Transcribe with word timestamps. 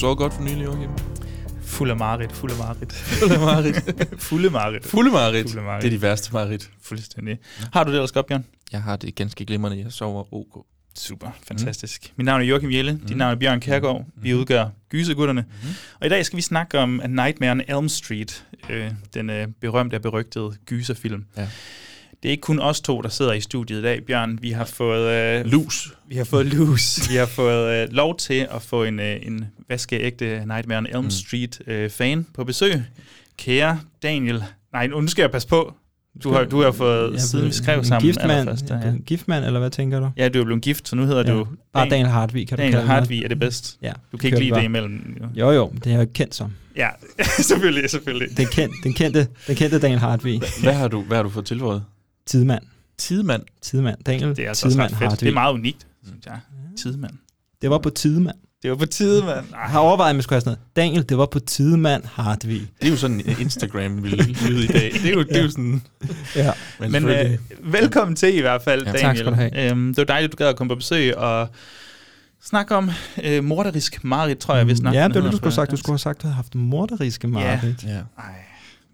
Så 0.00 0.14
godt 0.14 0.34
for 0.34 0.42
nylig, 0.42 0.64
Joachim. 0.64 0.90
Fuld 1.62 1.90
af 1.90 1.96
marit, 1.96 2.32
fuld 2.32 2.50
af 2.52 2.58
marit. 2.58 2.92
Fuld 3.20 3.32
af 3.32 3.40
marit. 3.40 3.74
Marit. 3.92 4.18
Fulde 4.18 4.50
marit. 4.50 4.84
Fulde 4.86 5.10
marit. 5.10 5.82
Det 5.82 5.88
er 5.88 5.90
de 5.90 6.02
værste 6.02 6.32
marit. 6.32 6.70
Fuldstændig. 6.82 7.38
Har 7.72 7.84
du 7.84 7.90
det 7.90 7.96
ellers 7.96 8.12
godt, 8.12 8.26
Bjørn? 8.26 8.44
Jeg 8.72 8.82
har 8.82 8.96
det 8.96 9.14
ganske 9.14 9.44
glimrende. 9.44 9.78
Jeg 9.78 9.92
sover 9.92 10.34
ok. 10.34 10.66
Super, 10.94 11.28
fantastisk. 11.48 12.06
Mm. 12.06 12.12
Mit 12.16 12.24
navn 12.24 12.40
er 12.40 12.44
Joachim 12.44 12.70
Jelle, 12.70 12.92
mm. 12.92 12.98
dit 12.98 13.16
navn 13.16 13.32
er 13.32 13.36
Bjørn 13.36 13.60
Kærgaard. 13.60 13.98
Mm. 13.98 14.22
Vi 14.22 14.34
udgør 14.34 14.68
Gysergutterne. 14.90 15.44
Mm. 15.62 15.68
Og 16.00 16.06
i 16.06 16.08
dag 16.08 16.26
skal 16.26 16.36
vi 16.36 16.42
snakke 16.42 16.78
om 16.78 17.00
A 17.00 17.06
Nightmare 17.06 17.50
on 17.50 17.60
Elm 17.68 17.88
Street, 17.88 18.44
øh, 18.70 18.90
den 19.14 19.30
øh, 19.30 19.48
berømte 19.60 19.94
og 19.94 20.02
berygtede 20.02 20.56
gyserfilm. 20.66 21.24
Ja. 21.36 21.48
Det 22.22 22.28
er 22.28 22.30
ikke 22.30 22.40
kun 22.40 22.58
os 22.60 22.80
to, 22.80 23.00
der 23.00 23.08
sidder 23.08 23.32
i 23.32 23.40
studiet 23.40 23.78
i 23.78 23.82
dag, 23.82 24.04
Bjørn. 24.06 24.38
Vi 24.42 24.50
har 24.50 24.64
fået... 24.64 25.10
Øh, 25.40 25.46
Lus. 25.46 25.94
Vi 26.08 26.16
har 26.16 26.24
fået 26.24 26.46
lus. 26.46 27.10
vi 27.10 27.16
har 27.16 27.26
fået 27.26 27.82
øh, 27.82 27.88
lov 27.92 28.16
til 28.16 28.46
at 28.50 28.62
få 28.62 28.84
en, 28.84 29.00
øh, 29.00 29.16
en 29.22 29.44
vaskeægte 29.68 30.24
Nightmare 30.46 30.78
on 30.78 30.86
Elm 30.86 31.04
Mm. 31.04 31.10
Street 31.10 31.60
øh, 31.66 31.90
fan 31.90 32.26
på 32.34 32.44
besøg. 32.44 32.82
Kære 33.38 33.80
Daniel... 34.02 34.44
Nej, 34.72 34.86
nu 34.86 35.06
skal 35.08 35.22
jeg 35.22 35.30
passe 35.30 35.48
på. 35.48 35.74
Du 36.24 36.32
har, 36.32 36.44
du 36.44 36.62
har 36.62 36.72
fået, 36.72 37.12
Jeg 37.12 37.20
siden 37.20 37.46
vi 37.46 37.52
skrev 37.52 37.78
en 37.78 37.84
sammen 37.84 38.06
Giftmand, 38.06 38.30
allerførst, 38.32 38.70
jeg 38.70 38.80
ja. 38.84 38.92
giftmand, 39.06 39.44
eller 39.44 39.60
hvad 39.60 39.70
tænker 39.70 40.00
du? 40.00 40.10
Ja, 40.16 40.28
du 40.28 40.40
er 40.40 40.44
blevet 40.44 40.62
gift, 40.62 40.88
så 40.88 40.96
nu 40.96 41.04
hedder 41.06 41.24
Ja. 41.26 41.32
du... 41.38 41.46
Bare 41.72 41.88
Daniel 41.88 42.08
Hartvig, 42.08 42.48
kan 42.48 42.56
du 42.58 42.60
Daniel 42.62 42.72
kalde 42.72 42.86
mig. 42.86 42.94
Hartvig 42.96 43.24
er 43.24 43.28
det 43.28 43.38
bedst. 43.38 43.78
Ja, 43.82 43.92
Du 44.12 44.16
kan 44.16 44.26
ikke 44.26 44.38
lide 44.38 44.50
bare. 44.50 44.60
det 44.60 44.64
imellem. 44.64 45.16
Jo. 45.20 45.26
Jo, 45.40 45.50
jo, 45.50 45.72
det 45.84 45.92
er 45.92 45.96
jeg 45.98 46.12
kendt 46.12 46.34
som. 46.34 46.52
Ja, 46.76 46.88
selvfølgelig, 47.42 47.90
selvfølgelig. 47.90 48.36
Den, 48.36 48.46
kendt, 48.46 48.74
den, 48.84 48.92
kendte, 48.94 49.28
den 49.46 49.56
kendte 49.56 49.78
Daniel 49.80 49.98
Hartvig. 50.00 50.40
Hvad 50.62 50.72
har 50.74 50.88
du, 50.88 51.02
hvad 51.02 51.16
har 51.16 51.22
du 51.22 51.28
fået 51.30 51.46
tilføjet? 51.46 51.84
Tidemand. 52.26 52.62
Tidemand. 52.98 53.42
Tidemand. 53.62 54.04
Daniel 54.06 54.36
Det 54.36 54.44
er 54.44 54.48
altså 54.48 54.66
også 54.66 54.74
Tidemand 54.78 54.92
ret 55.02 55.10
fedt. 55.10 55.20
Det 55.20 55.28
er 55.28 55.32
meget 55.32 55.52
unikt, 55.52 55.86
synes 56.06 56.26
jeg. 56.26 56.38
Tidemand. 56.78 57.12
Det 57.62 57.70
var 57.70 57.78
på 57.78 57.90
Tidemand. 57.90 58.36
Det 58.62 58.70
var 58.70 58.76
på 58.76 58.86
tide, 58.86 59.24
mand. 59.24 59.46
Jeg 59.50 59.58
har 59.58 59.78
overvejet, 59.78 60.10
om 60.10 60.16
jeg 60.16 60.22
skulle 60.24 60.34
have 60.36 60.40
sådan 60.40 60.50
noget. 60.76 60.76
Daniel, 60.76 61.08
det 61.08 61.18
var 61.18 61.26
på 61.26 61.38
Tidemand 61.38 62.02
Hartvig. 62.04 62.60
Det 62.80 62.86
er 62.86 62.90
jo 62.90 62.96
sådan, 62.96 63.20
Instagram 63.40 64.02
vil 64.02 64.10
lyde 64.48 64.64
i 64.64 64.66
dag. 64.66 64.90
Det 64.92 65.04
er 65.06 65.12
jo, 65.12 65.22
det 65.22 65.36
er 65.36 65.42
jo 65.42 65.50
sådan... 65.50 65.82
Ja. 66.36 66.52
Men, 66.80 66.92
Men 66.92 67.08
øh, 67.08 67.38
velkommen 67.60 68.16
til 68.16 68.34
i 68.36 68.40
hvert 68.40 68.62
fald, 68.62 68.80
Ja, 68.82 68.92
Daniel. 68.92 69.02
tak 69.02 69.16
skal 69.16 69.26
du 69.30 69.34
have. 69.34 69.70
Øhm, 69.70 69.86
det 69.88 69.96
var 69.96 70.04
dejligt, 70.04 70.32
du 70.32 70.36
gad 70.36 70.46
at 70.46 70.56
komme 70.56 70.68
på 70.68 70.74
besøg 70.74 71.16
og 71.16 71.48
snakke 72.42 72.76
om 72.76 72.90
øh, 73.24 73.44
morderisk 73.44 74.04
Marit, 74.04 74.38
tror 74.38 74.54
jeg, 74.56 74.64
hvis 74.64 74.80
nok. 74.80 74.94
Ja, 74.94 75.08
det 75.08 75.14
var 75.14 75.20
det, 75.20 75.32
du 75.32 75.36
skulle 75.36 75.50
have 75.50 75.54
sagt. 75.54 75.70
Du 75.70 75.76
skulle 75.76 75.94
have 75.94 75.98
sagt, 75.98 76.16
at 76.18 76.22
du 76.22 76.26
havde 76.26 76.36
haft 76.36 76.54
morderiske 76.54 77.28
mareridt. 77.28 77.84
ja. 77.84 77.88
Ej, 78.18 78.24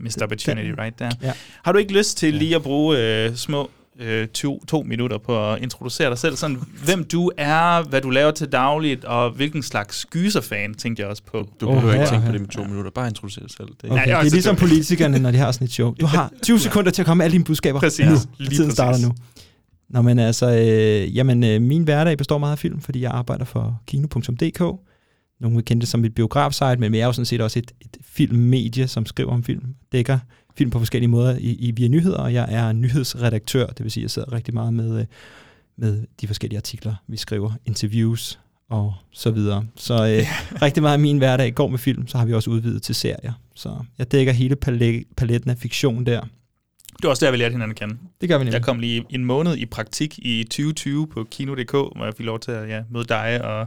missed 0.00 0.22
opportunity 0.22 0.69
Den- 0.69 0.78
right 0.78 0.97
there. 0.97 1.11
Ja. 1.22 1.33
Har 1.64 1.72
du 1.72 1.78
ikke 1.78 1.92
lyst 1.92 2.19
til 2.19 2.34
lige 2.34 2.56
at 2.56 2.62
bruge 2.62 2.98
øh, 2.98 3.34
små 3.34 3.70
øh, 4.00 4.28
to, 4.28 4.64
to 4.69 4.83
minutter 4.83 5.19
på 5.19 5.52
at 5.52 5.62
introducere 5.62 6.11
dig 6.11 6.19
selv? 6.19 6.36
Sådan, 6.36 6.58
hvem 6.84 7.05
du 7.05 7.30
er, 7.36 7.83
hvad 7.89 8.00
du 8.00 8.11
laver 8.11 8.30
til 8.30 8.47
dagligt, 8.52 9.05
og 9.05 9.30
hvilken 9.30 9.62
slags 9.62 10.06
gyserfan, 10.11 10.74
tænkte 10.74 11.00
jeg 11.02 11.11
også 11.11 11.22
på. 11.22 11.48
Du 11.61 11.67
behøver 11.67 11.84
Åh, 11.86 11.92
ikke 11.92 11.98
ja, 12.05 12.06
tænke 12.06 12.20
på 12.22 12.27
ja. 12.27 12.33
det 12.33 12.41
med 12.41 12.48
to 12.48 12.64
minutter. 12.64 12.91
Bare 12.91 13.08
introducere 13.08 13.42
dig 13.42 13.50
selv. 13.56 13.69
Det 13.83 13.89
er 13.89 13.92
Okay, 13.92 14.00
Ja, 14.00 14.05
det 14.11 14.12
er 14.17 14.20
det 14.22 14.27
er 14.28 14.33
ligesom 14.33 14.56
politikerne, 14.56 15.19
når 15.19 15.30
de 15.30 15.39
har 15.39 15.52
sådan 15.52 15.64
et 15.64 15.72
show. 15.72 15.94
Du 16.00 16.06
har 16.06 16.30
20 16.42 16.58
sekunder 16.67 16.91
til 16.91 17.02
at 17.02 17.06
komme 17.06 17.19
med 17.19 17.24
alle 17.24 17.33
dine 17.33 17.44
budskaber. 17.44 17.80
Præcis. 17.80 18.06
Nu. 18.06 18.17
Lige 18.39 18.51
Tiden 18.51 18.64
præcis. 18.64 18.73
starter 18.73 18.98
nu. 19.08 19.14
Nå, 19.90 20.02
men 20.02 20.18
altså, 20.18 20.51
øh, 20.51 21.17
jamen, 21.17 21.45
øh, 21.45 21.63
min 21.63 21.83
hverdag 21.83 22.18
består 22.18 22.39
meget 22.39 22.52
af 22.52 22.58
film, 22.58 22.80
fordi 22.80 23.01
jeg 23.01 23.11
arbejder 23.11 23.45
for 23.45 23.80
kino.dk. 23.86 24.63
Nogle 25.41 25.57
vil 25.57 25.64
kende 25.64 25.80
det 25.80 25.89
som 25.89 26.05
et 26.05 26.14
biografsite, 26.14 26.77
men 26.77 26.92
vi 26.92 26.98
er 26.98 27.07
jo 27.07 27.13
sådan 27.13 27.27
set 27.27 27.41
også 27.41 27.58
et, 27.58 27.73
et 27.80 27.97
filmmedie, 28.01 28.89
som 28.89 29.07
skriver 29.07 29.33
om 29.33 29.42
film, 29.42 29.74
dækker 29.92 30.19
film 30.57 30.70
på 30.70 30.79
forskellige 30.79 31.08
måder 31.08 31.36
i, 31.36 31.55
i 31.55 31.70
via 31.70 31.89
nyheder, 31.89 32.19
og 32.19 32.35
jeg 32.35 32.47
er 32.48 32.73
nyhedsredaktør, 32.73 33.67
det 33.67 33.85
vil 33.85 33.92
sige, 33.92 34.02
at 34.02 34.05
jeg 34.05 34.11
sidder 34.11 34.33
rigtig 34.33 34.55
meget 34.55 34.75
med, 34.75 35.01
øh, 35.01 35.07
med 35.77 36.05
de 36.20 36.27
forskellige 36.27 36.58
artikler, 36.58 36.95
vi 37.07 37.17
skriver, 37.17 37.52
interviews 37.67 38.39
og 38.69 38.95
så 39.11 39.30
videre. 39.30 39.67
Så 39.77 39.95
øh, 39.95 40.27
rigtig 40.63 40.83
meget 40.83 40.92
af 40.92 41.01
min 41.01 41.19
hverdag 41.19 41.55
går 41.55 41.69
med 41.69 41.79
film, 41.79 42.07
så 42.07 42.19
har 42.19 42.25
vi 42.25 42.35
også 42.35 42.51
udvidet 42.51 42.83
til 42.83 42.95
serier. 42.95 43.33
Så 43.55 43.77
jeg 43.98 44.13
dækker 44.13 44.33
hele 44.33 44.57
palet, 44.57 45.05
paletten 45.17 45.51
af 45.51 45.58
fiktion 45.58 46.07
der. 46.07 46.20
Det 46.96 47.02
var 47.02 47.11
også 47.11 47.24
der, 47.24 47.30
vi 47.30 47.36
lærte 47.36 47.52
hinanden 47.52 47.70
at 47.70 47.77
kende. 47.77 47.96
Det 48.20 48.29
gør 48.29 48.39
vi 48.39 48.45
nemlig. 48.45 48.52
Jeg 48.52 48.62
kom 48.62 48.79
lige 48.79 49.05
en 49.11 49.24
måned 49.24 49.57
i 49.57 49.67
praktik 49.67 50.18
i 50.18 50.45
2020 50.45 51.07
på 51.07 51.27
Kino.dk, 51.30 51.70
hvor 51.70 52.05
jeg 52.05 52.14
fik 52.17 52.27
lov 52.27 52.40
til 52.40 52.51
at 52.51 52.68
ja, 52.68 52.83
møde 52.90 53.05
dig 53.05 53.45
og 53.45 53.67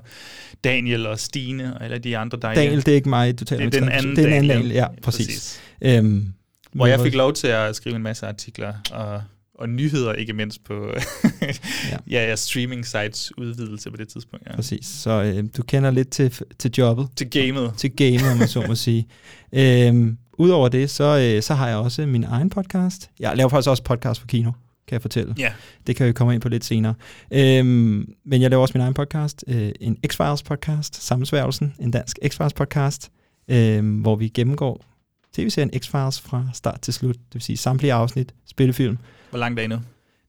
Daniel 0.63 1.07
og 1.07 1.19
Stine 1.19 1.75
og 1.75 1.83
alle 1.83 1.97
de 1.97 2.17
andre 2.17 2.37
dejlige. 2.41 2.63
Daniel, 2.63 2.85
det 2.85 2.91
er 2.91 2.95
ikke 2.95 3.09
mig, 3.09 3.39
du 3.39 3.45
taler 3.45 3.69
det 3.69 3.79
er 3.79 3.81
om. 3.81 3.87
den 3.87 3.97
anden 3.97 4.15
det 4.15 4.21
er 4.21 4.25
den 4.25 4.33
anden 4.33 4.49
Daniel. 4.49 4.71
Ja, 4.71 4.87
præcis. 5.01 5.61
Øhm, 5.81 6.33
Hvor 6.73 6.85
jeg 6.85 6.99
fik 6.99 7.15
lov 7.15 7.33
til 7.33 7.47
at 7.47 7.75
skrive 7.75 7.95
en 7.95 8.03
masse 8.03 8.27
artikler 8.27 8.73
og, 8.91 9.21
og 9.55 9.69
nyheder, 9.69 10.13
ikke 10.13 10.33
mindst 10.33 10.63
på 10.63 10.93
ja. 11.41 11.47
ja, 12.11 12.29
ja, 12.29 12.35
streaming 12.35 12.85
sites 12.85 13.37
udvidelse 13.37 13.91
på 13.91 13.97
det 13.97 14.07
tidspunkt. 14.07 14.47
Ja. 14.47 14.55
Præcis, 14.55 14.85
så 14.85 15.23
øh, 15.23 15.43
du 15.57 15.63
kender 15.63 15.91
lidt 15.91 16.09
til, 16.09 16.33
til 16.59 16.71
jobbet. 16.77 17.07
Til 17.15 17.29
gamet. 17.29 17.73
Til 17.77 17.91
gamet, 17.95 18.31
om 18.31 18.37
man 18.37 18.47
så 18.47 18.63
må 18.67 18.75
sige. 18.75 19.07
Øhm, 19.53 20.17
Udover 20.39 20.69
det, 20.69 20.89
så, 20.89 21.33
øh, 21.35 21.43
så 21.43 21.53
har 21.53 21.67
jeg 21.67 21.77
også 21.77 22.05
min 22.05 22.23
egen 22.23 22.49
podcast. 22.49 23.09
Jeg 23.19 23.37
laver 23.37 23.49
faktisk 23.49 23.69
også 23.69 23.83
podcast 23.83 24.19
for 24.19 24.27
kino, 24.27 24.51
kan 24.87 24.93
jeg 24.93 25.01
fortælle. 25.01 25.35
Ja. 25.37 25.53
Det 25.87 25.95
kan 25.95 26.07
vi 26.07 26.11
komme 26.13 26.33
ind 26.33 26.41
på 26.41 26.49
lidt 26.49 26.65
senere. 26.65 26.93
Øhm, 27.31 28.13
men 28.25 28.41
jeg 28.41 28.49
laver 28.49 28.61
også 28.61 28.71
min 28.77 28.81
egen 28.81 28.93
podcast, 28.93 29.43
øh, 29.47 29.71
en 29.79 29.97
X-Files 30.07 30.43
podcast, 30.45 31.03
Sammensværgelsen, 31.03 31.73
en 31.79 31.91
dansk 31.91 32.19
X-Files 32.25 32.53
podcast, 32.55 33.11
øh, 33.47 34.01
hvor 34.01 34.15
vi 34.15 34.27
gennemgår 34.27 34.85
tv-serien 35.33 35.69
X-Files 35.75 36.21
fra 36.21 36.45
start 36.53 36.81
til 36.81 36.93
slut, 36.93 37.15
det 37.15 37.33
vil 37.33 37.41
sige 37.41 37.57
samtlige 37.57 37.93
afsnit, 37.93 38.33
spillefilm. 38.45 38.97
Hvor 39.29 39.39
langt 39.39 39.59
er 39.59 39.63
I 39.63 39.67
nu? 39.67 39.77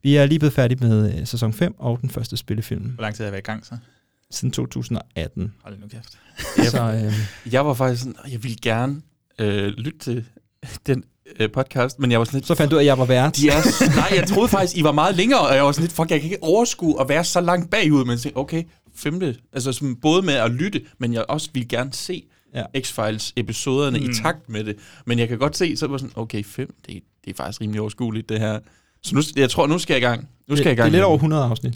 Vi 0.02 0.16
er 0.16 0.26
lige 0.26 0.38
blevet 0.38 0.52
færdige 0.52 0.78
med 0.86 1.18
øh, 1.20 1.26
sæson 1.26 1.52
5 1.52 1.74
og 1.78 1.98
den 2.00 2.10
første 2.10 2.36
spillefilm. 2.36 2.82
Hvor 2.84 3.02
lang 3.02 3.14
tid 3.14 3.24
har 3.24 3.26
jeg 3.26 3.32
været 3.32 3.42
i 3.42 3.50
gang 3.50 3.66
så? 3.66 3.76
Siden 4.30 4.52
2018. 4.52 5.52
Hold 5.62 5.78
nu 5.80 5.86
kæft. 5.88 6.18
Så, 6.70 6.82
øh, 7.46 7.52
Jeg 7.52 7.66
var 7.66 7.74
faktisk 7.74 8.02
sådan, 8.02 8.16
"Åh, 8.24 8.32
jeg 8.32 8.42
ville 8.42 8.56
gerne 8.62 9.02
øh, 9.40 9.66
lytte 9.66 9.98
til 9.98 10.24
den 10.86 11.04
øh, 11.40 11.50
podcast, 11.50 11.98
men 11.98 12.10
jeg 12.10 12.18
var 12.18 12.24
sådan 12.24 12.36
lidt... 12.38 12.46
så 12.46 12.54
fandt 12.54 12.70
du, 12.70 12.78
at 12.78 12.84
jeg 12.84 12.98
var 12.98 13.04
vært. 13.04 13.36
De 13.36 13.48
er, 13.48 13.96
nej, 13.96 14.18
jeg 14.18 14.26
troede 14.28 14.48
faktisk, 14.48 14.76
I 14.76 14.82
var 14.84 14.92
meget 14.92 15.16
længere, 15.16 15.40
og 15.40 15.54
jeg 15.54 15.64
var 15.64 15.72
sådan 15.72 15.82
lidt, 15.82 15.92
fuck, 15.92 16.10
jeg 16.10 16.20
kan 16.20 16.30
ikke 16.30 16.42
overskue 16.42 17.00
at 17.00 17.08
være 17.08 17.24
så 17.24 17.40
langt 17.40 17.70
bagud, 17.70 18.04
men 18.04 18.10
jeg 18.10 18.18
tænkte, 18.20 18.38
okay, 18.38 18.62
femte, 18.96 19.36
altså 19.52 19.72
sådan, 19.72 19.96
både 19.96 20.22
med 20.22 20.34
at 20.34 20.50
lytte, 20.50 20.80
men 20.98 21.12
jeg 21.14 21.24
også 21.28 21.48
ville 21.52 21.68
gerne 21.68 21.92
se 21.92 22.22
Ja. 22.54 22.62
X-Files 22.78 23.32
episoderne 23.36 23.98
Mm. 23.98 24.10
i 24.10 24.14
takt 24.14 24.48
med 24.48 24.64
det. 24.64 24.76
Men 25.06 25.18
jeg 25.18 25.28
kan 25.28 25.38
godt 25.38 25.56
se, 25.56 25.76
så 25.76 25.86
var 25.86 25.96
sådan, 25.98 26.12
okay, 26.16 26.44
fem, 26.44 26.74
det, 26.86 27.00
det 27.24 27.30
er 27.30 27.34
faktisk 27.36 27.60
rimelig 27.60 27.80
overskueligt, 27.80 28.28
det 28.28 28.38
her. 28.40 28.58
Så 29.02 29.14
nu, 29.14 29.22
jeg 29.36 29.50
tror, 29.50 29.66
nu 29.66 29.78
skal 29.78 29.94
jeg 29.94 30.02
i 30.02 30.04
gang. 30.04 30.28
Nu 30.48 30.56
skal 30.56 30.64
jeg 30.64 30.66
i 30.66 30.70
det, 30.70 30.76
gang. 30.76 30.92
det 30.92 30.98
er 30.98 30.98
lidt 30.98 31.04
over 31.04 31.16
den. 31.16 31.24
100 31.24 31.44
afsnit. 31.44 31.74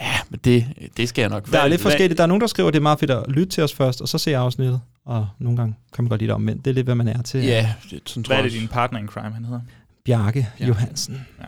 Ja, 0.00 0.12
men 0.30 0.40
det, 0.44 0.66
det 0.96 1.08
skal 1.08 1.22
jeg 1.22 1.30
nok. 1.30 1.50
Der 1.52 1.58
er 1.60 1.68
lidt 1.68 1.80
forskelligt. 1.80 2.16
Der 2.18 2.22
er 2.22 2.26
nogen, 2.28 2.40
der 2.40 2.46
skriver, 2.46 2.68
at 2.68 2.72
det 2.74 2.78
er 2.78 2.82
meget 2.82 2.98
fedt 3.00 3.10
at 3.10 3.24
lytte 3.28 3.52
til 3.52 3.62
os 3.62 3.72
først, 3.74 4.00
og 4.00 4.08
så 4.08 4.18
se 4.18 4.36
afsnittet. 4.36 4.80
Og 5.06 5.28
nogle 5.38 5.56
gange 5.56 5.74
kan 5.94 6.04
man 6.04 6.08
godt 6.08 6.20
lide 6.20 6.28
det 6.28 6.34
omvendt. 6.34 6.64
Det 6.64 6.70
er 6.70 6.74
lidt, 6.74 6.86
hvad 6.86 6.94
man 6.94 7.08
er 7.08 7.22
til. 7.22 7.44
Ja, 7.44 7.74
det, 7.90 8.00
sådan 8.06 8.22
tror 8.24 8.28
Hvad 8.28 8.36
er 8.38 8.42
jeg 8.42 8.52
det, 8.52 8.60
din 8.60 8.68
partner 8.68 8.98
in 8.98 9.06
crime, 9.06 9.30
han 9.34 9.44
hedder? 9.44 9.60
Bjarke 10.04 10.46
Bjarke. 10.58 10.68
Johansen. 10.68 11.26
Ja. 11.40 11.44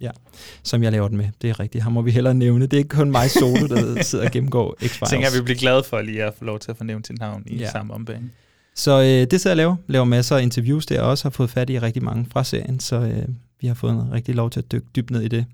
ja. 0.00 0.10
Som 0.62 0.82
jeg 0.82 0.92
laver 0.92 1.08
den 1.08 1.16
med. 1.16 1.28
Det 1.42 1.50
er 1.50 1.60
rigtigt. 1.60 1.84
Ham 1.84 1.92
må 1.92 2.02
vi 2.02 2.10
hellere 2.10 2.34
nævne. 2.34 2.64
Det 2.66 2.72
er 2.72 2.78
ikke 2.78 2.88
kun 2.96 3.10
mig 3.10 3.30
solo, 3.30 3.66
der 3.66 4.02
sidder 4.02 4.24
og 4.24 4.30
gennemgår 4.30 4.76
Jeg 4.80 4.90
X-Files. 4.90 5.10
tænker, 5.10 5.28
at 5.28 5.34
vi 5.38 5.42
bliver 5.42 5.58
glade 5.58 5.84
for 5.84 6.00
lige 6.00 6.24
at 6.24 6.34
få 6.38 6.44
lov 6.44 6.58
til 6.58 6.70
at 6.70 6.76
fornævne 6.76 7.04
sit 7.04 7.18
navn 7.18 7.42
i 7.46 7.56
Ja. 7.56 7.62
ja. 7.62 7.70
samme 7.70 7.94
ombæring. 7.94 8.32
Så 8.74 9.00
øh, 9.00 9.06
det 9.30 9.40
sidder 9.40 9.48
jeg 9.50 9.52
og 9.52 9.56
laver. 9.56 9.76
Laver 9.86 10.04
masser 10.04 10.36
af 10.36 10.42
interviews 10.42 10.86
der 10.86 11.00
også. 11.00 11.24
Har 11.24 11.30
fået 11.30 11.50
fat 11.50 11.70
i 11.70 11.78
rigtig 11.78 12.02
mange 12.02 12.26
fra 12.32 12.44
serien, 12.44 12.80
så 12.80 12.96
øh, 12.96 13.22
vi 13.60 13.66
har 13.66 13.74
fået 13.74 13.92
en 13.92 14.12
rigtig 14.12 14.34
lov 14.34 14.50
til 14.50 14.60
at 14.60 14.72
dykke 14.72 14.86
dybt 14.96 15.10
ned 15.10 15.22
i 15.22 15.28
det. 15.28 15.44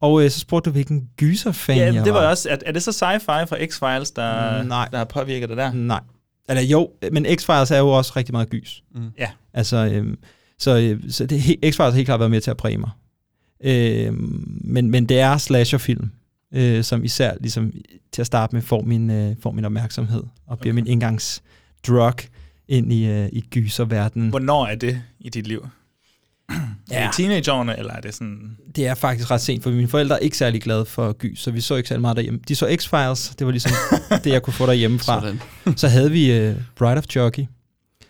Og 0.00 0.24
øh, 0.24 0.30
så 0.30 0.40
spurgte 0.40 0.70
du, 0.70 0.72
hvilken 0.72 1.08
gyserfan 1.16 1.76
Ja, 1.76 1.92
jeg 1.94 2.04
det 2.04 2.12
var 2.14 2.28
også, 2.28 2.48
er, 2.50 2.56
er 2.66 2.72
det 2.72 2.82
så 2.82 2.90
sci-fi 2.90 3.44
fra 3.44 3.56
X-Files, 3.56 4.12
der, 4.16 4.62
Mm, 4.62 4.68
nej. 4.68 4.88
der 4.90 4.98
har 4.98 5.04
påvirket 5.04 5.48
dig 5.48 5.56
der? 5.56 5.72
Nej. 5.72 6.00
Eller 6.48 6.62
jo, 6.62 6.90
men 7.12 7.26
X-Files 7.26 7.74
er 7.74 7.78
jo 7.78 7.88
også 7.88 8.12
rigtig 8.16 8.32
meget 8.32 8.50
gys. 8.50 8.82
Mm. 8.94 9.10
Ja. 9.18 9.30
Altså, 9.54 9.76
øhm, 9.92 10.18
så, 10.58 10.78
øh, 10.78 11.10
så 11.10 11.26
det, 11.26 11.40
X-Files 11.40 11.82
har 11.82 11.90
helt 11.90 12.06
klart 12.06 12.20
været 12.20 12.30
med 12.30 12.40
til 12.40 12.50
at 12.50 12.56
præge 12.56 12.78
mig. 12.78 12.90
Øhm, 13.64 14.60
men, 14.64 14.90
men 14.90 15.06
det 15.06 15.20
er 15.20 15.36
slasherfilm, 15.36 16.10
øh, 16.54 16.84
som 16.84 17.04
især 17.04 17.32
ligesom 17.40 17.72
til 18.12 18.22
at 18.22 18.26
starte 18.26 18.54
med 18.54 18.62
får 18.62 18.82
min, 18.82 19.10
øh, 19.10 19.36
får 19.40 19.50
min 19.52 19.64
opmærksomhed 19.64 20.22
og 20.46 20.58
bliver 20.58 20.72
Okay. 20.72 20.82
min 20.82 20.86
indgangsdrug 20.86 22.14
ind 22.68 22.92
i, 22.92 23.06
øh, 23.06 23.28
i 23.32 23.40
gyserverdenen. 23.40 24.28
Hvornår 24.28 24.66
er 24.66 24.74
det 24.74 25.02
i 25.20 25.28
dit 25.28 25.46
liv? 25.46 25.66
Ja. 26.90 26.96
Er 26.96 27.06
det 27.06 27.16
teenageårene, 27.16 27.78
eller 27.78 27.92
er 27.92 28.00
det 28.00 28.14
sådan... 28.14 28.56
Det 28.76 28.86
er 28.86 28.94
faktisk 28.94 29.30
ret 29.30 29.40
sent, 29.40 29.62
for 29.62 29.70
mine 29.70 29.88
forældre 29.88 30.14
er 30.16 30.18
ikke 30.18 30.36
særlig 30.36 30.62
glade 30.62 30.84
for 30.84 31.12
gys, 31.12 31.40
så 31.40 31.50
vi 31.50 31.60
så 31.60 31.74
ikke 31.74 31.88
særlig 31.88 32.00
meget 32.00 32.16
derhjemme. 32.16 32.40
De 32.48 32.54
så 32.54 32.66
X-Files, 32.66 33.34
det 33.38 33.46
var 33.46 33.50
ligesom 33.50 33.72
det, 34.24 34.30
jeg 34.30 34.42
kunne 34.42 34.54
få 34.54 34.66
derhjemme 34.66 34.98
fra. 34.98 35.22
Så 35.76 35.88
havde 35.88 36.10
vi 36.10 36.48
uh, 36.48 36.54
Bride 36.76 36.96
of 36.98 37.04
Jockey, 37.16 37.44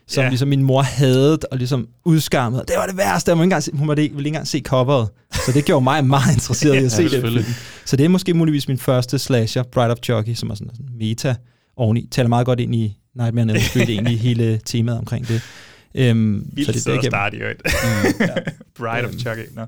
som 0.08 0.22
ja. 0.22 0.28
ligesom 0.28 0.48
min 0.48 0.62
mor 0.62 0.82
havde 0.82 1.38
og 1.50 1.58
ligesom 1.58 1.88
udskammet. 2.04 2.64
Det 2.68 2.76
var 2.78 2.86
det 2.86 2.96
værste, 2.96 3.28
jeg 3.28 3.36
må 3.36 3.42
ikke 3.42 3.46
engang 3.46 3.62
se, 3.62 3.72
hun 3.74 3.86
måtte 3.86 4.02
ikke, 4.02 4.14
ville 4.14 4.28
ikke 4.28 4.34
engang 4.34 4.48
se 4.48 4.60
coveret. 4.60 5.08
Så 5.32 5.52
det 5.52 5.64
gjorde 5.64 5.84
mig 5.84 6.04
meget 6.04 6.34
interesseret 6.34 6.74
i 6.74 6.84
at 6.84 6.92
se 7.00 7.08
det. 7.08 7.20
film. 7.22 7.44
Så 7.84 7.96
det 7.96 8.04
er 8.04 8.08
måske 8.08 8.34
muligvis 8.34 8.68
min 8.68 8.78
første 8.78 9.18
slasher, 9.18 9.62
Bride 9.62 9.90
of 9.90 9.98
Jockey, 10.08 10.34
som 10.34 10.50
er 10.50 10.54
sådan 10.54 10.70
en 10.80 10.98
meta 10.98 11.34
oveni. 11.76 12.08
Taler 12.10 12.28
meget 12.28 12.46
godt 12.46 12.60
ind 12.60 12.74
i 12.74 12.96
Nightmare 13.14 13.42
on 13.42 13.50
Elm 13.50 13.60
Street, 13.60 13.88
egentlig 13.88 14.20
hele 14.20 14.60
temaet 14.64 14.98
omkring 14.98 15.28
det. 15.28 15.42
Øhm, 15.96 16.46
Vildt 16.52 16.72
det, 16.74 16.80
sted 16.80 16.92
er 16.94 16.98
at 16.98 17.04
starte 17.04 17.36
i 17.36 17.40
øvrigt. 17.40 17.62
Bride 18.78 19.04
of 19.06 19.12
Chucky. 19.12 19.46
Nå. 19.54 19.62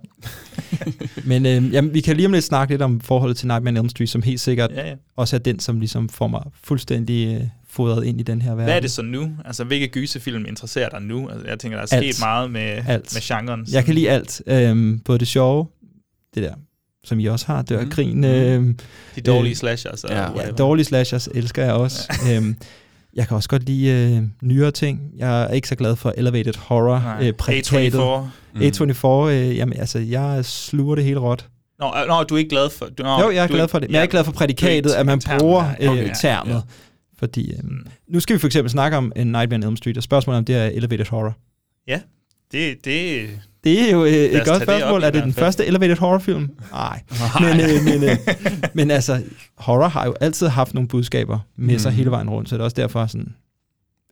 Men 1.31 1.47
øh, 1.47 1.73
jamen, 1.73 1.95
vi 1.95 2.01
kan 2.01 2.17
lige 2.17 2.27
om 2.27 2.33
lidt 2.33 2.45
snakke 2.45 2.73
lidt 2.75 2.83
om 2.83 3.01
forholdet 3.01 3.37
til 3.37 3.47
Nightmare 3.49 3.73
on 3.73 3.77
Elm 3.77 3.89
Street, 3.89 4.09
som 4.11 4.23
helt 4.23 4.41
sikkert 4.41 4.71
Ja, 4.75 4.89
ja. 4.89 4.95
også 5.17 5.37
er 5.37 5.41
den, 5.41 5.61
som 5.61 5.79
ligesom 5.81 6.09
får 6.09 6.27
mig 6.29 6.43
fuldstændig 6.63 7.35
øh, 7.41 7.47
fodret 7.71 8.05
ind 8.05 8.21
i 8.21 8.23
den 8.23 8.43
her 8.43 8.51
verden. 8.51 8.65
Hvad 8.65 8.77
er 8.77 8.81
det 8.81 8.91
så 8.91 9.03
nu? 9.03 9.31
Altså, 9.45 9.65
hvilke 9.65 9.89
gysefilm 9.89 10.45
interesserer 10.49 10.89
dig 10.89 11.03
nu? 11.03 11.29
Altså, 11.29 11.47
jeg 11.49 11.59
tænker, 11.59 11.79
der 11.79 11.87
er 11.93 11.97
Alt. 11.97 12.15
sket 12.15 12.23
meget 12.25 12.51
med, 12.51 12.61
Alt. 12.89 13.15
med 13.15 13.23
genren. 13.23 13.67
Jeg 13.73 13.85
kan 13.85 13.95
lide 13.95 14.11
alt. 14.11 14.43
Øhm, 14.47 14.99
både 14.99 15.19
det 15.19 15.29
sjove, 15.29 15.67
det 16.35 16.43
der, 16.43 16.55
som 17.05 17.21
I 17.21 17.27
også 17.27 17.47
har, 17.47 17.63
dør 17.63 17.85
mm. 17.85 17.91
grin. 17.91 18.25
Øhm, 18.25 18.79
De 19.17 19.21
dårlige 19.21 19.51
øh, 19.51 19.57
slashers. 19.57 20.05
ja. 20.09 20.41
Ja, 20.41 20.51
dårlige 20.51 20.85
slashers 20.85 21.29
elsker 21.35 21.65
jeg 21.65 21.73
også. 21.73 22.13
øhm, 22.33 22.57
jeg 23.15 23.29
kan 23.29 23.37
også 23.37 23.49
godt 23.49 23.63
lide 23.63 24.17
øh, 24.17 24.23
nyere 24.43 24.71
ting. 24.71 25.01
Jeg 25.17 25.43
er 25.43 25.49
ikke 25.49 25.69
så 25.69 25.75
glad 25.77 25.97
for 25.97 26.15
elevated 26.17 26.53
horror. 26.59 26.99
Nej. 26.99 27.27
Øh, 27.29 27.33
prædikatet. 27.33 27.99
A24. 27.99 28.03
Mm. 28.55 28.61
A24, 28.61 29.07
øh, 29.09 29.57
jamen 29.57 29.79
altså, 29.79 29.99
jeg 29.99 30.45
sluger 30.45 30.95
det 30.95 31.05
hele 31.05 31.19
råt. 31.21 31.49
Nå, 31.79 31.87
øh, 31.87 32.09
nå, 32.09 32.23
du 32.23 32.35
er 32.35 32.39
ikke 32.39 32.51
glad 32.51 32.71
for... 32.71 32.87
Du, 32.87 33.03
nå, 33.03 33.21
jo, 33.23 33.31
jeg 33.31 33.45
er 33.45 33.49
glad 33.49 33.69
for 33.69 33.79
det. 33.79 33.89
Men 33.89 33.93
jeg 33.93 33.99
er 33.99 34.03
ikke 34.03 34.11
glad 34.13 34.25
for 34.25 34.33
prædikatet, 34.33 34.91
at 34.91 35.07
man 35.07 35.21
termen, 35.21 35.41
bruger 35.41 35.65
ja, 35.81 35.85
øh, 35.87 35.93
okay, 35.93 36.11
termet. 36.21 36.53
ja. 36.55 36.61
Fordi, 37.19 37.53
øh, 37.53 37.59
Mm. 37.63 37.87
nu 38.09 38.21
skal 38.21 38.35
vi 38.35 38.41
for 38.41 38.47
eksempel 38.47 38.71
snakke 38.71 38.97
om 38.97 39.13
en 39.17 39.27
Nightmare 39.27 39.57
on 39.57 39.63
Elm 39.65 39.77
Street, 39.77 39.97
og 39.97 40.03
spørgsmålet 40.03 40.39
om 40.39 40.45
det 40.45 40.57
er 40.57 40.65
elevated 40.67 41.07
horror. 41.11 41.37
Det, 42.53 42.85
det, 42.85 43.29
Det 43.69 43.89
er 43.89 43.91
jo 43.93 44.05
øh, 44.05 44.13
et 44.13 44.33
godt 44.33 44.47
det 44.55 44.63
spørgsmål. 44.63 44.93
op 44.93 45.03
i 45.03 45.05
er 45.07 45.11
det 45.11 45.23
den 45.25 45.33
første 45.33 45.67
elevated 45.67 45.97
horror-film? 45.97 46.51
Nej. 46.73 47.03
Men, 47.41 47.61
øh, 47.61 47.85
men, 47.85 48.05
øh, 48.11 48.17
men 48.75 48.91
altså, 48.91 49.23
horror 49.57 49.89
har 49.89 50.07
jo 50.07 50.15
altid 50.21 50.47
haft 50.49 50.75
nogle 50.75 50.89
budskaber 50.89 51.39
med 51.57 51.79
sig 51.79 51.91
Mhm. 51.93 51.97
hele 51.97 52.11
vejen 52.11 52.31
rundt, 52.31 52.49
så 52.49 52.55
det 52.57 52.61
er 52.61 52.65
også 52.65 52.75
derfor 52.75 53.07
sådan, 53.07 53.35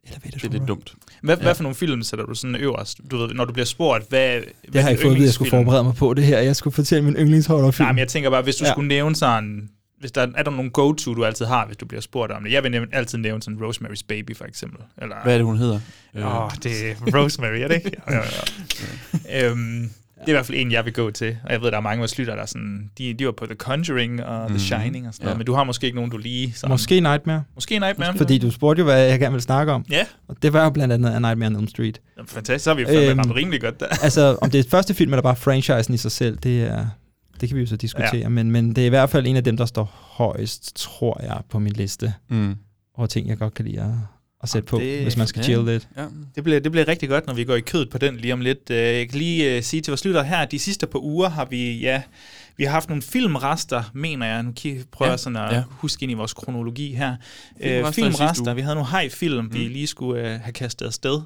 elevated 0.07 0.31
Det 0.31 0.45
er 0.45 0.49
horror. 0.49 0.53
lidt 0.59 0.69
dumt. 0.69 0.93
hvad, 1.23 1.37
Ja. 1.37 1.43
hvad 1.43 1.55
for 1.55 1.63
nogle 1.63 1.75
film 1.75 2.03
sætter 2.03 2.27
du 2.27 2.35
sådan 2.35 2.57
øverst? 2.57 3.01
Du 3.11 3.17
ved, 3.17 3.35
når 3.35 3.45
du 3.45 3.53
bliver 3.53 3.67
spurgt, 3.67 4.09
hvad... 4.09 4.41
Det 4.73 4.83
har 4.83 4.89
jeg 4.91 4.99
fået 5.03 5.11
at 5.11 5.17
vide, 5.17 5.27
jeg 5.27 5.33
skulle 5.35 5.51
forberede 5.51 5.85
mig 5.85 5.95
på 5.95 6.15
det 6.15 6.25
her. 6.25 6.39
Jeg 6.39 6.57
skulle 6.57 6.75
fortælle 6.75 7.05
min 7.05 7.15
yndlingshorrorfilm. 7.15 7.85
Nej, 7.85 7.93
men 7.93 7.99
jeg 7.99 8.09
tænker 8.09 8.31
bare, 8.31 8.43
hvis 8.43 8.57
du 8.57 8.65
ja. 8.65 8.73
skulle 8.73 8.89
nævne 8.89 9.17
sådan... 9.17 9.69
Hvis 10.01 10.13
der, 10.13 10.27
er 10.37 10.43
der 10.43 10.51
nogle 10.51 10.71
go-to, 10.71 11.15
du 11.15 11.25
altid 11.25 11.47
har, 11.47 11.67
hvis 11.67 11.77
du 11.77 11.87
bliver 11.87 12.01
spurgt 12.01 12.33
om 12.33 12.45
det? 12.45 12.53
Jeg 12.53 12.63
vil 12.63 12.71
nævne, 12.71 12.87
altid 12.93 13.19
nævne 13.19 13.43
sådan 13.43 13.59
Rosemary's 13.61 14.03
Baby, 14.09 14.37
for 14.37 14.45
eksempel. 14.45 14.81
Eller, 15.03 15.17
Hvad 15.23 15.33
er 15.33 15.39
det, 15.39 15.47
hun 15.47 15.57
hedder? 15.59 15.81
Åh, 16.19 16.45
oh, 16.45 16.51
det 16.63 16.91
er 16.91 16.95
Rosemary, 17.19 17.59
er 17.59 17.69
det 17.69 17.75
ikke? 17.75 17.91
Jo, 18.11 18.15
jo, 18.17 18.23
jo. 18.23 19.51
øhm, 19.51 19.91
det 20.21 20.23
er 20.25 20.29
i 20.29 20.33
hvert 20.33 20.47
fald 20.47 20.59
en, 20.59 20.73
jeg 20.73 20.85
vil 20.85 20.93
gå 20.93 21.11
til. 21.11 21.37
Og 21.45 21.53
jeg 21.53 21.63
ved, 21.63 21.71
der 21.71 21.77
er 21.77 21.81
mange 21.81 21.95
af 21.95 21.99
vores 22.01 22.19
lytter, 22.19 22.35
der 22.35 22.43
er 22.43 22.47
sådan, 22.47 22.91
de, 22.99 23.15
de 23.15 23.27
var 23.27 23.33
på 23.33 23.47
The 23.47 23.55
Conjuring 23.55 24.25
og 24.25 24.47
The 24.49 24.53
Mhm. 24.53 24.59
Shining 24.59 25.09
og 25.09 25.15
sådan 25.15 25.25
noget, 25.25 25.35
Ja. 25.35 25.39
men 25.39 25.47
du 25.47 25.55
har 25.55 25.65
måske 25.65 25.85
ikke 25.87 25.97
nogen, 25.97 26.11
du 26.11 26.17
lige... 26.17 26.53
Sådan, 26.57 26.71
Måske 26.71 27.01
Nightmare. 27.01 27.45
Måske 27.55 27.79
Nightmare. 27.79 28.17
Fordi 28.17 28.39
du 28.39 28.51
spurgte 28.51 28.81
jo, 28.81 28.85
hvad 28.85 29.05
jeg 29.07 29.19
gerne 29.21 29.33
vil 29.33 29.43
snakke 29.43 29.73
om. 29.73 29.85
Ja, 29.91 30.05
Og 30.29 30.37
det 30.43 30.53
var 30.53 30.65
jo 30.65 30.71
blandt 30.71 30.95
andet 30.95 31.11
af 31.11 31.23
Nightmare 31.23 31.47
on 31.51 31.57
Elm 31.57 31.69
Street. 31.69 32.01
Jamen, 32.17 32.29
fantastisk. 32.29 32.65
Så 32.65 32.71
har 32.71 32.75
vi 32.75 32.83
jo 32.83 32.89
fandme 32.89 33.11
Øhm, 33.11 33.19
ramt 33.21 33.35
rimelig 33.35 33.61
godt 33.61 33.81
der. 33.81 33.87
altså, 34.03 34.39
om 34.43 34.51
det 34.51 34.67
er 34.67 34.71
første 34.71 34.95
film, 34.95 35.13
eller 35.13 35.23
bare 35.23 35.37
franchisen 35.37 35.95
i 35.95 35.97
sig 35.97 36.13
selv, 36.13 36.37
det 36.39 36.63
er... 36.63 36.87
Det 37.41 37.49
kan 37.49 37.57
vi 37.57 37.61
jo 37.63 37.67
så 37.67 37.77
diskutere, 37.77 38.17
ja. 38.17 38.29
men, 38.29 38.51
men 38.51 38.69
det 38.77 38.83
er 38.83 38.87
i 38.87 38.89
hvert 38.89 39.11
fald 39.11 39.27
en 39.27 39.37
af 39.37 39.45
dem, 39.45 39.57
der 39.57 39.67
står 39.67 39.85
højst, 39.95 40.77
tror 40.77 41.21
jeg, 41.23 41.41
på 41.51 41.59
min 41.59 41.73
liste 41.73 42.15
Mm. 42.29 42.55
over 42.95 43.07
ting, 43.07 43.29
jeg 43.29 43.39
godt 43.39 43.55
kan 43.55 43.65
lide 43.65 43.81
at, 43.81 43.91
at 44.43 44.49
sætte 44.49 44.67
på, 44.67 44.79
det- 44.79 45.03
hvis 45.03 45.17
man 45.17 45.27
skal 45.27 45.41
ja. 45.41 45.45
chill 45.45 45.65
lidt. 45.65 45.89
Ja. 45.97 46.07
Det 46.35 46.45
bliver, 46.45 46.61
det 46.61 46.73
bliver 46.73 46.89
rigtig 46.89 47.09
godt, 47.09 47.27
når 47.27 47.35
vi 47.35 47.45
går 47.45 47.55
i 47.55 47.61
kødet 47.61 47.91
på 47.91 47.99
den 47.99 48.17
lige 48.17 48.33
om 48.33 48.41
lidt. 48.41 48.71
Øh, 48.71 48.77
Jeg 48.77 49.09
kan 49.09 49.19
lige 49.19 49.57
uh, 49.59 49.63
sige 49.63 49.81
til 49.81 49.91
vores 49.91 50.05
lyttere 50.05 50.25
her, 50.25 50.37
at 50.37 50.51
de 50.51 50.59
sidste 50.59 50.87
par 50.87 50.99
uger 50.99 51.29
har 51.29 51.45
vi, 51.45 51.79
ja, 51.81 52.03
vi 52.57 52.65
har 52.65 52.71
haft 52.71 52.89
nogle 52.89 53.03
filmrester, 53.03 53.83
mener 53.95 54.27
jeg. 54.27 54.43
Nu 54.43 54.53
prøver 54.93 55.07
Ja, 55.09 55.11
jeg 55.11 55.21
sådan 55.21 55.37
at 55.37 55.53
ja. 55.53 55.57
ja. 55.57 55.63
huske 55.71 56.03
ind 56.03 56.13
i 56.13 56.15
vores 56.15 56.35
kronologi 56.35 56.95
her. 56.95 57.17
Filmrester 57.63 57.75
Øh, 57.75 57.81
i 57.81 57.85
sidste 57.85 58.03
filmrester. 58.19 58.55
Vi 58.55 58.61
havde 58.61 58.75
nogle 58.75 58.91
hej-film, 58.91 59.45
mm. 59.45 59.55
vi 59.55 59.59
lige 59.59 59.87
skulle 59.87 60.21
uh, 60.21 60.27
have 60.41 60.53
kastet 60.53 60.87
afsted. 60.87 61.21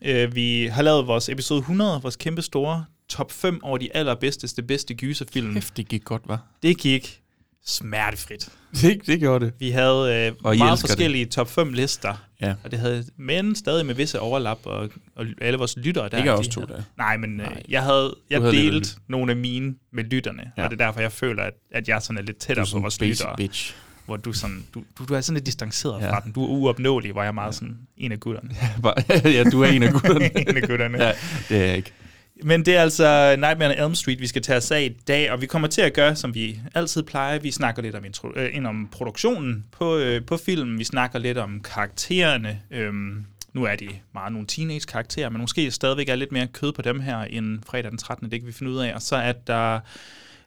Uh, 0.00 0.34
vi 0.34 0.66
har 0.72 0.82
lavet 0.82 1.06
vores 1.06 1.28
episode 1.28 1.58
100, 1.58 2.02
vores 2.02 2.16
kæmpe 2.16 2.42
store 2.42 2.84
top 3.08 3.32
5 3.32 3.60
over 3.64 3.78
de 3.78 3.96
allerbedste, 3.96 4.62
bedste 4.62 4.94
gyserfilm. 4.94 5.54
Kæft, 5.54 5.76
det 5.76 5.88
gik 5.88 6.04
godt, 6.04 6.22
var. 6.26 6.40
Det 6.62 6.78
gik 6.78 7.20
smertefrit. 7.66 8.48
Det, 8.80 9.06
det 9.06 9.18
gjorde 9.20 9.44
det. 9.44 9.54
Vi 9.58 9.70
havde 9.70 10.26
øh, 10.26 10.32
Og 10.44 10.56
meget 10.56 10.72
elsker 10.72 10.72
det. 10.72 10.80
forskellige 10.80 11.26
top 11.26 11.48
5 11.50 11.72
lister, 11.72 12.14
Ja. 12.40 12.54
og 12.64 12.70
det 12.70 12.78
havde, 12.78 13.04
men 13.16 13.54
stadig 13.56 13.86
med 13.86 13.94
visse 13.94 14.20
overlap, 14.20 14.58
og, 14.64 14.90
og 15.16 15.26
alle 15.40 15.58
vores 15.58 15.76
lyttere 15.76 16.08
der. 16.08 16.16
Ikke 16.18 16.30
de 16.30 16.34
os 16.38 16.48
to 16.48 16.60
havde- 16.60 16.72
der. 16.72 16.82
Nej, 16.98 17.16
men 17.16 17.40
øh, 17.40 17.46
Nej. 17.46 17.62
jeg 17.68 17.82
havde, 17.82 18.14
jeg 18.30 18.40
havde 18.40 18.52
delte 18.56 18.70
lidt. 18.78 18.96
nogle 19.08 19.32
af 19.32 19.36
mine 19.36 19.74
med 19.92 20.04
lytterne, 20.04 20.42
Ja. 20.42 20.50
ja. 20.62 20.64
og 20.64 20.70
det 20.70 20.80
er 20.80 20.86
derfor, 20.86 21.00
jeg 21.00 21.12
føler, 21.12 21.42
at, 21.42 21.52
at 21.72 21.88
jeg 21.88 22.02
sådan 22.02 22.18
er 22.18 22.22
lidt 22.22 22.36
er 22.36 22.40
tættere 22.46 22.66
på 22.72 22.78
vores 22.78 23.00
lyttere, 23.00 23.34
bitch. 23.36 23.74
hvor 24.06 24.16
du, 24.16 24.32
sådan, 24.32 24.64
du, 24.74 24.82
du, 24.98 25.04
du 25.04 25.14
er 25.14 25.20
sådan 25.20 25.34
lidt 25.34 25.46
distanceret 25.46 26.00
Ja. 26.00 26.06
ja. 26.06 26.12
fra 26.12 26.20
den. 26.20 26.32
Du 26.32 26.44
er 26.44 26.48
uopnåelig, 26.48 27.12
hvor 27.12 27.22
jeg 27.22 27.28
er 27.28 27.32
meget 27.32 27.54
sådan 27.54 27.76
en 27.96 28.12
af 28.12 28.20
gutterne. 28.20 28.50
Bare- 28.82 29.30
ja, 29.36 29.44
du 29.44 29.62
er 29.62 29.66
en 29.68 29.82
af 29.82 29.92
gutterne. 29.92 30.24
en 30.50 30.56
af 30.56 30.62
gutterne. 30.68 31.04
ja, 31.04 31.12
det 31.48 31.56
er 31.62 31.64
jeg 31.66 31.76
ikke. 31.76 31.92
Men 32.42 32.64
det 32.64 32.76
er 32.76 32.82
altså 32.82 33.36
Nightmare 33.38 33.70
on 33.70 33.84
Elm 33.84 33.94
Street, 33.94 34.20
vi 34.20 34.26
skal 34.26 34.42
tage 34.42 34.56
os 34.56 34.70
af 34.70 34.82
i 34.82 34.88
dag, 34.88 35.32
og 35.32 35.40
vi 35.40 35.46
kommer 35.46 35.68
til 35.68 35.80
at 35.80 35.92
gøre, 35.92 36.16
som 36.16 36.34
vi 36.34 36.60
altid 36.74 37.02
plejer. 37.02 37.38
Vi 37.38 37.50
snakker 37.50 37.82
lidt 37.82 37.94
om, 37.94 38.04
intro, 38.04 38.28
øh, 38.36 38.56
ind 38.56 38.66
om 38.66 38.88
produktionen 38.92 39.64
på, 39.72 39.96
øh, 39.96 40.24
på 40.24 40.36
filmen, 40.36 40.78
vi 40.78 40.84
snakker 40.84 41.18
lidt 41.18 41.38
om 41.38 41.60
karaktererne. 41.60 42.60
Øhm, 42.70 43.24
nu 43.52 43.64
er 43.64 43.76
de 43.76 43.88
meget 44.14 44.32
nogle 44.32 44.46
teenage-karakterer, 44.46 45.28
men 45.28 45.40
måske 45.40 45.70
stadigvæk 45.70 46.08
er 46.08 46.16
lidt 46.16 46.32
mere 46.32 46.46
kød 46.46 46.72
på 46.72 46.82
dem 46.82 47.00
her 47.00 47.18
end 47.18 47.58
fredag 47.66 47.90
den 47.90 47.98
13. 47.98 48.30
Det 48.30 48.40
kan 48.40 48.46
vi 48.46 48.52
finde 48.52 48.72
ud 48.72 48.78
af. 48.78 48.94
Og 48.94 49.02
så 49.02 49.16
er 49.16 49.32
der 49.32 49.80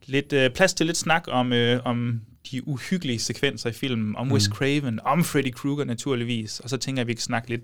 lidt 0.06 0.34
øh, 0.34 0.50
plads 0.50 0.74
til 0.74 0.86
lidt 0.86 0.98
snak 0.98 1.24
om, 1.28 1.54
øh, 1.54 1.80
om 1.86 2.22
de 2.52 2.68
uhyggelige 2.68 3.20
sekvenser 3.20 3.70
i 3.70 3.74
filmen, 3.74 4.16
om 4.16 4.32
Wes 4.32 4.44
Craven, 4.44 5.00
om 5.04 5.24
Freddy 5.24 5.52
Krueger 5.52 5.86
naturligvis. 5.86 6.60
Og 6.60 6.70
så 6.70 6.78
tænker 6.78 7.00
jeg, 7.00 7.04
at 7.04 7.08
vi 7.08 7.14
kan 7.14 7.22
snakke 7.22 7.50
lidt 7.50 7.62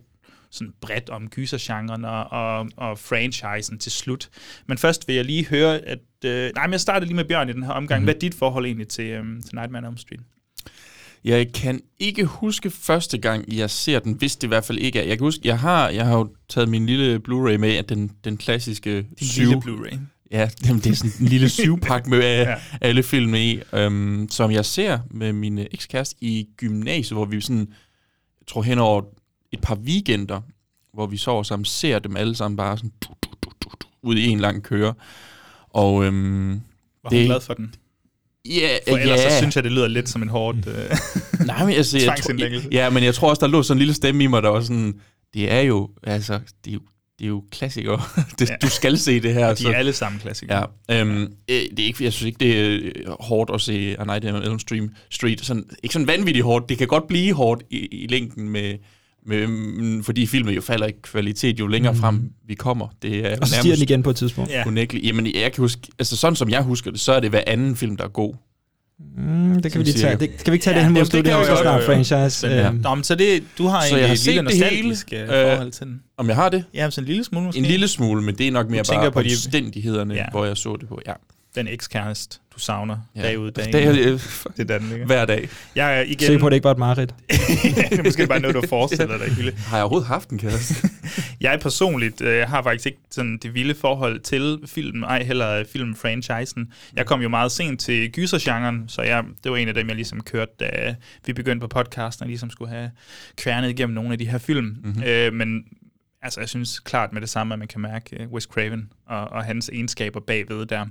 sådan 0.51 0.73
bredt 0.81 1.09
om 1.09 1.27
gysergenren 1.27 2.05
og, 2.05 2.31
og, 2.31 2.69
og 2.77 2.99
franchisen 2.99 3.79
til 3.79 3.91
slut. 3.91 4.29
Men 4.67 4.77
først 4.77 5.07
vil 5.07 5.15
jeg 5.15 5.25
lige 5.25 5.45
høre, 5.45 5.79
at... 5.79 5.99
Øh, 6.25 6.51
nej, 6.55 6.67
men 6.67 6.71
jeg 6.71 6.81
starter 6.81 7.05
lige 7.05 7.15
med 7.15 7.25
Bjørn 7.25 7.49
i 7.49 7.53
den 7.53 7.63
her 7.63 7.71
omgang. 7.71 7.99
Mm-hmm. 7.99 8.05
Hvad 8.05 8.15
er 8.15 8.19
dit 8.19 8.35
forhold 8.35 8.65
egentlig 8.65 8.87
til, 8.87 9.05
øhm, 9.05 9.41
til 9.41 9.55
Nightmare 9.55 9.83
on 9.83 9.89
Elm 9.89 9.97
Street? 9.97 10.21
Jeg 11.25 11.51
kan 11.53 11.81
ikke 11.99 12.25
huske 12.25 12.69
første 12.69 13.17
gang, 13.17 13.53
jeg 13.53 13.69
ser 13.69 13.99
den, 13.99 14.13
hvis 14.13 14.35
det 14.35 14.43
i 14.43 14.47
hvert 14.47 14.65
fald 14.65 14.77
ikke 14.77 14.99
er. 14.99 15.03
Jeg 15.03 15.17
kan 15.17 15.25
huske, 15.25 15.41
jeg 15.47 15.59
har, 15.59 15.89
jeg 15.89 16.05
har 16.05 16.17
jo 16.17 16.35
taget 16.49 16.69
min 16.69 16.85
lille 16.85 17.21
Blu-ray 17.27 17.57
med, 17.57 17.75
at 17.75 17.89
den, 17.89 18.11
den 18.23 18.37
klassiske 18.37 18.95
Din 19.19 19.27
syv... 19.27 19.41
lille 19.41 19.57
Blu-ray. 19.57 19.97
Ja, 20.31 20.49
jamen, 20.67 20.81
det 20.81 20.91
er 20.91 20.95
sådan 20.95 21.11
en 21.19 21.27
lille 21.27 21.49
syvpakke 21.49 22.09
med 22.09 22.19
ja. 22.23 22.49
Ja. 22.49 22.55
alle 22.81 23.03
filmene 23.03 23.45
i, 23.45 23.59
øhm, 23.73 24.27
som 24.29 24.51
jeg 24.51 24.65
ser 24.65 24.99
med 25.11 25.33
min 25.33 25.59
øh, 25.59 25.65
ekskæreste 25.71 26.15
i 26.21 26.47
gymnasiet, 26.57 27.17
hvor 27.17 27.25
vi 27.25 27.41
sådan, 27.41 27.67
jeg 28.39 28.47
tror 28.47 28.61
hen 28.61 28.79
over 28.79 29.01
et 29.57 29.61
par 29.61 29.75
weekender, 29.75 30.41
hvor 30.93 31.05
vi 31.07 31.17
sover 31.17 31.43
sammen, 31.43 31.65
ser 31.65 31.99
dem 31.99 32.17
alle 32.17 32.35
sammen 32.35 32.57
bare 32.57 32.77
sådan 32.77 32.91
du, 33.01 33.07
du, 33.23 33.29
du, 33.43 33.49
du, 33.63 33.69
du, 33.81 33.87
ud 34.03 34.15
i 34.15 34.27
en 34.27 34.39
lang 34.39 34.63
køre. 34.63 34.93
Og 35.69 36.05
øhm, 36.05 36.49
Var 37.03 37.09
Det- 37.09 37.19
hun 37.19 37.25
glad 37.25 37.41
for 37.41 37.53
den? 37.53 37.75
ja, 38.45 38.69
For 38.89 38.97
ellers 38.97 39.19
ja. 39.19 39.29
så 39.29 39.37
synes 39.37 39.55
jeg, 39.55 39.63
det 39.63 39.71
lyder 39.71 39.87
lidt 39.87 40.09
som 40.09 40.21
en 40.21 40.29
hårdt... 40.29 40.57
Øh, 40.67 40.97
Nej, 41.47 41.65
men 41.65 41.75
altså, 41.75 41.97
jeg 41.97 42.15
tror, 42.23 42.67
ja, 42.71 42.89
men 42.89 43.03
jeg 43.03 43.15
tror 43.15 43.29
også, 43.29 43.39
der 43.39 43.47
lå 43.47 43.63
sådan 43.63 43.75
en 43.77 43.79
lille 43.79 43.93
stemme 43.93 44.23
i 44.23 44.27
mig, 44.27 44.43
der 44.43 44.49
var 44.49 44.61
sådan, 44.61 44.99
det 45.33 45.51
er 45.51 45.59
jo, 45.61 45.89
altså, 46.03 46.39
det 46.65 46.69
er 46.71 46.73
jo, 46.73 46.79
det 47.19 47.25
er 47.25 47.29
jo 47.29 47.43
klassikere. 47.51 48.01
det, 48.39 48.49
Ja. 48.49 48.55
Du 48.61 48.67
skal 48.69 48.97
se 48.97 49.19
det 49.19 49.33
her. 49.33 49.53
de 49.53 49.67
er 49.67 49.73
alle 49.75 49.93
sammen 49.93 50.19
klassikere. 50.19 50.67
Ja, 50.89 51.01
øhm, 51.01 51.21
øh, 51.21 51.27
det 51.47 51.79
er 51.79 51.83
ikke, 51.85 52.03
jeg 52.03 52.13
synes 52.13 52.27
ikke, 52.27 52.39
det 52.39 52.59
er 52.59 52.79
øh, 52.95 53.15
hårdt 53.19 53.51
at 53.53 53.61
se 53.61 53.95
A 53.99 54.03
Night 54.03 54.25
on 54.25 54.43
Elm 54.43 54.59
Street. 54.59 54.89
Street. 55.09 55.45
Sådan, 55.45 55.63
ikke 55.83 55.93
sådan 55.93 56.07
vanvittigt 56.07 56.45
hårdt. 56.45 56.69
Det 56.69 56.77
kan 56.77 56.87
godt 56.87 57.07
blive 57.07 57.33
hårdt 57.33 57.63
i, 57.69 57.77
i 57.77 58.07
længden, 58.07 58.49
med, 58.49 58.75
med, 59.27 59.47
mm, 59.47 60.03
fordi 60.03 60.25
filmen 60.25 60.55
jo 60.55 60.61
falder 60.61 60.87
i 60.87 60.91
kvalitet, 61.03 61.59
jo 61.59 61.67
længere 61.67 61.93
mm. 61.93 61.99
frem 61.99 62.31
vi 62.47 62.53
kommer. 62.55 62.87
Det 63.01 63.25
er 63.31 63.37
Og 63.41 63.47
så 63.47 63.55
stiger 63.59 63.75
den 63.75 63.83
igen 63.83 64.03
på 64.03 64.09
et 64.09 64.15
tidspunkt. 64.15 64.51
Ja. 64.51 64.67
unægteligt. 64.67 65.05
Jamen, 65.07 65.25
jeg 65.25 65.51
kan 65.51 65.61
huske, 65.61 65.81
altså 65.99 66.17
sådan 66.17 66.35
som 66.35 66.49
jeg 66.49 66.61
husker 66.61 66.91
det, 66.91 66.99
så 66.99 67.13
er 67.13 67.19
det 67.19 67.29
hver 67.29 67.41
anden 67.47 67.75
film, 67.75 67.97
der 67.97 68.03
er 68.03 68.07
god. 68.09 68.33
Mm, 69.17 69.61
det 69.61 69.71
kan 69.71 69.79
vi 69.79 69.85
lige 69.85 69.97
tage. 69.99 70.15
Det, 70.17 70.31
skal 70.37 70.51
vi 70.51 70.55
ikke 70.55 70.63
tage 70.63 70.73
Ja, 70.73 70.79
det 70.79 70.85
hen 70.85 70.93
mod 70.93 70.99
det 70.99 71.07
studiet, 71.07 71.33
så 71.45 71.57
snart 71.61 71.83
franchise? 71.83 72.29
Så, 72.29 72.47
ja. 72.47 72.67
Øhm, 72.67 72.75
Nå, 72.83 72.95
men 72.95 73.03
så 73.03 73.15
det, 73.15 73.43
du 73.57 73.67
har 73.67 73.81
Så 73.81 73.87
egentlig 73.87 73.99
jeg 74.01 74.07
har 74.09 74.13
et 74.13 74.19
set 74.19 74.45
det 74.45 74.69
hele. 74.71 75.33
øh, 75.33 75.41
Øh, 75.45 75.51
forhold 75.55 75.71
til 75.71 75.85
den. 75.85 76.01
Om 76.17 76.27
jeg 76.27 76.35
har 76.35 76.49
det? 76.49 76.63
Ja, 76.73 76.89
så 76.89 77.01
en 77.01 77.07
lille 77.07 77.23
smule 77.23 77.45
måske. 77.45 77.59
En 77.59 77.65
lille 77.65 77.87
smule, 77.87 78.21
men 78.21 78.35
det 78.37 78.47
er 78.47 78.51
nok 78.51 78.69
mere 78.69 78.83
bare 78.93 79.11
på 79.11 79.21
de- 79.21 79.25
omstændighederne, 79.25 80.13
Ja. 80.13 80.25
hvor 80.31 80.45
jeg 80.45 80.57
så 80.57 80.75
det 80.81 80.87
på. 80.89 80.99
Ja. 81.07 81.13
Den 81.55 81.67
ekskæreste, 81.67 82.39
du 82.55 82.59
savner 82.59 82.97
Ja. 83.15 83.21
dag 83.21 83.39
ud, 83.39 83.51
dag 83.51 83.67
ind. 83.67 83.99
øh, 83.99 84.19
Det 84.57 84.71
er 84.71 84.77
den, 84.79 84.91
ikke? 84.93 85.05
Hver 85.05 85.25
dag. 85.25 85.49
Jeg 85.75 85.97
er 85.97 86.01
igen... 86.01 86.19
Se 86.19 86.39
på, 86.39 86.45
at 86.45 86.51
det 86.51 86.55
ikke 86.55 86.63
var 86.63 86.71
et 86.71 86.77
mareridt. 86.77 87.13
det 87.89 87.99
er 87.99 88.03
måske 88.03 88.27
bare 88.27 88.39
noget, 88.39 88.55
du 88.55 88.63
forestiller 88.69 89.17
dig, 89.17 89.33
Hille. 89.35 89.51
Har 89.69 89.77
jeg 89.77 89.83
overhovedet 89.83 90.07
haft 90.07 90.29
en 90.29 90.37
kæreste? 90.39 90.89
Jeg 91.41 91.59
personligt 91.59 92.21
øh, 92.21 92.47
har 92.47 92.63
faktisk 92.63 92.85
ikke 92.85 92.97
sådan 93.11 93.37
det 93.37 93.53
vilde 93.53 93.75
forhold 93.75 94.19
til 94.19 94.57
filmen, 94.65 95.03
ej 95.03 95.23
heller 95.23 95.63
filmfranchisen. 95.73 96.71
Jeg 96.95 97.05
kom 97.05 97.21
jo 97.21 97.29
meget 97.29 97.51
sent 97.51 97.79
til 97.79 98.11
gysergenren, 98.11 98.83
så 98.87 99.01
jeg, 99.01 99.23
det 99.43 99.51
var 99.51 99.57
en 99.57 99.67
af 99.67 99.73
dem, 99.73 99.87
jeg 99.87 99.95
ligesom 99.95 100.21
kørte, 100.23 100.51
da 100.59 100.95
vi 101.25 101.33
begyndte 101.33 101.59
på 101.59 101.67
podcasten, 101.67 102.23
og 102.23 102.27
ligesom 102.27 102.49
skulle 102.49 102.71
have 102.71 102.91
kværnet 103.37 103.69
igennem 103.69 103.93
nogle 103.95 104.11
af 104.11 104.17
de 104.17 104.25
her 104.29 104.37
film. 104.37 104.65
Mm-hmm. 104.83 105.03
Øh, 105.03 105.33
men 105.33 105.63
altså, 106.21 106.39
jeg 106.39 106.49
synes 106.49 106.79
klart 106.79 107.13
med 107.13 107.21
det 107.21 107.29
samme, 107.29 107.53
at 107.53 107.59
man 107.59 107.67
kan 107.67 107.81
mærke 107.81 108.25
uh, 108.25 108.33
Wes 108.33 108.43
Craven 108.43 108.89
og, 109.07 109.27
og 109.27 109.43
hans 109.43 109.69
egenskaber 109.69 110.19
bagved 110.19 110.65
der. 110.65 110.85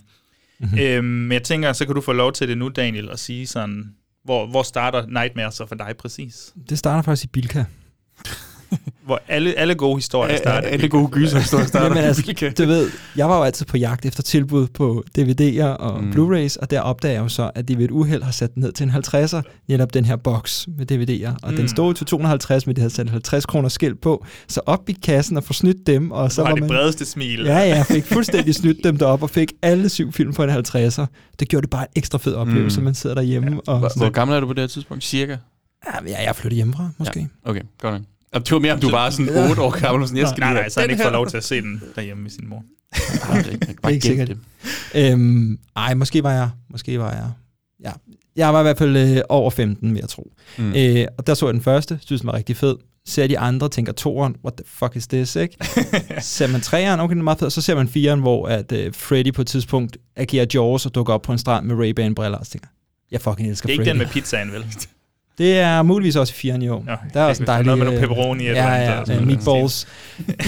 Mm-hmm. 0.59 0.79
Øh, 0.79 1.05
men 1.05 1.33
jeg 1.33 1.43
tænker, 1.43 1.73
så 1.73 1.87
kan 1.87 1.95
du 1.95 2.01
få 2.01 2.13
lov 2.13 2.33
til 2.33 2.49
det 2.49 2.59
nu, 2.59 2.69
Daniel, 2.69 3.11
at 3.11 3.19
sige 3.19 3.47
sådan, 3.47 3.95
hvor, 4.25 4.47
hvor 4.47 4.63
starter 4.63 5.07
Nightmare 5.07 5.53
så 5.53 5.67
for 5.67 5.75
dig 5.75 5.95
præcis? 5.99 6.53
Det 6.69 6.79
starter 6.79 7.03
faktisk 7.03 7.25
i 7.25 7.29
Bilka. 7.29 7.65
Hvor 9.07 9.21
alle, 9.29 9.59
alle 9.59 9.75
gode 9.75 9.97
historier 9.97 10.37
starter. 10.37 10.69
Alle 10.69 10.89
gode 10.89 11.09
gyserhistorier 11.09 11.67
starter 11.67 11.87
Jamen 11.87 12.05
altså, 12.05 12.53
du 12.59 12.65
ved, 12.65 12.91
jeg 13.17 13.29
var 13.29 13.37
jo 13.39 13.43
altid 13.45 13.67
på 13.67 13.77
jagt 13.77 14.07
efter 14.07 14.23
tilbud 14.23 14.67
på 14.67 15.05
DVD'er 15.19 15.65
og 15.65 16.05
Mm. 16.05 16.11
Blu-rays, 16.11 16.57
og 16.63 16.71
der 16.71 16.81
opdager 16.81 17.13
jeg 17.13 17.21
jo 17.23 17.29
så, 17.29 17.51
at 17.55 17.69
de 17.69 17.79
ved 17.79 17.85
et 17.85 17.91
uheld 17.91 18.23
har 18.23 18.31
sat 18.33 18.55
den 18.55 18.63
ned 18.63 18.73
til 18.73 18.85
en 18.85 18.91
50'er, 18.91 19.43
netop 19.69 19.95
den 19.95 20.05
her 20.05 20.17
boks 20.17 20.69
med 20.79 20.93
DVD'er. 20.93 21.35
Og 21.43 21.51
Mm. 21.51 21.57
den 21.57 21.69
stod 21.69 21.95
til 21.95 22.07
250, 22.07 22.67
men 22.67 22.77
de 22.77 22.81
havde 22.81 22.95
sat 22.95 23.11
50 23.11 23.47
kroner 23.47 23.69
skilt 23.69 24.01
på. 24.01 24.27
Så 24.49 24.61
op 24.67 24.89
i 24.89 24.93
kassen 24.93 25.37
og 25.37 25.45
få 25.45 25.53
snydt 25.53 25.87
dem, 25.87 26.11
og 26.11 26.33
så 26.33 26.43
var 26.43 26.49
var 26.49 26.55
det 26.55 26.63
man... 26.63 26.69
bredeste 26.69 27.05
smil. 27.05 27.41
Ja, 27.45 27.59
ja, 27.59 27.77
jeg 27.77 27.87
fik 27.87 28.05
fuldstændig 28.05 28.55
snydt 28.55 28.85
dem 28.85 28.97
derop 28.97 29.23
og 29.23 29.31
fik 29.31 29.53
alle 29.63 29.89
syv 29.89 30.13
film 30.13 30.33
på 30.35 30.43
en 30.45 30.51
50'er. 30.51 31.07
Det 31.41 31.49
gjorde 31.49 31.63
det 31.63 31.71
bare 31.71 31.83
en 31.83 31.93
ekstra 31.97 32.19
fed 32.19 32.35
oplevelse, 32.35 32.81
Mm. 32.81 32.85
man 32.85 32.95
sidder 32.95 33.15
derhjemme. 33.17 33.51
Ja, 33.51 33.73
og 33.73 33.79
Hvor, 33.79 33.91
hvor 33.97 34.11
gammel 34.11 34.37
er 34.37 34.41
du 34.41 34.47
på 34.47 34.53
det 34.53 34.61
her 34.63 34.67
tidspunkt? 34.69 35.05
Cirka? 35.05 35.37
ja, 35.87 36.11
jeg 36.11 36.25
er 36.25 36.33
flyttet 36.33 36.57
hjemmefra, 36.57 36.91
måske. 36.99 37.21
Ja. 37.21 37.51
Okay, 37.51 37.61
godt 37.81 37.95
nok. 37.95 38.03
Og 38.35 38.41
Det 38.41 38.53
var 38.53 38.59
mere, 38.59 38.73
om 38.73 38.81
du 38.81 38.91
var 38.91 39.11
sådan 39.11 39.51
8 39.51 39.63
år 39.63 39.81
gammel, 39.81 40.03
og 40.03 40.09
sådan, 40.09 40.21
jeg 40.21 40.29
skal 40.29 40.41
Nej, 40.41 40.51
lige 40.53 40.61
nej, 40.61 40.69
så 40.69 40.81
han 40.81 40.91
ikke 40.91 41.03
får 41.03 41.11
lov 41.11 41.27
til 41.27 41.37
at 41.37 41.45
se 41.45 41.61
den 41.63 41.83
derhjemme 41.97 42.23
med 42.23 42.31
sin 42.31 42.49
mor. 42.49 42.65
Ah, 43.31 43.45
det 43.45 43.77
er 43.85 43.89
ikke- 43.89 44.07
sikkert. 44.07 44.29
det. 44.29 44.39
Øhm, 44.95 45.59
ej, 45.77 45.95
måske 45.95 46.23
var 46.23 46.33
jeg, 46.33 46.51
måske 46.71 46.99
var 46.99 47.11
jeg, 47.13 47.31
ja, 47.85 47.91
jeg 48.37 48.55
var 48.55 48.61
i 48.61 48.63
hvert 48.63 48.79
fald 48.79 48.97
øh, 48.97 49.17
over 49.29 49.51
15, 49.51 49.95
vil 49.95 50.01
jeg 50.01 50.09
tro. 50.09 50.33
Mm. 50.59 50.73
Øh, 50.77 51.07
og 51.19 51.27
der 51.27 51.35
så 51.35 51.47
jeg 51.47 51.55
den 51.55 51.63
første, 51.63 51.99
synes 52.07 52.21
den 52.21 52.27
var 52.27 52.35
rigtig 52.35 52.57
fed. 52.57 52.77
Ser 53.07 53.27
de 53.27 53.39
andre, 53.39 53.69
tænker 53.69 53.93
toeren, 53.93 54.37
what 54.45 54.55
the 54.57 54.65
fuck 54.69 54.97
is 54.97 55.07
this, 55.07 55.37
ikke? 55.37 55.57
ser 56.21 56.47
man 56.47 56.61
treeren, 56.61 57.01
okay, 57.01 57.11
den 57.13 57.19
er 57.21 57.25
meget 57.25 57.39
fed, 57.39 57.47
og 57.47 57.53
så 57.53 57.61
ser 57.63 57.75
man 57.75 57.89
fireren, 57.89 58.21
hvor 58.21 58.47
at, 58.49 58.73
øh, 58.73 58.95
Freddy 58.95 59.33
på 59.33 59.41
et 59.43 59.47
tidspunkt 59.47 59.97
agerer 60.17 60.47
Jaws 60.55 60.87
og 60.87 60.95
dukker 60.95 61.15
op 61.15 61.23
på 61.23 61.33
en 61.33 61.39
strand 61.39 61.67
med 61.67 61.77
Ray-Ban-briller, 61.77 62.39
og 62.39 62.47
så 62.47 62.53
tænker, 62.53 62.69
jeg 63.11 63.21
fucking 63.21 63.49
elsker 63.51 63.67
Det 63.67 63.75
er 63.75 63.81
ikke 63.81 63.85
Freddy. 63.91 63.99
den 63.99 64.07
med 64.07 64.13
pizzaen, 64.13 64.53
vel? 64.53 64.65
Det 65.39 65.59
er 65.59 65.83
muligvis 65.83 66.17
også 66.17 66.33
i 66.33 66.35
firen 66.35 66.63
i 66.63 66.69
år. 66.69 66.85
Nå, 66.87 66.93
der 67.15 67.21
er 67.21 67.25
også 67.25 67.43
en 67.43 67.47
dejlig... 67.47 67.67
Noget 67.67 67.79
med 67.79 67.87
øh, 67.87 67.93
nogle 67.93 68.09
pepperoni 68.09 68.47
eller 68.47 68.63
Ja, 68.63 68.75
ja, 68.75 69.15
ja, 69.15 69.21
meatballs. 69.21 69.87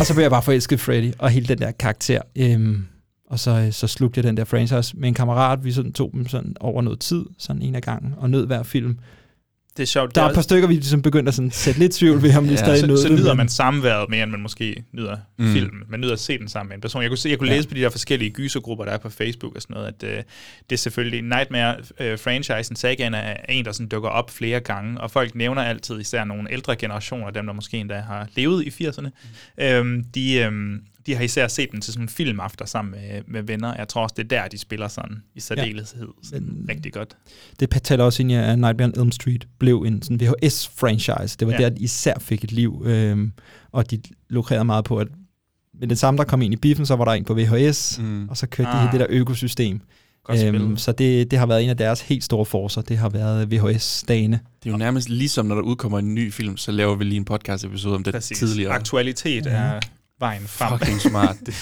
og 0.00 0.06
så 0.06 0.14
blev 0.14 0.22
jeg 0.22 0.30
bare 0.30 0.42
forelsket 0.42 0.80
Freddy, 0.80 1.12
og 1.18 1.30
hele 1.30 1.46
den 1.46 1.58
der 1.58 1.70
karakter. 1.70 2.20
Øhm, 2.36 2.86
og 3.30 3.38
så, 3.38 3.50
øh, 3.50 3.72
så 3.72 3.86
slugte 3.86 4.18
jeg 4.18 4.24
den 4.24 4.36
der 4.36 4.44
franchise 4.44 4.96
med 4.96 5.08
en 5.08 5.14
kammerat. 5.14 5.64
Vi 5.64 5.72
sådan 5.72 5.92
tog 5.92 6.10
dem 6.12 6.28
sådan 6.28 6.54
over 6.60 6.82
noget 6.82 7.00
tid, 7.00 7.24
sådan 7.38 7.62
en 7.62 7.74
af 7.74 7.82
gangen, 7.82 8.14
og 8.16 8.30
nød 8.30 8.46
hver 8.46 8.62
film. 8.62 8.98
Det 9.76 9.82
er 9.82 9.86
sjovt. 9.86 10.14
Der 10.14 10.22
er 10.22 10.28
et 10.28 10.34
par 10.34 10.42
stykker, 10.42 10.68
vi 10.68 10.74
ligesom 10.74 11.02
begyndte 11.02 11.28
at 11.28 11.34
sådan 11.34 11.50
sætte 11.50 11.80
lidt 11.80 11.92
tvivl 11.92 12.22
ved, 12.22 12.36
om 12.36 12.44
vi 12.44 12.50
Ja, 12.50 12.56
stadig 12.56 12.80
så, 12.80 12.86
nåede 12.86 13.02
så 13.02 13.08
nyder 13.08 13.34
man 13.34 13.48
samværet 13.48 14.10
mere, 14.10 14.22
end 14.22 14.30
man 14.30 14.40
måske 14.40 14.84
nyder 14.92 15.16
Mm. 15.38 15.52
filmen. 15.52 15.82
Man 15.88 16.00
nyder 16.00 16.12
at 16.12 16.20
se 16.20 16.38
den 16.38 16.48
sammen 16.48 16.68
med 16.68 16.74
en 16.76 16.80
person. 16.80 17.02
Jeg 17.02 17.10
kunne, 17.10 17.18
se, 17.18 17.28
jeg 17.28 17.38
kunne 17.38 17.50
Ja. 17.50 17.56
læse 17.56 17.68
på 17.68 17.74
de 17.74 17.80
der 17.80 17.88
forskellige 17.90 18.30
gysergrupper, 18.30 18.84
der 18.84 18.92
er 18.92 18.98
på 18.98 19.10
Facebook 19.10 19.54
og 19.56 19.62
sådan 19.62 19.74
noget, 19.74 19.86
at 20.02 20.10
øh, 20.18 20.22
det 20.70 20.76
er 20.76 20.76
selvfølgelig 20.76 21.22
Nightmare-franchisen, 21.22 22.76
sagaen 22.76 23.14
er 23.14 23.36
en, 23.48 23.64
der 23.64 23.72
sådan 23.72 23.88
dukker 23.88 24.08
op 24.08 24.30
flere 24.30 24.60
gange, 24.60 25.00
og 25.00 25.10
folk 25.10 25.34
nævner 25.34 25.62
altid, 25.62 26.00
især 26.00 26.24
nogle 26.24 26.52
ældre 26.52 26.76
generationer, 26.76 27.30
dem 27.30 27.46
der 27.46 27.52
måske 27.52 27.76
endda 27.76 27.98
har 28.00 28.28
levet 28.36 28.64
i 28.66 28.84
80'erne, 28.84 29.08
mm. 29.58 29.64
øhm, 29.64 30.04
de, 30.14 30.34
øhm, 30.38 30.80
de 31.06 31.14
har 31.14 31.22
især 31.22 31.48
set 31.48 31.68
den 31.72 31.80
til 31.80 31.92
sådan 31.92 32.04
en 32.04 32.08
filmafter 32.08 32.64
sammen 32.64 32.90
med, 33.00 33.22
med 33.28 33.42
venner. 33.42 33.74
Jeg 33.78 33.88
tror 33.88 34.02
også, 34.02 34.14
det 34.18 34.24
er 34.24 34.28
der, 34.42 34.48
de 34.48 34.58
spiller 34.58 34.88
sådan 34.88 35.22
i 35.34 35.40
særdeleshed 35.40 36.08
sådan 36.22 36.48
Men- 36.48 36.66
rigtig 36.70 36.92
godt. 36.92 37.16
Det 37.60 37.82
taler 37.82 38.04
også 38.04 38.22
ind 38.22 38.30
i, 38.32 38.34
at 38.34 38.58
Nightmare 38.58 38.88
on 38.96 39.00
Elm 39.00 39.12
Street 39.12 39.48
blev 39.58 39.82
en 39.86 40.02
sådan 40.02 40.20
VHS-franchise. 40.20 41.36
Det 41.40 41.46
var 41.46 41.52
Ja. 41.52 41.58
ja. 41.62 41.68
der, 41.68 41.74
de 41.74 41.82
især 41.82 42.14
fik 42.20 42.44
et 42.44 42.52
liv, 42.52 42.82
øhm, 42.86 43.32
og 43.72 43.90
de 43.90 44.00
lukrerede 44.30 44.64
meget 44.64 44.84
på, 44.84 44.96
at 44.98 45.08
med 45.80 45.88
det 45.88 45.98
samme, 45.98 46.18
der 46.18 46.24
kom 46.24 46.42
ind 46.42 46.54
i 46.54 46.56
biffen, 46.56 46.86
så 46.86 46.96
var 46.96 47.04
der 47.04 47.12
en 47.12 47.24
på 47.24 47.34
VHS, 47.34 47.98
Mm. 48.02 48.28
og 48.28 48.36
så 48.36 48.46
kørte 48.46 48.70
de 48.70 48.74
Ah. 48.76 48.80
hele 48.80 48.92
det 48.92 49.00
der 49.00 49.06
økosystem. 49.20 49.80
Øhm, 50.44 50.76
så 50.76 50.92
det, 50.92 51.30
det 51.30 51.38
har 51.38 51.46
været 51.46 51.64
en 51.64 51.70
af 51.70 51.76
deres 51.76 52.00
helt 52.00 52.24
store 52.24 52.44
forser. 52.46 52.80
Det 52.82 52.98
har 52.98 53.08
været 53.08 53.52
VHS-dagene. 53.52 54.40
Det 54.62 54.68
er 54.68 54.72
jo 54.72 54.76
nærmest 54.76 55.08
ligesom, 55.08 55.46
når 55.46 55.54
der 55.54 55.62
udkommer 55.62 55.98
en 55.98 56.14
ny 56.14 56.32
film, 56.32 56.56
så 56.56 56.72
laver 56.72 56.94
vi 56.96 57.04
lige 57.04 57.16
en 57.16 57.24
podcast-episode 57.24 57.94
om 57.94 58.04
det 58.04 58.14
Præcis. 58.14 58.38
tidligere. 58.38 58.72
Aktualitet 58.72 59.46
Ja. 59.46 59.50
er 59.50 59.80
vejen 60.18 60.42
frem. 60.46 60.78
Fucking 60.78 61.00
smart. 61.00 61.36
Det, 61.46 61.54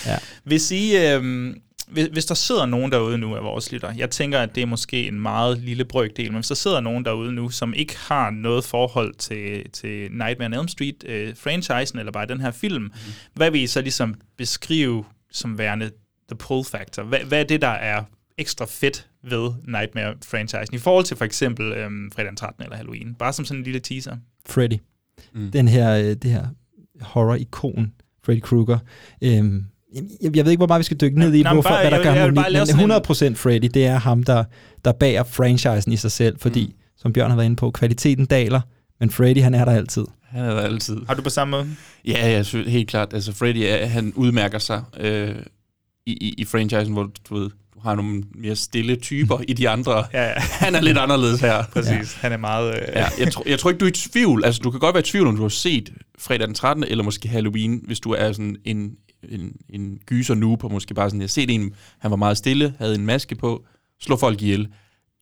Hvis, 0.45 0.71
I, 0.71 0.97
øh, 0.97 1.55
hvis, 1.89 2.09
hvis 2.13 2.27
der 2.27 2.35
sidder 2.35 2.67
nogen 2.67 2.93
derude 2.93 3.19
nu 3.19 3.37
af 3.37 3.45
vores 3.45 3.73
lytter, 3.73 3.93
jeg 3.97 4.11
tænker, 4.11 4.39
at 4.41 4.55
det 4.55 4.63
er 4.63 4.67
måske 4.67 5.09
en 5.09 5.21
meget 5.21 5.59
lille 5.59 5.85
brøkdel, 5.85 6.27
men 6.27 6.35
hvis 6.35 6.49
der 6.49 6.55
sidder 6.55 6.81
nogen 6.81 7.05
derude 7.05 7.33
nu, 7.33 7.51
som 7.51 7.75
ikke 7.75 7.97
har 7.99 8.31
noget 8.31 8.65
forhold 8.65 9.15
til, 9.15 9.71
til 9.73 10.09
Nightmare 10.11 10.47
on 10.47 10.55
Elm 10.55 10.69
Street, 10.69 11.05
øh, 11.07 11.37
franchisen, 11.37 11.99
eller 11.99 12.13
bare 12.13 12.27
den 12.27 12.41
her 12.41 12.51
film, 12.51 12.83
mm. 12.83 12.91
hvad 13.35 13.51
vil 13.51 13.61
I 13.61 13.67
så 13.67 13.81
ligesom 13.81 14.15
beskrive 14.39 15.05
som 15.33 15.59
værende 15.59 15.91
the 16.29 16.37
pull 16.39 16.65
factor? 16.65 17.03
Hvad, 17.03 17.19
hvad 17.19 17.41
er 17.41 17.45
det, 17.45 17.63
der 17.63 17.69
er 17.69 18.03
ekstra 18.39 18.67
fedt 18.69 19.07
ved 19.23 19.51
Nightmare-franchisen, 19.69 20.75
i 20.75 20.79
forhold 20.79 21.05
til 21.05 21.17
for 21.17 21.25
eksempel 21.25 21.73
øhm, 21.73 22.11
fredag 22.11 22.29
den 22.29 22.37
13. 22.37 22.63
eller 22.63 22.77
Halloween? 22.77 23.15
Bare 23.15 23.33
som 23.33 23.45
sådan 23.45 23.59
en 23.61 23.65
lille 23.65 23.81
teaser. 23.81 24.17
Freddy. 24.47 24.75
Mm. 25.33 25.41
Mm. 25.41 25.51
Den 25.51 25.69
her, 25.69 25.99
øh, 25.99 26.05
det 26.05 26.31
her 26.31 26.47
horror-ikon, 27.01 27.93
Freddy 28.27 28.41
Krueger. 28.41 28.79
Øhm, 29.23 29.65
jeg, 29.95 30.37
jeg 30.37 30.45
ved 30.45 30.53
ikke, 30.53 30.61
hvor 30.61 30.67
meget 30.67 30.79
vi 30.81 30.85
skal 30.85 30.97
dykke 31.01 31.19
ned 31.19 31.35
i, 31.35 31.43
Nå, 31.43 31.53
hvorfor, 31.53 31.69
bare- 31.69 31.81
hvad 31.83 31.91
der 31.91 31.97
jeg- 31.97 32.05
gør 32.05 32.11
jeg 32.11 32.53
lave 32.53 32.61
men 32.61 32.67
sådan 32.67 32.85
en- 33.31 33.35
100% 33.35 33.37
Freddy, 33.37 33.71
det 33.75 33.87
er 33.87 33.99
ham, 33.99 34.23
der, 34.23 34.45
der 34.85 34.93
bager 34.93 35.23
franchisen 35.23 35.93
i 35.93 35.97
sig 35.97 36.11
selv, 36.13 36.39
fordi, 36.39 36.67
mm. 36.67 36.73
som 36.97 37.13
Bjørn 37.13 37.31
har 37.31 37.37
været 37.37 37.47
inde 37.47 37.57
på, 37.57 37.71
kvaliteten 37.71 38.27
daler, 38.27 38.61
men 39.01 39.11
Freddy, 39.11 39.39
han 39.43 39.55
er 39.55 39.65
der 39.65 39.73
altid. 39.73 40.05
han 40.23 40.45
er 40.45 40.51
der 40.55 40.61
altid. 40.61 40.97
Har 41.07 41.15
du 41.15 41.23
på 41.23 41.31
samme 41.31 41.51
måde? 41.51 41.67
Ja, 42.07 42.31
jeg 42.31 42.47
synes 42.47 42.69
helt 42.73 42.89
klart. 42.89 43.15
Altså, 43.15 43.33
Freddy, 43.33 43.87
han 43.89 44.13
udmærker 44.17 44.59
sig 44.59 44.83
øh, 45.01 45.35
i, 46.07 46.13
i, 46.13 46.35
i 46.39 46.45
franchisen, 46.45 46.93
hvor 46.93 47.11
du 47.29 47.35
ved, 47.35 47.51
du 47.51 47.55
har 47.85 47.95
nogle 47.95 48.23
mere 48.35 48.57
stille 48.57 48.97
typer 48.97 49.41
i 49.49 49.53
de 49.53 49.69
andre. 49.69 50.05
Ja, 50.13 50.25
ja. 50.29 50.35
Han 50.65 50.75
er 50.75 50.81
lidt 50.81 50.99
anderledes 50.99 51.41
her. 51.41 51.65
Præcis. 51.73 51.91
Ja. 51.91 52.05
Han 52.21 52.33
er 52.33 52.37
meget... 52.37 52.75
Øh, 52.75 52.89
Ja, 52.95 53.07
jeg, 53.19 53.33
tror, 53.33 53.43
jeg 53.47 53.59
tror 53.59 53.71
ikke, 53.71 53.81
du 53.81 53.85
er 53.85 53.89
i 53.89 53.93
tvivl. 53.93 54.45
Altså, 54.45 54.61
du 54.65 54.71
kan 54.71 54.81
godt 54.81 54.95
være 54.95 55.01
i 55.01 55.05
tvivl, 55.05 55.27
om 55.27 55.37
du 55.37 55.43
har 55.43 55.49
set 55.49 55.93
fredag 56.19 56.47
den 56.47 56.55
13. 56.55 56.85
eller 56.85 57.05
måske 57.05 57.29
Halloween, 57.29 57.81
hvis 57.87 58.01
du 58.01 58.11
er 58.11 58.33
sådan 58.33 58.57
en, 58.65 58.91
en, 59.29 59.53
en 59.71 59.99
gyser 60.07 60.35
nu 60.35 60.57
på 60.57 60.69
måske 60.69 60.95
bare 60.95 61.11
sådan, 61.11 61.21
jeg 61.21 61.25
har 61.25 61.29
set 61.29 61.51
en, 61.51 61.75
han 61.99 62.11
var 62.11 62.17
meget 62.17 62.37
stille, 62.37 62.75
havde 62.79 62.95
en 62.95 63.07
maske 63.07 63.35
på, 63.35 63.65
slå 64.03 64.17
folk 64.17 64.43
ihjel. 64.43 64.69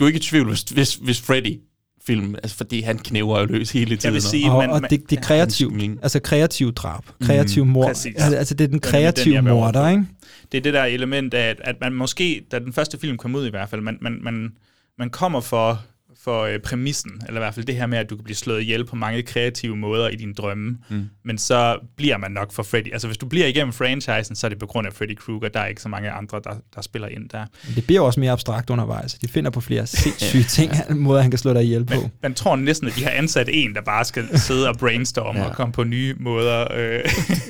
Du 0.01 0.05
er 0.05 0.07
ikke 0.07 0.17
i 0.19 0.23
tvivl, 0.23 0.49
hvis, 0.49 0.63
hvis, 0.63 0.95
hvis 0.95 1.21
Freddy 1.21 1.61
film, 2.07 2.35
altså 2.35 2.57
fordi 2.57 2.81
han 2.81 2.99
knæver 2.99 3.41
jo 3.41 3.47
løs 3.47 3.71
hele 3.71 3.97
tiden. 3.97 4.05
Jeg 4.05 4.13
vil 4.13 4.23
sige, 4.23 4.51
Og, 4.51 4.59
man, 4.59 4.71
og 4.71 4.81
man, 4.81 4.91
det, 4.91 5.11
det 5.11 5.19
er 5.19 5.23
kreativt, 5.23 5.81
han- 5.83 5.99
altså 6.03 6.21
kreativ 6.21 6.73
drab, 6.73 7.03
kreativ 7.23 7.65
mor. 7.65 7.87
præcis. 7.89 8.15
Altså, 8.17 8.37
altså 8.37 8.55
det 8.55 8.65
er 8.65 8.69
den 8.69 8.73
den, 8.73 8.81
kreative 8.81 9.35
jeg 9.35 9.45
vil 9.45 9.53
mor 9.53 9.59
der, 9.71 9.81
overføre. 9.81 9.91
ikke? 9.93 10.05
det 10.53 10.59
er 10.59 10.63
det 10.63 10.75
der 10.75 10.85
element 10.85 11.35
af, 11.35 11.49
at, 11.51 11.61
at 11.65 11.77
man 11.81 11.93
måske, 11.93 12.43
da 12.53 12.59
den 12.59 12.73
første 12.73 12.99
film 12.99 13.17
kom 13.17 13.35
ud 13.35 13.47
i 13.47 13.51
hvert 13.51 13.69
fald, 13.69 13.81
man, 13.81 13.99
man, 14.01 14.19
man, 14.23 14.53
man 14.99 15.11
kommer 15.11 15.41
for, 15.41 15.83
for 16.25 16.43
øh, 16.43 16.59
præmissen, 16.59 17.23
eller 17.27 17.41
i 17.41 17.43
hvert 17.43 17.55
fald 17.55 17.67
det 17.67 17.75
her 17.75 17.87
med, 17.87 17.99
at 17.99 18.11
du 18.11 18.17
kan 18.17 18.25
blive 18.25 18.37
slået 18.37 18.63
ihjel 18.63 18.85
på 18.85 18.97
mange 18.97 19.23
kreative 19.23 19.77
måder 19.77 20.09
i 20.09 20.17
dine 20.17 20.35
drømme, 20.35 20.79
mm. 20.89 21.09
men 21.25 21.39
så 21.39 21.79
bliver 21.97 22.19
man 22.19 22.31
nok 22.31 22.53
for 22.53 22.63
Freddy. 22.63 22.93
Altså 22.93 23.09
hvis 23.09 23.19
du 23.19 23.27
bliver 23.27 23.47
igennem 23.47 23.73
franchisen, 23.73 24.37
så 24.37 24.47
er 24.47 24.49
det 24.49 24.59
på 24.59 24.67
grund 24.67 24.87
af 24.87 24.93
Freddy 24.93 25.17
Krueger. 25.17 25.49
Der 25.49 25.61
er 25.61 25.67
ikke 25.67 25.83
så 25.83 25.89
mange 25.89 26.11
andre, 26.11 26.41
der, 26.45 26.55
der 26.75 26.83
spiller 26.83 27.09
ind 27.09 27.29
der. 27.29 27.45
Men 27.67 27.75
det 27.75 27.87
bliver 27.87 28.01
også 28.01 28.21
mere 28.21 28.33
abstrakt 28.33 28.71
undervejs. 28.71 29.15
De 29.15 29.29
finder 29.29 29.51
på 29.51 29.61
flere 29.61 29.87
sindssyge 29.87 30.45
ting, 30.59 30.73
måder 30.91 31.23
han 31.23 31.31
kan 31.31 31.39
slå 31.39 31.53
dig 31.53 31.63
ihjel 31.63 31.85
på. 31.85 32.01
Men 32.01 32.11
man 32.23 32.35
tror 32.35 32.57
næsten, 32.57 32.89
at 32.89 32.97
de 32.97 33.05
har 33.05 33.11
ansat 33.11 33.49
en, 33.53 33.75
der 33.75 33.81
bare 33.81 34.05
skal 34.05 34.39
sidde 34.39 34.69
og 34.69 34.79
brainstorme 34.79 35.39
ja. 35.39 35.45
Ja. 35.45 35.51
og 35.51 35.57
komme 35.57 35.73
på 35.73 35.85
nye 35.85 36.15
måder. 36.21 36.67
Øh. 36.75 37.01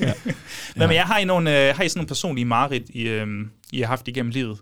ja. 0.01 0.13
Men, 0.75 0.87
men 0.87 0.95
jeg 0.95 1.03
har 1.03 1.17
I, 1.19 1.25
nogle, 1.25 1.69
øh, 1.69 1.75
har 1.75 1.83
I 1.83 1.89
sådan 1.89 1.99
nogle 1.99 2.07
personlige 2.07 2.45
mareridt, 2.45 2.89
I, 2.89 3.07
øh, 3.07 3.27
I 3.71 3.79
har 3.79 3.87
haft 3.87 4.07
igennem 4.07 4.31
livet? 4.31 4.57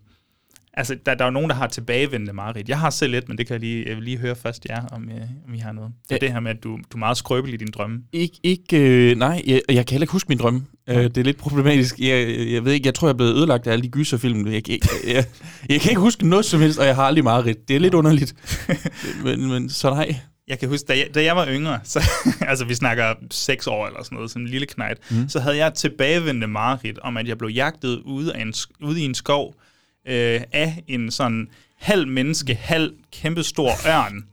Altså, 0.74 0.98
der, 1.06 1.14
der 1.16 1.24
er 1.24 1.28
jo 1.28 1.32
nogen, 1.32 1.50
der 1.50 1.56
har 1.56 1.68
tilbagevendende 1.68 2.34
mareridt. 2.34 2.70
Jeg 2.70 2.80
har 2.80 2.90
selv 2.90 3.14
et, 3.14 3.28
men 3.30 3.38
det 3.38 3.48
kan 3.48 3.54
jeg 3.54 3.60
lige, 3.60 3.86
jeg 3.88 3.96
vil 3.96 4.04
lige 4.04 4.18
høre 4.18 4.36
først 4.36 4.66
jer, 4.70 4.86
om, 4.92 5.10
øh, 5.10 5.22
om 5.48 5.54
I 5.54 5.58
har 5.58 5.72
noget. 5.72 5.92
Det 6.04 6.12
er 6.12 6.16
Ja. 6.22 6.26
det 6.26 6.34
her 6.34 6.40
med, 6.40 6.52
at 6.52 6.64
du, 6.64 6.70
du 6.70 6.98
er 6.98 7.00
meget 7.00 7.18
skrøbelig 7.18 7.54
i 7.54 7.58
din 7.58 7.72
drømme. 7.74 8.00
Ikke, 8.14 8.40
ikke 8.44 8.78
øh, 9.12 9.18
nej, 9.18 9.42
jeg, 9.48 9.62
jeg 9.70 9.86
kan 9.86 9.94
heller 9.94 10.04
ikke 10.04 10.12
huske 10.12 10.30
min 10.30 10.38
drømme. 10.38 10.62
Øh, 10.90 10.96
det 11.04 11.18
er 11.18 11.24
lidt 11.24 11.38
problematisk. 11.38 12.00
Jeg, 12.00 12.36
jeg 12.52 12.66
ved 12.66 12.74
ikke, 12.74 12.86
jeg 12.88 12.94
tror, 12.96 13.08
jeg 13.08 13.14
er 13.14 13.18
blevet 13.18 13.36
ødelagt 13.36 13.68
af 13.68 13.72
alle 13.72 13.84
de 13.84 13.90
gyserfilm. 13.90 14.48
Jeg, 14.48 14.70
jeg, 14.70 14.80
jeg, 15.08 15.26
jeg 15.70 15.82
kan 15.82 15.92
ikke 15.92 16.02
huske 16.02 16.28
noget 16.28 16.46
som 16.46 16.62
helst, 16.62 16.80
og 16.80 16.86
jeg 16.86 16.96
har 16.96 17.04
aldrig 17.04 17.24
meget 17.24 17.46
rit. 17.46 17.68
Det 17.68 17.76
er 17.76 17.80
lidt 17.80 17.94
underligt. 17.94 18.36
men, 19.26 19.48
men 19.50 19.70
så 19.70 19.90
nej. 19.90 20.16
Jeg 20.48 20.60
kan 20.60 20.70
huske, 20.70 20.86
da 20.88 20.94
jeg, 20.98 21.08
da 21.16 21.24
jeg 21.24 21.36
var 21.36 21.48
yngre, 21.48 21.80
så, 21.84 22.00
altså 22.50 22.66
vi 22.66 22.74
snakker 22.74 23.14
seks 23.32 23.68
år 23.68 23.88
eller 23.88 24.04
sådan 24.04 24.16
noget, 24.16 24.32
som 24.32 24.42
en 24.42 24.48
lille 24.48 24.68
knægt, 24.68 25.12
mm. 25.12 25.30
så 25.30 25.40
havde 25.40 25.58
jeg 25.58 25.74
tilbagevendende 25.74 26.48
mareridt 26.48 27.00
om, 27.00 27.18
at 27.18 27.28
jeg 27.28 27.38
blev 27.38 27.50
jagtet 27.50 28.00
ude, 28.06 28.34
af 28.36 28.42
en, 28.42 28.54
ude 28.84 29.02
i 29.02 29.06
en 29.06 29.14
skov 29.16 29.56
øh, 30.06 30.42
af 30.52 30.84
en 30.88 31.12
sådan 31.12 31.48
halv 31.82 32.08
menneske, 32.08 32.56
halv 32.56 32.94
kæmpestor 33.12 33.72
ørn, 33.88 34.26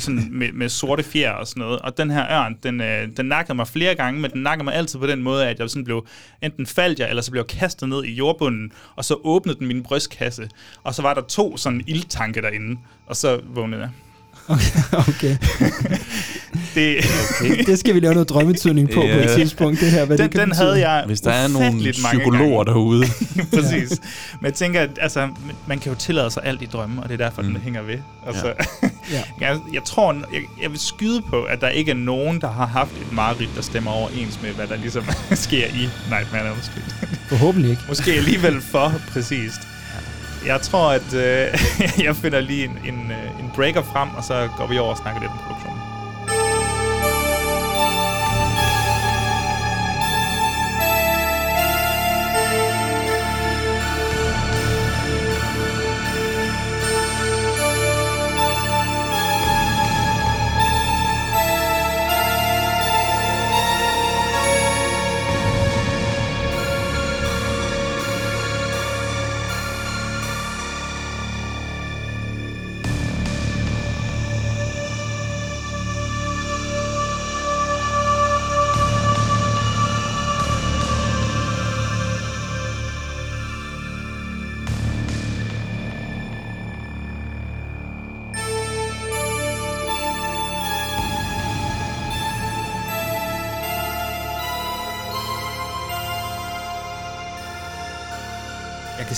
sådan 0.00 0.28
med, 0.30 0.52
med 0.52 0.68
sorte 0.68 1.02
fjer 1.02 1.30
og 1.30 1.46
sådan 1.46 1.60
noget. 1.60 1.78
Og 1.78 1.98
den 1.98 2.10
her 2.10 2.26
ørn, 2.30 2.58
den, 2.62 2.80
øh, 2.80 3.08
den 3.16 3.26
nakkede 3.26 3.54
mig 3.54 3.68
flere 3.68 3.94
gange, 3.94 4.20
men 4.20 4.30
den 4.30 4.42
nakkede 4.42 4.64
mig 4.64 4.74
altid 4.74 4.98
på 4.98 5.06
den 5.06 5.22
måde, 5.22 5.48
at 5.48 5.58
jeg 5.58 5.70
sådan 5.70 5.84
blev, 5.84 6.06
enten 6.42 6.66
faldt 6.66 6.98
jeg, 6.98 7.08
eller 7.08 7.22
så 7.22 7.30
blev 7.30 7.40
jeg 7.40 7.58
kastet 7.58 7.88
ned 7.88 8.04
i 8.04 8.12
jordbunden, 8.12 8.72
og 8.96 9.04
så 9.04 9.20
åbnede 9.24 9.58
den 9.58 9.66
min 9.66 9.82
brystkasse, 9.82 10.48
og 10.82 10.94
så 10.94 11.02
var 11.02 11.14
der 11.14 11.22
to 11.22 11.56
sådan 11.56 11.84
ildtanke 11.86 12.42
derinde, 12.42 12.80
og 13.06 13.16
så 13.16 13.40
vågnede 13.44 13.80
jeg. 13.80 13.90
Okay. 15.08 15.36
Det, 16.74 16.96
Okay. 17.40 17.64
det 17.66 17.78
skal 17.78 17.94
vi 17.94 18.00
lave 18.00 18.14
noget 18.14 18.28
drømmetydning 18.28 18.88
på 18.90 19.00
på 19.00 19.06
et 19.18 19.30
tidspunkt, 19.36 19.80
det 19.80 19.90
her. 19.90 20.04
Hvad 20.04 20.18
den, 20.18 20.24
det 20.24 20.32
kan 20.32 20.40
den 20.40 20.48
betyde. 20.48 20.64
havde 20.66 20.88
jeg 20.90 21.04
Hvis 21.06 21.20
der 21.20 21.30
er 21.30 21.48
nogle 21.48 21.92
psykologer 21.92 22.64
gange. 22.64 22.78
derude. 22.78 23.04
Præcis. 23.54 23.90
Men 24.40 24.44
jeg 24.46 24.54
tænker, 24.54 24.80
at 24.80 24.90
altså, 25.00 25.28
man 25.66 25.78
kan 25.78 25.92
jo 25.92 25.98
tillade 25.98 26.30
sig 26.30 26.42
alt 26.44 26.62
i 26.62 26.64
drømme, 26.72 27.02
og 27.02 27.08
det 27.08 27.20
er 27.20 27.24
derfor, 27.24 27.42
mm. 27.42 27.48
den 27.48 27.56
hænger 27.62 27.82
ved. 27.82 27.98
Altså, 28.26 28.46
ja. 28.52 28.88
Ja. 29.12 29.22
jeg, 29.40 29.58
jeg 29.72 29.82
tror, 29.84 30.12
jeg, 30.12 30.42
jeg 30.62 30.70
vil 30.70 30.80
skyde 30.80 31.22
på, 31.30 31.42
at 31.42 31.60
der 31.60 31.68
ikke 31.68 31.90
er 31.90 31.94
nogen, 31.96 32.40
der 32.40 32.50
har 32.50 32.66
haft 32.66 32.90
et 32.92 33.12
mareridt, 33.12 33.50
der 33.56 33.62
stemmer 33.62 33.90
overens 33.90 34.38
med, 34.42 34.50
hvad 34.50 34.66
der 34.66 34.76
ligesom 34.76 35.04
sker 35.34 35.66
i 35.66 35.88
Nightmare 36.10 36.42
on 36.42 36.46
Elm 36.48 36.62
Street. 36.62 37.10
Forhåbentlig 37.28 37.70
ikke. 37.70 37.82
Måske 37.88 38.12
alligevel 38.12 38.60
for 38.60 38.92
præcist. 39.12 39.60
Jeg 40.46 40.60
tror, 40.60 40.90
at 40.90 41.14
øh, 41.14 41.46
jeg 42.06 42.16
finder 42.16 42.40
lige 42.40 42.64
en, 42.64 42.78
en, 42.84 43.10
øh, 43.10 43.40
en 43.40 43.50
breaker 43.54 43.82
frem, 43.82 44.08
og 44.16 44.24
så 44.24 44.48
går 44.56 44.66
vi 44.66 44.78
over 44.78 44.90
og 44.90 44.96
snakker 44.96 45.20
lidt 45.20 45.30
om 45.30 45.38
produktionen. 45.38 45.85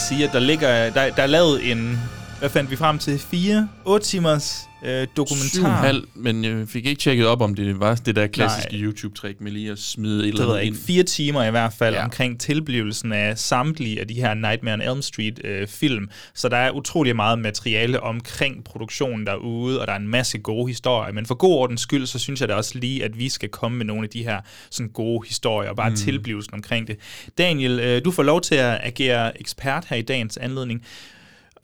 Sige, 0.09 0.25
at 0.25 0.33
der 0.33 0.39
ligger, 0.41 0.91
der, 0.91 1.11
der 1.11 1.23
er 1.23 1.27
lavet 1.27 1.71
en, 1.71 2.01
hvad 2.39 2.49
fandt 2.49 2.71
vi 2.71 2.77
frem 2.77 2.99
til, 2.99 3.19
fire, 3.19 3.69
otte 3.85 4.07
timers 4.07 4.69
øh, 4.85 5.07
dokumentar. 5.17 5.91
7,5, 5.93 6.07
men 6.15 6.45
jeg 6.45 6.69
fik 6.69 6.87
ikke 6.87 7.01
tjekket 7.01 7.27
op, 7.27 7.41
om 7.41 7.55
det 7.55 7.81
var 7.81 7.95
det 7.95 8.17
der 8.17 8.27
klassiske. 8.27 8.71
YouTube-trick 8.77 9.35
med 9.41 9.53
lige 9.53 9.71
at 9.73 9.79
smide 9.79 10.29
et 10.29 10.29
eller 10.29 10.45
andet 10.47 10.63
ikke, 10.63 10.77
ind. 10.77 10.85
fire 10.87 11.03
timer 11.03 11.45
i 11.45 11.51
hvert 11.51 11.73
fald 11.73 11.95
Ja. 11.95 12.05
omkring 12.05 12.41
tilblivelsen 12.41 13.13
af 13.13 13.39
samtlige 13.39 14.01
af 14.01 14.09
de 14.09 14.15
her 14.15 14.35
Nightmare 14.35 14.75
on 14.75 14.81
Elm 14.81 15.03
Street 15.03 15.41
øh, 15.45 15.67
film. 15.69 16.09
Så 16.35 16.49
der 16.49 16.57
er 16.57 16.71
utrolig 16.71 17.17
meget 17.17 17.39
materiale 17.39 18.01
omkring 18.01 18.65
produktionen 18.65 19.27
derude, 19.27 19.81
og 19.81 19.87
der 19.87 19.93
er 19.93 19.97
en 19.99 20.09
masse 20.09 20.39
gode 20.39 20.69
historier. 20.69 21.13
Men 21.13 21.27
for 21.27 21.35
god 21.35 21.55
ordens 21.55 21.81
skyld, 21.81 22.07
så 22.07 22.19
synes 22.19 22.41
jeg 22.41 22.49
da 22.49 22.55
også 22.55 22.79
lige, 22.79 23.05
at 23.05 23.19
vi 23.19 23.29
skal 23.29 23.49
komme 23.49 23.79
med 23.79 23.87
nogle 23.87 24.03
af 24.05 24.11
de 24.11 24.23
her 24.23 24.41
sådan 24.71 24.91
gode 24.93 25.29
historier, 25.29 25.71
og 25.71 25.77
bare 25.77 25.91
mm. 25.91 25.97
tilblivelsen 25.97 26.55
omkring 26.55 26.87
det. 26.89 26.97
Daniel, 27.39 27.81
øh, 27.81 28.05
du 28.05 28.11
får 28.11 28.23
lov 28.23 28.41
til 28.41 28.55
at 28.55 28.79
agere 28.83 29.41
ekspert 29.41 29.85
her 29.89 29.97
i 29.97 30.03
dagens 30.03 30.37
anledning. 30.37 30.83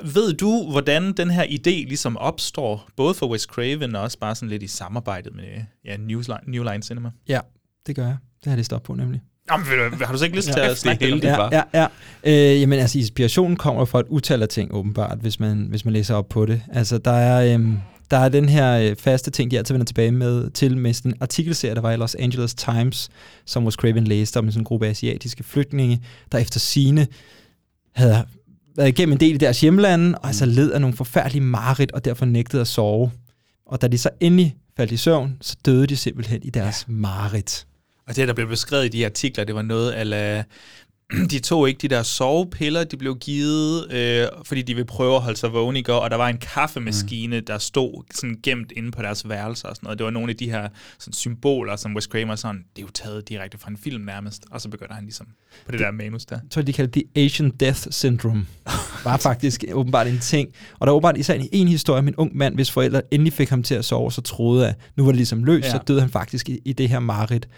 Ved 0.02 0.32
du, 0.32 0.70
hvordan 0.70 1.12
den 1.12 1.30
her 1.30 1.44
idé 1.44 1.70
ligesom 1.70 2.16
opstår, 2.16 2.88
både 2.96 3.14
for 3.14 3.30
Wes 3.30 3.42
Craven 3.42 3.96
og 3.96 4.02
også 4.02 4.18
bare 4.18 4.34
sådan 4.34 4.48
lidt 4.48 4.62
i 4.62 4.66
samarbejdet 4.66 5.34
med 5.34 5.64
ja, 5.84 5.96
New, 5.96 6.20
Line, 6.20 6.38
New 6.46 6.62
Line 6.62 6.82
Cinema? 6.82 7.10
Ja, 7.28 7.40
det 7.86 7.96
gør 7.96 8.06
jeg. 8.06 8.16
Det 8.44 8.50
har 8.50 8.56
det 8.56 8.66
stoppet 8.66 8.86
på, 8.86 8.94
nemlig. 8.94 9.20
Jamen, 9.50 9.66
har 10.00 10.12
du 10.12 10.18
så 10.18 10.24
ikke 10.24 10.36
lyst 10.36 10.46
til 10.46 10.54
det 10.54 10.60
at 10.60 10.78
snakke 10.78 11.04
lidt 11.04 11.14
om 11.14 11.20
det? 11.20 11.28
Ja, 11.28 11.62
ja, 11.74 11.86
ja. 12.24 12.54
Øh, 12.54 12.60
jamen 12.60 12.78
altså, 12.78 12.98
inspirationen 12.98 13.56
kommer 13.56 13.84
fra 13.84 14.00
et 14.00 14.06
utal 14.08 14.42
af 14.42 14.48
ting, 14.48 14.74
åbenbart, 14.74 15.18
hvis 15.20 15.40
man, 15.40 15.66
hvis 15.70 15.84
man 15.84 15.92
læser 15.92 16.14
op 16.14 16.28
på 16.28 16.46
det. 16.46 16.62
Altså, 16.72 16.98
der 16.98 17.10
er, 17.10 17.54
øhm, 17.54 17.78
der 18.10 18.16
er 18.16 18.28
den 18.28 18.48
her 18.48 18.78
øh, 18.78 18.96
faste 18.96 19.30
ting, 19.30 19.50
de 19.50 19.58
altid 19.58 19.74
vender 19.74 19.84
tilbage 19.84 20.12
med, 20.12 20.50
til 20.50 20.76
med 20.76 20.92
sådan 20.92 21.10
en 21.10 21.16
artikelserie, 21.20 21.74
der 21.74 21.80
var 21.80 21.92
i 21.92 21.96
Los 21.96 22.14
Angeles 22.14 22.54
Times, 22.54 23.08
som 23.44 23.64
Wes 23.64 23.74
Craven 23.74 24.04
læste 24.04 24.38
om 24.38 24.50
sådan 24.50 24.60
en 24.60 24.64
gruppe 24.64 24.86
asiatiske 24.86 25.42
flygtninge, 25.42 26.04
der 26.32 26.38
efter 26.38 26.60
sine 26.60 27.06
havde 27.94 28.24
været 28.76 28.88
igennem 28.88 29.12
en 29.12 29.20
del 29.20 29.34
i 29.34 29.38
deres 29.38 29.60
hjemlande, 29.60 30.18
og 30.18 30.26
altså 30.26 30.46
led 30.46 30.72
af 30.72 30.80
nogle 30.80 30.96
forfærdelige 30.96 31.42
mareridt, 31.42 31.92
og 31.92 32.04
derfor 32.04 32.24
nægtede 32.24 32.60
at 32.60 32.68
sove. 32.68 33.10
Og 33.66 33.82
da 33.82 33.88
de 33.88 33.98
så 33.98 34.10
endelig 34.20 34.56
faldt 34.76 34.92
i 34.92 34.96
søvn, 34.96 35.36
så 35.40 35.56
døde 35.66 35.86
de 35.86 35.96
simpelthen 35.96 36.42
i 36.42 36.50
deres 36.50 36.84
ja. 36.88 36.92
mareridt. 36.92 37.66
Og 38.06 38.16
det, 38.16 38.28
der 38.28 38.34
blev 38.34 38.48
beskrevet 38.48 38.84
i 38.84 38.88
de 38.88 39.04
artikler, 39.04 39.44
det 39.44 39.54
var 39.54 39.62
noget 39.62 39.92
ala, 39.92 40.44
de 41.30 41.38
tog 41.38 41.68
ikke 41.68 41.78
de 41.78 41.88
der 41.88 42.02
sovepiller, 42.02 42.84
de 42.84 42.96
blev 42.96 43.18
givet, 43.18 43.92
øh, 43.92 44.26
fordi 44.44 44.62
de 44.62 44.74
ville 44.74 44.86
prøve 44.86 45.16
at 45.16 45.22
holde 45.22 45.38
sig 45.38 45.52
vågne 45.52 45.78
i 45.78 45.82
går, 45.82 45.98
og 45.98 46.10
der 46.10 46.16
var 46.16 46.28
en 46.28 46.38
kaffemaskine, 46.38 47.40
mm. 47.40 47.46
der 47.46 47.58
stod 47.58 48.04
sådan 48.14 48.36
gemt 48.42 48.72
inde 48.76 48.90
på 48.90 49.02
deres 49.02 49.28
værelser 49.28 49.68
og 49.68 49.76
sådan 49.76 49.86
noget. 49.86 49.98
Det 49.98 50.04
var 50.04 50.10
nogle 50.10 50.30
af 50.30 50.36
de 50.36 50.50
her 50.50 50.68
sådan, 50.98 51.12
symboler, 51.12 51.76
som 51.76 51.94
Wes 51.94 52.04
Craven 52.04 52.36
sådan, 52.36 52.64
det 52.76 52.82
er 52.82 52.86
jo 52.86 52.90
taget 52.94 53.28
direkte 53.28 53.58
fra 53.58 53.70
en 53.70 53.76
film 53.76 54.04
nærmest, 54.04 54.44
og 54.50 54.60
så 54.60 54.68
begynder 54.68 54.94
han 54.94 55.04
ligesom 55.04 55.26
på 55.26 55.72
det, 55.72 55.72
det 55.72 55.86
der 55.86 55.90
manus 55.92 56.24
der. 56.24 56.38
Jeg 56.42 56.50
tror, 56.50 56.62
de 56.62 56.72
kaldte 56.72 57.00
det 57.00 57.24
Asian 57.24 57.50
Death 57.50 57.80
Syndrome. 57.90 58.46
var 59.04 59.16
faktisk 59.16 59.64
åbenbart 59.72 60.06
en 60.06 60.18
ting. 60.18 60.48
Og 60.78 60.86
der 60.86 60.92
er 60.92 60.96
åbenbart 60.96 61.16
især 61.16 61.34
en, 61.52 61.68
historie 61.68 61.98
om 61.98 62.08
en 62.08 62.16
ung 62.16 62.36
mand, 62.36 62.54
hvis 62.54 62.70
forældre 62.70 63.02
endelig 63.10 63.32
fik 63.32 63.50
ham 63.50 63.62
til 63.62 63.74
at 63.74 63.84
sove, 63.84 64.12
så 64.12 64.20
troede, 64.20 64.68
at 64.68 64.74
nu 64.96 65.04
var 65.04 65.12
det 65.12 65.16
ligesom 65.16 65.44
løs, 65.44 65.62
ja. 65.62 65.66
Ja. 65.66 65.72
så 65.72 65.78
døde 65.88 66.00
han 66.00 66.10
faktisk 66.10 66.48
i, 66.48 66.58
i 66.64 66.72
det 66.72 66.88
her 66.88 66.98
mareridt. 66.98 67.48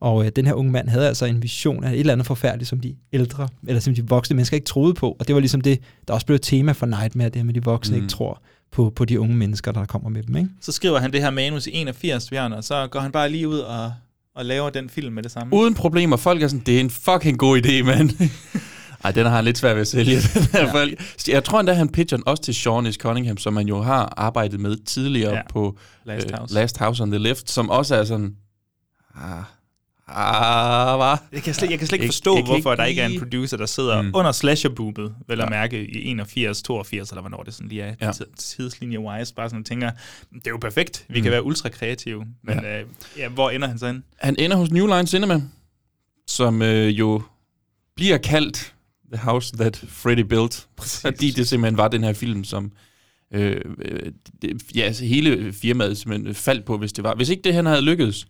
Og 0.00 0.24
øh, 0.24 0.32
den 0.36 0.46
her 0.46 0.54
unge 0.54 0.72
mand 0.72 0.88
havde 0.88 1.08
altså 1.08 1.24
en 1.24 1.42
vision 1.42 1.84
af 1.84 1.92
et 1.92 2.00
eller 2.00 2.12
andet 2.12 2.26
forfærdeligt, 2.26 2.68
som 2.68 2.80
de 2.80 2.96
ældre, 3.12 3.48
eller 3.66 3.80
som 3.80 3.94
de 3.94 4.08
voksne 4.08 4.36
mennesker 4.36 4.54
ikke 4.54 4.66
troede 4.66 4.94
på. 4.94 5.16
Og 5.18 5.26
det 5.26 5.34
var 5.34 5.40
ligesom 5.40 5.60
det, 5.60 5.80
der 6.08 6.14
også 6.14 6.26
blev 6.26 6.34
et 6.34 6.42
tema 6.42 6.72
for 6.72 6.86
Nightmare, 6.86 7.28
det 7.28 7.36
her 7.36 7.44
med, 7.44 7.56
at 7.56 7.62
de 7.62 7.64
voksne 7.64 7.96
mm. 7.96 8.02
ikke 8.02 8.12
tror 8.12 8.42
på, 8.72 8.92
på 8.96 9.04
de 9.04 9.20
unge 9.20 9.36
mennesker, 9.36 9.72
der 9.72 9.84
kommer 9.84 10.08
med 10.08 10.22
dem. 10.22 10.36
Ikke? 10.36 10.48
Så 10.60 10.72
skriver 10.72 10.98
han 10.98 11.12
det 11.12 11.20
her 11.20 11.30
manus 11.30 11.66
i 11.66 11.70
81, 11.72 12.30
Bjørn, 12.30 12.52
og 12.52 12.64
så 12.64 12.88
går 12.90 13.00
han 13.00 13.12
bare 13.12 13.28
lige 13.28 13.48
ud 13.48 13.58
og, 13.58 13.92
og 14.34 14.44
laver 14.44 14.70
den 14.70 14.88
film 14.88 15.14
med 15.14 15.22
det 15.22 15.30
samme. 15.30 15.54
Uden 15.54 15.74
problemer. 15.74 16.16
Folk 16.16 16.42
er 16.42 16.48
sådan, 16.48 16.62
det 16.66 16.76
er 16.76 16.80
en 16.80 16.90
fucking 16.90 17.38
god 17.38 17.58
idé, 17.58 17.82
mand. 17.82 18.10
Ej, 19.04 19.10
den 19.10 19.26
har 19.26 19.36
han 19.36 19.44
lidt 19.44 19.58
svært 19.58 19.76
ved 19.76 19.80
at 19.80 19.88
sælge. 19.88 20.16
Den 20.34 20.42
her 20.52 20.66
ja. 20.66 20.72
folk. 20.72 21.02
Jeg 21.28 21.44
tror 21.44 21.60
endda, 21.60 21.72
han 21.72 21.88
pitcher 21.88 22.16
den 22.16 22.28
også 22.28 22.42
til 22.42 22.54
Sean 22.54 22.92
S. 22.92 22.96
Cunningham, 22.96 23.36
som 23.36 23.52
man 23.52 23.68
jo 23.68 23.82
har 23.82 24.14
arbejdet 24.16 24.60
med 24.60 24.76
tidligere 24.84 25.34
ja. 25.34 25.42
På 25.50 25.78
Last 26.04 26.26
øh, 26.30 26.38
House. 26.38 26.54
Last 26.54 26.78
House 26.78 27.02
on 27.02 27.10
the 27.10 27.18
Left, 27.18 27.50
som 27.50 27.70
også 27.70 27.94
er 27.94 28.04
sådan... 28.04 28.36
Ah, 29.14 29.42
ah, 30.14 30.98
hvad? 30.98 31.16
Jeg 31.32 31.42
kan 31.42 31.54
slet, 31.54 31.70
jeg 31.70 31.78
kan 31.78 31.88
slet 31.88 31.96
ikke 31.96 32.02
Jeg- 32.04 32.08
forstå, 32.08 32.36
jeg 32.36 32.44
kan 32.44 32.52
hvorfor 32.54 32.72
ikke 32.72 32.80
der 32.80 32.86
ikke 32.86 33.02
er 33.02 33.06
en 33.06 33.18
producer, 33.18 33.56
der 33.56 33.66
sidder 33.66 34.02
Mm. 34.02 34.10
under 34.14 34.32
slasherboobet, 34.32 35.14
vel 35.28 35.40
at 35.40 35.50
mærke 35.50 35.86
i 35.88 36.04
81, 36.10 36.62
82, 36.62 37.10
eller 37.10 37.20
hvornår 37.20 37.42
det 37.42 37.54
sådan 37.54 37.68
lige 37.68 37.82
er, 37.82 37.94
Ja. 38.00 38.06
ja. 38.06 38.12
tidslinje-wise, 38.38 39.34
bare 39.34 39.50
sådan 39.50 39.64
tænker, 39.64 39.90
det 40.34 40.46
er 40.46 40.50
jo 40.50 40.56
perfekt, 40.58 41.04
vi 41.08 41.18
Mm. 41.18 41.22
kan 41.22 41.32
være 41.32 41.42
ultra 41.44 41.68
kreative, 41.68 42.24
men 42.42 42.58
Ja. 42.58 42.68
ja. 42.70 42.80
Øh, 42.80 42.86
ja, 43.18 43.28
hvor 43.28 43.50
ender 43.50 43.68
han 43.68 43.78
så 43.78 43.86
ind? 43.86 44.02
Han 44.18 44.36
ender 44.38 44.56
hos 44.56 44.70
New 44.70 44.86
Line 44.86 45.06
Cinema, 45.06 45.42
som 46.26 46.62
øh, 46.62 46.98
jo 46.98 47.22
bliver 47.96 48.18
kaldt 48.18 48.74
The 49.12 49.22
House 49.22 49.56
That 49.56 49.84
Freddy 49.88 50.20
Built, 50.20 50.66
Præcis. 50.76 51.00
fordi 51.00 51.30
det 51.30 51.48
simpelthen 51.48 51.76
var 51.76 51.88
den 51.88 52.04
her 52.04 52.12
film, 52.12 52.44
som 52.44 52.72
øh, 53.34 53.60
øh, 53.84 54.12
det, 54.42 54.62
ja, 54.74 54.80
altså 54.82 55.04
hele 55.04 55.52
firmaet 55.52 55.98
simpelthen 55.98 56.34
faldt 56.34 56.64
på, 56.64 56.78
hvis 56.78 56.92
det 56.92 57.04
var. 57.04 57.14
Hvis 57.14 57.28
ikke 57.28 57.42
det 57.42 57.54
han 57.54 57.66
havde 57.66 57.80
lykkedes, 57.82 58.26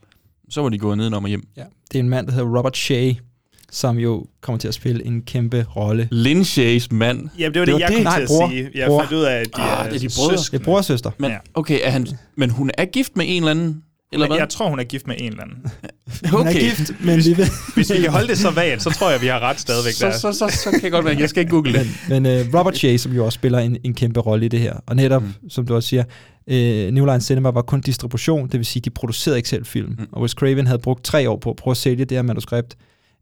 så 0.51 0.63
var 0.63 0.69
de 0.69 0.79
gået 0.79 0.97
nedenom 0.99 1.23
og 1.25 1.29
hjem. 1.29 1.49
Ja. 1.57 1.63
Det 1.93 1.99
er 1.99 2.03
en 2.03 2.09
mand, 2.09 2.27
der 2.27 2.33
hedder 2.33 2.59
Robert 2.59 2.77
Shea, 2.77 3.13
som 3.71 3.99
jo 3.99 4.27
kommer 4.41 4.59
til 4.59 4.69
at 4.69 4.75
spille 4.75 5.07
en 5.07 5.23
kæmpe 5.23 5.67
rolle. 5.77 6.09
Lynch's 6.13 6.87
mand. 6.91 7.29
Jamen, 7.39 7.55
det 7.55 7.61
var 7.61 7.67
det, 7.67 7.67
Det 7.67 7.73
var 7.75 7.79
jeg 7.79 7.89
det. 7.89 7.97
kom 7.97 8.03
Nej, 8.05 8.17
til 8.19 8.23
at 8.23 8.29
bror. 8.29 8.49
sige. 8.51 8.71
Jeg 8.75 8.87
Bror. 8.89 9.01
fandt 9.01 9.13
ud 9.13 9.23
af, 9.23 9.33
at 9.41 9.47
de 9.57 9.61
Ah, 9.63 9.87
er, 9.87 9.91
det 9.91 9.97
er 10.05 10.09
de 10.09 10.15
brødre. 10.17 10.37
Det 10.37 10.55
er 10.55 10.65
bror 10.65 10.77
og 10.77 10.85
søster. 10.85 11.11
Men, 11.19 11.31
Ja. 11.31 11.37
okay, 11.55 11.79
er 11.83 11.91
han, 11.91 12.07
men 12.37 12.51
hun 12.51 12.71
er 12.79 12.85
gift 12.85 13.17
med 13.17 13.25
en 13.29 13.37
eller 13.43 13.51
anden, 13.51 13.83
eller 14.13 14.27
hvad? 14.27 14.37
Jeg 14.37 14.49
tror, 14.49 14.69
hun 14.69 14.79
er 14.79 14.85
gift 14.85 15.07
med 15.07 15.17
en 15.19 15.33
eller 15.33 15.43
anden. 15.43 15.57
Hun 16.31 16.47
er 16.47 16.51
okay. 16.51 16.61
gift, 16.61 16.93
men 17.01 17.19
vi 17.19 17.37
ved... 17.37 17.75
Hvis 17.75 17.93
vi 17.93 18.01
kan 18.01 18.11
holde 18.11 18.29
det 18.29 18.39
så 18.39 18.51
vagt, 18.51 18.83
så 18.83 18.91
tror 18.91 19.11
jeg, 19.11 19.23
vi 19.23 19.27
har 19.27 19.41
ret 19.41 19.61
stadigvæk 19.61 19.93
så, 19.93 20.07
der. 20.07 20.13
altså. 20.13 20.33
så, 20.33 20.49
så, 20.49 20.63
så 20.63 20.71
kan 20.71 20.83
jeg 20.83 20.91
godt 20.91 21.05
være, 21.05 21.17
jeg 21.19 21.29
skal 21.29 21.41
ikke 21.41 21.51
google 21.51 21.73
det. 21.73 21.87
Men 22.09 22.27
uh, 22.27 22.55
Robert 22.55 22.77
Shea, 22.77 22.97
som 22.97 23.13
jo 23.13 23.25
også 23.25 23.37
spiller 23.37 23.59
en, 23.59 23.77
en 23.85 23.95
kæmpe 23.95 24.21
rolle 24.21 24.47
i 24.47 24.49
det 24.49 24.61
her, 24.61 24.75
og 24.87 24.97
netop, 24.97 25.23
mm. 25.23 25.49
som 25.49 25.67
du 25.67 25.75
også 25.75 25.89
siger, 25.89 26.05
uh, 26.47 26.95
New 26.95 27.07
Line 27.07 27.21
Cinema 27.21 27.51
var 27.51 27.63
kun 27.63 27.81
distribution, 27.81 28.49
det 28.49 28.59
vil 28.59 28.67
sige, 28.67 28.83
de 28.83 28.91
producerede 28.91 29.39
ikke 29.39 29.49
selv 29.49 29.67
film. 29.67 29.89
Mm. 29.99 30.07
Og 30.13 30.23
Wes 30.23 30.33
Craven 30.33 30.67
havde 30.67 30.79
brugt 30.79 31.05
tre 31.05 31.31
år 31.31 31.37
på 31.37 31.51
at 31.51 31.57
prøve 31.57 31.73
at 31.73 31.77
sælge 31.77 32.05
det 32.05 32.17
her 32.17 32.23
manuskript 32.23 32.77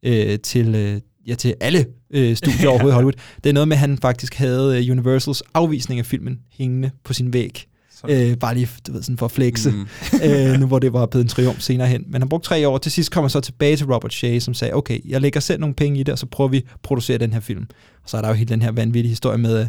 uh, 0.07 0.13
til, 0.43 0.95
uh, 0.95 1.01
ja, 1.29 1.35
til 1.35 1.55
alle 1.61 1.87
øh, 2.11 2.37
studier 2.37 2.69
overhovedet 2.71 2.93
i 2.93 2.95
Hollywood. 2.95 3.13
Det 3.45 3.51
er 3.51 3.55
noget 3.55 3.69
med, 3.69 3.77
at 3.77 3.81
han 3.81 3.99
faktisk 3.99 4.35
havde 4.35 4.87
øh, 4.87 4.93
Universals 4.93 5.43
afvisning 5.55 6.01
af 6.01 6.07
filmen 6.07 6.39
hængende 6.53 6.91
på 7.05 7.13
sin 7.13 7.33
væg. 7.33 7.65
Øh, 8.09 8.37
bare 8.37 8.55
lige, 8.55 8.69
du 8.87 8.93
ved, 8.93 9.03
sådan 9.03 9.19
for 9.19 9.27
at 9.27 9.33
flexe, 9.33 9.71
mm. 9.71 9.87
øh, 10.25 10.61
nu 10.61 10.67
hvor 10.67 10.79
det 10.79 10.93
var 10.93 11.07
blevet 11.07 11.25
en 11.25 11.29
triumf 11.29 11.61
senere 11.61 11.89
hen. 11.89 12.05
Men 12.07 12.23
han 12.23 12.29
brugte 12.29 12.49
tre 12.49 12.69
år. 12.69 12.79
Til 12.79 12.93
sidst 12.93 13.11
kom 13.11 13.23
han 13.23 13.31
så 13.31 13.41
tilbage 13.41 13.77
til 13.77 13.87
Robert 13.87 14.15
Shea, 14.15 14.39
som 14.39 14.55
sagde, 14.55 14.75
okay, 14.75 14.99
jeg 15.09 15.21
lægger 15.21 15.41
selv 15.41 15.61
nogle 15.61 15.75
penge 15.75 16.01
i 16.01 16.03
det, 16.03 16.13
og 16.13 16.19
så 16.19 16.27
prøver 16.27 16.49
vi 16.49 16.57
at 16.57 16.65
producere 16.83 17.19
den 17.19 17.33
her 17.33 17.41
film. 17.41 17.67
Og 18.03 18.11
så 18.11 18.17
er 18.17 18.21
der 18.21 18.29
jo 18.29 18.35
hele 18.35 18.49
den 18.49 18.63
her 18.63 18.73
vanvittige 18.73 19.09
historie 19.09 19.39
med, 19.39 19.57
at 19.57 19.69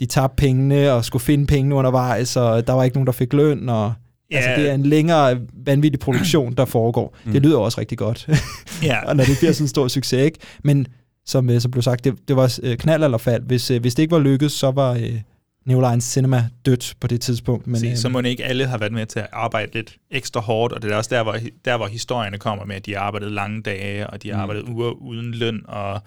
de 0.00 0.06
tabte 0.06 0.36
pengene 0.36 0.92
og 0.92 1.04
skulle 1.04 1.22
finde 1.22 1.46
pengene 1.46 1.74
undervejs, 1.74 2.36
og 2.36 2.66
der 2.66 2.72
var 2.72 2.84
ikke 2.84 2.96
nogen, 2.96 3.06
der 3.06 3.12
fik 3.12 3.32
løn, 3.32 3.68
og 3.68 3.92
Ja. 4.30 4.36
Altså, 4.36 4.62
det 4.62 4.70
er 4.70 4.74
en 4.74 4.86
længere 4.86 5.40
vanvittig 5.66 6.00
produktion, 6.00 6.54
der 6.54 6.64
foregår. 6.64 7.16
Mm. 7.24 7.32
Det 7.32 7.42
lyder 7.42 7.58
også 7.58 7.80
rigtig 7.80 7.98
godt. 7.98 8.28
Ja. 8.82 8.98
og 9.08 9.16
når 9.16 9.24
det 9.24 9.38
bliver 9.38 9.52
sådan 9.52 9.64
en 9.64 9.68
stor 9.68 9.88
succes, 9.88 10.24
ikke? 10.24 10.38
Men 10.64 10.86
som, 11.26 11.50
øh, 11.50 11.60
som 11.60 11.70
blev 11.70 11.82
sagt, 11.82 12.04
det, 12.04 12.14
det 12.28 12.36
var 12.36 12.58
øh, 12.62 12.76
knald 12.76 13.04
eller 13.04 13.18
fald. 13.18 13.42
Hvis, 13.42 13.70
øh, 13.70 13.80
hvis 13.80 13.94
det 13.94 14.02
ikke 14.02 14.12
var 14.12 14.18
lykkedes, 14.18 14.52
så 14.52 14.70
var 14.70 14.92
øh, 14.92 15.20
New 15.66 15.80
Line 15.90 16.00
Cinema 16.00 16.48
dødt 16.66 16.94
på 17.00 17.06
det 17.06 17.20
tidspunkt. 17.20 17.66
Men, 17.66 17.80
Se, 17.80 17.86
øh, 17.86 17.96
så 17.96 18.08
må 18.08 18.20
ikke 18.20 18.44
alle 18.44 18.66
have 18.66 18.80
været 18.80 18.92
med 18.92 19.06
til 19.06 19.18
at 19.18 19.26
arbejde 19.32 19.70
lidt 19.74 19.96
ekstra 20.10 20.40
hårdt, 20.40 20.72
og 20.72 20.82
det 20.82 20.92
er 20.92 20.96
også 20.96 21.14
der, 21.14 21.22
hvor, 21.22 21.36
der, 21.64 21.76
hvor 21.76 21.86
historierne 21.86 22.38
kommer 22.38 22.64
med, 22.64 22.76
at 22.76 22.86
de 22.86 22.92
har 22.94 23.00
arbejdet 23.00 23.32
lange 23.32 23.62
dage, 23.62 24.06
og 24.06 24.22
de 24.22 24.28
har 24.30 24.36
Mm. 24.36 24.42
arbejdet 24.42 24.62
uger 24.68 24.90
uden 24.90 25.34
løn, 25.34 25.60
og 25.68 26.00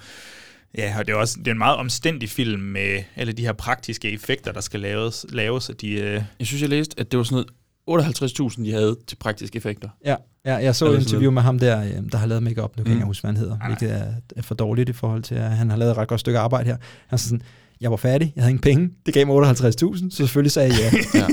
ja, 0.78 0.96
og 1.00 1.08
det 1.08 1.14
er 1.14 1.18
også 1.18 1.36
det 1.40 1.48
er 1.48 1.52
en 1.52 1.58
meget 1.58 1.78
omstændig 1.78 2.30
film 2.30 2.62
med 2.62 3.04
alle 3.16 3.34
de 3.34 3.42
her 3.46 3.54
praktiske 3.54 4.12
effekter, 4.12 4.52
der 4.52 4.62
skal 4.62 4.80
laves, 4.80 5.26
laves 5.30 5.70
og 5.70 5.82
de, 5.82 5.90
øh, 5.92 6.22
Jeg 6.40 6.48
synes, 6.48 6.62
jeg 6.62 6.70
læste, 6.70 7.00
at 7.00 7.12
det 7.12 7.18
var 7.18 7.24
sådan 7.24 7.36
noget 7.36 7.50
58.000, 7.88 8.64
de 8.66 8.72
havde 8.72 8.96
til 9.08 9.16
praktiske 9.16 9.58
effekter. 9.58 9.90
Ja, 10.06 10.16
ja 10.46 10.56
jeg 10.56 10.76
så 10.76 10.92
et 10.92 11.00
interview 11.00 11.32
med 11.32 11.42
ham 11.42 11.60
der, 11.60 11.84
øh, 11.84 12.12
der 12.12 12.18
har 12.18 12.26
lavet 12.28 12.44
makeup. 12.44 12.78
Nu 12.78 12.84
kan 12.84 12.90
jeg 12.90 12.96
Mm. 12.96 13.00
ikke 13.00 13.06
huske, 13.06 13.22
hvad 13.24 13.32
han 13.32 13.38
hedder, 13.38 13.58
Nej. 13.58 13.68
hvilket 13.68 13.96
er, 13.98 14.14
er 14.36 14.42
for 14.42 14.56
dårligt 14.56 14.90
i 14.90 14.94
forhold 14.94 15.24
til, 15.24 15.36
at 15.36 15.50
han 15.58 15.70
har 15.70 15.78
lavet 15.78 15.92
et 15.92 15.98
ret 15.98 16.08
godt 16.08 16.20
stykke 16.20 16.40
arbejde 16.40 16.66
her. 16.70 16.78
Han 17.08 17.16
er 17.16 17.18
sådan, 17.18 17.42
jeg 17.82 17.92
var 17.92 17.98
færdig, 17.98 18.34
jeg 18.36 18.44
havde 18.44 18.52
ingen 18.52 18.62
penge, 18.62 18.90
det 19.06 19.14
gav 19.14 19.28
mig 19.28 19.50
58.000, 19.50 20.10
så 20.10 20.18
selvfølgelig 20.18 20.52
sagde 20.52 20.70
jeg 20.74 20.94
ja. 21.14 21.20
Ja. 21.20 21.26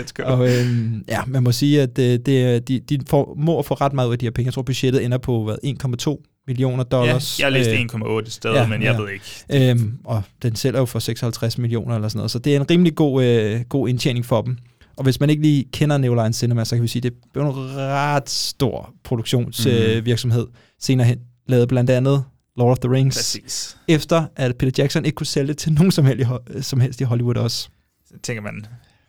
let's 0.00 0.12
go. 0.14 0.22
Og 0.26 0.48
øhm, 0.48 1.04
ja, 1.08 1.20
man 1.26 1.42
må 1.42 1.52
sige, 1.52 1.82
at 1.82 1.98
øh, 1.98 2.18
det, 2.26 2.68
de, 2.68 2.80
de 2.80 2.98
får, 3.08 3.34
må 3.38 3.62
få 3.62 3.74
ret 3.74 3.92
meget 3.92 4.08
ud 4.08 4.12
af 4.12 4.18
de 4.18 4.26
her 4.26 4.30
penge. 4.30 4.46
Jeg 4.46 4.54
tror, 4.54 4.62
budgettet 4.62 5.04
ender 5.04 5.18
på 5.18 5.44
hvad, 5.44 5.56
1,2 5.64 6.42
millioner 6.46 6.84
ja, 6.92 6.96
dollars. 6.96 7.40
jeg 7.40 7.52
læste 7.52 7.72
Øh, 7.72 7.80
1,8 7.80 8.30
steder, 8.30 8.60
ja, 8.60 8.66
men 8.66 8.82
jeg 8.82 8.94
ja. 8.94 9.00
ved 9.02 9.10
ikke. 9.10 9.70
Øhm, 9.70 9.98
og 10.04 10.22
den 10.42 10.56
sælger 10.56 10.78
jo 10.78 10.84
for 10.86 10.98
56 10.98 11.58
millioner 11.58 11.94
eller 11.94 12.08
sådan 12.08 12.18
noget, 12.18 12.30
så 12.30 12.38
det 12.38 12.56
er 12.56 12.60
en 12.60 12.70
rimelig 12.70 12.94
god, 12.94 13.24
øh, 13.24 13.60
god 13.68 13.88
indtjening 13.88 14.26
for 14.26 14.42
dem. 14.42 14.56
Og 14.96 15.04
hvis 15.04 15.20
man 15.20 15.30
ikke 15.30 15.42
lige 15.42 15.64
kender 15.72 15.98
New 15.98 16.14
Line 16.14 16.32
Cinema, 16.32 16.64
så 16.64 16.76
kan 16.76 16.82
vi 16.82 16.88
sige, 16.88 17.06
at 17.06 17.12
det 17.34 17.40
er 17.42 17.46
en 17.46 17.76
ret 17.76 18.30
stor 18.30 18.94
produktionsvirksomhed 19.04 19.96
øh, 19.96 20.06
virksomhed. 20.06 20.46
senere 20.80 21.06
hen. 21.06 21.18
Lavet 21.48 21.68
blandt 21.68 21.90
andet 21.90 22.24
Lord 22.58 22.70
of 22.70 22.78
the 22.78 22.90
Rings, 22.92 23.16
Præcis. 23.16 23.76
efter 23.88 24.24
at 24.36 24.56
Peter 24.56 24.82
Jackson 24.82 25.04
ikke 25.04 25.16
kunne 25.16 25.26
sælge 25.26 25.48
det 25.48 25.58
til 25.58 25.72
nogen 25.72 25.90
som 25.90 26.04
helst, 26.04 26.20
i 26.20 26.24
Ho- 26.24 26.62
som 26.62 26.80
helst 26.80 27.00
i 27.00 27.04
Hollywood 27.04 27.36
også. 27.36 27.68
Så 28.08 28.14
tænker 28.22 28.42
man, 28.42 28.54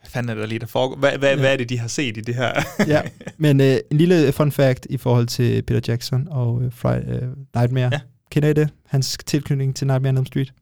hvad 0.01 0.09
fanden 0.09 0.29
er 0.29 0.41
der 0.41 0.45
lige, 0.45 0.59
der 0.59 0.65
foregår? 0.65 0.95
Hvad, 0.95 1.17
hvad, 1.17 1.29
Ja. 1.29 1.39
hvad 1.39 1.53
er 1.53 1.57
det, 1.57 1.69
de 1.69 1.79
har 1.79 1.87
set 1.87 2.17
i 2.17 2.21
det 2.21 2.35
her? 2.35 2.51
ja, 2.87 3.01
men 3.37 3.61
øh, 3.61 3.77
en 3.91 3.97
lille 3.97 4.31
fun 4.31 4.51
fact 4.51 4.87
i 4.89 4.97
forhold 4.97 5.27
til 5.27 5.61
Peter 5.61 5.81
Jackson 5.91 6.27
og 6.31 6.61
øh, 6.63 6.71
Fri- 6.71 7.09
øh, 7.11 7.21
Nightmare. 7.55 7.89
Ja. 7.93 7.99
Kender 8.31 8.49
I 8.49 8.53
det? 8.53 8.69
Hans 8.87 9.17
tilknytning 9.25 9.75
til 9.75 9.87
Nightmare 9.87 10.09
on 10.11 10.17
Elm 10.17 10.25
Street? 10.25 10.53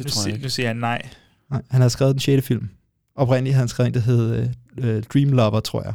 nu, 0.00 0.04
tror 0.04 0.20
jeg 0.20 0.24
si- 0.24 0.30
ikke. 0.30 0.42
nu 0.42 0.48
siger 0.48 0.66
jeg 0.66 0.74
nej. 0.74 1.02
Nej, 1.50 1.62
han 1.70 1.80
havde 1.80 1.90
skrevet 1.90 2.12
den 2.14 2.20
6. 2.20 2.46
film. 2.46 2.68
Oprindeligt 3.16 3.54
havde 3.54 3.62
han 3.62 3.68
skrevet 3.68 3.88
en, 3.88 3.94
der 3.94 4.00
hed 4.00 4.48
øh, 4.78 4.96
øh, 4.96 5.02
Dream 5.02 5.32
Lover, 5.32 5.60
tror 5.60 5.82
jeg. 5.82 5.92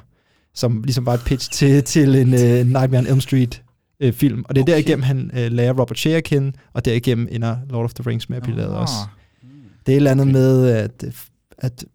Som 0.53 0.83
ligesom 0.83 1.05
var 1.05 1.13
et 1.13 1.21
pitch 1.25 1.51
til, 1.51 1.83
til 1.83 2.15
en 2.15 2.33
øh, 2.33 2.65
Nightmare 2.65 2.97
on 2.99 3.07
Elm 3.07 3.21
Street 3.21 3.63
øh, 3.99 4.13
film. 4.13 4.45
Og 4.49 4.55
det 4.55 4.61
er 4.61 4.63
okay. 4.63 4.71
Derigennem, 4.71 5.03
han 5.03 5.31
øh, 5.33 5.51
lærer 5.51 5.73
Robert 5.73 5.99
Shea 5.99 6.13
at 6.17 6.23
kende, 6.23 6.51
og 6.73 6.85
derigennem 6.85 7.27
ender 7.31 7.57
Lord 7.69 7.83
of 7.85 7.93
the 7.93 8.09
Rings 8.09 8.29
med 8.29 8.37
at 8.37 8.43
blive 8.43 8.57
lavet 8.57 8.75
også. 8.75 8.93
Det 9.85 9.91
er 9.91 9.95
et 9.95 9.95
eller 9.95 10.11
andet 10.11 10.23
Okay. 10.23 10.31
med, 10.33 10.67
at, 10.69 11.05
at 11.57 11.85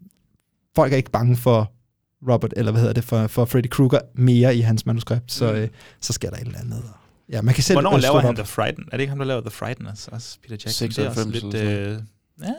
folk 0.75 0.93
er 0.93 0.97
ikke 0.97 1.11
bange 1.11 1.35
for 1.37 1.71
Robert, 2.31 2.53
eller 2.57 2.71
hvad 2.71 2.81
hedder 2.81 2.93
det, 2.93 3.03
for, 3.03 3.27
for 3.27 3.45
Freddy 3.45 3.67
Krueger 3.69 3.99
mere 4.15 4.55
i 4.55 4.59
hans 4.61 4.85
manuskript, 4.85 5.31
så, 5.31 5.51
Mm. 5.51 5.57
øh, 5.57 5.67
så 6.01 6.13
sker 6.13 6.29
der 6.29 6.37
et 6.37 6.45
eller 6.47 6.59
andet. 6.59 6.83
Ja, 7.29 7.41
man 7.41 7.53
kan 7.53 7.63
selv 7.63 7.75
Hvornår 7.75 7.97
laver 7.97 8.19
han 8.19 8.29
op. 8.29 8.35
The 8.35 8.45
Frighten? 8.45 8.83
Er 8.91 8.97
det 8.97 9.01
ikke 9.01 9.09
ham, 9.09 9.17
der 9.19 9.25
laver 9.25 9.41
The 9.41 9.49
Frighteners? 9.51 10.07
Også 10.07 10.37
Peter 10.41 10.55
Jackson. 10.65 10.87
Det 10.89 10.97
er 10.97 11.09
også 11.09 11.21
96 11.23 11.43
lidt... 11.43 11.55
Øh, 11.55 11.97
ja, 12.41 12.53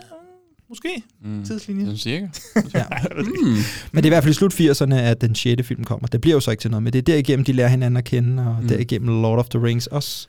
måske. 0.75 1.03
Mm. 1.25 1.45
Tidslinjen. 1.45 1.87
Sådan 1.87 1.99
cirka. 1.99 2.27
Ja. 2.79 2.85
Mm. 3.17 3.57
Men 3.93 3.97
det 3.97 4.05
er 4.05 4.05
i 4.05 4.09
hvert 4.09 4.23
fald 4.25 4.31
i 4.31 4.35
slut 4.35 4.55
80'erne, 4.61 4.95
at 4.95 5.21
den 5.21 5.35
6. 5.35 5.67
film 5.67 5.85
kommer. 5.85 6.09
Det 6.09 6.21
bliver 6.21 6.35
jo 6.37 6.41
så 6.41 6.51
ikke 6.51 6.61
til 6.61 6.71
noget, 6.71 6.83
men 6.83 6.93
det 6.93 6.99
er 6.99 7.03
derigennem, 7.03 7.45
de 7.45 7.53
lærer 7.53 7.69
hinanden 7.69 7.97
at 7.97 8.05
kende, 8.05 8.47
og 8.47 8.55
Mm. 8.57 8.63
mm. 8.63 8.69
derigennem 8.69 9.23
Lord 9.23 9.39
of 9.39 9.49
the 9.49 9.63
Rings 9.65 9.87
også 9.87 10.29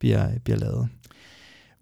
bliver, 0.00 0.28
bliver 0.44 0.58
lavet. 0.58 0.88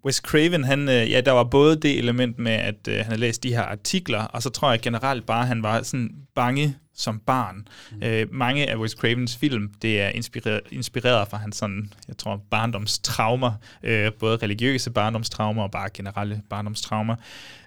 Wes 0.05 0.15
Craven, 0.15 0.63
han, 0.63 0.79
øh, 0.89 1.11
ja, 1.11 1.21
der 1.21 1.31
var 1.31 1.43
både 1.43 1.75
det 1.75 1.97
element 1.97 2.39
med, 2.39 2.51
at 2.51 2.75
øh, 2.89 2.95
han 2.95 3.05
havde 3.05 3.19
læst 3.19 3.43
de 3.43 3.49
her 3.49 3.61
artikler, 3.61 4.19
og 4.19 4.43
så 4.43 4.49
tror 4.49 4.69
jeg 4.71 4.79
generelt 4.81 5.25
bare, 5.25 5.41
at 5.41 5.47
han 5.47 5.63
var 5.63 5.83
sådan 5.83 6.09
bange 6.35 6.75
som 6.97 7.19
barn. 7.25 7.67
Mm. 7.91 8.03
Øh, 8.03 8.27
mange 8.33 8.69
af 8.69 8.75
Wes 8.77 8.91
Cravens 8.91 9.35
film, 9.37 9.69
det 9.81 10.01
er 10.01 10.09
inspireret, 10.09 10.61
inspireret 10.71 11.27
fra 11.27 11.37
hans 11.37 11.55
sådan, 11.57 11.89
jeg 12.07 12.17
tror, 12.17 12.41
barndomstraumer, 12.51 13.51
øh, 13.83 14.11
både 14.19 14.37
religiøse 14.37 14.91
barndomstraumer 14.91 15.63
og 15.63 15.71
bare 15.71 15.89
generelle 15.93 16.41
barndomstraumer. 16.49 17.15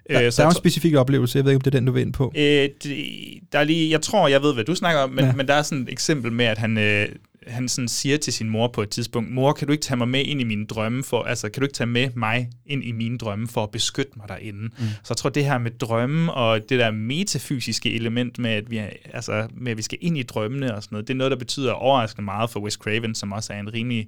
Der, 0.09 0.13
der 0.15 0.21
Øh, 0.21 0.25
er 0.27 0.29
så 0.31 0.41
jo 0.41 0.45
jeg 0.45 0.49
en 0.49 0.53
tror- 0.53 0.59
specifik 0.59 0.95
oplevelse, 0.95 1.37
jeg 1.37 1.45
ved 1.45 1.51
ikke, 1.51 1.55
om 1.57 1.61
det 1.61 1.75
er 1.75 1.79
den, 1.79 1.85
du 1.87 1.91
vil 1.91 2.01
ind 2.01 2.13
på. 2.13 2.31
Øh, 2.37 2.43
det, 2.83 3.05
der 3.51 3.59
er 3.59 3.63
lige, 3.63 3.91
jeg 3.91 4.01
tror, 4.01 4.27
jeg 4.27 4.41
ved, 4.41 4.53
hvad 4.53 4.63
du 4.63 4.75
snakker 4.75 5.01
om, 5.01 5.09
men. 5.09 5.25
Ja. 5.25 5.31
men 5.33 5.47
der 5.47 5.53
er 5.53 5.61
sådan 5.61 5.81
et 5.83 5.91
eksempel 5.91 6.31
med, 6.31 6.45
at 6.45 6.57
han, 6.57 6.77
øh, 6.77 7.07
han 7.47 7.69
sådan 7.69 7.87
siger 7.87 8.17
til 8.17 8.33
sin 8.33 8.49
mor 8.49 8.67
på 8.67 8.81
et 8.81 8.89
tidspunkt, 8.89 9.31
mor, 9.31 9.53
kan 9.53 9.67
du 9.67 9.71
ikke 9.71 9.81
tage 9.83 9.97
mig 9.97 10.07
med 10.07 10.23
ind 10.25 10.41
i 10.41 10.43
mine 10.43 10.65
drømme, 10.65 11.03
for, 11.03 11.23
altså 11.23 11.49
kan 11.49 11.61
du 11.61 11.65
ikke 11.65 11.73
tage 11.73 11.87
med 11.87 12.09
mig 12.15 12.49
ind 12.65 12.83
i 12.83 12.91
mine 12.91 13.17
drømme 13.17 13.47
for 13.47 13.63
at 13.63 13.71
beskytte 13.71 14.11
mig 14.17 14.27
derinde? 14.29 14.59
Mm. 14.61 14.69
Så 14.77 15.05
jeg 15.09 15.17
tror, 15.17 15.29
det 15.29 15.45
her 15.45 15.57
med 15.57 15.71
drømme 15.71 16.33
og 16.33 16.69
det 16.69 16.79
der 16.79 16.91
metafysiske 16.91 17.93
element 17.95 18.39
med, 18.39 18.49
at 18.51 18.71
vi, 18.71 18.77
er- 18.77 18.89
altså, 19.13 19.47
med, 19.57 19.71
at 19.71 19.77
vi 19.77 19.81
skal 19.81 19.97
ind 20.01 20.17
i 20.17 20.23
drømmene 20.23 20.75
og 20.75 20.83
sådan 20.83 20.95
noget, 20.95 21.07
det 21.07 21.13
er 21.13 21.17
noget, 21.17 21.31
der 21.31 21.37
betyder 21.37 21.71
overraskende 21.71 22.25
meget 22.25 22.49
for 22.49 22.59
Wes 22.59 22.73
Craven, 22.73 23.15
som 23.15 23.31
også 23.31 23.53
er 23.53 23.59
en 23.59 23.73
rimelig 23.73 24.07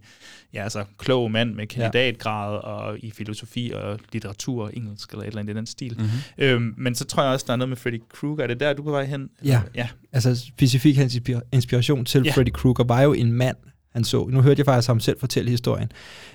ja, 0.54 0.64
altså, 0.64 0.84
klog 0.98 1.32
mand 1.32 1.54
med 1.54 1.68
kandidatgrad 1.68 2.58
og 2.64 2.98
i 3.00 3.12
filosofi 3.12 3.72
og 3.76 4.00
litteratur 4.14 4.64
og 4.64 4.72
engelsk 4.78 5.10
eller 5.12 5.24
et 5.24 5.28
eller 5.28 5.40
andet 5.40 5.54
i 5.54 5.58
den 5.58 5.66
stil. 5.66 5.96
Mhm. 6.00 6.08
Øhm, 6.38 6.74
men 6.78 6.96
så 6.96 7.06
tror 7.06 7.24
jeg 7.24 7.32
også, 7.32 7.46
der 7.48 7.54
er 7.54 7.58
noget 7.58 7.70
med 7.70 7.78
Freddy 7.78 8.02
Krueger. 8.14 8.44
Er 8.44 8.48
det 8.48 8.60
der, 8.60 8.74
du 8.74 8.82
er 8.82 8.86
på 8.86 8.92
vej 8.92 9.06
hen? 9.06 9.30
Ja. 9.46 9.62
ja. 9.76 9.88
Altså 10.14 10.36
specifik 10.36 10.96
hans 10.98 11.16
inspira- 11.16 11.42
inspiration 11.52 12.06
til 12.06 12.22
Ja. 12.26 12.32
Freddy 12.32 12.50
Krueger 12.54 12.84
var 12.84 13.02
jo 13.02 13.14
en 13.22 13.34
mand, 13.34 13.58
han 13.94 14.04
så. 14.04 14.28
Nu 14.28 14.42
hørte 14.42 14.60
jeg 14.60 14.66
faktisk 14.66 14.88
ham 14.88 15.00
selv 15.00 15.20
fortælle 15.20 15.52
historien. 15.52 15.92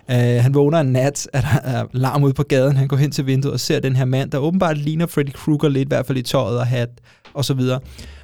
Uh, 0.09 0.15
han 0.17 0.55
vågner 0.55 0.81
en 0.81 0.93
nat, 0.93 1.29
at 1.33 1.43
der 1.43 1.71
er 1.71 1.87
larm 1.93 2.25
ude 2.25 2.35
på 2.35 2.43
gaden. 2.43 2.77
Han 2.77 2.89
går 2.89 2.97
hen 2.97 3.11
til 3.11 3.27
vinduet 3.27 3.53
og 3.53 3.61
ser 3.61 3.81
den 3.81 3.97
her 3.97 4.05
mand, 4.05 4.31
der 4.31 4.39
åbenbart 4.39 4.79
ligner 4.79 5.07
Freddy 5.07 5.33
Krueger 5.33 5.69
lidt, 5.69 5.87
i 5.87 5.91
hvert 5.91 6.07
fald 6.07 6.19
i 6.19 6.23
tøjet 6.23 6.59
og 6.59 6.67
hat 6.67 6.91
og 7.35 7.45
så 7.45 7.55
videre. 7.55 7.81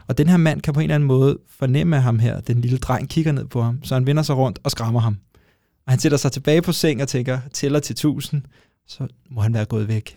Og 0.08 0.18
den 0.18 0.28
her 0.28 0.36
mand 0.36 0.60
kan 0.60 0.74
på 0.74 0.80
en 0.80 0.84
eller 0.84 0.94
anden 0.94 1.06
måde 1.06 1.38
fornemme 1.58 2.00
ham 2.00 2.18
her. 2.18 2.40
Den 2.40 2.60
lille 2.60 2.78
dreng 2.78 3.08
kigger 3.08 3.32
ned 3.32 3.44
på 3.44 3.62
ham, 3.62 3.84
så 3.84 3.94
han 3.94 4.06
vender 4.06 4.22
sig 4.22 4.36
rundt 4.36 4.58
og 4.64 4.70
skræmmer 4.70 5.00
ham. 5.00 5.16
Og 5.86 5.92
han 5.92 5.98
sætter 5.98 6.18
sig 6.18 6.32
tilbage 6.32 6.62
på 6.62 6.72
seng 6.72 7.02
og 7.02 7.08
tænker, 7.08 7.38
tæller 7.52 7.80
til 7.80 7.96
tusind, 7.96 8.42
så 8.88 9.06
må 9.30 9.40
han 9.40 9.54
være 9.54 9.64
gået 9.64 9.88
væk. 9.88 10.16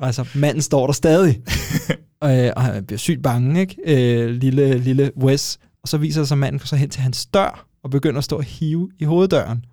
Altså, 0.00 0.28
manden 0.34 0.62
står 0.62 0.86
der 0.86 0.92
stadig. 0.92 1.42
øh, 2.24 2.50
og 2.56 2.62
han 2.62 2.84
bliver 2.86 2.98
sygt 2.98 3.22
bange, 3.22 3.60
ikke? 3.60 3.76
Øh, 3.86 4.30
lille, 4.30 4.78
lille 4.78 5.10
Wes. 5.16 5.58
Og 5.82 5.88
så 5.88 5.98
viser 5.98 6.20
det 6.20 6.28
sig, 6.28 6.34
at 6.34 6.38
manden 6.38 6.58
går 6.58 6.66
så 6.66 6.76
hen 6.76 6.90
til 6.90 7.02
hans 7.02 7.26
dør 7.26 7.66
og 7.82 7.90
begynder 7.90 8.18
at 8.18 8.24
stå 8.24 8.36
og 8.36 8.42
hive 8.42 8.90
i 8.98 9.04
hoveddøren. 9.04 9.64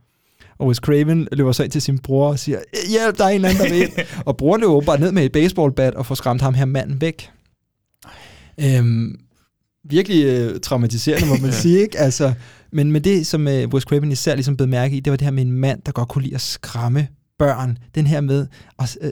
Og 0.57 0.67
Wes 0.67 0.77
Craven 0.77 1.27
løber 1.31 1.51
så 1.51 1.63
ind 1.63 1.71
til 1.71 1.81
sin 1.81 1.99
bror 1.99 2.29
og 2.29 2.39
siger, 2.39 2.59
hjælp, 2.89 3.17
der 3.17 3.23
er 3.25 3.29
en 3.29 3.35
eller 3.35 3.49
anden, 3.49 3.63
der 3.63 3.69
vil 3.69 3.81
ind. 3.81 3.91
og 4.27 4.37
broren 4.37 4.61
løber 4.61 4.81
bare 4.81 4.99
ned 4.99 5.11
med 5.11 5.25
et 5.25 5.31
baseballbat 5.31 5.95
og 5.95 6.05
får 6.05 6.15
skræmt 6.15 6.41
ham 6.41 6.53
her 6.53 6.65
manden 6.65 7.01
væk. 7.01 7.29
Øhm, 8.59 9.19
virkelig 9.83 10.25
øh, 10.25 10.59
traumatiserende, 10.59 11.27
må 11.27 11.35
man 11.41 11.53
sige, 11.63 11.79
ikke? 11.79 11.97
Altså, 11.97 12.33
men, 12.71 12.91
men 12.91 13.03
det, 13.03 13.27
som 13.27 13.47
øh, 13.47 13.67
Wes 13.67 13.83
Craven 13.83 14.11
især 14.11 14.35
ligesom 14.35 14.57
blev 14.57 14.67
mærke 14.67 14.95
i, 14.95 14.99
det 14.99 15.11
var 15.11 15.17
det 15.17 15.25
her 15.25 15.31
med 15.31 15.45
en 15.45 15.51
mand, 15.51 15.81
der 15.85 15.91
godt 15.91 16.09
kunne 16.09 16.23
lide 16.23 16.35
at 16.35 16.41
skræmme 16.41 17.07
børn. 17.39 17.77
Den 17.95 18.07
her 18.07 18.21
med, 18.21 18.47
og, 18.77 18.87
øh, 19.01 19.11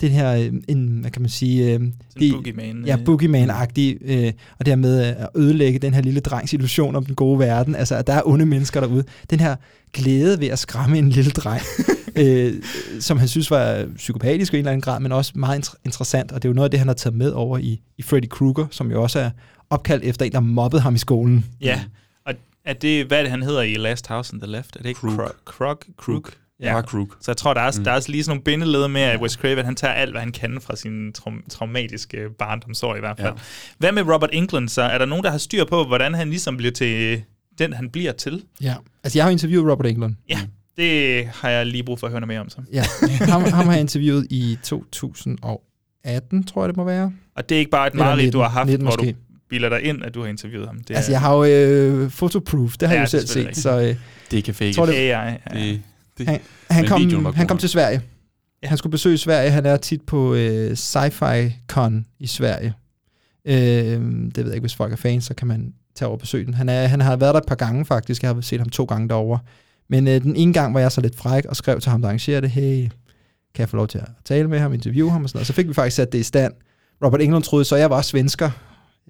den 0.00 0.10
her, 0.10 0.32
øh, 0.34 0.52
en, 0.68 0.98
hvad 1.00 1.10
kan 1.10 1.22
man 1.22 1.28
sige, 1.28 1.74
øh, 1.74 1.80
de- 2.20 2.32
boogeyman. 2.32 2.84
Ja, 2.86 2.96
øh, 2.96 3.04
boogeyman-agtig, 3.04 3.98
øh, 4.04 4.32
og 4.58 4.66
dermed 4.66 5.00
at 5.00 5.28
ødelægge 5.36 5.78
den 5.78 5.94
her 5.94 6.02
lille 6.02 6.20
drengs 6.20 6.52
illusion 6.52 6.96
om 6.96 7.06
den 7.06 7.14
gode 7.14 7.38
verden. 7.38 7.74
Altså, 7.74 7.94
at 7.94 8.06
der 8.06 8.12
er 8.12 8.22
onde 8.24 8.46
mennesker 8.46 8.80
derude. 8.80 9.04
Den 9.30 9.40
her 9.40 9.56
glæde 9.92 10.40
ved 10.40 10.48
at 10.48 10.58
skræmme 10.58 10.98
en 10.98 11.10
lille 11.10 11.30
dreng, 11.30 11.62
øh, 12.16 12.52
som 13.00 13.18
han 13.18 13.28
synes 13.28 13.50
var 13.50 13.86
psykopatisk 13.96 14.52
i 14.52 14.56
en 14.56 14.58
eller 14.58 14.70
anden 14.72 14.80
grad, 14.82 15.00
men 15.00 15.12
også 15.12 15.32
meget 15.34 15.58
inter- 15.66 15.74
interessant. 15.84 16.32
Og 16.32 16.42
det 16.42 16.48
er 16.48 16.50
jo 16.50 16.54
noget 16.54 16.66
af 16.66 16.70
det, 16.70 16.78
han 16.80 16.88
har 16.88 16.94
taget 16.94 17.16
med 17.16 17.30
over 17.30 17.58
i, 17.58 17.80
i 17.98 18.02
Freddy 18.02 18.28
Krueger, 18.30 18.66
som 18.70 18.90
jo 18.90 19.02
også 19.02 19.18
er 19.18 19.30
opkaldt 19.70 20.04
efter 20.04 20.24
en, 20.26 20.32
der 20.32 20.40
mobbede 20.40 20.82
ham 20.82 20.94
i 20.94 20.98
skolen. 20.98 21.44
Ja, 21.60 21.80
og 22.26 22.34
er 22.64 22.72
det, 22.72 23.06
hvad 23.06 23.18
er 23.18 23.22
det, 23.22 23.30
han 23.30 23.42
hedder 23.42 23.62
i 23.62 23.74
Last 23.74 24.06
House 24.08 24.34
on 24.34 24.40
the 24.40 24.50
Left? 24.50 24.76
Er 24.76 24.80
det 24.82 24.88
ikke 24.88 25.00
Krug. 25.00 25.10
Krog? 25.10 25.30
Krog? 25.44 25.78
Krug? 25.96 26.26
Ja, 26.60 26.72
Mark 26.72 26.84
Krug. 26.86 27.08
Så 27.20 27.30
jeg 27.30 27.36
tror, 27.36 27.54
der 27.54 27.60
er, 27.60 27.72
Mm. 27.78 27.84
der 27.84 27.90
er 27.90 27.94
også 27.94 28.10
lige 28.10 28.24
sådan 28.24 28.30
nogle 28.30 28.42
bindeled 28.44 28.88
med, 28.88 29.00
at 29.00 29.20
Wes 29.20 29.32
Craven, 29.32 29.64
han 29.64 29.76
tager 29.76 29.92
alt, 29.94 30.10
hvad 30.10 30.20
han 30.20 30.32
kan 30.32 30.58
fra 30.60 30.76
sin 30.76 31.12
traum- 31.18 31.48
traumatiske 31.50 32.18
barndomsår 32.38 32.96
i 32.96 33.00
hvert 33.00 33.16
fald. 33.16 33.32
Ja. 33.36 33.40
Hvad 33.78 33.92
med 33.92 34.02
Robert 34.14 34.30
Englund 34.32 34.68
så? 34.68 34.82
Er 34.82 34.98
der 34.98 35.04
nogen, 35.06 35.24
der 35.24 35.30
har 35.30 35.38
styr 35.38 35.64
på, 35.64 35.84
hvordan 35.84 36.14
han 36.14 36.28
ligesom 36.30 36.56
bliver 36.56 36.72
til 36.72 37.22
den, 37.58 37.72
han 37.72 37.90
bliver 37.90 38.12
til? 38.12 38.42
Ja. 38.62 38.74
Altså, 39.04 39.18
jeg 39.18 39.24
har 39.24 39.30
interviewet 39.30 39.70
Robert 39.72 39.86
Englund. 39.86 40.14
Ja. 40.28 40.38
Det 40.76 41.26
har 41.26 41.50
jeg 41.50 41.66
lige 41.66 41.82
brug 41.84 41.98
for 42.00 42.06
at 42.06 42.10
høre 42.10 42.20
noget 42.20 42.28
mere 42.28 42.40
om 42.40 42.48
så. 42.48 42.58
Ja, 42.72 42.84
ham, 43.20 43.42
ham 43.44 43.64
har 43.66 43.72
jeg 43.72 43.80
interviewet 43.80 44.26
i 44.30 44.58
2018, 44.62 46.44
tror 46.44 46.62
jeg 46.62 46.68
det 46.68 46.76
må 46.76 46.84
være. 46.84 47.12
Og 47.36 47.48
det 47.48 47.54
er 47.54 47.58
ikke 47.58 47.70
bare 47.70 47.86
et 47.86 47.94
mareridt, 47.94 48.32
du 48.32 48.38
19, 48.38 48.40
har 48.40 48.48
haft, 48.48 48.66
19 48.68 48.86
hvor 48.86 48.96
du 48.96 49.12
bilder 49.48 49.68
dig 49.68 49.82
ind, 49.84 50.04
at 50.04 50.14
du 50.14 50.20
har 50.20 50.28
interviewet 50.28 50.66
ham. 50.68 50.80
Det 50.88 50.96
Altså, 50.96 51.10
jeg 51.10 51.20
har 51.20 51.34
jo 51.34 51.44
øh, 51.44 52.10
fotoproof, 52.10 52.72
det 52.76 52.88
har 52.88 52.94
Ja, 52.94 53.00
jeg 53.00 53.12
jo 53.12 53.18
er 53.18 53.22
selv 53.22 53.26
set, 53.26 53.56
så 53.56 53.80
øh, 53.80 53.96
Det 54.30 54.44
kan 54.44 54.54
fake. 54.54 54.72
Tror 54.72 54.86
det- 54.86 54.92
AI. 54.94 55.08
Ja. 55.10 55.34
Det, 55.52 55.82
det, 56.18 56.28
han, 56.28 56.40
han, 56.70 56.86
kom, 56.86 57.24
han 57.34 57.46
kom 57.46 57.58
til 57.58 57.68
Sverige. 57.68 58.00
Han 58.64 58.78
skulle 58.78 58.90
besøge 58.90 59.18
Sverige. 59.18 59.50
Han 59.50 59.66
er 59.66 59.76
tit 59.76 60.02
på 60.02 60.34
øh, 60.34 60.72
Sci-Fi 60.72 61.52
Con 61.68 62.06
i 62.18 62.26
Sverige. 62.26 62.74
Øh, 63.44 63.54
det 63.54 64.36
ved 64.36 64.44
jeg 64.44 64.54
ikke, 64.54 64.60
hvis 64.60 64.74
folk 64.74 64.92
er 64.92 64.96
fans, 64.96 65.24
så 65.24 65.34
kan 65.34 65.48
man 65.48 65.72
tage 65.94 66.06
over 66.06 66.16
og 66.16 66.20
besøge 66.20 66.46
den. 66.46 66.54
Han, 66.54 66.68
er, 66.68 66.86
han 66.86 67.00
har 67.00 67.16
været 67.16 67.34
der 67.34 67.40
et 67.40 67.46
par 67.46 67.54
gange 67.54 67.84
faktisk. 67.84 68.22
Jeg 68.22 68.34
har 68.34 68.40
set 68.40 68.60
ham 68.60 68.68
to 68.68 68.84
gange 68.84 69.08
derovre. 69.08 69.38
Men 69.90 70.08
øh, 70.08 70.22
den 70.22 70.36
ene 70.36 70.52
gang 70.52 70.74
var 70.74 70.80
jeg 70.80 70.92
så 70.92 71.00
lidt 71.00 71.16
fræk 71.16 71.44
og 71.44 71.56
skrev 71.56 71.80
til 71.80 71.90
ham, 71.90 72.00
der 72.00 72.08
arrangerer 72.08 72.40
det, 72.40 72.50
hey, 72.50 72.82
kan 73.54 73.60
jeg 73.62 73.68
få 73.68 73.76
lov 73.76 73.88
til 73.88 73.98
at 73.98 74.08
tale 74.24 74.48
med 74.48 74.58
ham, 74.58 74.72
interviewe 74.72 75.10
ham 75.10 75.22
og 75.22 75.28
sådan 75.28 75.36
noget. 75.36 75.46
Så 75.46 75.52
fik 75.52 75.68
vi 75.68 75.74
faktisk 75.74 75.96
sat 75.96 76.12
det 76.12 76.18
i 76.18 76.22
stand. 76.22 76.52
Robert 77.04 77.20
Englund 77.22 77.44
troede 77.44 77.64
så, 77.64 77.76
jeg 77.76 77.90
var 77.90 78.02
svensker. 78.02 78.50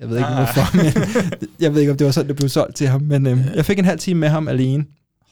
Jeg 0.00 0.08
ved 0.08 0.16
ikke 0.16 0.28
Ah. 0.28 0.36
hvorfor, 0.36 0.76
men 0.76 0.86
jeg 1.60 1.74
ved 1.74 1.80
ikke, 1.80 1.92
om 1.92 1.98
det 1.98 2.04
var 2.04 2.10
sådan, 2.10 2.28
det 2.28 2.36
blev 2.36 2.48
solgt 2.48 2.76
til 2.76 2.86
ham. 2.88 3.02
Men 3.02 3.26
øh, 3.26 3.38
jeg 3.54 3.64
fik 3.64 3.78
en 3.78 3.84
halv 3.84 3.98
time 3.98 4.20
med 4.20 4.28
ham 4.28 4.48
alene. 4.48 4.84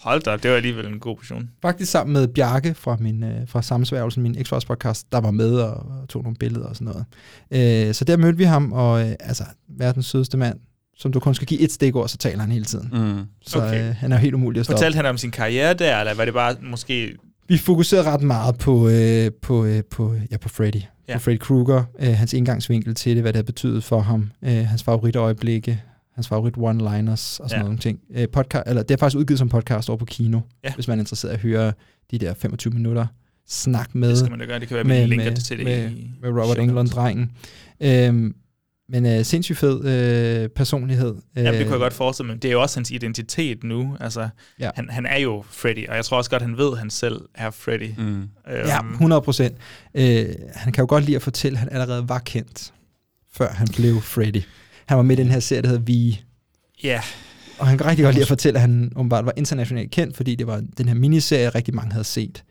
Hold 0.05 0.23
da, 0.23 0.37
det 0.37 0.51
var 0.51 0.57
alligevel 0.57 0.87
en 0.87 0.99
god 0.99 1.17
portion. 1.17 1.51
Faktisk 1.63 1.91
sammen 1.93 2.13
med 2.13 2.29
Bjarke 2.29 2.75
fra, 2.75 2.97
min, 3.01 3.23
øh, 3.25 3.49
fra 3.49 3.63
Sammensværgelsen, 3.63 4.23
min 4.23 4.45
x 4.45 4.53
podcast, 4.67 5.13
der 5.13 5.21
var 5.21 5.31
med 5.31 5.55
og, 5.55 5.71
og 5.75 6.09
tog 6.09 6.23
nogle 6.23 6.37
billeder 6.37 6.67
og 6.67 6.77
sådan 6.77 6.93
noget. 7.51 7.89
Øh, 7.89 7.95
så 7.95 8.05
der 8.05 8.17
mødte 8.17 8.39
vi 8.39 8.45
ham, 8.45 8.73
og 8.73 9.01
øh, 9.09 9.15
altså, 9.21 9.45
verdens 9.69 10.07
sødeste 10.07 10.37
mand, 10.37 10.59
som 10.97 11.13
du 11.13 11.21
kun 11.21 11.35
skal 11.35 11.47
give 11.47 11.61
et 11.61 11.73
stikord, 11.73 12.09
så 12.09 12.17
taler 12.17 12.41
han 12.41 12.51
hele 12.53 12.65
tiden. 12.65 12.89
mm. 12.93 13.23
Så 13.47 13.59
Okay. 13.59 13.89
øh, 13.89 13.95
han 13.97 14.13
er 14.13 14.17
jo 14.17 14.21
helt 14.21 14.35
umulig 14.35 14.61
at 14.61 14.67
stoppe. 14.67 14.77
Fortalte 14.79 14.97
han 14.97 15.07
om 15.07 15.19
sin 15.19 15.31
karriere 15.31 15.75
der, 15.75 15.99
eller 16.01 16.15
var 16.15 16.25
det 16.25 16.35
bare 16.35 16.57
måske... 16.63 17.17
Vi 17.49 17.59
fokuserede 17.59 18.11
ret 18.11 18.23
meget 18.23 18.59
på, 18.59 18.89
øh, 18.89 19.31
på, 19.43 19.65
øh, 19.65 19.83
på, 19.91 20.15
ja, 20.31 20.37
på 20.37 20.49
Freddy. 20.49 20.81
Ja. 21.09 21.15
På 21.15 21.19
Freddy 21.23 21.39
Krueger, 21.39 21.85
øh, 22.01 22.09
hans 22.15 22.33
indgangsvinkel 22.33 22.95
til 22.95 23.15
det, 23.15 23.23
hvad 23.23 23.33
det 23.33 23.37
har 23.39 23.43
betydet 23.43 23.85
for 23.85 24.01
ham, 24.01 24.31
øh, 24.43 24.51
hans 24.67 24.83
favoritøjeblikke, 24.83 25.83
hans 26.15 26.29
favorit 26.29 26.55
one-liners 26.57 27.11
og 27.43 27.51
sådan 27.51 27.51
Ja. 27.51 27.57
ja. 27.57 27.63
nogle 27.63 27.79
ting. 27.79 28.01
Øh, 28.15 28.29
podcast, 28.33 28.63
eller, 28.67 28.83
det 28.83 28.95
er 28.95 28.99
faktisk 28.99 29.19
udgivet 29.19 29.39
som 29.39 29.49
podcast 29.49 29.89
over 29.89 29.97
på 29.99 30.05
Kino, 30.05 30.41
Ja. 30.65 30.75
hvis 30.75 30.89
man 30.89 30.99
er 30.99 31.03
interesseret 31.03 31.33
i 31.33 31.35
at 31.35 31.41
høre 31.41 31.73
de 32.11 32.19
der 32.19 32.35
25 32.35 32.73
minutter 32.75 33.07
snak 33.49 33.95
med 33.95 34.09
Det 34.09 34.19
skal 34.19 34.31
man 34.31 34.39
da 34.41 34.45
gøre, 34.45 34.59
det 34.61 34.69
kan 34.69 34.75
være, 34.75 34.85
med, 34.85 35.07
linker 35.07 35.25
med, 35.27 35.37
det 35.37 35.45
til 35.45 35.57
det 35.59 35.65
med, 35.65 35.91
i 35.91 36.11
med 36.23 36.31
Robert 36.31 36.47
show 36.47 36.63
Englund, 36.63 36.77
notes. 36.89 36.95
drengen. 36.95 37.31
Øhm, 37.81 38.35
men 38.89 39.07
øh, 39.07 39.25
sindssygt 39.25 39.59
fed 39.59 39.85
øh, 39.85 40.49
personlighed. 40.49 41.15
Øh, 41.37 41.45
Jamen, 41.45 41.55
det 41.55 41.63
kunne 41.67 41.73
jeg 41.75 41.81
godt 41.81 41.93
forestille 41.93 42.27
mig. 42.33 42.43
Det 42.43 42.49
er 42.49 42.53
jo 42.53 42.63
også 42.63 42.79
hans 42.79 42.91
identitet 42.91 43.65
nu. 43.65 43.97
Altså, 44.01 44.29
Ja. 44.61 44.71
han, 44.75 44.89
han 44.91 45.07
er 45.07 45.19
jo 45.19 45.45
Freddy, 45.51 45.89
og 45.89 45.97
jeg 45.97 46.05
tror 46.05 46.17
også 46.17 46.31
godt, 46.31 46.43
han 46.43 46.57
ved, 46.57 46.73
at 46.73 46.79
han 46.79 46.91
selv 46.91 47.21
er 47.35 47.51
Freddy. 47.51 47.91
Mm. 47.99 48.05
Øhm, 48.05 48.29
Ja, 48.49 48.81
100 48.93 49.23
procent. 49.23 49.57
Øh, 49.95 50.27
han 50.55 50.73
kan 50.73 50.83
jo 50.83 50.87
godt 50.89 51.05
lide 51.05 51.17
at 51.17 51.23
fortælle, 51.23 51.57
at 51.57 51.61
han 51.61 51.69
allerede 51.73 52.09
var 52.09 52.19
kendt, 52.19 52.73
før 53.33 53.51
han 53.53 53.67
blev 53.77 54.01
Freddy. 54.01 54.43
Han 54.87 54.97
var 54.97 55.03
med 55.03 55.19
i 55.19 55.23
den 55.23 55.31
her 55.31 55.41
serie, 55.41 55.63
der 55.63 55.69
hedder 55.69 55.83
Vi. 55.85 56.21
ja, 56.85 57.01
Og 57.59 57.67
han 57.67 57.79
kan 57.79 57.87
rigtig 57.87 58.05
godt 58.05 58.15
lide 58.15 58.23
at 58.23 58.29
fortælle, 58.29 58.57
at 58.57 58.61
han 58.61 58.93
åbenbart 58.97 59.27
var 59.27 59.33
internationalt 59.37 59.91
kendt, 59.91 60.17
fordi 60.17 60.35
det 60.35 60.47
var 60.47 60.63
den 60.79 60.89
her 60.89 60.95
miniserie, 60.95 61.49
rigtig 61.49 61.75
mange 61.75 61.93
havde 61.93 62.05
set. 62.05 62.45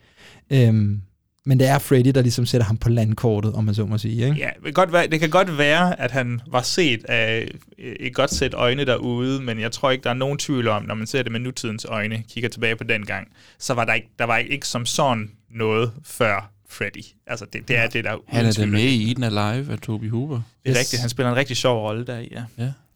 Øhm, 0.50 1.00
men 1.46 1.58
det 1.58 1.68
er 1.68 1.78
Freddy, 1.78 2.08
der 2.08 2.22
ligesom 2.22 2.46
sætter 2.46 2.66
ham 2.66 2.76
på 2.76 2.88
landkortet, 2.88 3.54
om 3.54 3.64
man 3.64 3.74
så 3.74 3.86
må 3.86 3.98
sige. 3.98 4.24
Ikke? 4.26 4.38
ja 4.38 4.48
det, 4.56 4.64
kan 4.64 4.72
godt 4.72 4.92
være, 4.92 5.06
det 5.06 5.20
kan 5.20 5.30
godt 5.30 5.58
være, 5.58 6.00
at 6.00 6.10
han 6.10 6.40
var 6.46 6.62
set 6.62 7.04
af 7.04 7.48
et 7.78 8.14
godt 8.14 8.30
sæt 8.34 8.54
øjne 8.54 8.84
derude, 8.84 9.42
men 9.42 9.60
jeg 9.60 9.72
tror 9.72 9.90
ikke, 9.90 10.04
der 10.04 10.10
er 10.10 10.14
nogen 10.14 10.38
tvivl 10.38 10.68
om, 10.68 10.82
når 10.82 10.94
man 10.94 11.06
ser 11.06 11.22
det 11.22 11.32
med 11.32 11.40
nutidens 11.40 11.84
øjne, 11.84 12.22
kigger 12.30 12.50
tilbage 12.50 12.76
på 12.76 12.84
den 12.84 13.06
gang, 13.06 13.28
så 13.58 13.74
var 13.74 13.84
der 13.84 13.92
ikke, 13.94 14.08
der 14.18 14.24
var 14.24 14.36
ikke 14.36 14.68
som 14.68 14.86
sådan 14.86 15.30
noget 15.50 15.92
før 16.04 16.53
Freddy. 16.74 17.04
Altså, 17.26 17.46
det, 17.52 17.68
det 17.68 17.78
er 17.78 17.86
det, 17.86 18.04
der 18.04 18.10
er 18.10 18.16
Han 18.28 18.46
er 18.46 18.52
da 18.52 18.66
med 18.66 18.80
i 18.82 19.10
Eden 19.10 19.22
Alive 19.24 19.72
af 19.72 19.78
Toby 19.78 20.10
Hooper. 20.10 20.34
Det 20.34 20.42
er 20.64 20.70
Yes. 20.70 20.78
rigtigt, 20.78 21.00
han 21.00 21.10
spiller 21.10 21.30
en 21.30 21.36
rigtig 21.36 21.56
sjov 21.56 21.86
rolle 21.86 22.06
der 22.06 22.18
i, 22.18 22.28
ja. 22.32 22.42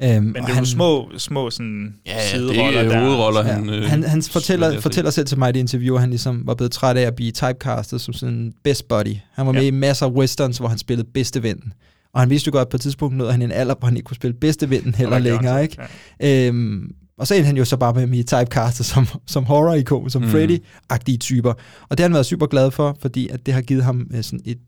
Ja. 0.01 0.17
Øhm, 0.17 0.25
Men 0.25 0.35
det 0.35 0.55
er 0.55 0.59
jo 0.59 0.65
små, 0.65 1.11
små 1.19 1.51
sådan 1.51 1.95
Ja, 2.07 2.13
ja, 2.13 2.19
det 2.19 2.25
sideroller 2.31 2.81
er 2.81 2.89
der. 2.89 3.01
hovedroller, 3.01 3.47
Ja. 3.47 3.53
han... 3.53 3.69
øh, 3.71 3.83
han, 3.91 4.03
han 4.03 4.23
fortæller, 4.23 4.81
fortæller 4.81 5.11
selv 5.11 5.27
til 5.27 5.39
mig 5.39 5.49
i 5.49 5.53
det 5.53 5.61
interview, 5.61 5.95
at 5.95 6.01
han 6.01 6.11
ligesom 6.11 6.43
var 6.47 6.55
blevet 6.55 6.73
træt 6.73 6.97
af 6.97 7.03
at 7.03 7.15
blive 7.15 7.31
typecastet 7.31 8.01
som 8.01 8.15
sådan 8.15 8.35
en 8.35 8.53
best 8.65 8.89
buddy. 8.89 9.15
Han 9.35 9.47
var 9.47 9.53
Ja. 9.53 9.59
med 9.59 9.67
i 9.67 9.71
masser 9.71 10.07
af 10.07 10.11
westerns, 10.11 10.59
hvor 10.59 10.69
han 10.69 10.79
spillede 10.79 11.09
bedste 11.15 11.43
ven. 11.43 11.73
Og 12.15 12.21
han 12.21 12.31
vidste 12.31 12.49
jo 12.49 12.53
godt, 12.53 12.67
at 12.67 12.71
på 12.71 12.77
et 12.77 12.81
tidspunkt 12.81 13.17
nåede 13.17 13.33
han 13.33 13.43
en 13.43 13.53
alder, 13.53 13.75
hvor 13.79 13.87
han 13.87 13.97
ikke 13.97 14.07
kunne 14.07 14.17
spille 14.17 14.35
bedste 14.35 14.71
ven 14.71 14.95
heller 14.95 15.19
længere. 15.19 15.53
han 15.55 15.63
Ikke? 15.63 15.75
så? 15.75 16.27
Øhm, 16.27 16.91
og 17.19 17.27
så 17.27 17.35
endte 17.35 17.47
han 17.47 17.57
jo 17.57 17.65
så 17.65 17.77
bare 17.77 17.95
med 17.95 18.03
at 18.03 18.09
blive 18.09 18.23
typecastet 18.23 18.87
som, 18.87 19.07
som 19.27 19.45
horror-ikon, 19.45 20.11
som 20.11 20.23
Mm. 20.23 20.29
Freddy-agtige 20.29 21.17
typer. 21.17 21.53
Og 21.89 21.91
det 21.99 22.01
har 22.01 22.05
han 22.09 22.13
været 22.15 22.27
super 22.27 22.47
glad 22.47 22.71
for, 22.71 22.97
fordi 23.01 23.29
at 23.29 23.47
det 23.47 23.55
har 23.55 23.61
givet 23.61 23.85
ham 23.85 24.07
øh, 24.15 24.23
sådan 24.23 24.41
et 24.45 24.59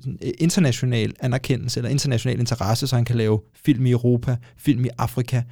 sådan 0.00 0.18
et 0.22 0.32
international 0.38 1.12
anerkendelse, 1.20 1.80
eller 1.80 1.90
international 1.90 2.40
interesse, 2.40 2.86
så 2.86 2.96
han 2.96 3.04
kan 3.04 3.16
lave 3.16 3.40
film 3.64 3.86
i 3.86 3.90
Europa, 3.90 4.36
film 4.58 4.84
i 4.84 4.88
Afrika, 4.98 5.42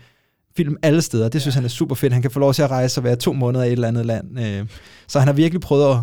film 0.56 0.76
alle 0.82 1.02
steder. 1.02 1.28
Det 1.28 1.40
synes 1.40 1.54
han 1.54 1.64
er 1.64 1.68
super 1.68 1.94
fedt. 1.94 2.12
Han 2.12 2.22
kan 2.22 2.30
få 2.30 2.38
lov 2.40 2.54
til 2.54 2.62
at 2.62 2.70
rejse 2.70 3.00
og 3.00 3.04
være 3.04 3.16
to 3.16 3.32
måneder 3.32 3.64
i 3.64 3.66
et 3.68 3.72
eller 3.72 3.88
andet 3.88 4.06
land. 4.06 4.40
Øh, 4.40 4.66
Så 5.08 5.18
han 5.18 5.28
har 5.28 5.32
virkelig 5.32 5.60
prøvet 5.60 5.90
at 5.90 5.98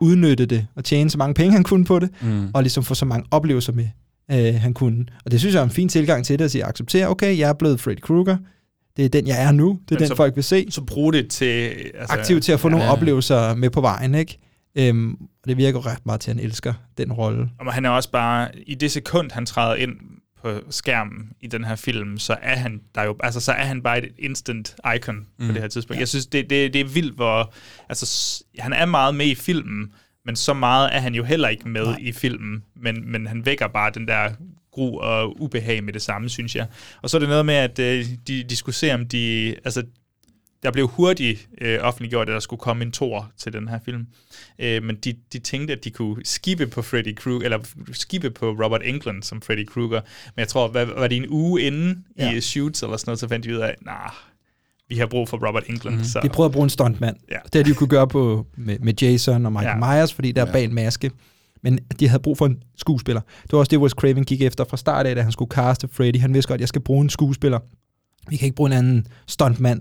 udnytte 0.00 0.46
det, 0.46 0.66
og 0.76 0.84
tjene 0.84 1.10
så 1.10 1.18
mange 1.18 1.34
penge, 1.34 1.52
han 1.52 1.62
kunne 1.62 1.84
på 1.84 1.98
det, 1.98 2.10
Mm. 2.22 2.48
og 2.54 2.62
ligesom 2.62 2.84
få 2.84 2.94
så 2.94 3.04
mange 3.04 3.26
oplevelser 3.30 3.72
med, 3.72 3.88
øh, 4.30 4.54
han 4.60 4.74
kunne. 4.74 5.06
Og 5.24 5.30
det 5.30 5.40
synes 5.40 5.54
jeg 5.54 5.60
er 5.60 5.64
en 5.64 5.70
fin 5.70 5.88
tilgang 5.88 6.24
til 6.24 6.38
det, 6.38 6.44
at 6.44 6.50
sige, 6.50 6.64
acceptere, 6.64 7.08
okay, 7.08 7.38
jeg 7.38 7.48
er 7.48 7.52
blevet 7.52 7.80
Freddy 7.80 8.00
Krueger, 8.00 8.36
det 8.96 9.04
er 9.04 9.08
den, 9.08 9.26
jeg 9.26 9.42
er 9.44 9.52
nu, 9.52 9.68
det 9.88 9.94
er 9.94 9.94
Men 9.94 9.98
den, 10.00 10.08
så- 10.08 10.14
folk 10.16 10.36
vil 10.36 10.44
se. 10.44 10.66
Så 10.70 10.82
brug 10.84 11.12
det 11.12 11.30
til... 11.30 11.68
Altså, 11.94 12.16
Aktiv 12.18 12.40
til 12.40 12.52
at 12.52 12.60
få 12.60 12.68
nogle 12.68 12.84
ja. 12.86 12.92
oplevelser 12.92 13.54
med 13.54 13.70
på 13.70 13.80
vejen, 13.80 14.14
ikke? 14.14 14.38
Øhm, 14.74 15.12
og 15.22 15.48
det 15.48 15.56
virker 15.56 15.86
ret 15.86 16.06
meget 16.06 16.20
til, 16.20 16.30
at 16.30 16.36
han 16.36 16.44
elsker 16.44 16.72
den 16.98 17.12
rolle. 17.12 17.50
Og 17.60 17.72
han 17.72 17.84
er 17.84 17.90
også 17.90 18.10
bare, 18.10 18.48
i 18.66 18.74
det 18.74 18.90
sekund, 18.90 19.30
han 19.30 19.46
træder 19.46 19.74
ind 19.74 19.90
på 20.42 20.60
skærmen 20.70 21.28
i 21.40 21.46
den 21.46 21.64
her 21.64 21.76
film, 21.76 22.18
så 22.18 22.36
er 22.42 22.56
han 22.56 22.80
der 22.94 23.02
jo, 23.02 23.16
altså 23.22 23.40
så 23.40 23.52
er 23.52 23.64
han 23.64 23.82
bare 23.82 23.98
et 23.98 24.08
instant 24.18 24.76
icon 24.96 25.14
mm. 25.16 25.22
på 25.38 25.44
Mm. 25.46 25.48
det 25.52 25.60
her 25.62 25.68
tidspunkt. 25.68 26.00
Jeg 26.00 26.08
synes, 26.08 26.26
det, 26.26 26.50
det, 26.50 26.72
det 26.72 26.80
er 26.80 26.84
vildt, 26.88 27.14
hvor, 27.14 27.52
altså 27.88 28.44
han 28.58 28.72
er 28.72 28.86
meget 28.86 29.14
med 29.14 29.26
i 29.26 29.34
filmen, 29.34 29.92
men 30.26 30.36
så 30.36 30.54
meget 30.54 30.88
er 30.94 30.98
han 30.98 31.14
jo 31.14 31.24
heller 31.24 31.48
ikke 31.48 31.68
med 31.68 31.84
Nej. 31.84 31.96
i 32.00 32.12
filmen, 32.12 32.62
men, 32.82 33.12
men 33.12 33.26
han 33.26 33.46
vækker 33.46 33.68
bare 33.68 33.90
den 33.94 34.08
der 34.08 34.30
gru 34.72 34.98
og 34.98 35.40
ubehag 35.42 35.84
med 35.84 35.92
det 35.92 36.02
samme, 36.02 36.28
synes 36.28 36.56
jeg. 36.56 36.66
Og 37.02 37.10
så 37.10 37.16
er 37.16 37.18
det 37.18 37.28
noget 37.28 37.46
med, 37.46 37.54
at 37.54 37.78
øh, 37.78 38.06
de, 38.26 38.42
de 38.44 38.56
skulle 38.56 38.74
se, 38.74 38.94
om 38.94 39.06
de, 39.08 39.54
altså 39.64 39.82
der 40.62 40.70
blev 40.70 40.86
hurtigt 40.88 41.48
øh, 41.60 41.78
offentliggjort, 41.82 42.28
at 42.28 42.32
der 42.32 42.40
skulle 42.40 42.60
komme 42.60 42.84
en 42.84 42.92
tor 42.92 43.32
til 43.38 43.52
den 43.52 43.68
her 43.68 43.78
film. 43.84 44.06
Øh, 44.58 44.82
men 44.82 44.96
de, 44.96 45.14
de 45.32 45.38
tænkte, 45.38 45.72
at 45.72 45.84
de 45.84 45.90
kunne 45.90 46.16
skippe 46.24 46.66
på 46.66 46.82
Freddy 46.82 47.14
Krueger, 47.16 47.44
eller 47.44 47.58
skippe 47.92 48.30
på 48.30 48.50
Robert 48.50 48.80
Englund 48.84 49.22
som 49.22 49.42
Freddy 49.42 49.66
Krueger. 49.66 50.00
Men 50.36 50.38
jeg 50.40 50.48
tror, 50.48 50.68
hvad, 50.68 50.86
var 50.86 51.08
det 51.08 51.16
en 51.16 51.26
uge 51.28 51.62
inden 51.62 52.04
ja. 52.18 52.32
I 52.32 52.40
shoots 52.40 52.82
eller 52.82 52.96
sådan 52.96 53.08
noget, 53.10 53.18
så 53.20 53.28
fandt 53.28 53.46
de 53.46 53.54
ud 53.54 53.60
af, 53.60 53.74
nah, 53.86 54.10
vi 54.88 54.96
har 54.96 55.06
brug 55.06 55.28
for 55.28 55.46
Robert 55.48 55.64
Englund. 55.68 55.96
Mm. 55.96 56.04
Så, 56.04 56.20
De 56.22 56.28
prøvede 56.28 56.48
at 56.48 56.52
bruge 56.52 56.64
en 56.64 56.70
stuntmand. 56.70 57.16
Ja. 57.30 57.36
Det 57.44 57.54
har 57.54 57.62
de 57.62 57.68
jo 57.68 57.74
kunne 57.74 57.88
gøre 57.88 58.08
på, 58.08 58.46
med, 58.56 58.78
med 58.78 58.94
Jason 59.02 59.46
og 59.46 59.52
Michael 59.52 59.78
Ja. 59.82 59.86
ja. 59.86 59.96
Myers, 59.98 60.12
fordi 60.14 60.32
der 60.32 60.42
er 60.42 60.46
Ja. 60.46 60.52
bag 60.52 60.64
en 60.64 60.74
maske. 60.74 61.10
Men 61.62 61.78
de 62.00 62.08
havde 62.08 62.22
brug 62.22 62.38
for 62.38 62.46
en 62.46 62.62
skuespiller. 62.76 63.20
Det 63.42 63.52
var 63.52 63.58
også 63.58 63.70
det, 63.70 63.78
Wes 63.78 63.92
Craven 63.92 64.24
gik 64.24 64.42
efter 64.42 64.64
fra 64.64 64.76
start 64.76 65.06
af, 65.06 65.14
da 65.14 65.22
han 65.22 65.32
skulle 65.32 65.50
caste 65.50 65.88
Freddy. 65.92 66.16
Han 66.20 66.34
vidste 66.34 66.48
godt, 66.48 66.58
at 66.58 66.60
jeg 66.60 66.68
skal 66.68 66.80
bruge 66.80 67.02
en 67.02 67.10
skuespiller. 67.10 67.58
Vi 68.28 68.36
kan 68.36 68.46
ikke 68.46 68.56
bruge 68.56 68.70
en 68.70 68.76
anden 68.76 69.06
stuntmand. 69.26 69.80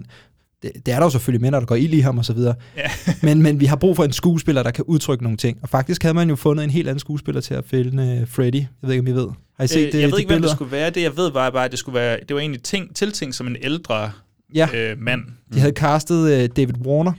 Det, 0.62 0.72
det 0.86 0.94
er 0.94 0.98
der 0.98 1.06
jo 1.06 1.10
selvfølgelig 1.10 1.52
når 1.52 1.60
der 1.60 1.67
går 1.67 1.76
ild 1.76 1.94
i 1.94 2.00
ham 2.00 2.17
og 2.17 2.26
så 2.26 2.34
videre. 2.34 2.56
Ja. 2.78 2.91
men, 3.28 3.41
men 3.41 3.60
vi 3.60 3.65
har 3.65 3.76
brug 3.76 3.96
for 3.96 4.04
en 4.04 4.12
skuespiller, 4.12 4.63
der 4.63 4.72
kan 4.72 4.84
udtrykke 4.88 5.24
nogle 5.24 5.38
ting. 5.38 5.60
Og 5.62 5.70
faktisk 5.70 6.04
havde 6.04 6.13
man 6.13 6.30
jo 6.30 6.36
fundet 6.36 6.63
en 6.63 6.70
helt 6.70 6.88
anden 6.88 7.00
skuespiller 7.00 7.41
til 7.41 7.54
at 7.54 7.63
filme 7.65 8.28
Freddy. 8.28 8.56
Jeg 8.56 8.67
ved 8.82 8.91
ikke, 8.91 9.02
om 9.02 9.08
I 9.08 9.12
ved. 9.12 9.28
Har 9.58 9.63
I 9.63 9.67
set 9.67 9.86
øh, 9.86 9.91
det, 9.91 10.02
jeg 10.02 10.08
ved 10.08 10.17
de 10.17 10.22
ikke, 10.22 10.32
hvem 10.34 10.41
det 10.41 10.52
skulle 10.52 10.72
være. 10.72 10.89
Det 10.89 11.02
jeg 11.02 11.17
ved 11.17 11.32
var 11.32 11.50
bare, 11.50 11.65
at 11.65 11.72
det 11.72 11.80
skulle 11.80 11.96
være, 12.00 12.20
det 12.28 12.34
var 12.34 12.39
egentlig 12.39 12.63
ting, 12.63 12.96
tiltænkt 12.96 13.36
som 13.36 13.48
en 13.48 13.56
ældre 13.62 14.12
Ja, 14.56 14.67
øh, 14.74 15.00
mand. 15.00 15.22
de 15.54 15.60
havde 15.60 15.74
castet 15.74 16.24
uh, 16.24 16.56
David 16.56 16.78
Warner. 16.86 17.13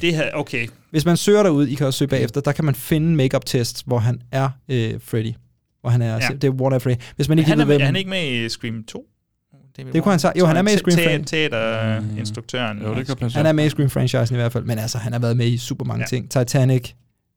Det 0.00 0.14
her, 0.14 0.30
okay. 0.34 0.68
Hvis 0.90 1.04
man 1.04 1.16
søger 1.16 1.42
derud, 1.42 1.66
I 1.66 1.74
kan 1.74 1.86
også 1.86 1.98
søge 1.98 2.08
bagefter, 2.08 2.40
der 2.40 2.52
kan 2.52 2.64
man 2.64 2.74
finde 2.74 3.16
makeup 3.16 3.44
tests, 3.44 3.82
hvor 3.86 3.98
han 3.98 4.22
er 4.32 4.48
øh, 4.68 4.94
Freddy. 5.04 5.32
Hvor 5.80 5.90
han 5.90 6.02
er, 6.02 6.14
Ja. 6.14 6.28
det 6.34 6.44
er 6.44 6.50
Warner 6.50 6.78
Freddy. 6.78 7.00
Hvis 7.16 7.28
man 7.28 7.38
ikke 7.38 7.50
Han 7.50 7.60
er, 7.60 7.64
ved, 7.64 7.74
hvem... 7.74 7.80
er 7.82 7.86
han 7.86 7.96
ikke 7.96 8.10
med 8.10 8.32
i 8.44 8.48
Scream 8.48 8.84
2? 8.84 9.06
David 9.76 9.92
Det 9.92 10.02
kunne 10.02 10.12
han 10.12 10.18
sige. 10.20 10.32
Jo, 10.38 10.46
han 10.46 10.56
er 10.56 10.62
med 10.62 10.72
i 10.72 10.76
Scream. 10.78 11.24
Teater-instruktøren. 11.24 12.82
Jo, 12.82 12.94
det 12.94 13.06
kan 13.06 13.16
passe. 13.16 13.36
han 13.36 13.46
er 13.46 13.52
med 13.52 13.64
i 13.66 13.68
Scream-franchisen 13.68 14.32
i 14.34 14.36
hvert 14.36 14.52
fald, 14.52 14.64
men 14.64 14.78
altså, 14.78 14.98
han 14.98 15.12
har 15.12 15.20
været 15.20 15.36
med 15.36 15.46
i 15.46 15.58
super 15.58 15.84
mange 15.84 16.00
Ja. 16.02 16.06
ting. 16.06 16.30
Titanic, 16.30 16.90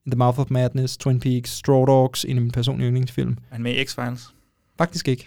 In 0.05 0.11
the 0.11 0.17
Mouth 0.17 0.39
of 0.39 0.45
Madness, 0.49 0.97
Twin 0.97 1.19
Peaks, 1.19 1.49
Straw 1.49 1.85
Dogs, 1.85 2.25
en 2.25 2.37
af 2.37 2.41
mine 2.41 2.51
personlige 2.51 2.87
yndlingsfilm. 2.87 3.37
Han 3.51 3.59
er 3.59 3.63
med 3.63 3.71
i 3.75 3.81
X-Files. 3.83 4.31
Faktisk 4.77 5.07
ikke. 5.07 5.25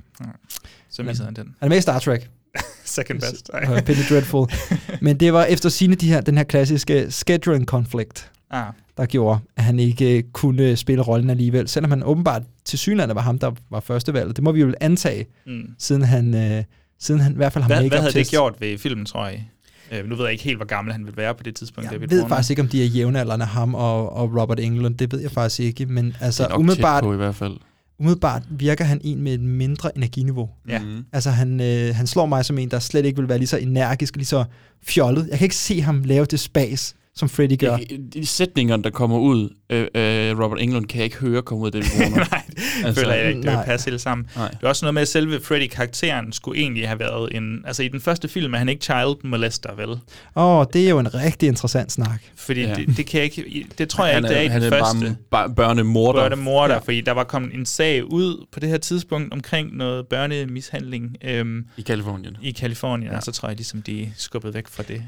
Så 0.91 1.03
misser 1.03 1.25
han 1.25 1.35
den. 1.35 1.45
Han 1.59 1.67
er 1.67 1.69
med 1.69 1.79
i 1.79 1.81
Star 1.81 1.99
Trek. 1.99 2.31
Second 2.85 3.21
best. 3.21 3.51
Ej. 3.55 3.63
Uh, 3.73 3.81
Penny 3.83 4.03
Dreadful. 4.11 4.47
Men 5.01 5.21
det 5.21 5.33
var 5.33 5.45
efter 5.45 5.69
sine 5.69 5.95
de 5.95 6.09
her, 6.09 6.21
den 6.21 6.37
her 6.37 6.45
klassiske 6.45 7.07
scheduling 7.11 7.67
konflikt, 7.67 8.31
Ah. 8.51 8.73
der 8.97 9.07
gjorde, 9.07 9.41
at 9.57 9.65
han 9.65 9.79
ikke 9.79 10.17
øh, 10.19 10.23
kunne 10.33 10.77
spille 10.77 11.03
rollen 11.03 11.31
alligevel, 11.31 11.69
selvom 11.69 11.91
han 11.91 12.03
åbenbart 12.03 12.43
til 12.65 12.79
synligheden 12.79 13.17
var 13.17 13.23
ham, 13.23 13.39
der 13.39 13.51
var 13.71 13.81
førstevalget. 13.81 14.37
Det 14.37 14.45
må 14.45 14.53
vi 14.53 14.61
jo 14.61 14.75
antage, 14.81 15.27
Mm. 15.47 15.63
siden 15.79 16.03
han, 16.03 16.35
øh, 16.35 16.65
siden 17.01 17.21
han 17.21 17.33
i 17.33 17.37
hvert 17.37 17.53
fald 17.53 17.65
har 17.65 17.69
make 17.69 17.89
hvad 17.89 17.99
havde 17.99 18.13
det 18.13 18.29
gjort 18.29 18.55
ved 18.61 18.79
filmen, 18.79 19.07
tror 19.07 19.27
jeg? 19.27 19.49
Øh, 19.93 20.09
nu 20.09 20.15
ved 20.17 20.25
jeg 20.25 20.33
ikke 20.33 20.45
helt, 20.45 20.57
hvor 20.59 20.67
gammel 20.67 20.93
han 20.93 21.07
vil 21.07 21.17
være 21.17 21.35
på 21.35 21.43
det 21.43 21.55
tidspunkt. 21.57 21.85
Jeg 21.91 21.95
David 21.95 22.09
ved 22.09 22.19
Warner. 22.19 22.29
faktisk 22.29 22.51
ikke, 22.51 22.63
om 22.63 22.69
de 22.69 22.83
er 22.83 22.87
jævnaldrende 22.87 23.45
ham 23.47 23.75
og, 23.75 24.13
og 24.17 24.41
Robert 24.43 24.61
Englund. 24.61 24.95
Det 24.99 25.13
ved 25.13 25.21
jeg 25.21 25.31
faktisk 25.31 25.61
ikke. 25.61 25.87
Men 25.87 26.07
Det 26.07 26.15
er 26.21 26.25
altså, 26.25 26.47
umiddelbart, 26.59 27.03
på 27.03 27.13
i 27.13 27.17
hvert 27.17 27.35
fald. 27.35 27.57
Umiddelbart 28.01 28.43
virker 28.51 28.85
han 28.85 29.01
en 29.05 29.23
med 29.23 29.35
et 29.35 29.41
mindre 29.41 29.97
energiniveau. 29.97 30.49
Ja. 30.69 30.79
Mhm. 30.79 31.05
Altså, 31.13 31.31
han, 31.31 31.61
øh, 31.61 31.95
han 31.95 32.07
slår 32.07 32.27
mig 32.27 32.45
som 32.45 32.59
en, 32.59 32.71
der 32.71 32.79
slet 32.79 33.05
ikke 33.05 33.19
vil 33.19 33.29
være 33.29 33.39
lige 33.39 33.49
så 33.49 33.57
energisk 33.57 34.15
og 34.15 34.19
lige 34.19 34.27
så 34.27 34.45
fjollet. 34.83 35.29
Jeg 35.31 35.39
kan 35.39 35.45
ikke 35.45 35.57
se 35.57 35.81
ham 35.81 36.03
lave 36.03 36.25
det 36.25 36.41
spas, 36.41 36.95
som 37.19 37.29
Freddy 37.29 37.59
gør. 37.59 37.77
De, 37.77 38.09
de 38.15 38.27
sætninger, 38.27 38.77
der 38.77 38.91
kommer 38.91 39.19
ud, 39.19 39.55
øh, 39.71 39.81
øh, 39.81 40.41
Robert 40.41 40.61
Englund 40.61 40.87
kan 40.87 40.97
jeg 40.99 41.05
ikke 41.05 41.17
høre 41.17 41.43
komme 41.43 41.65
ud 41.65 41.67
af 41.67 41.73
David 41.73 41.87
Warner. 42.01 42.17
Nej, 42.31 42.43
det 42.51 42.63
altså, 42.85 43.01
føler 43.03 43.15
jeg 43.15 43.29
ikke, 43.29 43.37
det 43.41 43.47
vil 43.47 43.55
nej. 43.55 43.65
passe 43.65 43.91
helt 43.91 44.01
sammen. 44.01 44.27
Nej. 44.37 44.49
Det 44.51 44.59
er 44.63 44.69
også 44.69 44.85
noget 44.85 44.95
med, 44.95 45.03
at 45.03 45.09
selve 45.09 45.41
Freddy-karakteren 45.41 46.33
skulle 46.33 46.61
egentlig 46.61 46.89
have 46.89 46.99
været 47.01 47.37
en... 47.37 47.59
Altså 47.67 47.83
i 47.83 47.89
den 47.89 48.01
første 48.01 48.29
film 48.29 48.55
er 48.55 48.59
han 48.59 48.69
ikke 48.69 48.85
child 48.85 49.25
molester, 49.25 49.75
vel? 49.75 49.89
Åh, 49.89 49.99
oh, 50.37 50.67
det 50.73 50.85
er 50.85 50.91
jo 50.91 50.99
en 50.99 51.15
rigtig 51.15 51.47
interessant 51.47 51.93
snak. 51.93 52.21
Fordi 52.37 52.61
Ja. 52.61 52.75
det, 52.75 52.97
det, 52.97 53.07
kan 53.07 53.21
jeg 53.21 53.25
ikke... 53.39 53.67
Det 53.79 53.89
tror 53.89 54.05
jeg 54.07 54.15
han 54.15 54.25
ikke, 54.25 54.29
det 54.35 54.39
er 54.39 54.43
i 54.43 54.47
han 54.49 54.63
den 54.63 54.73
er 54.73 54.79
første. 54.79 55.17
bare 55.31 55.55
børnemorder. 55.55 56.21
Børne 56.29 56.43
mor 56.43 56.67
der, 56.67 56.75
Ja. 56.75 56.81
fordi 56.81 57.01
der 57.01 57.13
var 57.13 57.25
kommet 57.25 57.55
en 57.55 57.67
sag 57.67 58.05
ud 58.13 58.47
på 58.53 58.61
det 58.61 58.69
her 58.69 58.79
tidspunkt 58.79 59.33
omkring 59.33 59.77
noget 59.77 60.07
børnemishandling 60.07 61.17
øhm, 61.25 61.65
I 61.77 61.83
Kalifornien. 61.83 62.37
i 62.43 62.51
Kalifornien, 62.51 63.07
Ja. 63.07 63.13
ja. 63.13 63.17
og 63.17 63.23
så 63.23 63.33
tror 63.33 63.49
jeg 63.49 63.57
ligesom, 63.57 63.83
de 63.83 64.13
skubbede 64.17 64.55
væk 64.55 64.69
fra 64.69 64.83
det. 64.83 65.03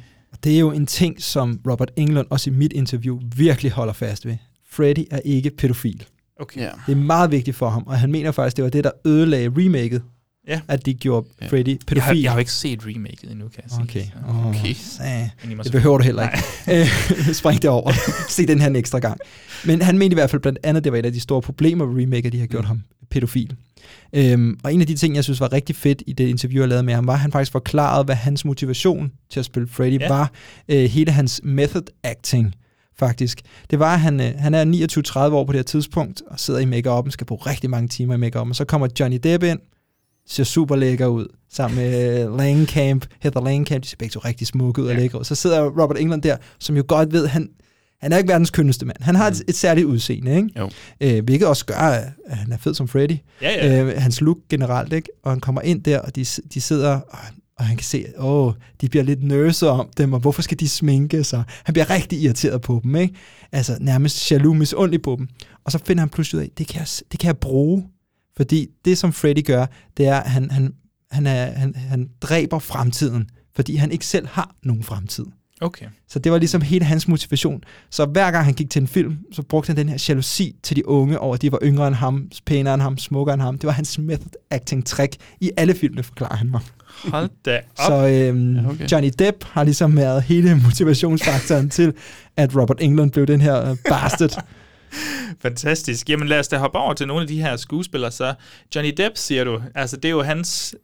Det 0.44 0.54
er 0.54 0.58
jo 0.58 0.70
en 0.70 0.86
ting, 0.86 1.22
som 1.22 1.60
Robert 1.70 1.90
Englund 1.96 2.26
også 2.30 2.50
i 2.50 2.52
mit 2.52 2.72
interview 2.72 3.20
virkelig 3.36 3.72
holder 3.72 3.92
fast 3.92 4.26
ved. 4.26 4.36
Freddy 4.70 5.04
er 5.10 5.18
ikke 5.24 5.50
pædofil. 5.58 6.04
Okay. 6.40 6.60
Ja. 6.60 6.70
Det 6.86 6.92
er 6.92 6.96
meget 6.96 7.30
vigtigt 7.30 7.56
for 7.56 7.68
ham, 7.68 7.82
og 7.86 7.98
han 7.98 8.12
mener 8.12 8.32
faktisk, 8.32 8.56
det 8.56 8.64
var 8.64 8.70
det, 8.70 8.84
der 8.84 8.90
ødelagde 9.06 9.52
remaket, 9.56 10.02
Ja. 10.48 10.60
at 10.68 10.86
de 10.86 10.94
gjorde 10.94 11.26
Ja. 11.42 11.46
Freddy 11.46 11.68
Jeg 11.68 11.76
har, 11.80 11.84
pædofil. 11.86 12.20
jeg 12.22 12.30
har 12.30 12.36
jo 12.36 12.38
ikke 12.38 12.52
set 12.52 12.86
remaket 12.86 13.30
endnu, 13.30 13.48
kan 13.48 13.62
jeg 13.62 13.70
sige. 13.70 13.82
Okay. 13.82 14.04
Så- 14.04 14.28
Oh, 14.28 14.46
Okay. 14.46 14.58
okay. 14.58 15.62
Det 15.64 15.72
behøver 15.72 15.98
du 15.98 16.04
heller 16.04 16.22
ikke. 16.28 16.44
Øh, 17.28 17.34
Spring 17.34 17.62
det 17.62 17.70
over. 17.70 17.92
Se 18.28 18.46
den 18.46 18.60
her 18.60 18.66
en 18.66 18.76
ekstra 18.76 18.98
gang. 18.98 19.18
Men 19.66 19.82
han 19.82 19.98
mente 19.98 20.14
i 20.14 20.16
hvert 20.16 20.30
fald 20.30 20.42
blandt 20.42 20.58
andet, 20.62 20.84
det 20.84 20.92
var 20.92 20.98
et 20.98 21.06
af 21.06 21.12
de 21.12 21.20
store 21.20 21.42
problemer 21.42 21.84
ved 21.84 22.02
remake, 22.02 22.26
at 22.26 22.32
de 22.32 22.40
har 22.40 22.46
gjort 22.46 22.64
Mm. 22.64 22.68
ham 22.68 22.82
pædofil. 23.10 23.56
Øhm, 24.12 24.58
og 24.64 24.74
en 24.74 24.80
af 24.80 24.86
de 24.86 24.94
ting, 24.94 25.14
jeg 25.16 25.24
synes 25.24 25.40
var 25.40 25.52
rigtig 25.52 25.76
fedt 25.76 26.02
i 26.06 26.12
det 26.12 26.28
interview, 26.28 26.60
jeg 26.62 26.68
lavede 26.68 26.82
med 26.82 26.94
ham, 26.94 27.06
var, 27.06 27.12
at 27.12 27.18
han 27.20 27.32
faktisk 27.32 27.52
forklarede, 27.52 28.04
hvad 28.04 28.14
hans 28.14 28.44
motivation 28.44 29.12
til 29.30 29.40
at 29.40 29.46
spille 29.46 29.68
Freddy 29.68 30.00
Ja. 30.00 30.08
var. 30.08 30.30
Øh, 30.68 30.84
hele 30.84 31.12
hans 31.12 31.40
method 31.44 31.82
acting, 32.04 32.54
faktisk. 32.98 33.40
Det 33.70 33.78
var, 33.78 33.94
at 33.94 34.00
han, 34.00 34.20
øh, 34.20 34.32
han 34.38 34.54
er 34.54 34.64
29-30 35.30 35.34
år 35.34 35.44
på 35.44 35.52
det 35.52 35.58
her 35.58 35.62
tidspunkt, 35.62 36.22
og 36.26 36.40
sidder 36.40 36.60
i 36.60 36.64
make-up'en, 36.80 37.10
skal 37.10 37.26
bruge 37.26 37.40
rigtig 37.50 37.70
mange 37.70 37.88
timer 37.88 38.14
i 38.24 38.28
make-up'en, 38.28 38.48
og 38.48 38.56
så 38.56 38.64
kommer 38.64 38.88
Johnny 39.00 39.18
Depp 39.22 39.44
ind, 39.44 39.58
ser 40.28 40.44
super 40.44 40.76
lækker 40.76 41.06
ud, 41.06 41.26
sammen 41.52 41.78
med 41.78 42.24
øh, 42.24 42.36
Langenkamp, 42.38 43.06
Heather 43.20 43.44
Langenkamp, 43.44 43.82
de 43.84 43.88
ser 43.88 43.96
begge 43.98 44.12
to 44.12 44.20
rigtig 44.24 44.46
smukke 44.46 44.82
ud 44.82 44.86
og 44.86 44.94
Ja. 44.94 44.98
lækre 45.00 45.18
ud. 45.18 45.24
Så 45.24 45.34
sidder 45.34 45.62
Robert 45.82 45.98
England 46.00 46.22
der, 46.22 46.36
som 46.58 46.76
jo 46.76 46.84
godt 46.88 47.12
ved, 47.12 47.26
han, 47.26 47.48
han 48.02 48.12
er 48.12 48.16
ikke 48.16 48.28
verdens 48.28 48.50
kønneste 48.50 48.86
mand. 48.86 48.96
Han 49.00 49.14
har 49.14 49.26
et, 49.26 49.34
Mm. 49.34 49.44
et 49.48 49.54
særligt 49.54 49.86
udseende, 49.86 50.36
ikke? 50.36 50.48
Jo. 50.58 50.70
Øh, 51.00 51.24
hvilket 51.24 51.48
også 51.48 51.66
gør, 51.66 51.74
at 51.74 52.08
at 52.26 52.36
han 52.36 52.52
er 52.52 52.56
fed 52.56 52.74
som 52.74 52.88
Freddy. 52.88 53.16
Ja, 53.42 53.66
ja. 53.66 53.82
Øh, 53.84 54.02
hans 54.02 54.20
look 54.20 54.38
generelt, 54.48 54.92
ikke? 54.92 55.08
Og 55.22 55.32
han 55.32 55.40
kommer 55.40 55.60
ind 55.60 55.82
der, 55.84 55.98
og 55.98 56.16
de, 56.16 56.24
de 56.54 56.60
sidder, 56.60 56.90
og, 57.00 57.18
og 57.58 57.64
han 57.64 57.76
kan 57.76 57.84
se, 57.84 58.04
åh, 58.18 58.52
de 58.80 58.88
bliver 58.88 59.02
lidt 59.04 59.22
nervøse 59.22 59.68
om 59.68 59.88
dem, 59.96 60.12
og 60.12 60.20
hvorfor 60.20 60.42
skal 60.42 60.60
de 60.60 60.68
sminke 60.68 61.24
sig? 61.24 61.42
Han 61.64 61.72
bliver 61.72 61.90
rigtig 61.90 62.20
irriteret 62.22 62.60
på 62.60 62.80
dem, 62.84 62.96
ikke? 62.96 63.14
Altså 63.52 63.76
nærmest 63.80 64.30
jaloux, 64.30 64.58
misundelig 64.58 65.02
på 65.02 65.16
dem. 65.18 65.28
Og 65.64 65.72
så 65.72 65.78
finder 65.84 66.00
han 66.00 66.08
pludselig 66.08 66.38
ud 66.38 66.42
af, 66.44 66.50
det 66.58 66.66
kan 66.66 66.78
jeg, 66.78 66.86
det 67.12 67.20
kan 67.20 67.26
jeg 67.26 67.38
bruge. 67.38 67.86
Fordi 68.36 68.66
det, 68.84 68.98
som 68.98 69.12
Freddy 69.12 69.44
gør, 69.46 69.66
det 69.96 70.06
er, 70.06 70.16
at 70.16 70.30
han, 70.30 70.50
han, 70.50 70.74
han, 71.10 71.26
er, 71.26 71.44
han, 71.52 71.74
han 71.76 72.08
dræber 72.20 72.58
fremtiden, 72.58 73.28
fordi 73.56 73.76
han 73.76 73.90
ikke 73.92 74.06
selv 74.06 74.26
har 74.26 74.54
nogen 74.62 74.82
fremtid. 74.82 75.24
Okay. 75.60 75.86
Så 76.08 76.18
det 76.18 76.32
var 76.32 76.38
ligesom 76.38 76.60
hele 76.60 76.84
hans 76.84 77.08
motivation. 77.08 77.64
Så 77.90 78.04
hver 78.04 78.30
gang 78.30 78.44
han 78.44 78.54
gik 78.54 78.70
til 78.70 78.82
en 78.82 78.88
film, 78.88 79.18
så 79.32 79.42
brugte 79.42 79.66
han 79.66 79.76
den 79.76 79.88
her 79.88 80.04
jalousi 80.08 80.56
til 80.62 80.76
de 80.76 80.88
unge 80.88 81.18
over, 81.18 81.34
at 81.34 81.42
de 81.42 81.52
var 81.52 81.58
yngre 81.62 81.88
end 81.88 81.94
ham, 81.94 82.30
pænere 82.46 82.74
end 82.74 82.82
ham, 82.82 82.98
smukkere 82.98 83.34
end 83.34 83.42
ham. 83.42 83.58
Det 83.58 83.66
var 83.66 83.72
hans 83.72 83.98
method 83.98 84.30
acting 84.50 84.86
trick 84.86 85.16
i 85.40 85.50
alle 85.56 85.74
filmene, 85.74 86.02
forklarer 86.02 86.36
han 86.36 86.50
mig. 86.50 86.60
Hold 87.04 87.30
da 87.44 87.60
op. 87.78 87.86
Så 87.86 88.08
øhm, 88.08 88.56
Ja, 88.56 88.68
okay. 88.70 88.86
Johnny 88.92 89.10
Depp 89.18 89.44
har 89.44 89.64
ligesom 89.64 89.96
været 89.96 90.22
hele 90.22 90.54
motivationsfaktoren 90.66 91.70
til, 91.70 91.92
at 92.36 92.56
Robert 92.56 92.78
Englund 92.80 93.10
blev 93.10 93.26
den 93.26 93.40
her 93.40 93.70
øh, 93.70 93.76
bastard. 93.88 94.44
Fantastisk. 95.42 96.10
Jamen 96.10 96.28
lad 96.28 96.38
os 96.38 96.48
da 96.48 96.58
hoppe 96.58 96.78
over 96.78 96.94
til 96.94 97.06
nogle 97.06 97.22
af 97.22 97.28
de 97.28 97.42
her 97.42 97.56
skuespillere. 97.56 98.10
Så 98.10 98.34
Johnny 98.74 98.92
Depp, 98.96 99.16
siger 99.16 99.44
du. 99.44 99.60
Altså 99.74 99.96
det 99.96 100.04
er 100.04 100.10
jo 100.10 100.22
hans... 100.22 100.74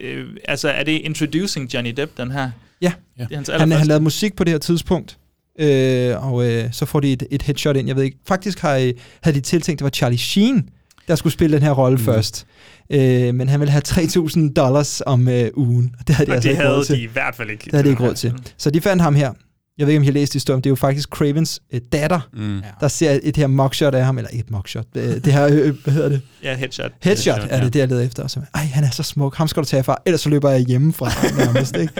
Øh, 0.00 0.26
altså 0.44 0.68
er 0.68 0.82
det 0.82 0.92
Introducing 0.92 1.74
Johnny 1.74 1.90
Depp, 1.96 2.16
den 2.16 2.30
her? 2.30 2.50
Ja. 2.82 2.92
Det 3.18 3.26
er 3.30 3.36
hans 3.36 3.50
Han, 3.58 3.72
han 3.72 3.86
lavede 3.86 4.04
musik 4.04 4.36
på 4.36 4.44
det 4.44 4.52
her 4.52 4.58
tidspunkt, 4.58 5.18
øh, 5.60 6.32
og 6.32 6.46
øh, 6.52 6.72
så 6.72 6.86
får 6.86 7.00
de 7.00 7.12
et, 7.12 7.22
et 7.30 7.42
headshot 7.42 7.76
ind. 7.76 7.86
Jeg 7.86 7.96
ved 7.96 8.02
ikke, 8.04 8.18
faktisk 8.28 8.60
har, 8.60 8.76
øh, 8.76 8.92
havde 9.22 9.36
de 9.36 9.40
tiltænkt, 9.40 9.78
det 9.78 9.84
var 9.84 9.90
Charlie 9.90 10.18
Sheen, 10.18 10.68
der 11.08 11.14
skulle 11.14 11.32
spille 11.32 11.56
den 11.56 11.62
her 11.62 11.72
rolle 11.72 11.98
mm. 11.98 12.04
først. 12.04 12.46
Øh, 12.90 13.34
men 13.34 13.48
han 13.48 13.60
ville 13.60 13.72
have 13.72 13.82
3.000 13.88 14.52
dollars 14.52 15.02
om 15.06 15.28
øh, 15.28 15.50
ugen, 15.54 15.94
og 16.00 16.06
det 16.06 16.14
havde 16.14 16.26
de 16.26 16.30
Og 16.30 16.34
altså 16.34 16.48
det 16.48 16.52
ikke 16.54 16.68
råd 16.68 16.72
havde 16.74 16.84
til. 16.86 16.96
de 16.96 17.02
i 17.02 17.06
hvert 17.06 17.34
fald 17.34 17.50
ikke. 17.50 17.64
Det 17.64 17.72
havde 17.72 17.84
de 17.84 17.90
ikke 17.90 18.02
råd 18.02 18.14
til. 18.14 18.32
Så 18.56 18.70
de 18.70 18.80
fandt 18.80 19.02
ham 19.02 19.14
her. 19.14 19.32
Jeg 19.78 19.86
ved 19.86 19.92
ikke, 19.92 19.98
om 19.98 20.02
I 20.02 20.06
har 20.06 20.12
læst 20.12 20.32
historien. 20.32 20.60
Det 20.60 20.66
er 20.66 20.70
jo 20.70 20.74
faktisk 20.76 21.08
Cravens 21.08 21.60
øh, 21.72 21.80
datter, 21.92 22.20
Mm. 22.32 22.62
der 22.80 22.88
ser 22.88 23.18
et 23.22 23.36
her 23.36 23.46
mugshot 23.46 23.94
af 23.94 24.04
ham, 24.04 24.18
eller 24.18 24.28
ikke 24.28 24.44
et 24.44 24.50
mugshot, 24.50 24.86
øh, 24.94 25.02
det 25.24 25.32
her, 25.32 25.46
øh, 25.46 25.74
hvad 25.84 25.92
hedder 25.94 26.08
det? 26.08 26.20
Ja, 26.42 26.54
headshot. 26.54 26.92
Headshot, 27.02 27.34
Headshot, 27.34 27.50
er 27.52 27.58
ja. 27.58 27.64
det, 27.64 27.72
det 27.72 27.80
jeg 27.80 27.88
leder 27.88 28.02
efter. 28.02 28.22
Og 28.22 28.30
så, 28.30 28.40
Ej, 28.54 28.60
han 28.60 28.84
er 28.84 28.90
så 28.90 29.02
smuk, 29.02 29.36
ham 29.36 29.48
skal 29.48 29.62
du 29.62 29.66
tage 29.68 29.82
fra, 29.84 29.96
ellers 30.06 30.20
så 30.20 30.28
løber 30.28 30.50
jeg 30.50 30.60
hjemmefra 30.60 31.10
nærmest, 31.44 31.76
ikke? 31.76 31.92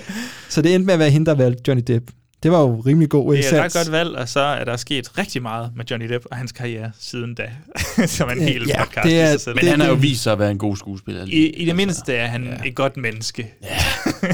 Så 0.48 0.62
det 0.62 0.74
endte 0.74 0.86
med 0.86 0.94
at 0.94 1.00
være 1.00 1.10
hende, 1.10 1.26
der 1.26 1.34
valgte 1.34 1.62
Johnny 1.68 1.82
Depp. 1.86 2.10
Det 2.42 2.50
var 2.52 2.60
jo 2.60 2.80
rimelig 2.80 3.08
god 3.08 3.32
Det 3.32 3.38
er 3.38 3.48
et 3.48 3.52
indsats. 3.52 3.74
godt 3.74 3.92
valg, 3.92 4.10
og 4.16 4.28
så 4.28 4.40
er 4.40 4.64
der 4.64 4.76
sket 4.76 5.18
rigtig 5.18 5.42
meget 5.42 5.70
med 5.76 5.84
Johnny 5.90 6.08
Depp 6.08 6.24
og 6.30 6.36
hans 6.36 6.52
karriere 6.52 6.90
siden 7.00 7.34
da. 7.34 7.42
Som 8.06 8.30
en 8.30 8.36
Øh, 8.38 8.42
hel 8.44 8.64
ja, 8.68 8.84
podcast 8.84 9.04
det 9.06 9.20
er- 9.20 9.28
i 9.28 9.32
sig 9.32 9.40
selv. 9.40 9.54
Men 9.54 9.62
Det- 9.64 9.70
han 9.70 9.80
har 9.80 9.88
jo 9.88 9.94
det- 9.94 10.02
vist 10.02 10.22
sig 10.22 10.32
at 10.32 10.38
være 10.38 10.50
en 10.50 10.58
god 10.58 10.76
skuespiller. 10.76 11.24
I, 11.26 11.46
I 11.46 11.64
det 11.64 11.76
mindste 11.76 12.14
er 12.14 12.26
han 12.26 12.44
ja. 12.44 12.68
et 12.68 12.74
godt 12.74 12.96
menneske. 12.96 13.52
Ja. 13.62 13.68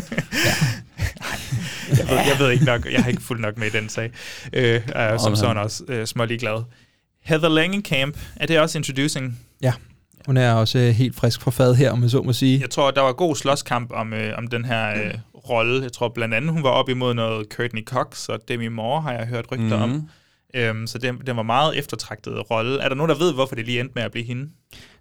jeg, 1.98 2.08
ved, 2.08 2.16
jeg 2.16 2.36
ved 2.38 2.50
ikke 2.50 2.64
nok, 2.64 2.92
jeg 2.92 3.02
har 3.02 3.10
ikke 3.10 3.22
fulgt 3.22 3.42
nok 3.42 3.58
med 3.58 3.66
i 3.66 3.70
den 3.70 3.88
sag. 3.88 4.10
Øh, 4.52 4.80
er 4.88 5.18
som 5.18 5.36
sådan 5.36 5.56
også 5.56 5.84
øh, 5.88 6.06
smålig 6.06 6.40
glad. 6.40 6.62
Heather 7.24 7.48
Langenkamp, 7.48 8.18
er 8.36 8.46
det 8.46 8.60
også 8.60 8.78
introducing? 8.78 9.38
Hun 10.26 10.36
er 10.36 10.52
også 10.52 10.78
øh, 10.78 10.88
helt 10.88 11.16
frisk 11.16 11.40
på 11.40 11.50
fad 11.50 11.74
her, 11.74 11.90
om 11.90 11.98
man 11.98 12.10
så 12.10 12.22
må 12.22 12.32
sige. 12.32 12.60
Jeg 12.60 12.70
tror, 12.70 12.90
der 12.90 13.00
var 13.00 13.12
god 13.12 13.36
slåskamp 13.36 13.92
om, 13.92 14.12
øh, 14.12 14.38
om 14.38 14.46
den 14.46 14.64
her 14.64 15.04
øh, 15.04 15.14
rolle. 15.48 15.82
Jeg 15.82 15.92
tror 15.92 16.08
blandt 16.08 16.34
andet, 16.34 16.52
hun 16.52 16.62
var 16.62 16.70
op 16.70 16.88
imod 16.88 17.14
noget 17.14 17.46
Courtney 17.56 17.84
Cox 17.84 18.28
og 18.28 18.38
Demi 18.48 18.68
Moore, 18.68 19.02
har 19.02 19.12
jeg 19.12 19.26
hørt 19.26 19.44
rygter 19.52 19.76
mm. 19.76 19.82
om. 19.82 19.88
Mhm. 19.88 20.08
Øhm, 20.54 20.86
så 20.86 20.98
den, 20.98 21.18
den 21.26 21.36
var 21.36 21.42
meget 21.42 21.78
eftertragtet 21.78 22.50
rolle. 22.50 22.80
Er 22.80 22.88
der 22.88 22.96
nogen, 22.96 23.10
der 23.10 23.18
ved, 23.18 23.34
hvorfor 23.34 23.54
det 23.54 23.66
lige 23.66 23.80
endte 23.80 23.92
med 23.94 24.02
at 24.02 24.12
blive 24.12 24.26
hende? 24.26 24.48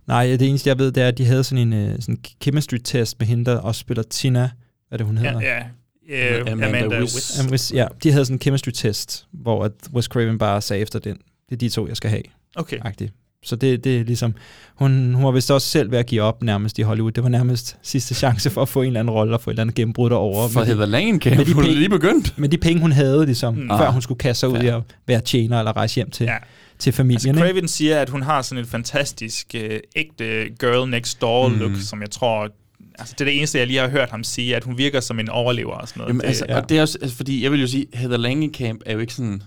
Nej, 0.07 0.25
det 0.25 0.41
eneste, 0.41 0.69
jeg 0.69 0.79
ved, 0.79 0.91
det 0.91 1.03
er, 1.03 1.07
at 1.07 1.17
de 1.17 1.25
havde 1.25 1.43
sådan 1.43 1.73
en 1.73 1.93
uh, 1.93 1.95
sådan 1.99 2.17
chemistry-test 2.43 3.19
med 3.19 3.27
hende, 3.27 3.45
der 3.45 3.57
også 3.57 3.79
spiller 3.79 4.03
Tina. 4.03 4.39
Hvad 4.39 4.49
er 4.91 4.97
det, 4.97 5.05
hun 5.05 5.17
hedder? 5.17 5.41
Ja, 5.41 5.57
ja. 5.57 5.63
Øh, 6.09 6.41
Amanda 6.41 6.67
Amanda, 6.67 6.99
Wiss. 7.01 7.13
Wiss. 7.15 7.51
Wes, 7.51 7.71
ja, 7.75 7.87
de 8.03 8.11
havde 8.11 8.25
sådan 8.25 8.35
en 8.35 8.41
chemistry-test, 8.41 9.25
hvor 9.31 9.63
at 9.65 9.71
Wes 9.93 10.05
Craven 10.05 10.37
bare 10.37 10.61
sagde 10.61 10.81
efter 10.81 10.99
den, 10.99 11.17
det 11.49 11.55
er 11.55 11.57
de 11.57 11.69
to, 11.69 11.87
jeg 11.87 11.97
skal 11.97 12.09
have. 12.09 12.23
Okay. 12.55 12.77
Agtigt. 12.81 13.13
Så 13.43 13.55
det, 13.55 13.83
det 13.83 13.97
er 13.99 14.03
ligesom, 14.03 14.33
hun, 14.75 15.13
hun 15.13 15.25
var 15.25 15.31
vist 15.31 15.51
også 15.51 15.67
selv 15.67 15.91
ved 15.91 15.99
at 15.99 16.05
give 16.05 16.21
op 16.21 16.43
nærmest 16.43 16.79
i 16.79 16.81
Hollywood. 16.81 17.11
Det 17.11 17.23
var 17.23 17.29
nærmest 17.29 17.77
sidste 17.81 18.15
chance 18.15 18.49
for 18.49 18.61
at 18.61 18.69
få 18.69 18.81
en 18.81 18.87
eller 18.87 18.99
anden 18.99 19.13
rolle 19.13 19.33
og 19.33 19.41
få 19.41 19.49
et 19.49 19.53
eller 19.53 19.61
andet 19.61 19.75
gennembrud 19.75 20.09
derovre. 20.09 20.49
For 20.49 20.63
Heather 20.63 20.85
Langenkamp, 20.85 21.37
med 21.37 21.45
de 21.45 21.53
hun 21.53 21.63
penge- 21.63 21.77
lige 21.79 21.89
begyndt. 21.89 22.37
med 22.37 22.49
de 22.49 22.57
penge, 22.57 22.81
hun 22.81 22.91
havde, 22.91 23.25
ligesom, 23.25 23.55
Mm. 23.55 23.61
mm. 23.61 23.69
før 23.69 23.89
hun 23.91 24.01
skulle 24.01 24.17
kaste 24.17 24.39
sig 24.39 24.49
ud 24.49 24.57
Ja. 24.57 24.63
i 24.63 24.67
at 24.67 24.81
være 25.07 25.21
tjener 25.21 25.59
eller 25.59 25.77
rejse 25.77 25.95
hjem 25.95 26.09
til, 26.11 26.23
Ja. 26.23 26.37
til 26.79 26.93
familien. 26.93 27.15
Altså, 27.15 27.29
ikke? 27.29 27.39
Craven 27.57 27.67
siger, 27.67 27.99
at 28.01 28.09
hun 28.09 28.21
har 28.21 28.41
sådan 28.41 28.63
et 28.63 28.69
fantastisk 28.69 29.55
øh, 29.55 29.79
ægte 29.95 30.23
girl 30.59 30.89
next 30.89 31.21
door 31.21 31.49
look, 31.49 31.71
Mm. 31.71 31.77
som 31.77 32.01
jeg 32.01 32.11
tror... 32.11 32.49
Altså, 32.99 33.15
det 33.17 33.21
er 33.21 33.25
det 33.25 33.37
eneste, 33.37 33.57
jeg 33.59 33.67
lige 33.67 33.79
har 33.79 33.87
hørt 33.89 34.09
ham 34.09 34.23
sige, 34.23 34.55
at 34.55 34.63
hun 34.63 34.77
virker 34.77 34.99
som 34.99 35.19
en 35.19 35.29
overlever 35.29 35.73
og 35.73 35.87
sådan 35.87 35.99
noget. 35.99 36.09
Jamen, 36.09 36.21
det, 36.21 36.27
altså, 36.27 36.45
ja. 36.49 36.57
og 36.57 36.69
det 36.69 36.77
er 36.77 36.81
også, 36.81 36.97
altså, 37.01 37.17
fordi 37.17 37.43
jeg 37.43 37.51
vil 37.51 37.61
jo 37.61 37.67
sige, 37.67 37.85
Heather 37.93 38.17
Langenkamp 38.17 38.81
er 38.85 38.93
jo 38.93 38.99
ikke 38.99 39.13
sådan 39.13 39.43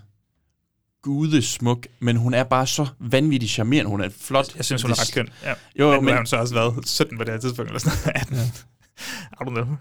gudesmuk, 1.02 1.86
men 2.00 2.16
hun 2.16 2.34
er 2.34 2.44
bare 2.44 2.66
så 2.66 2.86
vanvittigt 3.00 3.52
charmerende. 3.52 3.90
Hun 3.90 4.00
er 4.00 4.08
flot. 4.20 4.56
jeg 4.56 4.64
synes, 4.64 4.82
hun 4.82 4.90
er 4.90 5.00
ret 5.00 5.14
køn. 5.14 5.28
Ja. 5.44 5.52
Jo, 5.78 5.90
men, 5.90 6.04
men 6.04 6.12
har 6.12 6.16
hun 6.20 6.26
så 6.26 6.36
også 6.36 6.54
været 6.54 6.88
17 6.88 7.18
på 7.18 7.24
det 7.24 7.32
her 7.32 7.40
tidspunkt, 7.40 7.70
eller 7.70 7.80
sådan 7.80 7.98
noget. 8.04 8.20
18. 8.20 8.36
I 9.32 9.44
don't 9.44 9.50
know. 9.50 9.76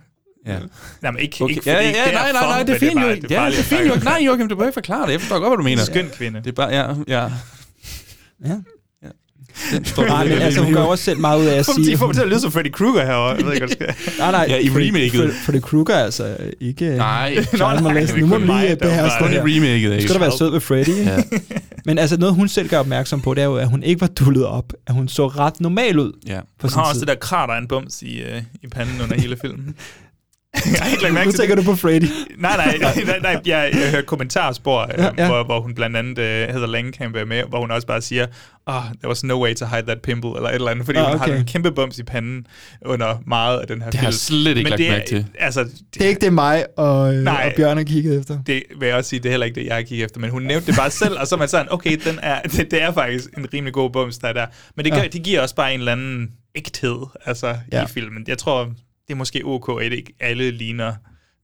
ja. 0.45 0.60
Nej, 1.02 1.12
men 1.12 1.19
ikke, 1.21 1.43
Okay. 1.43 1.56
ikke 1.56 1.71
ja, 1.71 1.82
ja, 1.82 1.89
ja, 1.89 2.12
nej, 2.13 2.32
nej, 2.32 2.41
nej, 2.41 2.63
det 2.63 2.76
er 2.76 2.80
fint, 2.80 3.02
jo. 3.02 3.08
Ja, 3.08 3.45
det 3.49 3.60
er 3.60 3.63
fint, 3.63 3.88
jo. 3.88 3.95
Nej, 4.04 4.21
Joachim, 4.26 4.49
du 4.49 4.56
behøver 4.56 4.67
ikke 4.69 4.73
forklare 4.73 5.06
det. 5.06 5.12
Jeg 5.12 5.21
forstår 5.21 5.39
godt, 5.39 5.49
hvad 5.49 5.58
du 5.58 5.63
mener. 5.63 5.84
Skøn 5.84 6.10
kvinde. 6.13 6.39
Det 6.39 6.47
er 6.47 6.52
bare, 6.52 6.69
ja, 6.69 6.95
ja. 7.08 7.32
Ja. 8.45 8.58
Nej, 9.98 10.24
du 10.24 10.30
men 10.30 10.42
altså, 10.42 10.62
hun 10.62 10.74
gør 10.74 10.82
også 10.82 11.04
selv 11.04 11.20
meget 11.20 11.39
ud 11.42 11.46
af 11.46 11.58
at 11.60 11.66
sige... 11.66 11.92
De 11.92 11.98
får 11.98 12.06
mig 12.06 12.16
til 12.16 12.22
at 12.22 12.28
lyde 12.30 12.39
som 12.39 12.52
Freddy 12.52 12.72
Krueger 12.72 13.06
herovre. 13.06 13.36
Jeg 13.36 13.46
ved 13.46 13.54
ikke, 13.54 13.75
hvad. 13.77 13.88
Nej, 14.19 14.32
nej, 14.32 14.46
Ja, 14.50 14.58
i 14.58 14.69
remaket. 14.69 15.34
Freddy- 15.48 15.60
Krueger 15.60 15.96
er 15.96 16.04
altså 16.04 16.38
ikke... 16.60 16.86
Nej, 16.98 17.36
nej, 17.60 17.80
molest. 17.82 18.13
det 18.13 18.21
Nu 18.21 18.27
må 18.27 18.36
du 18.38 18.42
lige 18.46 18.75
beherske 18.75 19.21
var 19.21 19.27
det 19.27 19.30
her. 19.30 19.42
remaket, 19.56 19.92
ikke? 19.92 20.04
skal 20.04 20.13
der 20.13 20.19
være 20.19 20.38
sød 20.38 20.52
ved 20.52 20.60
Freddy. 20.60 21.06
Ja. 21.06 21.17
Men 21.86 21.98
altså 21.98 22.17
noget, 22.17 22.36
hun 22.36 22.48
selv 22.48 22.69
gør 22.69 22.80
opmærksom 22.80 23.21
på, 23.21 23.34
det 23.34 23.42
er 23.42 23.46
jo, 23.46 23.56
at 23.56 23.67
hun 23.67 23.84
ikke 23.84 24.02
var 24.02 24.08
dullet 24.08 24.46
op. 24.46 24.73
At 24.88 24.94
hun 24.94 25.08
så 25.08 25.27
ret 25.27 25.62
normal 25.62 26.00
ud 26.00 26.12
Ja. 26.27 26.40
Hun 26.62 26.69
har 26.73 26.82
også 26.82 26.94
tid. 26.94 27.00
det 27.00 27.08
der 27.08 27.15
krater 27.15 27.54
en 27.54 27.67
bums 27.67 28.02
i, 28.02 28.21
øh, 28.21 28.42
i 28.63 28.67
panden 28.67 29.02
under 29.04 29.15
hele 29.21 29.38
filmen. 29.42 29.75
jeg 30.73 30.81
har 30.81 30.89
ikke 30.91 31.04
lagt 31.04 31.13
mærke 31.13 31.25
Nu 31.27 31.31
til 31.31 31.39
tænker 31.39 31.56
det. 31.56 31.65
du 31.65 31.71
på 31.71 31.75
Freddy. 31.75 32.04
Nej, 32.37 32.56
nej, 32.58 32.77
nej, 32.81 33.04
nej, 33.06 33.19
nej 33.19 33.41
jeg, 33.45 33.71
jeg 33.73 33.91
hørte 33.91 34.06
kommentarspor, 34.08 34.87
ja, 34.97 35.04
Ja, 35.04 35.10
ja. 35.17 35.27
Hvor, 35.27 35.43
hvor 35.43 35.62
hun 35.62 35.75
blandt 35.75 35.97
andet 35.97 36.17
uh, 36.17 36.54
hedder 36.54 36.67
Langenkamp 36.67 37.15
er 37.15 37.25
med, 37.25 37.43
hvor 37.43 37.60
hun 37.60 37.71
også 37.71 37.87
bare 37.87 38.01
siger, 38.01 38.27
oh, 38.65 38.83
there 38.83 39.08
was 39.08 39.23
no 39.23 39.43
way 39.43 39.54
to 39.56 39.65
hide 39.65 39.81
that 39.81 40.01
pimple, 40.01 40.29
eller 40.35 40.49
et 40.49 40.56
eller 40.56 40.71
andet, 40.71 40.85
fordi 40.85 40.99
Ah, 40.99 41.06
ah, 41.06 41.12
hun 41.12 41.21
okay. 41.21 41.31
har 41.31 41.39
en 41.39 41.45
kæmpe 41.45 41.71
bums 41.71 41.99
i 41.99 42.04
panden 42.04 42.47
under 42.85 43.23
meget 43.27 43.60
af 43.60 43.67
den 43.67 43.81
her 43.81 43.89
Det 43.89 43.99
har 43.99 44.01
film. 44.01 44.08
jeg 44.08 44.13
slet 44.13 44.58
ikke 44.58 44.63
Men 44.63 44.69
lagt 44.69 44.77
det 44.77 44.87
er, 44.87 44.91
mærke 44.91 45.08
til. 45.08 45.25
Altså, 45.39 45.63
Det 45.93 46.01
er 46.01 46.08
ikke 46.10 46.21
det 46.21 46.33
mig 46.33 46.65
og, 46.77 47.15
øh, 47.15 47.23
Nej. 47.23 47.45
og 47.47 47.54
Bjørn 47.58 47.77
har 47.77 47.83
kigget 47.83 48.19
efter. 48.19 48.39
det 48.47 48.63
vil 48.79 48.87
jeg 48.87 48.95
også 48.95 49.10
sige, 49.10 49.19
det 49.19 49.25
er 49.25 49.31
heller 49.31 49.45
ikke 49.45 49.60
det, 49.62 49.67
jeg 49.67 49.87
kigger 49.87 50.06
efter, 50.06 50.19
men 50.19 50.29
hun 50.29 50.41
nævnte 50.43 50.67
det 50.67 50.75
bare 50.75 50.91
selv, 50.91 51.19
og 51.19 51.27
så 51.27 51.35
er 51.35 51.39
man 51.39 51.47
sådan, 51.47 51.67
okay, 51.71 51.97
den 52.06 52.19
er, 52.21 52.41
det, 52.41 52.71
det 52.71 52.81
er 52.81 52.93
faktisk 52.93 53.25
en 53.37 53.47
rimelig 53.54 53.73
god 53.73 53.89
bums, 53.89 54.17
der 54.17 54.27
er 54.27 54.33
der. 54.33 54.45
Men 54.75 54.85
det, 54.85 54.93
gør, 54.93 54.99
Ja. 55.01 55.08
det 55.08 55.23
giver 55.23 55.41
også 55.41 55.56
bare 55.56 55.73
en 55.73 55.79
eller 55.79 55.91
anden 55.91 56.29
ægthed 56.56 56.97
altså, 57.25 57.56
ja. 57.71 57.83
i 57.83 57.87
filmen. 57.87 58.23
Jeg 58.27 58.37
tror, 58.37 58.69
det 59.08 59.13
er 59.13 59.15
måske 59.15 59.41
ok, 59.45 59.81
at 59.81 59.93
ikke 59.93 60.13
alle 60.19 60.51
ligner 60.51 60.93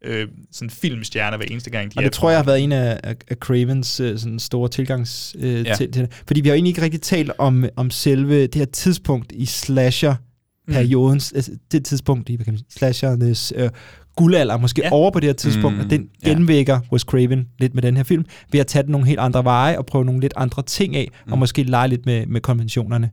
øh, 0.05 0.27
sådan 0.51 0.69
filmstjerner 0.69 1.37
hver 1.37 1.45
eneste 1.45 1.69
gang, 1.69 1.93
de 1.93 1.97
Og 1.97 2.03
er 2.03 2.07
det 2.07 2.13
tror 2.13 2.29
jeg 2.29 2.39
har 2.39 2.43
været 2.43 2.63
en 2.63 2.71
af, 2.71 2.99
af, 3.03 3.15
af 3.27 3.35
Cravens 3.35 3.99
øh, 3.99 4.17
sådan 4.19 4.39
store 4.39 4.69
tilgangs 4.69 5.35
øh, 5.39 5.53
Ja. 5.53 5.57
ja. 5.57 5.75
til, 5.75 5.91
til 5.91 6.01
det. 6.01 6.23
Fordi 6.27 6.41
vi 6.41 6.49
har 6.49 6.53
jo 6.53 6.57
egentlig 6.57 6.69
ikke 6.71 6.81
rigtig 6.81 7.01
talt 7.01 7.31
om, 7.37 7.65
om 7.75 7.89
selve 7.89 8.41
det 8.41 8.55
her 8.55 8.65
tidspunkt 8.65 9.31
i 9.31 9.45
slasher-periodens, 9.45 11.31
mm. 11.31 11.35
altså 11.37 11.51
det 11.71 11.85
tidspunkt 11.85 12.29
i 12.29 12.35
hvad 12.35 12.45
kan 12.45 12.53
man 12.53 12.57
sige, 12.57 12.67
slashernes 12.71 13.53
øh, 13.55 13.69
guldalder, 14.15 14.57
måske 14.57 14.81
ja. 14.81 14.87
Ja. 14.87 14.93
over 14.93 15.11
på 15.11 15.19
det 15.19 15.27
her 15.27 15.33
tidspunkt, 15.33 15.77
Mm, 15.77 15.83
og 15.83 15.89
den 15.89 16.09
ja. 16.25 16.29
genvækker 16.29 16.79
Wes 16.91 17.01
Craven 17.01 17.47
lidt 17.59 17.73
med 17.73 17.81
den 17.81 17.97
her 17.97 18.03
film, 18.03 18.25
ved 18.51 18.59
at 18.59 18.67
tage 18.67 18.83
den 18.83 18.91
nogle 18.91 19.07
helt 19.07 19.19
andre 19.19 19.43
veje 19.43 19.77
og 19.77 19.85
prøve 19.85 20.05
nogle 20.05 20.21
lidt 20.21 20.33
andre 20.35 20.63
ting 20.63 20.95
af, 20.95 21.07
mm. 21.25 21.31
og 21.31 21.39
måske 21.39 21.63
lege 21.63 21.87
lidt 21.87 22.05
med, 22.05 22.25
med 22.25 22.41
konventionerne. 22.41 23.09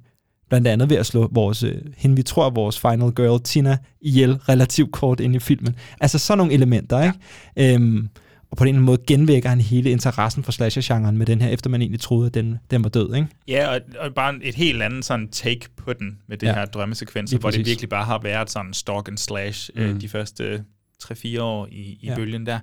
Blandt 0.48 0.66
andet 0.68 0.90
ved 0.90 0.96
at 0.96 1.06
slå 1.06 1.28
vores, 1.32 1.62
øh, 1.62 1.74
hende 1.96 2.16
vi 2.16 2.22
tror, 2.22 2.50
vores 2.50 2.78
final 2.78 3.10
girl, 3.14 3.42
Tina, 3.42 3.78
ihjel 4.00 4.34
relativt 4.34 4.92
kort 4.92 5.20
ind 5.20 5.36
i 5.36 5.38
filmen. 5.38 5.76
Altså 6.00 6.18
sådan 6.18 6.38
nogle 6.38 6.52
elementer, 6.52 7.02
ikke? 7.02 7.18
Ja. 7.56 7.74
Øhm, 7.74 8.08
og 8.50 8.56
på 8.56 8.64
den 8.64 8.80
måde 8.80 8.98
genvækker 9.06 9.48
han 9.48 9.60
hele 9.60 9.90
interessen 9.90 10.42
for 10.44 10.52
slasher-genren 10.52 11.18
med 11.18 11.26
den 11.26 11.40
her, 11.40 11.48
efter 11.48 11.70
man 11.70 11.80
egentlig 11.82 12.00
troede, 12.00 12.26
at 12.26 12.34
den, 12.34 12.58
den 12.70 12.82
var 12.84 12.88
død, 12.90 13.14
ikke? 13.14 13.28
Ja, 13.48 13.68
og, 13.74 13.80
og 13.98 14.14
bare 14.14 14.34
et 14.42 14.54
helt 14.54 14.82
andet 14.82 15.04
sådan 15.04 15.28
take 15.28 15.60
på 15.76 15.92
den 15.92 16.18
med 16.28 16.36
det 16.36 16.46
Ja. 16.46 16.52
ja. 16.52 16.58
her 16.58 16.64
drømmesekvenser, 16.64 17.34
Lige 17.36 17.40
hvor 17.40 17.50
det 17.50 17.66
virkelig 17.66 17.88
bare 17.88 18.04
har 18.04 18.20
været 18.22 18.50
sådan 18.50 18.72
stalk 18.74 19.08
and 19.08 19.18
slash 19.18 19.70
mm. 19.76 19.82
Mm. 19.82 19.88
øh, 19.88 20.00
de 20.00 20.08
første 20.08 20.62
3-4 21.04 21.40
år 21.40 21.66
i, 21.66 21.74
i 21.74 21.98
Ja. 22.02 22.10
ja. 22.10 22.16
bølgen 22.16 22.46
der. 22.46 22.58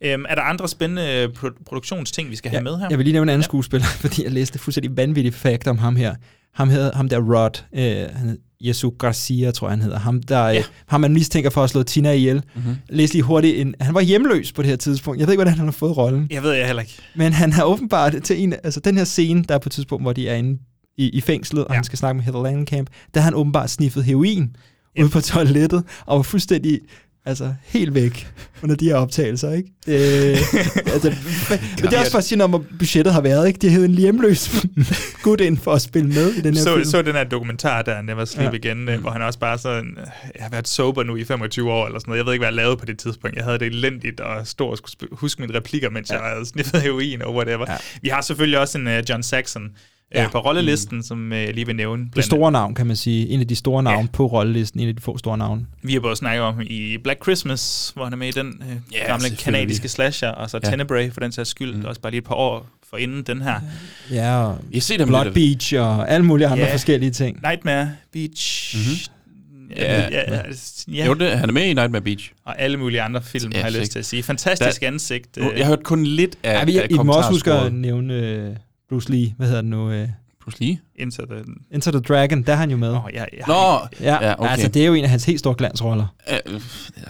Øhm, 0.00 0.24
er 0.28 0.34
der 0.34 0.42
andre 0.42 0.68
spændende 0.68 1.28
pro- 1.38 1.62
produktionsting, 1.66 2.30
vi 2.30 2.36
skal 2.36 2.50
have 2.50 2.62
med 2.62 2.78
her? 2.78 2.86
Jeg 2.90 2.98
vil 2.98 3.04
lige 3.04 3.12
nævne 3.12 3.22
en 3.32 3.34
anden 3.34 3.40
Ja. 3.40 3.44
ja. 3.44 3.48
skuespiller, 3.48 3.86
fordi 4.04 4.24
jeg 4.24 4.32
læste 4.32 4.58
fuldstændig 4.58 4.96
vanvittig 4.96 5.34
fact 5.34 5.66
om 5.68 5.78
ham 5.78 5.96
her. 5.96 6.14
Ham, 6.56 6.68
hedder, 6.70 6.96
ham 6.96 7.08
der 7.08 7.18
Rod, 7.18 7.62
øh, 7.74 8.16
han 8.18 8.38
Jesu 8.60 8.90
Garcia, 8.98 9.50
tror 9.50 9.68
jeg 9.68 9.72
han 9.72 9.82
hedder. 9.82 9.98
Ham, 9.98 10.22
der, 10.22 10.38
ja. 10.38 10.52
Ja. 10.52 10.58
øh, 10.58 10.64
ham 10.86 11.00
man 11.00 11.12
mistænker 11.12 11.50
for 11.50 11.64
at 11.64 11.70
slå 11.70 11.82
Tina 11.82 12.12
ihjel. 12.12 12.36
Mhm. 12.36 12.44
Mm-hmm. 12.64 12.76
Læs 12.88 13.12
lige 13.12 13.22
hurtigt 13.22 13.60
en, 13.60 13.74
Han 13.80 13.94
var 13.94 14.00
hjemløs 14.00 14.52
på 14.52 14.62
det 14.62 14.68
her 14.68 14.76
tidspunkt. 14.76 15.20
Jeg 15.20 15.26
ved 15.26 15.32
ikke, 15.32 15.38
hvordan 15.38 15.58
han 15.58 15.66
har 15.66 15.72
fået 15.72 15.96
rollen. 15.96 16.26
Jeg 16.30 16.42
ved 16.42 16.52
jeg 16.52 16.66
heller 16.66 16.82
ikke. 16.82 16.98
Men 17.16 17.32
han 17.32 17.52
har 17.52 17.64
åbenbart 17.64 18.14
til 18.24 18.42
en, 18.42 18.52
altså 18.64 18.80
den 18.80 18.96
her 18.96 19.04
scene, 19.04 19.44
der 19.48 19.54
er 19.54 19.58
på 19.58 19.68
et 19.68 19.72
tidspunkt, 19.72 20.04
hvor 20.04 20.12
de 20.12 20.28
er 20.28 20.34
inde 20.34 20.58
i, 20.98 21.08
i 21.08 21.20
fængslet, 21.20 21.64
og 21.64 21.70
Ja. 21.70 21.74
han 21.74 21.84
skal 21.84 21.98
snakke 21.98 22.14
med 22.16 22.24
Heather 22.24 22.42
Langenkamp, 22.42 22.90
der 23.14 23.20
har 23.20 23.24
han 23.24 23.34
åbenbart 23.34 23.70
sniffet 23.70 24.04
heroin 24.04 24.56
Ja. 24.96 25.02
ude 25.02 25.10
på 25.10 25.20
toilettet, 25.20 25.84
og 26.06 26.16
var 26.16 26.22
fuldstændig 26.22 26.80
altså 27.26 27.54
helt 27.64 27.94
væk 27.94 28.28
under 28.62 28.76
de 28.76 28.84
her 28.84 28.94
optagelser, 28.94 29.52
ikke? 29.52 29.70
Øh, 29.88 30.36
altså, 30.92 31.14
men, 31.50 31.58
det 31.82 31.92
er 31.92 31.98
også 31.98 32.10
for 32.10 32.18
at 32.18 32.24
sige 32.24 32.38
noget 32.38 32.54
om, 32.54 32.64
budgettet 32.78 33.14
har 33.14 33.20
været, 33.20 33.48
ikke? 33.48 33.58
De 33.58 33.66
har 33.66 33.72
hævet 33.72 33.88
en 33.88 33.94
hjemløs 33.94 34.50
gut 35.22 35.40
ind 35.40 35.58
for 35.58 35.72
at 35.72 35.82
spille 35.82 36.08
med 36.08 36.32
i 36.32 36.40
den 36.40 36.54
her 36.54 36.62
så, 36.62 36.74
film. 36.74 36.84
så 36.84 37.02
den 37.02 37.14
her 37.14 37.24
dokumentar 37.24 37.82
der, 37.82 38.02
Never 38.02 38.24
Sleep 38.24 38.52
Ja. 38.52 38.56
Igen, 38.56 38.88
øh, 38.88 39.00
hvor 39.00 39.10
han 39.10 39.22
også 39.22 39.38
bare 39.38 39.58
sådan, 39.58 39.98
øh, 40.00 40.06
jeg 40.34 40.42
har 40.42 40.50
været 40.50 40.68
sober 40.68 41.02
nu 41.02 41.16
i 41.16 41.24
25 41.24 41.72
år, 41.72 41.86
eller 41.86 41.98
sådan 41.98 42.10
noget. 42.10 42.18
Jeg 42.18 42.26
ved 42.26 42.32
ikke, 42.32 42.40
hvad 42.40 42.48
jeg 42.48 42.56
lavede 42.56 42.76
på 42.76 42.86
det 42.86 42.98
tidspunkt. 42.98 43.36
Jeg 43.36 43.44
havde 43.44 43.58
det 43.58 43.66
elendigt 43.66 44.20
og 44.20 44.46
stort 44.46 44.72
og 44.72 44.78
skulle 44.78 45.08
huske 45.12 45.42
mine 45.42 45.54
replikker, 45.58 45.90
mens 45.90 46.10
ja. 46.10 46.22
jeg 46.22 46.32
havde 46.32 46.46
sniffet 46.46 46.82
heroin 46.82 47.22
og 47.22 47.34
whatever. 47.34 47.64
Ja. 47.68 47.76
Vi 48.02 48.08
har 48.08 48.20
selvfølgelig 48.20 48.58
også 48.58 48.78
en 48.78 48.86
uh, 48.86 48.92
John 49.08 49.22
Saxon 49.22 49.70
Ja. 50.14 50.22
ja. 50.22 50.28
på 50.28 50.38
rollelisten, 50.38 50.96
mm. 50.96 51.02
som 51.02 51.32
uh, 51.32 51.38
jeg 51.38 51.54
lige 51.54 51.66
vil 51.66 51.76
nævne. 51.76 52.06
det 52.16 52.24
store 52.24 52.52
navn, 52.52 52.74
kan 52.74 52.86
man 52.86 52.96
sige. 52.96 53.28
En 53.28 53.40
af 53.40 53.46
de 53.48 53.56
store 53.56 53.82
navne 53.82 54.00
Ja. 54.00 54.06
på 54.12 54.26
rollelisten. 54.26 54.80
En 54.80 54.88
af 54.88 54.96
de 54.96 55.02
få 55.02 55.18
store 55.18 55.38
navne. 55.38 55.66
Vi 55.82 55.92
har 55.92 56.00
både 56.00 56.16
snakket 56.16 56.42
om 56.42 56.60
i 56.60 56.96
Black 57.04 57.22
Christmas, 57.22 57.92
hvor 57.94 58.04
han 58.04 58.12
er 58.12 58.16
med 58.16 58.28
i 58.28 58.30
den 58.30 58.46
uh, 58.60 58.94
Ja, 58.94 59.06
gamle 59.06 59.30
kanadiske 59.38 59.88
slasher, 59.88 60.28
og 60.28 60.50
så 60.50 60.60
Ja. 60.64 60.70
Tenebrae 60.70 61.10
for 61.10 61.20
den 61.20 61.32
sags 61.32 61.50
skyld, 61.50 61.74
mm. 61.74 61.84
også 61.84 62.00
bare 62.00 62.10
lige 62.12 62.18
et 62.18 62.24
par 62.24 62.34
år 62.34 62.66
for 62.90 62.96
inden 62.96 63.22
den 63.22 63.42
her. 63.42 63.60
Ja, 64.10 64.36
og 64.36 64.58
Jeg 64.72 64.82
set 64.82 64.98
ham 65.00 65.08
Blood 65.08 65.24
lidt. 65.24 65.34
Beach 65.34 65.74
og 65.78 66.10
alle 66.10 66.26
mulige 66.26 66.46
andre 66.48 66.64
Ja. 66.64 66.72
forskellige 66.72 67.10
ting. 67.10 67.40
Nightmare 67.42 67.90
Beach. 68.12 68.76
Mhm. 68.76 68.96
Ja, 69.76 70.08
Ja. 70.10 70.40
ja. 70.92 71.06
Jo, 71.06 71.14
det, 71.14 71.30
han 71.38 71.48
er 71.48 71.52
med 71.52 71.62
i 71.62 71.74
Nightmare 71.74 72.02
Beach. 72.02 72.32
og 72.44 72.60
alle 72.60 72.76
mulige 72.76 73.02
andre 73.02 73.22
film, 73.22 73.52
Ja, 73.52 73.58
har 73.62 73.70
jeg 73.70 73.80
lyst 73.80 73.92
til 73.92 73.98
at 73.98 74.06
sige. 74.06 74.22
Fantastisk 74.22 74.80
der, 74.80 74.86
ansigt. 74.86 75.36
Nu, 75.36 75.50
øh, 75.50 75.58
jeg 75.58 75.66
har 75.66 75.72
hørt 75.76 75.82
kun 75.82 76.04
lidt 76.04 76.36
af, 76.42 76.58
Ja, 76.58 76.64
vi, 76.64 76.78
af 76.78 76.86
I 76.90 76.94
må 76.94 77.12
også 77.12 77.30
huske 77.30 77.52
at 77.52 77.72
nævne 77.74 78.56
Bruce 78.88 79.10
Lee. 79.10 79.34
Hvad 79.36 79.46
hedder 79.46 79.60
det 79.62 79.70
nu? 79.70 80.02
Uh, 80.02 80.08
Bruce 80.44 80.60
Lee? 80.64 80.78
Into 80.96 81.22
the... 81.26 81.44
Enter 81.70 81.90
the 81.90 82.00
Dragon, 82.00 82.42
der 82.42 82.52
er 82.52 82.56
han 82.56 82.70
jo 82.70 82.76
med. 82.76 82.88
Åh, 82.90 83.04
oh, 83.04 83.10
jeg, 83.14 83.28
jeg, 83.32 83.44
Nå! 83.46 83.52
har, 83.54 83.90
Ja, 84.00 84.24
Ja, 84.26 84.34
okay. 84.38 84.50
altså 84.50 84.68
det 84.68 84.82
er 84.82 84.86
jo 84.86 84.94
en 84.94 85.04
af 85.04 85.10
hans 85.10 85.24
helt 85.24 85.38
store 85.38 85.54
glansroller. 85.58 86.06
Øh, 86.30 86.60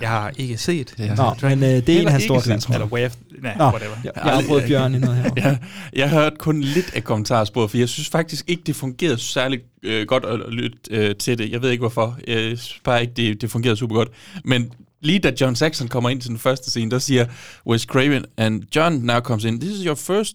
jeg 0.00 0.08
har 0.08 0.32
ikke 0.38 0.58
set. 0.58 0.94
det 0.98 1.06
er- 1.10 1.16
Nå, 1.42 1.48
men 1.48 1.58
uh, 1.58 1.68
det 1.68 1.88
er 1.88 2.00
en 2.00 2.06
af 2.06 2.12
hans 2.12 2.24
store 2.24 2.36
Eller 2.36 2.46
glansroller. 2.46 2.86
Way 2.86 3.06
of... 3.06 3.16
Nej, 3.42 3.56
Nå, 3.58 3.64
whatever. 3.64 3.92
jeg, 4.04 4.12
jeg 4.16 4.22
afbrød 4.24 4.62
Bjørn 4.66 4.94
i 4.94 4.98
noget 4.98 5.16
her. 5.16 5.30
Jeg, 5.36 5.58
jeg 5.92 6.10
har 6.10 6.20
hørt 6.20 6.38
kun 6.38 6.60
lidt 6.60 6.94
af 6.94 7.04
kommentarsporet, 7.04 7.70
for 7.70 7.78
jeg 7.78 7.88
synes 7.88 8.08
faktisk 8.08 8.44
ikke, 8.50 8.62
det 8.66 8.76
fungerede 8.76 9.18
særlig 9.18 9.60
øh, 9.82 10.06
godt 10.06 10.24
at 10.24 10.40
lytte 10.52 10.78
øh, 10.90 11.14
til 11.16 11.38
det. 11.38 11.50
Jeg 11.52 11.62
ved 11.62 11.70
ikke 11.70 11.80
hvorfor. 11.80 12.18
Jeg 12.28 12.36
synes 12.58 12.80
bare 12.84 13.00
ikke, 13.00 13.12
det, 13.16 13.40
det 13.40 13.50
fungerede 13.50 13.76
super 13.76 13.94
godt. 13.96 14.08
Men 14.44 14.72
lige 15.00 15.18
da 15.18 15.32
John 15.40 15.56
Saxon 15.56 15.88
kommer 15.88 16.10
ind 16.10 16.20
til 16.20 16.30
den 16.30 16.38
første 16.38 16.70
scene, 16.70 16.90
der 16.90 16.98
siger 16.98 17.26
Wes 17.66 17.82
Craven, 17.82 18.24
and 18.36 18.62
John 18.76 18.94
now 18.94 19.18
comes 19.20 19.44
in, 19.44 19.60
this 19.60 19.72
is 19.78 19.84
your 19.84 19.94
first 19.94 20.32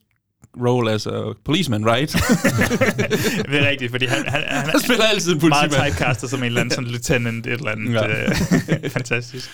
role 0.58 0.92
as 0.92 1.08
a 1.08 1.12
policeman, 1.46 1.86
right? 1.86 2.12
det 3.52 3.56
er 3.64 3.70
rigtigt, 3.70 3.92
fordi 3.92 4.06
han, 4.06 4.18
han, 4.28 4.44
han 4.48 4.70
Han 4.70 4.80
spiller 4.80 5.04
altid 5.06 5.32
en 5.34 5.50
meget 5.50 5.70
politimand. 5.70 5.92
typecastet 5.94 6.30
som 6.30 6.40
en 6.40 6.46
eller 6.46 6.62
anden 6.62 6.72
sådan 6.76 6.88
lieutenant, 6.90 7.48
et 7.48 7.54
eller 7.54 7.72
andet. 7.72 7.94
Ja. 7.94 8.08
Ja. 8.08 8.88
Fantastisk. 8.98 9.50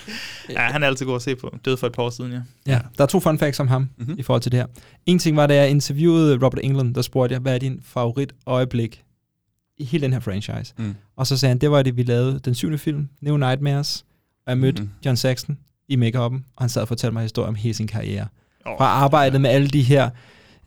Ja, 0.49 0.59
han 0.61 0.83
er 0.83 0.87
altid 0.87 1.05
god 1.05 1.15
at 1.15 1.21
se 1.21 1.35
på. 1.35 1.55
Død 1.65 1.77
for 1.77 1.87
et 1.87 1.93
par 1.93 2.03
år 2.03 2.09
siden, 2.09 2.31
ja. 2.31 2.39
Ja, 2.67 2.79
der 2.97 3.03
er 3.03 3.07
to 3.07 3.19
fun 3.19 3.39
facts 3.39 3.59
om 3.59 3.67
ham 3.67 3.81
Mhm. 3.81 3.91
mm-hmm. 3.97 4.19
i 4.19 4.23
forhold 4.23 4.41
til 4.41 4.51
det 4.51 4.59
her. 4.59 4.67
En 5.05 5.19
ting 5.19 5.37
var, 5.37 5.47
da 5.47 5.55
jeg 5.55 5.69
interviewede 5.69 6.33
Robert 6.45 6.59
England, 6.63 6.95
der 6.95 7.01
spurgte 7.01 7.33
jeg, 7.33 7.41
hvad 7.41 7.53
er 7.53 7.57
din 7.57 7.79
favorit 7.85 8.33
øjeblik 8.45 9.03
i 9.77 9.83
hele 9.83 10.01
den 10.03 10.13
her 10.13 10.19
franchise? 10.19 10.73
Mm. 10.77 10.95
Og 11.17 11.27
så 11.27 11.37
sagde 11.37 11.49
han, 11.51 11.57
det 11.57 11.71
var 11.71 11.81
det, 11.83 11.97
vi 11.97 12.03
lavede 12.03 12.39
den 12.45 12.55
syvende 12.55 12.77
film, 12.77 13.07
New 13.21 13.37
Nightmares, 13.37 14.05
og 14.45 14.49
jeg 14.51 14.57
mødte 14.57 14.81
mm. 14.81 14.89
John 15.05 15.17
Saxon 15.17 15.57
i 15.89 15.95
make 15.95 16.19
og 16.19 16.39
han 16.59 16.69
sad 16.69 16.81
og 16.81 16.87
fortalte 16.87 17.13
mig 17.13 17.21
historier 17.23 17.47
om 17.47 17.55
hele 17.55 17.73
sin 17.73 17.87
karriere. 17.87 18.27
Oh, 18.65 18.77
Fra 18.77 18.85
arbejdet 18.85 19.41
med 19.41 19.49
alle 19.49 19.67
de 19.67 19.81
her 19.81 20.09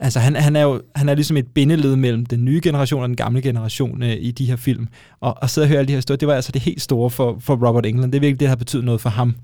Altså 0.03 0.21
han, 0.21 0.37
han 0.37 0.57
er 0.57 0.63
jo 0.63 0.83
han 0.95 1.09
er 1.09 1.15
ligesom 1.15 1.37
et 1.37 1.47
bindeled 1.47 1.97
mellem 1.97 2.27
den 2.27 2.45
nye 2.45 2.61
generation 2.63 3.03
og 3.03 3.09
den 3.09 3.17
gamle 3.17 3.43
generation 3.43 4.03
øh, 4.03 4.17
i 4.21 4.31
de 4.31 4.47
her 4.47 4.57
film. 4.57 4.89
Og 5.21 5.45
at 5.45 5.51
sidde 5.51 5.65
og 5.65 5.69
høre 5.69 5.79
alle 5.79 5.89
de 5.89 5.93
her 5.93 5.99
historier, 5.99 6.17
det 6.17 6.29
var 6.29 6.35
altså 6.35 6.53
det 6.53 6.63
helt 6.63 6.83
store 6.83 7.11
for, 7.11 7.37
for 7.41 7.69
Robert 7.69 7.87
England. 7.87 8.13
Det 8.13 8.19
er 8.19 8.21
virkelig 8.21 8.41
det, 8.41 8.45
der 8.45 8.49
har 8.49 8.57
betydet 8.57 8.85
noget 8.85 9.01
for 9.01 9.11
ham. 9.11 9.37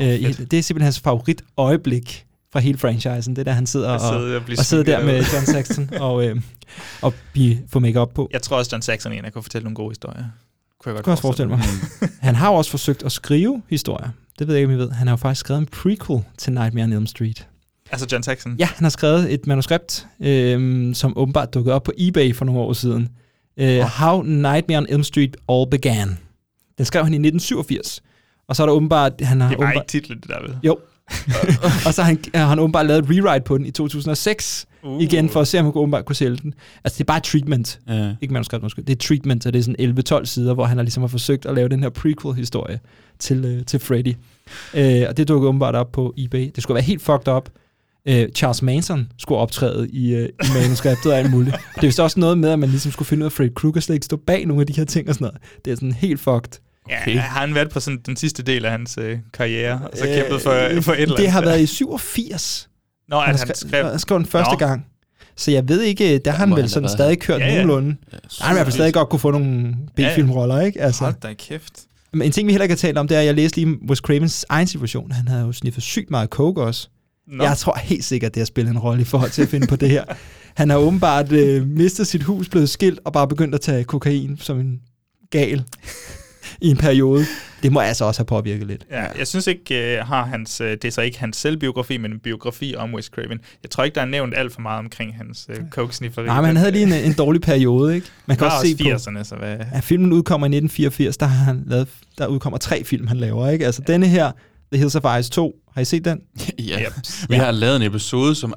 Åh, 0.00 0.06
øh, 0.06 0.10
det 0.10 0.52
er 0.54 0.62
simpelthen 0.62 0.82
hans 0.82 1.00
favorit 1.00 1.42
øjeblik 1.56 2.26
fra 2.52 2.60
hele 2.60 2.78
franchisen. 2.78 3.36
Det 3.36 3.40
er 3.40 3.44
der, 3.44 3.52
han 3.52 3.66
sidder 3.66 3.90
og, 3.90 4.00
sidde 4.00 4.36
og 4.36 4.42
og 4.58 4.64
sidder 4.64 4.84
der 4.84 5.04
med. 5.04 5.24
John 5.34 5.46
Saxon 5.46 5.90
og, 6.00 6.26
øh, 6.26 6.40
og 7.02 7.14
blive, 7.32 7.58
få 7.68 7.78
make 7.78 8.00
op 8.00 8.14
på. 8.14 8.28
Jeg 8.32 8.42
tror 8.42 8.56
også, 8.56 8.70
John 8.72 8.82
Saxon 8.82 9.12
er 9.12 9.16
en, 9.16 9.24
der 9.24 9.30
kunne 9.30 9.42
fortælle 9.42 9.64
nogle 9.64 9.74
gode 9.74 9.90
historier. 9.90 10.24
Kunne 10.80 10.94
jeg 10.94 11.04
kan 11.04 11.10
jeg 11.10 11.12
også 11.12 11.22
forestille 11.22 11.48
mig. 11.48 11.60
Han 12.28 12.34
har 12.34 12.50
også 12.50 12.70
forsøgt 12.70 13.02
at 13.02 13.12
skrive 13.12 13.62
historier. 13.68 14.08
Det 14.38 14.46
ved 14.46 14.54
jeg 14.54 14.62
ikke, 14.62 14.74
om 14.74 14.80
I 14.80 14.82
ved. 14.82 14.90
Han 14.90 15.06
har 15.06 15.12
jo 15.12 15.16
faktisk 15.16 15.40
skrevet 15.40 15.60
en 15.60 15.66
prequel 15.66 16.20
til 16.38 16.52
Nightmare 16.52 16.84
on 16.84 16.92
Elm 16.92 17.06
Street. 17.06 17.46
Altså 17.92 18.06
John 18.12 18.22
Saxon? 18.22 18.56
Ja, 18.58 18.66
han 18.66 18.84
har 18.84 18.90
skrevet 18.90 19.34
et 19.34 19.46
manuskript, 19.46 20.06
øhm, 20.20 20.94
som 20.94 21.12
åbenbart 21.16 21.54
dukkede 21.54 21.74
op 21.74 21.82
på 21.82 21.92
eBay 21.98 22.34
for 22.34 22.44
nogle 22.44 22.60
år 22.60 22.72
siden. 22.72 23.08
Uh, 23.62 23.66
How 23.66 24.22
Nightmare 24.22 24.78
on 24.78 24.86
Elm 24.88 25.02
Street 25.02 25.36
All 25.48 25.70
Began. 25.70 26.18
Den 26.78 26.86
skrev 26.86 27.04
han 27.04 27.12
i 27.12 27.16
1987. 27.16 28.02
Og 28.48 28.56
så 28.56 28.62
er 28.62 28.66
der 28.66 28.74
åbenbart... 28.74 29.12
Han 29.20 29.40
har 29.40 29.48
Det 29.48 29.58
var 29.58 29.64
åbenbart, 29.64 29.94
ikke 29.94 30.06
titlen, 30.06 30.20
det 30.20 30.28
der 30.28 30.40
vel? 30.42 30.56
Jo. 30.62 30.78
og 31.86 31.94
så 31.94 32.02
har 32.02 32.04
han, 32.04 32.18
har 32.34 32.46
han 32.46 32.58
åbenbart 32.58 32.86
lavet 32.86 33.04
et 33.04 33.10
rewrite 33.10 33.44
på 33.44 33.58
den 33.58 33.66
i 33.66 33.70
2006. 33.70 34.66
Uh. 34.82 35.02
Igen 35.02 35.28
for 35.28 35.40
at 35.40 35.48
se, 35.48 35.58
om 35.58 35.64
han 35.64 35.72
kunne 35.72 35.82
åbenbart 35.82 36.04
kunne 36.04 36.16
sælge 36.16 36.36
den. 36.36 36.54
Altså, 36.84 36.96
det 36.98 37.00
er 37.00 37.06
bare 37.06 37.16
et 37.16 37.22
treatment. 37.22 37.80
Ja. 37.88 38.14
Ikke 38.20 38.32
manuskript, 38.32 38.62
måske. 38.62 38.82
Det 38.82 38.92
er 38.92 39.06
treatment, 39.06 39.46
og 39.46 39.52
det 39.52 39.58
er 39.58 39.62
sådan 39.62 40.20
11-12 40.20 40.24
sider, 40.24 40.54
hvor 40.54 40.64
han 40.64 40.76
har 40.76 40.82
ligesom 40.82 41.02
har 41.02 41.08
forsøgt 41.08 41.46
at 41.46 41.54
lave 41.54 41.68
den 41.68 41.82
her 41.82 41.90
prequel-historie 41.90 42.80
til, 43.18 43.44
øh, 43.44 43.64
til 43.64 43.80
Freddy. 43.80 44.14
Øh, 44.74 45.02
og 45.08 45.16
det 45.16 45.28
dukkede 45.28 45.48
åbenbart 45.48 45.74
op 45.74 45.92
på 45.92 46.14
eBay. 46.18 46.50
Det 46.54 46.62
skulle 46.62 46.74
være 46.74 46.84
helt 46.84 47.02
fucked 47.02 47.28
up. 47.28 47.48
Øh, 48.06 48.28
Charles 48.34 48.62
Manson 48.62 49.08
skulle 49.18 49.38
optræde 49.38 49.88
i, 49.90 50.14
øh, 50.14 50.28
i 50.28 50.46
manuskriptet 50.54 51.12
og 51.12 51.18
alt 51.18 51.30
muligt. 51.30 51.56
Det 51.74 51.82
er 51.82 51.86
vist 51.86 52.00
også 52.00 52.20
noget 52.20 52.38
med, 52.38 52.50
at 52.50 52.58
man 52.58 52.68
ligesom 52.68 52.92
skulle 52.92 53.06
finde 53.08 53.20
ud 53.20 53.24
af, 53.24 53.28
at 53.30 53.32
Freddy 53.32 53.54
Krueger 53.54 53.80
slet 53.80 53.94
ikke 53.94 54.04
stod 54.06 54.18
bag 54.26 54.46
nogle 54.46 54.60
af 54.60 54.66
de 54.66 54.72
her 54.72 54.84
ting 54.84 55.08
og 55.08 55.14
sådan 55.14 55.24
noget. 55.24 55.40
Det 55.64 55.70
er 55.70 55.74
sådan 55.74 55.92
helt 55.92 56.20
fucked. 56.20 56.60
Okay. 56.84 57.14
Ja, 57.14 57.20
har 57.20 57.40
han 57.40 57.54
været 57.54 57.70
på 57.70 57.80
sådan 57.80 58.00
den 58.06 58.16
sidste 58.16 58.42
del 58.42 58.64
af 58.64 58.70
hans 58.70 58.98
øh, 59.00 59.18
karriere, 59.32 59.80
og 59.92 59.98
så 59.98 60.04
kæmpet 60.04 60.42
for, 60.42 60.50
Øh, 60.50 60.82
for 60.82 60.92
et 60.92 61.00
eller 61.00 61.14
andet? 61.14 61.18
Det 61.18 61.30
har 61.30 61.40
været 61.40 61.60
i 61.60 61.66
87. 61.66 62.68
Nå, 63.08 63.16
at 63.18 63.26
han, 63.26 63.36
han 63.38 63.54
skrev, 63.54 63.84
han 63.84 63.98
skrev 63.98 64.18
den 64.18 64.26
første 64.26 64.52
Nå. 64.52 64.58
gang. 64.58 64.86
Så 65.36 65.50
jeg 65.50 65.68
ved 65.68 65.82
ikke, 65.82 66.18
der 66.18 66.30
har 66.30 66.46
han 66.46 66.56
vel 66.56 66.68
sådan 66.68 66.88
stadig 66.88 67.18
kørt 67.18 67.40
Ja, 67.40 67.46
ja. 67.46 67.52
nogenlunde. 67.52 67.96
Har 68.40 68.46
han 68.46 68.54
i 68.54 68.56
hvert 68.56 68.66
fald 68.66 68.72
stadig 68.74 68.94
godt 68.94 69.08
kunne 69.08 69.18
få 69.20 69.30
nogle 69.30 69.76
B-filmroller, 69.96 70.60
ikke? 70.60 70.80
Altså, 70.80 71.04
Hold 71.04 71.14
da 71.22 71.34
kæft. 71.34 71.72
Men 72.12 72.22
en 72.22 72.32
ting, 72.32 72.46
vi 72.46 72.52
heller 72.52 72.62
ikke 72.64 72.72
har 72.72 72.76
talt 72.76 72.98
om, 72.98 73.08
det 73.08 73.14
er, 73.16 73.20
at 73.20 73.26
jeg 73.26 73.34
læste 73.34 73.56
lige 73.56 73.78
Wes 73.88 73.98
Cravens 73.98 74.46
egen 74.48 74.66
situation. 74.66 75.12
Han 75.12 75.28
havde 75.28 75.42
jo 75.42 75.52
sniffet 75.52 75.82
sygt 75.82 76.10
meget 76.10 76.28
coke 76.28 76.62
også. 76.62 76.88
Nå. 77.30 77.44
Jeg 77.44 77.56
tror 77.56 77.78
helt 77.78 78.04
sikkert, 78.04 78.34
det 78.34 78.40
har 78.40 78.46
spillet 78.46 78.70
en 78.70 78.78
rolle 78.78 79.02
i 79.02 79.04
forhold 79.04 79.30
til 79.30 79.42
at 79.42 79.48
finde 79.48 79.66
på 79.66 79.76
det 79.76 79.90
her. 79.90 80.04
Han 80.54 80.70
har 80.70 80.76
åbenbart 80.76 81.32
øh, 81.32 81.66
mistet 81.66 82.06
sit 82.06 82.22
hus, 82.22 82.48
blevet 82.48 82.68
skilt 82.68 83.00
og 83.04 83.12
bare 83.12 83.28
begyndt 83.28 83.54
at 83.54 83.60
tage 83.60 83.84
kokain 83.84 84.36
som 84.40 84.60
en 84.60 84.80
gal 85.30 85.64
i 86.60 86.68
en 86.68 86.76
periode. 86.76 87.24
Det 87.62 87.72
må 87.72 87.80
altså 87.80 88.04
også 88.04 88.20
have 88.20 88.26
påvirket 88.26 88.66
lidt. 88.66 88.86
Ja, 88.90 89.04
jeg 89.18 89.26
synes 89.26 89.46
ikke, 89.46 89.98
uh, 90.00 90.08
har 90.08 90.24
hans, 90.24 90.60
uh, 90.60 90.66
det 90.66 90.84
er 90.84 90.90
så 90.90 91.00
ikke 91.00 91.20
hans 91.20 91.36
selvbiografi, 91.36 91.96
men 91.96 92.12
en 92.12 92.18
biografi 92.18 92.74
om 92.76 92.94
Wes 92.94 93.04
Craven. 93.04 93.38
Jeg 93.62 93.70
tror 93.70 93.84
ikke, 93.84 93.94
der 93.94 94.00
er 94.00 94.04
nævnt 94.06 94.34
alt 94.36 94.52
for 94.52 94.60
meget 94.60 94.78
omkring 94.78 95.16
hans 95.16 95.48
uh, 95.48 95.68
coke-snifferi. 95.70 96.26
Nej, 96.26 96.40
men 96.40 96.46
han 96.46 96.56
havde 96.56 96.72
lige 96.72 96.82
en, 96.82 96.92
en 96.92 97.12
dårlig 97.12 97.40
periode, 97.40 97.94
ikke? 97.94 98.06
Man 98.26 98.36
kan 98.36 98.44
var 98.44 98.50
også 98.50 98.74
se 98.78 98.92
også 98.92 99.10
på, 99.10 99.18
80'erne, 99.18 99.24
så 99.24 99.36
hvad... 99.36 99.56
at 99.72 99.84
filmen 99.84 100.12
udkommer 100.12 100.46
i 100.46 100.48
1984, 100.48 101.16
der, 101.16 101.26
har 101.26 101.44
han 101.44 101.62
lavet, 101.66 101.88
der 102.18 102.26
udkommer 102.26 102.58
tre 102.58 102.84
film, 102.84 103.06
han 103.06 103.16
laver, 103.16 103.50
ikke? 103.50 103.66
Altså 103.66 103.82
denne 103.86 104.08
her, 104.08 104.32
The 104.72 104.78
Hills 104.78 104.94
of 104.96 105.18
Ice 105.20 105.30
2, 105.30 105.54
har 105.74 105.82
I 105.82 105.84
set 105.84 106.04
den? 106.04 106.20
ja. 106.58 106.80
Yep. 106.82 106.92
Vi 107.28 107.34
har 107.36 107.50
lavet 107.50 107.76
en 107.76 107.82
episode, 107.82 108.34
som, 108.34 108.54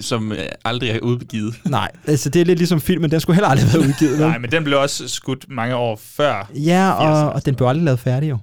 som 0.00 0.32
øh, 0.32 0.38
aldrig 0.64 0.90
er 0.90 0.98
udgivet. 1.00 1.54
Nej, 1.70 1.90
altså 2.06 2.30
det 2.30 2.40
er 2.40 2.44
lidt 2.44 2.58
ligesom 2.58 2.80
filmen, 2.80 3.10
den 3.10 3.20
skulle 3.20 3.34
heller 3.34 3.48
aldrig 3.48 3.68
have 3.70 3.78
været 3.80 3.88
udgivet. 3.90 4.12
vel? 4.12 4.20
Nej, 4.28 4.38
men 4.38 4.50
den 4.50 4.64
blev 4.64 4.78
også 4.78 5.08
skudt 5.08 5.46
mange 5.48 5.76
år 5.76 6.00
før. 6.04 6.50
Ja, 6.54 6.92
80'erne. 6.98 7.02
og, 7.02 7.32
og 7.32 7.46
den 7.46 7.54
blev 7.54 7.68
aldrig 7.68 7.84
lavet 7.84 8.00
færdig 8.00 8.30
jo. 8.30 8.38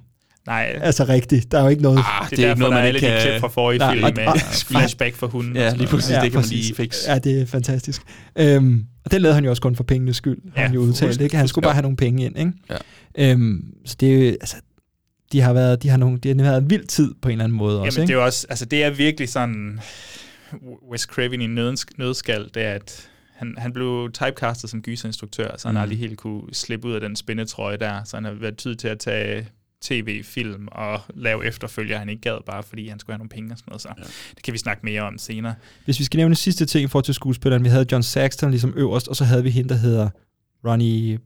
Nej, 0.46 0.78
Altså 0.82 1.04
rigtigt, 1.04 1.52
der 1.52 1.58
er 1.58 1.62
jo 1.62 1.68
ikke 1.68 1.82
noget... 1.82 1.98
Ah, 1.98 2.30
det 2.30 2.38
er, 2.38 2.54
derfor, 2.54 2.68
der 2.70 2.76
er 2.76 2.80
alle 2.82 3.00
de 3.00 3.06
klip 3.22 3.40
fra 3.40 3.48
forrige 3.48 3.78
Nej, 3.78 3.92
film 3.92 4.04
og- 4.04 4.12
med 4.16 4.26
og- 4.26 4.38
flashback 4.40 5.14
for 5.16 5.26
hunden. 5.26 5.56
Ja, 5.56 5.68
lige 5.68 5.76
noget. 5.76 5.88
præcis. 5.90 6.14
det 6.22 6.32
kan 6.32 6.40
man 6.40 6.44
lige 6.50 6.74
fikse. 6.74 7.12
Ja, 7.12 7.18
det 7.18 7.40
er 7.40 7.46
fantastisk. 7.46 8.02
Øhm, 8.38 8.84
og 9.04 9.10
den 9.10 9.22
lavede 9.22 9.34
han 9.34 9.44
jo 9.44 9.50
også 9.50 9.62
kun 9.62 9.76
for 9.76 9.84
pengenes 9.84 10.16
skyld, 10.16 10.38
ja, 10.44 10.60
Ja, 10.60 10.66
han 10.66 10.74
jo 10.74 10.80
udtalt, 10.80 10.98
fuldstændig. 10.98 11.24
ikke? 11.24 11.36
Han 11.36 11.48
skulle 11.48 11.62
bare 11.62 11.70
Ja. 11.70 11.74
have 11.74 11.82
nogle 11.82 11.96
penge 11.96 12.24
ind, 12.24 12.38
ikke? 12.38 12.52
Ja. 13.18 13.30
Øhm, 13.32 13.64
så 13.86 13.96
det 14.00 14.08
er 14.14 14.18
jo, 14.24 14.28
altså, 14.30 14.56
de 15.32 15.40
har 15.40 15.52
været, 15.52 15.82
de 15.82 15.88
har 15.88 15.96
nogle, 15.96 16.18
de 16.18 16.28
har 16.28 16.34
været 16.42 16.62
en 16.62 16.70
vild 16.70 16.86
tid 16.86 17.14
på 17.22 17.28
en 17.28 17.32
eller 17.32 17.44
anden 17.44 17.58
måde 17.58 17.80
også, 17.80 17.84
Jamen, 18.00 18.06
det 18.08 18.12
ikke? 18.12 18.12
er 18.12 18.16
jo 18.22 18.24
også, 18.24 18.46
altså 18.50 18.64
det 18.64 18.84
er 18.84 18.90
virkelig 18.90 19.28
sådan, 19.28 19.80
Wes 20.90 21.00
Craven 21.00 21.40
i 21.40 21.46
nødskal, 21.98 22.50
det 22.54 22.62
er, 22.62 22.72
at 22.72 23.08
han, 23.34 23.54
han 23.58 23.72
blev 23.72 24.10
typecastet 24.12 24.70
som 24.70 24.82
gyserinstruktør, 24.82 25.56
så 25.56 25.68
han 25.68 25.74
Mm. 25.74 25.80
aldrig 25.80 25.98
helt 25.98 26.18
kunne 26.18 26.42
slippe 26.52 26.88
ud 26.88 26.92
af 26.92 27.00
den 27.00 27.16
spændetrøje 27.16 27.76
der, 27.76 28.04
så 28.04 28.16
han 28.16 28.24
har 28.24 28.32
været 28.32 28.56
tid 28.56 28.74
til 28.74 28.88
at 28.88 28.98
tage 28.98 29.46
tv-film 29.82 30.68
og 30.72 31.00
lave 31.14 31.46
efterfølger, 31.46 31.98
han 31.98 32.08
ikke 32.08 32.22
gad, 32.22 32.38
bare 32.46 32.62
fordi 32.62 32.88
han 32.88 32.98
skulle 32.98 33.14
have 33.14 33.18
nogle 33.18 33.28
penge 33.28 33.52
og 33.52 33.58
sådan 33.58 33.70
noget. 33.70 33.82
Så 33.82 33.88
ja. 33.98 34.02
det 34.34 34.42
kan 34.44 34.52
vi 34.52 34.58
snakke 34.58 34.80
mere 34.84 35.02
om 35.02 35.18
senere. 35.18 35.54
Hvis 35.84 35.98
vi 35.98 36.04
skal 36.04 36.18
nævne 36.18 36.34
sidste 36.34 36.66
ting 36.66 36.84
i 36.84 36.86
forhold 36.86 37.04
til 37.04 37.14
skuespilleren, 37.14 37.64
vi 37.64 37.68
havde 37.68 37.86
John 37.92 38.02
Saxton 38.02 38.50
ligesom 38.50 38.72
øverst, 38.76 39.08
og 39.08 39.16
så 39.16 39.24
havde 39.24 39.42
vi 39.42 39.50
hende, 39.50 39.68
der 39.68 39.74
hedder 39.74 40.08
Ronnie 40.66 41.18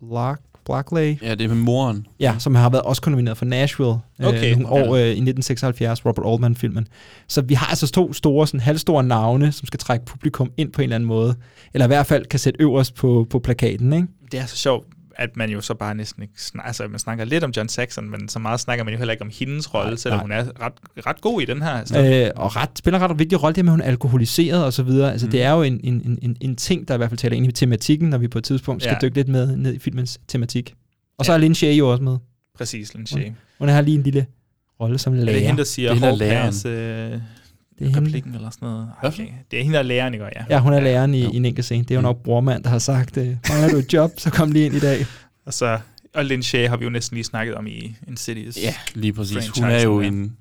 Black, 0.00 0.40
Blackley, 0.66 1.22
Ja, 1.22 1.34
det 1.34 1.44
er 1.44 1.48
med 1.48 1.56
moren. 1.56 2.06
Ja, 2.20 2.34
som 2.38 2.54
har 2.54 2.70
været 2.70 2.82
også 2.82 3.02
nomineret 3.06 3.38
for 3.38 3.44
Nashville 3.44 3.94
Okay, 4.24 4.52
øh, 4.52 4.58
nogle 4.58 4.78
ja. 4.78 4.88
år 4.88 4.94
øh, 4.96 5.00
i 5.00 5.10
1976, 5.10 6.06
Robert 6.06 6.32
Altman-filmen. 6.32 6.88
Så 7.28 7.40
vi 7.42 7.54
har 7.54 7.66
altså 7.66 7.86
to 7.86 8.12
store, 8.12 8.46
sådan 8.46 8.60
halvstore 8.60 9.02
navne, 9.02 9.52
som 9.52 9.66
skal 9.66 9.80
trække 9.80 10.04
publikum 10.04 10.50
ind 10.56 10.72
på 10.72 10.80
en 10.80 10.82
eller 10.82 10.94
anden 10.94 11.08
måde. 11.08 11.34
Eller 11.74 11.86
i 11.86 11.88
hvert 11.88 12.06
fald 12.06 12.26
kan 12.26 12.38
sætte 12.38 12.62
øverst 12.62 12.94
på, 12.94 13.26
på 13.30 13.38
plakaten, 13.38 13.92
ikke? 13.92 14.08
Det 14.32 14.40
er 14.40 14.46
så 14.46 14.56
sjovt, 14.56 14.86
at 15.18 15.36
man 15.36 15.50
jo 15.50 15.60
så 15.60 15.74
bare 15.74 15.94
næsten 15.94 16.22
ikke 16.22 16.34
snakker, 16.42 16.66
altså 16.66 16.88
man 16.88 16.98
snakker 16.98 17.24
lidt 17.24 17.44
om 17.44 17.52
John 17.56 17.68
Saxon, 17.68 18.10
men 18.10 18.28
så 18.28 18.38
meget 18.38 18.60
snakker 18.60 18.84
man 18.84 18.94
jo 18.94 18.98
heller 18.98 19.12
ikke 19.12 19.22
om 19.24 19.30
hendes 19.38 19.74
rolle, 19.74 19.98
selvom 19.98 20.20
hun 20.20 20.32
er 20.32 20.44
ret, 20.60 20.72
ret 21.06 21.20
god 21.20 21.42
i 21.42 21.44
den 21.44 21.62
her. 21.62 21.70
Altså. 21.70 22.04
Øh, 22.04 22.30
og 22.36 22.56
ret, 22.56 22.68
spiller 22.78 22.98
ret 22.98 23.18
vigtig 23.18 23.42
rolle, 23.42 23.54
det 23.54 23.64
med, 23.64 23.70
at 23.72 23.74
hun 23.74 23.80
er 23.80 23.84
alkoholiseret 23.84 24.64
og 24.64 24.72
så 24.72 24.82
videre. 24.82 25.12
Altså, 25.12 25.26
Mm. 25.26 25.30
det 25.30 25.42
er 25.42 25.50
jo 25.52 25.62
en, 25.62 25.80
en, 25.84 26.18
en, 26.22 26.36
en 26.40 26.56
ting, 26.56 26.88
der 26.88 26.94
i 26.94 26.96
hvert 26.96 27.10
fald 27.10 27.18
taler 27.18 27.36
ind 27.36 27.46
i 27.46 27.52
tematikken, 27.52 28.08
når 28.10 28.18
vi 28.18 28.28
på 28.28 28.38
et 28.38 28.44
tidspunkt 28.44 28.82
skal 28.82 28.96
Ja. 29.02 29.06
dykke 29.06 29.16
lidt 29.16 29.28
med 29.28 29.56
ned 29.56 29.74
i 29.74 29.78
filmens 29.78 30.20
tematik. 30.28 30.74
Og 31.18 31.24
så 31.24 31.32
Ja. 31.32 31.36
er 31.36 31.40
Lin 31.40 31.54
Shay 31.54 31.72
jo 31.78 31.90
også 31.92 32.02
med. 32.02 32.16
Præcis, 32.58 32.94
Lin 32.94 33.06
Shay. 33.06 33.32
Hun 33.58 33.68
har 33.68 33.80
lige 33.80 33.96
en 33.96 34.02
lille 34.02 34.26
rolle 34.80 34.98
som 34.98 35.12
Er 35.12 35.16
lærer. 35.24 35.36
det 35.36 35.46
hende, 35.46 35.58
der 35.58 35.64
siger 35.64 35.94
Det 35.94 36.02
er 36.02 36.06
er 36.06 36.10
hårdpærs, 36.10 36.64
øh, 36.64 37.20
Det 37.78 37.84
er 37.86 37.88
hende. 37.94 38.00
replikken 38.08 38.34
eller 38.34 38.50
sådan 38.50 38.68
noget? 38.68 38.88
Okay. 39.02 39.26
Det 39.50 39.58
er 39.58 39.62
hende, 39.62 39.72
der 39.74 39.78
er 39.78 39.84
læreren, 39.84 40.14
ikke? 40.14 40.24
Ja. 40.36 40.44
Ja, 40.50 40.58
hun 40.60 40.72
er 40.72 40.80
læreren 40.80 41.14
i, 41.14 41.22
Jo. 41.24 41.30
i 41.30 41.36
en 41.36 41.44
enkelt 41.44 41.64
scene. 41.64 41.82
Det 41.84 41.90
er 41.90 41.94
jo 41.94 42.00
Mm. 42.00 42.04
nok 42.04 42.22
brormand, 42.22 42.62
der 42.64 42.70
har 42.70 42.78
sagt, 42.78 43.16
øh, 43.16 43.26
mangler 43.48 43.68
du 43.70 43.76
et 43.76 43.92
job, 43.92 44.10
så 44.16 44.30
kom 44.30 44.52
lige 44.52 44.66
ind 44.66 44.74
i 44.74 44.80
dag. 44.80 45.06
Og, 45.46 45.54
så, 45.54 45.78
og 46.14 46.24
Lin 46.24 46.42
Shay 46.42 46.68
har 46.68 46.76
vi 46.76 46.84
jo 46.84 46.90
næsten 46.90 47.14
lige 47.14 47.24
snakket 47.24 47.54
om 47.54 47.66
i 47.66 47.96
Insidious. 48.08 48.56
Ja, 48.62 48.74
lige 48.94 49.12
præcis. 49.12 49.48
Hun 49.48 49.64
er 49.70 49.82
jo 49.82 50.00
der. 50.02 50.06
en, 50.08 50.36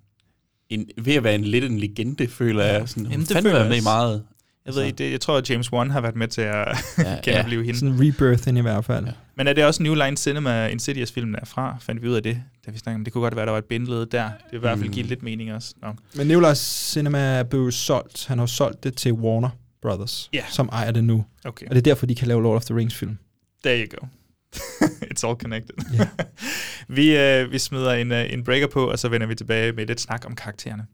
en, 0.69 0.86
ved 0.97 1.13
at 1.13 1.23
være 1.23 1.36
en 1.36 1.43
lidt 1.43 1.63
en 1.65 1.79
legende, 1.79 2.27
føler 2.27 2.63
jeg. 2.63 2.89
Sådan, 2.89 3.03
hun 3.05 3.11
Jamen, 3.11 3.25
det 3.25 3.33
fandme 3.33 3.49
føler 3.49 3.59
været 3.59 3.69
med 3.69 3.75
jeg 3.75 3.81
i 3.81 3.83
meget. 3.83 4.23
Jeg 4.65 4.75
ved 4.75 4.83
ikke, 4.83 4.95
det, 4.95 5.11
jeg 5.11 5.21
tror, 5.21 5.38
at 5.38 5.49
James 5.49 5.73
Wan 5.73 5.91
har 5.91 6.01
været 6.01 6.15
med 6.15 6.27
til 6.27 6.41
at 6.41 6.77
Ja, 6.97 7.17
genopleve 7.33 7.63
hende. 7.65 7.79
Sådan 7.79 7.93
en 7.95 7.99
rebirth 8.07 8.47
i 8.57 8.61
hvert 8.61 8.86
fald. 8.86 9.05
Ja. 9.05 9.11
Men 9.38 9.47
er 9.47 9.53
det 9.53 9.65
også 9.65 9.83
New 9.83 9.93
Line 9.93 10.17
Cinema, 10.17 10.67
Insidious-filmen 10.67 11.36
er 11.36 11.45
fra? 11.45 11.77
Fandt 11.81 12.01
vi 12.03 12.07
ud 12.07 12.13
af 12.15 12.23
det, 12.23 12.41
da 12.66 12.72
vi 12.72 12.78
snakkede 12.78 12.99
om 12.99 13.03
det? 13.03 13.13
kunne 13.13 13.22
godt 13.22 13.36
være, 13.36 13.45
der 13.45 13.51
var 13.51 13.57
et 13.59 13.66
bindeled 13.66 14.05
der. 14.05 14.24
Det 14.26 14.34
vil 14.51 14.57
i 14.57 14.59
hvert 14.59 14.78
fald 14.78 14.89
Mm. 14.89 14.93
give 14.93 15.05
lidt 15.05 15.24
mening 15.24 15.53
også. 15.53 15.74
Nå. 15.82 15.93
Men 16.16 16.28
Nicolas 16.28 16.57
Cinema 16.91 17.43
blev 17.43 17.72
solgt. 17.72 18.26
Han 18.28 18.39
har 18.39 18.45
solgt 18.45 18.84
det 18.84 18.97
til 18.97 19.13
Warner 19.13 19.49
Brothers, 19.82 20.30
Ja. 20.34 20.43
som 20.49 20.70
ejer 20.72 20.91
det 20.91 21.03
nu. 21.03 21.26
Okay, 21.45 21.66
Og 21.66 21.72
det 21.72 21.78
er 21.78 21.82
derfor, 21.84 22.05
de 22.05 22.16
kan 22.16 22.28
lave 22.28 22.43
Lord 22.43 22.55
of 22.55 22.66
the 22.66 22.76
Rings 22.76 22.95
film. 22.95 23.18
there 23.66 23.86
you 23.86 23.88
go. 23.99 24.07
It's 25.11 25.28
all 25.28 25.36
connected. 25.36 25.76
Ja. 25.93 26.07
vi, 26.95 27.18
øh, 27.18 27.51
vi 27.51 27.59
smider 27.59 27.91
en, 27.91 28.11
øh, 28.11 28.34
en 28.34 28.43
breaker 28.43 28.68
på, 28.68 28.91
og 28.91 28.99
så 28.99 29.09
vender 29.09 29.28
vi 29.28 29.36
tilbage 29.36 29.72
med 29.72 29.86
lidt 29.88 30.01
snak 30.01 30.26
om 30.26 30.36
karaktererne. 30.36 30.86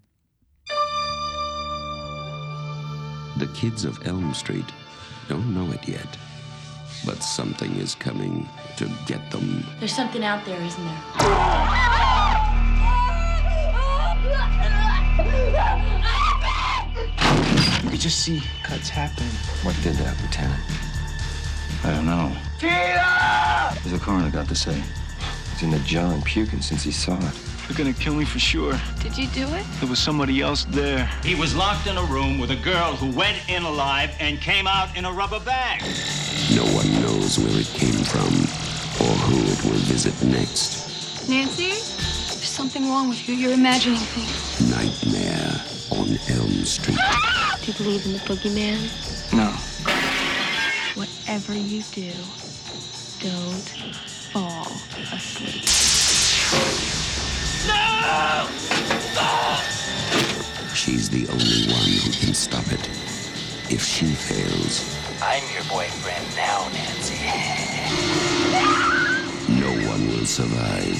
The 3.37 3.47
kids 3.55 3.85
of 3.85 3.99
Elm 4.05 4.33
Street 4.33 4.65
don't 5.29 5.51
know 5.51 5.71
it 5.73 5.79
yet, 5.87 6.19
but 7.05 7.23
something 7.35 7.77
is 7.83 7.91
coming 7.91 8.49
to 8.81 8.89
get 9.05 9.29
them. 9.29 9.63
There's 9.79 9.95
something 9.95 10.23
out 10.23 10.43
there, 10.43 10.59
isn't 10.59 10.83
there? 10.83 11.01
You 17.83 17.89
could 17.91 17.99
just 17.99 18.21
see 18.21 18.41
cuts 18.63 18.89
happen. 18.89 19.27
What 19.63 19.75
did 19.83 19.95
that, 19.95 20.19
Lieutenant? 20.21 20.59
I 21.83 21.91
don't 21.91 22.05
know. 22.07 22.29
What's 23.73 23.91
the 23.91 23.99
coroner 23.99 24.31
got 24.31 24.47
to 24.47 24.55
say? 24.55 24.81
He's 25.51 25.63
in 25.63 25.69
the 25.69 25.79
jar 25.79 26.11
and 26.11 26.25
puking 26.25 26.61
since 26.61 26.81
he 26.81 26.91
saw 26.91 27.17
it. 27.17 27.35
They're 27.67 27.77
gonna 27.77 27.93
kill 27.93 28.15
me 28.15 28.25
for 28.25 28.39
sure. 28.39 28.73
Did 28.99 29.17
you 29.17 29.27
do 29.27 29.47
it? 29.53 29.65
There 29.79 29.89
was 29.89 29.99
somebody 29.99 30.41
else 30.41 30.65
there. 30.65 31.09
He 31.23 31.35
was 31.35 31.55
locked 31.55 31.87
in 31.87 31.97
a 31.97 32.03
room 32.03 32.39
with 32.39 32.51
a 32.51 32.55
girl 32.57 32.95
who 32.95 33.15
went 33.15 33.37
in 33.47 33.63
alive 33.63 34.13
and 34.19 34.41
came 34.41 34.67
out 34.67 34.97
in 34.97 35.05
a 35.05 35.11
rubber 35.11 35.39
bag. 35.39 35.81
No 36.53 36.65
one 36.65 36.91
knows 37.01 37.39
where 37.39 37.57
it 37.57 37.67
came 37.67 38.03
from 38.03 38.70
or 39.01 39.15
who 39.25 39.37
it 39.51 39.63
will 39.65 39.81
visit 39.89 40.13
next. 40.23 41.27
Nancy? 41.27 41.69
There's 41.69 42.49
something 42.49 42.87
wrong 42.89 43.09
with 43.09 43.27
you. 43.27 43.33
You're 43.33 43.53
imagining 43.53 43.97
things. 43.97 44.69
Nightmare 44.69 45.53
on 45.91 46.07
Elm 46.29 46.65
Street. 46.65 46.97
Do 47.61 47.71
you 47.71 47.77
believe 47.77 48.05
in 48.05 48.13
the 48.13 48.19
boogeyman? 48.19 48.77
No. 49.33 49.49
Whatever 50.95 51.53
you 51.53 51.81
do, 51.91 52.11
don't 53.21 53.69
fall 54.33 54.67
asleep. 55.13 55.65
No! 57.67 58.47
She's 60.75 61.09
the 61.09 61.27
only 61.27 61.71
one 61.73 61.85
who 61.85 62.11
can 62.11 62.33
stop 62.33 62.67
it. 62.71 62.87
If 63.69 63.83
she 63.83 64.07
fails, 64.07 64.83
I'm 65.21 65.43
your 65.53 65.63
boyfriend 65.69 66.35
now, 66.35 66.67
Nancy. 66.73 68.40
Will 70.21 70.27
survive. 70.27 70.97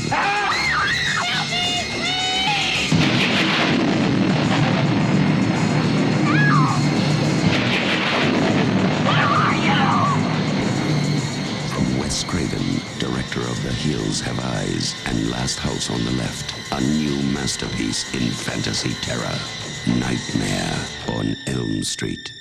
From 11.70 12.00
Wes 12.00 12.24
Craven, 12.24 12.82
director 12.98 13.42
of 13.42 13.62
The 13.62 13.72
Hills 13.72 14.22
Have 14.22 14.40
Eyes 14.40 14.96
and 15.06 15.30
Last 15.30 15.60
House 15.60 15.92
on 15.92 16.04
the 16.04 16.12
Left, 16.12 16.56
a 16.72 16.82
new 16.82 17.22
masterpiece 17.32 18.12
in 18.16 18.28
fantasy 18.32 18.94
terror. 19.04 19.38
Nightmare 20.00 20.78
on 21.20 21.36
Elm 21.48 21.84
Street. 21.84 22.34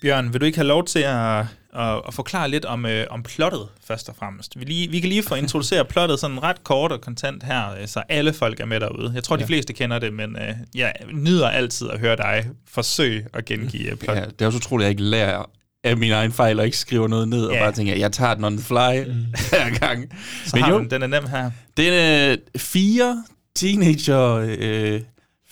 Bjørn, 0.00 0.32
vil 0.32 0.40
du 0.40 0.46
ikke 0.46 0.58
have 0.58 0.68
lov 0.68 0.84
til 0.84 0.98
at, 0.98 1.44
at, 1.74 2.00
at 2.08 2.14
forklare 2.14 2.48
lidt 2.48 2.64
om, 2.64 2.86
øh, 2.86 3.06
om 3.10 3.22
plottet, 3.22 3.68
først 3.86 4.08
og 4.08 4.16
fremmest? 4.18 4.58
Vi, 4.60 4.64
lige, 4.64 4.90
vi 4.90 5.00
kan 5.00 5.08
lige 5.08 5.22
få 5.22 5.34
introduceret 5.34 5.88
plottet 5.88 6.20
sådan 6.20 6.42
ret 6.42 6.64
kort 6.64 6.92
og 6.92 7.00
kontant 7.00 7.42
her, 7.42 7.70
øh, 7.80 7.86
så 7.88 8.02
alle 8.08 8.32
folk 8.32 8.60
er 8.60 8.64
med 8.66 8.80
derude. 8.80 9.12
Jeg 9.14 9.24
tror. 9.24 9.36
Ja. 9.36 9.42
de 9.42 9.46
fleste 9.46 9.72
kender 9.72 9.98
det, 9.98 10.12
men 10.12 10.36
øh, 10.36 10.54
jeg 10.74 10.92
nyder 11.12 11.48
altid 11.48 11.90
at 11.90 12.00
høre 12.00 12.16
dig 12.16 12.44
forsøge 12.70 13.26
at 13.34 13.44
gengive 13.44 13.90
øh, 13.90 13.96
plottet. 13.96 14.22
Ja, 14.22 14.26
det 14.28 14.42
er 14.42 14.46
også 14.46 14.56
utroligt, 14.56 14.84
at 14.84 14.88
jeg 14.88 14.90
ikke 14.90 15.02
lærer 15.02 15.50
af 15.84 15.96
min 15.96 16.12
egen 16.12 16.32
fejl 16.32 16.58
og 16.58 16.64
ikke 16.64 16.76
skriver 16.78 17.08
noget 17.08 17.28
ned, 17.28 17.44
og 17.46 17.54
Ja. 17.54 17.62
bare 17.62 17.72
tænker, 17.72 17.94
jeg 17.94 18.12
tager 18.12 18.34
den 18.34 18.44
on 18.44 18.56
the 18.56 18.64
fly 18.66 19.04
mm. 19.12 19.14
hver 19.50 19.78
gang. 19.78 20.08
Så 20.46 20.56
Men 20.56 20.62
har 20.62 20.70
jo, 20.72 20.78
den, 20.78 20.90
den 20.90 21.02
er 21.02 21.06
nem 21.06 21.26
her. 21.26 21.50
Den 21.76 21.92
øh, 22.32 22.38
fire 22.60 23.24
teenager 23.56 24.34
øh, 24.58 25.00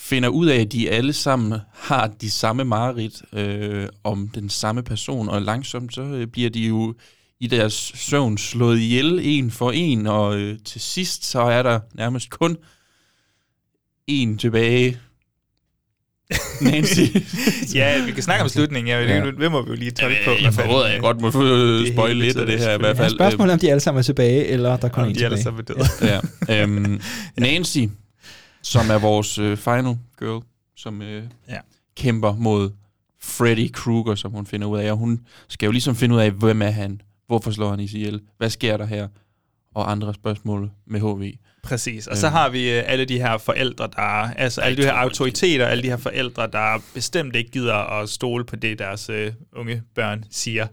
finder 0.03 0.28
ud 0.28 0.46
af, 0.46 0.61
at 0.61 0.72
de 0.72 0.90
alle 0.90 1.12
sammen 1.12 1.59
har 1.74 2.07
de 2.20 2.30
samme 2.30 2.64
mareridt 2.64 3.22
øh, 3.32 3.88
om 4.05 4.28
den 4.28 4.48
samme 4.50 4.82
person, 4.82 5.28
og 5.28 5.42
langsomt 5.42 5.94
så 5.94 6.03
øh, 6.03 6.26
bliver 6.26 6.50
de 6.50 6.61
jo 6.61 6.94
i 7.40 7.46
deres 7.46 7.92
søvn 7.94 8.38
slået 8.38 8.78
ihjel 8.78 9.20
en 9.22 9.50
for 9.50 9.70
en, 9.70 10.07
og 10.07 10.36
øh, 10.38 10.59
til 10.64 10.80
sidst 10.80 11.24
så 11.24 11.40
er 11.40 11.62
der 11.62 11.80
nærmest 11.94 12.30
kun 12.30 12.57
en 14.07 14.38
tilbage. 14.38 14.98
Nancy. 16.61 17.00
ja, 17.74 18.05
vi 18.05 18.12
kan 18.12 18.22
snakke 18.22 18.42
om 18.42 18.48
slutningen. 18.48 18.88
Ja, 18.88 19.00
Ja. 19.00 19.24
ja. 19.24 19.30
Det 19.30 19.50
må 19.53 19.62
vi 19.62 19.68
jo 19.70 19.74
lige 19.76 19.90
tolke 19.90 20.16
på. 20.24 20.30
Jeg 20.30 20.53
at 20.86 20.92
jeg 20.92 21.00
godt 21.00 21.20
må 21.20 21.30
det 21.30 21.92
spoil 21.92 22.16
lidt 22.16 22.36
af 22.36 22.46
det 22.46 22.59
her 22.59 22.74
i 22.74 22.78
hvert 22.78 22.96
Ja, 22.96 23.03
fald. 23.05 23.14
spørgsmålet 23.14 23.50
er, 23.50 23.55
om 23.55 23.61
de 23.61 23.70
alle 23.70 23.80
sammen 23.80 23.98
er 23.98 24.03
tilbage, 24.03 24.46
eller 24.46 24.76
der 24.76 24.88
kun 24.88 25.00
er 25.00 25.05
Om 25.05 25.11
en 25.11 25.16
de 25.18 25.24
alle 25.24 25.36
tilbage. 25.38 25.42
sammen 25.42 25.64
er 25.68 25.74
døde. 26.07 26.20
ja. 26.48 26.62
øhm, 26.62 27.00
Nancy, 27.38 27.78
som 28.62 28.90
er 28.90 28.98
vores 28.98 29.38
øh, 29.38 29.56
final 29.56 29.96
girl, 30.18 30.42
som 30.76 31.02
øh, 31.02 31.24
Ja. 31.48 31.58
kæmper 31.96 32.34
mod 32.36 32.70
Freddy 33.20 33.70
Krueger, 33.72 34.14
som 34.14 34.32
hun 34.32 34.46
finder 34.46 34.66
ud 34.66 34.78
af. 34.78 34.90
Og 34.92 34.96
hun 34.98 35.20
skal 35.48 35.66
jo 35.66 35.72
ligesom 35.72 35.96
finde 35.96 36.14
ud 36.14 36.20
af, 36.20 36.30
hvem 36.30 36.62
er 36.62 36.70
han? 36.70 37.00
Hvorfor 37.26 37.50
slår 37.50 37.70
han 37.70 37.80
ihjel? 37.80 38.20
Hvad 38.38 38.50
sker 38.50 38.76
der 38.76 38.86
her? 38.86 39.08
Og 39.74 39.90
andre 39.90 40.14
spørgsmål 40.14 40.70
med 40.86 41.00
HV. 41.00 41.32
Præcis. 41.62 42.06
Og 42.06 42.16
så 42.16 42.26
Øhm. 42.26 42.32
har 42.34 42.48
vi 42.48 42.70
øh, 42.72 42.82
alle 42.86 43.04
de 43.04 43.18
her 43.18 43.38
forældre, 43.38 43.86
der 43.96 44.02
altså 44.36 44.60
alle 44.60 44.76
de 44.76 44.82
her 44.82 44.92
autoriteter, 44.92 45.66
alle 45.66 45.82
de 45.82 45.88
her 45.88 45.96
forældre, 45.96 46.46
der 46.52 46.82
bestemt 46.94 47.36
ikke 47.36 47.50
gider 47.50 47.74
at 47.74 48.08
stole 48.08 48.44
på 48.44 48.56
det, 48.56 48.78
deres 48.78 49.08
øh, 49.10 49.32
unge 49.52 49.82
børn 49.94 50.24
siger. 50.30 50.66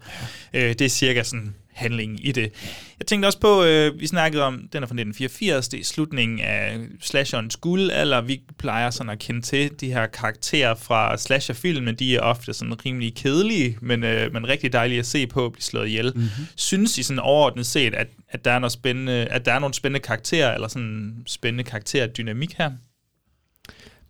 Øh, 0.54 0.62
det 0.68 0.80
er 0.80 0.88
cirka 0.88 1.22
sådan 1.22 1.54
handlingen 1.80 2.18
i 2.18 2.32
det. 2.32 2.52
Jeg 2.98 3.06
tænkte 3.06 3.26
også 3.26 3.40
på, 3.40 3.64
øh, 3.64 4.00
vi 4.00 4.06
snakkede 4.06 4.42
om, 4.42 4.54
den 4.72 4.82
er 4.82 4.86
fra 4.86 4.94
1984, 4.94 5.68
det 5.68 5.80
er 5.80 5.84
slutningen 5.84 6.40
af 6.40 6.78
slasherens 7.00 7.56
guldalder. 7.56 8.20
Vi 8.20 8.42
plejer 8.58 8.90
sådan 8.90 9.10
at 9.10 9.18
kende 9.18 9.40
til 9.40 9.70
de 9.80 9.92
her 9.92 10.06
karakterer 10.06 10.74
fra 10.74 11.16
slasherfilmen. 11.16 11.94
De 11.94 12.16
er 12.16 12.20
ofte 12.20 12.52
sådan 12.52 12.86
rimelig 12.86 13.14
kedelige, 13.14 13.78
men, 13.80 14.04
øh, 14.04 14.32
men 14.32 14.48
rigtig 14.48 14.72
dejlige 14.72 14.98
at 14.98 15.06
se 15.06 15.26
på 15.26 15.46
at 15.46 15.52
blive 15.52 15.62
slået 15.62 15.88
ihjel. 15.88 16.12
Mm-hmm. 16.14 16.46
Synes 16.56 16.98
I 16.98 17.02
sådan 17.02 17.18
overordnet 17.18 17.66
set, 17.66 17.94
at, 17.94 18.08
at, 18.28 18.44
der 18.44 18.50
er 18.50 18.58
noget 18.58 18.72
spændende, 18.72 19.12
at 19.12 19.46
der 19.46 19.52
er 19.52 19.58
nogle 19.58 19.74
spændende 19.74 20.00
karakterer, 20.00 20.54
eller 20.54 20.68
sådan 20.68 21.22
spændende 21.26 21.64
karakterdynamik 21.64 22.54
her? 22.58 22.70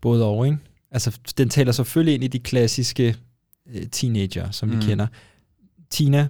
Både 0.00 0.24
og, 0.24 0.46
ikke? 0.46 0.58
Altså, 0.90 1.18
den 1.38 1.48
taler 1.48 1.72
selvfølgelig 1.72 2.14
ind 2.14 2.24
i 2.24 2.28
de 2.28 2.38
klassiske 2.38 3.16
øh, 3.74 3.86
teenager, 3.92 4.50
som. 4.50 4.68
Mm. 4.68 4.80
vi 4.80 4.86
kender. 4.86 5.06
Tina, 5.90 6.28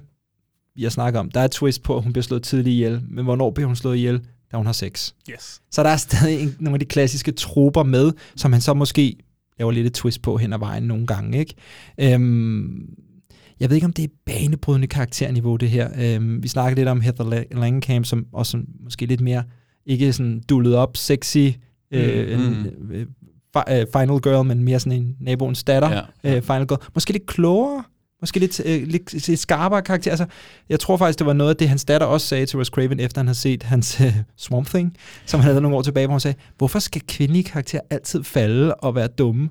vi 0.80 0.84
har 0.84 0.90
snakket 0.90 1.20
om, 1.20 1.30
der 1.30 1.40
er 1.40 1.44
et 1.44 1.50
twist 1.50 1.82
på, 1.82 1.96
at 1.96 2.02
hun 2.02 2.12
bliver 2.12 2.22
slået 2.22 2.42
tidligt 2.42 2.68
ihjel, 2.74 3.02
men 3.08 3.24
hvornår 3.24 3.50
bliver 3.50 3.66
hun 3.66 3.76
slået 3.76 3.96
ihjel? 3.96 4.20
Da 4.52 4.56
hun 4.56 4.66
har 4.66 4.72
sex. 4.72 5.12
Yes. 5.30 5.60
Så 5.70 5.82
der 5.82 5.88
er 5.88 5.96
stadig 5.96 6.42
en, 6.42 6.56
nogle 6.60 6.74
af 6.74 6.80
de 6.80 6.86
klassiske 6.86 7.32
troper 7.32 7.82
med, 7.82 8.12
som 8.36 8.52
han 8.52 8.60
så 8.62 8.74
måske 8.74 9.16
laver 9.58 9.72
lidt 9.72 9.86
et 9.86 9.94
twist 9.94 10.22
på 10.22 10.36
hen 10.36 10.52
ad 10.52 10.58
vejen 10.58 10.82
nogle 10.82 11.06
gange, 11.06 11.38
ikke? 11.38 11.54
Øhm, 12.00 12.88
jeg 13.60 13.70
ved 13.70 13.74
ikke, 13.76 13.84
om 13.84 13.92
det 13.92 14.04
er 14.04 14.08
banebrydende 14.26 14.86
karakterniveau, 14.86 15.56
det 15.56 15.70
her. 15.70 15.88
Øhm, 15.98 16.42
vi 16.42 16.48
snakkede 16.48 16.80
lidt 16.80 16.88
om 16.88 17.00
Heather 17.00 17.24
La- 17.24 17.58
Langenkamp, 17.58 18.06
som 18.06 18.26
også 18.32 18.50
sådan, 18.50 18.66
måske 18.84 19.06
lidt 19.06 19.20
mere, 19.20 19.42
ikke 19.86 20.12
sådan 20.12 20.42
dullet 20.48 20.74
op, 20.76 20.96
sexy, 20.96 21.48
øh, 21.90 22.38
Mm, 22.38 22.66
øh, 22.90 23.06
øh, 23.68 23.86
final 23.92 24.20
girl, 24.20 24.46
men 24.46 24.64
mere 24.64 24.80
sådan 24.80 24.98
en 25.02 25.16
naboens 25.20 25.64
datter, 25.64 25.90
Ja. 26.24 26.36
øh, 26.36 26.42
final 26.42 26.66
girl. 26.66 26.78
Måske 26.94 27.12
lidt 27.12 27.26
klogere, 27.26 27.84
måske 28.20 28.40
lidt, 28.40 28.60
øh, 28.64 28.82
lidt, 28.86 29.28
lidt 29.28 29.40
skarpere 29.40 29.82
karakter. 29.82 30.10
Altså, 30.10 30.26
jeg 30.68 30.80
tror 30.80 30.96
faktisk, 30.96 31.18
det 31.18 31.26
var 31.26 31.32
noget 31.32 31.50
af 31.50 31.56
det, 31.56 31.68
hans 31.68 31.84
datter 31.84 32.06
også 32.06 32.26
sagde 32.26 32.46
til 32.46 32.58
Wes 32.58 32.68
Craven, 32.68 33.00
efter 33.00 33.20
han 33.20 33.26
havde 33.26 33.38
set 33.38 33.62
hans 33.62 34.00
øh, 34.00 34.16
Swamp 34.36 34.68
Thing, 34.68 34.96
som 35.26 35.40
han 35.40 35.50
havde 35.50 35.60
nogle 35.60 35.76
år 35.76 35.82
tilbage, 35.82 36.06
hvor 36.06 36.14
han 36.14 36.20
sagde, 36.20 36.36
hvorfor 36.58 36.78
skal 36.78 37.02
kvindelige 37.08 37.44
karakterer 37.44 37.82
altid 37.90 38.24
falde 38.24 38.74
og 38.74 38.94
være 38.94 39.06
dumme? 39.06 39.48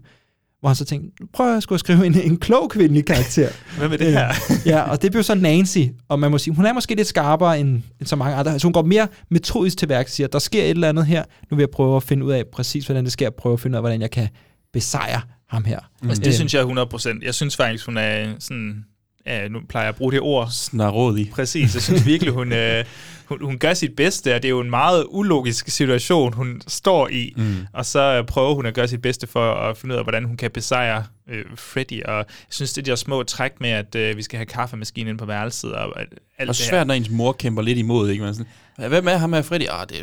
Hvor 0.60 0.70
han 0.70 0.76
så 0.76 0.86
tænkte, 0.86 1.24
prøv 1.34 1.58
at 1.58 1.64
skulle 1.64 1.80
skrive 1.80 2.06
en, 2.06 2.22
en 2.22 2.38
klog 2.38 2.70
kvindelig 2.70 3.06
karakter. 3.06 3.50
Hvem 3.80 3.92
er 3.92 3.98
det 3.98 4.12
her? 4.12 4.34
ja, 4.66 4.82
og 4.82 5.02
det 5.02 5.12
blev 5.12 5.24
så 5.24 5.36
Nancy, 5.36 5.80
og 6.10 6.20
man 6.20 6.32
må 6.32 6.38
sige, 6.38 6.56
hun 6.56 6.66
er 6.66 6.74
måske 6.74 6.96
lidt 6.96 7.08
skarpere 7.08 7.60
end, 7.60 7.70
end 8.00 8.08
så 8.08 8.16
mange 8.16 8.36
andre. 8.36 8.60
Så 8.60 8.68
hun 8.68 8.74
går 8.74 8.82
mere 8.82 9.08
metodisk 9.30 9.78
til 9.78 9.90
værk, 9.90 10.08
siger, 10.08 10.28
der 10.28 10.40
sker 10.40 10.64
et 10.64 10.70
eller 10.70 10.90
andet 10.90 11.06
her, 11.06 11.24
nu 11.52 11.56
vil 11.58 11.62
jeg 11.62 11.70
prøve 11.70 11.96
at 11.96 12.04
finde 12.04 12.26
ud 12.26 12.32
af 12.32 12.44
præcis, 12.54 12.86
hvordan 12.86 13.04
det 13.04 13.12
sker, 13.12 13.30
prøve 13.30 13.54
at 13.54 13.60
finde 13.60 13.76
ud 13.76 13.78
af, 13.78 13.82
hvordan 13.82 14.02
jeg 14.02 14.12
kan 14.12 14.28
besejre 14.74 15.22
ham 15.50 15.66
her. 15.66 15.80
Altså, 16.04 16.24
det 16.24 16.36
synes 16.36 16.54
jeg 16.54 16.64
100%. 16.64 17.20
Jeg 17.22 17.36
synes 17.36 17.58
faktisk, 17.58 17.86
hun 17.86 17.98
er 17.98 18.36
sådan... 18.40 18.86
Ja, 19.26 19.48
nu 19.48 19.60
plejer 19.70 19.86
jeg 19.86 19.90
at 19.90 19.96
bruge 19.96 20.12
det 20.12 20.20
ord. 20.22 20.50
Snarådig. 20.52 21.30
Præcis. 21.32 21.74
Jeg 21.74 21.82
synes 21.84 22.06
virkelig, 22.06 22.34
hun, 22.34 22.54
øh, 22.54 22.86
hun, 23.26 23.38
hun 23.42 23.58
gør 23.58 23.74
sit 23.74 23.96
bedste, 23.96 24.36
og 24.36 24.42
det 24.42 24.48
er 24.48 24.50
jo 24.50 24.60
en 24.60 24.70
meget 24.70 25.06
ulogisk 25.10 25.70
situation, 25.70 26.34
hun 26.34 26.62
står 26.68 27.08
i. 27.08 27.34
Mm. 27.38 27.56
Og 27.74 27.86
så 27.86 28.24
prøver 28.28 28.54
hun 28.56 28.66
at 28.66 28.74
gøre 28.74 28.88
sit 28.88 29.02
bedste 29.02 29.28
for 29.28 29.54
at 29.54 29.78
finde 29.78 29.94
ud 29.96 29.98
af, 29.98 30.06
hvordan 30.06 30.24
hun 30.24 30.38
kan 30.38 30.52
besejre 30.52 31.04
øh, 31.30 31.46
Freddy. 31.56 32.04
Og 32.04 32.16
jeg 32.18 32.26
synes, 32.50 32.74
det 32.74 32.82
er 32.82 32.86
de 32.86 32.92
her 32.92 32.96
små 32.96 33.24
træk 33.24 33.52
med, 33.62 33.70
at 33.70 33.96
øh, 33.96 34.18
vi 34.18 34.22
skal 34.22 34.38
have 34.38 34.46
kaffemaskinen 34.46 35.18
på 35.18 35.26
værelset. 35.26 35.74
Og, 35.74 36.02
at, 36.02 36.08
alt 36.38 36.50
Og 36.50 36.56
det 36.56 36.64
her. 36.64 36.70
svært, 36.70 36.88
når 36.88 36.94
ens 36.94 37.10
mor 37.10 37.32
kæmper 37.32 37.62
lidt 37.62 37.78
imod, 37.78 38.10
ikke? 38.10 38.24
Man 38.24 38.34
sådan, 38.34 38.90
Hvem 38.90 39.08
er 39.08 39.18
ham 39.18 39.34
her, 39.34 39.42
Freddy? 39.42 39.64
Ah, 39.70 39.88
det 39.90 39.98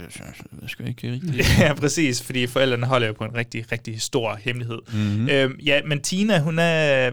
er 0.62 0.66
sgu 0.68 0.84
ikke 0.84 1.12
rigtigt. 1.12 1.46
ja, 1.60 1.74
præcis, 1.74 2.22
fordi 2.22 2.46
forældrene 2.46 2.86
holder 2.86 3.06
jo 3.06 3.12
på 3.12 3.24
en 3.24 3.34
rigtig, 3.34 3.72
rigtig 3.72 4.00
stor 4.00 4.38
hemmelighed. 4.42 4.78
Mhm. 4.92 5.28
Øhm, 5.28 5.58
ja, 5.64 5.80
men 5.86 6.00
Tina, 6.02 6.40
hun 6.40 6.58
er, 6.58 7.10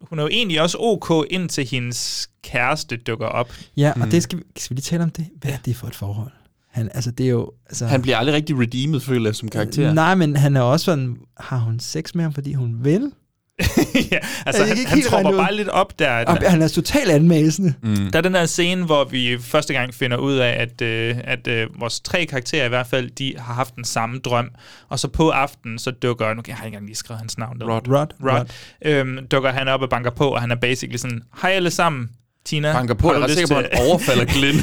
hun 0.00 0.18
er 0.18 0.22
jo 0.22 0.28
egentlig 0.28 0.62
også 0.62 0.76
ok, 0.80 1.26
indtil 1.30 1.66
hendes 1.66 2.28
kæreste 2.42 2.96
dukker 2.96 3.26
op. 3.26 3.52
Ja, 3.76 3.92
og 3.92 3.98
Mm. 4.04 4.10
det 4.10 4.22
skal 4.22 4.38
vi, 4.38 4.42
skal 4.56 4.74
vi 4.74 4.78
lige 4.78 4.82
tale 4.82 5.02
om 5.02 5.10
det? 5.10 5.26
Hvad 5.40 5.50
er 5.52 5.56
det 5.64 5.76
for 5.76 5.86
et 5.86 5.94
forhold? 5.94 6.32
Han, 6.70 6.90
altså, 6.94 7.10
det 7.10 7.26
er 7.26 7.30
jo... 7.30 7.50
Altså, 7.66 7.86
Han 7.86 8.02
bliver 8.02 8.16
aldrig 8.16 8.34
rigtig 8.34 8.58
redeemed, 8.58 9.00
føler 9.00 9.26
jeg, 9.28 9.34
som 9.34 9.48
karakter. 9.48 9.92
Nej, 9.92 10.14
men 10.14 10.36
han 10.36 10.56
er 10.56 10.60
også 10.60 10.84
sådan, 10.84 11.16
har 11.40 11.58
hun 11.58 11.80
sex 11.80 12.14
med 12.14 12.22
ham, 12.24 12.32
fordi 12.32 12.52
hun 12.52 12.84
vil? 12.84 13.12
ja, 14.12 14.18
altså, 14.46 14.64
han, 14.64 14.86
han 14.86 15.02
tropper 15.02 15.36
bare 15.36 15.54
lidt 15.54 15.68
op 15.68 15.98
der. 15.98 16.24
Og 16.24 16.50
han 16.50 16.62
er 16.62 16.68
totalt 16.68 17.10
anmæsende. 17.10 17.74
Mm. 17.82 18.10
Der 18.10 18.18
er 18.18 18.22
den 18.22 18.34
her 18.34 18.46
scene, 18.46 18.84
hvor 18.84 19.04
vi 19.04 19.38
første 19.40 19.72
gang 19.72 19.94
finder 19.94 20.16
ud 20.16 20.34
af, 20.34 20.50
at, 20.62 20.82
øh, 20.82 21.16
at 21.24 21.46
øh, 21.46 21.80
vores 21.80 22.00
tre 22.00 22.26
karakterer 22.26 22.66
i 22.66 22.68
hvert 22.68 22.86
fald, 22.86 23.10
de 23.10 23.34
har 23.38 23.54
haft 23.54 23.76
den 23.76 23.84
samme 23.84 24.18
drøm. 24.18 24.50
Og 24.88 24.98
så 24.98 25.08
på 25.08 25.30
aftenen, 25.30 25.78
så 25.78 25.90
dukker, 25.90 26.34
nu 26.34 26.42
kan 26.42 26.50
jeg 26.50 26.56
har 26.56 26.64
ikke 26.64 26.74
engang 26.74 26.86
lige 26.86 26.96
skrevet 26.96 27.18
hans 27.18 27.38
navn. 27.38 27.56
ned. 27.58 27.66
Rod. 27.66 27.88
Rod. 27.88 28.06
Rod. 28.22 28.46
Øhm, 28.82 29.26
dukker 29.26 29.50
han 29.50 29.68
op 29.68 29.82
og 29.82 29.90
banker 29.90 30.10
på, 30.10 30.28
og 30.28 30.40
han 30.40 30.50
er 30.50 30.56
basically 30.56 30.96
sådan, 30.96 31.22
hej 31.42 31.50
alle 31.50 31.70
sammen, 31.70 32.10
Tina. 32.46 32.72
Banker 32.72 32.94
på, 32.94 33.08
har 33.08 33.14
jeg 33.14 33.16
er 33.16 33.20
du 33.20 33.22
ret 33.22 33.30
lyst 33.30 33.38
sikker 33.48 33.54
på, 33.54 33.60
at 33.60 33.68
han 33.72 33.86
overfalder 33.90 34.24
Glenn. 34.24 34.58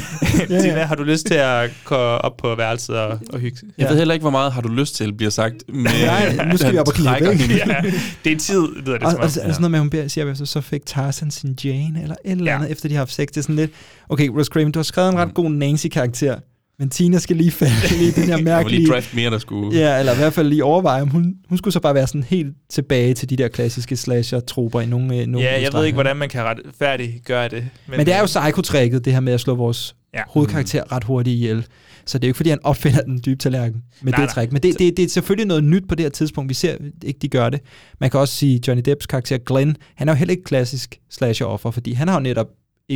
Ja, 0.50 0.54
ja. 0.56 0.60
Tina, 0.62 0.82
har 0.84 0.94
du 0.94 1.02
lyst 1.02 1.26
til 1.26 1.34
at 1.34 1.70
gå 1.84 1.94
op 1.94 2.36
på 2.36 2.54
værelset 2.54 2.96
og, 2.98 3.18
og 3.32 3.38
hygge? 3.38 3.58
Jeg 3.78 3.88
ved 3.88 3.96
heller 3.98 4.14
ikke, 4.14 4.22
hvor 4.22 4.30
meget 4.30 4.52
har 4.52 4.60
du 4.60 4.68
lyst 4.68 4.94
til, 4.96 5.12
bliver 5.12 5.30
sagt. 5.30 5.54
Med, 5.68 5.90
Nej, 6.06 6.46
nu 6.50 6.56
skal 6.56 6.72
vi 6.72 6.78
op 6.78 6.88
og 6.88 6.94
klippe, 6.94 7.32
ikke? 7.32 7.54
ja, 7.66 7.82
det 8.24 8.32
er 8.32 8.36
tid, 8.38 8.68
lyder 8.76 8.98
det 8.98 9.02
Og, 9.02 9.10
som 9.10 9.20
og, 9.20 9.24
og 9.24 9.30
sådan 9.30 9.54
noget 9.58 9.70
med, 9.70 9.78
at 9.78 9.82
hun 9.82 9.90
beder, 9.90 10.08
siger, 10.08 10.34
så, 10.34 10.46
så 10.46 10.60
fik 10.60 10.86
Tarzan 10.86 11.30
sin 11.30 11.58
Jane, 11.64 12.02
eller 12.02 12.16
et 12.24 12.30
eller 12.32 12.44
Ja. 12.52 12.56
andet, 12.56 12.70
efter 12.70 12.88
de 12.88 12.94
har 12.94 13.00
haft 13.00 13.12
sex. 13.14 13.26
Det 13.28 13.36
er 13.36 13.40
sådan 13.42 13.56
lidt, 13.56 13.70
okay, 14.08 14.28
Ross 14.28 14.48
Craven, 14.48 14.72
du 14.72 14.78
har 14.78 14.84
skrevet 14.84 15.12
en 15.12 15.18
ret 15.18 15.34
god 15.34 15.50
Nancy-karakter, 15.50 16.36
men 16.78 16.90
Tina 16.90 17.18
skal 17.18 17.36
lige 17.36 17.50
falde 17.50 17.72
lige 17.98 18.08
i 18.10 18.12
den 18.12 18.24
her 18.24 18.36
lige 18.36 18.44
mærkelige... 18.44 18.88
draft 18.88 19.14
mere, 19.14 19.30
der 19.30 19.38
skulle... 19.38 19.78
Ja, 19.78 19.98
eller 19.98 20.12
i 20.12 20.16
hvert 20.16 20.32
fald 20.32 20.48
lige 20.48 20.64
overveje, 20.64 21.02
om 21.02 21.08
hun, 21.08 21.34
hun 21.48 21.58
skulle 21.58 21.72
så 21.72 21.80
bare 21.80 21.94
være 21.94 22.06
sådan 22.06 22.22
helt 22.22 22.54
tilbage 22.70 23.14
til 23.14 23.30
de 23.30 23.36
der 23.36 23.48
klassiske 23.48 23.96
slasher-troper 23.96 24.80
i 24.80 24.86
nogle, 24.86 25.16
øh, 25.16 25.26
nogle 25.26 25.46
Ja, 25.46 25.62
jeg 25.62 25.72
ved 25.72 25.84
ikke, 25.84 25.96
hvordan 25.96 26.16
man 26.16 26.28
kan 26.28 26.42
retfærdigt 26.42 27.24
gøre 27.24 27.48
det. 27.48 27.68
Men, 27.86 27.96
men 27.96 28.06
det 28.06 28.14
er 28.14 28.20
jo 28.20 28.26
psykotrækket, 28.26 29.04
det 29.04 29.12
her 29.12 29.20
med 29.20 29.32
at 29.32 29.40
slå 29.40 29.54
vores 29.54 29.96
Ja. 30.14 30.22
hovedkarakter 30.28 30.92
ret 30.92 31.04
hurtigt 31.04 31.34
ihjel. 31.34 31.66
Så 32.06 32.18
det 32.18 32.24
er 32.24 32.28
jo 32.28 32.30
ikke, 32.30 32.36
fordi 32.36 32.50
han 32.50 32.58
opfinder 32.64 33.02
den 33.02 33.20
dybe 33.26 33.38
tallerken 33.38 33.82
med 34.02 34.12
Nej, 34.12 34.20
det 34.20 34.30
træk. 34.30 34.52
Men 34.52 34.62
det, 34.62 34.78
det, 34.78 34.96
det 34.96 35.04
er 35.04 35.08
selvfølgelig 35.08 35.46
noget 35.46 35.64
nyt 35.64 35.88
på 35.88 35.94
det 35.94 36.04
her 36.04 36.10
tidspunkt. 36.10 36.48
Vi 36.48 36.54
ser 36.54 36.76
ikke, 37.04 37.18
de 37.22 37.28
gør 37.28 37.50
det. 37.50 37.60
Man 38.00 38.10
kan 38.10 38.20
også 38.20 38.34
sige, 38.34 38.60
Johnny 38.68 38.82
Depps 38.84 39.06
karakter 39.06 39.38
Glenn, 39.38 39.76
han 39.94 40.08
er 40.08 40.12
jo 40.12 40.16
heller 40.16 40.32
ikke 40.32 40.44
klassisk 40.44 41.00
slasher-offer, 41.10 41.70
fordi 41.70 41.92
han 41.92 42.08
har 42.08 42.14
jo 42.14 42.20
netop 42.20 42.46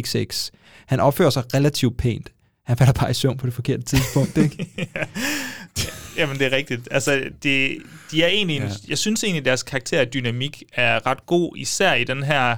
XX. 0.01 0.51
Han 0.87 1.01
opfører 1.01 1.31
sig 1.31 1.55
relativt 1.55 1.97
pænt. 1.97 2.33
Han 2.69 2.77
falder 2.77 2.93
bare 2.93 3.11
i 3.11 3.15
søvn 3.15 3.37
på 3.37 3.47
det 3.47 3.55
forkerte 3.55 3.83
tidspunkt, 3.83 4.39
ikke? 4.39 4.69
Jamen, 6.19 6.39
det 6.39 6.47
er 6.47 6.53
rigtigt. 6.53 6.89
Altså, 6.91 7.25
det, 7.43 7.77
de 8.11 8.23
er 8.23 8.29
egentlig, 8.29 8.59
ja. 8.59 8.65
Ja. 8.65 8.71
jeg 8.89 8.99
synes 8.99 9.25
egentlig, 9.25 9.45
deres 9.45 9.63
karakterdynamik 9.63 10.63
er 10.73 11.07
ret 11.07 11.27
god, 11.27 11.57
især 11.57 11.95
i 11.95 12.05
den 12.05 12.23
her 12.23 12.57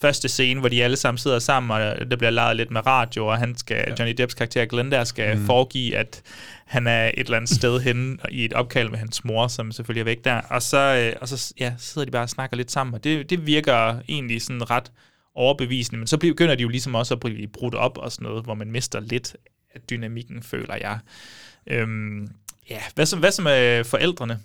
første 0.00 0.28
scene, 0.28 0.60
hvor 0.60 0.68
de 0.68 0.84
alle 0.84 0.96
sammen 0.96 1.18
sidder 1.18 1.38
sammen, 1.38 1.70
og 1.70 2.10
der 2.10 2.16
bliver 2.16 2.30
leget 2.30 2.56
lidt 2.56 2.70
med 2.70 2.86
radio, 2.86 3.26
og 3.26 3.38
han 3.38 3.58
skal, 3.58 3.84
ja. 3.88 3.94
Johnny 3.98 4.14
Depps 4.18 4.34
karakter 4.34 4.64
Glenn 4.64 4.92
der 4.92 5.04
skal 5.04 5.36
mm. 5.36 5.46
foregive, 5.46 5.96
at 5.96 6.22
han 6.66 6.86
er 6.86 7.06
et 7.06 7.12
eller 7.18 7.36
andet 7.36 7.50
sted 7.50 7.80
henne 7.80 8.18
i 8.30 8.44
et 8.44 8.52
opkald 8.52 8.88
med 8.88 8.98
hans 8.98 9.24
mor, 9.24 9.48
som 9.48 9.72
selvfølgelig 9.72 10.00
er 10.00 10.04
væk 10.04 10.24
der. 10.24 10.40
Og 10.40 10.62
så, 10.62 10.78
øh, 10.78 11.16
og 11.20 11.28
så 11.28 11.54
ja, 11.60 11.72
sidder 11.78 12.04
de 12.04 12.10
bare 12.10 12.22
og 12.22 12.30
snakker 12.30 12.56
lidt 12.56 12.70
sammen, 12.70 12.94
og 12.94 13.04
det, 13.04 13.30
det 13.30 13.46
virker 13.46 13.96
egentlig 14.08 14.42
sådan 14.42 14.70
ret 14.70 14.92
overbevisende, 15.34 15.98
men 15.98 16.06
så 16.06 16.18
begynder 16.18 16.54
de 16.54 16.62
jo 16.62 16.68
ligesom 16.68 16.94
også 16.94 17.14
at 17.14 17.20
blive 17.20 17.48
brudt 17.48 17.74
op 17.74 17.98
og 17.98 18.12
sådan 18.12 18.24
noget, 18.24 18.44
hvor 18.44 18.54
man 18.54 18.70
mister 18.70 19.00
lidt 19.00 19.36
af 19.74 19.80
dynamikken, 19.90 20.42
føler 20.42 20.76
jeg. 20.80 20.98
Øhm, 21.66 22.28
ja, 22.70 22.78
hvad 22.94 23.06
som, 23.06 23.18
hvad 23.18 23.32
som 23.32 23.46
er 23.48 23.82
forældrene? 23.82 24.38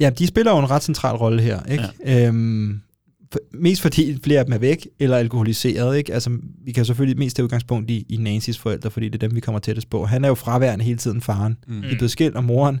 Ja, 0.00 0.10
de 0.10 0.26
spiller 0.26 0.52
jo 0.52 0.58
en 0.58 0.70
ret 0.70 0.82
central 0.82 1.16
rolle 1.16 1.42
her, 1.42 1.62
ikke? 1.62 1.84
Ja. 2.04 2.26
Øhm, 2.28 2.80
for, 3.32 3.38
mest 3.52 3.82
fordi 3.82 4.18
flere 4.24 4.38
af 4.38 4.44
dem 4.44 4.54
er 4.54 4.58
væk, 4.58 4.86
eller 4.98 5.16
alkoholiseret, 5.16 5.96
ikke? 5.96 6.14
Altså, 6.14 6.38
vi 6.64 6.72
kan 6.72 6.84
selvfølgelig 6.84 7.18
mest 7.18 7.36
tage 7.36 7.44
udgangspunkt 7.44 7.90
i, 7.90 8.06
i 8.08 8.16
Nancys 8.16 8.58
forældre, 8.58 8.90
fordi 8.90 9.06
det 9.08 9.14
er 9.14 9.28
dem, 9.28 9.34
vi 9.34 9.40
kommer 9.40 9.58
tættest 9.58 9.90
på. 9.90 10.06
Han 10.06 10.24
er 10.24 10.28
jo 10.28 10.34
fraværende 10.34 10.84
hele 10.84 10.98
tiden, 10.98 11.20
faren. 11.20 11.56
Mm. 11.66 11.82
De 11.82 11.88
er 11.88 11.94
blevet 11.94 12.10
skilt, 12.10 12.36
og 12.36 12.44
moren 12.44 12.80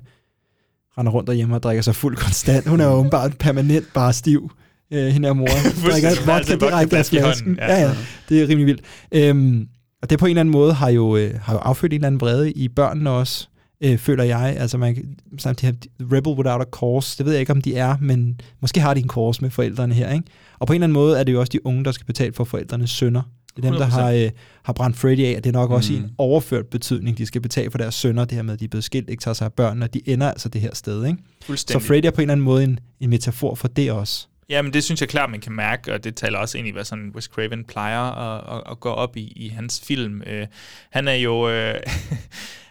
render 0.98 1.12
rundt 1.12 1.26
derhjemme 1.26 1.54
og 1.54 1.62
drikker 1.62 1.82
sig 1.82 1.94
fuld 1.94 2.16
konstant. 2.16 2.68
Hun 2.68 2.80
er 2.80 2.84
jo 2.84 2.90
åbenbart 2.90 3.38
permanent 3.38 3.92
bare 3.94 4.12
stiv 4.12 4.52
øh, 4.92 5.06
hende 5.06 5.28
er 5.28 5.32
mor. 5.32 5.46
drikker 5.90 6.08
Altså, 6.08 6.24
vodka 6.26 6.52
vodkaflaske 6.54 7.16
direkte 7.16 7.18
af 7.18 7.24
flasken. 7.24 7.56
Ja, 7.60 7.80
ja. 7.80 7.90
Det 8.28 8.42
er 8.42 8.48
rimelig 8.48 8.66
vildt. 8.66 8.82
Øhm, 9.12 9.68
og 10.02 10.10
det 10.10 10.18
på 10.18 10.26
en 10.26 10.30
eller 10.30 10.40
anden 10.40 10.52
måde 10.52 10.72
har 10.72 10.88
jo, 10.90 11.16
øh, 11.16 11.34
har 11.42 11.52
jo 11.54 11.58
affødt 11.58 11.92
en 11.92 11.94
eller 11.96 12.06
anden 12.06 12.20
vrede 12.20 12.52
i 12.52 12.68
børnene 12.68 13.10
også, 13.10 13.48
øh, 13.80 13.98
føler 13.98 14.24
jeg. 14.24 14.56
Altså 14.58 14.78
man, 14.78 14.94
kan- 14.94 15.04
samt 15.38 15.60
de 15.60 15.66
her 15.66 15.72
rebel 16.00 16.32
without 16.32 16.60
a 16.60 16.64
cause, 16.78 17.18
det 17.18 17.26
ved 17.26 17.32
jeg 17.32 17.40
ikke, 17.40 17.52
om 17.52 17.60
de 17.60 17.76
er, 17.76 17.96
men 18.00 18.40
måske 18.60 18.80
har 18.80 18.94
de 18.94 19.00
en 19.00 19.08
cause 19.08 19.42
med 19.42 19.50
forældrene 19.50 19.94
her. 19.94 20.12
Ikke? 20.12 20.24
Og 20.58 20.66
på 20.66 20.72
en 20.72 20.74
eller 20.76 20.84
anden 20.84 20.94
måde 20.94 21.18
er 21.18 21.24
det 21.24 21.32
jo 21.32 21.40
også 21.40 21.50
de 21.52 21.66
unge, 21.66 21.84
der 21.84 21.92
skal 21.92 22.06
betale 22.06 22.32
for 22.32 22.44
forældrenes 22.44 22.90
sønder. 22.90 23.22
Det 23.56 23.64
er 23.64 23.70
dem, 23.70 23.78
der 23.78 23.86
100%. 23.86 23.90
har, 23.90 24.10
øh, 24.10 24.30
har 24.62 24.72
brændt 24.72 24.96
Freddy 24.96 25.20
af, 25.24 25.34
og 25.36 25.44
det 25.44 25.50
er 25.50 25.52
nok 25.52 25.70
mm. 25.70 25.74
også 25.74 25.92
i 25.92 25.96
Mm. 25.98 26.04
en 26.04 26.10
overført 26.18 26.66
betydning, 26.66 27.18
de 27.18 27.26
skal 27.26 27.40
betale 27.40 27.70
for 27.70 27.78
deres 27.78 27.94
sønner, 27.94 28.24
det 28.24 28.32
her 28.34 28.42
med, 28.42 28.52
at 28.54 28.60
de 28.60 28.64
er 28.64 28.68
blevet 28.68 28.84
skilt, 28.84 29.10
ikke 29.10 29.20
tager 29.22 29.34
sig 29.34 29.44
af 29.44 29.52
børnene, 29.52 29.86
og 29.86 29.94
de 29.94 30.00
ender 30.06 30.28
altså 30.30 30.48
det 30.48 30.60
her 30.60 30.70
sted. 30.74 31.06
Ikke? 31.06 31.18
Så. 31.56 31.78
Freddy 31.78 32.06
er 32.06 32.10
på 32.10 32.20
en 32.20 32.22
eller 32.22 32.32
anden 32.32 32.44
måde 32.44 32.64
en, 32.64 32.78
en 33.00 33.10
metafor 33.10 33.54
for 33.54 33.68
det 33.68 33.92
også. 33.92 34.28
Ja, 34.48 34.62
men 34.62 34.72
det 34.72 34.84
synes 34.84 35.00
jeg 35.00 35.08
klart, 35.08 35.30
man 35.30 35.40
kan 35.40 35.52
mærke, 35.52 35.94
og 35.94 36.04
det 36.04 36.16
taler 36.16 36.38
også 36.38 36.58
ind 36.58 36.68
i, 36.68 36.70
hvad 36.70 36.84
sådan 36.84 37.12
Wes 37.14 37.24
Craven 37.24 37.64
plejer 37.64 38.00
at, 38.00 38.56
at, 38.56 38.62
at 38.70 38.80
gå 38.80 38.88
op 38.90 39.16
i, 39.16 39.32
i 39.36 39.48
hans 39.48 39.82
film. 39.86 40.22
Uh, 40.26 40.46
han 40.90 41.08
er 41.08 41.12
jo... 41.14 41.46
Uh, 41.46 41.50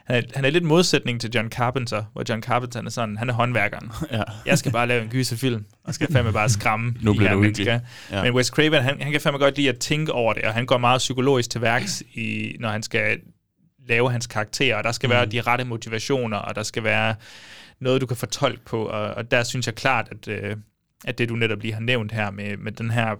han, 0.08 0.16
er, 0.16 0.22
han 0.36 0.46
er 0.46 0.50
lidt 0.50 0.64
modsætning 0.64 1.22
til 1.22 1.32
John 1.36 1.50
Carpenter, 1.50 2.04
hvor 2.14 2.24
John 2.30 2.42
Carpenter 2.44 2.82
er 2.84 2.90
sådan, 2.90 3.18
han 3.18 3.30
er 3.30 3.34
håndværkeren. 3.34 3.92
Ja. 4.12 4.24
Jeg 4.46 4.58
skal 4.58 4.72
bare 4.72 4.88
lave 4.88 5.04
en 5.04 5.10
gyserfilm, 5.10 5.66
og 5.84 5.94
skal 5.94 6.12
fandme 6.14 6.34
bare 6.34 6.50
skræmme 6.50 6.94
Nu 7.02 7.12
de 7.12 7.18
bliver 7.18 7.30
her 7.30 7.36
det 7.36 7.40
uhyggeligt. 7.40 7.70
mennesker. 7.70 8.18
Ja. 8.18 8.24
Men 8.24 8.34
Wes 8.34 8.48
Craven, 8.48 8.84
han, 8.84 9.02
han 9.02 9.12
kan 9.12 9.22
fandme 9.22 9.40
godt 9.40 9.58
lide 9.58 9.70
at 9.70 9.78
tænke 9.80 10.12
over 10.12 10.34
det, 10.34 10.44
og 10.44 10.54
han 10.54 10.66
går 10.66 10.78
meget 10.78 10.98
psykologisk 11.00 11.50
til 11.50 11.62
værks, 11.62 12.04
i, 12.14 12.56
når 12.60 12.70
han 12.70 12.84
skal 12.84 13.20
lave 13.88 14.12
hans 14.12 14.28
karakterer, 14.28 14.78
og 14.78 14.84
der 14.84 14.92
skal 14.92 15.10
være 15.10 15.26
Mm. 15.26 15.32
de 15.32 15.42
rette 15.42 15.64
motivationer, 15.64 16.38
og 16.38 16.56
der 16.56 16.64
skal 16.64 16.84
være 16.84 17.16
noget, 17.82 18.02
du 18.02 18.06
kan 18.06 18.18
fortolke 18.18 18.66
på, 18.66 18.86
og, 18.86 19.02
og 19.14 19.32
der 19.32 19.44
synes 19.44 19.66
jeg 19.68 19.76
klart, 19.76 20.08
at, 20.12 20.28
øh, 20.28 20.56
at 21.06 21.18
det, 21.18 21.30
du 21.30 21.36
netop 21.36 21.62
lige 21.62 21.74
har 21.74 21.82
nævnt 21.82 22.12
her, 22.12 22.32
med, 22.32 22.58
med 22.58 22.72
den 22.72 22.92
her, 22.92 23.16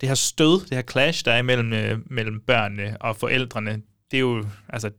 det 0.00 0.08
her 0.08 0.16
stød, 0.16 0.60
det 0.60 0.74
her 0.74 0.82
clash, 0.82 1.24
der 1.24 1.32
er 1.32 1.42
mellem, 1.42 1.72
øh, 1.72 1.98
mellem 2.10 2.40
børnene 2.46 2.96
og 3.00 3.16
forældrene, 3.16 3.80
det 4.10 4.16
er 4.16 4.20
jo, 4.20 4.44
altså, 4.68 4.90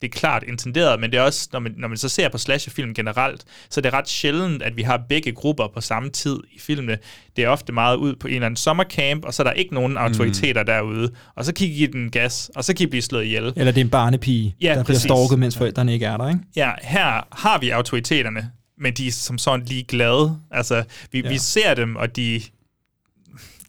det 0.00 0.06
er 0.06 0.18
klart 0.18 0.44
intenderet, 0.48 1.00
men 1.00 1.10
det 1.12 1.18
er 1.18 1.22
også, 1.22 1.48
når 1.52 1.60
man, 1.60 1.74
når 1.76 1.88
man 1.88 1.96
så 1.96 2.08
ser 2.08 2.28
på 2.28 2.38
slasherfilm 2.38 2.94
generelt, 2.94 3.44
så 3.70 3.80
er 3.80 3.82
det 3.82 3.92
ret 3.92 4.08
sjældent, 4.08 4.62
at 4.62 4.76
vi 4.76 4.82
har 4.82 5.02
begge 5.08 5.32
grupper 5.32 5.68
på 5.74 5.80
samme 5.80 6.10
tid 6.10 6.36
i 6.52 6.58
filmene. 6.58 6.98
Det 7.36 7.44
er 7.44 7.48
ofte 7.48 7.72
meget 7.72 7.96
ud 7.96 8.16
på 8.16 8.28
en 8.28 8.34
eller 8.34 8.46
anden 8.46 8.56
sommercamp, 8.56 9.24
og 9.24 9.34
så 9.34 9.42
er 9.42 9.44
der 9.44 9.52
ikke 9.52 9.74
nogen 9.74 9.96
autoriteter 9.96 10.62
mm. 10.62 10.66
derude, 10.66 11.10
og 11.36 11.44
så 11.44 11.54
kan 11.54 11.66
I 11.66 11.70
give 11.70 11.92
den 11.92 12.10
gas, 12.10 12.50
og 12.56 12.64
så 12.64 12.74
kan 12.74 12.86
I 12.86 12.90
blive 12.90 13.02
slået 13.02 13.24
ihjel. 13.24 13.52
Eller 13.56 13.72
det 13.72 13.80
er 13.80 13.84
en 13.84 13.90
barnepige, 13.90 14.56
Ja, 14.60 14.74
der 14.74 14.84
præcis. 14.84 15.06
bliver 15.06 15.16
stalket, 15.16 15.38
mens 15.38 15.56
forældrene 15.56 15.92
ikke 15.92 16.06
er 16.06 16.16
der, 16.16 16.28
ikke? 16.28 16.40
Ja, 16.56 16.70
her 16.82 17.36
har 17.42 17.58
vi 17.60 17.70
autoriteterne, 17.70 18.50
men 18.80 18.92
de 18.94 19.06
er 19.06 19.12
som 19.12 19.38
sådan 19.38 19.66
lige 19.66 19.82
glade. 19.84 20.36
Altså, 20.50 20.84
vi, 21.12 21.20
Ja. 21.20 21.28
vi 21.28 21.38
ser 21.38 21.74
dem, 21.74 21.96
og 21.96 22.16
de, 22.16 22.40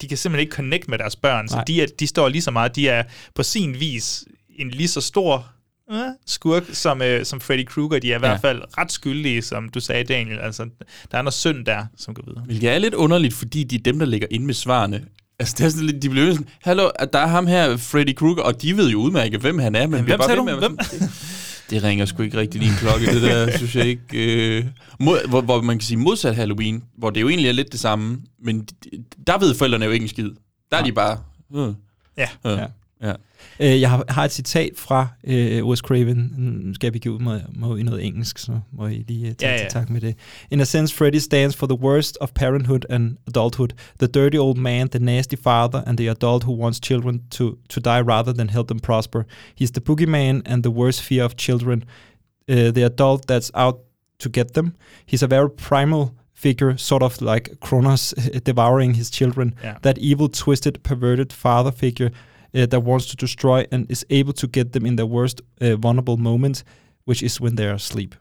de 0.01 0.07
kan 0.07 0.17
simpelthen 0.17 0.39
ikke 0.45 0.55
connect 0.55 0.87
med 0.87 0.97
deres 0.97 1.15
børn, 1.15 1.47
så 1.49 1.63
de, 1.67 1.81
er, 1.81 1.87
de 1.99 2.07
står 2.07 2.29
lige 2.29 2.41
så 2.41 2.51
meget, 2.51 2.75
de 2.75 2.87
er 2.89 3.03
på 3.35 3.43
sin 3.43 3.79
vis 3.79 4.25
en 4.59 4.69
lige 4.69 4.87
så 4.87 5.01
stor 5.01 5.47
øh, 5.91 5.97
skurk 6.25 6.63
som, 6.73 7.01
øh, 7.01 7.25
som 7.25 7.41
Freddy 7.41 7.65
Krueger. 7.65 7.99
De 7.99 8.11
er 8.11 8.15
i 8.15 8.19
hvert 8.19 8.31
Ja. 8.43 8.49
fald 8.49 8.61
ret 8.77 8.91
skyldige, 8.91 9.41
som 9.41 9.69
du 9.69 9.79
sagde, 9.79 10.03
Daniel. 10.03 10.39
Altså, 10.39 10.69
der 11.11 11.17
er 11.17 11.21
noget 11.21 11.33
synd 11.33 11.65
der, 11.65 11.85
som 11.97 12.13
går 12.13 12.23
videre. 12.27 12.43
Hvilket 12.45 12.69
er 12.69 12.79
lidt 12.79 12.93
underligt, 12.93 13.33
fordi 13.33 13.63
de 13.63 13.75
er 13.75 13.79
dem, 13.79 13.99
der 13.99 14.05
ligger 14.05 14.27
inde 14.31 14.45
med 14.45 14.53
svarene. 14.53 15.05
Altså, 15.39 15.55
det 15.57 15.65
er 15.65 15.69
sådan 15.69 15.85
lidt, 15.85 16.01
de 16.03 16.09
bliver 16.09 16.31
sådan, 16.31 16.47
hallo, 16.63 16.89
der 17.13 17.19
er 17.19 17.27
ham 17.27 17.47
her, 17.47 17.77
Freddy 17.77 18.15
Krueger, 18.15 18.41
og 18.43 18.61
de 18.61 18.77
ved 18.77 18.89
jo 18.89 18.97
udmærket, 18.99 19.39
hvem 19.41 19.59
han 19.59 19.75
er, 19.75 19.81
men 19.81 19.91
Men 19.91 20.03
hvem 20.03 20.19
bare 20.19 20.35
du? 20.35 20.43
med 20.43 20.61
sådan, 20.61 20.77
Det, 21.71 21.83
ringer 21.83 22.05
sgu 22.05 22.23
ikke 22.23 22.37
rigtig 22.37 22.61
din 22.61 22.71
klokke, 22.79 23.05
det 23.05 23.21
der, 23.21 23.51
synes 23.57 23.75
jeg 23.75 23.85
ikke. 23.85 24.57
Øh, 24.57 24.65
mod, 24.99 25.27
hvor, 25.29 25.41
hvor, 25.41 25.61
man 25.61 25.77
kan 25.77 25.85
sige 25.85 25.97
modsat 25.97 26.35
Halloween, 26.35 26.83
hvor 26.97 27.09
det 27.09 27.21
jo 27.21 27.29
egentlig 27.29 27.49
er 27.49 27.53
lidt 27.53 27.71
det 27.71 27.79
samme, 27.79 28.21
men 28.43 28.67
der 29.27 29.37
ved 29.39 29.55
forældrene 29.55 29.85
jo 29.85 29.91
ikke 29.91 30.03
en 30.03 30.09
skid. 30.09 30.29
Der 30.71 30.77
er 30.77 30.83
de 30.83 30.91
bare... 30.91 31.19
Øh, 31.55 31.73
Ja. 32.17 32.27
øh, 32.45 32.57
Ja. 32.57 32.65
Ja. 33.01 33.13
Øh, 33.59 33.81
jeg 33.81 33.89
har, 33.89 34.05
har 34.09 34.25
et 34.25 34.31
citat 34.31 34.71
fra 34.75 35.07
øh, 35.23 35.65
Wes 35.65 35.79
Craven. 35.79 36.33
Nu 36.37 36.73
skal 36.73 36.93
vi 36.93 36.99
give 36.99 37.19
mig, 37.19 37.45
mig 37.55 37.79
i 37.79 37.83
noget 37.83 38.05
engelsk, 38.05 38.37
så 38.37 38.59
må 38.71 38.87
I 38.87 39.05
lige 39.07 39.29
uh, 39.29 39.35
tage 39.35 39.53
Ja, 39.53 39.61
ja, 39.61 39.69
tak 39.69 39.89
med 39.89 40.01
det. 40.01 40.15
In 40.51 40.61
a 40.61 40.63
sense, 40.63 40.95
Freddy 40.95 41.15
stands 41.15 41.55
for 41.55 41.67
the 41.67 41.79
worst 41.79 42.17
of 42.21 42.29
parenthood 42.35 42.79
and 42.89 43.17
adulthood. 43.27 43.69
The 43.99 44.07
dirty 44.07 44.37
old 44.37 44.57
man, 44.57 44.89
the 44.89 44.99
nasty 44.99 45.35
father, 45.35 45.81
and 45.87 45.97
the 45.97 46.09
adult 46.09 46.43
who 46.43 46.53
wants 46.53 46.79
children 46.79 47.21
to, 47.29 47.57
to 47.69 47.81
die 47.81 48.01
rather 48.01 48.33
than 48.33 48.49
help 48.49 48.67
them 48.67 48.79
prosper. 48.79 49.25
He's 49.55 49.71
the 49.71 49.81
boogeyman 49.81 50.41
and 50.45 50.63
the 50.63 50.71
worst 50.71 51.01
fear 51.01 51.23
of 51.23 51.35
children. 51.35 51.83
Uh, 52.49 52.71
the 52.71 52.85
adult 52.85 53.27
that's 53.27 53.51
out 53.53 53.79
to 54.19 54.29
get 54.29 54.53
them. 54.53 54.73
He's 55.05 55.23
a 55.23 55.27
very 55.27 55.49
primal 55.49 56.11
figure, 56.33 56.77
sort 56.77 57.03
of 57.03 57.21
like 57.21 57.59
Kronos 57.59 58.13
devouring 58.43 58.95
his 58.95 59.09
children. 59.11 59.53
Ja. 59.63 59.73
That 59.81 59.97
evil, 59.97 60.29
twisted, 60.29 60.83
perverted 60.83 61.33
father 61.33 61.71
figure 61.71 62.11
uh, 62.57 62.63
that 62.63 62.83
wants 62.83 63.05
to 63.07 63.15
destroy 63.25 63.63
and 63.71 63.85
is 63.89 64.05
able 64.11 64.33
to 64.33 64.47
get 64.53 64.65
them 64.73 64.85
in 64.85 64.97
their 64.97 65.09
worst 65.09 65.41
uh, 65.63 65.83
vulnerable 65.83 66.17
moment, 66.17 66.63
which 67.09 67.23
is 67.23 67.41
when 67.41 67.59
they're 67.59 67.75
asleep. 67.75 68.15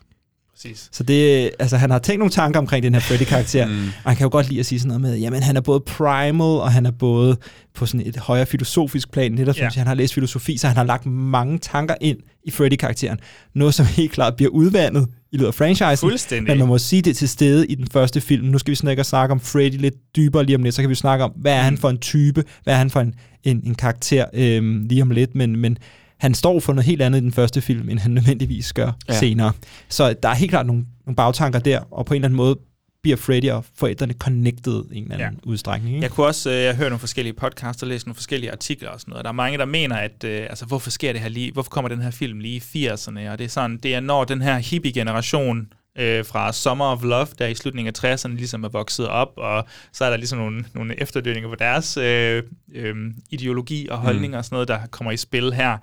Præcis. 0.53 0.89
Så 0.93 1.03
det, 1.03 1.51
altså, 1.59 1.77
han 1.77 1.91
har 1.91 1.99
tænkt 1.99 2.19
nogle 2.19 2.31
tanker 2.33 2.61
omkring 2.61 2.83
den 2.83 2.95
her 2.95 3.01
Freddy-karakter, 3.01 3.67
Mm. 3.71 3.87
og 4.05 4.11
han 4.11 4.17
kan 4.17 4.25
jo 4.25 4.29
godt 4.33 4.49
lide 4.49 4.61
at 4.61 4.67
sige 4.67 4.79
sådan 4.79 4.89
noget 4.89 5.01
med, 5.01 5.17
jamen 5.19 5.43
han 5.43 5.57
er 5.57 5.61
både 5.61 5.81
primal, 5.81 6.41
og 6.41 6.73
han 6.73 6.87
er 6.87 6.91
både 6.91 7.37
på 7.75 7.87
sådan 7.87 8.07
et 8.07 8.17
højere 8.17 8.47
filosofisk 8.47 9.13
plan, 9.13 9.33
netop 9.33 9.57
ja. 9.57 9.69
han 9.75 9.87
har 9.87 9.95
læst 9.95 10.15
filosofi, 10.15 10.57
så 10.57 10.67
han 10.67 10.77
har 10.77 10.85
lagt 10.85 11.07
mange 11.07 11.59
tanker 11.59 11.95
ind 12.01 12.19
i 12.45 12.51
Freddy-karakteren. 12.51 13.19
Noget, 13.55 13.75
som 13.75 13.87
helt 13.87 14.13
klart 14.13 14.37
bliver 14.37 14.51
udvandet 14.51 15.09
i 15.33 15.37
løbet 15.37 15.47
af 15.47 15.55
franchisen. 15.55 16.09
Fuldstændig. 16.09 16.49
Men 16.49 16.59
man 16.59 16.69
må 16.69 16.79
sige, 16.79 17.03
det 17.03 17.17
til 17.17 17.29
stede 17.29 17.67
i 17.67 17.75
den 17.75 17.87
første 17.93 18.21
film. 18.21 18.47
Nu 18.47 18.59
skal 18.59 18.71
vi 18.71 18.77
snakke, 18.77 19.05
snakke 19.05 19.33
om 19.33 19.41
Freddy 19.41 19.77
lidt 19.77 19.95
dybere 20.17 20.45
lige 20.45 20.57
om 20.57 20.63
lidt, 20.63 20.75
så 20.75 20.83
kan 20.83 20.91
vi 20.91 20.95
snakke 20.95 21.25
om, 21.25 21.31
hvad 21.37 21.53
er 21.53 21.63
han 21.63 21.79
for 21.79 21.91
en 21.91 21.99
type, 21.99 22.45
hvad 22.65 22.75
er 22.75 22.79
han 22.79 22.91
for 22.91 23.01
en, 23.01 23.15
en, 23.45 23.63
en 23.67 23.75
karakter 23.75 24.25
øhm, 24.35 24.87
lige 24.89 25.03
om 25.03 25.11
lidt, 25.11 25.35
men, 25.35 25.57
men 25.57 25.79
han 26.19 26.35
står 26.35 26.61
for 26.61 26.73
noget 26.73 26.87
helt 26.87 27.03
andet 27.03 27.21
i 27.21 27.23
den 27.23 27.33
første 27.33 27.61
film, 27.61 27.89
end 27.89 27.99
han 27.99 28.11
nødvendigvis 28.11 28.73
gør 28.73 28.93
ja. 29.09 29.19
senere. 29.19 29.53
Så 29.89 30.15
der 30.23 30.29
er 30.29 30.35
helt 30.35 30.51
klart 30.51 30.67
nogle, 30.67 30.85
nogle 31.07 31.17
bagtanker 31.17 31.59
der, 31.59 31.81
og 31.91 32.07
på 32.07 32.15
en 32.15 32.19
eller 32.19 32.29
anden 32.29 32.37
måde 32.37 32.59
bliver 33.03 33.17
Freddy 33.17 33.51
og 33.51 33.65
forældrene 33.75 34.15
connected 34.15 34.85
i 34.93 34.99
en 34.99 35.13
eller 35.13 35.27
anden 35.27 35.41
ja. 35.45 35.51
udstrækning. 35.51 35.95
Ikke? 35.95 36.05
Jeg 36.05 36.11
kunne 36.11 36.27
også, 36.27 36.51
øh, 36.51 36.57
jeg 36.57 36.77
hører 36.77 36.89
nogle 36.89 37.01
forskellige 37.01 37.35
podcasts 37.35 37.83
og 37.83 37.89
læse 37.89 38.07
nogle 38.07 38.15
forskellige 38.15 38.53
artikler 38.53 38.91
og 38.91 39.01
sådan 39.01 39.13
noget. 39.13 39.25
Der 39.25 39.29
er 39.31 39.35
mange, 39.35 39.59
der 39.59 39.65
mener, 39.65 39.97
at 39.97 40.25
øh, 40.25 40.43
altså, 40.43 40.67
hvorfor 40.67 40.91
sker 40.91 41.13
det 41.13 41.21
her 41.21 41.29
lige, 41.29 41.53
hvorfor 41.53 41.71
kommer 41.71 41.89
den 41.89 42.03
her 42.03 42.11
film 42.11 42.39
lige 42.41 42.63
i 42.75 42.89
80'erne? 42.89 43.31
Og 43.31 43.39
det 43.39 43.45
er 43.45 43.49
sådan, 43.49 43.77
det 43.77 43.95
er 43.95 44.01
når 44.01 44.25
den 44.25 44.43
her 44.43 44.59
hippie-generation 44.59 45.73
øh, 45.99 46.25
fra 46.25 46.53
Summer 46.53 46.85
of 46.85 47.03
Love, 47.03 47.27
der 47.39 47.47
i 47.47 47.55
slutningen 47.55 47.95
af 47.97 48.15
60'erne 48.15 48.35
ligesom 48.35 48.65
er 48.65 48.69
vokset 48.69 49.09
op, 49.09 49.33
og 49.37 49.65
så 49.93 50.05
er 50.05 50.11
der 50.11 50.17
ligesom 50.17 50.39
nogle, 50.39 50.65
nogle 50.75 51.01
efterdønninger 51.03 51.49
på 51.49 51.55
deres 51.55 51.97
øh, 51.97 52.43
øh, 52.75 52.97
ideologi 53.31 53.89
og 53.89 53.99
holdninger 53.99 54.39
og 54.39 54.45
sådan 54.45 54.55
noget, 54.55 54.69
der 54.69 54.87
kommer 54.91 55.13
i 55.13 55.17
spil 55.17 55.53
her. 55.53 55.79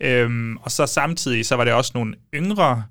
Øhm, 0.00 0.56
og 0.56 0.70
så 0.70 0.86
samtidig, 0.86 1.46
så 1.46 1.56
var 1.56 1.64
det 1.64 1.72
også 1.72 1.92
nogle 1.94 2.14
yngre 2.34 2.82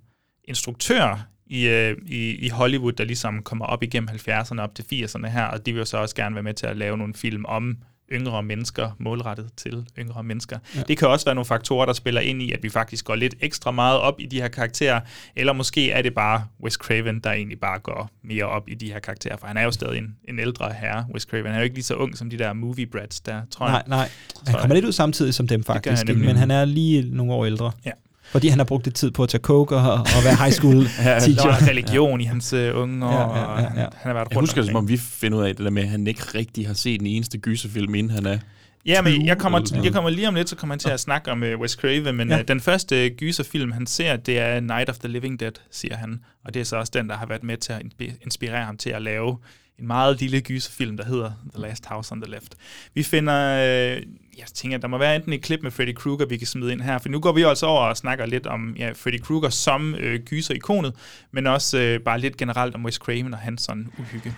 instruktører 0.44 1.18
i, 1.50 1.68
øh, 1.68 1.98
i, 2.06 2.36
i 2.36 2.50
Hollywood, 2.50 2.92
der 2.92 3.04
ligesom 3.04 3.44
kommer 3.44 3.66
op 3.66 3.84
igennem 3.84 4.10
70'erne 4.10 4.60
op 4.60 4.76
til 4.76 4.84
80'erne 4.94 5.28
her, 5.28 5.44
og 5.44 5.66
de 5.66 5.72
vil 5.74 5.80
jo 5.80 5.86
så 5.86 5.98
også 5.98 6.16
gerne 6.16 6.36
være 6.36 6.44
med 6.44 6.54
til 6.54 6.66
at 6.66 6.78
lave 6.78 6.98
nogle 6.98 7.14
film 7.14 7.46
om 7.46 7.78
yngre 8.12 8.44
mennesker, 8.44 8.90
målrettet 9.00 9.50
til 9.58 9.86
yngre 10.00 10.24
mennesker. 10.24 10.60
Ja. 10.76 10.82
Det 10.88 10.98
kan 10.98 11.08
også 11.08 11.26
være 11.26 11.36
nogle 11.36 11.46
faktorer, 11.46 11.86
der 11.86 11.94
spiller 11.94 12.22
ind 12.22 12.42
i, 12.42 12.52
at 12.52 12.64
vi 12.64 12.70
faktisk 12.70 13.06
går 13.06 13.16
lidt 13.16 13.36
ekstra 13.42 13.72
meget 13.72 14.00
op 14.00 14.20
i 14.20 14.26
de 14.26 14.42
her 14.42 14.48
karakterer, 14.48 15.00
eller 15.36 15.54
måske 15.54 15.92
er 15.92 16.02
det 16.02 16.14
bare 16.14 16.46
Wes 16.64 16.74
Craven, 16.74 17.20
der 17.20 17.32
egentlig 17.32 17.60
bare 17.60 17.80
går 17.80 18.10
mere 18.24 18.46
op 18.46 18.70
i 18.70 18.76
de 18.76 18.92
her 18.92 19.00
karakterer, 19.00 19.38
for 19.38 19.48
han 19.48 19.58
er 19.58 19.64
jo 19.64 19.72
stadig 19.72 19.98
en, 19.98 20.16
en 20.30 20.40
ældre 20.40 20.74
herre, 20.74 21.06
Wes 21.14 21.24
Craven. 21.24 21.46
Han 21.46 21.56
er 21.56 21.60
jo 21.60 21.64
ikke 21.64 21.76
lige 21.76 21.84
så 21.84 21.96
ung 21.96 22.18
som 22.18 22.30
de 22.30 22.38
der 22.38 22.54
movie 22.54 22.86
brats 22.86 23.20
der, 23.20 23.42
tror 23.52 23.66
jeg. 23.66 23.84
Nej, 23.88 23.98
nej. 23.98 24.10
Han 24.48 24.60
kommer 24.60 24.76
lidt 24.76 24.86
ud 24.86 24.92
samtidig 24.92 25.34
som 25.34 25.48
dem 25.48 25.64
faktisk, 25.64 26.08
han 26.08 26.18
men 26.18 26.36
han 26.36 26.52
er 26.52 26.66
lige 26.66 27.16
nogle 27.16 27.34
år 27.34 27.46
ældre. 27.46 27.72
Ja. 27.86 27.92
Fordi 28.32 28.48
han 28.48 28.60
har 28.60 28.66
brugt 28.66 28.86
lidt 28.86 28.96
tid 28.96 29.12
på 29.12 29.24
at 29.24 29.30
tage 29.30 29.42
coke 29.42 29.76
og, 29.76 29.94
og 29.94 30.24
være 30.24 30.36
high 30.36 30.52
school 30.52 30.76
Der 31.04 31.20
teacher. 31.20 31.48
var 31.48 31.68
religion 31.68 32.20
ja. 32.22 32.26
i 32.26 32.28
hans 32.28 32.54
uh, 32.54 32.60
unge 32.82 33.06
år, 33.06 33.12
Ja, 33.12 33.20
ja, 33.20 33.40
ja, 33.40 33.42
ja. 33.42 33.46
og 33.46 33.58
han, 33.58 33.76
han 33.78 33.90
har 34.04 34.14
været 34.14 34.26
rundt 34.26 34.32
Jeg 34.32 34.40
husker 34.40 34.62
det, 34.62 34.68
som 34.70 34.76
om 34.76 34.90
vi 34.90 34.98
finder 34.98 35.38
ud 35.38 35.44
af 35.44 35.56
det 35.56 35.66
der 35.66 35.72
med, 35.72 35.84
at 35.84 35.90
han 35.90 36.08
ikke 36.08 36.22
rigtig 36.36 36.68
har 36.68 36.74
set 36.74 37.00
den 37.00 37.08
eneste 37.08 37.38
gyserfilm, 37.38 37.96
inden 37.96 38.12
han 38.12 38.26
er... 38.26 38.38
Ja, 38.86 39.02
men 39.02 39.26
jeg 39.26 39.36
20 39.36 39.42
kommer, 39.42 39.82
jeg 39.84 39.94
kommer 39.94 40.10
lige 40.10 40.28
om 40.28 40.36
lidt, 40.36 40.50
så 40.50 40.56
kommer 40.56 40.74
han 40.74 40.80
til 40.80 40.90
at 40.90 41.00
snakke 41.00 41.32
om 41.32 41.42
uh, 41.44 41.60
Wes 41.60 41.72
Craven, 41.72 42.16
men 42.16 42.30
Ja. 42.30 42.36
uh, 42.40 42.42
den 42.48 42.62
første 42.62 43.10
gyserfilm, 43.10 43.72
han 43.72 43.86
ser, 43.88 44.16
det 44.16 44.40
er 44.40 44.60
Night 44.60 44.90
of 44.90 44.98
the 44.98 45.08
Living 45.08 45.40
Dead, 45.40 45.52
siger 45.72 45.96
han. 45.98 46.20
Og 46.46 46.54
det 46.54 46.60
er 46.60 46.64
så 46.64 46.76
også 46.76 46.92
den, 46.96 47.10
der 47.10 47.16
har 47.18 47.26
været 47.26 47.44
med 47.44 47.58
til 47.58 47.74
at 47.74 47.82
inspi- 47.86 48.14
inspirere 48.24 48.66
ham 48.66 48.78
til 48.78 48.90
at 48.90 49.02
lave 49.02 49.38
en 49.80 49.88
meget 49.88 50.20
lille 50.22 50.42
gyserfilm, 50.42 50.98
der 50.98 51.06
hedder 51.06 51.32
The 51.56 51.62
Last 51.62 51.86
House 51.86 52.12
on 52.12 52.22
the 52.22 52.32
Left. 52.32 52.56
Vi 52.94 53.04
finder, 53.04 53.64
øh, 53.96 54.02
jeg 54.38 54.48
tænker, 54.54 54.78
der 54.78 54.88
må 54.88 54.98
være 54.98 55.16
enten 55.16 55.34
et 55.34 55.42
klip 55.42 55.60
med 55.64 55.72
Freddy 55.72 55.94
Krueger, 55.96 56.26
vi 56.26 56.38
kan 56.38 56.48
smide 56.48 56.72
ind 56.72 56.82
her, 56.82 56.98
for 56.98 57.10
nu 57.10 57.20
går 57.20 57.32
vi 57.32 57.44
altså 57.44 57.66
over 57.66 57.82
og 57.82 57.98
snakker 57.98 58.26
lidt 58.26 58.48
om 58.48 58.76
ja, 58.80 58.92
Freddy 58.92 59.22
Krueger 59.22 59.50
som 59.50 59.96
øh, 59.96 60.20
gyser-ikonet, 60.20 60.94
men 61.32 61.48
også 61.48 61.78
øh, 61.78 62.00
bare 62.00 62.20
lidt 62.20 62.38
generelt 62.38 62.76
om 62.76 62.86
Wes 62.86 62.96
Craven 62.96 63.34
og 63.34 63.40
hans 63.40 63.62
sådan 63.62 63.88
uhygge. 64.00 64.36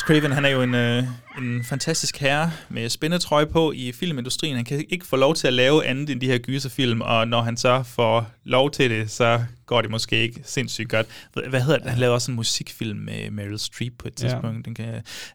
Craven, 0.00 0.32
han 0.32 0.44
er 0.44 0.48
jo 0.48 0.62
en, 0.62 0.74
øh, 0.74 1.04
en 1.38 1.64
fantastisk 1.64 2.16
herre 2.18 2.50
med 2.68 2.88
spændetrøje 2.88 3.46
på 3.46 3.72
i 3.72 3.92
filmindustrien. 3.92 4.56
Han 4.56 4.64
kan 4.64 4.84
ikke 4.88 5.06
få 5.06 5.16
lov 5.16 5.34
til 5.34 5.46
at 5.46 5.52
lave 5.52 5.86
andet 5.86 6.10
end 6.10 6.20
de 6.20 6.26
her 6.26 6.38
gyserfilm, 6.38 7.00
og 7.00 7.28
når 7.28 7.42
han 7.42 7.56
så 7.56 7.82
får 7.82 8.30
lov 8.44 8.70
til 8.70 8.90
det, 8.90 9.10
så 9.10 9.40
går 9.66 9.82
det 9.82 9.90
måske 9.90 10.22
ikke 10.22 10.40
sindssygt 10.44 10.88
godt. 10.88 11.06
Hvad- 11.48 11.60
hedder 11.60 11.78
det? 11.78 11.90
Han 11.90 11.98
lavede 11.98 12.14
også 12.14 12.30
en 12.30 12.36
musikfilm 12.36 12.98
med 12.98 13.30
Meryl 13.30 13.58
Streep 13.58 13.92
på 13.98 14.08
et 14.08 14.22
Ja. 14.22 14.28
tidspunkt. 14.28 14.64
Den 14.66 14.74
kan, 14.74 14.86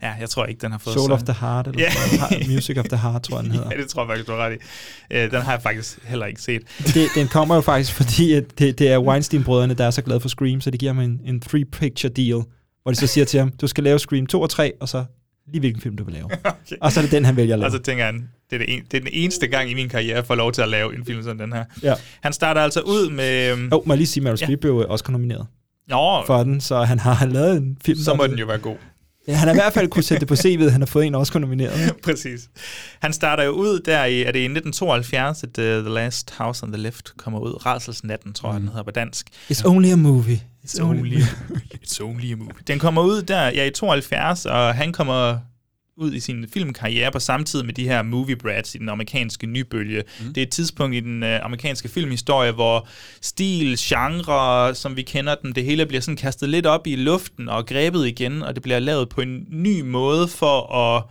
ja, 0.01 0.13
jeg 0.19 0.29
tror 0.29 0.45
ikke, 0.45 0.61
den 0.61 0.71
har 0.71 0.79
fået 0.79 0.93
Soul 0.93 1.07
så... 1.09 1.13
of 1.13 1.23
the 1.23 1.33
Heart, 1.33 1.67
eller 1.67 1.81
ja. 2.31 2.47
Music 2.47 2.77
of 2.77 2.85
the 2.85 2.97
Heart, 2.97 3.23
tror 3.23 3.37
jeg, 3.37 3.43
den 3.43 3.51
hedder. 3.55 3.69
ja, 3.75 3.81
det 3.81 3.89
tror 3.89 4.01
jeg 4.03 4.07
faktisk, 4.09 4.27
du 4.27 4.31
har 4.31 4.39
ret 4.45 4.53
i. 4.53 4.57
Øh, 5.15 5.31
Den 5.31 5.41
har 5.41 5.51
jeg 5.51 5.61
faktisk 5.61 5.99
heller 6.03 6.25
ikke 6.25 6.41
set. 6.41 6.61
det, 6.93 7.07
den 7.15 7.27
kommer 7.27 7.55
jo 7.55 7.61
faktisk, 7.61 7.93
fordi 7.93 8.33
at 8.33 8.43
det, 8.59 8.79
det 8.79 8.87
er 8.91 8.99
Weinstein-brødrene, 8.99 9.73
der 9.73 9.85
er 9.85 9.91
så 9.91 10.01
glade 10.01 10.19
for 10.19 10.29
Scream, 10.29 10.61
så 10.61 10.69
de 10.71 10.77
giver 10.77 10.93
ham 10.93 11.03
en, 11.03 11.19
en 11.25 11.41
three-picture 11.49 12.09
deal, 12.09 12.41
hvor 12.87 12.91
de 12.91 12.97
så 12.99 13.07
siger 13.07 13.25
til 13.25 13.39
ham, 13.39 13.51
du 13.51 13.67
skal 13.67 13.83
lave 13.83 13.99
Scream 13.99 14.25
2 14.27 14.41
og 14.41 14.49
3, 14.49 14.73
og 14.79 14.89
så 14.89 15.05
lige 15.47 15.59
hvilken 15.59 15.81
film 15.81 15.97
du 15.97 16.03
vil 16.03 16.13
lave. 16.13 16.25
okay. 16.43 16.75
Og 16.81 16.91
så 16.91 16.99
er 16.99 17.01
det 17.01 17.11
den, 17.11 17.25
han 17.25 17.35
vælger 17.35 17.53
at 17.55 17.59
lave. 17.59 17.67
Og 17.67 17.71
så 17.71 17.79
tænker 17.79 18.05
han, 18.05 18.29
det 18.49 18.55
er, 18.61 18.65
det, 18.65 18.73
en, 18.73 18.81
det 18.91 18.97
er 18.97 19.01
den 19.01 19.09
eneste 19.13 19.47
gang 19.47 19.71
i 19.71 19.73
min 19.73 19.89
karriere, 19.89 20.15
jeg 20.15 20.25
får 20.25 20.35
lov 20.35 20.51
til 20.51 20.61
at 20.61 20.69
lave 20.69 20.95
en 20.97 21.05
film 21.05 21.23
som 21.23 21.37
den 21.37 21.53
her. 21.53 21.63
Ja. 21.83 21.93
Han 22.21 22.33
starter 22.33 22.61
altså 22.61 22.81
ud 22.81 23.09
med... 23.09 23.51
øhm, 23.51 23.69
Jo, 23.71 23.83
må 23.85 23.93
jeg 23.93 23.97
lige 23.97 24.07
sige, 24.07 24.23
Meryl 24.23 24.37
Streep 24.37 24.59
blev 24.59 24.75
også 24.89 25.05
nomineret 25.09 25.47
Nå, 25.87 26.23
for 26.25 26.43
den, 26.43 26.61
så 26.61 26.83
han 26.83 26.99
har 26.99 27.25
lavet 27.25 27.57
en 27.57 27.77
film. 27.85 27.99
så 27.99 28.13
må 28.13 28.27
den 28.27 28.37
jo 28.39 28.45
være 28.45 28.57
god. 28.57 28.75
Ja, 29.27 29.33
han 29.33 29.47
har 29.47 29.55
i 29.55 29.57
hvert 29.57 29.73
fald 29.73 29.87
kunne 29.87 30.03
sætte 30.03 30.19
det 30.19 30.27
på 30.27 30.33
CV'et, 30.33 30.69
han 30.69 30.81
har 30.81 30.85
fået 30.85 31.05
en 31.05 31.15
også 31.15 31.39
nomineret. 31.39 31.93
Præcis. 32.03 32.49
Han 33.01 33.13
starter 33.13 33.43
jo 33.43 33.51
ud 33.51 33.79
der 33.79 34.05
i, 34.05 34.21
er 34.21 34.31
det 34.31 34.39
i 34.39 34.43
1972, 34.43 35.43
at 35.43 35.49
uh, 35.49 35.63
The 35.85 35.93
Last 35.93 36.33
House 36.37 36.63
on 36.63 36.71
the 36.71 36.81
Left 36.81 37.13
kommer 37.17 37.39
ud. 37.39 37.65
Rædselsnatten, 37.65 38.33
tror 38.33 38.51
jeg, 38.51 38.59
den 38.59 38.69
hedder 38.69 38.83
på 38.83 38.91
dansk. 38.91 39.27
It's 39.51 39.65
only 39.65 39.89
a 39.91 39.95
movie. 39.95 40.41
It's 40.67 40.79
only, 40.83 41.17
it's 41.73 42.01
only 42.01 42.31
a 42.31 42.35
movie. 42.35 42.63
Den 42.67 42.79
kommer 42.79 43.01
ud 43.01 43.21
der 43.21 43.45
ja, 43.45 43.65
i 43.65 43.71
72, 43.71 44.45
og 44.45 44.75
han 44.75 44.93
kommer 44.93 45.39
ud 45.97 46.13
i 46.13 46.19
sin 46.19 46.45
filmkarriere 46.53 47.11
på 47.11 47.19
samme 47.19 47.45
tid 47.45 47.63
med 47.63 47.73
de 47.73 47.87
her 47.87 48.01
movie 48.01 48.35
brats 48.35 48.75
i 48.75 48.77
den 48.77 48.89
amerikanske 48.89 49.47
nybølge. 49.47 50.03
Mm. 50.19 50.33
Det 50.33 50.37
er 50.37 50.45
et 50.45 50.51
tidspunkt 50.51 50.95
i 50.95 50.99
den 50.99 51.23
øh, 51.23 51.45
amerikanske 51.45 51.89
filmhistorie, 51.89 52.51
hvor 52.51 52.87
stil, 53.21 53.77
genre, 53.79 54.75
som 54.75 54.95
vi 54.95 55.01
kender 55.01 55.35
dem, 55.35 55.53
det 55.53 55.63
hele 55.63 55.85
bliver 55.85 56.01
sådan 56.01 56.17
kastet 56.17 56.49
lidt 56.49 56.65
op 56.65 56.87
i 56.87 56.95
luften 56.95 57.49
og 57.49 57.65
grebet 57.65 58.07
igen, 58.07 58.41
og 58.41 58.55
det 58.55 58.63
bliver 58.63 58.79
lavet 58.79 59.09
på 59.09 59.21
en 59.21 59.47
ny 59.49 59.81
måde 59.81 60.27
for 60.27 60.75
at... 60.75 61.03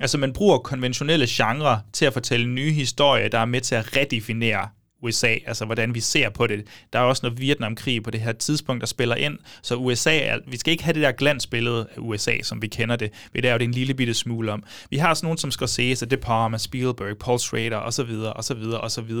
Altså 0.00 0.18
man 0.18 0.32
bruger 0.32 0.58
konventionelle 0.58 1.26
genre 1.28 1.80
til 1.92 2.04
at 2.04 2.12
fortælle 2.12 2.46
nye 2.46 2.72
historier, 2.72 3.28
der 3.28 3.38
er 3.38 3.44
med 3.44 3.60
til 3.60 3.74
at 3.74 3.96
redefinere 3.96 4.68
USA, 5.02 5.34
altså 5.46 5.64
hvordan 5.64 5.94
vi 5.94 6.00
ser 6.00 6.28
på 6.30 6.46
det. 6.46 6.64
Der 6.92 6.98
er 6.98 7.02
også 7.02 7.20
noget 7.26 7.40
Vietnamkrig 7.40 8.02
på 8.02 8.10
det 8.10 8.20
her 8.20 8.32
tidspunkt, 8.32 8.80
der 8.80 8.86
spiller 8.86 9.14
ind, 9.14 9.38
så 9.62 9.74
USA 9.74 10.18
er, 10.18 10.38
vi 10.46 10.56
skal 10.56 10.70
ikke 10.72 10.84
have 10.84 10.94
det 10.94 11.02
der 11.02 11.12
glansbillede 11.12 11.86
af 11.96 11.98
USA, 11.98 12.42
som 12.42 12.62
vi 12.62 12.66
kender 12.66 12.96
det. 12.96 13.10
Vi 13.32 13.40
laver 13.40 13.58
det 13.58 13.64
en 13.64 13.72
lille 13.72 13.94
bitte 13.94 14.14
smule 14.14 14.52
om. 14.52 14.62
Vi 14.90 14.96
har 14.96 15.14
sådan 15.14 15.26
nogen 15.26 15.38
som 15.38 15.50
Scorsese, 15.50 16.06
De 16.06 16.16
Palma, 16.16 16.58
Spielberg, 16.58 17.18
Paul 17.18 17.38
Schrader 17.38 17.76
osv., 17.76 18.10
osv., 18.36 18.62
osv. 18.82 19.12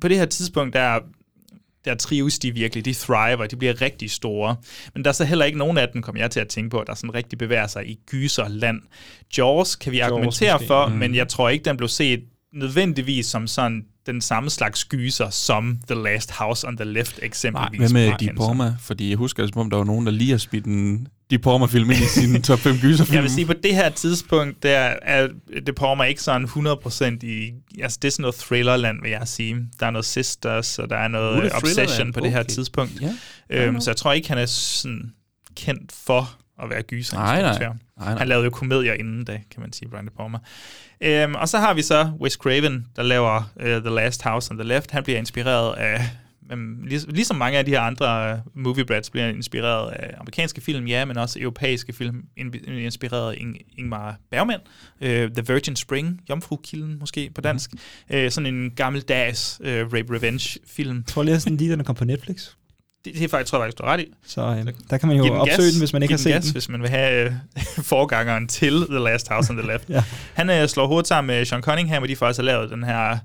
På 0.00 0.08
det 0.08 0.16
her 0.18 0.26
tidspunkt, 0.26 0.74
der 0.74 0.98
der 1.84 1.94
trives 1.94 2.38
de 2.38 2.50
virkelig, 2.54 2.84
de 2.84 2.94
thriver, 2.94 3.46
de 3.46 3.56
bliver 3.56 3.80
rigtig 3.82 4.10
store. 4.10 4.56
Men 4.94 5.04
der 5.04 5.10
er 5.10 5.12
så 5.12 5.24
heller 5.24 5.44
ikke 5.44 5.58
nogen 5.58 5.78
af 5.78 5.88
dem, 5.88 6.02
kommer 6.02 6.20
jeg 6.20 6.30
til 6.30 6.40
at 6.40 6.48
tænke 6.48 6.70
på, 6.70 6.84
der 6.86 6.94
sådan 6.94 7.14
rigtig 7.14 7.38
bevæger 7.38 7.66
sig 7.66 7.90
i 7.90 7.98
gyserland. 8.06 8.80
Jaws 9.38 9.76
kan 9.76 9.92
vi 9.92 9.98
Jaws 9.98 10.12
argumentere 10.12 10.54
måske. 10.54 10.66
for, 10.66 10.86
Mm. 10.88 10.94
men 10.94 11.14
jeg 11.14 11.28
tror 11.28 11.48
ikke, 11.48 11.64
den 11.64 11.76
blev 11.76 11.88
set 11.88 12.24
nødvendigvis 12.52 13.26
som 13.26 13.46
sådan 13.46 13.84
den 14.06 14.20
samme 14.20 14.50
slags 14.50 14.84
gyser, 14.84 15.30
som 15.30 15.78
The 15.88 16.02
Last 16.02 16.30
House 16.30 16.66
on 16.66 16.76
the 16.76 16.84
Left 16.84 17.18
eksempelvis. 17.22 17.78
Hvad 17.78 17.88
med 17.88 18.12
De. 18.20 18.26
Palma? 18.26 18.76
Fordi 18.80 19.10
jeg 19.10 19.18
husker 19.18 19.46
som 19.46 19.60
om 19.60 19.70
der 19.70 19.76
var 19.76 19.84
nogen, 19.84 20.06
der 20.06 20.12
lige 20.12 20.30
har 20.30 20.38
smidt 20.38 20.64
en 20.64 21.08
De 21.30 21.38
Palma-film 21.38 21.90
ind 21.90 22.00
i 22.00 22.06
sin 22.06 22.42
top 22.42 22.58
5 22.58 22.76
gyserfilm. 22.76 23.14
Jeg 23.14 23.22
vil 23.22 23.30
sige, 23.30 23.46
på 23.46 23.54
det 23.62 23.74
her 23.74 23.88
tidspunkt, 23.88 24.62
der 24.62 24.94
er 25.02 25.28
De 25.66 25.72
Palma 25.72 26.04
ikke 26.04 26.22
sådan 26.22 26.44
100% 26.44 27.26
i... 27.26 27.52
Altså, 27.82 27.98
det 28.02 28.08
er 28.08 28.12
sådan 28.12 28.22
noget 28.22 28.34
thrillerland, 28.34 29.02
vil 29.02 29.10
jeg 29.10 29.28
sige. 29.28 29.56
Der 29.80 29.86
er 29.86 29.90
noget 29.90 30.04
Sisters, 30.04 30.78
og 30.78 30.90
der 30.90 30.96
er 30.96 31.08
noget 31.08 31.42
det 31.42 31.52
Obsession 31.52 32.12
på 32.12 32.20
det 32.20 32.30
her 32.30 32.42
tidspunkt. 32.42 33.00
Ja. 33.00 33.12
Øhm, 33.50 33.80
så 33.80 33.90
jeg 33.90 33.96
tror 33.96 34.12
ikke, 34.12 34.28
han 34.28 34.38
er 34.38 34.46
sådan 34.46 35.12
kendt 35.56 35.92
for 35.92 36.36
at 36.62 36.70
være 36.70 36.82
gyser. 36.82 37.16
Nej, 37.16 37.42
nej. 37.42 37.58
Nej, 37.58 37.68
nej. 37.98 38.18
Han 38.18 38.28
lavede 38.28 38.44
jo 38.44 38.50
komedier 38.50 38.94
inden 38.94 39.24
da, 39.24 39.40
kan 39.50 39.60
man 39.60 39.72
sige, 39.72 39.88
Brian 39.88 40.06
De 40.06 40.10
Palma. 40.10 40.38
Øhm, 41.00 41.34
og 41.34 41.48
så 41.48 41.58
har 41.58 41.74
vi 41.74 41.82
så 41.82 42.12
Wes 42.20 42.32
Craven, 42.32 42.86
der 42.96 43.02
laver 43.02 43.52
uh, 43.56 43.62
The 43.64 43.90
Last 43.94 44.22
House 44.22 44.50
on 44.50 44.58
the 44.58 44.68
Left. 44.68 44.90
Han 44.90 45.02
bliver 45.04 45.18
inspireret 45.18 45.74
af, 45.76 46.00
um, 46.52 46.84
lig, 46.84 47.00
ligesom 47.08 47.36
mange 47.36 47.58
af 47.58 47.64
de 47.64 47.70
her 47.70 47.80
andre 47.80 48.32
uh, 48.54 48.62
movie 48.62 48.84
brats, 48.84 49.10
bliver 49.10 49.28
inspireret 49.28 49.90
af 49.92 50.14
amerikanske 50.18 50.60
film, 50.60 50.86
ja, 50.86 51.04
men 51.04 51.16
også 51.18 51.40
europæiske 51.40 51.92
film, 51.92 52.24
in- 52.36 52.54
inspireret 52.68 53.32
af 53.32 53.36
Ing- 53.36 53.74
Ingmar 53.78 54.16
Bergman. 54.30 54.60
Uh, 55.00 55.06
The 55.08 55.44
Virgin 55.46 55.76
Spring, 55.76 56.20
Jomfrukilden 56.30 56.98
måske 56.98 57.30
på 57.34 57.40
dansk. 57.40 57.70
Mm. 57.72 58.16
Uh, 58.16 58.28
sådan 58.30 58.54
en 58.54 58.70
gammeldags 58.70 59.60
uh, 59.60 59.66
rape 59.68 60.14
revenge 60.14 60.58
film. 60.66 60.96
Jeg 60.96 61.06
tror 61.06 61.22
lige, 61.22 61.34
at 61.34 61.50
lige, 61.50 61.70
den 61.72 61.84
kommet 61.84 61.98
på 61.98 62.04
Netflix. 62.04 62.48
Det, 63.06 63.14
det 63.14 63.24
er 63.24 63.28
faktisk, 63.28 63.50
tror 63.50 63.58
jeg 63.58 63.64
faktisk, 63.66 63.78
du 63.78 63.84
har 63.84 63.92
ret 63.92 64.00
i. 64.00 64.06
Så 64.26 64.40
øh, 64.40 64.72
der 64.90 64.98
kan 64.98 65.08
man 65.08 65.16
jo 65.16 65.24
den 65.24 65.32
opsøge 65.32 65.56
gas. 65.66 65.72
den, 65.72 65.80
hvis 65.80 65.92
man 65.92 66.02
ikke 66.02 66.12
har 66.12 66.18
set 66.18 66.32
gas, 66.32 66.44
den. 66.44 66.52
hvis 66.52 66.68
man 66.68 66.82
vil 66.82 66.88
have 66.90 67.24
øh, 67.26 67.32
forgangeren 67.94 68.48
til 68.48 68.86
The 68.90 68.98
Last 68.98 69.28
House 69.28 69.50
on 69.50 69.56
the 69.58 69.66
Left. 69.66 69.88
Ja. 69.96 70.04
Han 70.34 70.50
øh, 70.50 70.68
slår 70.68 70.86
hovedet 70.86 71.06
sammen 71.08 71.26
med 71.36 71.44
Sean 71.44 71.62
Cunningham, 71.62 72.02
og 72.02 72.08
de 72.08 72.16
faktisk 72.16 72.38
har 72.38 72.44
lavet 72.44 72.70
den 72.70 72.84
her 72.84 73.18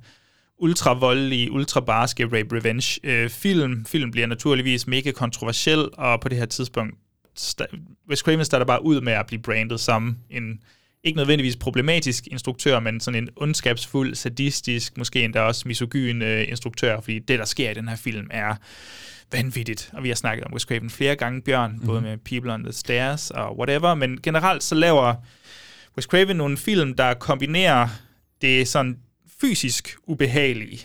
ultra-voldelige, 0.60 1.52
ultra-barske 1.52 2.24
rape 2.26 2.56
revenge 2.56 3.00
øh, 3.04 3.30
film. 3.30 4.12
Bliver 4.12 4.28
naturligvis 4.28 4.88
mega 4.88 5.12
kontroversiel, 5.12 5.88
og 5.94 6.22
på 6.22 6.30
det 6.30 6.38
her 6.38 6.46
tidspunkt, 6.46 6.96
sta- 7.40 7.78
Wes 8.10 8.20
Craven 8.20 8.46
starter 8.46 8.66
bare 8.66 8.86
ud 8.86 9.02
med 9.02 9.14
at 9.14 9.26
blive 9.28 9.42
brandet 9.42 9.80
som 9.80 10.18
en 10.30 10.60
ikke 11.04 11.18
nødvendigvis 11.18 11.56
problematisk 11.56 12.28
instruktør, 12.28 12.80
men 12.80 13.00
sådan 13.00 13.24
en 13.24 13.30
ondskabsfuld, 13.36 14.16
sadistisk, 14.16 14.98
måske 14.98 15.24
endda 15.24 15.42
også 15.42 15.68
misogyn 15.68 16.22
øh, 16.22 16.46
instruktør, 16.50 17.02
fordi 17.02 17.20
det, 17.20 17.40
der 17.40 17.46
sker 17.46 17.72
i 17.72 17.74
den 17.74 17.88
her 17.88 17.96
film, 17.96 18.28
er 18.32 18.56
vanvittigt. 19.32 19.90
Og 19.94 20.04
vi 20.04 20.08
har 20.08 20.16
snakket 20.16 20.46
om 20.46 20.54
Wes 20.54 20.64
Craven 20.64 20.90
flere 20.90 21.16
gange, 21.16 21.42
Bjørn, 21.42 21.72
mm-hmm. 21.72 21.88
både 21.88 22.02
med 22.02 22.18
People 22.18 22.54
on 22.54 22.64
the 22.64 22.74
Stairs 22.74 23.32
og 23.32 23.58
whatever, 23.58 23.96
men 23.96 24.22
generelt 24.22 24.64
så 24.64 24.76
laver 24.76 25.16
Wes 25.98 26.06
Craven 26.06 26.38
nogle 26.38 26.58
film, 26.58 26.94
der 26.94 27.14
kombinerer 27.14 27.88
det 28.42 28.68
sådan 28.68 28.98
fysisk 29.42 29.96
ubehagelige 30.08 30.80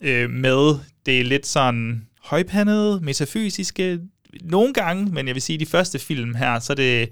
øh, 0.00 0.30
med 0.30 0.74
det 1.06 1.26
lidt 1.26 1.46
sådan 1.46 2.06
højpandede, 2.22 3.00
metafysiske, 3.02 4.00
nogle 4.40 4.72
gange, 4.72 5.12
men 5.12 5.26
jeg 5.26 5.34
vil 5.34 5.42
sige, 5.42 5.54
at 5.54 5.60
de 5.60 5.66
første 5.66 5.98
film 5.98 6.34
her, 6.34 6.58
så 6.58 6.72
er 6.72 6.74
det 6.74 7.08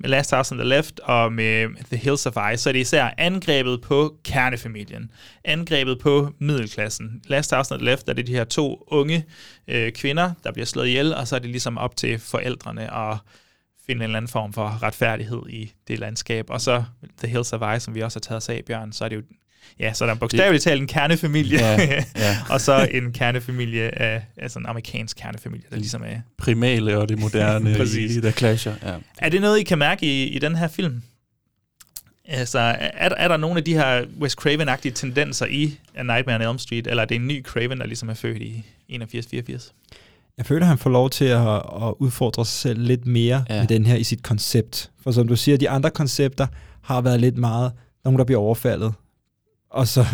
med 0.00 0.10
Last 0.10 0.34
House 0.34 0.54
on 0.54 0.58
the 0.58 0.68
Left 0.68 1.00
og 1.00 1.32
med 1.32 1.68
The 1.84 1.96
Hills 1.96 2.26
of 2.26 2.36
Ice, 2.52 2.62
så 2.62 2.70
er 2.70 2.72
det 2.72 2.80
især 2.80 3.14
angrebet 3.18 3.80
på 3.80 4.16
kernefamilien. 4.24 5.10
Angrebet 5.44 5.98
på 5.98 6.32
middelklassen. 6.38 7.22
Last 7.26 7.54
House 7.54 7.74
on 7.74 7.78
the 7.78 7.84
Left 7.84 8.08
er 8.08 8.12
det 8.12 8.26
de 8.26 8.32
her 8.32 8.44
to 8.44 8.84
unge 8.86 9.24
øh, 9.68 9.92
kvinder, 9.92 10.32
der 10.44 10.52
bliver 10.52 10.66
slået 10.66 10.88
ihjel, 10.88 11.14
og 11.14 11.28
så 11.28 11.36
er 11.36 11.40
det 11.40 11.50
ligesom 11.50 11.78
op 11.78 11.96
til 11.96 12.18
forældrene 12.18 12.94
at 12.94 13.18
finde 13.86 13.98
en 13.98 14.02
eller 14.02 14.16
anden 14.16 14.28
form 14.28 14.52
for 14.52 14.82
retfærdighed 14.82 15.42
i 15.48 15.72
det 15.88 15.98
landskab. 15.98 16.50
Og 16.50 16.60
så 16.60 16.84
The 17.18 17.28
Hills 17.28 17.52
of 17.52 17.76
Ice, 17.76 17.84
som 17.84 17.94
vi 17.94 18.00
også 18.00 18.16
har 18.16 18.20
taget 18.20 18.36
os 18.36 18.48
af, 18.48 18.62
Bjørn, 18.66 18.92
så 18.92 19.04
er 19.04 19.08
det 19.08 19.16
jo 19.16 19.22
Ja, 19.80 19.92
så 19.92 20.04
er 20.04 20.08
der 20.08 20.14
bogstaveligt 20.14 20.64
talt 20.64 20.80
en 20.80 20.86
kernefamilie, 20.86 21.58
Ja, 21.58 22.02
ja. 22.16 22.36
og 22.54 22.60
så 22.60 22.88
en 22.90 23.12
kernefamilie 23.12 24.02
af, 24.02 24.22
altså 24.36 24.58
en 24.58 24.66
amerikansk 24.66 25.16
kernefamilie, 25.16 25.64
der 25.70 25.76
ligesom 25.76 26.02
er... 26.02 26.20
Primale 26.38 26.98
og 26.98 27.08
det 27.08 27.18
moderne, 27.18 27.74
Præcis. 27.78 28.16
i, 28.16 28.20
der 28.20 28.30
clasher. 28.30 28.74
Ja. 28.82 28.94
Er 29.18 29.28
det 29.28 29.40
noget, 29.40 29.58
I 29.60 29.62
kan 29.62 29.78
mærke 29.78 30.06
i, 30.06 30.24
i 30.28 30.38
den 30.38 30.56
her 30.56 30.68
film? 30.68 31.02
Altså, 32.28 32.58
er, 32.58 33.08
der- 33.08 33.16
er 33.16 33.28
der 33.28 33.36
nogle 33.36 33.56
af 33.58 33.64
de 33.64 33.74
her 33.74 34.04
Wes 34.20 34.32
Craven-agtige 34.40 34.90
tendenser 34.90 35.46
i 35.46 35.78
A 35.94 36.02
Nightmare 36.02 36.36
on 36.36 36.42
Elm 36.50 36.58
Street, 36.58 36.86
eller 36.86 37.02
er 37.02 37.06
det 37.06 37.14
en 37.14 37.26
ny 37.26 37.44
Craven, 37.44 37.78
der 37.80 37.86
ligesom 37.86 38.08
er 38.08 38.14
født 38.14 38.42
i 38.42 38.64
81-84? 38.92 39.72
Jeg 40.38 40.46
føler, 40.46 40.62
at 40.62 40.68
han 40.68 40.78
får 40.78 40.90
lov 40.90 41.10
til 41.10 41.24
at, 41.24 41.46
at 41.56 41.94
udfordre 41.98 42.44
sig 42.46 42.54
selv 42.58 42.80
lidt 42.82 43.06
mere 43.06 43.44
ja. 43.50 43.58
med 43.60 43.66
den 43.68 43.86
her 43.86 43.96
i 43.96 44.04
sit 44.04 44.22
koncept. 44.22 44.90
For 45.02 45.10
som 45.10 45.28
du 45.28 45.36
siger, 45.36 45.56
de 45.58 45.70
andre 45.70 45.90
koncepter 45.90 46.46
har 46.82 47.00
været 47.00 47.20
lidt 47.20 47.36
meget, 47.36 47.72
nogen 48.04 48.18
der 48.18 48.24
bliver 48.24 48.40
overfaldet, 48.40 48.92
og 49.70 49.88
så 49.88 50.04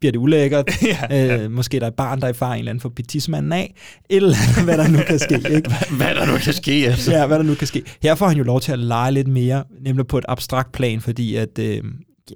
bliver 0.00 0.12
det 0.12 0.18
ulækkert. 0.18 0.70
Ja, 0.82 0.98
ja. 1.10 1.44
øh, 1.44 1.50
måske 1.50 1.80
der 1.80 1.86
er 1.86 1.90
et 1.90 1.94
barn, 1.96 2.20
der 2.20 2.28
er 2.28 2.32
far 2.32 2.52
en 2.52 2.58
eller 2.58 2.70
anden 2.70 2.80
for 2.80 2.88
petismanden 2.88 3.52
af, 3.52 3.74
eller 4.10 4.64
hvad 4.64 4.78
der 4.78 4.88
nu 4.88 4.98
kan 5.06 5.18
ske. 5.18 5.34
Ikke? 5.34 5.74
Hvad 5.96 6.14
der 6.14 6.26
nu 6.26 6.38
kan 6.38 6.52
ske, 6.52 6.72
altså. 6.72 7.12
Ja, 7.12 7.26
hvad 7.26 7.38
der 7.38 7.44
nu 7.44 7.54
kan 7.54 7.66
ske. 7.66 7.82
Her 8.02 8.14
får 8.14 8.28
han 8.28 8.36
jo 8.36 8.42
lov 8.42 8.60
til 8.60 8.72
at 8.72 8.78
lege 8.78 9.12
lidt 9.12 9.28
mere, 9.28 9.64
nemlig 9.80 10.06
på 10.06 10.18
et 10.18 10.24
abstrakt 10.28 10.72
plan, 10.72 11.00
fordi 11.00 11.36
at, 11.36 11.58
øh, 11.58 11.84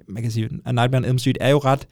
man 0.07 0.23
kan 0.23 0.31
sige, 0.31 0.49
at 0.65 0.75
Nightmare 0.75 0.97
on 0.97 1.05
Elm 1.05 1.17
Street 1.17 1.37
er 1.41 1.49
jo 1.49 1.57
ret, 1.57 1.87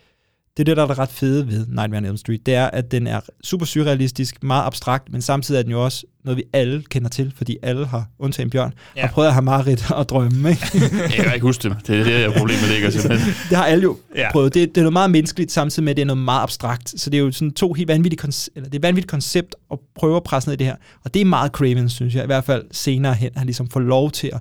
det 0.58 0.64
er 0.64 0.66
det, 0.66 0.78
der 0.78 0.84
er 0.84 0.88
det 0.88 0.98
ret 1.00 1.10
fede 1.10 1.48
ved 1.48 1.66
Nightmare 1.68 1.98
on 1.98 2.06
Elm 2.06 2.18
Street, 2.18 2.46
det 2.46 2.54
er, 2.56 2.66
at 2.66 2.92
den 2.92 3.08
er 3.08 3.20
super 3.44 3.66
surrealistisk, 3.66 4.44
meget 4.44 4.64
abstrakt, 4.66 5.12
men 5.12 5.22
samtidig 5.22 5.60
er 5.60 5.64
den 5.64 5.72
jo 5.72 5.84
også 5.86 6.06
noget, 6.26 6.38
vi 6.38 6.44
alle 6.54 6.84
kender 6.90 7.10
til, 7.10 7.34
fordi 7.38 7.58
alle 7.64 7.86
har, 7.86 8.06
undtagen 8.20 8.50
Bjørn, 8.50 8.74
Ja. 8.96 9.02
har 9.02 9.08
prøvet 9.08 9.28
at 9.28 9.34
have 9.34 9.42
mareridt 9.44 9.92
og 9.92 10.10
drømme. 10.10 10.50
Ikke? 10.50 10.62
Jeg 11.18 11.26
kan 11.26 11.34
ikke 11.34 11.46
huske 11.46 11.70
det. 11.70 11.78
Det 11.88 12.00
er 12.00 12.04
det, 12.04 12.14
der 12.14 12.38
problemet 12.38 12.70
ligger 12.70 12.90
simpelthen. 12.90 13.34
det 13.50 13.58
har 13.58 13.66
alle 13.66 13.84
jo 13.84 13.98
Ja. 14.16 14.32
prøvet. 14.32 14.54
Det, 14.54 14.70
det 14.70 14.78
er 14.78 14.82
noget 14.82 14.94
meget 14.94 15.12
menneskeligt, 15.12 15.52
samtidig 15.52 15.84
med, 15.84 15.92
at 15.92 15.96
det 15.98 16.02
er 16.02 16.06
noget 16.06 16.24
meget 16.24 16.44
abstrakt. 16.44 16.94
Så 17.02 17.10
det 17.10 17.18
er 17.18 17.22
jo 17.22 17.32
sådan 17.32 17.52
to 17.54 17.74
helt 17.74 17.88
vanvittige, 17.88 18.22
konce- 18.28 18.48
eller 18.56 18.70
det 18.70 18.78
er 18.78 18.82
vanvittigt 18.88 19.12
koncept 19.12 19.56
at 19.72 19.80
prøve 19.96 20.16
at 20.16 20.24
presse 20.24 20.50
ned 20.50 20.54
i 20.54 20.58
det 20.58 20.68
her. 20.68 20.76
Og 21.06 21.14
det 21.14 21.22
er 21.22 21.26
meget 21.26 21.52
Craven, 21.52 21.90
synes 21.90 22.16
jeg. 22.16 22.24
I 22.24 22.26
hvert 22.26 22.44
fald 22.44 22.64
senere 22.72 23.14
hen, 23.14 23.32
han 23.36 23.46
ligesom 23.48 23.70
får 23.70 23.80
lov 23.80 24.12
til 24.12 24.28
at 24.34 24.40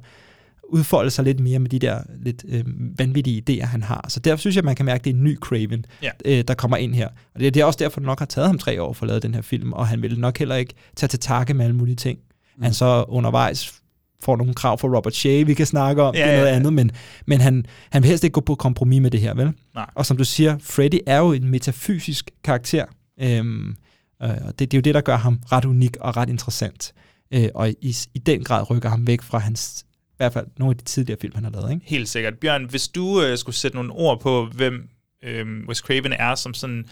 udfolde 0.72 1.10
sig 1.10 1.24
lidt 1.24 1.40
mere 1.40 1.58
med 1.58 1.70
de 1.70 1.78
der 1.78 1.98
lidt 2.24 2.44
øh, 2.48 2.64
vanvittige 2.98 3.42
idéer, 3.50 3.66
han 3.66 3.82
har. 3.82 4.04
Så 4.08 4.20
derfor 4.20 4.40
synes 4.40 4.56
jeg, 4.56 4.64
man 4.64 4.76
kan 4.76 4.86
mærke, 4.86 4.98
at 5.00 5.04
det 5.04 5.10
er 5.10 5.14
en 5.14 5.24
ny 5.24 5.38
Craven, 5.38 5.84
Ja. 6.02 6.10
øh, 6.24 6.44
der 6.48 6.54
kommer 6.54 6.76
ind 6.76 6.94
her. 6.94 7.08
Og 7.34 7.40
det, 7.40 7.54
det 7.54 7.60
er 7.60 7.64
også 7.64 7.78
derfor, 7.78 8.00
det 8.00 8.06
nok 8.06 8.18
har 8.18 8.26
taget 8.26 8.48
ham 8.48 8.58
tre 8.58 8.82
år 8.82 8.92
for 8.92 9.04
at 9.04 9.08
lave 9.08 9.20
den 9.20 9.34
her 9.34 9.42
film, 9.42 9.72
og 9.72 9.86
han 9.88 10.02
vil 10.02 10.20
nok 10.20 10.38
heller 10.38 10.54
ikke 10.54 10.74
tage 10.96 11.08
til 11.08 11.18
takke 11.18 11.54
med 11.54 11.64
alle 11.64 11.76
mulige 11.76 11.96
ting. 11.96 12.18
Mm. 12.56 12.62
Han 12.62 12.74
så 12.74 13.04
undervejs 13.08 13.74
får 14.22 14.36
nogle 14.36 14.54
krav 14.54 14.78
fra 14.78 14.88
Robert 14.88 15.14
Shea, 15.14 15.42
vi 15.42 15.54
kan 15.54 15.66
snakke 15.66 16.02
om, 16.02 16.14
Ja, 16.14 16.20
ja, 16.20 16.26
det 16.26 16.32
er 16.32 16.36
noget 16.36 16.46
ja, 16.46 16.52
ja. 16.52 16.56
andet, 16.56 16.72
men, 16.72 16.90
men 17.26 17.40
han, 17.40 17.66
han 17.90 18.02
vil 18.02 18.08
helst 18.08 18.24
ikke 18.24 18.34
gå 18.34 18.40
på 18.40 18.54
kompromis 18.54 19.00
med 19.02 19.10
det 19.10 19.20
her, 19.20 19.34
vel? 19.34 19.52
Nej. 19.74 19.86
Og 19.94 20.06
som 20.06 20.16
du 20.16 20.24
siger, 20.24 20.58
Freddy 20.60 20.98
er 21.06 21.18
jo 21.18 21.32
en 21.32 21.48
metafysisk 21.48 22.30
karakter, 22.44 22.84
øhm, 23.20 23.68
øh, 24.22 24.28
og 24.30 24.58
det, 24.58 24.58
det 24.58 24.74
er 24.74 24.78
jo 24.78 24.80
det, 24.82 24.94
der 24.94 25.00
gør 25.00 25.16
ham 25.16 25.40
ret 25.52 25.64
unik 25.64 25.96
og 26.00 26.16
ret 26.16 26.28
interessant, 26.28 26.92
øh, 27.34 27.48
og 27.54 27.70
i, 27.70 27.96
i 28.14 28.18
den 28.18 28.44
grad 28.44 28.70
rykker 28.70 28.88
ham 28.88 29.06
væk 29.06 29.22
fra 29.22 29.38
hans, 29.38 29.84
i 30.12 30.16
hvert 30.16 30.32
fald 30.32 30.46
nogle 30.58 30.72
af 30.72 30.76
de 30.76 30.84
tidligere 30.84 31.20
film, 31.20 31.34
han 31.34 31.44
har 31.44 31.50
lavet, 31.50 31.72
ikke? 31.72 31.86
Helt 31.86 32.08
sikkert. 32.08 32.38
Bjørn, 32.38 32.64
hvis 32.64 32.88
du 32.88 33.22
øh, 33.22 33.38
skulle 33.38 33.56
sætte 33.56 33.76
nogle 33.76 33.92
ord 33.92 34.20
på, 34.20 34.46
hvem 34.46 34.88
øh, 35.24 35.46
Wes 35.68 35.78
Craven 35.78 36.12
er 36.12 36.34
som 36.34 36.54
sådan, 36.54 36.88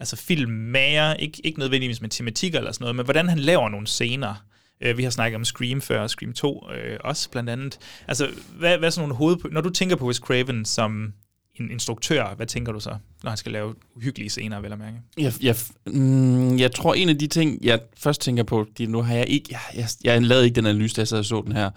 altså 0.00 0.16
filmmager, 0.16 1.14
ikke, 1.14 1.40
ikke 1.44 1.58
nødvendigvis 1.58 2.00
med 2.00 2.10
tematik 2.10 2.54
eller 2.54 2.72
sådan 2.72 2.84
noget, 2.84 2.96
men 2.96 3.04
hvordan 3.04 3.28
han 3.28 3.38
laver 3.38 3.68
nogle 3.68 3.86
scener. 3.86 4.44
Øh, 4.80 4.98
vi 4.98 5.02
har 5.02 5.10
snakket 5.10 5.36
om 5.36 5.44
Scream 5.44 5.80
før, 5.80 6.00
og 6.00 6.10
Scream 6.10 6.32
2 6.32 6.70
øh, 6.74 6.96
også 7.00 7.30
blandt 7.30 7.50
andet. 7.50 7.78
Altså, 8.08 8.28
hvad, 8.58 8.78
hvad 8.78 8.88
er 8.88 8.90
sådan 8.90 9.08
nogle 9.08 9.14
hoved... 9.14 9.36
Når 9.52 9.60
du 9.60 9.70
tænker 9.70 9.96
på 9.96 10.06
Wes 10.06 10.16
Craven 10.16 10.64
som 10.64 11.12
en 11.54 11.70
instruktør, 11.70 12.34
hvad 12.34 12.46
tænker 12.46 12.72
du 12.72 12.80
så, 12.80 12.96
når 13.22 13.30
han 13.30 13.36
skal 13.36 13.52
lave 13.52 13.74
uhyggelige 13.96 14.30
scener, 14.30 14.60
vel 14.60 14.72
at 14.72 14.78
mærke? 14.78 14.96
Jeg, 15.18 15.32
jeg, 15.42 15.56
mm, 15.86 16.58
jeg 16.58 16.72
tror, 16.72 16.94
en 16.94 17.08
af 17.08 17.18
de 17.18 17.26
ting, 17.26 17.64
jeg 17.64 17.80
først 17.96 18.20
tænker 18.20 18.42
på, 18.42 18.66
de, 18.78 18.86
nu 18.86 19.02
har 19.02 19.14
jeg 19.14 19.28
ikke, 19.28 19.48
jeg, 19.50 19.60
jeg, 19.74 19.88
jeg 20.04 20.22
lavede 20.22 20.44
ikke 20.44 20.56
den 20.56 20.66
analyse, 20.66 20.96
da 20.96 21.00
jeg 21.00 21.08
sad 21.08 21.18
og 21.18 21.24
så 21.24 21.42
den 21.46 21.52
her, 21.52 21.70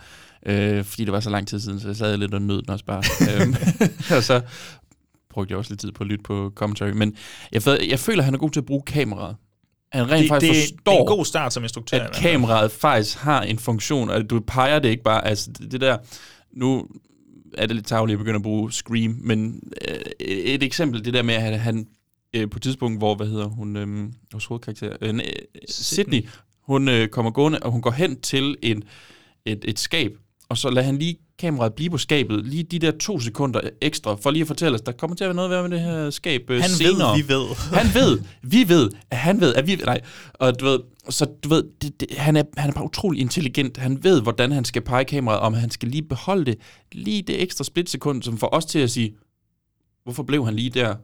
øh, 0.45 0.83
fordi 0.83 1.05
det 1.05 1.13
var 1.13 1.19
så 1.19 1.29
lang 1.29 1.47
tid 1.47 1.59
siden, 1.59 1.79
så 1.79 1.87
jeg 1.87 1.95
sad 1.95 2.17
lidt 2.17 2.33
og 2.33 2.41
nød 2.41 2.61
den 2.61 2.69
også 2.69 2.85
bare. 2.85 3.03
øhm, 3.41 3.55
og 4.17 4.23
så 4.23 4.41
brugte 5.29 5.51
jeg 5.51 5.57
også 5.57 5.71
lidt 5.71 5.81
tid 5.81 5.91
på 5.91 6.03
at 6.03 6.07
lytte 6.07 6.23
på 6.23 6.51
commentary, 6.55 6.91
men 6.91 7.15
jeg, 7.51 7.61
jeg, 7.89 7.99
føler, 7.99 8.19
at 8.19 8.25
han 8.25 8.33
er 8.33 8.37
god 8.37 8.49
til 8.49 8.59
at 8.59 8.65
bruge 8.65 8.83
kameraet. 8.85 9.35
Han 9.91 10.11
rent 10.11 10.21
Det, 10.21 10.29
faktisk 10.29 10.53
det, 10.53 10.61
forstår, 10.61 10.91
det 10.91 10.97
er 10.97 11.01
en 11.01 11.17
god 11.17 11.25
start 11.25 11.53
som 11.53 11.63
instruktør. 11.63 11.99
at 11.99 12.15
kameraet 12.15 12.71
faktisk 12.71 13.17
har 13.17 13.41
en 13.41 13.59
funktion, 13.59 14.09
og 14.09 14.29
du 14.29 14.39
peger 14.39 14.79
det 14.79 14.89
ikke 14.89 15.03
bare, 15.03 15.27
altså 15.27 15.51
det, 15.71 15.81
der, 15.81 15.97
nu 16.53 16.87
er 17.57 17.65
det 17.65 17.75
lidt 17.75 17.87
tageligt 17.87 18.15
at 18.15 18.19
begynde 18.19 18.35
at 18.35 18.43
bruge 18.43 18.71
Scream, 18.71 19.17
men 19.21 19.63
øh, 19.87 19.95
et 20.19 20.63
eksempel, 20.63 21.05
det 21.05 21.13
der 21.13 21.21
med, 21.21 21.33
at 21.33 21.59
han 21.59 21.87
øh, 22.35 22.49
på 22.49 22.57
et 22.57 22.61
tidspunkt, 22.61 22.99
hvor, 22.99 23.15
hvad 23.15 23.27
hedder 23.27 23.45
hun, 23.45 23.77
øh, 23.77 24.09
vores 24.31 24.45
hovedkarakter, 24.45 24.95
øh, 25.01 25.15
øh, 25.15 25.21
Sydney, 25.69 26.27
hun 26.61 26.89
øh, 26.89 27.07
kommer 27.07 27.31
gående, 27.31 27.59
og 27.59 27.71
hun 27.71 27.81
går 27.81 27.91
hen 27.91 28.21
til 28.21 28.55
en, 28.61 28.83
et, 29.45 29.65
et 29.67 29.79
skab, 29.79 30.17
og 30.51 30.57
så 30.57 30.69
lader 30.69 30.85
han 30.85 30.97
lige 30.97 31.17
kameraet 31.39 31.73
blive 31.73 31.89
på 31.89 31.97
skabet, 31.97 32.45
lige 32.45 32.63
de 32.63 32.79
der 32.79 32.91
to 32.91 33.19
sekunder 33.19 33.61
ekstra, 33.81 34.15
for 34.15 34.31
lige 34.31 34.41
at 34.41 34.47
fortælle 34.47 34.75
os, 34.75 34.81
der 34.81 34.91
kommer 34.91 35.15
til 35.15 35.23
at 35.23 35.27
være 35.27 35.35
noget 35.35 35.51
værd 35.51 35.69
med 35.69 35.77
det 35.77 35.85
her 35.85 36.09
skab 36.09 36.49
øh, 36.49 36.61
Han 36.61 36.69
ved, 36.69 36.77
senere. 36.77 37.17
vi 37.17 37.27
ved. 37.27 37.45
Han 37.79 37.93
ved, 37.93 38.19
vi 38.41 38.69
ved, 38.69 38.89
at 39.11 39.17
han 39.17 39.41
ved, 39.41 39.55
at 39.55 39.67
vi 39.67 39.75
nej, 39.75 40.01
og 40.33 40.59
du 40.59 40.65
ved, 40.65 40.79
så 41.09 41.25
du 41.43 41.49
ved, 41.49 41.63
det, 41.81 41.99
det, 41.99 42.17
han, 42.17 42.35
er, 42.35 42.43
han 42.57 42.69
er 42.69 42.73
bare 42.73 42.83
utrolig 42.83 43.21
intelligent. 43.21 43.77
Han 43.77 44.03
ved, 44.03 44.21
hvordan 44.21 44.51
han 44.51 44.65
skal 44.65 44.81
pege 44.81 45.05
kameraet, 45.05 45.39
om 45.39 45.53
han 45.53 45.69
skal 45.69 45.89
lige 45.89 46.03
beholde 46.03 46.45
det, 46.45 46.57
lige 46.91 47.21
det 47.21 47.41
ekstra 47.41 47.63
splitsekund, 47.63 48.23
som 48.23 48.37
får 48.37 48.49
os 48.55 48.65
til 48.65 48.79
at 48.79 48.91
sige, 48.91 49.15
hvorfor 50.03 50.23
blev 50.23 50.45
han 50.45 50.53
lige 50.55 50.69
der, 50.69 50.95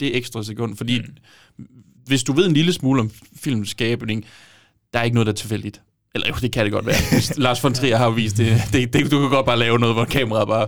det 0.00 0.16
ekstra 0.16 0.42
sekund? 0.42 0.76
Fordi 0.76 1.00
mm. 1.00 1.66
hvis 2.06 2.24
du 2.24 2.32
ved 2.32 2.46
en 2.46 2.54
lille 2.54 2.72
smule 2.72 3.00
om 3.00 3.10
filmskabning, 3.36 4.24
der 4.92 4.98
er 4.98 5.04
ikke 5.04 5.14
noget, 5.14 5.26
der 5.26 5.32
er 5.32 5.36
tilfældigt. 5.36 5.82
Eller 6.16 6.28
jo, 6.28 6.34
det 6.40 6.52
kan 6.52 6.64
det 6.64 6.72
godt 6.72 6.86
være. 6.86 6.96
Lars 7.44 7.64
von 7.64 7.74
Trier 7.74 7.96
har 7.96 8.10
vist 8.10 8.36
det. 8.36 8.62
det, 8.72 8.92
det 8.92 9.10
du 9.10 9.20
kan 9.20 9.30
godt 9.30 9.46
bare 9.46 9.58
lave 9.58 9.78
noget, 9.78 9.94
hvor 9.94 10.04
kameraet 10.04 10.48
bare 10.48 10.66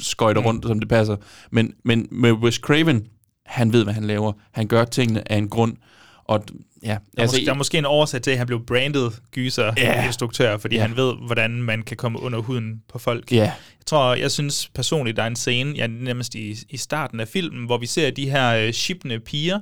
skøjter 0.00 0.40
rundt, 0.42 0.66
som 0.66 0.80
det 0.80 0.88
passer. 0.88 1.16
Men, 1.52 1.72
men 1.84 2.08
med 2.10 2.32
Wes 2.32 2.54
Craven, 2.54 3.02
han 3.46 3.72
ved, 3.72 3.84
hvad 3.84 3.94
han 3.94 4.04
laver. 4.04 4.32
Han 4.52 4.66
gør 4.66 4.84
tingene 4.84 5.32
af 5.32 5.36
en 5.36 5.48
grund. 5.48 5.76
Og 6.24 6.44
ja, 6.82 6.96
Der, 7.16 7.22
er 7.22 7.26
måske, 7.26 7.44
der 7.44 7.50
er 7.50 7.56
måske 7.56 7.78
en 7.78 7.86
årsag 7.86 8.22
til, 8.22 8.30
at 8.30 8.38
han 8.38 8.46
blev 8.46 8.66
brandet 8.66 9.12
gyser 9.32 9.72
Ja. 9.76 10.06
instruktør, 10.06 10.56
fordi 10.58 10.76
Ja. 10.76 10.82
han 10.82 10.96
ved, 10.96 11.14
hvordan 11.26 11.50
man 11.62 11.82
kan 11.82 11.96
komme 11.96 12.22
under 12.22 12.38
huden 12.38 12.82
på 12.92 12.98
folk. 12.98 13.32
Ja. 13.32 13.36
Jeg 13.42 13.52
tror, 13.86 14.14
jeg 14.14 14.30
synes 14.30 14.70
personligt, 14.74 15.16
der 15.16 15.22
er 15.22 15.26
en 15.26 15.36
scene, 15.36 15.72
ja, 15.76 15.86
nærmest 15.86 16.34
i, 16.34 16.56
i 16.70 16.76
starten 16.76 17.20
af 17.20 17.28
filmen, 17.28 17.66
hvor 17.66 17.78
vi 17.78 17.86
ser 17.86 18.10
de 18.10 18.30
her 18.30 18.50
øh, 18.56 18.72
shipne 18.72 19.20
piger, 19.20 19.58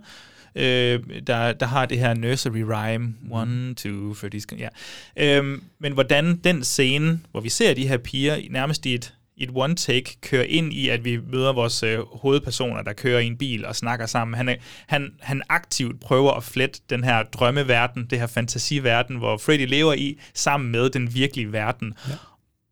øh, 0.58 1.00
der, 1.26 1.52
der 1.52 1.66
har 1.66 1.86
det 1.86 1.98
her 1.98 2.14
nursery 2.14 2.62
rhyme, 2.62 3.14
one, 3.30 3.74
two, 3.74 4.14
skal, 4.14 4.58
ja. 4.58 4.68
Øhm, 5.16 5.62
men 5.78 5.92
hvordan 5.92 6.36
den 6.36 6.64
scene, 6.64 7.20
hvor 7.30 7.40
vi 7.40 7.48
ser 7.48 7.74
de 7.74 7.88
her 7.88 7.96
piger 7.96 8.36
nærmest 8.50 8.86
i 8.86 8.94
et, 8.94 9.14
et 9.36 9.50
one 9.54 9.74
take, 9.74 10.16
kører 10.20 10.44
ind 10.44 10.72
i, 10.72 10.88
at 10.88 11.04
vi 11.04 11.20
møder 11.32 11.52
vores 11.52 11.82
øh, 11.82 11.98
hovedpersoner, 12.12 12.82
der 12.82 12.92
kører 12.92 13.20
i 13.20 13.26
en 13.26 13.38
bil 13.38 13.66
og 13.66 13.76
snakker 13.76 14.06
sammen. 14.06 14.34
Han, 14.34 14.48
er, 14.48 14.54
han, 14.86 15.12
han 15.20 15.42
aktivt 15.48 16.00
prøver 16.00 16.32
at 16.32 16.44
flette 16.44 16.80
den 16.90 17.04
her 17.04 17.22
drømmeverden, 17.22 18.06
det 18.10 18.18
her 18.18 18.26
fantasiverden, 18.26 19.16
hvor 19.16 19.36
Freddy 19.36 19.66
lever 19.66 19.92
i, 19.92 20.18
sammen 20.34 20.70
med 20.70 20.90
den 20.90 21.14
virkelige 21.14 21.52
verden. 21.52 21.94
Ja. 22.08 22.14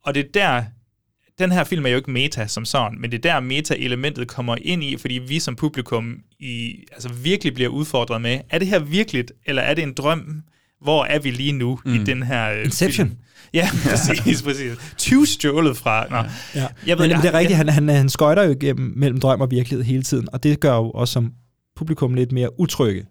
Og 0.03 0.15
det 0.15 0.25
er 0.25 0.29
der, 0.35 0.65
den 1.39 1.53
her 1.53 1.65
film 1.65 1.87
er 1.87 1.91
jo 1.91 1.97
ikke 1.97 2.11
meta 2.11 2.47
som 2.47 2.65
sådan, 2.65 3.01
men 3.01 3.11
det 3.13 3.27
er 3.27 3.33
der 3.33 3.41
meta-elementet 3.41 4.29
kommer 4.29 4.57
ind 4.63 4.85
i, 4.85 4.97
fordi 4.97 5.15
vi 5.29 5.39
som 5.39 5.57
publikum 5.57 6.15
i, 6.41 6.75
altså 6.93 7.09
virkelig 7.13 7.55
bliver 7.55 7.69
udfordret 7.69 8.21
med, 8.23 8.39
er 8.51 8.59
det 8.59 8.69
her 8.69 8.79
virkeligt, 8.79 9.33
eller 9.47 9.63
er 9.63 9.75
det 9.75 9.83
en 9.83 9.93
drøm? 9.93 10.43
Hvor 10.83 11.05
er 11.05 11.19
vi 11.19 11.31
lige 11.31 11.53
nu 11.53 11.79
mm. 11.85 11.95
i 11.95 11.99
den 11.99 12.23
her 12.23 12.51
øh, 12.53 12.65
Inception. 12.65 13.07
Film? 13.07 13.19
Ja, 13.55 13.69
præcis, 13.91 14.43
præcis. 14.43 14.73
20 14.97 15.27
stjålet 15.27 15.77
fra... 15.77 16.07
Nå. 16.11 16.17
Ja. 16.55 16.67
Jeg 16.87 16.99
ved, 16.99 17.05
men, 17.05 17.11
jeg- 17.11 17.23
det 17.23 17.29
er 17.35 17.39
rigtigt, 17.39 17.57
han, 17.57 17.69
han, 17.69 17.89
han 17.89 18.09
skøjter 18.09 18.43
jo 18.45 18.51
igennem 18.51 18.93
mellem 18.97 19.21
drøm 19.21 19.41
og 19.41 19.51
virkelighed 19.51 19.85
hele 19.85 20.03
tiden, 20.03 20.29
og 20.33 20.43
det 20.43 20.61
gør 20.61 20.75
jo 20.77 20.91
også 20.91 21.13
som 21.13 21.33
publikum 21.77 22.15
lidt 22.15 22.33
mere 22.33 22.61
utrygge. 22.61 23.05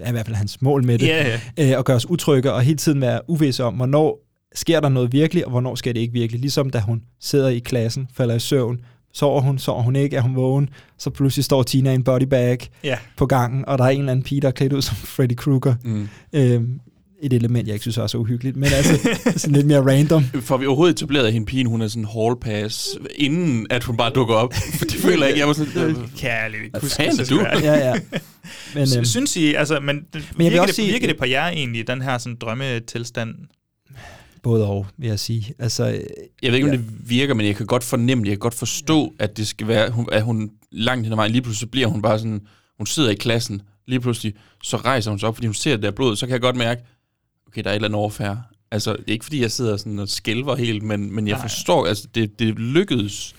Er 0.00 0.08
i 0.08 0.12
hvert 0.12 0.26
fald 0.26 0.36
hans 0.36 0.62
mål 0.62 0.84
med 0.84 0.98
det. 0.98 1.06
Ja, 1.06 1.40
Øh, 1.60 1.78
at 1.78 1.84
gøre 1.84 1.96
os 1.96 2.06
utrygge 2.10 2.52
og 2.52 2.62
hele 2.62 2.76
tiden 2.76 3.00
være 3.00 3.20
uvidse 3.30 3.64
om, 3.64 3.74
hvornår 3.74 4.18
sker 4.54 4.80
der 4.80 4.88
noget 4.88 5.12
virkelig, 5.12 5.44
og 5.44 5.50
hvornår 5.50 5.74
sker 5.74 5.92
det 5.92 6.00
ikke 6.00 6.12
virkelig. 6.12 6.40
Ligesom 6.40 6.70
da 6.70 6.80
hun 6.80 7.02
sidder 7.20 7.48
i 7.48 7.58
klassen, 7.58 8.08
falder 8.14 8.34
i 8.34 8.38
søvn, 8.40 8.80
sover 9.12 9.40
hun, 9.40 9.58
sover 9.58 9.82
hun 9.82 9.96
ikke, 9.96 10.16
er 10.16 10.20
hun 10.20 10.36
vågen, 10.36 10.68
så 10.98 11.10
pludselig 11.10 11.44
står 11.44 11.62
Tina 11.62 11.90
i 11.90 11.94
en 11.94 12.04
bodybag 12.04 12.58
Ja. 12.84 12.96
på 13.16 13.26
gangen, 13.26 13.64
og 13.68 13.78
der 13.78 13.84
er 13.84 13.88
en 13.88 13.98
eller 13.98 14.12
anden 14.12 14.22
pige, 14.24 14.40
der 14.40 14.48
er 14.48 14.52
klædt 14.52 14.72
ud 14.72 14.82
som 14.82 14.96
Freddy 14.96 15.34
Krueger. 15.36 15.74
Mm. 15.84 16.08
Øhm, 16.32 16.80
et 17.22 17.32
element, 17.32 17.66
jeg 17.68 17.74
ikke 17.74 17.82
synes 17.82 17.98
er 17.98 18.06
så 18.06 18.18
uhyggeligt, 18.18 18.56
men 18.56 18.64
altså 18.72 19.08
sådan 19.36 19.54
lidt 19.56 19.66
mere 19.66 19.80
random. 19.92 20.24
Får 20.40 20.56
vi 20.56 20.66
overhovedet 20.66 20.94
etableret, 20.96 21.26
at 21.26 21.32
hende 21.32 21.46
pigen, 21.46 21.66
hun 21.66 21.82
er 21.82 21.88
sådan 21.88 22.02
en 22.02 22.08
hall 22.22 22.36
pass, 22.40 22.88
inden 23.16 23.66
at 23.70 23.84
hun 23.84 23.96
bare 23.96 24.10
dukker 24.10 24.34
op? 24.34 24.54
For 24.54 24.84
det 24.84 24.94
føler 24.94 25.18
jeg 25.18 25.28
ikke, 25.28 25.38
jeg 25.40 25.46
var 25.46 25.52
sådan... 25.52 25.96
Kærligt. 26.16 26.70
Hvad 26.70 26.80
fanden 26.80 27.20
er 27.20 27.24
du? 27.24 27.40
Ja, 27.66 27.88
ja. 27.88 27.94
Men, 28.74 28.88
øhm, 28.96 29.04
synes 29.04 29.36
I, 29.36 29.54
altså, 29.54 29.80
men, 29.80 29.86
men 29.96 29.96
jeg 30.14 30.36
virker, 30.38 30.60
også 30.60 30.66
det, 30.66 30.74
sige- 30.74 30.92
virker 30.92 31.06
det 31.06 31.16
på 31.18 31.24
jer 31.26 31.46
egentlig, 31.48 31.86
den 31.88 32.02
her 32.02 32.18
sådan 32.18 32.36
drømmetilstand? 32.40 33.34
Både 34.42 34.66
og, 34.66 34.86
vil 34.96 35.08
jeg 35.08 35.18
sige. 35.20 35.54
Altså, 35.58 35.84
Jeg 36.42 36.52
ved 36.52 36.54
ikke, 36.54 36.68
om 36.68 36.74
ja. 36.74 36.76
det 36.80 37.10
virker, 37.10 37.34
men 37.34 37.46
jeg 37.46 37.56
kan 37.56 37.66
godt 37.66 37.84
fornemme 37.84 38.24
det. 38.24 38.28
Jeg 38.28 38.36
kan 38.36 38.40
godt 38.40 38.54
forstå, 38.54 39.12
at 39.18 39.36
det 39.36 39.48
skal 39.48 39.68
være, 39.68 39.92
at 40.12 40.22
hun 40.22 40.50
langt 40.72 41.04
hen 41.04 41.12
ad 41.12 41.16
vejen, 41.16 41.32
lige 41.32 41.42
pludselig 41.42 41.70
bliver 41.70 41.86
hun 41.86 42.02
bare 42.02 42.18
sådan, 42.18 42.40
hun 42.78 42.86
sidder 42.86 43.10
i 43.10 43.14
klassen, 43.14 43.62
lige 43.86 44.00
pludselig, 44.00 44.34
så 44.62 44.76
rejser 44.76 45.10
hun 45.10 45.18
sig 45.18 45.28
op, 45.28 45.34
fordi 45.36 45.46
hun 45.46 45.54
ser 45.54 45.70
det 45.76 45.82
der 45.82 45.90
blod, 45.90 46.16
så 46.16 46.26
kan 46.26 46.32
jeg 46.32 46.40
godt 46.40 46.56
mærke, 46.56 46.82
okay, 47.46 47.62
der 47.64 47.70
er 47.70 47.72
et 47.72 47.76
eller 47.76 47.88
andet 47.88 47.98
overfærd. 48.00 48.38
Altså, 48.70 48.92
det 48.92 49.04
er 49.08 49.12
ikke 49.12 49.24
fordi, 49.24 49.40
jeg 49.40 49.50
sidder 49.52 49.76
sådan 49.76 49.98
og 49.98 50.08
skælver 50.08 50.56
helt, 50.56 50.82
men, 50.82 51.14
men 51.14 51.28
jeg 51.28 51.34
Nej. 51.36 51.42
forstår, 51.42 51.86
altså, 51.86 52.08
det, 52.14 52.38
det 52.38 52.58
lykkedes 52.58 53.34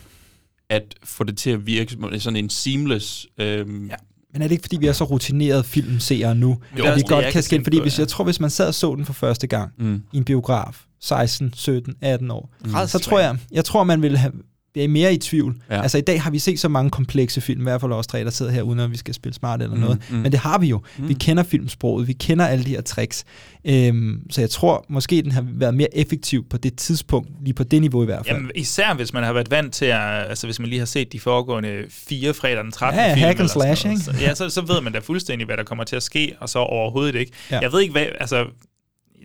at 0.69 0.95
få 1.03 1.23
det 1.23 1.37
til 1.37 1.49
at 1.49 1.65
virke 1.65 1.91
som 1.91 2.19
sådan 2.19 2.37
en 2.37 2.49
seamless... 2.49 3.27
Øhm, 3.37 3.87
ja. 3.87 3.95
Men 4.33 4.41
er 4.41 4.47
det 4.47 4.51
ikke, 4.51 4.61
fordi 4.61 4.77
vi 4.77 4.87
er 4.87 4.93
så 4.93 5.03
rutinerede 5.03 5.63
filmseere 5.63 6.35
nu, 6.35 6.57
er 6.77 6.91
at 6.91 6.97
vi 6.97 7.01
godt 7.07 7.25
kan 7.25 7.43
skille? 7.43 7.63
Fordi 7.65 7.81
hvis, 7.81 7.99
jeg 7.99 8.07
tror, 8.07 8.23
hvis 8.23 8.39
man 8.39 8.49
sad 8.49 8.67
og 8.67 8.73
så 8.73 8.95
den 8.95 9.05
for 9.05 9.13
første 9.13 9.47
gang 9.47 9.71
Mm. 9.77 10.01
i 10.13 10.17
en 10.17 10.23
biograf, 10.23 10.83
16, 11.01 11.53
17, 11.55 11.95
18 12.01 12.31
år, 12.31 12.49
Mm. 12.65 12.71
så 12.87 12.99
tror 12.99 13.19
jeg, 13.19 13.37
jeg 13.51 13.65
tror, 13.65 13.83
man 13.83 14.01
ville 14.01 14.17
have 14.17 14.31
være 14.75 14.87
mere 14.87 15.13
i 15.13 15.17
tvivl. 15.17 15.55
Ja. 15.69 15.75
Ja. 15.75 15.81
Altså 15.81 15.97
i 15.97 16.01
dag 16.01 16.21
har 16.21 16.31
vi 16.31 16.39
set 16.39 16.59
så 16.59 16.67
mange 16.69 16.89
komplekse 16.91 17.41
film, 17.41 17.59
i 17.59 17.63
hvert 17.63 17.81
fald 17.81 17.91
os 17.91 18.07
tre, 18.07 18.23
der 18.23 18.29
sidder 18.29 18.51
her, 18.51 18.61
uden 18.61 18.79
at 18.79 18.91
vi 18.91 18.97
skal 18.97 19.13
spille 19.13 19.33
smart 19.35 19.61
eller 19.61 19.75
Mm, 19.75 19.81
noget. 19.81 20.01
mm. 20.09 20.15
Men 20.17 20.31
det 20.31 20.39
har 20.39 20.57
vi 20.57 20.67
jo. 20.67 20.81
Mm. 20.97 21.07
Vi 21.09 21.13
kender 21.13 21.43
filmsproget, 21.43 22.07
vi 22.07 22.13
kender 22.13 22.47
alle 22.47 22.65
de 22.65 22.69
her 22.69 22.81
tricks. 22.81 23.23
Øhm, 23.65 24.21
så 24.31 24.41
jeg 24.41 24.49
tror, 24.49 24.85
måske 24.89 25.21
den 25.21 25.31
har 25.31 25.45
været 25.47 25.73
mere 25.73 25.97
effektiv 25.97 26.45
på 26.49 26.57
det 26.57 26.75
tidspunkt, 26.75 27.29
lige 27.41 27.53
på 27.53 27.63
det 27.63 27.81
niveau 27.81 28.01
i 28.03 28.05
hvert 28.05 28.25
fald. 28.27 28.37
Jamen, 28.37 28.51
især 28.55 28.93
hvis 28.93 29.13
man 29.13 29.23
har 29.23 29.33
været 29.33 29.51
vant 29.51 29.73
til 29.73 29.85
at, 29.85 29.99
altså 30.29 30.47
hvis 30.47 30.59
man 30.59 30.69
lige 30.69 30.79
har 30.79 30.85
set 30.85 31.11
de 31.13 31.19
foregående 31.19 31.83
fire 31.89 32.33
fredag 32.33 32.63
den 32.63 32.71
13. 32.71 32.99
Ja, 32.99 33.13
film, 33.13 33.23
hack 33.25 33.39
and 33.39 33.47
slash, 33.49 33.85
noget, 33.85 34.01
så, 34.01 34.11
ja, 34.21 34.35
så, 34.35 34.49
så 34.49 34.61
ved 34.61 34.81
man 34.81 34.93
da 34.93 34.99
fuldstændig, 34.99 35.45
hvad 35.45 35.57
der 35.57 35.63
kommer 35.63 35.83
til 35.83 35.95
at 35.95 36.03
ske, 36.03 36.35
og 36.39 36.49
så 36.49 36.59
overhovedet 36.59 37.15
ikke. 37.15 37.31
Ja. 37.51 37.55
Ja. 37.55 37.61
Jeg 37.61 37.71
ved 37.71 37.81
ikke, 37.81 37.91
hvad, 37.91 38.05
altså, 38.19 38.45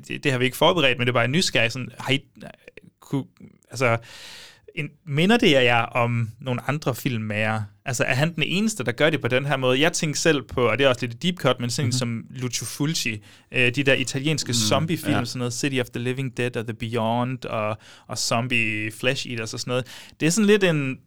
det, 0.08 0.24
det 0.24 0.32
har 0.32 0.38
vi 0.38 0.44
ikke 0.44 0.56
forberedt, 0.56 0.98
men 0.98 1.06
det 1.06 1.10
er 1.10 1.14
bare 1.14 1.24
en 1.24 1.32
nysgerrig, 1.32 1.72
sådan, 1.72 1.88
har 1.98 2.12
I, 2.12 2.20
kunne, 3.00 3.24
altså, 3.70 3.98
en, 4.74 4.88
minder 5.06 5.36
det 5.36 5.50
jer 5.50 5.82
om 5.82 6.30
nogle 6.40 6.68
andre 6.68 6.94
filmmager? 6.94 7.62
Altså, 7.84 8.04
er 8.04 8.14
han 8.14 8.34
den 8.34 8.42
eneste, 8.42 8.84
der 8.84 8.92
gør 8.92 9.10
det 9.10 9.20
på 9.20 9.28
den 9.28 9.46
her 9.46 9.56
måde? 9.56 9.80
Jeg 9.80 9.92
tænker 9.92 10.16
selv 10.16 10.42
på, 10.42 10.68
og 10.68 10.78
det 10.78 10.84
er 10.84 10.88
også 10.88 11.06
lidt 11.06 11.22
deep 11.22 11.36
cut, 11.36 11.60
men 11.60 11.70
sådan 11.70 11.86
mm-hmm. 11.86 11.92
som 11.92 12.24
Lucio 12.30 12.66
Fulci, 12.66 13.24
øh, 13.52 13.74
de 13.74 13.82
der 13.82 13.94
italienske 13.94 14.50
mm, 14.50 14.54
zombiefilm, 14.54 15.18
ja. 15.18 15.24
sådan 15.24 15.38
noget 15.38 15.52
City 15.52 15.80
of 15.80 15.86
the 15.86 16.02
Living 16.02 16.36
Dead 16.36 16.56
og 16.56 16.66
The 16.66 16.74
Beyond 16.74 17.44
og, 17.44 17.78
og 18.06 18.18
Zombie 18.18 18.92
Flesh 18.92 19.26
Eaters 19.30 19.54
og 19.54 19.60
sådan 19.60 19.70
noget. 19.70 19.86
Det 20.20 20.26
er 20.26 20.30
sådan 20.30 20.46
lidt 20.46 20.64
en... 20.64 20.98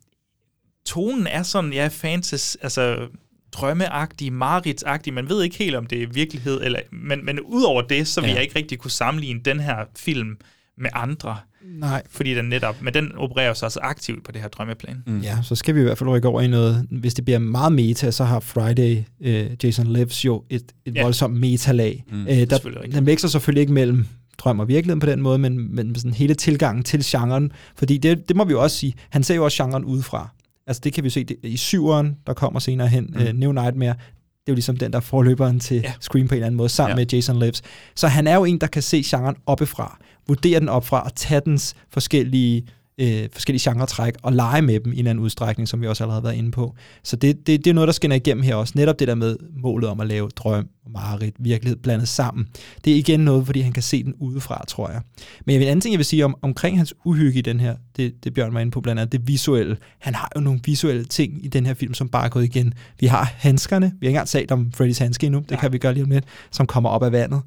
Tonen 0.85 1.27
er 1.27 1.43
sådan, 1.43 1.73
ja, 1.73 1.87
fantasy, 1.87 2.55
altså 2.61 3.07
drømmeagtig, 3.51 4.33
maritsagtig. 4.33 5.13
Man 5.13 5.29
ved 5.29 5.43
ikke 5.43 5.57
helt, 5.57 5.75
om 5.75 5.85
det 5.85 6.03
er 6.03 6.07
virkelighed, 6.07 6.61
eller, 6.63 6.79
men, 6.91 7.25
men 7.25 7.39
udover 7.39 7.81
det, 7.81 8.07
så 8.07 8.21
vil 8.21 8.27
ja. 8.27 8.33
jeg 8.33 8.43
ikke 8.43 8.55
rigtig 8.55 8.79
kunne 8.79 8.91
sammenligne 8.91 9.39
den 9.45 9.59
her 9.59 9.75
film 9.95 10.37
med 10.77 10.89
andre. 10.93 11.37
Nej. 11.79 12.03
Fordi 12.09 12.35
den 12.35 12.45
netop, 12.45 12.81
men 12.81 12.93
den 12.93 13.11
opererer 13.15 13.53
så 13.53 13.65
også 13.65 13.79
aktivt 13.83 14.23
på 14.23 14.31
det 14.31 14.41
her 14.41 14.47
drømmeplan. 14.47 15.03
Mm. 15.07 15.19
Ja, 15.19 15.37
så 15.43 15.55
skal 15.55 15.75
vi 15.75 15.79
i 15.79 15.83
hvert 15.83 15.97
fald 15.97 16.09
rykke 16.09 16.27
over 16.27 16.41
i 16.41 16.47
noget. 16.47 16.87
Hvis 16.91 17.13
det 17.13 17.25
bliver 17.25 17.39
meget 17.39 17.71
meta, 17.71 18.11
så 18.11 18.23
har 18.23 18.39
Friday, 18.39 19.03
uh, 19.19 19.65
Jason 19.65 19.87
Lives 19.87 20.25
jo 20.25 20.43
et, 20.49 20.63
et 20.85 20.95
ja. 20.95 21.03
voldsomt 21.03 21.39
metalag. 21.39 22.03
Mm. 22.11 22.21
Uh, 22.21 22.27
der, 22.27 22.57
den 22.91 23.05
vækster 23.05 23.27
selvfølgelig 23.27 23.61
ikke 23.61 23.73
mellem 23.73 24.05
drøm 24.37 24.59
og 24.59 24.67
virkeligheden 24.67 24.99
på 24.99 25.05
den 25.05 25.21
måde, 25.21 25.37
men, 25.37 25.75
men 25.75 25.95
sådan 25.95 26.13
hele 26.13 26.33
tilgangen 26.33 26.83
til 26.83 27.03
genren. 27.05 27.51
Fordi 27.75 27.97
det, 27.97 28.27
det 28.27 28.35
må 28.35 28.45
vi 28.45 28.51
jo 28.51 28.63
også 28.63 28.77
sige, 28.77 28.93
han 29.09 29.23
ser 29.23 29.35
jo 29.35 29.43
også 29.43 29.63
genren 29.63 29.85
udefra. 29.85 30.29
Altså 30.67 30.81
det 30.83 30.93
kan 30.93 31.03
vi 31.03 31.09
se 31.09 31.23
det, 31.23 31.37
i 31.43 31.57
syveren, 31.57 32.17
der 32.27 32.33
kommer 32.33 32.59
senere 32.59 32.87
hen, 32.87 33.13
mm. 33.15 33.21
uh, 33.21 33.27
New 33.27 33.51
Nightmare, 33.51 33.93
det 33.93 34.51
er 34.51 34.53
jo 34.53 34.55
ligesom 34.55 34.77
den, 34.77 34.93
der 34.93 34.99
forløberen 34.99 35.59
til 35.59 35.81
ja. 35.83 35.93
Scream 35.99 36.27
på 36.27 36.33
en 36.33 36.37
eller 36.37 36.47
anden 36.47 36.57
måde, 36.57 36.69
sammen 36.69 36.97
ja. 36.97 37.01
med 37.01 37.13
Jason 37.13 37.39
Lives. 37.39 37.61
Så 37.95 38.07
han 38.07 38.27
er 38.27 38.35
jo 38.35 38.45
en, 38.45 38.61
der 38.61 38.67
kan 38.67 38.81
se 38.81 39.01
genren 39.05 39.35
oppefra 39.45 39.99
vurdere 40.27 40.59
den 40.59 40.69
op 40.69 40.85
fra 40.85 41.03
og 41.03 41.15
tage 41.15 41.41
dens 41.45 41.75
forskellige, 41.89 42.67
øh, 42.99 43.29
forskellige 43.31 43.71
genretræk 43.71 44.13
og 44.23 44.33
lege 44.33 44.61
med 44.61 44.79
dem 44.79 44.93
i 44.93 44.99
en 44.99 45.07
anden 45.07 45.23
udstrækning, 45.23 45.67
som 45.67 45.81
vi 45.81 45.87
også 45.87 46.03
allerede 46.03 46.21
har 46.21 46.29
været 46.29 46.37
inde 46.37 46.51
på. 46.51 46.75
Så 47.03 47.15
det, 47.15 47.47
det, 47.47 47.65
det 47.65 47.69
er 47.69 47.73
noget, 47.73 47.87
der 47.87 47.93
skinner 47.93 48.15
igennem 48.15 48.43
her 48.43 48.55
også. 48.55 48.73
Netop 48.75 48.99
det 48.99 49.07
der 49.07 49.15
med 49.15 49.35
målet 49.63 49.89
om 49.89 49.99
at 49.99 50.07
lave 50.07 50.29
drøm 50.29 50.67
og 50.85 50.91
mareridt, 50.91 51.35
virkelighed 51.39 51.77
blandet 51.77 52.07
sammen. 52.07 52.47
Det 52.85 52.93
er 52.93 52.97
igen 52.97 53.19
noget, 53.19 53.45
fordi 53.45 53.61
han 53.61 53.73
kan 53.73 53.83
se 53.83 54.03
den 54.03 54.13
udefra, 54.19 54.65
tror 54.67 54.89
jeg. 54.89 55.01
Men 55.45 55.61
en 55.61 55.67
anden 55.67 55.81
ting, 55.81 55.93
jeg 55.93 55.97
vil 55.97 56.05
sige 56.05 56.25
om, 56.25 56.35
omkring 56.41 56.77
hans 56.77 56.93
uhygge 57.05 57.39
i 57.39 57.41
den 57.41 57.59
her, 57.59 57.75
det, 57.97 58.23
det 58.23 58.33
Bjørn 58.33 58.53
var 58.53 58.59
inde 58.59 58.71
på 58.71 58.81
blandt 58.81 59.01
andet, 59.01 59.11
det 59.11 59.27
visuelle. 59.27 59.77
Han 59.99 60.15
har 60.15 60.31
jo 60.35 60.41
nogle 60.41 60.59
visuelle 60.65 61.05
ting 61.05 61.45
i 61.45 61.47
den 61.47 61.65
her 61.65 61.73
film, 61.73 61.93
som 61.93 62.09
bare 62.09 62.25
er 62.25 62.29
gået 62.29 62.43
igen. 62.43 62.73
Vi 62.99 63.07
har 63.07 63.33
handskerne. 63.37 63.85
Vi 63.85 64.05
har 64.05 64.09
ikke 64.09 64.15
engang 64.15 64.27
talt 64.27 64.51
om 64.51 64.71
Freddys 64.71 64.97
handske 64.97 65.25
endnu. 65.25 65.39
Det 65.39 65.51
ja. 65.51 65.59
kan 65.59 65.73
vi 65.73 65.77
gøre 65.77 65.93
lige 65.93 66.03
om 66.03 66.09
lidt. 66.09 66.25
Som 66.51 66.67
kommer 66.67 66.89
op 66.89 67.03
af 67.03 67.11
vandet. 67.11 67.41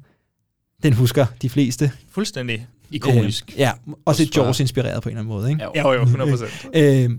Den 0.83 0.93
husker 0.93 1.25
de 1.41 1.49
fleste. 1.49 1.91
Fuldstændig. 2.09 2.67
Ikonisk. 2.91 3.51
Øh, 3.53 3.59
ja, 3.59 3.71
også 4.05 4.23
et 4.23 4.37
Jaws 4.37 4.59
inspireret 4.59 5.03
på 5.03 5.09
en 5.09 5.17
eller 5.17 5.21
anden 5.21 5.35
måde. 5.35 5.49
Ikke? 5.49 5.63
Jo, 5.63 5.91
jo, 5.93 6.03
100%. 6.03 6.69
øh, 6.79 7.09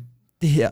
det 0.41 0.51
her, 0.51 0.71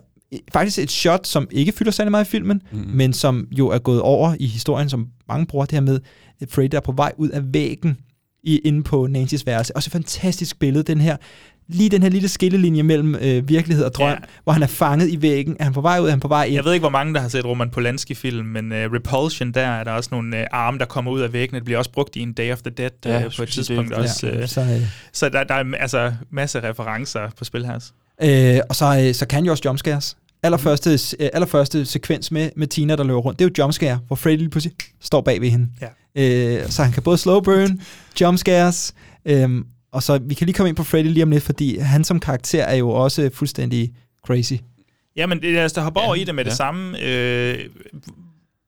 faktisk 0.52 0.78
et 0.78 0.90
shot, 0.90 1.26
som 1.26 1.48
ikke 1.50 1.72
fylder 1.72 1.92
særlig 1.92 2.10
meget 2.10 2.24
i 2.24 2.28
filmen, 2.28 2.62
mm. 2.72 2.78
men 2.78 3.12
som 3.12 3.48
jo 3.58 3.68
er 3.68 3.78
gået 3.78 4.00
over 4.00 4.34
i 4.40 4.46
historien, 4.46 4.88
som 4.88 5.08
mange 5.28 5.46
bruger 5.46 5.64
det 5.64 5.72
her 5.72 5.80
med, 5.80 6.00
Freddy 6.48 6.74
er 6.74 6.80
på 6.80 6.92
vej 6.92 7.12
ud 7.16 7.28
af 7.28 7.52
væggen 7.52 7.96
i, 8.42 8.58
inde 8.58 8.82
på 8.82 9.08
Nancy's 9.10 9.42
værelse. 9.46 9.76
Også 9.76 9.88
et 9.88 9.92
fantastisk 9.92 10.58
billede, 10.58 10.84
den 10.84 11.00
her 11.00 11.16
lige 11.72 11.88
den 11.90 12.02
her 12.02 12.10
lille 12.10 12.28
skillelinje 12.28 12.82
mellem 12.82 13.14
øh, 13.14 13.48
virkelighed 13.48 13.84
og 13.84 13.94
drøm, 13.94 14.08
ja. 14.08 14.16
hvor 14.44 14.52
han 14.52 14.62
er 14.62 14.66
fanget 14.66 15.08
i 15.08 15.22
væggen. 15.22 15.56
Er 15.58 15.64
han 15.64 15.72
på 15.72 15.80
vej 15.80 16.00
ud, 16.00 16.06
er 16.06 16.10
han 16.10 16.20
på 16.20 16.28
vej 16.28 16.44
ind? 16.44 16.54
Jeg 16.54 16.64
ved 16.64 16.72
ikke, 16.72 16.82
hvor 16.82 16.90
mange, 16.90 17.14
der 17.14 17.20
har 17.20 17.28
set 17.28 17.44
Roman 17.44 17.70
Polanski-film, 17.70 18.46
men 18.46 18.72
uh, 18.72 18.78
Repulsion, 18.78 19.52
der 19.52 19.60
er 19.60 19.84
der 19.84 19.92
også 19.92 20.08
nogle 20.12 20.36
uh, 20.36 20.42
arme, 20.52 20.78
der 20.78 20.84
kommer 20.84 21.10
ud 21.10 21.20
af 21.20 21.32
væggen. 21.32 21.54
Det 21.54 21.64
bliver 21.64 21.78
også 21.78 21.90
brugt 21.90 22.16
i 22.16 22.20
en 22.20 22.32
Day 22.32 22.52
of 22.52 22.58
the 22.62 22.70
Dead 22.70 22.90
ja, 23.04 23.26
uh, 23.26 23.32
på 23.36 23.42
et 23.42 23.48
tidspunkt 23.48 23.90
det, 23.90 23.98
også. 23.98 24.26
Ja, 24.26 24.42
uh, 24.42 24.48
så 24.48 24.60
uh, 24.60 24.66
så 25.12 25.28
der, 25.28 25.44
der 25.44 25.54
er 25.54 25.64
altså 25.80 26.12
masse 26.30 26.68
referencer 26.68 27.20
på 27.38 27.44
spil 27.44 27.66
her. 27.66 27.90
Øh, 28.22 28.60
og 28.68 28.76
så, 28.76 29.06
uh, 29.08 29.14
så 29.14 29.26
kan 29.26 29.44
jo 29.44 29.50
også 29.50 29.62
jumpscares. 29.64 30.16
Allerførste, 30.42 30.98
uh, 31.20 31.26
allerførste 31.32 31.84
sekvens 31.84 32.30
med, 32.30 32.50
med 32.56 32.66
Tina, 32.66 32.96
der 32.96 33.04
løber 33.04 33.20
rundt, 33.20 33.38
det 33.38 33.44
er 33.44 33.48
jo 33.48 33.64
jumpscare, 33.64 33.98
hvor 34.06 34.16
Freddy 34.16 34.38
lige 34.38 34.50
pludselig 34.50 34.76
står 35.00 35.20
bag 35.20 35.40
ved 35.40 35.48
hende. 35.48 35.68
Ja. 35.80 36.60
Uh, 36.62 36.70
så 36.70 36.82
han 36.82 36.92
kan 36.92 37.02
både 37.02 37.18
slow 37.18 37.40
burn, 37.40 37.80
jumpscares, 38.20 38.94
um, 39.44 39.66
og 39.92 40.02
så 40.02 40.18
vi 40.18 40.34
kan 40.34 40.46
lige 40.46 40.54
komme 40.54 40.68
ind 40.68 40.76
på 40.76 40.84
Freddy 40.84 41.06
lige 41.06 41.22
om 41.22 41.30
lidt, 41.30 41.42
fordi 41.42 41.78
han 41.78 42.04
som 42.04 42.20
karakter 42.20 42.64
er 42.64 42.74
jo 42.74 42.90
også 42.90 43.30
fuldstændig 43.34 43.92
crazy. 44.26 44.54
Ja, 45.16 45.26
men 45.26 45.38
lad 45.42 45.64
os 45.64 45.72
da 45.72 45.80
hoppe 45.80 46.00
over 46.00 46.14
ja, 46.14 46.22
i 46.22 46.24
det 46.24 46.34
med 46.34 46.44
ja. 46.44 46.50
det 46.50 46.56
samme. 46.56 47.02
Øh, 47.02 47.58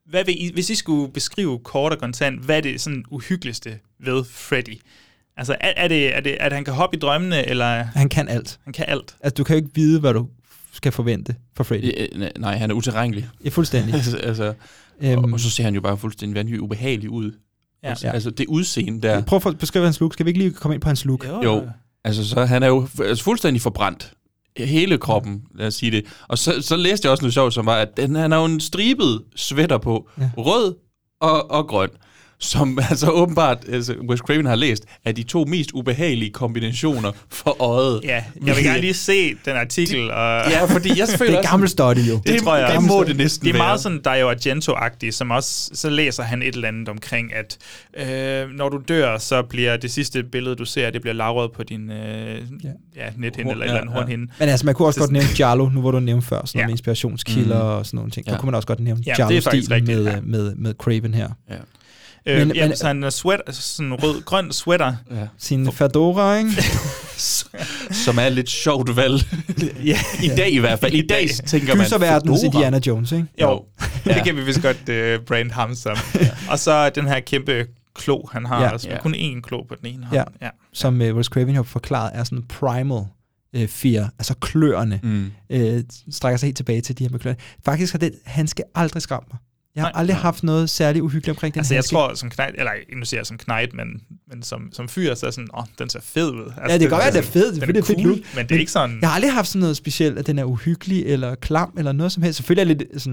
hvad 0.07 0.25
vil 0.25 0.45
I, 0.45 0.51
hvis 0.53 0.71
I 0.71 0.75
skulle 0.75 1.13
beskrive 1.13 1.59
kort 1.59 1.93
og 1.93 1.99
kontant, 1.99 2.41
hvad 2.41 2.57
er 2.57 2.61
det 2.61 2.81
sådan 2.81 3.05
uhyggeligste 3.11 3.79
ved 3.99 4.25
Freddy? 4.25 4.81
Altså, 5.37 5.57
er, 5.61 5.73
er, 5.77 5.89
det, 5.89 6.17
er 6.17 6.21
det, 6.21 6.37
at 6.41 6.53
han 6.53 6.65
kan 6.65 6.75
hoppe 6.75 6.97
i 6.97 7.01
drømmene, 7.01 7.49
eller... 7.49 7.67
Han 7.67 8.09
kan 8.09 8.29
alt. 8.29 8.59
Han 8.65 8.73
kan 8.73 8.85
alt. 8.89 9.17
Altså, 9.21 9.35
du 9.35 9.45
kan 9.45 9.57
jo 9.57 9.65
ikke 9.65 9.75
vide, 9.75 10.01
hvad 10.01 10.15
du 10.15 10.29
skal 10.73 10.93
forvente 10.93 11.35
for 11.57 11.65
Freddy. 11.65 11.85
Ja, 12.21 12.29
nej, 12.39 12.57
han 12.57 12.71
er 12.71 12.75
utilregnelig. 12.75 13.29
Ja, 13.45 13.49
fuldstændig. 13.49 13.95
altså, 14.01 14.17
altså, 14.17 14.55
um, 15.01 15.25
og, 15.25 15.31
og 15.33 15.41
så 15.41 15.51
ser 15.51 15.65
han 15.65 15.75
jo 15.75 15.81
bare 15.81 15.99
fuldstændig 15.99 16.35
vanvittigt 16.35 16.61
ubehagelig 16.61 17.11
ud. 17.11 17.33
Ja. 17.83 17.89
Altså, 17.89 18.07
ja. 18.07 18.13
altså 18.13 18.31
det 18.31 18.47
udseende 18.47 19.09
der. 19.09 19.23
Prøv 19.23 19.41
at 19.47 19.59
beskrive 19.59 19.85
hans 19.85 20.01
look. 20.01 20.13
Skal 20.13 20.27
vi 20.27 20.31
ikke 20.31 20.41
lige 20.41 20.53
komme 20.53 20.75
ind 20.75 20.83
på 20.83 20.89
hans 20.89 21.05
look? 21.05 21.27
Jo, 21.29 21.43
jo. 21.43 21.69
altså 22.05 22.29
så 22.29 22.45
han 22.45 22.63
er 22.63 22.67
jo 22.67 22.89
altså, 23.03 23.25
fuldstændig 23.25 23.63
forbrændt. 23.63 24.13
Hele 24.57 24.99
kroppen, 24.99 25.43
lad 25.55 25.67
os 25.67 25.75
sige 25.75 25.91
det. 25.91 26.05
Og 26.29 26.39
så, 26.39 26.63
så 26.63 26.77
læste 26.77 27.07
jeg 27.07 27.11
også 27.11 27.23
noget 27.23 27.35
sjovt, 27.35 27.55
som 27.55 27.67
var, 27.67 27.77
at 27.77 27.97
den, 27.97 28.15
han 28.15 28.33
har 28.33 28.39
jo 28.39 28.45
en 28.45 28.61
stribet 28.61 29.23
sweater 29.37 29.79
på. 29.79 30.09
Ja. 30.19 30.31
Rød 30.37 30.75
og, 31.21 31.51
og 31.51 31.69
grøn 31.69 31.91
som 32.43 32.79
altså 32.91 33.11
åbenbart 33.11 33.59
altså 33.69 33.95
Wes 34.09 34.21
Craven 34.21 34.47
har 34.47 34.57
læst, 34.57 34.85
er 35.05 35.13
de 35.13 35.23
to 35.23 35.45
mest 35.45 35.71
ubehagelige 35.75 36.31
kombinationer 36.31 37.13
for 37.29 37.63
øjet. 37.63 38.01
Ja, 38.05 38.25
jeg 38.47 38.57
vil 38.57 38.65
gerne 38.71 38.81
lige 38.81 38.95
se 38.95 39.35
den 39.45 39.57
artikel. 39.57 40.11
Og 40.11 40.51
ja, 40.51 40.65
fordi 40.65 40.99
jeg 40.99 41.09
føler 41.19 41.33
Det 41.33 41.39
er 41.39 41.51
gammel 41.51 41.69
study 41.69 41.99
jo. 41.99 42.15
Det, 42.15 42.27
det 42.27 42.43
tror 42.43 42.57
jeg. 42.57 42.75
Det 42.75 42.83
må 42.83 43.05
det 43.05 43.17
næsten 43.17 43.47
Det 43.47 43.55
er 43.55 43.59
meget 43.59 43.81
sådan 43.81 44.01
Dario 44.03 44.33
Argento-agtigt, 44.33 45.11
som 45.11 45.31
også, 45.31 45.71
så 45.75 45.91
læser 45.91 46.23
han 46.23 46.43
et 46.43 46.55
eller 46.55 46.69
andet 46.69 46.89
omkring, 46.89 47.33
at 47.35 47.59
øh, 47.97 48.51
når 48.51 48.69
du 48.69 48.81
dør, 48.89 49.19
så 49.19 49.43
bliver 49.43 49.77
det 49.77 49.91
sidste 49.91 50.23
billede, 50.23 50.57
du 50.57 50.65
ser, 50.65 50.91
det 50.91 51.01
bliver 51.01 51.15
lagret 51.15 51.53
på 51.53 51.63
din 51.63 51.91
øh, 51.91 52.39
ja. 52.65 52.69
Ja, 52.97 53.09
nethinde 53.17 53.51
eller 53.51 53.65
ja, 53.65 53.71
et 53.71 53.75
eller 53.75 53.81
andet 53.81 53.95
ja. 53.95 53.99
hornhinde. 53.99 54.33
Men 54.39 54.49
altså, 54.49 54.67
man 54.67 54.75
kunne 54.75 54.89
også 54.89 54.99
så, 54.99 55.01
godt 55.01 55.13
nævne 55.13 55.29
Giallo, 55.35 55.69
nu 55.69 55.81
hvor 55.81 55.91
du 55.91 56.01
nævnte 56.01 56.27
før, 56.27 56.41
sådan 56.45 56.61
ja. 56.61 56.67
med 56.67 56.73
inspirationskilder 56.73 57.63
mm. 57.63 57.69
og 57.69 57.87
sådan 57.87 57.97
nogle 57.97 58.11
ting. 58.11 58.27
Ja. 58.27 58.33
Så 58.33 58.39
kunne 58.39 58.47
man 58.47 58.55
også 58.55 58.67
godt 58.69 58.81
nævne 58.81 59.03
ja, 59.07 59.15
Giallo-stilen 59.15 59.85
med, 59.85 60.05
ja. 60.05 60.21
med, 60.23 60.55
med 60.55 60.75
Craven 60.75 61.15
her. 61.15 61.29
Ja. 61.51 61.55
Øh, 62.27 62.39
men, 62.39 62.57
ja, 62.57 62.69
men, 62.69 62.77
så 62.77 62.87
han 62.87 63.11
sweater, 63.11 63.53
sådan 63.53 63.93
en 63.93 63.95
rød-grøn 63.95 64.53
sweater. 64.53 64.95
Ja. 65.11 65.27
Sin 65.39 65.73
fedora, 65.73 66.39
ikke? 66.39 66.51
Som 68.05 68.19
er 68.19 68.29
lidt 68.29 68.51
sjovt 68.51 68.97
valg. 68.97 69.23
ja, 69.85 69.99
I 70.23 70.29
dag 70.29 70.53
i 70.53 70.59
hvert 70.59 70.79
fald. 70.79 70.95
I 70.95 71.07
dag 71.07 71.29
tænker 71.47 71.75
man... 71.75 71.87
verdens 72.01 72.43
Indiana 72.43 72.81
Jones, 72.87 73.13
ikke? 73.13 73.27
Jo, 73.41 73.65
ja. 74.07 74.15
det 74.15 74.25
kan 74.25 74.37
vi 74.37 74.43
vist 74.43 74.63
godt 74.63 74.89
uh, 74.89 75.25
brand 75.27 75.51
ham 75.51 75.75
som. 75.75 75.97
ja. 76.15 76.31
Og 76.49 76.59
så 76.59 76.91
den 76.91 77.09
her 77.09 77.21
kæmpe 77.21 77.67
klo, 77.95 78.27
han 78.33 78.47
har. 78.47 78.63
Ja. 78.63 78.73
Altså, 78.73 78.89
ja. 78.89 79.01
kun 79.01 79.15
én 79.15 79.41
klo 79.41 79.63
på 79.63 79.75
den 79.75 79.87
ene 79.87 80.07
hånd. 80.07 80.17
Ja. 80.17 80.47
ja. 80.47 80.51
Som 80.73 81.01
uh, 81.01 81.17
Wes 81.17 81.27
Craven 81.27 81.55
har 81.55 81.63
forklaret, 81.63 82.11
er 82.15 82.25
sådan 82.25 82.43
primal 82.43 83.05
uh, 83.57 83.67
fear, 83.69 84.11
altså 84.19 84.35
kløerne, 84.41 85.01
mm. 85.03 85.33
uh, 85.55 85.81
strækker 86.11 86.37
sig 86.37 86.47
helt 86.47 86.57
tilbage 86.57 86.81
til 86.81 86.99
de 86.99 87.05
her 87.05 87.11
med 87.11 87.19
kløerne. 87.19 87.41
Faktisk 87.65 87.93
har 87.93 87.99
det, 87.99 88.13
han 88.25 88.49
skal 88.49 88.65
aldrig 88.75 89.03
skræmme 89.03 89.27
mig. 89.33 89.39
Jeg 89.77 89.85
har 89.85 89.91
nej, 89.91 90.01
aldrig 90.01 90.17
haft 90.17 90.43
noget 90.43 90.71
særligt 90.71 91.03
uhyggeligt 91.03 91.37
omkring 91.37 91.55
den 91.55 91.61
Altså, 91.61 91.75
jeg 91.75 91.85
tror, 91.85 92.15
som 92.15 92.31
knægt, 92.31 92.55
eller 92.59 92.71
nu 92.97 93.05
siger 93.05 93.21
jeg 93.21 93.27
som 93.27 93.39
knægt, 93.39 93.75
men, 93.75 93.87
men 94.29 94.43
som, 94.43 94.69
som 94.73 94.89
fyr, 94.89 95.15
så 95.15 95.27
er 95.27 95.31
sådan, 95.31 95.49
åh, 95.55 95.61
oh, 95.61 95.67
den 95.79 95.89
ser 95.89 96.01
fed 96.03 96.31
ud. 96.31 96.45
Altså, 96.45 96.63
ja, 96.69 96.73
det 96.73 96.81
kan 96.81 96.91
godt 96.91 96.99
være, 96.99 97.07
at 97.07 97.15
den 97.15 97.23
er 97.23 97.27
fed. 97.27 97.53
Den 97.53 97.77
er, 97.77 97.83
cool, 97.83 98.15
fedt 98.15 98.37
men 98.37 98.47
det 98.49 98.55
er 98.55 98.61
ikke 98.61 98.73
sådan... 98.73 98.99
Jeg 99.01 99.09
har 99.09 99.15
aldrig 99.15 99.33
haft 99.33 99.49
sådan 99.49 99.61
noget 99.61 99.77
specielt, 99.77 100.19
at 100.19 100.27
den 100.27 100.39
er 100.39 100.45
uhyggelig, 100.45 101.07
eller 101.07 101.35
klam, 101.35 101.75
eller 101.79 101.93
noget 101.93 102.13
som 102.13 102.23
helst. 102.23 102.37
Selvfølgelig 102.37 102.71
er 102.71 102.75
det 102.75 102.87
lidt 102.93 103.03
sådan... 103.03 103.13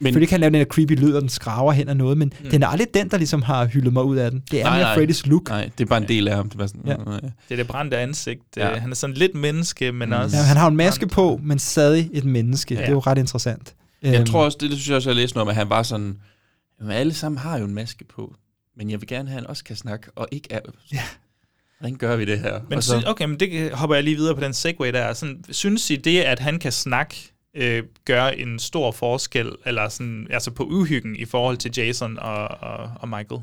Men, 0.00 0.06
selvfølgelig 0.06 0.28
kan 0.28 0.34
han 0.34 0.40
lave 0.40 0.50
den 0.50 0.58
her 0.58 0.64
creepy 0.64 0.92
lyd, 0.92 1.12
og 1.12 1.20
den 1.20 1.28
skraver 1.28 1.72
hen 1.72 1.88
og 1.88 1.96
noget, 1.96 2.18
men 2.18 2.32
mm. 2.44 2.50
den 2.50 2.62
er 2.62 2.66
aldrig 2.66 2.88
den, 2.94 3.10
der 3.10 3.16
ligesom 3.16 3.42
har 3.42 3.66
hyldet 3.66 3.92
mig 3.92 4.04
ud 4.04 4.16
af 4.16 4.30
den. 4.30 4.42
Det 4.50 4.60
er 4.60 4.64
nej, 4.64 4.78
mere 4.78 4.94
Freddy's 4.94 5.28
look. 5.28 5.48
Nej, 5.48 5.70
det 5.78 5.84
er 5.84 5.88
bare 5.88 6.02
en 6.02 6.08
del 6.08 6.28
af 6.28 6.36
ham. 6.36 6.50
Det 6.50 6.60
er, 6.60 6.66
sådan, 6.66 6.82
ja. 6.86 6.94
det, 6.94 7.32
er 7.50 7.56
det 7.56 7.66
brændte 7.66 7.96
ansigt. 7.96 8.42
Ja. 8.56 8.74
Han 8.74 8.90
er 8.90 8.94
sådan 8.94 9.16
lidt 9.16 9.34
menneske, 9.34 9.92
men 9.92 10.08
mm. 10.08 10.14
også... 10.14 10.36
Ja, 10.36 10.42
han 10.42 10.56
har 10.56 10.68
en 10.68 10.76
maske 10.76 11.06
på, 11.06 11.40
men 11.42 11.58
stadig 11.58 12.10
et 12.12 12.24
menneske. 12.24 12.74
Ja. 12.74 12.80
Det 12.80 12.88
er 12.88 12.92
jo 12.92 12.98
ret 12.98 13.18
interessant. 13.18 13.74
Jeg 14.02 14.16
øhm. 14.16 14.26
tror 14.26 14.44
også, 14.44 14.58
det, 14.60 14.70
det 14.70 14.78
synes 14.78 14.88
jeg 14.88 14.96
også, 14.96 15.10
jeg 15.10 15.16
læste 15.16 15.36
noget 15.36 15.42
om, 15.42 15.48
at 15.48 15.56
han 15.56 15.70
var 15.70 15.82
sådan 15.82 16.18
Jamen, 16.80 16.92
alle 16.92 17.14
sammen 17.14 17.38
har 17.38 17.58
jo 17.58 17.64
en 17.64 17.74
maske 17.74 18.04
på, 18.04 18.36
men 18.76 18.90
jeg 18.90 19.00
vil 19.00 19.08
gerne 19.08 19.28
have, 19.28 19.36
at 19.36 19.42
han 19.42 19.50
også 19.50 19.64
kan 19.64 19.76
snakke, 19.76 20.10
og 20.16 20.28
ikke 20.30 20.52
er... 20.52 20.60
Ja. 20.92 21.02
Hvordan 21.78 21.96
gør 21.96 22.16
vi 22.16 22.24
det 22.24 22.38
her? 22.38 22.60
Men 22.68 22.82
så, 22.82 23.02
okay, 23.06 23.24
men 23.24 23.40
det 23.40 23.72
hopper 23.72 23.96
jeg 23.96 24.04
lige 24.04 24.16
videre 24.16 24.34
på 24.34 24.40
den 24.40 24.54
segway 24.54 24.92
der. 24.92 25.12
Sådan, 25.12 25.44
synes 25.50 25.90
I 25.90 25.96
det, 25.96 26.20
at 26.20 26.38
han 26.38 26.58
kan 26.58 26.72
snakke, 26.72 27.32
øh, 27.54 27.82
gør 28.04 28.26
en 28.26 28.58
stor 28.58 28.90
forskel, 28.92 29.52
eller 29.66 29.88
sådan, 29.88 30.26
altså 30.30 30.50
på 30.50 30.64
uhyggen 30.64 31.16
i 31.16 31.24
forhold 31.24 31.56
til 31.56 31.72
Jason 31.76 32.18
og, 32.18 32.48
og, 32.48 32.92
og 33.00 33.08
Michael? 33.08 33.42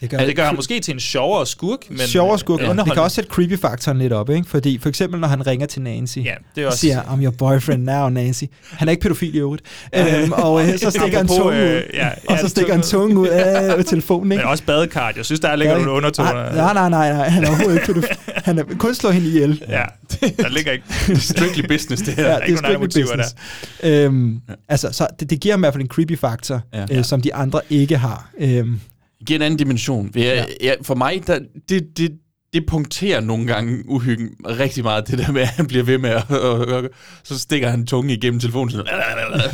Det 0.00 0.10
gør, 0.10 0.18
Ja, 0.20 0.26
det 0.26 0.36
gør 0.36 0.44
ham 0.44 0.54
måske 0.56 0.80
til 0.80 0.94
en 0.94 1.00
sjovere 1.00 1.46
skurk, 1.46 1.78
men... 1.90 1.98
sjovere 1.98 2.38
skurk. 2.38 2.60
øh, 2.60 2.66
Ja, 2.66 2.72
det 2.72 2.92
kan 2.92 3.02
også 3.02 3.14
sætte 3.14 3.30
creepy-faktoren 3.30 3.98
lidt 3.98 4.12
op, 4.12 4.30
ikke? 4.30 4.48
Fordi 4.48 4.78
for 4.78 4.88
eksempel, 4.88 5.20
når 5.20 5.28
han 5.28 5.46
ringer 5.46 5.66
til 5.66 5.82
Nancy, 5.82 6.18
Ja, 6.18 6.22
det 6.54 6.62
er 6.62 6.66
og 6.66 6.66
også- 6.66 6.78
siger, 6.78 7.02
I'm 7.02 7.22
your 7.24 7.30
boyfriend 7.38 7.82
now, 7.84 8.08
Nancy. 8.08 8.44
Han 8.70 8.88
er 8.88 8.90
ikke 8.90 9.02
pædofil 9.02 9.34
i 9.34 9.38
øvrigt. 9.38 9.62
øhm, 9.94 10.32
og 10.32 10.62
øh, 10.68 10.78
så 10.78 10.90
stikker 10.98 11.16
han 11.18 11.28
tungen 11.28 11.46
ud, 11.48 11.54
øh, 11.54 11.82
ja, 11.94 12.08
og 12.08 12.36
ja, 12.36 12.40
så 12.40 12.48
stikker 12.48 12.72
han 12.72 12.82
tungen 12.82 13.18
ud 13.18 13.26
af 13.28 13.84
telefonen, 13.84 14.32
ikke? 14.32 14.42
Men 14.44 14.50
også 14.50 14.64
badekart. 14.64 15.16
Jeg 15.16 15.24
synes, 15.24 15.40
der 15.40 15.56
ligger 15.56 15.74
nogle 15.74 15.90
undertoner. 15.90 16.32
Nej, 16.52 16.72
nej, 16.74 16.88
nej, 16.88 17.12
nej, 17.12 17.28
han 17.28 17.44
er 17.44 17.48
overhovedet 17.48 17.74
ikke 17.74 17.86
pædofil. 17.86 18.16
Han 18.44 18.58
er 18.58 18.62
kun 18.78 18.94
slå 18.94 19.10
hende 19.10 19.28
ihjel. 19.28 19.62
Ja, 19.68 19.82
der 20.20 20.48
ligger 20.48 20.72
ikke... 20.72 20.84
Strictly 21.20 21.62
business, 21.68 22.02
det 22.02 22.14
her. 22.14 22.22
Ja, 22.22 22.28
Der 22.28 22.34
er 22.36 22.40
det 22.40 22.48
ikke 22.48 22.60
er 22.64 22.68
andre 22.76 22.90
strictly 22.90 23.02
business. 23.02 23.34
Øhm, 23.82 24.40
altså, 24.68 24.92
så 24.92 25.06
det, 25.20 25.30
det 25.30 25.40
giver 25.40 25.52
ham 25.52 25.60
i 25.60 25.62
hvert 25.62 25.74
fald 25.74 25.82
en 25.82 25.88
creepy-faktor, 25.88 26.60
Ja. 26.74 26.86
øh, 26.90 27.04
som 27.04 27.20
de 27.22 27.34
andre 27.34 27.60
ikke 27.70 27.96
har. 27.98 28.30
Øhm, 28.38 28.80
giver 29.26 29.38
en 29.38 29.42
anden 29.42 29.58
dimension. 29.58 30.10
Jeg, 30.14 30.22
ja. 30.24 30.66
Ja, 30.66 30.74
for 30.82 30.94
mig, 30.94 31.22
der, 31.26 31.38
det, 31.68 31.98
det, 31.98 32.10
det 32.54 32.66
punkterer 32.66 33.20
nogle 33.20 33.46
gange 33.46 33.88
uhyggen 33.88 34.28
rigtig 34.44 34.82
meget, 34.82 35.08
det 35.08 35.18
der 35.18 35.32
med, 35.32 35.42
at 35.42 35.48
han 35.48 35.66
bliver 35.66 35.84
ved 35.84 35.98
med 35.98 36.10
at... 36.10 36.30
Og, 36.30 36.66
og, 36.66 36.84
så 37.22 37.38
stikker 37.38 37.70
han 37.70 37.86
tungen 37.86 38.10
igennem 38.10 38.40
telefonen. 38.40 38.70
Sådan, 38.70 38.86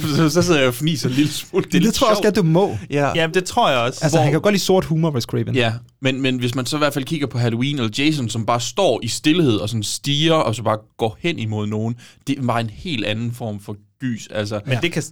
så, 0.17 0.29
så 0.29 0.43
sidder 0.43 0.61
jeg 0.61 0.69
og 0.69 0.75
fniser 0.75 1.09
en 1.09 1.15
lille 1.15 1.31
smule. 1.33 1.65
det, 1.73 1.83
det 1.83 1.95
tror 1.95 2.07
jeg 2.07 2.11
også 2.11 2.23
godt, 2.23 2.37
du 2.37 2.43
må. 2.43 2.79
Ja. 2.91 3.13
Ja, 3.15 3.27
det 3.35 3.45
tror 3.45 3.71
jeg 3.71 3.79
også. 3.79 4.01
Altså, 4.03 4.21
han 4.21 4.33
kan 4.33 4.41
godt 4.41 4.53
lide 4.53 4.63
sort 4.63 4.85
humor, 4.85 5.11
Wes 5.11 5.25
Craven. 5.25 5.55
Ja, 5.55 5.73
men, 6.03 6.21
men 6.21 6.39
hvis 6.39 6.55
man 6.55 6.67
så 6.67 6.77
i 6.77 6.79
hvert 6.79 6.95
fald 6.95 7.05
kigger 7.05 7.27
på 7.27 7.39
Halloween 7.39 7.77
eller 7.77 7.91
Jason, 7.99 8.29
som 8.29 8.47
bare 8.47 8.61
står 8.61 9.01
i 9.03 9.09
stillhed 9.09 9.57
og 9.57 9.69
sådan 9.69 9.83
stiger, 9.83 10.35
og 10.35 10.55
så 10.55 10.63
bare 10.63 10.79
går 10.99 11.17
hen 11.21 11.39
imod 11.39 11.67
nogen, 11.67 11.97
det 12.27 12.39
er 12.39 12.43
bare 12.43 12.61
en 12.61 12.71
helt 12.71 13.05
anden 13.05 13.33
form 13.33 13.61
for 13.61 13.77
gys. 14.01 14.29
Altså, 14.31 14.61
Men 14.67 14.79
det 14.83 14.93
kan... 14.93 15.03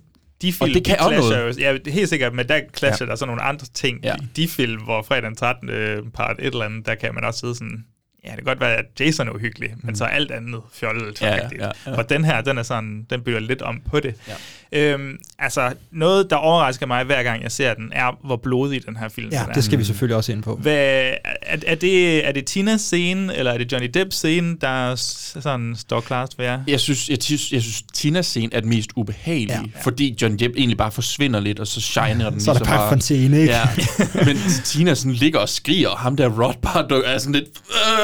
De 0.43 0.53
film, 0.53 0.71
Og 0.71 0.75
det 0.75 0.85
kan 0.85 0.97
de 0.99 1.01
også 1.01 1.31
noget. 1.35 1.57
jo, 1.61 1.79
ja, 1.85 1.91
helt 1.91 2.09
sikkert, 2.09 2.35
men 2.35 2.49
der 2.49 2.61
clasher 2.77 3.07
Ja. 3.07 3.11
der 3.11 3.17
så 3.17 3.27
nogle 3.27 3.43
andre 3.43 3.67
ting. 3.75 4.01
Ja. 4.05 4.15
I 4.15 4.27
de 4.37 4.49
film, 4.49 4.83
hvor 4.83 5.03
fredag 5.03 5.23
den 5.23 5.37
13. 5.37 5.69
øh, 5.69 6.03
part 6.15 6.37
et 6.39 6.47
eller 6.47 6.65
andet, 6.65 6.87
der 6.87 6.95
kan 6.95 7.15
man 7.15 7.25
også 7.25 7.41
sidde 7.41 7.55
sådan, 7.55 7.85
ja, 8.25 8.29
det 8.29 8.37
kan 8.37 8.45
godt 8.45 8.61
være, 8.61 8.77
at 8.77 8.85
Jason 9.01 9.29
er 9.29 9.33
uhyggelig, 9.33 9.75
men 9.83 9.97
så 9.97 10.05
alt 10.05 10.31
andet 10.31 10.61
fjollet. 10.75 11.23
Ja, 11.23 11.35
ja, 11.37 11.49
ja, 11.59 11.71
ja. 11.87 11.97
Og 11.97 12.09
den 12.09 12.25
her, 12.25 12.41
den 12.41 12.59
er 12.59 12.63
sådan, 12.63 13.07
den 13.11 13.23
bytter 13.23 13.41
lidt 13.41 13.63
om 13.63 13.81
på 13.91 14.01
det. 14.01 14.15
Ja. 14.29 14.33
Øhm, 14.73 15.17
altså, 15.39 15.73
noget, 15.93 16.31
der 16.31 16.37
overrasker 16.37 16.87
mig 16.87 17.05
hver 17.05 17.23
gang 17.23 17.43
jeg 17.43 17.53
ser 17.53 17.75
den, 17.75 17.93
er, 17.93 18.19
hvor 18.25 18.37
blodig 18.37 18.87
den 18.87 18.97
her 18.97 19.09
film 19.09 19.29
Ja, 19.33 19.43
er. 19.49 19.53
det 19.53 19.65
skal 19.65 19.79
vi 19.79 19.85
selvfølgelig 19.85 20.17
også 20.17 20.33
ind 20.33 20.43
på. 20.43 20.57
Hvad, 20.57 20.75
er, 21.43 21.57
er, 21.67 21.75
det, 21.75 22.27
er 22.29 22.33
det 22.33 22.45
Tinas 22.45 22.81
scene, 22.81 23.37
eller 23.37 23.53
er 23.53 23.59
det 23.59 23.73
Johnny 23.73 23.91
Depps 23.95 24.17
scene, 24.17 24.57
der 24.61 24.95
sådan 25.41 25.75
står 25.79 26.01
klarest 26.01 26.35
for 26.37 26.43
jer? 26.43 26.61
Jeg 26.69 26.81
synes, 26.81 27.09
jeg, 27.09 27.19
synes, 27.21 27.53
jeg 27.53 27.63
synes 27.63 27.83
Tinas 27.95 28.27
scene 28.27 28.55
er 28.55 28.61
den 28.61 28.69
mest 28.69 28.91
ubehagelige, 28.97 29.53
Ja. 29.57 29.61
ja. 29.75 29.81
fordi 29.83 30.17
John 30.23 30.39
Depp 30.39 30.55
egentlig 30.57 30.79
bare 30.79 30.91
forsvinder 30.93 31.41
lidt, 31.41 31.61
og 31.61 31.67
så 31.67 31.81
shiner 31.81 32.31
den 32.31 32.41
Så 32.41 32.51
er 32.51 32.55
der 32.55 32.61
ligesom 32.61 32.77
bare 32.79 32.89
fontæne, 32.89 33.41
ikke? 33.41 33.53
Ja, 33.53 33.63
men 34.27 34.37
Tina 34.65 34.95
sådan 34.95 35.13
ligger 35.13 35.39
og 35.39 35.49
skriger, 35.49 35.89
og 35.89 35.99
ham 35.99 36.17
der 36.17 36.29
Rod 36.29 36.55
bare 36.63 36.83
dukker- 36.89 37.09
er 37.09 37.19
sådan 37.19 37.33
lidt, 37.35 37.49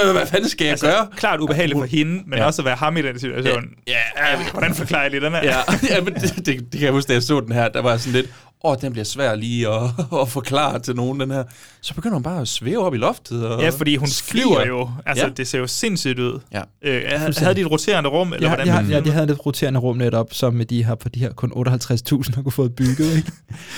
øh, 0.05 0.13
hvad 0.13 0.27
fanden 0.27 0.49
skal 0.49 0.65
jeg 0.65 0.71
Altså, 0.73 0.87
gøre? 0.87 1.07
klart 1.17 1.41
ubehageligt 1.41 1.79
for 1.79 1.87
hende, 1.87 2.23
men 2.27 2.39
Ja. 2.39 2.45
også 2.47 2.63
at 2.63 2.67
være 2.67 2.77
ham 2.77 2.97
i 2.97 3.03
den 3.03 3.19
situation. 3.21 3.65
Ja, 3.87 3.93
Ja, 4.19 4.51
hvordan 4.53 4.75
forklarer 4.75 5.03
jeg 5.03 5.11
lige 5.11 5.21
den 5.25 5.33
her? 5.33 5.43
Ja, 5.45 5.57
ja 5.91 6.01
men 6.01 6.15
det, 6.15 6.47
det, 6.47 6.54
det 6.61 6.71
kan 6.73 6.81
jeg 6.83 6.93
huske, 6.93 7.09
da 7.09 7.13
jeg 7.13 7.23
så 7.23 7.41
den 7.41 7.53
her, 7.53 7.69
der 7.69 7.83
var 7.83 7.97
sådan 7.97 8.13
lidt, 8.13 8.27
åh, 8.65 8.77
den 8.81 8.93
bliver 8.93 9.05
svær 9.05 9.35
lige 9.35 9.69
at, 9.69 9.83
at 10.21 10.29
forklare 10.29 10.79
til 10.79 10.95
nogen, 10.97 11.21
den 11.21 11.31
her. 11.31 11.45
Så 11.81 11.95
begynder 11.95 12.15
hun 12.15 12.23
bare 12.23 12.41
at 12.41 12.49
svæve 12.49 12.79
op 12.87 12.95
i 12.95 12.97
loftet. 12.99 13.47
Og 13.47 13.63
Ja, 13.63 13.69
fordi 13.71 13.97
hun 13.97 14.09
skriger. 14.09 14.45
flyver 14.47 14.67
jo. 14.67 14.91
Altså, 15.07 15.25
Ja. 15.27 15.31
det 15.37 15.49
ser 15.49 15.59
jo 15.59 15.67
sindssygt 15.67 16.19
ud. 16.19 16.41
Ja. 16.53 16.61
Øh, 16.83 17.03
havde 17.39 17.55
de 17.55 17.61
et 17.61 17.71
roterende 17.71 18.11
rum, 18.11 18.33
eller 18.33 18.49
Ja, 18.49 18.57
hvordan? 18.57 18.87
ja, 18.89 18.95
ja, 18.97 19.01
de 19.01 19.11
havde 19.11 19.33
et 19.33 19.47
roterende 19.47 19.81
rum 19.81 19.97
netop, 19.97 20.29
som 20.35 20.63
de 20.71 20.85
har 20.85 20.95
på 20.95 21.09
de 21.09 21.21
her 21.21 21.33
kun 21.33 21.53
58.000 21.57 22.35
har 22.35 22.43
kunne 22.43 22.53
fået 22.53 22.75
bygget. 22.75 23.17
Ikke? 23.17 23.33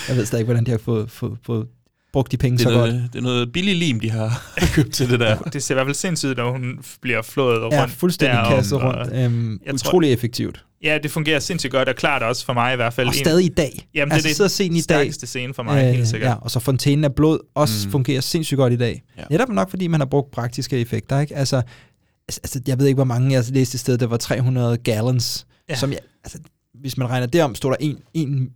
Jeg 0.09 0.17
ved 0.17 0.27
stadig 0.27 0.41
ikke, 0.43 0.47
hvordan 0.47 0.67
de 0.67 0.71
har 0.71 0.79
fået, 0.79 1.11
fået, 1.11 1.33
fået 1.47 1.67
brugt 2.13 2.33
de 2.33 2.37
penge 2.37 2.57
Det 2.59 2.63
så 2.63 2.71
er, 2.71 2.75
godt. 2.75 2.91
noget, 2.91 3.09
det 3.13 3.19
er 3.19 3.23
noget 3.23 3.53
billig 3.53 3.77
lim, 3.77 4.01
de 4.01 4.11
har 4.11 4.43
købt 4.75 4.93
til 4.95 5.11
det 5.11 5.21
der. 5.21 5.37
Det 5.39 5.63
ser 5.63 5.75
i 5.75 5.77
hvert 5.77 5.87
fald 5.87 5.95
sindssygt 5.95 6.31
ud, 6.31 6.35
når 6.35 6.51
hun 6.53 6.79
bliver 7.03 7.23
flået 7.23 7.63
rundt. 7.63 7.75
Ja, 7.75 7.85
fuldstændig 7.85 8.37
derom, 8.39 8.53
kastet 8.55 8.83
rundt. 8.83 9.13
Øhm, 9.15 9.51
Jeg 9.67 9.75
tror- 9.75 9.89
utrolig 9.89 10.13
effektivt. 10.13 10.65
Ja, 10.83 10.99
det 11.03 11.11
fungerer 11.11 11.39
sindssygt 11.39 11.73
godt, 11.73 11.89
og 11.89 11.95
klart 11.97 12.23
også 12.23 12.45
for 12.45 12.53
mig 12.53 12.73
i 12.73 12.77
hvert 12.77 12.95
fald. 12.95 13.07
Og 13.07 13.13
en- 13.15 13.19
stadig 13.19 13.45
i 13.45 13.49
dag. 13.49 13.89
Jamen, 13.95 14.13
altså, 14.13 14.29
det 14.29 14.41
er 14.41 14.45
det 14.45 14.51
scenen 14.51 14.77
i 14.77 14.81
dag. 14.81 15.15
scene 15.15 15.55
for 15.55 15.63
mig, 15.63 15.93
helt 15.95 16.09
sikkert. 16.09 16.31
Ja, 16.31 16.35
og 16.35 16.51
så 16.51 16.61
fontænen 16.61 17.05
af 17.05 17.15
blod 17.15 17.39
også 17.55 17.87
mm. 17.87 17.91
fungerer 17.93 18.21
sindssygt 18.21 18.59
godt 18.59 18.73
i 18.73 18.77
dag. 18.77 19.03
Ja. 19.19 19.23
Netop 19.31 19.49
nok, 19.49 19.71
fordi 19.71 19.87
man 19.87 20.01
har 20.01 20.07
brugt 20.07 20.31
praktiske 20.31 20.79
effekter. 20.79 21.21
Ikke? 21.21 21.37
Altså, 21.37 21.57
altså- 22.29 22.41
altså, 22.45 22.61
jeg 22.67 22.79
ved 22.79 22.87
ikke, 22.87 22.97
hvor 22.97 23.05
mange 23.05 23.33
jeg 23.33 23.45
læste 23.51 23.77
et 23.77 23.81
sted, 23.81 23.99
der 23.99 24.07
var 24.07 24.17
300 24.17 24.77
gallons. 24.77 25.47
Ja. 25.69 25.75
Som 25.77 25.91
jeg, 25.91 25.99
altså, 26.25 26.39
hvis 26.81 26.97
man 26.97 27.11
regner 27.11 27.27
det 27.27 27.43
om, 27.43 27.55
står 27.55 27.71
der 27.71 27.77
en, 27.81 27.99
en 28.15 28.49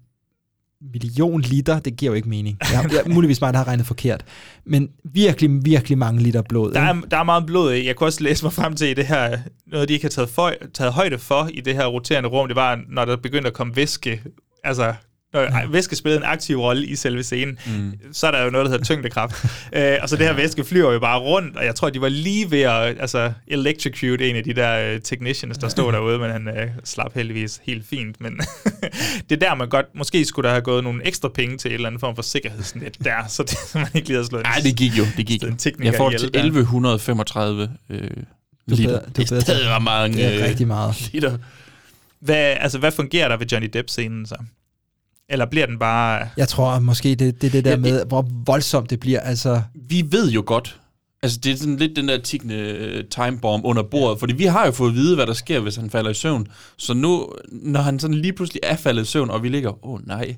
million 0.93 1.41
liter. 1.41 1.79
Det 1.79 1.97
giver 1.97 2.13
jo 2.13 2.17
ikke 2.17 2.29
mening. 2.29 2.59
Jeg, 2.73 2.91
jeg, 2.93 3.15
muligvis 3.15 3.41
mig, 3.41 3.53
der 3.53 3.59
har 3.59 3.69
regnet 3.69 3.87
forkert. 3.87 4.25
Men 4.67 4.89
virkelig, 5.05 5.65
virkelig 5.65 5.99
mange 5.99 6.23
liter 6.23 6.43
blod. 6.43 6.73
Der 6.73 6.91
ikke? 6.93 7.03
er, 7.05 7.09
der 7.09 7.17
er 7.17 7.25
meget 7.25 7.47
blod 7.47 7.75
i. 7.75 7.87
Jeg 7.87 7.97
kunne 7.97 8.09
også 8.09 8.25
læse 8.25 8.45
mig 8.45 8.53
frem 8.53 8.77
til 8.77 8.89
i 8.89 8.95
det 8.95 9.07
her, 9.07 9.39
noget 9.67 9.89
de 9.89 9.95
ikke 9.95 10.05
har 10.05 10.11
taget, 10.11 10.29
for, 10.29 10.53
taget 10.75 10.93
højde 10.93 11.19
for 11.19 11.49
i 11.55 11.61
det 11.61 11.75
her 11.75 11.87
roterende 11.87 12.29
rum, 12.29 12.49
det 12.49 12.57
var, 12.57 12.81
når 12.89 13.05
der 13.05 13.17
begyndte 13.17 13.49
at 13.49 13.55
komme 13.55 13.77
væske, 13.77 14.23
altså 14.65 14.95
når 15.33 15.69
væske 15.71 15.97
spillede 15.97 16.19
en 16.19 16.27
aktiv 16.27 16.61
rolle 16.61 16.87
i 16.87 16.97
selve 16.97 17.23
scenen, 17.23 17.59
mm. 17.67 17.93
så 18.13 18.27
er 18.27 18.31
der 18.31 18.45
jo 18.45 18.51
noget, 18.51 18.65
der 18.65 18.71
hedder 18.71 18.85
tyngdekraft. 18.85 19.45
øh, 19.77 19.97
og 20.03 20.09
så 20.09 20.17
det 20.17 20.27
her 20.27 20.33
væske 20.33 20.65
flyver 20.65 20.93
jo 20.93 20.99
bare 20.99 21.19
rundt, 21.19 21.57
og 21.57 21.65
jeg 21.65 21.75
tror, 21.75 21.91
de 21.91 22.01
var 22.01 22.09
lige 22.09 22.51
ved 22.51 22.61
at 22.61 23.01
altså, 23.01 23.33
electrocute 23.47 24.31
en 24.31 24.37
af 24.37 24.45
de 24.45 24.55
der 24.55 24.95
uh, 24.95 25.01
technicians, 25.03 25.59
der 25.59 25.69
stod 25.69 25.93
derude, 25.97 26.19
men 26.19 26.31
han 26.31 26.49
uh, 26.49 26.55
slap 26.85 27.15
heldigvis 27.15 27.61
helt 27.63 27.87
fint. 27.87 28.21
Men 28.21 28.41
det 29.31 29.43
er 29.43 29.49
der, 29.49 29.55
man 29.55 29.69
godt, 29.69 29.87
måske 29.95 30.25
skulle 30.25 30.47
der 30.47 30.55
have 30.55 30.63
gået 30.63 30.85
nogle 30.85 31.07
ekstra 31.07 31.29
penge 31.29 31.59
til 31.59 31.69
en 31.69 31.75
eller 31.75 31.87
anden 31.87 32.01
form 32.01 32.15
for 32.15 32.23
sikkerhedsnet 32.23 33.05
der, 33.05 33.27
så 33.29 33.43
det, 33.43 33.51
så 33.51 33.79
man 33.79 33.89
ikke 33.95 34.09
lige 34.09 34.17
havde 34.17 34.27
slået 34.27 34.45
Nej, 34.45 34.61
det 34.65 34.77
gik 34.77 34.99
jo, 34.99 35.05
det 35.17 35.27
gik 35.27 35.43
jo. 35.43 35.49
Jeg 35.83 35.95
får 35.95 36.11
til 36.11 36.21
der. 36.21 36.39
1135 36.39 37.71
øh, 37.91 37.99
er 37.99 38.07
liter. 38.67 38.99
er 38.99 39.01
det 39.17 39.33
er 39.33 39.41
stadig 39.41 39.69
ret 39.69 39.83
mange 39.83 40.17
Det 40.17 40.27
er 40.27 40.43
øh, 40.43 40.49
rigtig 40.49 40.67
meget. 40.67 41.11
liter. 41.13 41.39
Hvad, 42.21 42.57
altså, 42.61 42.79
hvad 42.79 42.93
fungerer 42.93 43.29
der 43.29 43.37
ved 43.37 43.47
Johnny 43.47 43.71
Depp-scenen 43.73 44.27
så? 44.27 44.37
Eller 45.31 45.47
bliver 45.47 45.67
den 45.67 45.79
bare... 45.79 46.29
Jeg 46.37 46.49
tror 46.49 46.79
måske, 46.79 47.15
det 47.15 47.29
er 47.29 47.33
det, 47.33 47.53
det 47.53 47.65
der 47.65 47.71
Ja, 47.71 47.77
med, 47.77 48.05
hvor 48.05 48.27
voldsomt 48.47 48.91
det 48.91 49.01
bliver. 49.01 49.21
Altså, 49.21 49.63
Vi 49.75 50.05
ved 50.11 50.31
jo 50.31 50.43
godt, 50.47 50.81
altså 51.23 51.39
det 51.43 51.53
er 51.53 51.57
sådan 51.57 51.77
lidt 51.77 51.97
den 51.97 52.09
der 52.09 52.19
tikkende 52.19 52.55
øh, 52.55 53.05
timebomb 53.05 53.65
under 53.65 53.83
bordet, 53.83 54.21
fordi 54.21 54.33
vi 54.33 54.45
har 54.45 54.67
jo 54.67 54.73
fået 54.73 54.89
at 54.89 54.95
vide, 54.95 55.15
hvad 55.17 55.27
der 55.27 55.33
sker, 55.33 55.61
hvis 55.61 55.77
han 55.77 55.91
falder 55.91 56.11
i 56.11 56.15
søvn. 56.15 56.47
Så 56.77 56.95
nu, 56.95 57.29
når 57.53 57.81
han 57.81 57.99
sådan 57.99 58.17
lige 58.17 58.33
pludselig 58.33 58.61
er 58.63 58.77
faldet 58.77 59.03
i 59.03 59.07
søvn, 59.07 59.31
og 59.31 59.43
vi 59.43 59.49
ligger, 59.49 59.87
åh 59.87 59.95
oh, 59.95 60.07
nej, 60.07 60.37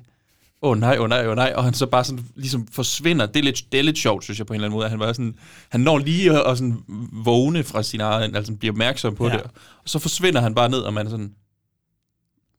åh 0.61 0.71
oh, 0.71 0.79
nej, 0.79 0.97
åh 0.97 1.03
oh, 1.03 1.09
nej, 1.09 1.25
åh 1.25 1.29
oh, 1.31 1.35
nej, 1.35 1.53
og 1.55 1.63
han 1.63 1.73
så 1.73 1.85
bare 1.85 2.03
sådan 2.03 2.25
ligesom 2.35 2.67
forsvinder. 2.71 3.25
Det 3.25 3.35
er 3.39 3.43
lidt, 3.43 3.63
det 3.71 3.79
er 3.79 3.83
lidt 3.83 3.97
sjovt, 3.97 4.23
synes 4.23 4.39
jeg 4.39 4.47
på 4.47 4.53
en 4.53 4.55
eller 4.55 4.67
anden 4.67 4.77
måde. 4.77 4.89
Han, 4.89 4.99
var 4.99 5.13
sådan, 5.13 5.35
han 5.69 5.81
når 5.81 5.97
lige 5.97 6.31
at, 6.31 6.51
at 6.51 6.57
sådan 6.57 6.77
vågne 7.25 7.63
fra 7.63 7.83
sin 7.83 8.01
egen, 8.01 8.35
altså 8.35 8.53
bliver 8.53 8.73
opmærksom 8.73 9.15
på 9.15 9.27
ja. 9.27 9.33
det, 9.33 9.41
og 9.83 9.89
så 9.89 9.99
forsvinder 9.99 10.41
han 10.41 10.55
bare 10.55 10.69
ned, 10.69 10.79
og 10.79 10.93
man 10.93 11.05
er 11.05 11.09
sådan, 11.09 11.31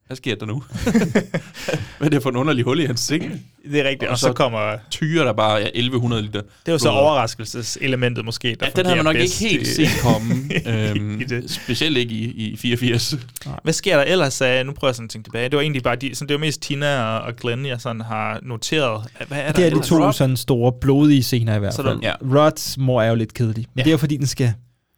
hvad 0.06 0.16
sker 0.16 0.34
der 0.34 0.46
nu? 0.46 0.62
hvad 1.98 2.06
er 2.06 2.08
det 2.08 2.22
for 2.22 2.30
en 2.30 2.36
underlig 2.36 2.64
hul 2.64 2.80
i 2.80 2.86
hans 2.86 3.00
seng? 3.00 3.42
Det 3.72 3.80
er 3.80 3.88
rigtigt, 3.88 4.02
og, 4.08 4.12
og 4.12 4.18
så, 4.18 4.26
så 4.26 4.32
kommer... 4.32 4.76
tyrer 4.90 5.24
der 5.24 5.32
bare 5.32 5.54
ja, 5.56 5.66
1100 5.74 6.22
liter. 6.22 6.40
Det 6.40 6.48
er 6.66 6.72
jo 6.72 6.78
så 6.78 6.88
overraskelseselementet 6.88 8.24
måske, 8.24 8.56
der 8.60 8.66
Ja, 8.66 8.70
den 8.76 8.86
havde 8.86 8.96
man 8.96 9.04
nok 9.04 9.16
ikke 9.16 9.34
helt 9.40 9.66
set 9.68 9.88
komme. 10.02 10.34
øhm, 10.90 11.20
i 11.20 11.24
det. 11.24 11.50
specielt 11.50 11.96
ikke 11.96 12.14
i, 12.14 12.24
i 12.52 12.56
84. 12.56 13.14
Hvad 13.62 13.72
sker 13.72 13.96
der 13.96 14.04
ellers? 14.04 14.40
af- 14.40 14.66
Nu 14.66 14.72
prøver 14.72 14.88
jeg 14.90 14.94
sådan 14.94 15.04
at 15.06 15.10
tænke 15.10 15.26
tilbage. 15.26 15.48
Det 15.48 15.56
var 15.56 15.62
egentlig 15.62 15.82
bare 15.82 15.96
de, 15.96 16.14
sådan, 16.14 16.28
det 16.28 16.34
var 16.34 16.40
mest 16.40 16.62
Tina 16.62 17.02
og, 17.02 17.20
og 17.20 17.36
Glenn, 17.36 17.66
jeg 17.66 17.80
sådan 17.80 18.00
har 18.00 18.38
noteret. 18.42 19.02
Hvad 19.28 19.38
er 19.38 19.46
der 19.46 19.52
det 19.52 19.66
er 19.66 19.70
de 19.70 19.80
to 19.86 20.12
sådan 20.12 20.36
store 20.36 20.72
blodige 20.80 21.22
scener 21.22 21.56
i 21.56 21.58
hvert 21.58 21.74
fald. 21.74 21.98
Ja. 22.02 22.12
Rods 22.22 22.78
mor 22.78 23.02
er 23.02 23.08
jo 23.08 23.14
lidt 23.14 23.34
kedelig. 23.34 23.66
Men 23.74 23.78
ja. 23.80 23.82
det 23.82 23.88
er 23.88 23.92
jo 23.92 23.98
fordi, 23.98 24.16
den 24.16 24.26
skal, 24.26 24.52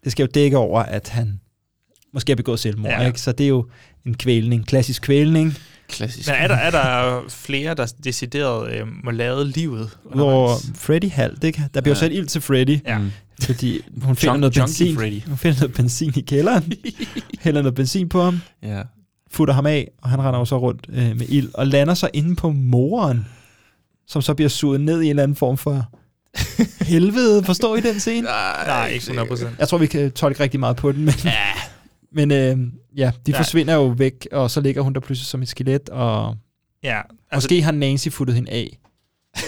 det 0.05 0.13
skal 0.13 0.23
jo 0.25 0.29
dække 0.35 0.57
over, 0.57 0.83
at 0.83 1.09
han 1.09 1.41
måske 2.17 2.31
har 2.33 2.37
begået 2.37 2.61
selvmord. 2.61 2.93
Ja. 2.93 3.07
Ikke? 3.07 3.21
Så 3.21 3.33
det 3.33 3.45
er 3.45 3.49
jo 3.49 3.67
en 4.07 4.15
kvælning. 4.15 4.67
Klassisk 4.67 5.03
kvælning. 5.03 5.55
Klassisk. 5.89 6.29
Men 6.29 6.37
er 6.39 6.49
der, 6.49 6.55
er 6.55 6.71
der 6.71 7.21
flere, 7.29 7.75
der 7.75 7.93
decideret 8.05 8.73
øh, 8.73 8.87
må 9.05 9.11
lade 9.11 9.49
livet? 9.49 9.91
Undervejs? 10.05 10.71
Freddy 10.75 11.11
halvt, 11.11 11.45
ikke? 11.45 11.63
Der 11.75 11.81
bliver 11.81 11.95
jo 11.97 11.99
Ja. 12.05 12.07
sat 12.09 12.13
ild 12.13 12.27
til 12.27 12.41
Freddy. 12.41 12.79
Ja. 12.87 12.99
Fordi 13.43 13.81
hun 14.03 14.17
finder 14.17 14.35
Junk- 14.35 14.41
noget 14.41 14.55
benzin. 14.55 14.97
Freddy. 14.97 15.21
Hun 15.29 15.37
finder 15.39 15.59
noget 15.61 15.75
benzin 15.75 16.13
i 16.17 16.21
kælderen. 16.21 16.73
hælder 17.41 17.63
noget 17.63 17.75
benzin 17.75 18.09
på 18.09 18.23
ham. 18.23 18.41
Ja. 18.63 18.83
Futter 19.31 19.55
ham 19.55 19.67
af, 19.67 19.89
og 20.03 20.11
han 20.11 20.21
render 20.23 20.39
jo 20.39 20.45
så 20.45 20.59
rundt 20.59 20.87
øh, 20.93 21.17
med 21.19 21.27
ild. 21.29 21.49
Og 21.55 21.67
lander 21.67 21.95
så 21.95 22.09
inde 22.15 22.37
på 22.37 22.51
moren. 22.51 23.27
Som 24.09 24.23
så 24.23 24.35
bliver 24.35 24.49
suget 24.49 24.81
ned 24.81 25.01
i 25.03 25.05
en 25.05 25.11
eller 25.11 25.23
anden 25.23 25.37
form 25.37 25.57
for 25.57 25.85
helvede. 26.93 27.45
Forstår 27.45 27.77
I 27.77 27.81
den 27.81 28.01
scene? 28.01 28.23
Nej, 28.67 28.89
ikke 28.89 29.05
100%. 29.07 29.47
Jeg 29.59 29.69
tror, 29.69 29.79
vi 29.79 29.87
kan 29.87 30.11
tolke 30.13 30.41
rigtig 30.43 30.61
meget 30.61 30.77
på 30.77 30.93
den, 30.93 31.05
men, 31.05 31.15
Ja. 31.25 31.31
Men 32.17 32.31
øh, 32.31 32.59
ja, 32.97 33.13
de 33.27 33.33
Ja. 33.33 33.39
forsvinder 33.39 33.75
jo 33.75 33.87
væk, 33.87 34.29
og 34.33 34.51
så 34.51 34.61
ligger 34.61 34.83
hun 34.83 34.93
der 34.95 35.01
pludselig 35.01 35.27
som 35.27 35.43
et 35.43 35.49
skelet, 35.49 35.89
og 35.89 36.37
Ja, 36.83 36.97
altså, 37.31 37.47
måske 37.47 37.63
har 37.63 37.73
Nancy 37.73 38.09
futtet 38.09 38.35
hende 38.37 38.51
af. 38.51 38.79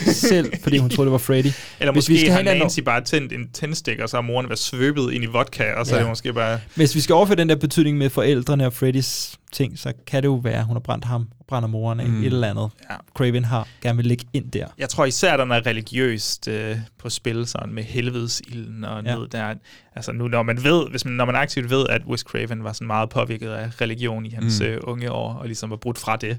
selv, 0.06 0.52
fordi 0.62 0.78
hun 0.78 0.90
troede, 0.90 1.06
det 1.06 1.12
var 1.12 1.18
Freddy. 1.18 1.46
Eller 1.80 1.92
Hvis 1.92 1.96
måske 1.98 2.12
vi 2.12 2.18
skal 2.18 2.32
har 2.32 2.42
Nancy 2.42 2.80
bare 2.80 3.04
tændt 3.04 3.32
en 3.32 3.50
tændstik, 3.52 3.98
og 3.98 4.08
så 4.08 4.16
har 4.16 4.22
moren 4.22 4.48
været 4.48 4.58
svøbet 4.58 5.12
ind 5.12 5.24
i 5.24 5.26
vodka, 5.26 5.72
og 5.72 5.86
så 5.86 5.92
ja. 5.94 5.98
er 5.98 6.02
det 6.04 6.10
måske 6.10 6.32
bare... 6.32 6.60
Hvis 6.74 6.94
vi 6.94 7.00
skal 7.00 7.14
overføre 7.14 7.36
den 7.36 7.48
der 7.48 7.56
betydning 7.56 7.98
med 7.98 8.10
forældrene 8.10 8.66
og 8.66 8.72
Freddys 8.72 9.38
ting, 9.52 9.78
så 9.78 9.92
kan 10.06 10.22
det 10.22 10.26
jo 10.28 10.34
være, 10.34 10.58
at 10.58 10.64
hun 10.64 10.74
har 10.74 10.80
brændt 10.80 11.04
ham, 11.04 11.28
brænder 11.48 11.68
moren 11.68 12.00
af, 12.00 12.08
Mm. 12.08 12.20
et 12.20 12.26
eller 12.26 12.50
andet. 12.50 12.70
Ja. 12.90 12.96
Craven 13.14 13.44
har 13.44 13.68
gerne 13.82 13.96
vil 13.96 14.06
ligge 14.06 14.24
ind 14.32 14.50
der. 14.50 14.66
Jeg 14.78 14.88
tror 14.88 15.04
især, 15.04 15.36
der 15.36 15.44
er 15.46 15.66
religiøst 15.66 16.48
øh, 16.48 16.76
på 16.98 17.10
spil, 17.10 17.46
sådan 17.46 17.72
med 17.74 17.82
helvedesilden 17.82 18.84
og 18.84 19.04
Ja. 19.04 19.14
ned 19.16 19.28
der. 19.28 19.54
Altså 19.96 20.12
nu, 20.12 20.28
når 20.28 20.42
man 20.42 20.64
ved, 20.64 20.90
hvis 20.90 21.04
man, 21.04 21.14
når 21.14 21.24
man 21.24 21.34
aktivt 21.34 21.70
ved, 21.70 21.86
at 21.88 22.02
Wes 22.06 22.20
Craven 22.20 22.64
var 22.64 22.72
sådan 22.72 22.86
meget 22.86 23.08
påvirket 23.10 23.50
af 23.50 23.80
religion 23.80 24.26
i 24.26 24.30
hans 24.30 24.60
Mm. 24.60 24.66
mm. 24.66 24.72
øh, 24.72 24.80
unge 24.84 25.12
år, 25.12 25.32
og 25.34 25.46
ligesom 25.46 25.70
var 25.70 25.76
brudt 25.76 25.98
fra 25.98 26.16
det, 26.16 26.38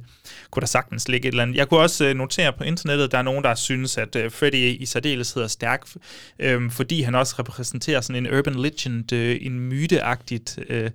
kunne 0.52 0.62
der 0.62 0.68
sagtens 0.68 1.08
ligge 1.08 1.28
et 1.28 1.32
eller 1.32 1.44
andet. 1.44 1.56
Jeg 1.56 1.68
kunne 1.70 1.80
også 1.80 2.06
øh, 2.06 2.16
notere 2.16 2.54
på 2.54 2.64
internettet, 2.64 3.12
der 3.12 3.18
er 3.18 3.22
nogen, 3.22 3.44
der 3.44 3.56
synes, 3.56 3.98
at 3.98 4.16
øh, 4.16 4.32
Freddy 4.32 4.56
i 4.82 4.86
særdeleshed 4.86 5.44
er 5.44 5.48
stærk, 5.48 5.88
øh, 6.40 6.72
fordi 6.72 7.02
han 7.02 7.16
også 7.16 7.36
repræsenterer 7.40 8.02
sådan 8.02 8.26
en 8.26 8.34
urban 8.38 8.56
legend, 8.56 9.14
øh, 9.14 9.38
en 9.42 9.60
myteagtigt 9.60 10.60
øh, 10.70 10.92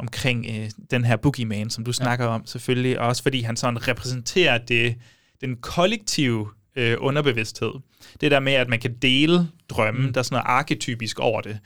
omkring 0.00 0.46
øh, 0.50 0.70
den 0.90 1.04
her 1.04 1.16
boogeyman, 1.16 1.70
som 1.70 1.84
du 1.84 1.92
snakker 1.92 2.26
om 2.26 2.46
selvfølgelig, 2.46 3.00
og 3.00 3.06
også 3.06 3.22
fordi 3.22 3.40
han 3.40 3.56
sådan 3.56 3.88
repræsenterer 3.88 4.58
det, 4.58 4.94
den 5.40 5.56
kollektive 5.56 6.48
øh, 6.76 6.96
underbevidsthed. 7.00 7.72
Det 8.20 8.30
der 8.30 8.40
med, 8.40 8.52
at 8.52 8.68
man 8.68 8.78
kan 8.78 8.94
dele 9.02 9.48
drømme, 9.68 10.06
mm. 10.06 10.12
der 10.12 10.20
er 10.20 10.22
sådan 10.22 10.34
noget 10.34 10.46
arketypisk 10.46 11.18
over 11.18 11.40
det. 11.40 11.58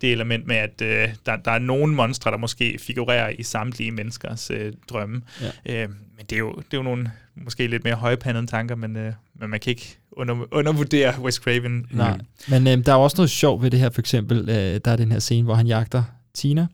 Det 0.00 0.12
element 0.12 0.46
med, 0.46 0.56
at 0.56 0.82
øh, 0.82 1.08
der, 1.26 1.36
der 1.36 1.50
er 1.50 1.58
nogle 1.58 1.94
monstre, 1.94 2.30
der 2.30 2.36
måske 2.36 2.78
figurerer 2.80 3.28
i 3.38 3.42
samtlige 3.42 3.90
menneskers 3.90 4.50
øh, 4.50 4.72
drømme. 4.88 5.22
Ja. 5.66 5.82
Øh, 5.82 5.88
men 5.88 6.26
det 6.30 6.36
er, 6.36 6.38
jo, 6.38 6.52
det 6.52 6.74
er 6.74 6.76
jo 6.76 6.82
nogle 6.82 7.10
måske 7.34 7.66
lidt 7.66 7.84
mere 7.84 7.94
højpandede 7.94 8.46
tanker, 8.46 8.74
men, 8.74 8.96
øh, 8.96 9.12
men 9.40 9.50
man 9.50 9.60
kan 9.60 9.70
ikke 9.70 9.98
under, 10.12 10.46
undervurdere 10.50 11.20
Wes 11.20 11.34
Craven. 11.34 11.86
Nej. 11.90 12.18
Men 12.48 12.66
øh, 12.66 12.86
der 12.86 12.92
er 12.92 12.96
også 12.96 13.16
noget 13.16 13.30
sjovt 13.30 13.62
ved 13.62 13.70
det 13.70 13.80
her, 13.80 13.90
for 13.90 14.00
eksempel, 14.00 14.48
øh, 14.48 14.80
der 14.84 14.90
er 14.90 14.96
den 14.96 15.12
her 15.12 15.18
scene, 15.18 15.44
hvor 15.44 15.54
han 15.54 15.66
jagter 15.66 16.02
Tina, 16.34 16.66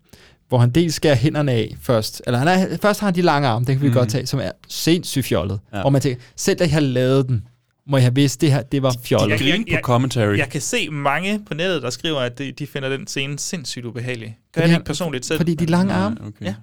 hvor 0.48 0.58
han 0.58 0.70
dels 0.70 0.94
skærer 0.94 1.14
hænderne 1.14 1.52
af 1.52 1.74
først. 1.80 2.22
Eller 2.26 2.38
han 2.38 2.48
er, 2.48 2.76
først 2.82 3.00
har 3.00 3.06
han 3.06 3.14
de 3.14 3.22
lange 3.22 3.48
arme, 3.48 3.64
det 3.66 3.74
kan 3.74 3.80
vi 3.82 3.86
Mhm. 3.86 3.94
mm. 3.94 3.98
godt 3.98 4.08
tage, 4.08 4.26
som 4.26 4.40
er 4.40 4.50
sindssygt 4.68 5.26
fjollet. 5.26 5.60
Ja. 5.72 5.78
Ja. 5.78 5.84
Og 5.84 5.92
man 5.92 6.00
tænker, 6.02 6.22
selv 6.36 6.58
da 6.58 6.64
jeg 6.64 6.72
har 6.72 6.80
lavet 6.80 7.28
den, 7.28 7.44
må 7.86 7.96
jeg 7.96 8.04
have 8.04 8.14
vidst, 8.14 8.40
det 8.40 8.52
her, 8.52 8.62
det 8.62 8.82
var 8.82 8.94
fjollet. 9.02 9.38
grine 9.38 9.64
på 9.72 9.78
commentary. 9.82 10.36
Jeg 10.36 10.48
kan 10.48 10.60
se 10.60 10.88
mange 10.90 11.40
på 11.46 11.54
nettet, 11.54 11.82
der 11.82 11.90
skriver, 11.90 12.20
at 12.20 12.38
de, 12.38 12.52
de 12.52 12.66
finder 12.66 12.88
den 12.88 13.06
scene 13.06 13.38
sindssygt 13.38 13.84
ubehagelig. 13.84 14.26
Gør 14.28 14.32
Fordi 14.32 14.60
jeg 14.60 14.62
det 14.62 14.70
han- 14.72 14.80
ikke 14.80 14.86
personligt 14.86 15.26
selv? 15.26 15.38
Fordi 15.38 15.54
de 15.54 15.66
lange 15.66 15.92
arme. 15.94 16.16
Okay. 16.26 16.44
Ja. 16.46 16.54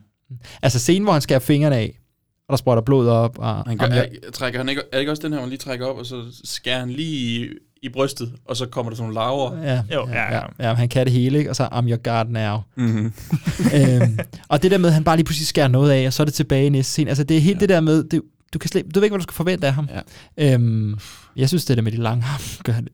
Altså 0.62 0.80
scenen, 0.80 1.03
hvor 1.03 1.12
han 1.14 1.22
skærer 1.22 1.40
fingrene 1.40 1.76
af, 1.76 1.99
og 2.48 2.52
der 2.53 2.57
sprøjter 2.57 2.82
blod 2.82 3.07
op. 3.07 3.40
Og, 3.40 3.64
Han 3.68 3.78
gør, 3.78 3.86
og- 3.86 3.94
er, 3.95 4.06
trækker 4.34 4.60
han 4.60 4.70
ikke, 4.70 4.82
er 4.82 4.86
det 4.94 4.99
ikke 4.99 5.12
også 5.12 5.24
den 5.24 5.34
her, 5.34 5.40
man 5.40 5.49
lige 5.49 5.60
trækker 5.60 5.86
op, 5.86 5.98
og 5.98 6.06
så 6.06 6.24
skærer 6.44 6.80
han 6.80 6.90
lige 6.90 7.49
i, 7.81 7.89
brystet, 7.89 8.34
og 8.45 8.57
så 8.57 8.65
kommer 8.65 8.89
der 8.89 8.95
sådan 8.95 9.14
nogle 9.14 9.26
laver? 9.26 9.73
Ja, 9.73 9.84
Jo, 9.93 10.07
ja, 10.10 10.35
ja. 10.35 10.41
ja, 10.60 10.73
han 10.73 10.89
kan 10.89 11.06
det 11.06 11.14
hele, 11.14 11.38
ikke? 11.38 11.49
Og 11.49 11.56
så 11.56 11.64
I'm 11.64 11.89
your 11.89 11.97
god 11.97 12.26
now. 12.31 12.57
Mm-hmm. 12.76 13.14
øhm, 13.76 14.19
og 14.47 14.64
det 14.64 14.72
der 14.72 14.77
med, 14.77 14.89
at 14.89 14.93
han 14.93 15.03
bare 15.03 15.15
lige 15.15 15.26
pludselig 15.26 15.47
skærer 15.47 15.68
noget 15.68 15.91
af, 15.91 16.07
og 16.07 16.14
så 16.14 16.23
er 16.23 16.26
det 16.26 16.34
tilbage 16.34 16.65
i 16.65 16.69
næste 16.69 16.91
scene. 16.91 17.10
Altså, 17.10 17.23
det 17.23 17.38
er 17.38 17.41
helt 17.41 17.56
ja. 17.56 17.60
det 17.60 17.69
der 17.69 17.80
med, 17.81 18.03
det, 18.03 18.22
du, 18.53 18.60
kan 18.60 18.69
slet, 18.69 18.85
du 18.95 18.99
ved 18.99 19.03
ikke, 19.06 19.14
hvad 19.14 19.19
du 19.19 19.23
skal 19.23 19.34
forvente 19.34 19.68
af 19.68 19.73
ham. 19.73 19.89
Ja. 20.38 20.53
Øhm, 20.53 20.99
jeg 21.35 21.47
synes, 21.47 21.65
det 21.65 21.77
der 21.77 21.84
med 21.84 21.91
de 21.91 21.97
lange 21.97 22.23
arme 22.26 22.64
gør 22.64 22.73
han 22.73 22.88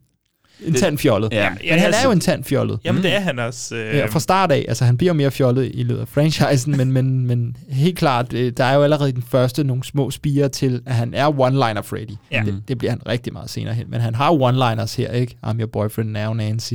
en 0.68 0.74
tand 0.74 0.98
fjollet. 0.98 1.34
Ja. 1.34 1.50
Men 1.50 1.60
Ja, 1.64 1.76
han 1.76 1.86
altså- 1.86 2.02
er 2.02 2.06
jo 2.06 2.12
en 2.12 2.20
tand 2.20 2.44
fjollet. 2.44 2.80
Jamen, 2.84 3.04
det 3.04 3.14
er 3.16 3.20
han 3.20 3.40
også. 3.40 3.76
Øh, 3.76 3.96
Ja, 3.96 4.06
fra 4.06 4.20
start 4.20 4.52
af, 4.52 4.66
altså 4.68 4.86
han 4.86 4.98
bliver 4.98 5.10
jo 5.10 5.18
mere 5.18 5.32
fjollet 5.32 5.72
i 5.74 5.84
løbet 5.84 6.02
af 6.02 6.08
franchisen, 6.08 6.78
men, 6.78 6.92
men, 6.92 7.28
men 7.28 7.58
helt 7.70 7.98
klart, 7.98 8.34
øh, 8.34 8.52
der 8.58 8.64
er 8.64 8.76
jo 8.76 8.84
allerede 8.84 9.10
i 9.10 9.14
den 9.14 9.24
første 9.32 9.64
nogle 9.64 9.84
små 9.84 10.12
spiger 10.12 10.48
til, 10.48 10.82
at 10.86 10.96
han 10.96 11.14
er 11.14 11.28
one-liner 11.28 11.82
Freddy. 11.82 12.12
Ja. 12.32 12.44
Det, 12.46 12.62
det 12.68 12.78
bliver 12.78 12.92
han 12.92 13.02
rigtig 13.08 13.34
meget 13.34 13.50
senere 13.50 13.74
hen, 13.74 13.86
men 13.90 14.02
han 14.02 14.16
har 14.16 14.28
jo 14.34 14.50
one-liners 14.50 14.98
her, 14.98 15.12
ikke? 15.12 15.38
I'm 15.48 15.60
your 15.60 15.68
boyfriend 15.68 16.10
now, 16.12 16.34
Nancy. 16.34 16.74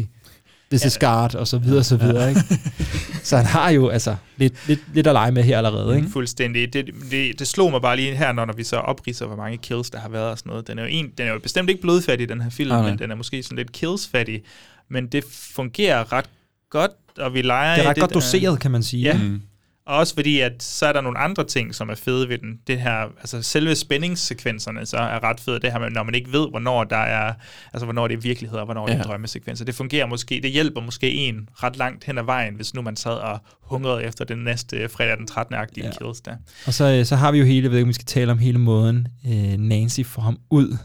This 0.71 0.83
ja. 0.83 0.87
is 0.87 0.99
God, 0.99 1.35
og 1.35 1.49
så 1.49 1.59
videre, 1.59 1.79
og 1.79 1.85
så 1.85 1.97
videre, 1.97 2.29
ikke? 2.29 2.41
Så 3.23 3.37
han 3.37 3.47
har 3.47 3.71
jo 3.71 3.89
altså 3.89 4.17
lidt, 4.37 4.55
lidt, 4.69 4.81
lidt 4.95 5.07
at 5.07 5.13
lege 5.13 5.33
med 5.33 5.43
her 5.43 5.57
allerede, 5.59 5.97
ikke? 5.97 6.11
Fuldstændig. 6.11 6.73
Det, 6.73 6.87
det, 7.11 7.39
det 7.39 7.47
slog 7.47 7.71
mig 7.71 7.83
bare 7.83 7.97
lige 7.97 8.17
her, 8.17 8.33
når, 8.33 8.45
når 8.45 8.53
vi 8.55 8.65
så 8.65 8.77
opridser, 8.77 9.27
hvor 9.27 9.37
mange 9.37 9.59
kills 9.59 9.91
der 9.91 9.99
har 9.99 10.09
været 10.09 10.31
og 10.31 10.39
sådan 10.39 10.51
noget. 10.51 10.69
Den 10.69 10.79
er 10.79 10.83
jo, 10.83 10.89
en, 10.93 11.11
den 11.19 11.27
er 11.27 11.33
jo 11.33 11.39
bestemt 11.39 11.71
ikke 11.71 11.83
blodfattig, 11.83 12.29
den 12.29 12.41
her 12.41 12.51
film, 12.51 12.69
nej. 12.69 12.91
men 12.91 12.99
den 12.99 13.11
er 13.11 13.15
måske 13.15 13.43
sådan 13.43 13.57
lidt 13.59 13.73
killsfattig. 13.73 14.43
Men 14.91 15.07
det 15.07 15.25
fungerer 15.55 16.13
ret 16.13 16.25
godt, 16.71 16.91
og 17.19 17.35
vi 17.35 17.43
leger 17.43 17.75
Det 17.75 17.81
er 17.85 17.87
i 17.87 17.91
ret 17.91 17.99
godt 17.99 18.11
der- 18.11 18.15
doseret, 18.21 18.61
kan 18.61 18.71
man 18.71 18.83
sige. 18.83 19.03
Ja. 19.03 19.19
Mm. 19.23 19.41
Og 19.87 19.97
også 19.97 20.15
fordi, 20.15 20.41
at 20.41 20.63
så 20.63 20.87
er 20.87 20.93
der 20.93 21.01
nogle 21.01 21.19
andre 21.19 21.45
ting, 21.45 21.75
som 21.75 21.89
er 21.89 21.95
fede 21.95 22.29
ved 22.29 22.39
den. 22.39 22.59
Det 22.67 22.81
her, 22.81 23.09
altså 23.21 23.43
selve 23.43 23.75
spændingssekvenserne 23.75 24.87
så 24.87 24.97
er 24.97 25.25
ret 25.25 25.41
fede. 25.41 25.61
Det 25.61 25.73
her 25.73 25.79
med, 25.79 25.91
når 25.91 26.03
man 26.03 26.15
ikke 26.15 26.33
ved, 26.33 26.49
hvornår 26.51 26.85
der 26.85 26.97
er, 26.97 27.33
altså 27.73 27.87
hvornår 27.87 28.09
det 28.09 28.17
er 28.17 28.21
virkelighed, 28.21 28.59
og 28.59 28.65
hvornår 28.65 28.89
ja. 28.89 28.95
det 28.95 29.01
er 29.01 29.05
drømmesekvenser. 29.05 29.65
Det 29.65 29.75
fungerer 29.75 30.07
måske, 30.07 30.41
det 30.43 30.51
hjælper 30.51 30.81
måske 30.81 31.15
en 31.15 31.49
ret 31.55 31.77
langt 31.77 32.05
hen 32.05 32.19
ad 32.19 32.23
vejen, 32.23 32.55
hvis 32.55 32.75
nu 32.75 32.83
man 32.83 32.97
sad 32.97 33.13
og 33.13 33.39
hungrede 33.61 34.05
efter 34.05 34.25
den 34.25 34.39
næste 34.39 34.89
fredag 34.89 35.17
den 35.17 35.27
13. 35.27 35.55
agtige 35.55 35.87
ja. 35.87 35.93
Kills 35.99 36.21
der. 36.21 36.37
Og 36.67 36.75
så, 36.75 36.85
øh, 36.85 37.05
så 37.05 37.17
har 37.17 37.33
vi 37.33 37.39
jo 37.39 37.45
hele, 37.45 37.63
jeg 37.63 37.71
ved 37.71 37.79
ikke, 37.79 37.85
om 37.85 37.89
vi 37.89 37.93
skal 37.93 38.07
tale 38.07 38.33
om 38.33 38.39
hele 38.39 38.59
måden, 38.59 39.09
øh, 39.27 39.57
Nancy 39.59 40.01
får 40.05 40.23
ham 40.23 40.39
ud 40.51 40.77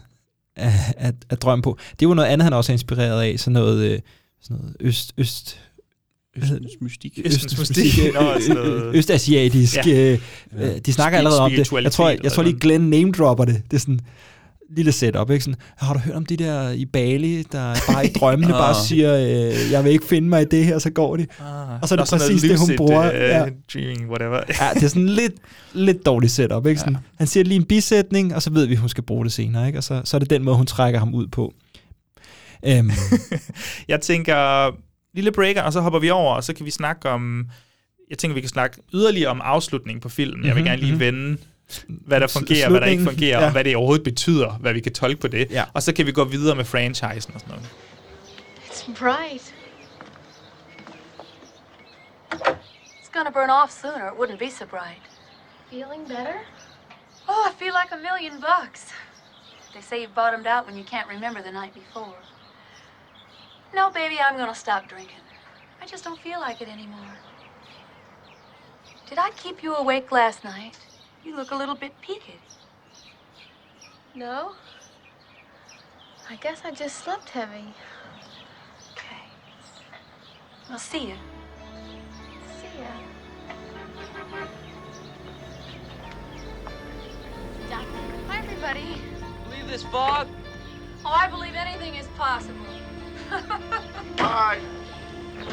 af, 0.56 0.94
af, 0.96 1.12
af 1.30 1.38
drøm 1.38 1.62
på. 1.62 1.78
Det 1.90 2.06
er 2.06 2.08
jo 2.08 2.14
noget 2.14 2.28
andet, 2.28 2.44
han 2.44 2.52
også 2.52 2.72
er 2.72 2.74
inspireret 2.74 3.22
af, 3.22 3.40
sådan 3.40 3.52
noget, 3.52 3.92
øh, 3.92 3.98
sådan 4.42 4.56
noget 4.56 4.76
øst, 4.80 5.12
øst, 5.18 5.60
Østens 6.36 6.72
mystik. 6.80 7.18
Østens 7.24 7.58
mystik. 7.58 7.92
Østasiatisk. 8.94 9.76
Ja. 9.76 9.82
Ja. 9.86 10.16
Øh, 10.58 10.78
de 10.86 10.92
snakker 10.92 11.18
allerede 11.18 11.40
om 11.40 11.50
det. 11.50 11.72
Jeg 11.72 11.92
tror, 11.92 12.08
jeg, 12.08 12.18
jeg 12.24 12.32
tror 12.32 12.42
lige, 12.42 12.58
Glenn 12.60 12.90
name 12.90 13.12
dropper 13.12 13.44
det. 13.44 13.62
Det 13.70 13.76
er 13.76 13.80
sådan 13.80 14.00
lille 14.76 14.92
setup, 14.92 15.30
ikke? 15.30 15.44
Sådan, 15.44 15.58
har 15.76 15.92
du 15.94 15.98
hørt 15.98 16.14
om 16.14 16.26
de 16.26 16.36
der 16.36 16.70
i 16.70 16.84
Bali, 16.84 17.42
der 17.42 17.74
bare 17.92 18.06
i 18.06 18.08
drømmene 18.08 18.52
bare 18.62 18.76
Ah. 18.76 18.86
siger, 18.86 19.16
øh, 19.16 19.70
jeg 19.72 19.84
vil 19.84 19.92
ikke 19.92 20.06
finde 20.06 20.28
mig 20.28 20.42
i 20.42 20.44
det 20.44 20.64
her, 20.64 20.78
så 20.78 20.90
går 20.90 21.16
de. 21.16 21.26
Ah, 21.40 21.82
og 21.82 21.88
så 21.88 21.94
er 21.94 21.98
det 21.98 22.08
præcis 22.10 22.42
det, 22.42 22.58
hun 22.58 22.76
bruger. 22.76 23.12
øh, 23.12 23.20
ja. 23.20 23.44
Dreaming, 23.74 24.08
whatever. 24.10 24.36
ja, 24.60 24.70
det 24.74 24.82
er 24.82 24.88
sådan 24.88 25.08
lidt, 25.08 25.32
lidt 25.72 26.06
dårligt 26.06 26.32
setup, 26.32 26.66
ikke? 26.66 26.80
Sådan, 26.80 26.96
Han 27.18 27.26
siger 27.26 27.44
lige 27.44 27.56
en 27.56 27.64
bisætning, 27.64 28.34
og 28.34 28.42
så 28.42 28.50
ved 28.50 28.66
vi, 28.66 28.74
hun 28.74 28.88
skal 28.88 29.04
bruge 29.04 29.24
det 29.24 29.32
senere, 29.32 29.66
ikke? 29.66 29.78
Og 29.78 29.84
så, 29.84 30.00
så 30.04 30.16
er 30.16 30.18
det 30.18 30.30
den 30.30 30.42
måde, 30.44 30.56
hun 30.56 30.66
trækker 30.66 30.98
ham 30.98 31.14
ud 31.14 31.26
på. 31.26 31.52
Øhm, 32.66 32.90
Jeg 33.88 34.00
tænker, 34.00 34.66
lille 35.14 35.32
breaker, 35.32 35.62
og 35.62 35.72
så 35.72 35.80
hopper 35.80 35.98
vi 35.98 36.10
over, 36.10 36.34
og 36.34 36.44
så 36.44 36.54
kan 36.54 36.66
vi 36.66 36.70
snakke 36.70 37.08
om, 37.08 37.50
jeg 38.10 38.18
tænker, 38.18 38.34
vi 38.34 38.40
kan 38.40 38.48
snakke 38.50 38.76
yderligere 38.94 39.30
om 39.30 39.40
afslutningen 39.40 40.00
på 40.00 40.08
filmen. 40.08 40.44
Jeg 40.46 40.54
vil 40.54 40.62
Mhm, 40.62 40.68
gerne 40.68 40.80
lige 40.82 40.92
mhm. 40.92 41.00
vende, 41.00 41.38
hvad 41.88 42.20
der 42.20 42.26
fungerer, 42.26 42.70
hvad 42.70 42.80
der 42.80 42.86
ikke 42.86 43.04
fungerer, 43.04 43.38
ja. 43.40 43.46
og 43.46 43.52
hvad 43.52 43.64
det 43.64 43.76
overhovedet 43.76 44.04
betyder, 44.04 44.50
hvad 44.52 44.72
vi 44.72 44.80
kan 44.80 44.92
tolke 44.92 45.20
på 45.20 45.28
det. 45.28 45.50
Ja. 45.50 45.64
Og 45.74 45.82
så 45.82 45.94
kan 45.94 46.06
vi 46.06 46.12
gå 46.12 46.24
videre 46.24 46.56
med 46.56 46.64
franchisen 46.64 47.34
og 47.34 47.40
sådan 47.40 47.54
noget. 47.54 47.68
It's 48.70 48.98
bright. 48.98 49.54
It's 53.02 53.10
gonna 53.12 53.30
burn 53.30 53.50
off 53.50 53.70
soon 53.82 53.94
or 54.02 54.08
it 54.12 54.16
wouldn't 54.20 54.38
be 54.38 54.50
so 54.50 54.64
bright. 54.66 55.02
Feeling 55.70 56.08
better? 56.08 56.36
Oh, 57.28 57.42
I 57.50 57.52
feel 57.60 57.72
like 57.80 57.90
a 57.92 58.00
million 58.08 58.34
bucks. 58.40 58.82
They 59.72 59.82
say 59.82 59.96
you've 60.02 60.14
bottomed 60.14 60.46
out 60.54 60.66
when 60.66 60.76
you 60.80 60.84
can't 60.94 61.08
remember 61.14 61.40
the 61.42 61.52
night 61.60 61.74
before. 61.74 62.14
No, 63.74 63.90
baby, 63.90 64.18
I'm 64.20 64.36
gonna 64.36 64.54
stop 64.54 64.88
drinking. 64.88 65.16
I 65.80 65.86
just 65.86 66.04
don't 66.04 66.20
feel 66.20 66.40
like 66.40 66.60
it 66.60 66.68
anymore. 66.68 67.18
Did 69.08 69.18
I 69.18 69.30
keep 69.30 69.62
you 69.62 69.74
awake 69.74 70.12
last 70.12 70.44
night? 70.44 70.78
You 71.24 71.34
look 71.34 71.50
a 71.50 71.56
little 71.56 71.74
bit 71.74 71.92
peaked. 72.00 72.30
No. 74.14 74.52
I 76.28 76.36
guess 76.36 76.62
I 76.64 76.70
just 76.70 76.98
slept 76.98 77.30
heavy. 77.30 77.74
Okay. 78.92 79.22
I'll 80.70 80.78
see 80.78 81.08
you. 81.08 81.16
See 82.60 82.78
ya. 82.78 82.86
Hi, 88.28 88.38
everybody. 88.38 89.00
Believe 89.44 89.66
this 89.66 89.82
fog? 89.84 90.28
Oh, 91.04 91.10
I 91.10 91.28
believe 91.28 91.54
anything 91.54 91.94
is 91.94 92.06
possible. 92.18 92.66
Bye. 94.18 94.58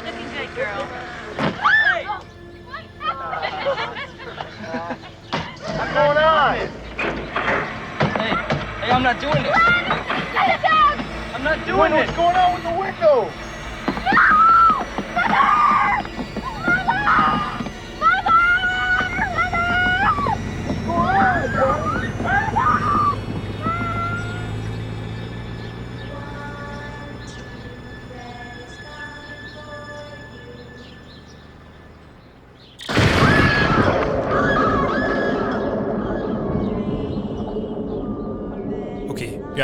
Looking 0.04 0.28
good, 0.32 0.54
girl. 0.54 0.86
What's 5.76 5.92
going 5.94 6.18
on? 6.18 6.54
Hey, 8.18 8.34
hey, 8.80 8.90
I'm 8.92 9.02
not 9.02 9.18
doing 9.18 9.42
this. 9.42 9.56
I'm 11.34 11.42
not 11.42 11.64
doing 11.64 11.92
this. 11.92 12.06
What's 12.08 12.18
going 12.18 12.36
on 12.36 12.54
with 12.54 12.64
the 12.64 12.70
window? 12.78 13.30
Okay, 21.52 21.89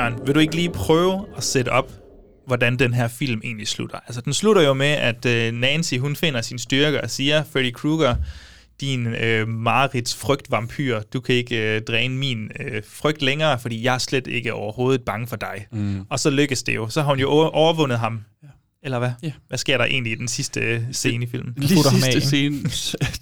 Bjørn, 0.07 0.27
vil 0.27 0.35
du 0.35 0.41
ikke 0.41 0.55
lige 0.55 0.71
prøve 0.71 1.27
at 1.37 1.45
sætte 1.45 1.69
op, 1.69 1.93
hvordan 2.47 2.77
den 2.79 2.95
her 2.95 3.09
film 3.09 3.41
egentlig 3.45 3.69
slutter? 3.69 3.99
Altså, 4.07 4.21
den 4.21 4.33
slutter 4.33 4.63
jo 4.63 4.75
med, 4.75 4.87
at 4.87 5.27
øh, 5.27 5.53
Nancy, 5.55 5.95
hun 5.95 6.17
finder 6.17 6.41
sin 6.43 6.59
styrke 6.59 7.01
og 7.01 7.11
siger, 7.11 7.45
Freddy 7.53 7.73
Krueger, 7.73 8.15
din 8.81 9.07
øh, 9.07 9.49
Marits 9.49 10.15
frygtvampyr, 10.17 11.01
du 11.01 11.21
kan 11.21 11.35
ikke 11.35 11.77
øh, 11.77 11.83
dræne 11.83 12.17
min 12.17 12.51
øh, 12.61 12.83
frygt 12.89 13.23
længere, 13.23 13.59
fordi 13.59 13.83
jeg 13.85 13.95
er 13.95 13.99
slet 13.99 14.27
ikke 14.27 14.53
overhovedet 14.53 15.03
bange 15.03 15.27
for 15.27 15.37
dig. 15.37 15.67
Mm. 15.73 16.01
Og 16.11 16.21
så 16.21 16.31
lykkes 16.31 16.63
det 16.63 16.75
jo. 16.75 16.89
Så 16.89 17.03
har 17.03 17.09
hun 17.09 17.19
jo 17.21 17.29
over- 17.31 17.49
overvundet 17.49 17.99
ham. 17.99 18.21
Ja. 18.43 18.49
Eller 18.83 18.99
hvad? 18.99 19.11
Ja. 19.23 19.33
Hvad 19.49 19.59
sker 19.59 19.79
der 19.79 19.85
egentlig 19.85 20.13
i 20.13 20.17
den 20.17 20.29
sidste 20.29 20.61
øh, 20.61 20.81
scene 20.93 21.25
i 21.25 21.29
filmen? 21.29 21.55
Lige 21.57 21.83
sidste 22.03 22.21
scene, 22.21 22.63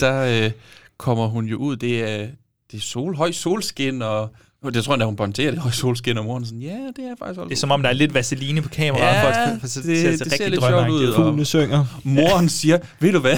der 0.01 0.45
øh, 0.45 0.51
kommer 0.99 1.27
hun 1.27 1.47
jo 1.47 1.57
ud, 1.57 1.77
det 1.77 2.01
er, 2.01 2.27
det 2.71 2.77
er 2.77 2.81
sol, 2.81 3.17
høj 3.17 3.33
solskin, 3.33 4.03
og 4.03 4.35
og 4.65 4.75
det 4.75 4.85
tror 4.85 4.95
jeg, 4.95 5.01
at 5.01 5.07
hun 5.07 5.17
pointerer 5.17 5.51
det 5.51 5.61
høj 5.61 5.71
solskin, 5.71 6.19
og 6.19 6.25
moren 6.25 6.43
er 6.43 6.47
sådan, 6.47 6.63
ja, 6.63 6.77
det 6.97 7.05
er 7.05 7.15
faktisk 7.19 7.41
Det 7.45 7.53
er 7.53 7.57
som 7.57 7.71
om, 7.71 7.83
der 7.83 7.89
er 7.89 7.93
lidt 7.93 8.15
vaseline 8.15 8.63
på 8.63 8.69
kameraet, 8.69 9.15
Ja, 9.17 9.23
for 9.25 9.29
at, 9.29 9.61
for, 9.61 9.61
for, 9.61 9.67
det- 9.67 9.73
se 9.73 10.07
det 10.11 10.19
ser 10.19 10.25
rigtig 10.33 10.51
lidt 10.51 10.65
sjovt 10.65 10.89
ud, 10.89 11.05
og- 11.07 11.15
Fuglene 11.17 11.45
synger. 11.45 12.01
Moren 12.05 12.49
siger, 12.49 12.79
ved 13.01 13.13
du 13.13 13.19
hvad, 13.19 13.37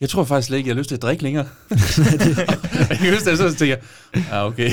jeg 0.00 0.08
tror 0.08 0.24
faktisk 0.24 0.46
slet 0.46 0.58
ikke, 0.58 0.68
jeg 0.68 0.74
har 0.74 0.78
lyst 0.78 0.88
til 0.88 0.96
at 0.96 1.02
drikke 1.02 1.22
længere. 1.22 1.46
jeg 2.90 2.98
kan 2.98 3.12
huske 3.14 3.30
det, 3.30 3.38
så 3.38 3.54
tænker 3.54 3.76
jeg, 4.14 4.24
ja 4.30 4.46
okay, 4.46 4.70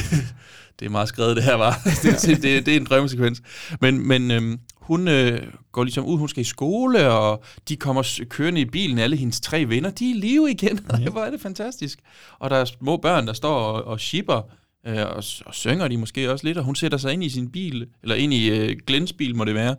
det 0.80 0.86
er 0.86 0.90
meget 0.90 1.08
skrevet 1.08 1.36
det 1.36 1.44
her, 1.44 1.56
var. 1.56 1.82
det, 2.04 2.22
det, 2.22 2.44
det, 2.44 2.66
det 2.66 2.74
er 2.74 2.78
en 2.80 2.86
drømmesekvens. 2.86 3.42
Men, 3.82 4.08
men 4.08 4.32
øhm, 4.32 4.60
hun 4.82 5.08
øh, 5.08 5.40
går 5.72 5.84
ligesom 5.84 6.06
ud, 6.06 6.18
hun 6.18 6.30
skal 6.30 6.42
i 6.42 6.44
skole, 6.44 7.10
og 7.10 7.44
de 7.70 7.76
kommer 7.76 8.20
kørende 8.30 8.62
i 8.62 8.66
bilen, 8.66 9.00
alle 9.00 9.16
hendes 9.16 9.42
tre 9.42 9.66
venner, 9.70 9.90
de 9.90 10.06
er 10.06 10.16
i 10.16 10.18
live 10.20 10.52
igen. 10.52 10.80
Ja. 11.04 11.10
Hvor 11.10 11.22
er 11.22 11.32
det 11.32 11.42
fantastisk. 11.42 12.00
Og 12.40 12.50
der 12.50 12.56
er 12.56 12.66
små 12.66 12.98
børn, 12.98 13.28
der 13.28 13.34
står 13.34 13.56
og, 13.56 13.84
og 13.88 14.00
shipper, 14.00 14.42
øh, 14.88 14.98
og, 14.98 15.24
og 15.46 15.56
synger 15.56 15.88
de 15.88 15.98
måske 15.98 16.32
også 16.32 16.48
lidt, 16.48 16.58
og 16.58 16.64
hun 16.64 16.76
sætter 16.76 16.98
sig 16.98 17.14
ind 17.14 17.24
i 17.24 17.30
sin 17.30 17.52
bil, 17.52 17.88
eller 18.04 18.16
ind 18.16 18.34
i 18.34 18.50
øh, 18.50 18.78
Glens 18.88 19.14
bil, 19.14 19.36
må 19.36 19.46
det 19.46 19.56
være. 19.56 19.76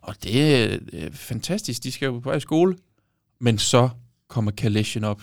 Og 0.00 0.14
det 0.22 0.54
er 0.54 0.78
øh, 0.92 1.12
fantastisk, 1.12 1.82
de 1.82 1.92
skal 1.92 2.06
jo 2.06 2.18
på 2.18 2.28
vej 2.28 2.36
i 2.36 2.40
skole. 2.40 2.76
Men 3.40 3.58
så 3.58 3.88
kommer 4.28 4.50
Kaleshin 4.50 5.04
op, 5.04 5.22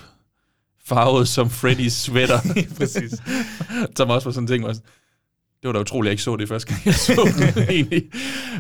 farvet 0.86 1.28
som 1.28 1.50
Freddys 1.50 1.94
sweater. 1.94 2.40
Præcis. 2.78 3.12
som 3.98 4.10
også 4.10 4.28
var 4.28 4.32
sådan 4.32 4.44
en 4.44 4.48
ting, 4.48 4.64
var 4.64 4.74
sådan, 4.74 4.88
det 5.62 5.68
var 5.68 5.72
da 5.72 5.80
utroligt, 5.80 6.08
at 6.08 6.10
jeg 6.10 6.14
ikke 6.14 6.24
så 6.24 6.36
det 6.36 6.48
første 6.48 6.74
gang, 6.74 6.86
jeg 6.86 6.94
så 6.94 7.54
den 7.56 7.64
egentlig. 7.76 8.04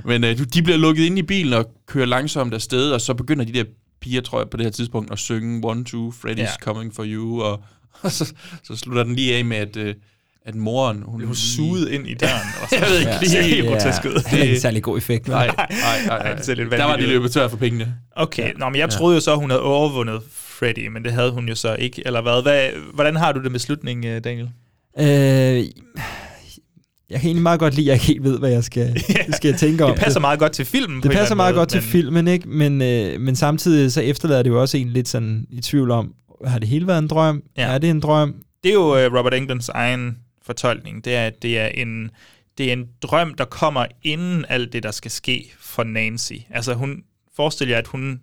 Men 0.05 0.23
øh, 0.23 0.39
de 0.53 0.63
bliver 0.63 0.77
lukket 0.77 1.03
ind 1.03 1.17
i 1.17 1.23
bilen 1.23 1.53
og 1.53 1.65
kører 1.85 2.05
langsomt 2.05 2.53
afsted, 2.53 2.91
og 2.91 3.01
så 3.01 3.13
begynder 3.13 3.45
de 3.45 3.53
der 3.53 3.63
piger, 4.01 4.21
tror 4.21 4.39
jeg, 4.39 4.49
på 4.49 4.57
det 4.57 4.65
her 4.65 4.71
tidspunkt, 4.71 5.11
at 5.11 5.19
synge 5.19 5.67
One, 5.67 5.83
Two, 5.83 6.11
Freddy's 6.11 6.39
Ja. 6.39 6.57
Coming 6.61 6.95
For 6.95 7.05
You, 7.07 7.41
og, 7.41 7.63
og 8.01 8.11
så, 8.11 8.33
så 8.63 8.75
slutter 8.75 9.03
den 9.03 9.15
lige 9.15 9.35
af 9.35 9.45
med, 9.45 9.57
at, 9.57 9.77
øh, 9.77 9.95
at 10.45 10.55
moren... 10.55 11.03
Hun, 11.05 11.17
Blev 11.17 11.35
suget 11.35 11.89
ind 11.89 12.07
i 12.07 12.13
døren, 12.13 12.47
og 12.61 12.69
så- 12.69 12.75
jeg 12.75 12.85
ved 12.89 12.99
ikke, 12.99 13.11
det 13.21 13.39
er 13.39 13.41
helt 13.43 13.67
grotesk 13.67 14.05
ud. 14.05 14.13
Det 14.13 14.33
er 14.33 14.37
ikke 14.41 14.53
en 14.55 14.59
særlig 14.61 14.83
god 14.83 14.97
effekt. 14.97 15.27
vel? 15.27 15.35
Nej, 15.35 15.47
nej, 15.57 15.67
nej. 16.07 16.17
Ej, 16.17 16.33
det 16.35 16.47
Der 16.71 16.83
var 16.83 16.95
de 16.97 17.07
løbet 17.07 17.31
tør 17.31 17.47
for 17.47 17.57
pengene. 17.57 17.95
Okay, 18.15 18.43
Ja. 18.47 18.51
Nå, 18.57 18.69
men 18.69 18.79
jeg 18.79 18.89
troede 18.89 19.15
jo 19.15 19.21
så, 19.21 19.35
hun 19.35 19.49
havde 19.49 19.61
overvundet 19.63 20.21
Freddy, 20.31 20.87
men 20.87 21.03
det 21.03 21.11
havde 21.13 21.31
hun 21.31 21.49
jo 21.49 21.55
så 21.55 21.75
ikke, 21.75 22.01
eller 22.05 22.21
hvad? 22.21 22.41
hvad 22.41 22.69
hvordan 22.93 23.15
har 23.15 23.31
du 23.31 23.43
det 23.43 23.51
med 23.51 23.59
slutningen, 23.59 24.05
øh, 24.15 24.23
Daniel? 24.23 24.49
Øh, 24.99 25.65
jeg 27.09 27.19
kan 27.19 27.27
egentlig 27.27 27.43
meget 27.43 27.59
godt 27.59 27.73
lide, 27.73 27.83
at 27.83 27.87
jeg 27.87 27.93
ikke 27.95 28.05
helt 28.05 28.23
ved, 28.23 28.39
hvad 28.39 28.49
jeg 28.51 28.63
skal, 28.63 29.03
skal 29.37 29.49
jeg 29.49 29.59
tænke 29.59 29.85
om. 29.85 29.91
Det 29.91 29.99
passer 30.03 30.19
meget 30.19 30.39
godt 30.39 30.51
til 30.51 30.65
filmen. 30.65 31.03
Det 31.03 31.11
passer 31.11 31.35
meget 31.35 31.47
anden 31.49 31.59
godt 31.59 31.73
måde, 31.73 31.83
til 31.83 31.89
filmen, 31.91 32.27
ikke? 32.27 32.49
Men, 32.49 32.81
øh, 32.81 33.19
men 33.21 33.35
samtidig 33.35 33.91
så 33.91 34.01
efterlader 34.01 34.43
det 34.43 34.49
jo 34.49 34.61
også 34.61 34.77
en 34.77 34.89
lidt 34.89 35.07
sådan 35.07 35.45
i 35.49 35.61
tvivl 35.61 35.91
om, 35.91 36.13
har 36.45 36.59
det 36.59 36.67
hele 36.67 36.87
været 36.87 36.99
en 36.99 37.07
drøm? 37.07 37.41
Ja. 37.57 37.63
Er 37.67 37.77
det 37.77 37.89
en 37.89 37.99
drøm? 37.99 38.35
Det 38.63 38.69
er 38.69 38.73
jo 38.73 38.97
øh, 38.97 39.13
Robert 39.17 39.33
Englunds 39.33 39.69
egen 39.69 40.17
fortolkning. 40.51 41.05
Det 41.05 41.15
er, 41.15 41.27
at 41.27 41.41
det 41.41 41.59
er 41.59 41.67
en 41.67 42.11
det 42.57 42.69
er 42.69 42.73
en 42.73 42.89
drøm, 43.01 43.33
der 43.33 43.45
kommer 43.45 43.85
inden 44.03 44.45
alt 44.49 44.73
det, 44.73 44.83
der 44.83 44.91
skal 44.91 45.11
ske 45.11 45.51
for 45.59 45.83
Nancy. 45.83 46.33
Altså 46.49 46.73
hun 46.73 47.03
forestiller 47.35 47.73
jer, 47.73 47.79
at 47.79 47.87
hun 47.87 48.21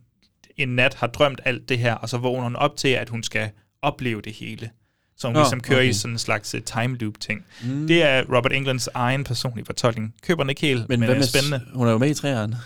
en 0.56 0.68
nat 0.68 0.94
har 0.94 1.06
drømt 1.06 1.40
alt 1.44 1.68
det 1.68 1.78
her, 1.78 1.94
og 1.94 2.08
så 2.08 2.18
vågner 2.18 2.42
hun 2.42 2.56
op 2.56 2.76
til, 2.76 2.88
at 2.88 3.08
hun 3.08 3.22
skal 3.22 3.50
opleve 3.82 4.20
det 4.22 4.32
hele. 4.32 4.70
Så 5.18 5.26
hun 5.26 5.34
Nå, 5.34 5.40
ligesom 5.40 5.60
kører 5.60 5.78
okay. 5.78 5.90
i 5.90 5.92
sådan 5.92 6.14
en 6.14 6.18
slags 6.18 6.54
uh, 6.54 6.60
time 6.60 6.96
loop 6.96 7.14
ting. 7.20 7.44
Mm. 7.64 7.86
Det 7.86 8.02
er 8.02 8.22
Robert 8.36 8.52
Englands 8.52 8.88
egen 8.94 9.24
personlige 9.24 9.66
fortolkning. 9.66 10.14
Køber 10.22 10.42
den 10.42 10.50
ikke 10.50 10.60
helt, 10.60 10.88
men, 10.88 11.00
Men 11.00 11.06
hvad 11.06 11.16
er 11.16 11.18
med, 11.18 11.26
spændende. 11.26 11.60
hun 11.74 11.86
er 11.86 11.92
jo 11.92 11.98
med 11.98 12.10
i 12.10 12.14
træerne. 12.14 12.58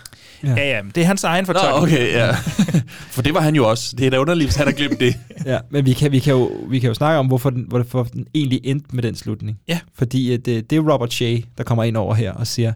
Ja, 0.42 0.48
ja, 0.48 0.76
ja 0.76 0.82
det 0.94 1.02
er 1.02 1.06
hans 1.06 1.24
egen 1.24 1.44
Nå, 1.44 1.52
fortolkning. 1.52 1.98
okay, 1.98 2.12
ja. 2.12 2.32
For 3.14 3.22
det 3.22 3.34
var 3.34 3.40
han 3.40 3.54
jo 3.54 3.70
også. 3.70 3.96
Det 3.96 4.06
er 4.06 4.10
da 4.10 4.18
underligt, 4.18 4.48
hvis 4.48 4.56
han 4.56 4.66
har 4.66 4.74
glemt 4.74 5.00
det. 5.00 5.14
Ja, 5.46 5.58
men 5.70 5.86
vi 5.86 5.92
kan, 5.92 6.12
vi 6.12 6.18
kan, 6.18 6.32
jo, 6.32 6.50
vi 6.68 6.78
kan 6.78 6.88
jo 6.88 6.94
snakke 6.94 7.18
om, 7.18 7.26
hvorfor 7.26 7.50
den, 7.50 7.64
hvorfor 7.68 8.02
den 8.02 8.26
egentlig 8.34 8.60
endte 8.64 8.94
med 8.94 9.02
den 9.02 9.14
slutning. 9.14 9.58
Ja. 9.68 9.80
Fordi 9.94 10.32
at 10.32 10.46
det, 10.46 10.70
det 10.70 10.76
er 10.76 10.92
Robert 10.92 11.12
Shea, 11.12 11.38
der 11.58 11.64
kommer 11.64 11.84
ind 11.84 11.96
over 11.96 12.14
her 12.14 12.32
og 12.32 12.46
siger, 12.46 12.72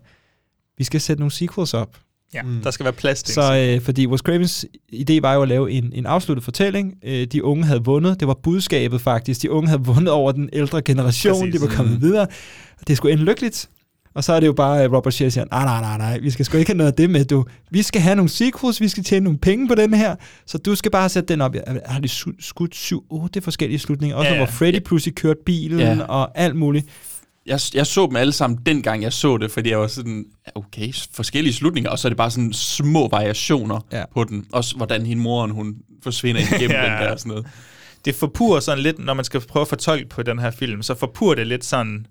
vi 0.78 0.84
skal 0.84 1.00
sætte 1.00 1.20
nogle 1.20 1.32
sequels 1.32 1.74
op. 1.74 1.96
Ja, 2.34 2.42
mm. 2.42 2.60
der 2.64 2.70
skal 2.70 2.84
være 2.84 2.92
plads 2.92 3.22
til. 3.22 3.34
Så 3.34 3.56
øh, 3.76 3.80
fordi 3.84 4.06
Wes 4.06 4.20
Cravens 4.20 4.66
idé 4.92 5.20
var 5.20 5.34
jo 5.34 5.42
at 5.42 5.48
lave 5.48 5.70
en, 5.70 5.90
en 5.94 6.06
afsluttet 6.06 6.44
fortælling. 6.44 6.94
Øh, 7.04 7.26
de 7.26 7.44
unge 7.44 7.64
havde 7.64 7.84
vundet. 7.84 8.20
Det 8.20 8.28
var 8.28 8.34
budskabet 8.42 9.00
faktisk. 9.00 9.42
De 9.42 9.50
unge 9.50 9.68
havde 9.68 9.82
vundet 9.82 10.08
over 10.10 10.32
den 10.32 10.48
ældre 10.52 10.82
generation. 10.82 11.40
Præcis. 11.40 11.60
De 11.60 11.68
var 11.68 11.74
kommet 11.74 11.94
Mm. 11.94 12.02
videre. 12.02 12.26
Det 12.88 12.96
skulle 12.96 13.12
ende 13.12 13.24
lykkeligt. 13.24 13.68
Og 14.14 14.24
så 14.24 14.32
er 14.32 14.40
det 14.40 14.46
jo 14.46 14.52
bare 14.52 14.84
øh, 14.84 14.92
Robert 14.92 15.14
Shea, 15.14 15.24
der 15.24 15.30
siger, 15.30 15.44
nej, 15.50 15.64
nej, 15.64 15.80
nej, 15.80 15.98
nej, 15.98 16.18
vi 16.18 16.30
skal 16.30 16.44
sgu 16.44 16.56
ikke 16.58 16.70
have 16.70 16.76
noget 16.76 16.90
af 16.90 16.96
det 16.96 17.10
med, 17.10 17.24
du. 17.24 17.44
Vi 17.70 17.82
skal 17.82 18.00
have 18.00 18.16
nogle 18.16 18.28
sequels, 18.28 18.80
vi 18.80 18.88
skal 18.88 19.04
tjene 19.04 19.24
nogle 19.24 19.38
penge 19.38 19.68
på 19.68 19.74
den 19.74 19.94
her, 19.94 20.16
så 20.46 20.58
du 20.58 20.74
skal 20.74 20.90
bare 20.90 21.08
sætte 21.08 21.28
den 21.32 21.40
op. 21.40 21.54
Ja, 21.54 21.60
Har 21.86 22.00
su- 22.06 22.36
skudt 22.40 22.74
syv, 22.74 23.04
otte 23.10 23.40
forskellige 23.40 23.78
slutninger? 23.78 24.16
Også 24.16 24.28
Ja, 24.28 24.34
ja, 24.34 24.40
ja. 24.40 24.46
hvor 24.46 24.52
Freddy 24.52 24.78
pludselig 24.84 25.14
kørte 25.14 25.40
bilen 25.46 25.78
Ja. 25.78 25.92
ja. 25.94 26.02
og 26.02 26.38
alt 26.38 26.56
muligt. 26.56 26.86
Jeg, 27.46 27.60
jeg 27.74 27.86
så 27.86 28.06
dem 28.06 28.16
alle 28.16 28.32
sammen 28.32 28.58
dengang, 28.66 29.02
jeg 29.02 29.12
så 29.12 29.36
det, 29.36 29.50
fordi 29.50 29.70
jeg 29.70 29.78
var 29.80 29.86
sådan, 29.86 30.24
okay, 30.54 30.92
forskellige 31.12 31.54
slutninger, 31.54 31.90
og 31.90 31.98
så 31.98 32.08
er 32.08 32.10
det 32.10 32.16
bare 32.16 32.30
sådan 32.30 32.52
små 32.52 33.08
variationer 33.08 33.80
Ja. 33.92 34.04
på 34.14 34.24
den. 34.24 34.46
Også 34.52 34.76
hvordan 34.76 35.06
hende 35.06 35.22
moren, 35.22 35.50
hun 35.50 35.74
forsvinder 36.02 36.40
igennem 36.40 36.70
Ja. 36.76 36.82
den 36.82 36.92
der 36.92 37.12
og 37.12 37.18
sådan 37.18 37.30
noget. 37.30 37.46
det 38.04 38.14
forpurer 38.14 38.60
sådan 38.60 38.82
lidt, 38.82 38.98
når 38.98 39.14
man 39.14 39.24
skal 39.24 39.40
prøve 39.40 39.60
at 39.62 39.68
fortolke 39.68 40.08
på 40.08 40.22
den 40.22 40.38
her 40.38 40.50
film, 40.50 40.82
så 40.82 40.94
forpurer 40.94 41.34
det 41.34 41.46
lidt 41.46 41.64
sådan 41.64 42.06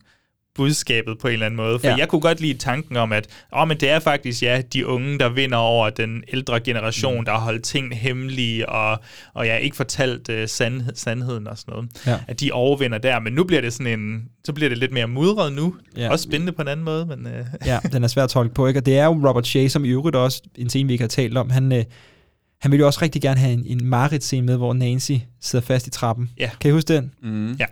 budskabet 0.55 1.17
på 1.19 1.27
en 1.27 1.33
eller 1.33 1.45
anden 1.45 1.57
måde. 1.57 1.79
For 1.79 1.87
Ja. 1.87 1.93
ja. 1.93 1.97
jeg 1.99 2.07
kunne 2.07 2.21
godt 2.21 2.41
lide 2.41 2.57
tanken 2.57 2.97
om, 2.97 3.11
at 3.11 3.27
oh, 3.51 3.67
men 3.67 3.77
det 3.79 3.89
er 3.89 3.99
faktisk 3.99 4.43
ja, 4.43 4.61
de 4.73 4.87
unge, 4.87 5.19
der 5.19 5.29
vinder 5.29 5.57
over 5.57 5.89
den 5.89 6.23
ældre 6.33 6.59
generation, 6.59 7.19
mm. 7.19 7.25
der 7.25 7.31
har 7.31 7.39
holdt 7.39 7.63
ting 7.63 7.97
hemmelige, 7.97 8.69
og, 8.69 8.99
og 9.33 9.45
jeg 9.45 9.53
har 9.53 9.59
ikke 9.59 9.75
fortalt 9.75 10.29
uh, 10.29 10.35
sandhed, 10.47 10.95
sandheden 10.95 11.47
og 11.47 11.57
sådan 11.57 11.71
noget. 11.71 11.89
Ja. 12.07 12.19
At 12.27 12.39
de 12.39 12.51
overvinder 12.51 12.97
der, 12.97 13.19
men 13.19 13.33
nu 13.33 13.43
bliver 13.43 13.61
det 13.61 13.73
sådan 13.73 13.99
en, 13.99 14.25
så 14.43 14.53
bliver 14.53 14.69
det 14.69 14.77
lidt 14.77 14.91
mere 14.91 15.07
mudret 15.07 15.53
nu. 15.53 15.75
Ja. 15.97 16.01
Ja. 16.01 16.11
Også 16.11 16.23
spændende 16.23 16.51
på 16.53 16.61
en 16.61 16.67
anden 16.67 16.85
måde, 16.85 17.05
men... 17.05 17.25
Uh, 17.25 17.31
Ja, 17.65 17.79
den 17.91 18.03
er 18.03 18.07
svær 18.07 18.23
at 18.23 18.29
tolke 18.29 18.53
på, 18.53 18.67
ikke? 18.67 18.79
Og 18.79 18.85
det 18.85 18.97
er 18.97 19.05
jo 19.05 19.27
Robert 19.27 19.47
Shea, 19.47 19.67
som 19.67 19.85
i 19.85 19.89
øvrigt 19.89 20.15
også, 20.15 20.41
en 20.55 20.69
scene, 20.69 20.87
vi 20.87 20.93
ikke 20.93 21.03
har 21.03 21.09
talt 21.09 21.37
om, 21.37 21.49
han, 21.49 21.71
øh, 21.71 21.83
han 22.61 22.71
ville 22.71 22.81
jo 22.81 22.87
også 22.87 22.99
rigtig 23.01 23.21
gerne 23.21 23.39
have 23.39 23.53
en, 23.53 23.63
en 23.65 23.85
Marit-scene 23.85 24.45
med, 24.45 24.57
hvor 24.57 24.73
Nancy 24.73 25.11
sidder 25.41 25.65
fast 25.65 25.87
i 25.87 25.89
trappen. 25.89 26.29
Ja. 26.39 26.49
Kan 26.59 26.69
I 26.69 26.71
huske 26.71 26.93
den? 26.93 27.11
Mm. 27.23 27.53
Ja. 27.53 27.65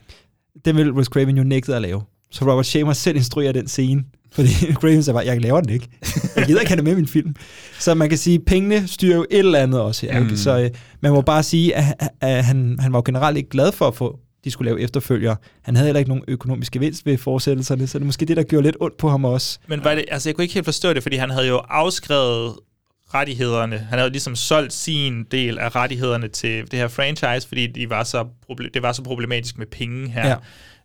Den 0.66 0.76
ville 0.78 0.94
Wes 0.94 1.08
Craven 1.08 1.38
jo 1.38 1.44
nægtet 1.44 1.74
at 1.74 1.82
lave. 1.82 2.02
Så 2.34 2.52
Robert 2.52 2.66
Shea 2.66 2.84
må 2.84 2.94
selv 2.94 3.16
instruere 3.16 3.54
den 3.54 3.68
scene. 3.68 4.04
Fordi 4.32 4.50
Craven 4.80 5.04
sagde 5.04 5.16
bare, 5.16 5.26
jeg 5.26 5.42
laver 5.42 5.62
den 5.62 5.70
ikke. 5.70 5.88
Jeg 6.36 6.46
gider 6.46 6.60
ikke 6.60 6.70
have 6.70 6.76
det 6.76 6.84
med 6.84 6.92
i 6.92 6.96
min 6.96 7.08
film. 7.08 7.36
Så 7.80 7.94
man 7.94 8.10
kan 8.10 8.18
sige, 8.18 8.40
pengene 8.40 8.88
styrer 8.88 9.16
jo 9.16 9.26
et 9.32 9.40
eller 9.40 9.60
andet 9.60 9.82
også 9.82 10.06
her. 10.06 10.20
Mm. 10.20 10.26
Ikke? 10.26 10.38
Så 10.38 10.60
øh, 10.60 10.70
man 11.02 11.12
må 11.12 11.22
bare 11.22 11.44
sige, 11.44 11.76
at, 11.76 12.10
at, 12.22 12.46
han, 12.46 12.78
han 12.80 12.94
var 12.94 12.98
jo 12.98 13.04
generelt 13.06 13.38
ikke 13.38 13.50
glad 13.50 13.72
for 13.72 13.88
at 13.88 13.96
få 13.96 14.20
de 14.44 14.52
skulle 14.52 14.70
lave 14.70 14.82
efterfølger. 14.82 15.36
Han 15.62 15.76
havde 15.76 15.88
heller 15.88 16.00
ikke 16.00 16.10
nogen 16.10 16.24
økonomisk 16.28 16.72
gevinst 16.72 17.06
ved 17.06 17.18
fortsættelserne, 17.18 17.88
så 17.88 17.98
det 17.98 18.04
er 18.04 18.06
måske 18.06 18.26
det, 18.26 18.38
der 18.38 18.44
gjorde 18.44 18.64
lidt 18.64 18.78
ondt 18.80 18.98
på 18.98 19.10
ham 19.10 19.26
også. 19.26 19.60
Men 19.68 19.84
var 19.84 19.96
det, 19.96 20.06
altså 20.12 20.30
jeg 20.30 20.36
kunne 20.36 20.44
ikke 20.44 20.54
helt 20.54 20.66
forstå 20.66 20.94
det, 20.94 21.04
fordi 21.04 21.16
han 21.16 21.30
havde 21.30 21.48
jo 21.48 21.58
afskrevet 21.70 22.56
rettighederne. 23.14 23.78
Han 23.78 24.00
havde 24.00 24.12
ligesom 24.12 24.36
solgt 24.36 24.74
sin 24.74 25.24
del 25.32 25.60
af 25.60 25.76
rettighederne 25.76 26.28
til 26.28 26.72
det 26.72 26.80
her 26.80 26.88
franchise, 26.88 27.48
fordi 27.48 27.68
de 27.68 27.90
var 27.90 28.04
så 28.04 28.26
det 28.74 28.82
var 28.82 28.92
så 28.92 29.04
problematisk 29.04 29.58
med 29.58 29.66
penge 29.66 30.10
her. 30.10 30.28
Ja. 30.28 30.36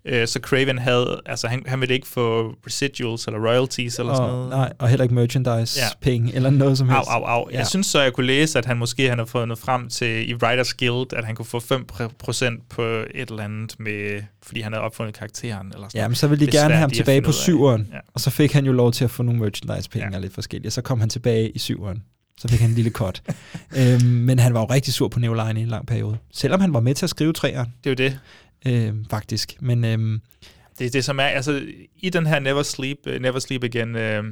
Øh, 0.04 0.28
så 0.28 0.38
Craven 0.42 0.78
havde, 0.78 1.20
altså 1.26 1.48
han, 1.48 1.62
han 1.66 1.80
ville 1.80 1.94
ikke 1.94 2.06
få 2.06 2.54
residuals 2.66 3.26
eller 3.26 3.38
royalties 3.48 3.98
eller 3.98 4.10
og, 4.12 4.16
sådan 4.16 4.30
noget. 4.30 4.48
Nej, 4.50 4.72
og 4.78 4.88
heller 4.88 5.02
ikke 5.02 5.14
merchandise-penge 5.14 6.34
eller 6.34 6.50
noget 6.50 6.78
som 6.78 6.90
Au, 6.90 6.94
helst. 6.96 7.10
au, 7.10 7.22
au. 7.24 7.48
Jeg 7.50 7.58
Ja. 7.58 7.64
synes 7.64 7.86
så, 7.86 8.02
jeg 8.02 8.12
kunne 8.12 8.26
læse, 8.26 8.58
at 8.58 8.64
han 8.64 8.76
måske 8.78 9.08
han 9.08 9.18
har 9.18 9.24
fundet 9.24 9.58
frem 9.58 9.88
til 9.88 10.30
i 10.30 10.34
Writers 10.34 10.74
Guild, 10.74 11.12
at 11.12 11.24
han 11.24 11.34
kunne 11.34 11.46
få 11.46 11.58
5% 11.60 12.66
på 12.68 12.82
et 12.82 13.30
eller 13.30 13.42
andet, 13.44 13.74
med, 13.80 14.22
fordi 14.42 14.60
han 14.60 14.72
havde 14.72 14.82
opfundet 14.84 15.14
karakteren. 15.14 15.66
Eller 15.74 15.88
sådan 15.88 16.00
Ja, 16.00 16.08
men 16.08 16.14
så 16.14 16.26
ville 16.28 16.46
de 16.46 16.50
Det 16.50 16.58
er 16.58 16.62
gerne 16.62 16.74
have 16.74 16.80
ham 16.80 16.90
tilbage 16.90 17.22
på 17.22 17.32
syveren, 17.32 17.88
Ja. 17.92 17.98
og 18.14 18.20
så 18.20 18.30
fik 18.30 18.52
han 18.52 18.66
jo 18.66 18.72
lov 18.72 18.92
til 18.92 19.04
at 19.04 19.10
få 19.10 19.22
nogle 19.22 19.40
merchandise-penge 19.40 20.08
ja. 20.10 20.14
og 20.16 20.20
lidt 20.20 20.34
forskellige, 20.34 20.68
og 20.68 20.72
så 20.72 20.82
kom 20.82 21.00
han 21.00 21.08
tilbage 21.08 21.50
i 21.50 21.58
syveren. 21.58 22.02
Så 22.40 22.48
fik 22.48 22.60
han 22.60 22.68
en 22.70 22.74
lille 22.74 22.90
cut. 22.90 23.22
øhm, 23.78 24.04
men 24.06 24.38
han 24.38 24.54
var 24.54 24.60
jo 24.60 24.66
rigtig 24.66 24.94
sur 24.94 25.08
på 25.08 25.18
Neoline 25.20 25.60
i 25.60 25.62
en 25.62 25.68
lang 25.68 25.86
periode. 25.86 26.16
Selvom 26.32 26.60
han 26.60 26.74
var 26.74 26.80
med 26.80 26.94
til 26.94 27.06
at 27.06 27.10
skrive 27.10 27.32
træeren. 27.32 27.72
Det 27.84 27.90
er 28.00 28.04
jo 28.04 28.10
det. 28.10 28.18
Øhm, 28.66 29.05
faktisk. 29.10 29.55
Men 29.60 29.85
øhm, 29.85 30.20
Det, 30.78 30.93
det 30.93 31.05
som 31.05 31.18
er, 31.18 31.22
altså 31.24 31.62
i 31.97 32.10
den 32.10 32.26
her 32.26 32.39
Never 32.40 32.62
Sleep, 32.62 32.97
uh, 33.06 33.12
Never 33.12 33.39
Sleep 33.39 33.64
Again 33.64 33.94
uh, 33.97 34.24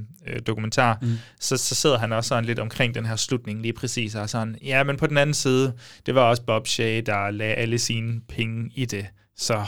dokumentar, 0.47 0.99
Mm. 1.03 1.09
så, 1.41 1.57
så 1.57 1.75
sidder 1.75 1.99
han 1.99 2.13
også 2.13 2.29
sådan 2.29 2.45
lidt 2.45 2.59
omkring 2.59 2.95
den 2.95 3.07
her 3.07 3.17
slutning 3.17 3.63
lige 3.63 3.73
præcis, 3.73 4.15
og 4.15 4.31
sådan, 4.31 4.57
ja, 4.65 4.85
men 4.85 4.97
på 4.97 5.07
den 5.07 5.19
anden 5.19 5.35
side, 5.35 5.73
det 6.07 6.15
var 6.15 6.21
også 6.21 6.43
Bob 6.47 6.67
Shea, 6.67 7.01
der 7.01 7.31
lagde 7.31 7.55
alle 7.55 7.79
sine 7.79 8.21
penge 8.29 8.71
i 8.75 8.85
det, 8.85 9.07
så 9.37 9.65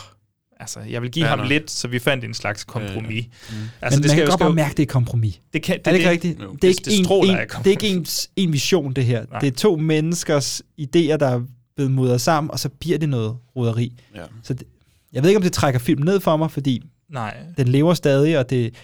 altså, 0.61 0.81
jeg 0.81 1.03
vil 1.03 1.11
give 1.11 1.25
Ja, 1.25 1.31
ham 1.31 1.39
nå. 1.39 1.45
lidt, 1.45 1.71
så 1.71 1.89
vi 1.89 1.99
fandt 1.99 2.25
en 2.25 2.35
slags 2.35 2.65
kompromis. 2.65 3.25
Mm. 3.51 3.57
Altså, 3.83 4.01
Men 4.01 4.07
man 4.09 4.17
kan 4.17 4.27
godt 4.27 4.41
bare 4.41 4.53
mærke, 4.55 4.75
det 4.77 4.83
er 4.83 4.87
kompromis. 4.87 5.41
Det 5.53 5.63
kan, 5.63 5.79
det, 5.79 5.87
er 5.87 5.91
det 5.91 5.99
ikke 5.99 6.11
rigtigt? 6.11 6.41
Jo, 6.43 6.53
Det 6.53 6.65
er 6.65 6.69
ikke, 6.69 6.83
det 6.85 6.99
en, 6.99 7.31
en, 7.31 7.49
det 7.65 7.67
er 7.67 7.71
ikke 7.71 7.89
en, 7.89 8.07
en 8.37 8.53
vision, 8.53 8.93
det 8.93 9.05
her. 9.05 9.25
Nej. 9.31 9.41
Det 9.41 9.47
er 9.47 9.51
to 9.57 9.77
menneskers 9.77 10.63
idéer, 10.81 11.17
der 11.17 11.29
er 11.29 11.41
blevet 11.79 11.93
mudret 11.93 12.21
sammen, 12.21 12.51
og 12.51 12.59
så 12.59 12.69
bliver 12.69 12.99
det 12.99 13.09
noget 13.09 13.37
roderi. 13.57 14.01
Ja. 14.15 14.23
Så 14.43 14.55
det, 14.55 14.67
jeg 15.13 15.23
ved 15.23 15.31
ikke, 15.31 15.37
om 15.37 15.43
det 15.43 15.53
trækker 15.53 15.81
filmen 15.81 16.05
ned 16.05 16.21
for 16.21 16.37
mig, 16.37 16.51
fordi 16.51 16.83
Nej. 17.09 17.37
den 17.57 17.69
lever 17.69 17.95
stadig, 17.95 18.39
og 18.39 18.51
det, 18.51 18.75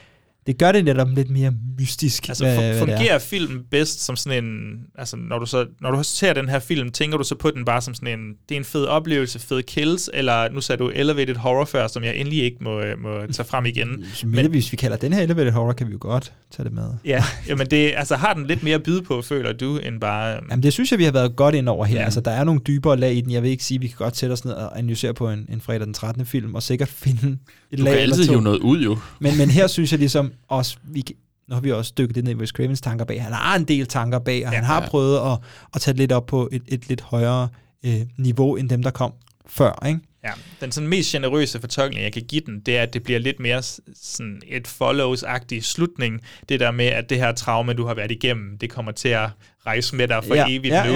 det 0.47 0.59
gør 0.59 0.73
det 0.73 0.85
netop 0.85 1.09
lidt 1.15 1.31
mere 1.31 1.53
mystisk. 1.79 2.29
Altså, 2.29 2.45
hvad- 2.45 2.55
hvad 2.57 2.65
det 2.69 2.75
er. 2.77 2.79
fungerer 2.87 3.19
filmen 3.19 3.63
bedst 3.71 4.05
som 4.05 4.17
sådan 4.17 4.45
en... 4.45 4.51
Altså, 4.99 5.17
når 5.17 5.39
du, 5.39 5.47
så, 5.47 5.67
når 5.81 5.91
du 5.91 6.03
ser 6.03 6.33
den 6.33 6.49
her 6.49 6.59
film, 6.59 6.91
tænker 6.91 7.19
du 7.19 7.25
så 7.25 7.35
på 7.35 7.51
den 7.51 7.65
bare 7.65 7.83
som 7.83 7.95
sådan 7.95 8.19
en... 8.21 8.29
Det 8.49 8.55
er 8.55 8.59
en 8.59 8.65
fed 8.65 8.85
oplevelse, 8.85 9.39
fed 9.39 9.63
kills, 9.63 10.11
eller 10.15 10.53
nu 10.53 10.61
sagde 10.61 10.79
du 10.85 10.89
elevated 10.95 11.35
horror 11.37 11.65
før, 11.65 11.87
som 11.87 12.05
jeg 12.05 12.17
endelig 12.17 12.43
ikke 12.43 12.57
må, 12.61 12.81
øh, 12.81 12.99
må 13.03 13.27
tage 13.33 13.47
frem 13.47 13.67
igen. 13.67 14.05
Men 14.25 14.51
hvis 14.51 14.73
vi 14.73 14.77
kalder 14.77 14.97
den 14.97 15.13
her 15.13 15.23
elevated 15.23 15.53
horror, 15.53 15.73
kan 15.73 15.87
vi 15.87 15.93
jo 15.93 15.99
godt 16.01 16.33
tage 16.57 16.65
det 16.65 16.73
med. 16.73 16.89
Ja, 17.05 17.25
jamen 17.49 17.67
det, 17.67 17.93
altså 17.97 18.17
har 18.17 18.35
den 18.35 18.47
lidt 18.47 18.63
mere 18.63 18.75
at 18.75 18.83
byde 18.83 19.03
på, 19.03 19.23
føler 19.23 19.53
du, 19.53 19.79
end 19.79 20.01
bare... 20.01 20.37
øhm, 20.37 20.47
Jamen, 20.51 20.63
det 20.63 20.73
synes 20.73 20.91
jeg, 20.91 20.99
vi 20.99 21.05
har 21.05 21.13
været 21.13 21.37
godt 21.37 21.55
ind 21.55 21.69
over 21.69 21.85
her. 21.85 21.99
Ja. 21.99 22.05
Altså, 22.05 22.21
der 22.21 22.31
er 22.31 22.45
nogle 22.45 22.61
dybere 22.67 22.97
lag 22.97 23.15
i 23.15 23.21
den. 23.21 23.31
Jeg 23.33 23.43
vil 23.43 23.51
ikke 23.51 23.65
sige, 23.65 23.77
at 23.79 23.83
vi 23.83 23.87
kan 23.87 23.97
godt 23.99 24.17
sætte 24.17 24.33
os 24.33 24.45
ned 24.45 24.53
og 24.53 24.79
analysere 24.79 25.15
på 25.15 25.31
en, 25.31 25.47
en 25.53 25.61
fredag 25.61 25.87
den 25.87 25.95
13. 25.95 26.27
film, 26.27 26.55
og 26.55 26.63
sikkert 26.63 26.89
finde 26.89 27.39
et 27.73 27.79
Du 27.79 27.85
lag 27.85 27.93
kan 27.93 28.03
eller 28.03 28.17
altid 28.17 28.27
to. 28.27 28.33
hive 28.33 28.43
noget 28.43 28.59
ud, 28.59 28.79
jo. 28.83 28.99
Men, 29.21 29.39
men 29.39 29.51
her 29.51 29.67
synes 29.67 29.93
jeg 29.93 29.99
ligesom 29.99 30.33
også, 30.49 30.77
vi 30.83 31.05
nu 31.49 31.55
har 31.55 31.61
vi 31.61 31.73
også 31.73 31.93
dykket 31.99 32.17
lidt 32.17 32.25
ned 32.25 32.33
i 32.33 32.37
Wes 32.37 32.51
Cravens 32.51 32.81
tanker 32.81 33.05
bag. 33.05 33.23
Han 33.23 33.33
har 33.33 33.57
en 33.57 33.65
del 33.65 33.87
tanker 33.87 34.19
bag, 34.19 34.47
og 34.47 34.53
ja, 34.53 34.57
han 34.57 34.65
har 34.65 34.83
ja. 34.83 34.89
prøvet 34.89 35.33
at, 35.33 35.39
at 35.75 35.81
tage 35.81 35.93
det 35.93 35.99
lidt 35.99 36.13
op 36.13 36.27
på 36.27 36.49
et, 36.53 36.63
et 36.69 36.89
lidt 36.89 37.01
højere 37.01 37.49
øh, 37.85 38.01
niveau, 38.19 38.57
end 38.57 38.69
dem, 38.69 38.83
der 38.83 38.91
kom 38.91 39.13
før. 39.47 39.87
Ikke? 39.87 40.01
Ja, 40.25 40.31
den 40.61 40.73
sådan 40.73 40.89
mest 40.89 41.13
generøse 41.13 41.61
fortolkning, 41.61 42.05
jeg 42.05 42.13
kan 42.13 42.23
give 42.23 42.43
den, 42.47 42.61
det 42.61 42.77
er, 42.79 42.83
at 42.83 42.95
det 42.95 43.03
bliver 43.03 43.19
lidt 43.19 43.41
mere 43.41 43.63
sådan 43.95 44.43
et 44.47 44.69
follows-agtig 44.69 45.63
slutning. 45.63 46.21
Det 46.49 46.61
der 46.61 46.71
med, 46.71 46.87
at 46.87 47.11
det 47.11 47.19
her 47.19 47.33
traume, 47.33 47.73
du 47.73 47.87
har 47.87 47.95
været 47.95 48.11
igennem, 48.11 48.59
det 48.59 48.71
kommer 48.71 48.93
til 48.93 49.09
at 49.09 49.29
rejse 49.67 49.97
med 49.97 50.09
dig 50.09 50.25
for 50.25 50.35
Ja, 50.35 50.47
evigt 50.49 50.75
ja, 50.75 50.87
nu. 50.87 50.93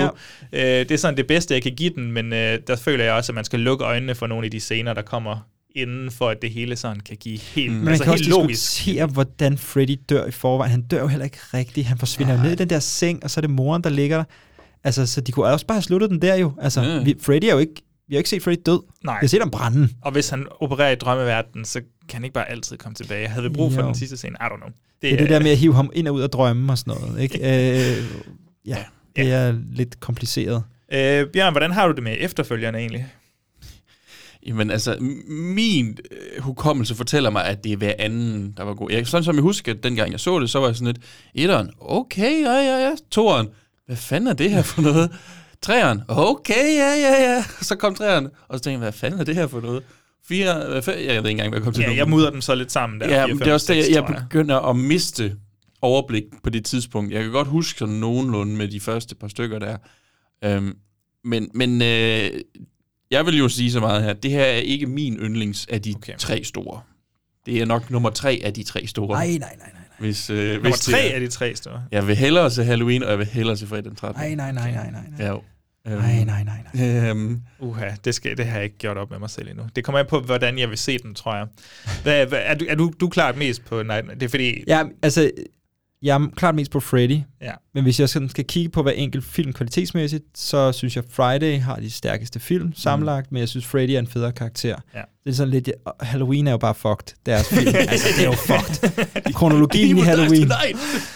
ja. 0.52 0.80
Øh, 0.80 0.88
det 0.88 0.90
er 0.90 0.96
sådan 0.96 1.16
det 1.16 1.26
bedste, 1.26 1.54
jeg 1.54 1.62
kan 1.62 1.74
give 1.74 1.90
den, 1.90 2.12
men 2.12 2.32
øh, 2.32 2.58
der 2.66 2.76
føler 2.76 3.04
jeg 3.04 3.12
også, 3.14 3.32
at 3.32 3.34
man 3.34 3.44
skal 3.44 3.60
lukke 3.60 3.84
øjnene 3.84 4.14
for 4.14 4.26
nogle 4.26 4.44
af 4.44 4.50
de 4.50 4.60
scener, 4.60 4.94
der 4.94 5.02
kommer 5.02 5.48
inden 5.76 6.10
for, 6.10 6.28
at 6.28 6.42
det 6.42 6.50
hele 6.50 6.76
sådan 6.76 7.00
kan 7.00 7.16
give 7.16 7.38
helt, 7.38 7.72
Men 7.72 7.80
man 7.84 7.88
altså 7.88 8.04
kan 8.04 8.12
også 8.12 8.24
helt 8.24 8.34
logisk. 8.36 8.76
diskutere, 8.76 9.06
hvordan 9.06 9.58
Freddy 9.58 9.96
dør 10.08 10.26
i 10.26 10.30
forvejen. 10.30 10.70
Han 10.70 10.82
dør 10.82 11.00
jo 11.00 11.06
heller 11.06 11.24
ikke 11.24 11.38
rigtigt. 11.54 11.86
Han 11.86 11.98
forsvinder 11.98 12.36
jo 12.36 12.42
ned 12.42 12.52
i 12.52 12.54
den 12.54 12.70
der 12.70 12.78
seng, 12.78 13.24
og 13.24 13.30
så 13.30 13.40
er 13.40 13.42
det 13.42 13.50
moren, 13.50 13.84
der 13.84 13.90
ligger 13.90 14.16
der. 14.16 14.24
Altså, 14.84 15.06
så 15.06 15.20
de 15.20 15.32
kunne 15.32 15.46
også 15.46 15.66
bare 15.66 15.76
have 15.76 15.82
sluttet 15.82 16.10
den 16.10 16.22
der 16.22 16.34
jo. 16.34 16.52
Altså, 16.60 16.80
Ja. 16.82 16.94
ja. 16.96 17.02
vi, 17.02 17.14
Freddy 17.20 17.44
er 17.44 17.52
jo 17.52 17.58
ikke... 17.58 17.74
Vi 18.08 18.14
har 18.14 18.18
ikke 18.18 18.30
set 18.30 18.42
Freddy 18.42 18.60
død. 18.66 18.80
Nej. 19.04 19.14
Vi 19.14 19.24
har 19.24 19.28
set 19.28 19.40
ham 19.40 19.50
brænde. 19.50 19.88
Og 20.02 20.12
hvis 20.12 20.28
han 20.28 20.46
opererer 20.60 20.90
i 20.90 20.94
drømmeverdenen, 20.94 21.64
så 21.64 21.80
kan 21.80 22.14
han 22.16 22.24
ikke 22.24 22.34
bare 22.34 22.50
altid 22.50 22.76
komme 22.76 22.94
tilbage. 22.94 23.28
Havde 23.28 23.42
vi 23.42 23.48
brug 23.54 23.72
for 23.72 23.80
Jo. 23.80 23.86
den 23.86 23.94
sidste 23.94 24.16
scene? 24.16 24.36
I 24.40 24.44
don't 24.44 24.56
know. 24.56 24.68
Det 25.02 25.12
er 25.12 25.16
det 25.16 25.28
der 25.30 25.40
med 25.40 25.50
at 25.50 25.56
hive 25.58 25.74
ham 25.74 25.90
ind 25.94 26.08
og 26.08 26.14
ud 26.14 26.20
af 26.22 26.30
drømme 26.30 26.72
og 26.72 26.78
sådan 26.78 26.94
noget. 27.00 27.20
Ikke? 27.22 27.38
øh, 27.98 28.04
ja, 28.66 28.76
det 29.16 29.32
er 29.32 29.54
lidt 29.72 30.00
kompliceret. 30.00 30.62
Øh, 30.92 31.26
Bjørn, 31.32 31.52
hvordan 31.52 31.70
har 31.72 31.86
du 31.88 31.94
det 31.94 32.02
med 32.02 32.16
efterfølgerne 32.20 32.78
egentlig? 32.78 33.06
Jamen 34.48 34.70
altså, 34.70 34.96
min 35.28 35.98
øh, 36.10 36.42
hukommelse 36.42 36.94
fortæller 36.94 37.30
mig, 37.30 37.44
at 37.44 37.64
det 37.64 37.72
er 37.72 37.76
hver 37.76 37.92
anden, 37.98 38.54
der 38.56 38.62
var 38.62 38.74
god. 38.74 38.90
Jeg, 38.90 39.06
sådan 39.06 39.24
som 39.24 39.34
jeg 39.34 39.42
husker, 39.42 39.72
at 39.72 39.82
dengang 39.82 40.12
jeg 40.12 40.20
så 40.20 40.38
det, 40.40 40.50
så 40.50 40.58
var 40.58 40.66
jeg 40.66 40.76
sådan 40.76 40.86
lidt, 40.86 40.98
etteren, 41.34 41.70
okay, 41.80 42.42
ja, 42.42 42.52
ja, 42.52 42.86
ja. 42.88 42.92
Toeren, 43.10 43.48
hvad 43.86 43.96
fanden 43.96 44.28
er 44.28 44.32
det 44.34 44.50
her 44.50 44.62
for 44.62 44.82
noget? 44.82 45.10
Treeren, 45.62 46.02
okay, 46.08 46.76
ja, 46.76 46.94
ja, 46.94 47.32
ja. 47.32 47.44
Så 47.62 47.76
kom 47.76 47.94
treeren, 47.94 48.28
og 48.48 48.58
så 48.58 48.64
tænkte 48.64 48.70
jeg, 48.70 48.78
hvad 48.78 48.92
fanden 48.92 49.20
er 49.20 49.24
det 49.24 49.34
her 49.34 49.46
for 49.46 49.60
noget? 49.60 49.82
Fire, 50.28 50.68
hvad 50.70 50.82
fanden, 50.82 51.04
jeg 51.06 51.08
ved 51.08 51.16
ikke 51.16 51.30
engang, 51.30 51.48
hvad 51.48 51.58
jeg 51.58 51.64
kom 51.64 51.72
til 51.72 51.82
Ja, 51.82 51.88
nu. 51.88 51.94
jeg 51.94 52.08
mudrer 52.08 52.30
dem 52.30 52.40
så 52.40 52.54
lidt 52.54 52.72
sammen 52.72 53.00
der. 53.00 53.08
Ja, 53.08 53.24
fire, 53.24 53.28
men 53.28 53.38
fem, 53.38 53.38
det 53.38 53.48
er 53.48 53.52
også 53.52 53.72
det, 53.72 53.78
jeg, 53.78 53.94
jeg 53.94 54.16
begynder 54.22 54.56
at 54.56 54.76
miste 54.76 55.36
overblik 55.82 56.24
på 56.44 56.50
det 56.50 56.64
tidspunkt. 56.64 57.12
Jeg 57.12 57.22
kan 57.22 57.32
godt 57.32 57.48
huske 57.48 57.78
sådan 57.78 57.94
nogenlunde 57.94 58.56
med 58.56 58.68
de 58.68 58.80
første 58.80 59.14
par 59.14 59.28
stykker 59.28 59.58
der. 59.58 59.76
Øhm, 60.44 60.76
men 61.24 61.48
men 61.54 61.82
øh, 61.82 62.30
jeg 63.10 63.26
vil 63.26 63.38
jo 63.38 63.48
sige 63.48 63.72
så 63.72 63.80
meget 63.80 64.02
her, 64.02 64.12
det 64.12 64.30
her 64.30 64.44
er 64.44 64.56
ikke 64.56 64.86
min 64.86 65.16
yndlings 65.16 65.66
af 65.70 65.82
de 65.82 65.92
okay. 65.96 66.16
tre 66.18 66.44
store. 66.44 66.80
Det 67.46 67.60
er 67.60 67.64
nok 67.66 67.90
nummer 67.90 68.10
tre 68.10 68.40
af 68.44 68.54
de 68.54 68.62
tre 68.62 68.86
store. 68.86 69.08
Nej, 69.08 69.26
nej, 69.26 69.38
nej, 69.38 69.48
nej. 69.58 69.82
Hvis, 69.98 70.30
øh, 70.30 70.52
Nummer 70.54 70.70
hvis 70.70 70.80
det 70.80 70.94
tre 70.94 71.08
er- 71.08 71.14
af 71.14 71.20
de 71.20 71.28
tre 71.28 71.54
store. 71.56 71.82
Jeg 71.92 72.06
vil 72.06 72.16
hellere 72.16 72.50
se 72.50 72.64
Halloween, 72.64 73.02
og 73.02 73.10
jeg 73.10 73.18
vil 73.18 73.26
hellere 73.26 73.56
se 73.56 73.66
fredag 73.66 73.84
den 73.84 73.94
13. 73.96 74.20
Nej, 74.22 74.34
nej, 74.34 74.52
nej, 74.52 74.70
nej, 74.72 74.90
nej. 74.90 75.02
nej. 75.18 75.26
Ja, 75.26 75.28
jo. 75.32 75.42
Øhm, 75.88 75.98
Nej, 75.98 76.24
nej, 76.24 76.44
nej, 76.44 76.58
nej. 76.74 77.08
Øhm, 77.10 77.40
Uha, 77.58 77.90
det, 78.04 78.14
skal, 78.14 78.36
det 78.36 78.46
har 78.46 78.54
jeg 78.56 78.64
ikke 78.64 78.78
gjort 78.78 78.96
op 78.96 79.10
med 79.10 79.18
mig 79.18 79.30
selv 79.30 79.48
endnu. 79.48 79.64
Det 79.76 79.84
kommer 79.84 79.98
an 79.98 80.06
på, 80.08 80.20
hvordan 80.20 80.58
jeg 80.58 80.68
vil 80.70 80.78
se 80.78 80.98
den, 80.98 81.14
tror 81.14 81.36
jeg. 81.36 81.46
Hvad, 82.02 82.26
er, 82.32 82.54
du, 82.54 82.64
er 82.68 82.74
du, 82.74 82.92
du 83.00 83.08
klart 83.08 83.36
mest 83.36 83.64
på 83.64 83.82
Night 83.82 84.06
Det 84.14 84.22
er 84.22 84.28
fordi... 84.28 84.64
Ja, 84.66 84.82
altså, 85.02 85.30
jeg 86.02 86.14
er 86.14 86.28
klart 86.36 86.54
mest 86.54 86.70
på 86.70 86.80
Freddy. 86.80 87.20
Ja. 87.42 87.52
Men 87.74 87.82
hvis 87.84 88.00
jeg 88.00 88.08
sådan 88.08 88.28
skal 88.28 88.44
kigge 88.44 88.68
på 88.70 88.82
hver 88.82 88.92
enkelt 88.92 89.24
film 89.24 89.52
kvalitetsmæssigt, 89.52 90.24
så 90.34 90.72
synes 90.72 90.96
jeg, 90.96 91.04
Friday 91.10 91.60
har 91.60 91.76
de 91.76 91.90
stærkeste 91.90 92.40
film 92.40 92.72
sammenlagt, 92.74 93.32
men 93.32 93.40
jeg 93.40 93.48
synes, 93.48 93.66
Freddy 93.66 93.90
er 93.90 93.98
en 93.98 94.06
federe 94.06 94.32
karakter. 94.32 94.76
Ja. 94.94 95.00
Det 95.24 95.30
er 95.30 95.34
sådan 95.34 95.50
lidt, 95.50 95.70
og 95.84 96.06
Halloween 96.06 96.46
er 96.46 96.50
jo 96.50 96.58
bare 96.58 96.74
fucked, 96.74 97.16
deres 97.26 97.48
film. 97.48 97.68
altså, 97.76 98.08
det 98.16 98.24
er 98.24 98.26
jo 98.26 98.32
fucked. 98.32 99.32
Kronologien 99.38 99.98
i 99.98 100.00
Halloween. 100.00 100.52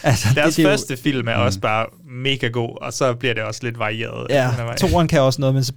Altså, 0.02 0.28
Deres 0.34 0.56
det 0.56 0.62
jo- 0.64 0.68
første 0.68 0.96
film 0.96 1.28
er 1.28 1.34
også 1.34 1.60
bare 1.60 1.86
mega 2.10 2.48
god, 2.48 2.78
og 2.82 2.92
så 2.92 3.14
bliver 3.14 3.34
det 3.34 3.42
også 3.42 3.60
lidt 3.62 3.78
varieret. 3.78 4.26
Ja, 4.30 4.48
undervejs. 4.50 4.80
toeren 4.80 5.08
kan 5.08 5.20
også 5.20 5.40
noget, 5.40 5.54
men 5.54 5.64
så 5.64 5.72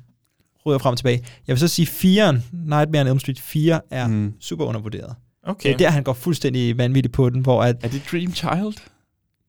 ryger 0.65 0.76
jeg 0.76 0.82
frem 0.82 0.91
og 0.91 0.98
tilbage. 0.98 1.23
Jeg 1.48 1.53
vil 1.53 1.60
så 1.60 1.68
sige, 1.68 1.86
firen, 1.86 2.44
Nightmare 2.53 3.02
on 3.02 3.07
Elm 3.07 3.19
Street 3.19 3.40
4, 3.40 3.82
er 3.91 4.07
mm. 4.07 4.34
super 4.41 4.65
undervurderet. 4.65 5.15
Okay. 5.48 5.68
Det 5.69 5.73
er 5.73 5.77
der, 5.77 5.90
han 5.90 6.03
går 6.03 6.14
fuldstændig 6.14 6.77
vanvittigt 6.77 7.14
på 7.14 7.30
den, 7.30 7.41
hvor 7.41 7.64
at... 7.64 7.76
Er 7.84 7.88
det 7.88 8.02
Dream 8.11 8.34
Child? 8.34 8.76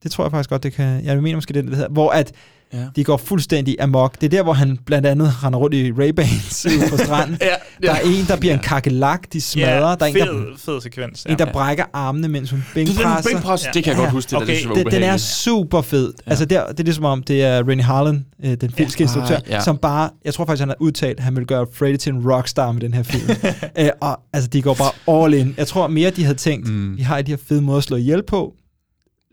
Det 0.07 0.13
tror 0.13 0.23
jeg 0.23 0.31
faktisk 0.31 0.49
godt, 0.49 0.63
det 0.63 0.73
kan... 0.73 1.05
Jeg 1.05 1.17
mener 1.23 1.35
måske, 1.37 1.53
det 1.53 1.63
det, 1.63 1.71
der 1.71 1.77
hedder. 1.77 1.91
Hvor 1.91 2.09
at 2.09 2.31
Ja. 2.73 2.85
de 2.95 3.03
går 3.03 3.17
fuldstændig 3.17 3.75
amok. 3.79 4.15
Det 4.21 4.23
er 4.23 4.29
der, 4.29 4.43
hvor 4.43 4.53
han 4.53 4.77
blandt 4.85 5.07
andet 5.07 5.43
render 5.43 5.59
rundt 5.59 5.75
i 5.75 5.91
Ray-Bans 5.91 6.89
på 6.89 6.97
stranden. 6.97 7.37
ja, 7.41 7.47
Der 7.87 7.93
er 7.93 7.99
en, 7.99 8.25
der 8.27 8.37
bliver 8.37 8.53
en 8.53 8.59
kakelak, 8.59 9.33
de 9.33 9.41
smadrer. 9.41 9.69
Ja, 9.75 9.79
der 9.81 9.87
er 10.01 10.05
en, 10.05 10.13
fed, 10.13 10.21
der, 10.21 10.57
fed 10.57 10.81
sekvens. 10.81 11.25
en, 11.29 11.39
der 11.39 11.51
brækker 11.51 11.83
armene, 11.93 12.27
mens 12.27 12.51
hun 12.51 12.63
bænkpresser. 12.73 13.29
bænkpres, 13.31 13.61
det 13.73 13.83
kan 13.83 13.93
jeg 13.93 13.99
godt 14.01 14.11
huske, 14.11 14.29
det 14.39 14.47
der, 14.47 14.73
det 14.73 14.85
den, 14.85 14.91
den 14.91 15.03
er 15.03 15.17
super 15.17 15.81
fed. 15.81 16.13
Ja. 16.25 16.29
Altså, 16.31 16.45
der, 16.45 16.67
det 16.67 16.79
er 16.79 16.83
ligesom 16.83 17.05
om, 17.05 17.23
det 17.23 17.43
er 17.43 17.67
Rennie 17.69 17.83
Harlan, 17.85 18.25
øh, 18.43 18.53
den 18.61 18.71
finske 18.71 19.01
Ja. 19.01 19.05
instruktør, 19.05 19.35
Ah, 19.35 19.41
ja. 19.49 19.61
som 19.61 19.77
bare, 19.77 20.09
jeg 20.25 20.33
tror 20.33 20.45
faktisk, 20.45 20.59
han 20.61 20.69
har 20.69 20.75
udtalt, 20.79 21.17
at 21.17 21.23
han 21.23 21.35
vil 21.35 21.45
gøre 21.45 21.65
Freddy 21.73 21.97
til 21.97 22.13
en 22.13 22.31
rockstar 22.31 22.71
med 22.71 22.81
den 22.81 22.93
her 22.93 23.03
film. 23.03 23.29
øh, 23.79 23.89
og 24.01 24.19
altså, 24.33 24.49
de 24.49 24.61
går 24.61 24.73
bare 24.73 25.23
all 25.25 25.33
in. 25.33 25.53
Jeg 25.57 25.67
tror 25.67 25.87
mere, 25.87 26.09
de 26.09 26.23
havde 26.23 26.37
tænkt, 26.37 26.67
mm. 26.67 26.97
vi 26.97 27.01
har 27.01 27.21
de 27.21 27.31
her 27.31 27.37
fede 27.47 27.61
måder 27.61 27.77
at 27.77 27.83
slå 27.83 27.97
ihjel 27.97 28.23
på. 28.27 28.53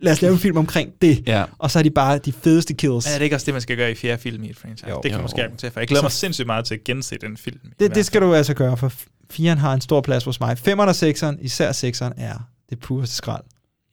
Lad 0.05 0.13
os 0.13 0.23
lave 0.23 0.33
en 0.33 0.39
film 0.39 0.57
omkring 0.57 0.91
det. 1.03 1.23
Ja. 1.27 1.45
Og 1.59 1.71
så 1.71 1.79
er 1.79 1.83
de 1.83 1.91
bare 1.91 2.19
de 2.19 2.33
fedeste 2.33 2.75
kills. 2.75 3.07
Ja, 3.07 3.13
det 3.13 3.19
er 3.19 3.25
ikke 3.25 3.37
også 3.37 3.47
det, 3.47 3.55
man 3.55 3.61
skal 3.61 3.77
gøre 3.77 3.91
i 3.91 3.95
fjerde 3.95 4.23
film 4.23 4.45
i 4.45 4.51
et 4.51 4.57
franchise. 4.57 4.91
Jo. 4.91 5.01
det 5.03 5.11
kan 5.11 5.19
Jo. 5.19 5.23
måske 5.23 5.41
jeg 5.41 5.51
til, 5.59 5.71
for 5.71 5.81
jeg 5.81 5.89
glæder 5.89 6.01
Så- 6.01 6.05
mig 6.05 6.13
sindssygt 6.13 6.47
meget 6.47 6.65
til 6.65 6.75
at 6.75 6.85
gense 6.85 7.17
den 7.21 7.37
film. 7.37 7.59
Det, 7.81 7.95
det 7.95 8.07
skal 8.07 8.21
du 8.21 8.35
altså 8.35 8.55
gøre, 8.55 8.77
for 8.77 8.93
firen 9.31 9.59
har 9.59 9.73
en 9.75 9.81
stor 9.81 10.01
plads 10.01 10.25
hos 10.25 10.41
mig. 10.41 10.59
Femeren 10.59 10.89
og 10.89 10.95
sekseren, 10.97 11.39
især 11.41 11.73
sekseren, 11.73 12.13
er 12.17 12.35
det 12.71 12.79
pureste 12.79 13.17
skrald. 13.17 13.43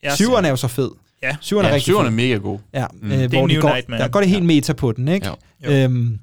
Jeg 0.04 0.14
Syveren 0.14 0.46
er 0.46 0.50
jo 0.50 0.56
så 0.56 0.68
fed. 0.68 0.90
Ja. 1.24 1.36
Syveren 1.42 1.66
er 1.66 1.70
Ja, 1.70 1.76
rigtig 1.76 1.84
syveren 1.94 2.08
er 2.08 2.12
mega 2.12 2.36
god. 2.36 2.60
Ja, 2.74 2.86
Mm. 2.94 3.00
mm. 3.02 3.10
Det 3.10 3.20
er 3.20 3.24
øh, 3.24 3.30
hvor 3.30 3.48
new 3.48 3.62
går, 3.62 3.74
Nightmare. 3.74 4.02
der 4.02 4.08
går 4.08 4.20
det 4.20 4.30
helt 4.30 4.46
meta 4.46 4.74
på 4.74 4.92
den, 4.92 5.08
ikke? 5.08 5.28
Jo. 5.28 5.36
Øhm, 5.72 6.20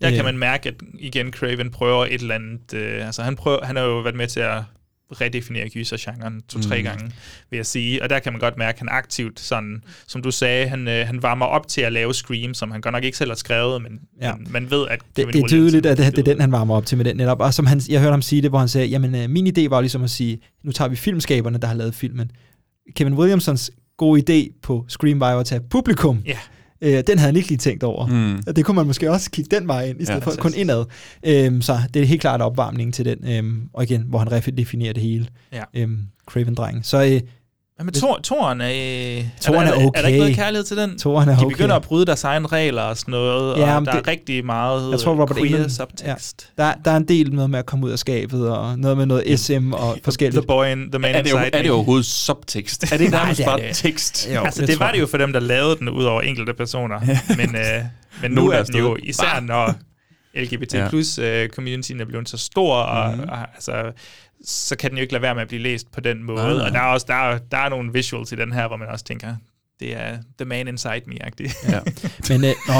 Der 0.00 0.08
øh, 0.10 0.14
kan 0.16 0.24
man 0.24 0.38
mærke, 0.38 0.68
at 0.68 0.74
igen 0.98 1.32
Craven 1.32 1.70
prøver 1.70 2.06
et 2.06 2.12
eller 2.20 2.34
andet... 2.34 2.74
Øh, 2.74 3.06
altså 3.06 3.22
han, 3.22 3.36
prøver, 3.36 3.64
han 3.64 3.76
har 3.76 3.82
jo 3.82 3.98
været 4.00 4.14
med 4.16 4.26
til 4.28 4.40
at 4.40 4.62
redefinere 5.20 5.68
gyser-genren 5.68 6.42
to-tre 6.48 6.78
Mm. 6.78 6.84
gange, 6.84 7.04
vil 7.50 7.56
jeg 7.56 7.66
sige. 7.66 8.02
Og 8.02 8.10
der 8.10 8.18
kan 8.18 8.32
man 8.32 8.40
godt 8.40 8.56
mærke, 8.58 8.76
at 8.76 8.78
han 8.78 8.88
aktivt, 8.90 9.40
sådan, 9.40 9.82
som 10.06 10.22
du 10.22 10.30
sagde, 10.30 10.66
han, 10.68 10.88
øh, 10.88 11.06
han 11.06 11.22
varmer 11.22 11.46
op 11.46 11.68
til 11.68 11.80
at 11.80 11.92
lave 11.92 12.14
Scream, 12.14 12.54
som 12.54 12.70
han 12.70 12.80
godt 12.80 12.92
nok 12.92 13.04
ikke 13.04 13.16
selv 13.18 13.30
har 13.30 13.36
skrevet, 13.36 13.82
men, 13.82 13.92
Ja. 14.22 14.32
man 14.50 14.70
ved, 14.70 14.86
at 14.90 15.00
det, 15.16 15.26
det 15.32 15.42
er 15.42 15.48
tydeligt, 15.48 15.86
at 15.86 15.98
det, 15.98 16.16
det 16.16 16.18
er 16.18 16.32
den, 16.32 16.40
han 16.40 16.52
varmer 16.52 16.76
op 16.76 16.86
til 16.86 16.96
med 16.98 17.04
den 17.04 17.16
netop. 17.16 17.40
Og 17.40 17.54
som 17.54 17.66
han, 17.66 17.80
jeg 17.88 18.00
hørte 18.00 18.10
ham 18.12 18.22
sige 18.22 18.42
det, 18.42 18.50
hvor 18.50 18.58
han 18.58 18.68
sagde, 18.68 18.86
jamen 18.86 19.14
øh, 19.14 19.30
min 19.30 19.46
idé 19.46 19.68
var 19.68 19.80
ligesom 19.80 20.02
at 20.04 20.10
sige, 20.10 20.38
nu 20.64 20.72
tager 20.72 20.88
vi 20.88 20.96
filmskaberne, 20.96 21.58
der 21.58 21.66
har 21.66 21.74
lavet 21.74 21.94
filmen. 21.94 22.30
Kevin 22.96 23.14
Williamsons 23.14 23.70
gode 23.96 24.22
idé 24.30 24.58
på 24.62 24.84
Scream 24.88 25.20
var 25.20 25.38
at 25.38 25.46
tage 25.46 25.60
publikum. 25.70 26.22
Ja. 26.26 26.38
Øh, 26.82 26.92
den 27.06 27.18
havde 27.18 27.20
han 27.20 27.36
ikke 27.36 27.48
lige 27.48 27.58
tænkt 27.58 27.82
over. 27.82 28.06
Mm. 28.06 28.54
Det 28.54 28.64
kunne 28.64 28.74
man 28.74 28.86
måske 28.86 29.10
også 29.10 29.30
kigge 29.30 29.56
den 29.56 29.68
vej 29.68 29.84
ind, 29.84 30.00
i 30.00 30.04
stedet 30.04 30.20
Ja, 30.20 30.24
for 30.24 30.36
kun 30.36 30.54
indad. 30.56 30.84
Øhm, 31.26 31.62
så 31.62 31.78
det 31.94 32.02
er 32.02 32.06
helt 32.06 32.20
klart 32.20 32.40
opvarmningen 32.40 32.92
til 32.92 33.04
den. 33.04 33.28
Øhm, 33.28 33.68
og 33.72 33.82
igen, 33.82 34.04
hvor 34.08 34.18
han 34.18 34.32
redefinerer 34.32 34.92
det 34.92 35.02
hele. 35.02 35.26
Ja. 35.52 35.62
Øhm, 35.74 35.98
Craven-dreng. 36.30 36.80
Så 36.82 37.04
øh, 37.04 37.20
men 37.82 37.94
Tor, 37.94 38.20
Toren 38.24 38.60
er... 38.60 38.68
øh, 39.18 39.24
Toren 39.40 39.68
er, 39.68 39.72
er 39.72 39.74
der, 39.78 39.86
okay. 39.86 39.98
Er 39.98 40.02
der 40.02 40.08
ikke 40.08 40.18
noget 40.18 40.34
kærlighed 40.36 40.64
til 40.64 40.76
den? 40.76 40.98
Toren 40.98 41.28
er 41.28 41.36
De 41.36 41.44
okay. 41.44 41.54
begynder 41.54 41.76
at 41.76 41.82
bryde 41.82 42.06
deres 42.06 42.24
egne 42.24 42.46
regler 42.46 42.82
og 42.82 42.96
sådan 42.96 43.12
noget, 43.12 43.58
Ja, 43.58 43.76
og 43.78 43.86
der 43.86 43.92
det- 43.92 43.98
er 43.98 44.08
rigtig 44.08 44.44
meget 44.46 44.90
jeg 44.90 45.00
tror, 45.00 45.12
Robert 45.12 45.36
queer 45.36 45.46
England, 45.50 45.70
subtext. 45.70 46.48
Ja, 46.58 46.62
der, 46.62 46.74
der 46.84 46.90
er 46.90 46.96
en 46.96 47.08
del 47.08 47.34
noget 47.34 47.50
med 47.50 47.58
at 47.58 47.66
komme 47.66 47.86
ud 47.86 47.90
af 47.90 47.98
skabet, 47.98 48.48
og 48.50 48.78
noget 48.78 48.96
med 48.96 49.06
noget 49.06 49.40
SM 49.40 49.72
og 49.72 49.98
forskelligt. 50.04 50.40
The 50.42 50.46
boy 50.46 50.66
in, 50.66 50.90
the 50.90 50.98
man 50.98 51.14
Er 51.14 51.22
det, 51.22 51.32
er 51.52 51.62
det 51.62 51.70
overhovedet 51.70 52.06
subtekst? 52.06 52.92
Er 52.92 52.96
det 52.96 53.00
Nej, 53.10 53.20
nærmest 53.20 53.38
det 53.38 53.44
er 53.46 53.50
bare 53.50 53.60
det. 53.68 53.76
tekst? 53.76 54.28
Jo, 54.34 54.40
altså, 54.44 54.60
det 54.60 54.68
det, 54.68 54.80
var 54.80 54.92
det 54.92 55.00
jo 55.00 55.06
for 55.06 55.18
dem, 55.18 55.32
der 55.32 55.40
lavede 55.40 55.76
den, 55.78 55.88
ud 55.88 56.04
over 56.04 56.20
enkelte 56.22 56.54
personer. 56.54 57.00
men 57.36 57.56
øh, 57.56 57.62
men 58.22 58.30
nu 58.30 58.34
Nogen 58.34 58.52
er 58.52 58.62
den 58.62 58.76
jo, 58.76 58.96
især 59.02 59.40
når, 59.40 59.74
LGBT 60.36 60.74
Ja. 60.74 60.88
plus 60.88 61.18
uh, 61.18 61.24
communityen 61.54 62.00
er 62.00 62.04
blevet 62.04 62.28
så 62.28 62.36
stor, 62.38 62.74
og, 62.76 63.16
Mhm. 63.16 63.28
og 63.28 63.38
altså, 63.54 63.72
så 64.44 64.76
kan 64.76 64.90
den 64.90 64.98
jo 64.98 65.02
ikke 65.02 65.12
lade 65.12 65.22
være 65.22 65.34
med 65.34 65.42
at 65.42 65.48
blive 65.48 65.62
læst 65.62 65.92
på 65.92 66.00
den 66.00 66.22
måde. 66.24 66.36
Nej, 66.38 66.52
nej. 66.54 66.66
Og 66.66 66.72
der 66.72 66.78
er 66.80 66.86
også 66.86 67.06
der 67.08 67.14
er, 67.14 67.38
der 67.38 67.56
er 67.58 67.68
nogle 67.68 67.92
visuals 67.92 68.32
i 68.32 68.36
den 68.36 68.52
her, 68.52 68.68
hvor 68.68 68.76
man 68.76 68.88
også 68.88 69.04
tænker, 69.04 69.34
det 69.80 69.96
er 69.96 70.18
the 70.38 70.44
man 70.48 70.68
inside 70.68 71.00
me-agtigt. 71.06 71.54
Ja. 71.68 71.80
Men, 72.34 72.44
øh, 72.44 72.54
nå, 72.68 72.74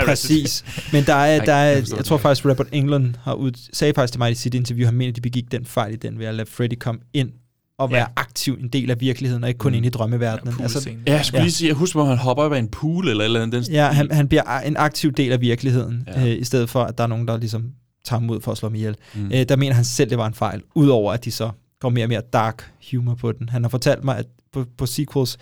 øh, 0.00 0.04
præcis. 0.04 0.64
Men 0.92 1.04
der 1.04 1.14
er, 1.14 1.44
der 1.44 1.52
er 1.54 1.82
jeg 1.96 2.04
tror 2.04 2.16
faktisk, 2.16 2.46
Robert 2.46 2.68
England 2.72 3.14
har 3.22 3.34
ud, 3.34 3.52
sagde 3.72 3.94
faktisk 3.94 4.12
til 4.12 4.18
mig 4.18 4.30
i 4.30 4.34
sit 4.34 4.54
interview, 4.54 4.86
han 4.86 4.94
mener, 4.94 5.12
at 5.12 5.16
de 5.16 5.20
begik 5.20 5.52
den 5.52 5.66
fejl 5.66 5.92
i 5.92 5.96
den 5.96 6.18
ved 6.18 6.26
at 6.26 6.34
lade 6.34 6.50
Freddy 6.50 6.74
komme 6.80 7.00
ind 7.12 7.30
og 7.78 7.90
være 7.90 8.00
Ja. 8.00 8.06
aktiv 8.16 8.58
en 8.60 8.68
del 8.68 8.90
af 8.90 9.00
virkeligheden, 9.00 9.42
og 9.44 9.48
ikke 9.50 9.58
kun 9.58 9.72
Mm. 9.72 9.76
inde 9.76 9.86
i 9.86 9.90
drømmeverdenen. 9.90 10.54
Ja, 10.58 10.62
altså. 10.62 10.90
Ja, 11.06 11.12
jeg 11.12 11.24
skulle 11.24 11.38
Ja. 11.38 11.44
lige 11.44 11.52
sige, 11.52 11.68
jeg 11.68 11.76
husker, 11.76 11.98
hvor 12.00 12.08
han 12.08 12.18
hopper 12.18 12.42
op 12.44 12.52
af 12.52 12.58
en 12.58 12.68
pool 12.68 13.08
eller 13.08 13.24
eller 13.24 13.42
andet. 13.42 13.64
Den 13.66 13.72
ja, 13.74 13.86
han, 13.86 14.10
han 14.10 14.28
bliver 14.28 14.58
en 14.60 14.76
aktiv 14.76 15.12
del 15.12 15.32
af 15.32 15.40
virkeligheden, 15.40 16.08
ja. 16.16 16.20
øh, 16.20 16.40
i 16.40 16.44
stedet 16.44 16.70
for, 16.70 16.82
at 16.84 16.98
der 16.98 17.04
er 17.04 17.08
nogen, 17.08 17.28
der 17.28 17.36
ligesom 17.36 17.64
tager 18.04 18.20
ham 18.20 18.30
ud 18.30 18.40
for 18.40 18.52
at 18.52 18.58
slå 18.58 18.68
ham 18.68 18.74
ihjel. 18.74 18.96
Mm. 19.14 19.26
Øh, 19.26 19.48
der 19.48 19.56
mener 19.56 19.74
han 19.74 19.84
selv, 19.84 20.10
det 20.10 20.18
var 20.18 20.26
en 20.26 20.34
fejl, 20.34 20.62
udover 20.74 21.12
at 21.12 21.24
de 21.24 21.30
så 21.30 21.50
går 21.80 21.88
mere 21.88 22.04
og 22.04 22.08
mere 22.08 22.22
dark 22.32 22.72
humor 22.90 23.14
på 23.14 23.32
den. 23.32 23.48
Han 23.48 23.62
har 23.62 23.68
fortalt 23.68 24.04
mig, 24.04 24.18
at 24.18 24.26
på, 24.52 24.64
på 24.78 24.86
sequels, 24.86 25.38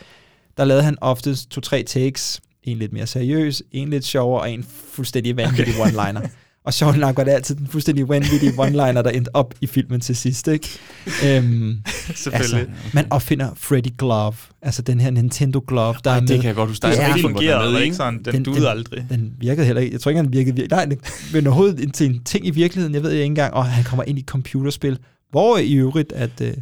der 0.57 0.65
lavede 0.65 0.83
han 0.83 0.97
oftest 1.01 1.51
to-tre 1.51 1.83
takes, 1.83 2.41
en 2.63 2.79
lidt 2.79 2.93
mere 2.93 3.07
seriøs, 3.07 3.63
en 3.73 3.91
lidt 3.91 4.05
sjovere, 4.05 4.41
og 4.43 4.51
en 4.51 4.65
fuldstændig 4.93 5.37
vanvittig 5.37 5.75
okay. 5.81 5.93
one-liner. 5.93 6.29
Og 6.65 6.75
sjovt 6.75 6.99
nok 6.99 7.17
var 7.17 7.25
det 7.25 7.31
altid 7.33 7.55
den 7.55 7.67
fuldstændig 7.67 8.09
vanvittige 8.09 8.53
one-liner, 8.53 9.03
der 9.03 9.11
endte 9.11 9.37
op 9.37 9.55
i 9.61 9.67
filmen 9.67 10.01
til 10.01 10.17
sidst, 10.17 10.49
ikke? 10.49 10.69
Øhm, 11.07 11.79
Selvfølgelig. 12.15 12.59
Altså, 12.61 12.67
man 12.95 13.07
opfinder 13.11 13.51
Freddy 13.57 13.89
Glove, 13.99 14.35
altså 14.63 14.83
den 14.83 15.01
her 15.01 15.11
Nintendo 15.11 15.65
Glove, 15.69 15.95
der 16.05 16.11
Ej, 16.11 16.17
er 16.17 16.21
med. 16.21 16.29
det 16.29 16.37
kan 16.41 16.47
jeg 16.49 16.55
godt 16.55 16.69
huske. 16.71 16.83
Der 16.83 16.89
er 16.89 16.93
Det 17.13 17.19
er 17.19 17.23
fungerede 17.23 17.65
med, 17.65 17.73
ikke 17.73 17.85
ikke? 17.85 17.97
sådan. 17.97 18.23
Den, 18.25 18.35
Den- 18.35 18.43
duede 18.43 18.61
den- 18.61 18.69
aldrig. 18.69 19.07
Den 19.11 19.33
virkede 19.41 19.67
heller 19.67 19.83
ikke. 19.83 19.93
Jeg 19.93 20.01
tror 20.01 20.11
ikke, 20.11 20.23
den 20.23 20.33
virkede 20.33 20.57
virkelig. 20.57 20.77
Nej, 20.77 20.85
den, 20.85 20.99
men 21.33 21.47
overhovedet 21.47 21.81
en, 21.81 21.91
til 21.91 22.07
en 22.11 22.25
ting 22.25 22.47
i 22.47 22.51
virkeligheden. 22.51 22.95
Jeg 22.95 23.03
ved 23.03 23.11
ikke 23.13 23.25
engang. 23.25 23.55
Og 23.55 23.65
han 23.67 23.85
kommer 23.85 24.05
ind 24.05 24.19
i 24.19 24.23
computerspil. 24.27 24.99
Hvor 25.31 25.59
i 25.59 25.73
øvrigt, 25.75 26.13
at... 26.13 26.41
Øh, 26.43 26.53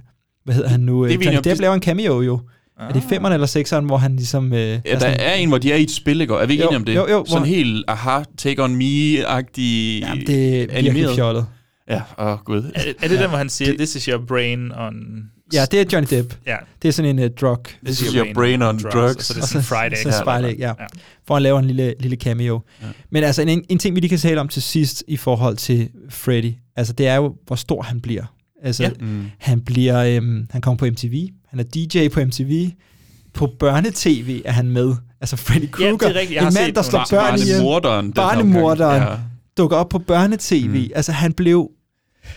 hvad 0.44 0.54
hedder 0.54 0.68
han 0.68 0.80
nu? 0.80 1.02
Det 1.04 1.10
Det 1.10 1.20
vi 1.20 1.24
Johnny. 1.24 1.40
Depp 1.50 1.60
laver 1.60 1.74
en 1.74 1.82
cameo 1.82 2.20
jo. 2.22 2.40
Ah. 2.80 2.88
Er 2.88 2.92
det 2.92 3.02
femmeren 3.08 3.32
eller 3.34 3.46
sekseren, 3.46 3.84
hvor 3.84 3.96
han 3.96 4.16
ligesom... 4.16 4.52
Øh, 4.52 4.58
Ja, 4.58 4.78
der 4.98 5.06
er 5.06 5.34
en, 5.34 5.48
hvor 5.48 5.58
de 5.58 5.72
er 5.72 5.76
i 5.76 5.82
et 5.82 5.90
spil, 5.90 6.20
ikke? 6.20 6.34
Er 6.34 6.46
vi 6.46 6.52
ikke 6.52 6.64
Jo, 6.64 6.68
enige 6.68 6.76
om 6.76 6.84
det? 6.84 6.94
jo, 6.96 7.06
jo, 7.10 7.24
Sådan 7.26 7.38
hvor- 7.38 7.46
helt, 7.46 7.84
aha, 7.88 8.22
take 8.38 8.62
on 8.62 8.74
me-agtig 8.74 10.00
Jamen, 10.00 10.26
det 10.26 10.46
er 10.54 10.58
virkelig 10.58 10.78
animeret. 10.90 11.14
fjollet. 11.14 11.46
Ja, 11.90 12.00
åh 12.18 12.26
oh, 12.26 12.38
gud. 12.44 12.70
Er, 12.74 12.80
er 13.02 13.08
det 13.08 13.18
den, 13.18 13.28
hvor 13.28 13.38
han 13.38 13.48
siger, 13.48 13.72
this 13.76 13.96
is 13.96 14.04
your 14.04 14.24
brain 14.28 14.72
on... 14.72 14.94
Ja, 15.52 15.64
det 15.70 15.80
er 15.80 15.84
Johnny 15.92 16.16
Depp. 16.16 16.34
Ja. 16.46 16.56
Det 16.82 16.88
er 16.88 16.92
sådan 16.92 17.18
en 17.18 17.24
uh, 17.24 17.30
drug. 17.40 17.58
This 17.84 18.02
is 18.02 18.12
your 18.12 18.26
brain 18.34 18.62
on 18.62 18.78
drugs. 18.78 19.16
Og 19.16 19.22
så 19.24 19.34
er 19.34 19.40
det 19.40 19.48
sådan 19.48 19.62
Friday. 19.62 19.96
Så 20.12 20.24
Friday, 20.24 20.58
ja. 20.58 20.72
For 21.26 21.34
han 21.34 21.42
laver 21.42 21.58
en 21.58 21.64
lille, 21.64 21.94
lille 22.00 22.16
cameo. 22.16 22.60
Ja. 22.82 22.86
Ja. 22.86 22.92
Men 23.10 23.24
altså, 23.24 23.42
en, 23.42 23.64
en 23.68 23.78
ting, 23.78 23.94
vi 23.94 24.00
lige 24.00 24.08
kan 24.08 24.18
tale 24.18 24.40
om 24.40 24.48
til 24.48 24.62
sidst 24.62 25.04
i 25.08 25.16
forhold 25.16 25.56
til 25.56 25.88
Freddy, 26.10 26.52
altså 26.76 26.92
det 26.92 27.06
er 27.06 27.14
jo, 27.16 27.34
hvor 27.46 27.56
stor 27.56 27.82
han 27.82 28.00
bliver. 28.00 28.24
Altså, 28.62 28.82
Ja. 28.82 28.90
Mm. 29.00 29.22
han 29.38 29.60
bliver, 29.60 30.04
øhm, 30.04 30.46
han 30.50 30.60
kommer 30.60 30.78
på 30.78 30.86
MTV, 30.86 31.26
han 31.50 31.60
er 31.60 31.64
DJ 31.64 32.08
på 32.08 32.20
MTV, 32.20 32.70
på 33.34 33.48
børnetv 33.58 34.40
er 34.44 34.52
han 34.52 34.68
med. 34.70 34.94
Altså 35.20 35.36
Freddy 35.36 35.62
Ja, 35.62 35.68
Krueger, 35.96 36.08
er 36.08 36.40
har 36.40 36.48
en 36.48 36.54
mand, 36.54 36.56
set 36.66 36.74
der 36.74 36.82
slår 36.82 37.06
børn 37.10 37.38
ihjel. 37.38 37.56
Barnemorderen. 37.56 38.12
Barnemorderen. 38.12 39.02
Ja. 39.02 39.14
dukker 39.56 39.76
op 39.76 39.88
på 39.88 39.98
børnetv. 39.98 40.68
Mm. 40.68 40.90
Altså 40.94 41.12
han 41.12 41.32
blev 41.32 41.70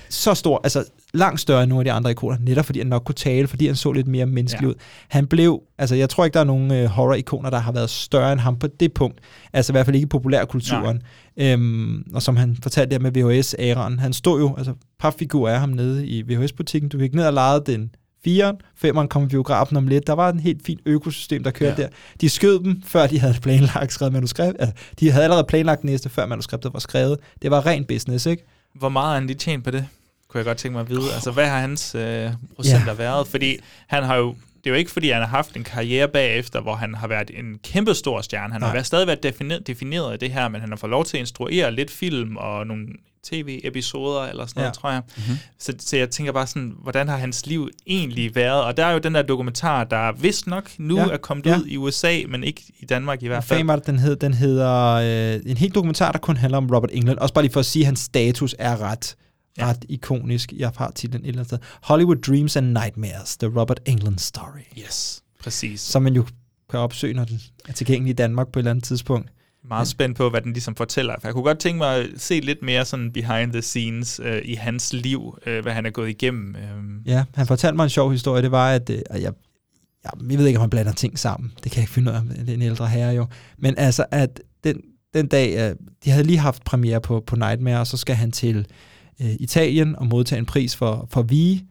så 0.09 0.33
stor, 0.33 0.61
altså 0.63 0.83
langt 1.13 1.39
større 1.39 1.63
end 1.63 1.69
nogle 1.69 1.81
af 1.81 1.85
de 1.85 1.91
andre 1.91 2.11
ikoner, 2.11 2.37
netop 2.39 2.65
fordi 2.65 2.79
han 2.79 2.87
nok 2.87 3.03
kunne 3.05 3.15
tale, 3.15 3.47
fordi 3.47 3.67
han 3.67 3.75
så 3.75 3.91
lidt 3.91 4.07
mere 4.07 4.25
menneskelig 4.25 4.61
Ja. 4.63 4.67
ja. 4.67 4.71
ud. 4.71 4.75
Han 5.07 5.27
blev, 5.27 5.61
altså 5.77 5.95
jeg 5.95 6.09
tror 6.09 6.25
ikke, 6.25 6.33
der 6.33 6.39
er 6.39 6.43
nogen 6.43 6.71
øh, 6.71 6.85
horror-ikoner, 6.85 7.49
der 7.49 7.59
har 7.59 7.71
været 7.71 7.89
større 7.89 8.31
end 8.31 8.39
ham 8.39 8.59
på 8.59 8.67
det 8.67 8.93
punkt. 8.93 9.19
Altså 9.53 9.71
i 9.71 9.73
hvert 9.73 9.85
fald 9.85 9.95
ikke 9.95 10.05
i 10.05 10.09
populærkulturen. 10.09 11.01
Øhm, 11.37 12.03
og 12.13 12.21
som 12.21 12.35
han 12.35 12.57
fortalte 12.63 12.95
der 12.95 12.99
med 12.99 13.11
VHS-æraen, 13.17 13.99
han 13.99 14.13
stod 14.13 14.39
jo, 14.39 14.55
altså 14.57 14.73
papfigur 14.99 15.49
af 15.49 15.59
ham 15.59 15.69
nede 15.69 16.07
i 16.07 16.21
VHS-butikken. 16.21 16.89
Du 16.89 16.97
gik 16.97 17.13
ned 17.13 17.25
og 17.25 17.33
lejede 17.33 17.63
den 17.65 17.89
4'eren, 18.27 18.85
5'eren 18.85 19.07
kom 19.07 19.23
i 19.23 19.27
biografen 19.27 19.77
om 19.77 19.87
lidt. 19.87 20.07
Der 20.07 20.13
var 20.13 20.29
en 20.29 20.39
helt 20.39 20.65
fint 20.65 20.81
økosystem, 20.85 21.43
der 21.43 21.51
kørte 21.51 21.81
Ja. 21.81 21.87
der. 21.87 21.93
De 22.21 22.29
skød 22.29 22.59
dem, 22.63 22.81
før 22.85 23.07
de 23.07 23.19
havde 23.19 23.35
planlagt 23.41 23.93
skrevet 23.93 24.13
manuskript. 24.13 24.55
Altså, 24.59 24.75
de 24.99 25.11
havde 25.11 25.23
allerede 25.23 25.43
planlagt 25.43 25.81
den 25.81 25.89
næste, 25.89 26.09
før 26.09 26.25
manuskriptet 26.25 26.73
var 26.73 26.79
skrevet. 26.79 27.19
Det 27.41 27.51
var 27.51 27.65
ren 27.65 27.85
business, 27.85 28.25
ikke? 28.25 28.43
Hvor 28.75 28.89
meget 28.89 29.07
har 29.07 29.13
han 29.13 29.27
lige 29.27 29.37
tjent 29.37 29.63
på 29.63 29.71
det? 29.71 29.87
Kunne 30.27 30.37
jeg 30.39 30.45
godt 30.45 30.57
tænke 30.57 30.73
mig 30.73 30.81
at 30.81 30.89
vide. 30.89 31.13
Altså, 31.13 31.31
hvad 31.31 31.47
har 31.47 31.59
hans 31.59 31.95
øh, 31.95 32.29
procenter 32.55 32.87
Ja. 32.87 32.93
været? 32.93 33.27
Fordi 33.27 33.57
han 33.87 34.03
har 34.03 34.15
jo 34.15 34.35
det 34.63 34.69
er 34.69 34.73
jo 34.73 34.77
ikke, 34.79 34.91
fordi 34.91 35.09
han 35.09 35.21
har 35.21 35.27
haft 35.29 35.55
en 35.55 35.63
karriere 35.63 36.07
bagefter, 36.07 36.61
hvor 36.61 36.75
han 36.75 36.95
har 36.95 37.07
været 37.07 37.31
en 37.33 37.57
kæmpe 37.63 37.93
stor 37.93 38.21
stjerne. 38.21 38.53
Han 38.53 38.61
har 38.61 38.69
Nej. 38.69 38.73
været, 38.75 38.85
stadig 38.85 39.07
været 39.07 39.23
defineret, 39.23 39.67
defineret 39.67 40.11
af 40.11 40.19
det 40.19 40.31
her, 40.31 40.47
men 40.49 40.61
han 40.61 40.69
har 40.69 40.75
fået 40.77 40.89
lov 40.89 41.05
til 41.05 41.17
at 41.17 41.21
instruere 41.21 41.71
lidt 41.71 41.91
film 41.91 42.37
og 42.37 42.67
nogle 42.67 42.87
tv-episoder 43.23 44.21
eller 44.21 44.45
sådan 44.45 44.59
noget, 44.61 44.67
Ja. 44.69 44.73
tror 44.73 44.91
jeg. 44.91 45.01
Mhm. 45.17 45.37
Så, 45.59 45.73
så 45.79 45.97
jeg 45.97 46.09
tænker 46.09 46.31
bare 46.31 46.47
sådan, 46.47 46.73
hvordan 46.81 47.07
har 47.07 47.17
hans 47.17 47.45
liv 47.45 47.69
egentlig 47.87 48.35
været? 48.35 48.63
Og 48.63 48.77
der 48.77 48.85
er 48.85 48.91
jo 48.93 48.99
den 48.99 49.15
der 49.15 49.21
dokumentar, 49.21 49.83
der 49.83 50.11
vist 50.11 50.47
nok 50.47 50.69
nu 50.77 50.97
Ja, 50.97 51.05
er 51.07 51.17
kommet 51.17 51.45
ja. 51.45 51.57
ud 51.57 51.65
i 51.65 51.77
USA, 51.77 52.19
men 52.29 52.43
ikke 52.43 52.63
i 52.79 52.85
Danmark 52.85 53.23
i 53.23 53.27
Hvad 53.27 53.35
hvert 53.37 53.43
fald. 53.43 53.63
var 53.65 53.75
det, 53.75 53.85
den 53.87 53.99
hed? 53.99 54.15
Den 54.15 54.33
hedder 54.33 54.73
øh, 55.35 55.41
en 55.45 55.57
helt 55.57 55.75
dokumentar, 55.75 56.11
der 56.11 56.19
kun 56.19 56.37
handler 56.37 56.57
om 56.57 56.69
Robert 56.75 56.89
England. 56.93 57.17
Også 57.17 57.33
bare 57.33 57.43
lige 57.43 57.53
for 57.53 57.59
at 57.59 57.65
sige, 57.65 57.83
at 57.83 57.85
hans 57.85 57.99
status 57.99 58.55
er 58.59 58.81
ret, 58.81 59.15
ja. 59.57 59.65
ret 59.69 59.85
ikonisk. 59.89 60.53
Jeg 60.57 60.71
har 60.77 60.91
titlen 60.95 61.21
et 61.21 61.27
eller 61.27 61.39
andet 61.39 61.47
sted. 61.49 61.57
Hollywood 61.83 62.15
Dreams 62.15 62.55
and 62.55 62.67
Nightmares, 62.67 63.37
The 63.37 63.59
Robert 63.59 63.79
England 63.85 64.19
Story. 64.19 64.79
Yes, 64.85 65.23
præcis. 65.43 65.81
Som 65.81 66.01
man 66.03 66.13
jo 66.15 66.25
kan 66.69 66.79
opsøge, 66.79 67.13
når 67.13 67.23
den 67.25 67.41
er 67.69 67.73
tilgængelig 67.73 68.09
i 68.11 68.13
Danmark 68.13 68.47
på 68.51 68.59
et 68.59 68.61
eller 68.61 68.71
andet 68.71 68.83
tidspunkt. 68.85 69.29
Meget 69.67 69.87
spændt 69.87 70.17
på, 70.17 70.29
hvad 70.29 70.41
den 70.41 70.53
ligesom 70.53 70.75
fortæller. 70.75 71.15
For 71.21 71.27
jeg 71.27 71.33
kunne 71.33 71.43
godt 71.43 71.59
tænke 71.59 71.77
mig 71.77 71.95
at 71.95 72.07
se 72.17 72.39
lidt 72.39 72.61
mere 72.61 72.85
sådan 72.85 73.11
behind 73.11 73.51
the 73.51 73.61
scenes 73.61 74.21
øh, 74.23 74.41
i 74.45 74.53
hans 74.53 74.93
liv, 74.93 75.37
øh, 75.45 75.63
hvad 75.63 75.73
han 75.73 75.85
er 75.85 75.89
gået 75.89 76.09
igennem. 76.09 76.55
Øh. 76.55 77.07
Ja, 77.07 77.23
han 77.35 77.47
fortalte 77.47 77.75
mig 77.75 77.83
en 77.83 77.89
sjov 77.89 78.11
historie. 78.11 78.41
Det 78.41 78.51
var, 78.51 78.71
at 78.71 78.89
øh, 78.89 78.95
jeg, 78.95 79.21
jeg, 79.21 79.31
jeg 80.29 80.39
ved 80.39 80.47
ikke, 80.47 80.59
om 80.59 80.61
han 80.61 80.69
blander 80.69 80.91
ting 80.91 81.19
sammen. 81.19 81.51
Det 81.63 81.71
kan 81.71 81.77
jeg 81.79 81.83
ikke 81.83 81.93
finde 81.93 82.11
ud 82.11 82.15
af. 82.15 82.21
Det 82.21 82.49
er 82.49 82.53
en 82.53 82.61
ældre 82.61 82.87
herre 82.87 83.13
jo. 83.13 83.27
Men 83.57 83.73
altså, 83.77 84.05
at 84.11 84.41
den, 84.63 84.81
den 85.13 85.27
dag, 85.27 85.69
øh, 85.69 85.75
de 86.05 86.09
havde 86.11 86.27
lige 86.27 86.39
haft 86.39 86.63
premiere 86.63 87.01
på, 87.01 87.23
på 87.27 87.35
Nightmare, 87.35 87.79
og 87.79 87.87
så 87.87 87.97
skal 87.97 88.15
han 88.15 88.31
til 88.31 88.67
øh, 89.21 89.31
Italien 89.39 89.95
og 89.95 90.07
modtage 90.07 90.39
en 90.39 90.45
pris 90.45 90.75
for, 90.75 91.07
for 91.11 91.21
Vige. 91.21 91.65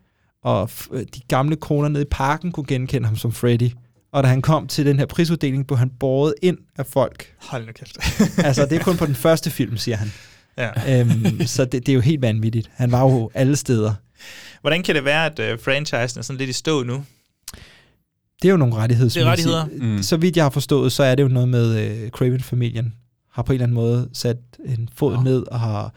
Og 0.44 0.70
øh, 0.92 1.00
de 1.00 1.20
gamle 1.28 1.56
kroner 1.56 1.88
nede 1.88 2.02
i 2.02 2.08
parken 2.10 2.52
kunne 2.52 2.66
genkende 2.66 3.06
ham 3.06 3.16
som 3.16 3.32
Freddy. 3.32 3.70
Og 4.12 4.22
da 4.22 4.28
han 4.28 4.42
kom 4.42 4.66
til 4.66 4.86
den 4.86 4.98
her 4.98 5.06
prisuddeling, 5.06 5.66
blev 5.66 5.78
han 5.78 5.90
båret 6.00 6.34
ind 6.42 6.58
af 6.78 6.86
folk. 6.86 7.34
Hold 7.38 7.66
nu 7.66 7.72
kæft. 7.72 7.98
altså, 8.46 8.66
det 8.66 8.78
er 8.78 8.82
kun 8.82 8.96
på 8.96 9.06
den 9.06 9.14
første 9.14 9.50
film, 9.50 9.76
siger 9.76 9.96
han. 9.96 10.12
Ja. 10.58 11.00
Øhm, 11.00 11.46
så 11.46 11.64
det, 11.64 11.86
det 11.86 11.88
er 11.88 11.94
jo 11.94 12.00
helt 12.00 12.22
vanvittigt. 12.22 12.70
Han 12.74 12.92
var 12.92 13.02
jo 13.02 13.30
alle 13.34 13.56
steder. 13.56 13.94
Hvordan 14.60 14.82
kan 14.82 14.94
det 14.94 15.04
være, 15.04 15.26
at 15.26 15.38
øh, 15.38 15.58
franchisen 15.58 16.18
er 16.18 16.22
sådan 16.22 16.38
lidt 16.38 16.50
i 16.50 16.52
stå 16.52 16.82
nu? 16.82 17.04
Det 18.42 18.48
er 18.48 18.52
jo 18.52 18.56
nogle 18.56 18.74
rettighedsmæssige. 18.74 19.20
Det 19.20 19.26
er 19.26 19.30
rettigheder. 19.30 19.94
Mm. 19.96 20.02
Så 20.02 20.16
vidt 20.16 20.36
jeg 20.36 20.44
har 20.44 20.50
forstået, 20.50 20.92
så 20.92 21.02
er 21.02 21.14
det 21.14 21.22
jo 21.22 21.28
noget 21.28 21.48
med 21.48 21.78
øh, 21.78 22.10
Craven-familien 22.10 22.94
har 23.32 23.42
på 23.42 23.52
en 23.52 23.54
eller 23.54 23.64
anden 23.64 23.74
måde 23.74 24.08
sat 24.12 24.36
en 24.64 24.88
fod 24.94 25.14
Nå. 25.14 25.22
ned 25.22 25.42
og 25.50 25.60
har... 25.60 25.94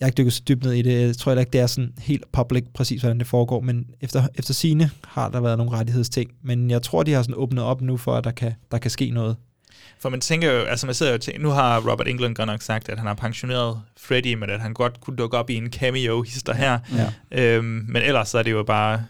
Jeg 0.00 0.06
har 0.06 0.08
ikke 0.08 0.16
dykket 0.16 0.32
så 0.32 0.42
dybt 0.48 0.64
ned 0.64 0.72
i 0.72 0.82
det. 0.82 1.06
Jeg 1.06 1.16
tror 1.16 1.32
heller 1.32 1.40
ikke, 1.40 1.52
det 1.52 1.60
er 1.60 1.66
sådan 1.66 1.92
helt 1.98 2.32
public 2.32 2.64
præcis, 2.74 3.00
hvordan 3.00 3.18
det 3.18 3.26
foregår. 3.26 3.60
Men 3.60 3.86
efter, 4.00 4.28
efter 4.34 4.54
sine 4.54 4.90
har 5.04 5.28
der 5.28 5.40
været 5.40 5.58
nogle 5.58 5.72
rettighedsting. 5.72 6.30
Men 6.42 6.70
jeg 6.70 6.82
tror, 6.82 7.02
de 7.02 7.12
har 7.12 7.22
sådan 7.22 7.34
åbnet 7.34 7.64
op 7.64 7.80
nu 7.80 7.96
for, 7.96 8.14
at 8.14 8.24
der 8.24 8.30
kan, 8.30 8.54
der 8.70 8.78
kan 8.78 8.90
ske 8.90 9.10
noget. 9.10 9.36
For 9.98 10.08
man 10.08 10.20
tænker 10.20 10.52
jo, 10.52 10.58
altså 10.58 10.86
man 10.86 10.94
sidder 10.94 11.12
jo 11.12 11.18
tænker, 11.18 11.42
nu 11.42 11.48
har 11.48 11.90
Robert 11.90 12.08
Englund 12.08 12.34
godt 12.34 12.46
nok 12.46 12.62
sagt, 12.62 12.88
at 12.88 12.98
han 12.98 13.06
har 13.06 13.14
pensioneret 13.14 13.80
Freddy, 13.96 14.34
men 14.34 14.50
at 14.50 14.60
han 14.60 14.74
godt 14.74 15.00
kunne 15.00 15.16
dukke 15.16 15.36
op 15.36 15.50
i 15.50 15.54
en 15.54 15.72
cameo-hister 15.72 16.54
her. 16.54 16.78
Ja. 17.30 17.56
Øhm, 17.56 17.84
men 17.88 18.02
ellers 18.02 18.28
så 18.28 18.38
er 18.38 18.42
det 18.42 18.50
jo 18.50 18.62
bare, 18.62 19.04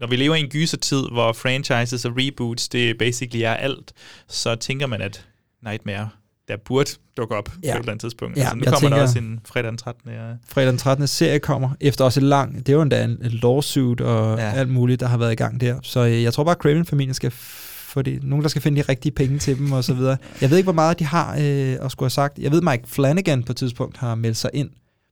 når 0.00 0.06
vi 0.06 0.16
lever 0.16 0.34
i 0.34 0.40
en 0.40 0.48
gysertid, 0.48 1.02
hvor 1.12 1.32
franchises 1.32 2.04
og 2.04 2.12
reboots, 2.16 2.68
det 2.68 2.98
basically 2.98 3.42
er 3.42 3.54
alt, 3.54 3.92
så 4.28 4.54
tænker 4.54 4.86
man, 4.86 5.00
at 5.00 5.26
Nightmare, 5.62 6.08
der 6.48 6.56
burde 6.64 6.90
dukke 7.16 7.34
op 7.36 7.48
ja. 7.48 7.72
På 7.72 7.76
et 7.76 7.80
eller 7.80 7.92
andet 7.92 8.00
tidspunkt. 8.00 8.36
Ja, 8.36 8.40
altså, 8.42 8.56
nu 8.56 8.64
kommer 8.64 8.74
der 8.74 8.80
tænker- 8.80 9.02
også 9.02 9.18
en 9.18 9.40
fredag 9.44 9.70
den 9.70 9.78
13. 9.78 10.10
Ja. 10.10 10.32
Fredag 10.48 10.68
den 10.68 10.78
13. 10.78 11.06
serie 11.06 11.38
kommer, 11.38 11.70
efter 11.80 12.04
også 12.04 12.20
et 12.20 12.24
lang, 12.24 12.58
det 12.58 12.68
er 12.68 12.72
jo 12.72 12.82
endda 12.82 13.04
en, 13.04 13.10
en 13.10 13.30
lawsuit 13.30 14.00
og 14.00 14.38
Ja. 14.38 14.52
alt 14.52 14.68
muligt, 14.70 15.00
der 15.00 15.06
har 15.06 15.16
været 15.18 15.32
i 15.32 15.34
gang 15.34 15.60
der. 15.60 15.78
Så 15.82 16.00
øh, 16.06 16.22
jeg 16.22 16.32
tror 16.32 16.44
bare, 16.44 16.54
at 16.54 16.60
Craven-familien 16.62 17.14
skal 17.14 17.30
få 17.30 18.02
det, 18.02 18.22
nogen, 18.24 18.42
der 18.42 18.48
skal 18.48 18.62
finde 18.62 18.82
de 18.82 18.86
rigtige 18.88 19.12
penge 19.12 19.38
til 19.38 19.58
dem 19.58 19.72
og 19.72 19.84
så 19.84 19.94
videre. 19.94 20.16
Jeg 20.40 20.50
ved 20.50 20.56
ikke, 20.56 20.66
hvor 20.66 20.72
meget 20.72 20.98
de 20.98 21.04
har 21.04 21.32
øh, 21.40 21.76
at 21.84 21.90
skulle 21.92 22.04
have 22.04 22.10
sagt. 22.10 22.38
Jeg 22.38 22.50
ved, 22.52 22.60
Mike 22.62 22.82
Flanagan 22.86 23.42
på 23.42 23.52
et 23.52 23.56
tidspunkt 23.56 23.96
har 23.96 24.14
meldt 24.14 24.36
sig 24.36 24.50
ind 24.54 24.70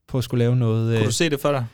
på 0.09 0.19
at 0.19 0.25
skulle 0.25 0.39
lave 0.39 0.57
noget. 0.57 0.89
Kunne 0.93 1.01
Øh, 1.01 1.07
du 1.07 1.13
se 1.13 1.31
det 1.31 1.41
for 1.41 1.53
dig? 1.53 1.65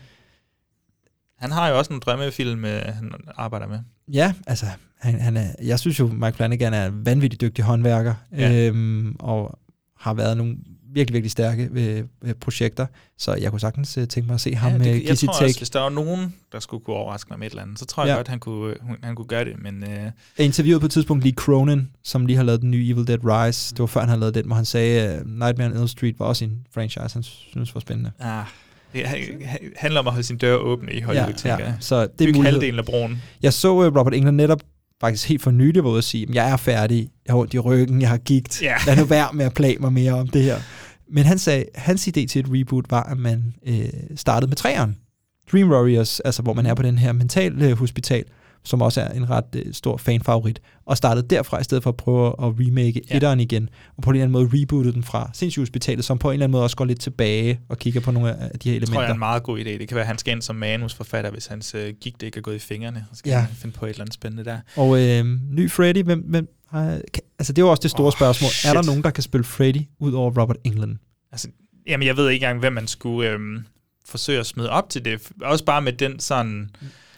Han 1.39 1.51
har 1.53 1.69
jo 1.69 1.79
også 1.79 1.93
en 1.93 2.01
drømmefilm, 2.01 2.65
øh, 2.65 2.83
han 2.87 3.13
arbejder 3.37 3.67
med. 3.67 3.79
ja, 4.13 4.33
altså, 4.47 4.67
han, 5.01 5.21
han 5.21 5.37
er, 5.37 5.47
jeg 5.63 5.79
synes 5.79 5.99
jo, 6.01 6.07
Mike 6.07 6.37
Flanagan 6.37 6.75
er 6.75 6.87
en 6.87 7.07
vanvittig 7.07 7.41
dygtig 7.41 7.65
håndværker, 7.65 8.15
Ja. 8.39 8.67
øhm, 8.69 9.17
og 9.19 9.59
har 9.99 10.15
været 10.15 10.37
nogle 10.37 10.57
virkelig, 10.95 11.15
virkelig 11.15 11.31
stærke 11.31 11.69
øh, 11.75 12.03
øh, 12.25 12.35
projekter, 12.35 12.87
så 13.19 13.35
jeg 13.35 13.51
kunne 13.51 13.61
sagtens 13.61 13.99
øh, 13.99 14.09
tænke 14.09 14.27
mig 14.27 14.35
at 14.35 14.41
se 14.41 14.55
ham 14.55 14.73
Ja, 14.73 14.79
det, 14.79 14.85
give 14.95 15.03
jeg 15.09 15.19
sit 15.19 15.27
tror 15.27 15.35
take. 15.35 15.45
også, 15.45 15.59
hvis 15.61 15.71
der 15.71 15.81
var 15.81 15.89
nogen, 15.89 16.35
der 16.53 16.61
skulle 16.61 16.85
kunne 16.85 16.97
overraske 16.97 17.29
mig 17.31 17.39
med 17.39 17.47
et 17.47 17.51
eller 17.51 17.63
andet, 17.63 17.79
så 17.79 17.85
tror 17.87 18.03
jeg 18.05 18.11
Ja. 18.11 18.17
godt, 18.17 18.29
han 18.29 18.39
kunne, 18.39 18.75
hun- 18.81 18.97
han 19.03 19.15
kunne 19.15 19.27
gøre 19.27 19.45
det. 19.45 19.53
Men 19.63 19.83
øh, 19.83 19.89
Jeg 20.39 20.47
interviewede 20.47 20.81
på 20.81 20.87
et 20.87 20.93
tidspunkt 20.93 21.25
Lee 21.25 21.33
Cronin, 21.33 21.89
som 22.05 22.27
lige 22.27 22.37
har 22.37 22.43
lavet 22.45 22.61
den 22.63 22.71
nye 22.71 22.89
Evil 22.91 23.07
Dead 23.07 23.19
Rise. 23.25 23.71
Det 23.75 23.81
var 23.81 23.87
før 23.87 24.01
han 24.01 24.09
havde 24.09 24.21
lavet 24.21 24.35
den, 24.35 24.47
hvor 24.47 24.57
han 24.57 24.65
sagde, 24.65 25.01
at 25.01 25.27
Nightmare 25.27 25.71
on 25.71 25.77
Elm 25.77 25.89
Street 25.89 26.19
var 26.19 26.27
også 26.27 26.45
en 26.45 26.59
franchise, 26.75 27.13
han 27.15 27.23
synes 27.23 27.75
var 27.75 27.81
spændende. 27.81 28.11
ah, 28.21 28.45
det 28.93 29.07
ha- 29.07 29.57
handler 29.77 30.01
om 30.01 30.07
at 30.07 30.13
holde 30.13 30.27
sin 30.27 30.37
dør 30.37 30.55
åbne 30.57 30.93
i 30.93 31.01
Hollywood, 31.01 31.29
Ja, 31.31 31.37
tænker 31.37 31.59
ja. 31.59 31.65
jeg. 31.65 31.77
Så 31.81 32.01
det 32.03 32.05
er 32.05 32.09
Byg 32.19 32.27
mulighed. 32.27 32.45
halvdelen 32.53 32.79
af 32.79 32.85
broen. 32.85 33.23
Jeg 33.43 33.53
så 33.53 33.73
uh, 33.75 33.97
Robert 33.97 34.15
England 34.15 34.37
netop 34.37 34.61
faktisk 35.01 35.29
helt 35.29 35.43
for 35.43 35.51
nylig 35.51 35.85
var 35.85 35.91
ude 35.91 35.99
at 35.99 36.05
sige, 36.05 36.27
at 36.29 36.35
jeg 36.35 36.51
er 36.51 36.57
færdig, 36.57 37.09
jeg 37.27 37.33
har 37.33 37.39
ondt 37.39 37.55
i 37.55 37.59
ryggen, 37.59 38.01
jeg 38.01 38.09
har 38.09 38.17
gigt, 38.19 38.63
Ja. 38.63 38.75
lad 38.87 38.97
nu 38.97 39.05
være 39.05 39.29
med 39.33 39.45
at 39.45 39.55
plage 39.55 39.79
mig 39.79 39.93
mere 39.93 40.13
om 40.13 40.29
det 40.29 40.43
her. 40.43 40.57
Men 41.13 41.25
han 41.25 41.39
sagde, 41.39 41.65
hans 41.75 42.09
idé 42.09 42.27
til 42.27 42.39
et 42.39 42.47
reboot 42.49 42.85
var, 42.91 43.03
at 43.03 43.19
man 43.19 43.55
øh, 43.67 43.85
startede 44.17 44.49
med 44.51 44.57
træeren. 44.57 44.97
Dream 45.53 45.71
Warriors, 45.71 46.21
altså 46.21 46.43
hvor 46.43 46.53
man 46.55 46.67
er 46.67 46.75
på 46.75 46.83
den 46.83 46.99
her 46.99 47.13
mental 47.13 47.63
øh, 47.63 47.79
hospital, 47.79 48.25
som 48.65 48.83
også 48.83 49.01
er 49.01 49.09
en 49.13 49.31
ret 49.31 49.45
øh, 49.57 49.75
stor 49.75 49.97
fanfavorit, 49.97 50.61
og 50.87 50.97
startede 50.97 51.27
derfra 51.29 51.61
i 51.61 51.65
stedet 51.65 51.83
for 51.83 51.91
at 51.91 51.97
prøve 51.97 52.27
at 52.29 52.35
remake 52.39 53.01
Ja. 53.11 53.17
etteren 53.17 53.41
igen, 53.41 53.69
og 53.97 54.03
på 54.03 54.11
en 54.11 54.17
eller 54.17 54.25
anden 54.25 54.33
måde 54.33 54.63
rebootede 54.63 54.93
den 54.95 55.03
fra 55.03 55.31
Sindssygehospitalet, 55.35 56.05
som 56.05 56.19
på 56.19 56.29
en 56.29 56.33
eller 56.33 56.45
anden 56.45 56.53
måde 56.53 56.65
også 56.65 56.77
går 56.77 56.85
lidt 56.85 57.01
tilbage 57.01 57.61
og 57.69 57.79
kigger 57.79 58.01
på 58.01 58.11
nogle 58.11 58.29
af 58.31 58.35
de 58.37 58.43
her 58.45 58.51
Det 58.53 58.67
elementer. 58.77 58.95
tror 58.95 59.01
jeg 59.03 59.09
er 59.09 59.13
en 59.13 59.19
meget 59.19 59.43
god 59.43 59.59
idé. 59.59 59.63
Det 59.65 59.89
kan 59.89 59.95
være, 59.95 60.01
at 60.03 60.07
han 60.07 60.19
skal 60.19 60.33
ind 60.33 60.43
som 60.43 60.57
manusforfatter, 60.57 61.31
hvis 61.31 61.47
hans 61.47 61.75
øh, 61.75 61.95
gik 62.01 62.21
det 62.21 62.27
ikke 62.27 62.39
er 62.39 62.43
gået 62.43 62.55
i 62.57 62.59
fingrene. 62.59 63.05
Så 63.13 63.19
skal 63.19 63.31
Ja. 63.31 63.39
han 63.39 63.55
finde 63.55 63.75
på 63.77 63.87
et 63.87 63.91
eller 63.91 64.01
andet 64.03 64.15
spændende 64.15 64.45
der. 64.45 64.59
Og 64.77 65.01
øh, 65.03 65.25
ny 65.51 65.71
Freddy, 65.71 66.03
hvem, 66.03 66.21
hvem 66.21 66.49
har, 66.69 67.01
kan, 67.15 67.23
altså 67.39 67.53
det 67.53 67.63
er 67.63 67.67
jo 67.67 67.71
også 67.71 67.83
det 67.83 67.91
store 67.91 68.07
oh, 68.07 68.13
spørgsmål. 68.13 68.51
shit. 68.51 68.71
Er 68.71 68.75
der 68.75 68.83
nogen, 68.83 69.03
der 69.03 69.11
kan 69.11 69.23
spille 69.23 69.45
Freddy 69.45 69.81
ud 69.99 70.13
over 70.13 70.41
Robert 70.41 70.57
England? 70.65 70.97
Altså, 71.33 71.49
jamen, 71.87 72.07
jeg 72.07 72.17
ved 72.17 72.29
ikke 72.29 72.45
engang, 72.45 72.61
hvem 72.61 72.73
man 72.73 72.87
skulle 72.87 73.31
øhm, 73.31 73.65
forsøge 74.07 74.39
at 74.41 74.47
smide 74.47 74.71
op 74.71 74.91
til 74.91 75.05
det. 75.05 75.21
Også 75.43 75.65
bare 75.65 75.83
med 75.83 75.93
den 75.93 76.19
sådan... 76.21 76.71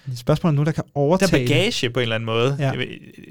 Det 0.07 0.29
er 0.29 0.51
nogen, 0.51 0.67
der 0.67 0.73
kan 0.73 0.85
Der 0.85 0.91
overtage 0.95 1.39
det. 1.39 1.49
bagage 1.49 1.91
på 1.91 2.01
en 2.01 2.03
eller 2.03 2.15
anden 2.15 2.27
måde. 2.27 2.57
Ja. 2.59 2.71
Jeg, 2.71 2.89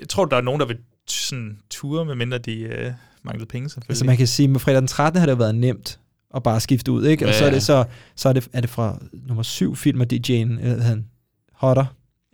tror, 0.09 0.25
der 0.25 0.37
er 0.37 0.41
nogen, 0.41 0.59
der 0.59 0.65
vil 0.67 0.77
sådan 1.07 1.57
ture, 1.69 2.05
medmindre 2.05 2.37
de 2.37 2.59
øh, 2.59 2.91
manglede 3.23 3.45
penge, 3.45 3.69
selvfølgelig. 3.69 3.89
Altså 3.91 4.05
man 4.05 4.17
kan 4.17 4.27
sige, 4.27 4.47
med 4.47 4.59
fredag 4.59 4.79
den 4.79 4.87
13. 4.87 5.19
har 5.19 5.25
det 5.27 5.39
været 5.39 5.55
nemt 5.55 5.99
at 6.35 6.43
bare 6.43 6.59
skifte 6.59 6.91
ud, 6.91 7.05
ikke? 7.05 7.25
Og 7.25 7.31
Ja, 7.31 7.37
så 7.39 7.45
er 7.45 7.51
det 7.51 7.63
så, 7.63 7.83
så 8.15 8.29
er 8.29 8.33
det, 8.33 8.47
er 8.53 8.61
det 8.61 8.69
fra 8.69 8.97
nummer 9.27 9.43
syv 9.43 9.75
film 9.75 10.01
af 10.01 10.05
DJ'en, 10.13 10.31
øh, 10.33 10.57
hvad 10.59 10.69
hedder 10.69 10.83
han, 10.83 11.05
Hodder, 11.53 11.85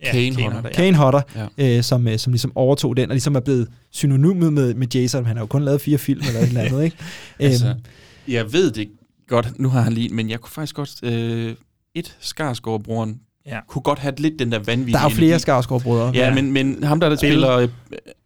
ja, 0.03 0.11
Kane 0.11 0.35
Kane 0.35 0.53
Hodder. 0.53 0.69
Kane 0.69 0.97
Hodder, 0.97 1.21
Ja. 1.57 1.77
øh, 1.77 1.83
som, 1.83 2.07
øh, 2.07 2.19
som 2.19 2.33
ligesom 2.33 2.51
overtog 2.55 2.97
den, 2.97 3.09
og 3.09 3.13
ligesom 3.15 3.35
er 3.35 3.39
blevet 3.39 3.67
synonymet 3.91 4.53
med, 4.53 4.73
med 4.73 4.87
Jason. 4.95 5.25
Han 5.25 5.35
har 5.35 5.43
jo 5.43 5.47
kun 5.47 5.63
lavet 5.63 5.81
fire 5.81 5.97
film 5.97 6.21
eller 6.27 6.39
et 6.39 6.47
eller 6.47 6.61
andet, 6.61 6.83
ikke? 6.83 6.97
Altså, 7.39 7.67
Øhm, 7.67 7.79
jeg 8.27 8.53
ved 8.53 8.71
det 8.71 8.89
godt, 9.27 9.59
nu 9.59 9.69
har 9.69 9.81
han 9.81 9.93
lige, 9.93 10.09
men 10.09 10.29
jeg 10.29 10.39
kunne 10.39 10.51
faktisk 10.51 10.75
godt, 10.75 11.03
øh, 11.03 11.55
et 11.95 12.17
Skarsgård-broren, 12.19 13.19
Ja. 13.47 13.59
kunne 13.67 13.81
godt 13.81 13.99
have 13.99 14.13
lidt 14.17 14.39
den 14.39 14.51
der 14.51 14.59
vanvittige 14.59 14.93
der 14.97 15.05
er 15.05 15.09
flere 15.09 15.27
energi. 15.29 15.41
Skarsgård-brødre. 15.41 16.11
Ja, 16.13 16.33
men, 16.33 16.51
men 16.51 16.83
ham 16.83 16.99
der, 16.99 17.09
der 17.09 17.15
Bill. 17.15 17.31
spiller... 17.31 17.57
Øh, 17.57 17.67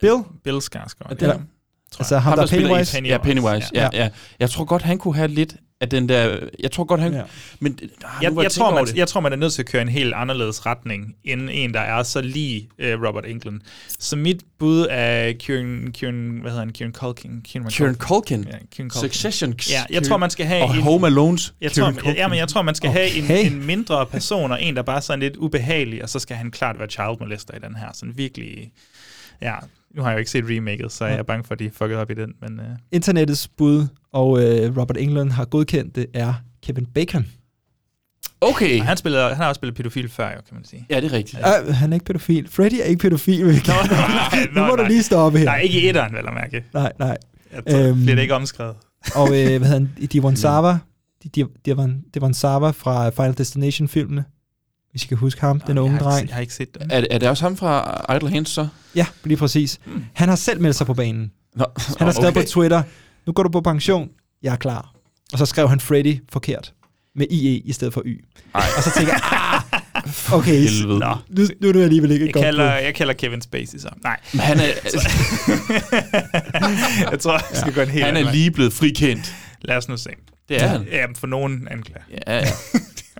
Bill? 0.01 0.15
Bill 0.43 0.61
Skarsgård. 0.61 1.11
Er 1.11 1.15
det 1.15 1.27
ja. 1.27 1.31
ham? 1.31 1.47
Altså 1.99 2.15
jeg. 2.15 2.23
ham, 2.23 2.35
der 2.35 2.41
er 2.41 2.45
spiller 2.47 2.67
i 2.67 2.71
Pennywise? 2.71 2.93
Pennywise. 2.93 3.11
Ja, 3.13 3.17
Pennywise. 3.17 3.69
Ja, 3.73 3.89
Ja. 3.93 4.03
ja. 4.03 4.09
Jeg 4.39 4.49
tror 4.49 4.65
godt, 4.65 4.81
han 4.81 4.97
kunne 4.97 5.15
have 5.15 5.27
lidt 5.27 5.55
af 5.81 5.89
den 5.89 6.09
der... 6.09 6.37
Jeg 6.59 6.71
tror 6.71 6.83
godt, 6.83 7.01
han... 7.01 7.13
Ja. 7.13 7.21
Men 7.59 7.79
ah, 8.05 8.23
Jeg, 8.23 8.33
jeg, 8.43 8.51
tror, 8.51 8.73
man, 8.75 8.85
det. 8.85 8.95
jeg 8.97 9.07
tror, 9.07 9.21
man 9.21 9.31
er 9.31 9.35
nødt 9.35 9.53
til 9.53 9.61
at 9.61 9.65
køre 9.65 9.81
en 9.81 9.89
helt 9.89 10.13
anderledes 10.13 10.65
retning, 10.65 11.15
end 11.23 11.49
en, 11.53 11.73
der 11.73 11.79
er 11.79 12.03
så 12.03 12.21
lige 12.21 12.69
uh, 12.79 12.85
Robert 13.07 13.25
England. 13.27 13.61
Så 13.99 14.15
mit 14.15 14.41
bud 14.59 14.87
er 14.89 15.33
Kieran, 15.33 15.91
Kieran 15.93 16.37
hvad 16.41 16.51
hedder 16.51 16.65
han, 16.65 16.73
Kieran 16.73 16.93
Culkin. 16.93 17.41
Kieran, 17.43 17.69
Kieran 17.71 17.95
Culkin. 17.95 18.43
Ja, 18.43 18.49
Kieran 18.71 18.89
Culkin. 18.89 19.09
Succession. 19.09 19.55
Ja, 19.69 19.83
jeg 19.89 20.03
tror, 20.03 20.17
man 20.17 20.29
skal 20.29 20.45
have 20.45 20.63
Og 20.63 20.75
en- 20.75 20.81
Home 20.81 21.07
Alone's 21.07 21.51
Jeg 21.61 21.71
Kieran 21.71 21.95
tror, 21.95 22.11
ja, 22.11 22.27
men 22.27 22.37
jeg 22.37 22.47
tror, 22.47 22.61
man 22.61 22.75
skal 22.75 22.89
have 22.89 23.07
Okay. 23.23 23.45
en, 23.45 23.53
en 23.53 23.65
mindre 23.65 24.05
person, 24.05 24.51
og 24.51 24.63
en, 24.63 24.75
der 24.75 24.81
bare 24.81 24.95
er 24.97 25.01
sådan 25.01 25.19
lidt 25.19 25.35
ubehagelig, 25.37 26.03
og 26.03 26.09
så 26.09 26.19
skal 26.19 26.35
han 26.37 26.51
klart 26.51 26.79
være 26.79 26.87
child 26.89 27.19
molester 27.19 27.55
i 27.55 27.59
den 27.67 27.75
her. 27.75 27.87
Sådan 27.93 28.17
virkelig... 28.17 28.71
Ja, 29.41 29.55
nu 29.95 30.01
har 30.01 30.09
jeg 30.09 30.15
jo 30.15 30.19
ikke 30.19 30.31
set 30.31 30.45
remaket, 30.49 30.91
så 30.91 31.05
jeg 31.05 31.17
er 31.17 31.23
bange 31.23 31.43
for, 31.43 31.53
at 31.53 31.59
de 31.59 31.71
fuckede 31.73 31.99
op 31.99 32.11
i 32.11 32.13
den, 32.13 32.33
men... 32.41 32.59
Uh, 32.59 32.65
Internettets 32.91 33.47
bud, 33.47 33.87
og 34.13 34.43
øh, 34.43 34.77
Robert 34.77 34.97
England 34.97 35.31
har 35.31 35.45
godkendt 35.45 35.95
det, 35.95 36.05
er 36.13 36.33
Kevin 36.63 36.85
Bacon. 36.85 37.25
Okay. 38.41 38.79
og 38.79 38.85
han, 38.85 38.97
spiller, 38.97 39.27
han 39.27 39.37
har 39.37 39.47
også 39.47 39.59
spillet 39.59 39.75
pædofil 39.75 40.09
før, 40.09 40.25
jo, 40.27 40.41
kan 40.47 40.55
man 40.55 40.65
sige. 40.65 40.85
Ja, 40.89 41.01
det 41.01 41.05
er 41.11 41.13
rigtigt. 41.13 41.41
Ja. 41.41 41.61
Øh, 41.61 41.73
han 41.75 41.89
er 41.89 41.93
ikke 41.93 42.05
pædofil. 42.05 42.47
Freddy 42.49 42.73
er 42.73 42.83
ikke 42.83 43.01
pædofil. 43.01 43.45
Vil 43.45 43.63
Nå, 43.67 43.73
nej, 43.95 44.47
nu 44.55 44.61
nå, 44.61 44.67
må 44.67 44.75
du 44.75 44.81
nej. 44.81 44.87
lige 44.87 45.03
stoppe 45.03 45.37
her. 45.37 45.45
Nej, 45.45 45.59
ikke 45.59 45.81
i 45.81 45.89
etteren, 45.89 46.13
vel 46.13 46.27
at 46.27 46.33
mærke. 46.33 46.63
Nej, 46.73 46.91
nej. 46.99 47.17
Jeg 47.53 47.63
tror, 47.69 47.87
Øhm, 47.87 48.01
bliver 48.01 48.15
det 48.15 48.21
ikke 48.21 48.33
omskrevet. 48.35 48.75
Og 49.15 49.27
øh, 49.27 49.33
hvad 49.33 49.47
hedder 49.59 49.67
han? 49.67 49.91
Divon 50.13 50.35
Sava. 50.35 50.77
Divon 52.13 52.33
Sava 52.33 52.69
fra 52.69 53.09
Final 53.09 53.37
Destination-filmene. 53.37 54.23
Hvis 54.91 55.03
I 55.03 55.07
kan 55.07 55.17
huske 55.17 55.41
ham, 55.41 55.59
den 55.59 55.77
unge 55.77 55.99
dreng. 55.99 56.27
Jeg 56.27 56.35
har 56.35 56.41
ikke 56.41 56.53
set 56.53 56.73
den. 56.79 56.91
Er, 56.91 57.03
er 57.11 57.17
det 57.17 57.29
også 57.29 57.43
ham 57.43 57.57
fra 57.57 58.05
Idle 58.15 58.29
Hands, 58.29 58.49
så? 58.49 58.67
Ja, 58.95 59.05
lige 59.23 59.37
præcis. 59.37 59.79
Han 60.13 60.29
har 60.29 60.35
selv 60.35 60.61
meldt 60.61 60.75
sig 60.75 60.87
på 60.87 60.93
banen. 60.93 61.31
Nå, 61.55 61.65
Han 61.97 62.07
har 62.07 62.11
skrevet 62.11 62.29
okay. 62.29 62.41
på 62.41 62.47
Twitter, 62.47 62.83
nu 63.27 63.33
går 63.33 63.43
du 63.43 63.49
på 63.49 63.61
pension, 63.61 64.09
jeg 64.43 64.51
er 64.53 64.57
klar. 64.57 64.93
Og 65.33 65.39
så 65.39 65.45
skrev 65.45 65.69
han 65.69 65.79
Freddy 65.79 66.19
forkert. 66.31 66.73
Med 67.15 67.27
IE 67.29 67.57
i 67.59 67.71
stedet 67.73 67.93
for 67.93 68.01
Y. 68.05 68.23
Ej. 68.55 68.63
Og 68.77 68.83
så 68.83 68.91
tænker 68.97 69.13
jeg, 69.13 69.21
ah, 69.31 69.61
okay, 70.33 70.59
Helvede. 70.59 70.99
nå, 70.99 71.15
nu, 71.29 71.43
nu 71.61 71.67
er 71.69 71.73
du 71.73 71.81
alligevel 71.81 72.11
ikke 72.11 72.25
Jeg 72.25 72.33
godt 72.33 72.43
kalder, 72.45 72.77
bud. 72.77 72.83
jeg 72.83 72.95
kalder 72.95 73.13
Kevin 73.13 73.41
Spacey 73.41 73.77
så. 73.77 73.89
Nej. 74.03 74.19
Men 74.33 74.39
han 74.39 74.59
er, 74.59 74.63
jeg 77.11 77.19
tror, 77.19 77.33
jeg 77.33 77.57
skal 77.61 77.73
gå 77.73 77.81
en 77.81 77.89
helt 77.89 78.05
han 78.05 78.17
er 78.17 78.31
lige 78.31 78.51
blevet 78.51 78.73
frikendt. 78.73 79.35
Lad 79.61 79.77
os 79.77 79.89
nu 79.89 79.97
se. 79.97 80.09
Det 80.49 80.63
er 80.63 80.67
han. 80.67 80.87
Ja, 80.91 81.05
for 81.15 81.27
nogen 81.27 81.67
anklager. 81.71 82.01
Ja, 82.27 82.37
ja. 82.37 82.45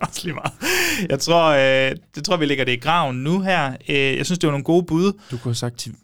også 0.08 0.20
lige 0.24 0.34
meget. 0.34 0.52
Jeg 1.08 1.18
tror, 1.20 1.44
øh, 1.90 1.96
det 2.14 2.24
tror, 2.24 2.36
vi 2.36 2.46
lægger 2.46 2.64
det 2.64 2.72
i 2.72 2.76
graven 2.76 3.16
nu 3.16 3.40
her. 3.40 3.76
Øh, 3.88 3.96
jeg 3.96 4.26
synes, 4.26 4.38
det 4.38 4.46
var 4.46 4.52
nogle 4.52 4.64
gode 4.64 4.82
bud. 4.82 5.12
Du 5.30 5.36
kunne 5.36 5.50
have 5.50 5.54
sagt, 5.54 5.78
til, 5.78 5.94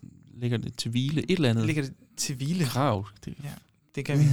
ligger 0.41 0.59
det 0.59 0.73
til 0.79 0.91
hvile 0.91 1.23
et 1.23 1.37
eller 1.37 1.51
andet. 1.51 1.67
Ligger 1.67 1.83
det 1.83 1.93
til 2.17 2.35
hvile? 2.35 2.65
Krav. 2.65 3.07
Det, 3.25 3.35
Ja, 3.45 3.49
det 3.95 4.05
kan 4.05 4.19
vi. 4.19 4.25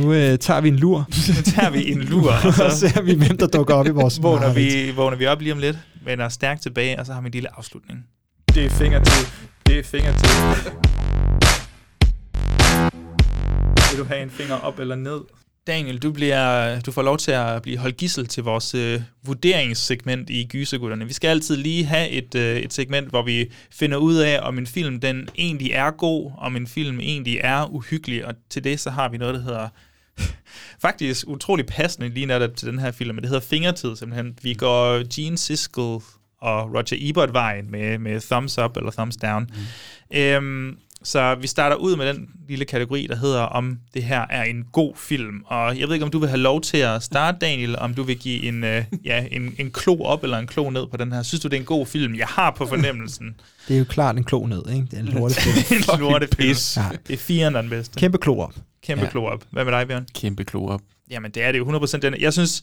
Nu 0.00 0.12
øh, 0.12 0.38
tager 0.38 0.60
vi 0.60 0.68
en 0.68 0.76
lur, 0.76 0.98
Nu 1.36 1.42
tager 1.42 1.70
vi 1.70 1.92
en 1.92 2.02
lur, 2.02 2.32
og 2.32 2.52
så 2.70 2.78
ser 2.78 3.02
vi, 3.02 3.14
hvem 3.14 3.38
der 3.38 3.46
dukker 3.46 3.74
op 3.74 3.86
i 3.86 3.90
vores 3.90 4.22
vågner 4.22 4.52
vi, 4.52 4.90
vågner 4.90 5.16
vi 5.16 5.26
op 5.26 5.40
lige 5.40 5.52
om 5.52 5.58
lidt, 5.58 5.78
vender 6.04 6.28
stærkt 6.28 6.62
tilbage, 6.62 7.00
og 7.00 7.06
så 7.06 7.12
har 7.12 7.20
vi 7.20 7.26
en 7.26 7.32
lille 7.32 7.56
afslutning. 7.56 8.06
Det 8.54 8.64
er 8.64 8.70
fingertid. 8.70 9.26
Det 9.66 9.78
er 9.78 9.82
fingertid. 9.84 10.28
Vil 13.90 13.98
du 13.98 14.04
have 14.04 14.22
en 14.22 14.30
finger 14.30 14.54
op 14.54 14.78
eller 14.78 14.94
ned? 14.94 15.20
Daniel, 15.66 15.98
du, 15.98 16.12
bliver, 16.12 16.80
du 16.80 16.92
får 16.92 17.02
lov 17.02 17.18
til 17.18 17.30
at 17.30 17.62
blive 17.62 17.78
holdt 17.78 17.96
gissel 17.96 18.26
til 18.26 18.42
vores 18.42 18.74
øh, 18.74 19.00
vurderingssegment 19.22 20.30
i 20.30 20.44
Gysergutterne. 20.44 21.06
Vi 21.06 21.12
skal 21.12 21.28
altid 21.28 21.56
lige 21.56 21.84
have 21.84 22.08
et, 22.08 22.34
øh, 22.34 22.56
et 22.56 22.72
segment, 22.72 23.08
hvor 23.08 23.22
vi 23.22 23.52
finder 23.70 23.96
ud 23.96 24.16
af, 24.16 24.40
om 24.42 24.58
en 24.58 24.66
film 24.66 25.00
den 25.00 25.28
egentlig 25.38 25.70
er 25.70 25.90
god, 25.90 26.32
om 26.38 26.56
en 26.56 26.66
film 26.66 27.00
egentlig 27.00 27.40
er 27.42 27.74
uhyggelig, 27.74 28.26
og 28.26 28.34
til 28.50 28.64
det 28.64 28.80
så 28.80 28.90
har 28.90 29.08
vi 29.08 29.18
noget, 29.18 29.34
der 29.34 29.40
hedder 29.40 29.68
faktisk 30.86 31.24
utrolig 31.28 31.66
passende 31.66 32.08
lige 32.08 32.26
netop 32.26 32.56
til 32.56 32.68
den 32.68 32.78
her 32.78 32.90
film, 32.90 33.14
men 33.14 33.22
det 33.22 33.28
hedder 33.28 33.46
Fingertid 33.46 33.96
simpelthen. 33.96 34.38
Vi 34.42 34.54
går 34.54 35.14
Gene 35.14 35.38
Siskel 35.38 35.98
og 36.40 36.74
Roger 36.74 36.96
Ebert-vejen 37.00 37.70
med, 37.70 37.98
med 37.98 38.20
thumbs 38.20 38.58
up 38.58 38.76
eller 38.76 38.90
thumbs 38.90 39.16
down. 39.16 39.50
Mm. 40.10 40.16
Øhm, 40.16 40.78
så 41.04 41.34
vi 41.34 41.46
starter 41.46 41.76
ud 41.76 41.96
med 41.96 42.08
den 42.14 42.28
lille 42.48 42.64
kategori, 42.64 43.06
der 43.06 43.16
hedder, 43.16 43.40
om 43.40 43.78
det 43.94 44.02
her 44.02 44.26
er 44.30 44.42
en 44.42 44.64
god 44.72 44.92
film. 44.96 45.42
Og 45.46 45.78
jeg 45.78 45.86
ved 45.88 45.94
ikke, 45.94 46.04
om 46.04 46.10
du 46.10 46.18
vil 46.18 46.28
have 46.28 46.40
lov 46.40 46.60
til 46.60 46.76
at 46.76 47.02
starte, 47.02 47.38
Daniel, 47.40 47.78
om 47.78 47.94
du 47.94 48.02
vil 48.02 48.18
give 48.18 48.42
en, 48.44 48.64
øh, 48.64 48.84
ja, 49.04 49.26
en, 49.32 49.54
en 49.58 49.70
klo 49.70 50.00
op 50.02 50.24
eller 50.24 50.38
en 50.38 50.46
klo 50.46 50.70
ned 50.70 50.86
på 50.86 50.96
den 50.96 51.12
her. 51.12 51.22
Synes 51.22 51.40
du, 51.42 51.48
det 51.48 51.56
er 51.56 51.60
en 51.60 51.66
god 51.66 51.86
film? 51.86 52.14
Jeg 52.14 52.26
har 52.26 52.50
på 52.50 52.66
fornemmelsen. 52.66 53.34
Det 53.68 53.74
er 53.74 53.78
jo 53.78 53.84
klart 53.84 54.16
en 54.16 54.24
klo 54.24 54.46
ned, 54.46 54.62
ikke? 54.74 54.86
Det 54.90 54.94
er 54.94 54.98
en 54.98 55.04
lortefilm. 55.08 55.56
en 55.92 56.00
lortefilm. 56.00 56.48
pis. 56.48 56.76
Ja. 56.76 56.84
Det 57.06 57.14
er 57.14 57.18
firen, 57.18 57.52
der 57.52 57.58
er 57.58 57.62
den 57.62 57.70
bedste. 57.70 58.00
Kæmpe 58.00 58.18
klo 58.18 58.38
op. 58.38 58.54
Kæmpe 58.86 59.04
Ja. 59.04 59.10
klo 59.10 59.24
op. 59.24 59.44
Hvad 59.50 59.64
med 59.64 59.72
dig, 59.72 59.86
Bjørn? 59.88 60.06
Kæmpe 60.14 60.44
klo 60.44 60.66
op. 60.66 60.80
Jamen, 61.10 61.30
det 61.30 61.42
er 61.44 61.52
det 61.52 61.58
jo 61.58 61.64
100%. 61.86 61.96
Den, 61.96 62.14
jeg 62.20 62.32
synes, 62.32 62.62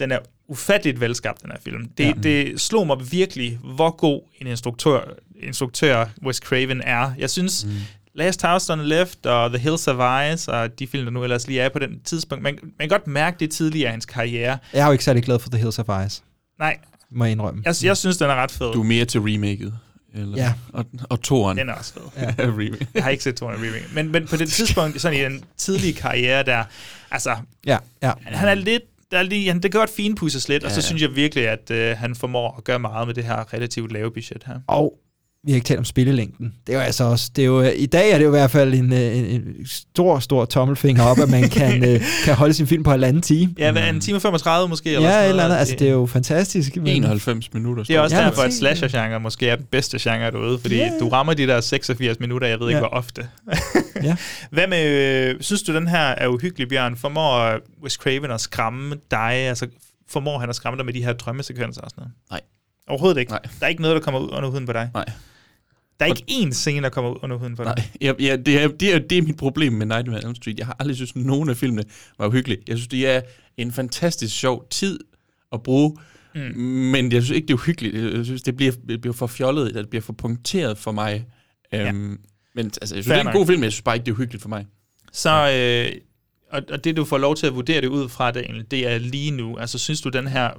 den 0.00 0.12
er 0.12 0.18
ufatteligt 0.48 1.00
velskabt, 1.00 1.42
den 1.42 1.50
her 1.50 1.58
film. 1.64 1.88
Det, 1.98 2.04
Ja. 2.04 2.12
det 2.22 2.60
slog 2.60 2.86
mig 2.86 3.12
virkelig, 3.12 3.58
hvor 3.74 3.90
god 3.90 4.20
en 4.40 4.46
instruktør, 4.46 5.00
instruktør 5.42 6.06
Wes 6.26 6.36
Craven 6.36 6.82
er. 6.84 7.12
Jeg 7.18 7.30
synes, 7.30 7.64
mm. 7.64 7.70
Last 8.14 8.42
House 8.42 8.72
on 8.72 8.78
the 8.78 8.88
Left 8.88 9.26
og 9.26 9.50
The 9.50 9.58
Hills 9.58 9.88
of 9.88 10.24
Ice 10.34 10.52
og 10.52 10.78
de 10.78 10.86
film, 10.86 11.04
der 11.04 11.10
nu 11.10 11.22
ellers 11.24 11.46
lige 11.46 11.60
er 11.60 11.68
på 11.68 11.78
den 11.78 12.00
tidspunkt, 12.04 12.42
man, 12.42 12.58
man 12.62 12.70
kan 12.80 12.88
godt 12.88 13.06
mærke 13.06 13.36
det 13.40 13.50
tidligere 13.50 13.88
i 13.88 13.90
hans 13.90 14.06
karriere. 14.06 14.58
Jeg 14.72 14.80
er 14.80 14.86
jo 14.86 14.92
ikke 14.92 15.04
særlig 15.04 15.22
glad 15.22 15.38
for 15.38 15.48
The 15.50 15.58
Hills 15.58 15.78
of 15.78 16.06
Ice, 16.06 16.22
Nej, 16.58 16.78
må 17.10 17.24
jeg 17.24 17.32
indrømme. 17.32 17.62
jeg, 17.66 17.74
jeg 17.82 17.96
synes, 17.96 18.16
den 18.16 18.30
er 18.30 18.34
ret 18.34 18.50
fed. 18.50 18.72
Du 18.72 18.80
er 18.80 18.84
mere 18.84 19.04
til 19.04 19.20
remaket. 19.20 19.74
Eller, 20.14 20.36
Ja. 20.36 20.52
Og, 20.72 20.84
og 21.10 21.20
toren. 21.22 21.58
Den 21.58 21.68
er 21.68 21.72
også 21.74 21.92
fed. 21.92 22.02
Ja. 22.16 22.34
remake. 22.44 22.86
Jeg 22.94 23.02
har 23.02 23.10
ikke 23.10 23.24
set 23.24 23.36
Tony 23.36 23.54
Remake. 23.54 23.84
Men, 23.92 24.12
men 24.12 24.26
på 24.26 24.36
det 24.36 24.48
tidspunkt, 24.52 25.00
sådan 25.00 25.18
i 25.18 25.22
den 25.22 25.44
tidlige 25.56 25.92
karriere 25.92 26.42
der, 26.42 26.64
altså, 27.10 27.36
Ja, 27.66 27.78
ja. 28.02 28.12
han, 28.22 28.34
han 28.34 28.48
er 28.48 28.54
lidt, 28.54 28.82
der 29.10 29.18
er 29.18 29.22
lige, 29.22 29.48
han, 29.48 29.62
det 29.62 29.72
kan 29.72 29.78
godt 29.78 29.90
finpudses 29.90 30.48
lidt, 30.48 30.62
ja. 30.62 30.68
og 30.68 30.72
så 30.72 30.82
synes 30.82 31.02
jeg 31.02 31.16
virkelig, 31.16 31.48
at 31.48 31.70
øh, 31.70 31.96
han 31.96 32.14
formår 32.14 32.54
at 32.58 32.64
gøre 32.64 32.78
meget 32.78 33.06
med 33.06 33.14
det 33.14 33.24
her 33.24 33.54
relativt 33.54 33.92
lave 33.92 34.10
budget 34.10 34.44
her. 34.46 34.60
Og 34.66 34.98
vi 35.44 35.52
har 35.52 35.54
ikke 35.56 35.66
talt 35.66 35.78
om 35.78 35.84
spillelængden. 35.84 36.54
Det 36.66 36.72
er 36.72 36.76
jo 36.78 36.82
altså 36.84 37.04
også, 37.04 37.30
det 37.36 37.42
er 37.42 37.46
jo, 37.46 37.60
i 37.62 37.86
dag 37.86 38.10
er 38.10 38.18
det 38.18 38.24
jo 38.24 38.28
i 38.28 38.30
hvert 38.30 38.50
fald 38.50 38.74
en, 38.74 38.92
øh, 38.92 39.16
en, 39.18 39.24
en 39.24 39.66
stor, 39.66 40.18
stor 40.18 40.44
tommelfinger 40.44 41.02
op, 41.04 41.18
at 41.18 41.28
man 41.30 41.48
kan, 41.58 41.84
øh, 41.84 42.00
kan 42.24 42.34
holde 42.34 42.54
sin 42.54 42.66
film 42.66 42.82
på 42.82 42.90
halvanden 42.90 43.22
time. 43.22 43.54
Ja, 43.58 43.72
hvad, 43.72 43.88
en 43.88 44.00
time 44.00 44.20
35 44.20 44.68
måske? 44.68 44.90
Eller 44.94 45.08
Ja, 45.08 45.14
sådan 45.14 45.28
eller 45.30 45.44
andet. 45.44 45.56
Altså, 45.56 45.76
det 45.78 45.88
er 45.88 45.92
jo 45.92 46.06
fantastisk. 46.06 46.76
men- 46.76 46.86
91 46.86 47.54
minutter. 47.54 47.84
Det 47.84 47.96
er 47.96 48.00
også 48.00 48.16
Ja, 48.16 48.22
derfor, 48.24 48.42
at 48.42 48.52
slasher-genre 48.54 49.20
måske 49.20 49.48
er 49.48 49.56
den 49.56 49.66
bedste 49.70 49.98
genre 50.00 50.30
derude, 50.30 50.58
fordi 50.58 50.76
Ja. 50.76 50.90
du 51.00 51.08
rammer 51.08 51.34
de 51.34 51.46
der 51.46 51.60
86 51.60 52.20
minutter, 52.20 52.48
jeg 52.48 52.60
ved 52.60 52.68
ikke, 52.68 52.76
Ja. 52.76 52.80
hvor 52.80 52.88
ofte. 52.98 53.28
Ja. 54.02 54.16
Hvad 54.50 54.66
med, 54.66 54.84
øh, 55.28 55.36
synes 55.40 55.62
du, 55.62 55.74
den 55.74 55.88
her 55.88 55.98
er 56.00 56.28
uhyggelig, 56.28 56.68
Bjørn? 56.68 56.96
Formår 56.96 57.58
Wes 57.82 57.92
Craven 57.92 58.30
at 58.30 58.40
skræmme 58.40 58.96
dig? 59.10 59.18
Altså, 59.32 59.66
formår 60.08 60.38
han 60.38 60.48
at 60.48 60.54
skræmme 60.56 60.76
dig 60.76 60.86
med 60.86 60.94
de 60.94 61.04
her 61.04 61.12
drømmesekvenser 61.12 61.80
og 61.80 61.90
sådan 61.90 62.00
noget? 62.02 62.12
Nej. 62.30 62.40
Overhovedet 62.90 63.20
ikke? 63.20 63.32
Nej. 63.32 63.40
Der 63.60 63.64
er 63.66 63.68
ikke 63.68 63.82
noget, 63.82 63.94
der 63.94 64.00
kommer 64.00 64.20
ud 64.20 64.28
under 64.32 64.48
huden 64.48 64.66
på 64.66 64.72
dig? 64.72 64.90
Nej. 64.94 65.04
Der 66.00 66.06
er 66.06 66.10
ikke 66.10 66.24
én 66.30 66.50
scene, 66.50 66.82
der 66.82 66.88
kommer 66.88 67.10
ud 67.10 67.16
under 67.22 67.36
huden 67.36 67.56
på 67.56 67.64
dig? 67.64 67.74
Nej, 67.76 67.86
ja, 68.00 68.12
ja, 68.20 68.36
det, 68.36 68.62
er, 68.62 68.68
det, 68.68 68.94
er, 68.94 68.98
det 68.98 69.18
er 69.18 69.22
mit 69.22 69.36
problem 69.36 69.72
med 69.72 69.86
Nightmare 69.86 70.18
on 70.18 70.26
Elm 70.26 70.34
Street. 70.34 70.58
Jeg 70.58 70.66
har 70.66 70.76
aldrig 70.78 70.96
synes, 70.96 71.10
at 71.10 71.16
nogen 71.16 71.48
af 71.50 71.56
filmene 71.56 71.82
var 72.18 72.26
uhyggelige. 72.26 72.62
Jeg 72.68 72.76
synes, 72.76 72.88
det 72.88 73.08
er 73.08 73.20
en 73.56 73.72
fantastisk 73.72 74.36
sjov 74.38 74.66
tid 74.70 75.00
at 75.52 75.62
bruge, 75.62 75.96
Mm. 76.34 76.40
men 76.60 77.12
jeg 77.12 77.22
synes 77.22 77.36
ikke, 77.36 77.46
det 77.46 77.52
er 77.52 77.58
uhyggeligt. 77.58 78.16
Jeg 78.16 78.24
synes, 78.24 78.42
det 78.42 78.56
bliver, 78.56 78.72
det 78.88 79.00
bliver 79.00 79.14
for 79.14 79.26
fjollet, 79.26 79.74
det 79.74 79.90
bliver 79.90 80.02
for 80.02 80.12
punkteret 80.12 80.78
for 80.78 80.92
mig. 80.92 81.26
Ja. 81.72 81.88
Øhm, 81.88 82.18
men 82.54 82.66
altså, 82.66 82.80
jeg 82.80 82.88
synes, 82.88 83.06
Fair 83.06 83.16
det 83.16 83.24
er 83.26 83.30
en 83.30 83.36
god 83.36 83.46
film, 83.46 83.58
men 83.58 83.64
jeg 83.64 83.72
synes 83.72 83.82
bare 83.82 83.96
ikke, 83.96 84.04
det 84.04 84.10
er 84.10 84.14
uhyggeligt 84.14 84.42
for 84.42 84.48
mig. 84.48 84.66
Så, 85.12 85.30
øh, 85.30 86.00
og, 86.52 86.62
og 86.72 86.84
det 86.84 86.96
du 86.96 87.04
får 87.04 87.18
lov 87.18 87.36
til 87.36 87.46
at 87.46 87.54
vurdere 87.54 87.80
det 87.80 87.86
ud 87.88 88.08
fra, 88.08 88.30
Daniel, 88.30 88.64
det 88.70 88.88
er 88.88 88.98
lige 88.98 89.30
nu. 89.30 89.56
Altså, 89.58 89.78
synes 89.78 90.00
du, 90.00 90.08
den 90.08 90.26
her 90.26 90.50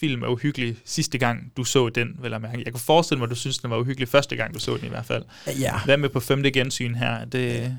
film 0.00 0.22
er 0.22 0.28
uhyggelig 0.28 0.76
sidste 0.84 1.18
gang, 1.18 1.52
du 1.56 1.64
så 1.64 1.88
den, 1.88 2.08
vel 2.22 2.34
at 2.34 2.42
mærke? 2.42 2.62
Jeg 2.64 2.72
kunne 2.72 2.80
forestille 2.80 3.18
mig, 3.18 3.24
at 3.26 3.30
du 3.30 3.36
synes, 3.36 3.58
den 3.58 3.70
var 3.70 3.78
uhyggelig 3.78 4.08
første 4.08 4.36
gang, 4.36 4.54
du 4.54 4.58
så 4.58 4.76
den 4.76 4.86
i 4.86 4.88
hvert 4.88 5.06
fald. 5.06 5.22
Ja. 5.60 5.72
Hvad 5.84 5.96
med 5.96 6.08
på 6.08 6.20
femte 6.20 6.50
gensyn 6.50 6.94
her? 6.94 7.24
Det, 7.24 7.76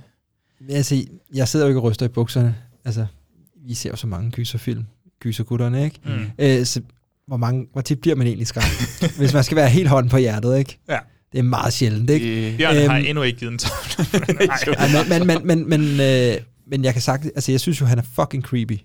Altså, 0.69 1.05
jeg 1.33 1.47
sidder 1.47 1.65
jo 1.65 1.69
ikke 1.69 1.79
og 1.79 1.83
ryster 1.83 2.05
i 2.05 2.09
bukserne. 2.09 2.55
Altså, 2.85 3.05
vi 3.67 3.73
ser 3.73 3.89
jo 3.89 3.95
så 3.95 4.07
mange 4.07 4.31
gyserfilm. 4.31 4.85
Gysergutterne, 5.19 5.83
ikke? 5.83 5.99
Mm. 6.05 6.11
Øh, 6.39 6.65
så 6.65 6.81
hvor, 7.27 7.37
mange, 7.37 7.67
hvor 7.71 7.81
tit 7.81 7.99
bliver 8.01 8.15
man 8.15 8.27
egentlig 8.27 8.47
skræmt? 8.47 8.99
Hvis 9.17 9.33
man 9.33 9.43
skal 9.43 9.55
være 9.57 9.69
helt 9.69 9.89
hånden 9.89 10.09
på 10.09 10.17
hjertet, 10.17 10.57
ikke? 10.57 10.79
Ja. 10.89 10.97
Det 11.31 11.39
er 11.39 11.43
meget 11.43 11.73
sjældent, 11.73 12.09
ikke? 12.09 12.51
Øh, 12.51 12.57
Bjørn 12.57 12.75
har 12.75 12.97
Øhm, 12.97 13.05
endnu 13.07 13.23
ikke 13.23 13.39
givet 13.39 13.51
en 13.51 13.57
tommel. 13.57 14.27
Men, 15.09 15.27
men, 15.27 15.47
men, 15.47 15.47
men, 15.47 15.69
men, 15.69 15.99
øh, 16.01 16.37
men 16.67 16.83
jeg 16.83 16.93
kan 16.93 17.01
sagt, 17.01 17.25
altså 17.25 17.51
jeg 17.51 17.59
synes 17.59 17.81
jo, 17.81 17.85
han 17.85 17.97
er 17.97 18.03
fucking 18.15 18.43
creepy. 18.43 18.77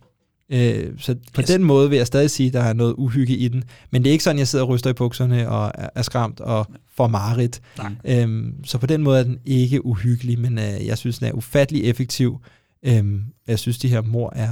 Øh, 0.52 0.92
så 0.98 1.14
på 1.34 1.40
Yes. 1.40 1.46
den 1.46 1.64
måde 1.64 1.90
vil 1.90 1.96
jeg 1.96 2.06
stadig 2.06 2.30
sige, 2.30 2.46
at 2.46 2.52
der 2.52 2.60
er 2.62 2.72
noget 2.72 2.94
uhygge 2.98 3.36
i 3.36 3.48
den. 3.48 3.64
Men 3.90 4.02
det 4.02 4.08
er 4.08 4.12
ikke 4.12 4.24
sådan, 4.24 4.38
jeg 4.38 4.48
sidder 4.48 4.64
og 4.64 4.68
ryster 4.68 4.90
i 4.90 4.92
bukserne 4.92 5.48
og 5.48 5.72
er, 5.94 6.02
skræmt 6.02 6.40
og 6.40 6.66
får 6.96 7.06
mareridt. 7.06 7.60
Øhm, 8.04 8.54
så 8.64 8.78
på 8.78 8.86
den 8.86 9.02
måde 9.02 9.18
er 9.20 9.24
den 9.24 9.38
ikke 9.46 9.86
uhyggelig, 9.86 10.38
men 10.38 10.58
øh, 10.58 10.86
jeg 10.86 10.98
synes, 10.98 11.18
den 11.18 11.28
er 11.28 11.32
ufattelig 11.32 11.84
effektiv. 11.84 12.38
Øhm, 12.82 13.22
jeg 13.48 13.58
synes, 13.58 13.78
de 13.78 13.88
her 13.88 14.00
mor 14.00 14.32
er... 14.36 14.48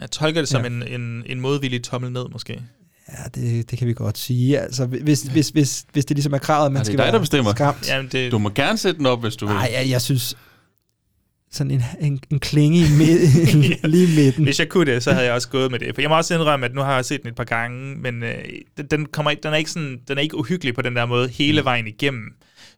Jeg 0.00 0.10
tolker 0.10 0.40
det 0.40 0.48
som 0.48 0.60
Ja. 0.62 0.66
en, 0.66 0.82
en, 1.00 1.22
en 1.26 1.40
modvillig 1.40 1.82
tommel 1.82 2.12
ned, 2.12 2.24
måske. 2.32 2.62
Ja, 3.12 3.24
det, 3.40 3.70
det 3.70 3.78
kan 3.78 3.88
vi 3.88 3.92
godt 3.94 4.18
sige. 4.18 4.60
Altså, 4.60 4.86
hvis, 4.86 5.22
hvis, 5.22 5.48
hvis, 5.48 5.84
hvis 5.92 6.04
det 6.04 6.16
ligesom 6.16 6.32
er 6.32 6.38
kravet, 6.38 6.66
at 6.66 6.72
man 6.72 6.76
Er 6.76 6.82
det 6.82 6.86
skal 6.86 6.98
dig, 6.98 7.04
være 7.04 7.12
der 7.12 7.18
bestemmer? 7.18 7.50
skræmt. 7.50 7.88
Jamen, 7.88 8.08
det, 8.12 8.32
Du 8.32 8.38
må 8.38 8.50
gerne 8.54 8.78
sætte 8.78 8.98
den 8.98 9.06
op, 9.06 9.20
hvis 9.20 9.36
du 9.36 9.46
vil. 9.46 9.54
Nej, 9.54 9.70
jeg, 9.80 9.90
jeg 9.90 10.02
synes, 10.02 10.36
sådan 11.52 11.70
en, 11.70 11.82
en, 12.00 12.20
en 12.30 12.38
klinge 12.38 12.78
i 12.78 12.90
midten, 12.98 13.62
lige 13.90 14.24
midten. 14.24 14.44
Hvis 14.44 14.58
jeg 14.58 14.68
kunne 14.68 14.92
det, 14.92 15.02
så 15.02 15.12
havde 15.12 15.26
jeg 15.26 15.34
også 15.34 15.48
gået 15.48 15.70
med 15.70 15.78
det. 15.78 15.94
For 15.94 16.02
jeg 16.02 16.10
må 16.10 16.16
også 16.16 16.34
indrømme, 16.34 16.66
at 16.66 16.74
nu 16.74 16.80
har 16.80 16.94
jeg 16.94 17.04
set 17.04 17.22
den 17.22 17.28
et 17.30 17.36
par 17.36 17.44
gange, 17.44 17.96
men 17.96 18.22
øh, 18.22 18.34
den- 18.90 19.06
kommer, 19.06 19.30
ikke- 19.30 19.42
den, 19.42 19.52
er 19.52 19.56
ikke 19.56 19.70
sådan, 19.70 19.98
den 20.08 20.18
er 20.18 20.22
ikke 20.22 20.38
uhyggelig 20.38 20.74
på 20.74 20.82
den 20.82 20.96
der 20.96 21.06
måde 21.06 21.28
hele 21.28 21.64
vejen 21.64 21.86
igennem, 21.86 22.22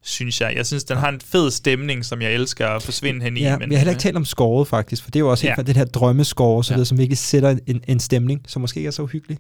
synes 0.03 0.41
jeg. 0.41 0.53
Jeg 0.57 0.67
synes, 0.67 0.85
den 0.85 0.97
har 0.97 1.09
en 1.09 1.21
fed 1.25 1.51
stemning, 1.51 2.05
som 2.05 2.23
jeg 2.23 2.33
elsker 2.35 2.69
at 2.69 2.83
forsvinde 2.83 3.23
hen 3.25 3.37
i. 3.37 3.41
Ja, 3.41 3.59
men, 3.59 3.71
vi 3.71 3.75
har 3.75 3.79
heller 3.79 3.93
ikke 3.93 4.01
talt 4.03 4.17
om 4.17 4.25
skåret 4.25 4.69
faktisk, 4.69 5.03
for 5.03 5.11
det 5.11 5.17
er 5.17 5.21
jo 5.21 5.31
også 5.31 5.47
Ja. 5.47 5.55
ja. 5.59 5.63
den 5.63 5.77
her 5.77 5.85
drømmeskåre, 5.85 6.65
så 6.65 6.73
Ja. 6.73 6.77
videre, 6.77 6.87
som 6.87 6.99
virkelig 6.99 7.19
sætter 7.19 7.57
en, 7.67 7.81
en 7.89 8.01
stemning, 8.01 8.41
som 8.47 8.61
måske 8.61 8.79
ikke 8.81 8.89
er 8.89 8.91
så 8.93 9.03
uhyggelig. 9.03 9.39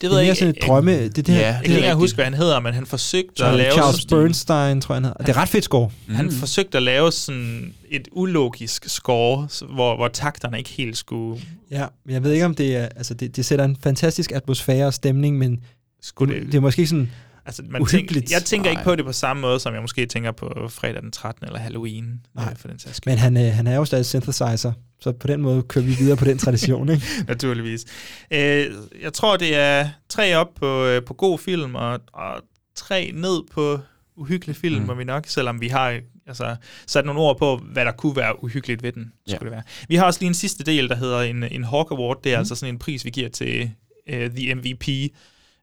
Det 0.00 0.10
Det 0.10 0.18
er 0.18 0.22
mere 0.24 0.34
sådan 0.34 0.54
et 0.54 0.62
drømme... 0.66 1.08
Det, 1.08 1.16
det 1.16 1.28
her, 1.28 1.40
Ja, 1.40 1.46
Jeg 1.46 1.58
det 1.62 1.68
kan 1.68 1.76
ikke 1.78 1.94
huske, 1.94 2.14
hvad 2.14 2.24
han 2.24 2.34
hedder, 2.34 2.60
men 2.60 2.74
han 2.74 2.86
forsøgte 2.86 3.30
at 3.30 3.36
Charles, 3.38 3.58
lave... 3.58 3.72
Charles 3.72 4.00
sådan- 4.00 4.18
Bernstein, 4.18 4.80
tror 4.80 4.94
jeg, 4.94 4.96
han 4.96 5.04
hedder. 5.04 5.24
Det 5.24 5.28
er 5.28 5.36
ret 5.36 5.48
fedt 5.48 5.64
score. 5.64 5.90
Han 6.08 6.24
Mm. 6.24 6.30
forsøgte 6.32 6.76
at 6.78 6.82
lave 6.82 7.12
sådan 7.12 7.74
et 7.90 8.08
ulogisk 8.12 8.84
score, 8.88 9.48
hvor, 9.74 9.96
hvor 9.96 10.08
takterne 10.08 10.58
ikke 10.58 10.70
helt 10.70 10.96
skulle... 10.96 11.40
Ja, 11.70 11.86
men 12.04 12.14
jeg 12.14 12.24
ved 12.24 12.32
ikke, 12.32 12.44
om 12.44 12.54
det 12.54 12.76
er... 12.76 12.84
Altså, 12.96 13.14
det, 13.14 13.36
det 13.36 13.44
sætter 13.44 13.64
en 13.64 13.76
fantastisk 13.82 14.32
atmosfære 14.32 14.86
og 14.86 14.94
stemning, 14.94 15.38
men 15.38 15.60
skulle 16.02 16.34
det, 16.34 16.46
det 16.46 16.54
er 16.54 16.60
måske 16.60 16.80
ikke 16.80 16.90
sådan... 16.90 17.10
Altså, 17.46 17.62
man 17.70 17.86
tænker, 17.86 18.20
jeg 18.30 18.42
tænker 18.44 18.70
ikke 18.70 18.78
Nej. 18.78 18.84
på 18.84 18.96
det 18.96 19.04
på 19.04 19.12
samme 19.12 19.40
måde, 19.40 19.60
som 19.60 19.74
jeg 19.74 19.82
måske 19.82 20.06
tænker 20.06 20.32
på 20.32 20.66
fredag 20.68 21.02
den 21.02 21.10
13. 21.10 21.46
eller 21.46 21.58
Halloween. 21.58 22.20
Nej. 22.34 22.48
øh, 22.50 22.56
For 22.56 22.68
den 22.68 22.78
sags 22.78 22.96
skyld. 22.96 23.10
Men 23.12 23.18
han, 23.18 23.36
øh, 23.36 23.52
han 23.54 23.66
er 23.66 23.76
jo 23.76 23.84
stadig 23.84 24.06
synthesizer, 24.06 24.72
så 25.00 25.12
på 25.12 25.26
den 25.26 25.40
måde 25.42 25.62
kører 25.62 25.84
vi 25.84 25.92
videre 25.98 26.16
på 26.16 26.24
den 26.24 26.38
tradition, 26.38 26.88
ikke? 26.88 27.02
Naturligvis. 27.28 27.84
Øh, 28.30 28.66
jeg 29.02 29.12
tror, 29.12 29.36
det 29.36 29.56
er 29.56 29.88
tre 30.08 30.34
op 30.36 30.48
på, 30.54 30.84
øh, 30.84 31.02
på 31.02 31.14
god 31.14 31.38
film, 31.38 31.74
og, 31.74 32.00
og 32.12 32.42
tre 32.76 33.10
ned 33.14 33.42
på 33.52 33.78
uhyggelig 34.16 34.56
film, 34.56 34.80
Mm. 34.80 34.86
må 34.86 34.94
vi 34.94 35.04
nok, 35.04 35.26
selvom 35.26 35.60
vi 35.60 35.68
har 35.68 36.00
altså, 36.26 36.56
sat 36.86 37.04
nogle 37.04 37.20
ord 37.20 37.38
på, 37.38 37.56
hvad 37.72 37.84
der 37.84 37.92
kunne 37.92 38.16
være 38.16 38.44
uhyggeligt 38.44 38.82
ved 38.82 38.92
den. 38.92 39.12
Ja. 39.28 39.34
Skulle 39.34 39.50
det 39.50 39.52
være. 39.56 39.62
Vi 39.88 39.94
har 39.96 40.04
også 40.04 40.20
lige 40.20 40.28
en 40.28 40.34
sidste 40.34 40.64
del, 40.64 40.88
der 40.88 40.94
hedder 40.96 41.20
en, 41.20 41.42
en 41.42 41.64
Hawk 41.64 41.90
Award. 41.90 42.20
Det 42.24 42.32
er 42.32 42.36
mm. 42.36 42.40
altså 42.40 42.54
sådan 42.54 42.74
en 42.74 42.78
pris, 42.78 43.04
vi 43.04 43.10
giver 43.10 43.28
til 43.28 43.70
uh, 44.12 44.14
The 44.36 44.54
MVP. 44.54 44.88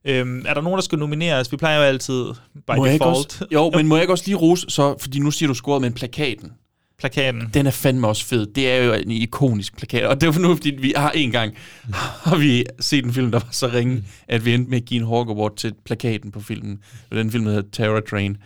Øhm, 0.04 0.44
er 0.46 0.54
der 0.54 0.60
nogen, 0.60 0.76
der 0.76 0.82
skal 0.82 0.98
nomineres? 0.98 1.52
Vi 1.52 1.56
plejer 1.56 1.76
jo 1.78 1.82
altid 1.84 2.24
by 2.54 2.76
Må 2.76 2.84
jeg 2.86 2.94
default. 2.94 3.16
også, 3.26 3.46
jo, 3.52 3.70
men 3.74 3.86
må 3.86 3.96
jeg 3.96 4.02
ikke 4.02 4.12
også 4.12 4.24
lige 4.26 4.36
rose, 4.36 4.66
så, 4.68 4.96
fordi 5.00 5.18
nu 5.18 5.30
siger 5.30 5.46
du 5.48 5.54
scoret 5.54 5.82
med 5.82 5.90
plakaten. 5.90 6.52
Plakaten. 6.98 7.50
Den 7.54 7.66
er 7.66 7.70
fandme 7.70 8.08
også 8.08 8.26
fed. 8.26 8.46
Det 8.46 8.70
er 8.70 8.84
jo 8.84 8.92
en 8.92 9.10
ikonisk 9.10 9.76
plakat. 9.76 10.06
Og 10.06 10.20
det 10.20 10.36
er 10.36 10.38
nu, 10.38 10.54
fordi 10.54 10.70
vi 10.70 10.92
har 10.96 11.10
en 11.10 11.30
gang 11.30 11.54
har 12.24 12.36
vi 12.36 12.64
set 12.80 13.04
en 13.04 13.12
film, 13.12 13.30
der 13.30 13.38
var 13.38 13.48
så 13.50 13.68
ringe, 13.68 14.04
at 14.28 14.44
vi 14.44 14.54
endte 14.54 14.70
med 14.70 14.78
at 14.78 14.84
give 14.84 15.00
en 15.00 15.06
Hawk 15.06 15.28
Award 15.28 15.56
til 15.56 15.74
plakaten 15.84 16.30
på 16.30 16.40
filmen. 16.40 16.78
Og 17.10 17.16
den 17.16 17.30
film 17.30 17.46
hedder 17.46 17.62
Terror 17.72 18.00
Train. 18.00 18.36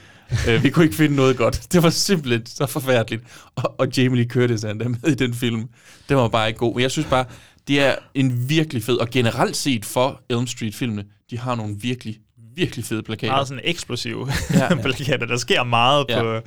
uh, 0.48 0.64
vi 0.64 0.70
kunne 0.70 0.84
ikke 0.84 0.96
finde 0.96 1.16
noget 1.16 1.36
godt. 1.36 1.72
Det 1.72 1.82
var 1.82 1.90
simpelthen 1.90 2.46
så 2.46 2.66
forfærdeligt. 2.66 3.22
Og, 3.56 3.74
og 3.80 3.88
Jamie 3.96 4.16
Lee 4.16 4.28
Curtis 4.28 4.64
er 4.64 4.74
med 4.74 5.10
i 5.12 5.14
den 5.14 5.34
film. 5.34 5.68
Det 6.08 6.16
var 6.16 6.28
bare 6.28 6.48
ikke 6.48 6.58
god. 6.58 6.74
Men 6.74 6.82
jeg 6.82 6.90
synes 6.90 7.08
bare, 7.08 7.24
det 7.68 7.80
er 7.80 7.94
en 8.14 8.48
virkelig 8.48 8.82
fed, 8.82 8.96
og 8.96 9.10
generelt 9.10 9.56
set 9.56 9.84
for 9.84 10.22
Elm 10.30 10.46
Street-filmene, 10.46 11.04
de 11.30 11.38
har 11.38 11.54
nogle 11.54 11.76
virkelig, 11.80 12.18
virkelig 12.56 12.84
fede 12.84 13.02
plakater. 13.02 13.32
meget 13.32 13.48
sådan 13.48 13.60
eksplosive 13.64 14.28
Ja, 14.54 14.58
ja, 14.70 14.74
plakater. 14.82 15.26
Der 15.26 15.36
sker 15.36 15.64
meget 15.64 16.04
Ja. 16.08 16.20
på, 16.22 16.40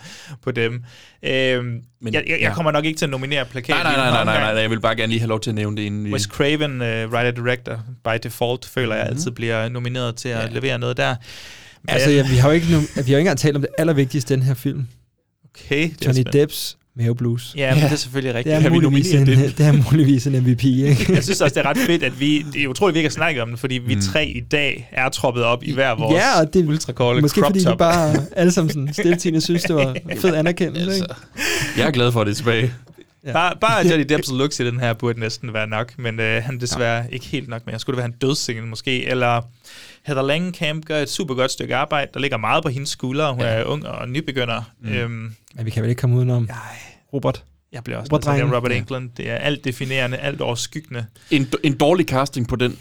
på 0.43 0.51
dem. 0.51 0.73
Øhm, 1.23 1.65
Men, 1.65 1.81
Men- 2.01 2.13
jeg, 2.13 2.23
jeg, 2.27 2.31
jeg 2.31 2.39
ja. 2.39 2.53
kommer 2.53 2.71
nok 2.71 2.85
ikke 2.85 2.97
til 2.97 3.05
at 3.05 3.09
nominere 3.09 3.45
plakaten. 3.45 3.83
Nej, 3.83 3.95
nej, 3.95 3.95
nej, 3.95 4.23
nej, 4.23 4.23
nej, 4.39 4.53
nej, 4.53 4.61
jeg 4.61 4.69
vil 4.69 4.79
bare 4.79 4.95
gerne 4.95 5.09
lige 5.11 5.19
have 5.19 5.29
lov 5.29 5.39
til 5.39 5.49
at 5.51 5.55
nævne 5.55 5.77
det 5.77 5.83
inden. 5.83 6.13
Wes 6.13 6.23
Craven, 6.23 6.71
uh, 6.81 6.87
writer-director, 7.13 7.79
by 8.03 8.09
default, 8.23 8.65
føler 8.65 8.95
jeg 8.95 9.05
Mhm. 9.05 9.15
altid 9.17 9.31
bliver 9.31 9.69
nomineret 9.69 10.15
til 10.15 10.29
at 10.29 10.43
Ja. 10.49 10.53
levere 10.53 10.79
noget 10.79 10.97
der. 10.97 11.15
Altså, 11.87 12.09
ja, 12.09 12.27
vi 12.29 12.35
har 12.35 12.47
jo 12.49 12.53
ikke, 12.53 12.71
nu, 12.71 12.79
vi 12.79 12.85
har 12.95 12.95
jo 12.95 13.01
ikke 13.01 13.17
engang 13.19 13.37
talt 13.39 13.55
om 13.55 13.61
det 13.61 13.69
allervigtigste 13.77 14.33
i 14.33 14.37
den 14.37 14.45
her 14.45 14.53
film. 14.53 14.87
Okay, 15.49 15.89
det 15.99 16.01
er 16.07 16.13
Johnny. 16.13 16.23
Depps 16.33 16.77
Mave 16.97 17.15
Blues. 17.15 17.53
Ja, 17.57 17.73
men 17.75 17.83
det 17.83 17.91
er 17.91 17.95
selvfølgelig 17.95 18.29
Det 18.33 18.37
rigtigt. 18.37 18.55
er, 18.55 18.61
Kan 18.61 18.71
vi 18.71 18.75
muligvis 18.79 19.11
en, 19.13 19.25
det? 19.27 19.57
det 19.57 19.65
er 19.65 19.91
muligvis 19.91 20.27
en 20.27 20.33
MVP, 20.43 20.63
ikke? 20.63 21.05
Jeg 21.13 21.23
synes 21.23 21.41
også, 21.41 21.53
det 21.53 21.65
er 21.65 21.69
ret 21.69 21.77
fedt, 21.77 22.03
at 22.03 22.19
vi... 22.19 22.45
Det 22.53 22.63
er 22.63 22.67
utroligt, 22.67 22.91
at 22.91 22.95
vi 22.95 22.99
ikke 22.99 23.07
har 23.09 23.11
snakket 23.13 23.41
om 23.43 23.49
det, 23.49 23.59
fordi 23.59 23.75
vi 23.75 23.95
Mm. 23.95 24.01
tre 24.01 24.25
i 24.27 24.39
dag 24.39 24.89
er 24.91 25.09
troppet 25.09 25.43
op 25.43 25.63
i 25.63 25.73
hver 25.73 25.95
vores 25.95 26.13
Ja, 26.15 26.39
og 26.41 26.53
det 26.53 26.65
ultrakolde 26.67 27.21
Måske 27.21 27.39
crop 27.41 27.49
fordi 27.49 27.63
top. 27.63 27.73
vi 27.73 27.77
bare 27.77 28.15
alle 28.35 28.51
sammen 28.51 28.69
sådan 28.73 28.93
stiltigende 28.93 29.41
synes, 29.41 29.63
det 29.63 29.75
var 29.75 29.95
fed 30.21 30.35
anerkendelse, 30.35 30.85
Altså, 30.91 31.03
ikke? 31.03 31.15
jeg 31.81 31.87
er 31.87 31.91
glad 31.91 32.11
for, 32.11 32.21
at 32.21 32.27
det 32.27 32.31
er 32.33 32.35
tilbage. 32.35 32.73
Ja. 33.25 33.31
Bare, 33.33 33.53
bare 33.61 33.85
Johnny 33.89 34.05
Depps 34.09 34.31
looks 34.31 34.59
i 34.59 34.65
den 34.65 34.79
her 34.79 34.93
burde 34.93 35.19
næsten 35.19 35.53
være 35.53 35.67
nok, 35.67 35.93
men 35.97 36.19
øh, 36.19 36.43
han 36.43 36.55
er 36.55 36.59
desværre 36.59 36.97
ja. 36.97 37.03
ikke 37.11 37.25
helt 37.25 37.49
nok 37.49 37.61
mere. 37.65 37.79
Skulle 37.79 37.95
det 37.95 38.03
være 38.03 38.11
en 38.13 38.17
dødssingle 38.29 38.65
måske? 38.65 39.05
Eller 39.07 39.41
Heather 40.05 40.23
Langenkamp 40.23 40.85
gør 40.85 40.99
et 40.99 41.09
super 41.09 41.35
godt 41.35 41.51
stykke 41.51 41.75
arbejde. 41.75 42.11
Der 42.13 42.19
ligger 42.19 42.37
meget 42.37 42.63
på 42.63 42.69
hendes 42.69 42.89
skuldre. 42.89 43.31
Hun 43.33 43.41
ja. 43.41 43.47
er 43.47 43.63
ung 43.63 43.85
og 43.87 44.09
nybegynder. 44.09 44.61
Mm. 44.81 44.89
Øhm, 44.89 45.35
Men 45.55 45.65
vi 45.65 45.69
kan 45.71 45.83
vel 45.83 45.89
ikke 45.89 45.99
komme 45.99 46.15
udenom 46.15 46.47
Ej. 46.51 46.55
Robert. 47.13 47.43
jeg 47.71 47.83
bliver 47.83 47.97
også 47.99 48.13
Robert 48.13 48.25
Drengen. 48.25 48.55
Robert 48.55 48.71
Ja. 48.71 48.77
Englund. 48.77 49.09
Det 49.17 49.29
er 49.29 49.35
alt 49.35 49.63
definerende, 49.65 50.17
alt 50.17 50.41
overskyggende. 50.41 51.05
En, 51.31 51.47
en 51.63 51.77
dårlig 51.77 52.05
casting 52.05 52.47
på 52.47 52.55
den, 52.55 52.77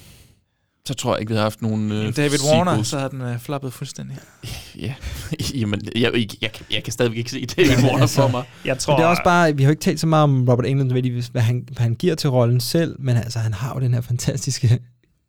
så 0.88 0.94
tror 0.94 1.14
jeg 1.14 1.20
ikke, 1.20 1.30
vi 1.30 1.36
har 1.36 1.42
haft 1.42 1.62
nogen 1.62 1.92
øh, 1.92 2.16
David 2.16 2.38
Warner, 2.52 2.72
sequels. 2.72 2.88
så 2.88 2.98
har 2.98 3.08
den 3.08 3.20
øh, 3.20 3.38
floppet 3.38 3.72
fuldstændig. 3.72 4.18
Ja, 4.80 4.94
jamen, 5.60 5.80
jeg, 5.96 6.02
jeg, 6.14 6.28
jeg, 6.42 6.52
kan- 6.52 6.66
jeg 6.70 6.82
kan 6.84 6.92
stadigvæk 6.92 7.18
ikke 7.18 7.30
se 7.30 7.46
David 7.46 7.84
Warner 7.84 8.00
altså, 8.00 8.20
for 8.22 8.28
mig. 8.28 8.44
Jeg 8.64 8.78
tror, 8.78 8.92
Men 8.92 8.98
det 9.00 9.04
er 9.04 9.08
også 9.10 9.22
bare, 9.24 9.56
vi 9.56 9.62
har 9.62 9.68
jo 9.68 9.70
ikke 9.70 9.82
talt 9.82 10.00
så 10.00 10.06
meget 10.06 10.22
om 10.24 10.48
Robert 10.48 10.66
Englund, 10.66 10.92
hvad 11.32 11.42
han, 11.42 11.64
hvad 11.72 11.82
han 11.82 11.94
giver 11.94 12.14
til 12.14 12.30
rollen 12.30 12.60
selv, 12.60 12.96
men 13.00 13.16
altså, 13.16 13.38
han 13.38 13.54
har 13.54 13.74
jo 13.74 13.80
den 13.80 13.94
her 13.94 14.00
fantastiske 14.00 14.78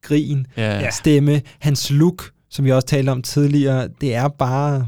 grin, 0.08 0.48
Ja. 0.58 0.90
Stemme, 0.92 1.42
hans 1.60 1.90
look, 1.92 2.32
som 2.50 2.66
vi 2.66 2.72
også 2.72 2.88
talte 2.88 3.10
om 3.10 3.22
tidligere, 3.22 3.88
det 4.02 4.16
er 4.16 4.28
bare... 4.28 4.88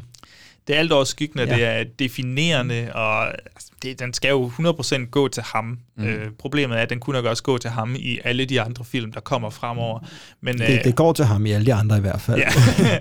Det 0.68 0.76
er 0.76 0.80
alt 0.80 0.92
over 0.92 1.04
skyggende, 1.04 1.44
Ja. 1.44 1.56
det 1.56 1.64
er 1.66 1.84
definerende, 2.00 2.90
og 2.94 3.28
altså, 3.28 3.72
det, 3.84 4.00
den 4.00 4.14
skal 4.14 4.30
jo 4.30 4.52
100% 4.60 5.06
gå 5.10 5.28
til 5.28 5.44
ham. 5.44 5.80
Mm. 5.98 6.06
Øh, 6.06 6.32
problemet 6.40 6.78
er, 6.78 6.82
at 6.82 6.90
den 6.90 7.00
kunne 7.00 7.14
nok 7.16 7.26
også 7.26 7.44
gå 7.44 7.58
til 7.58 7.70
ham 7.70 7.96
i 8.00 8.20
alle 8.24 8.46
de 8.46 8.62
andre 8.62 8.86
film, 8.86 9.12
der 9.12 9.20
kommer 9.20 9.50
fremover. 9.50 10.00
Men, 10.42 10.58
Det, 10.58 10.82
det 10.84 10.96
går 10.96 11.14
til 11.14 11.26
ham 11.26 11.46
i 11.46 11.52
alle 11.52 11.66
de 11.66 11.74
andre 11.74 11.98
i 11.98 12.02
hvert 12.02 12.22
fald. 12.22 12.40
Ja. 12.40 13.00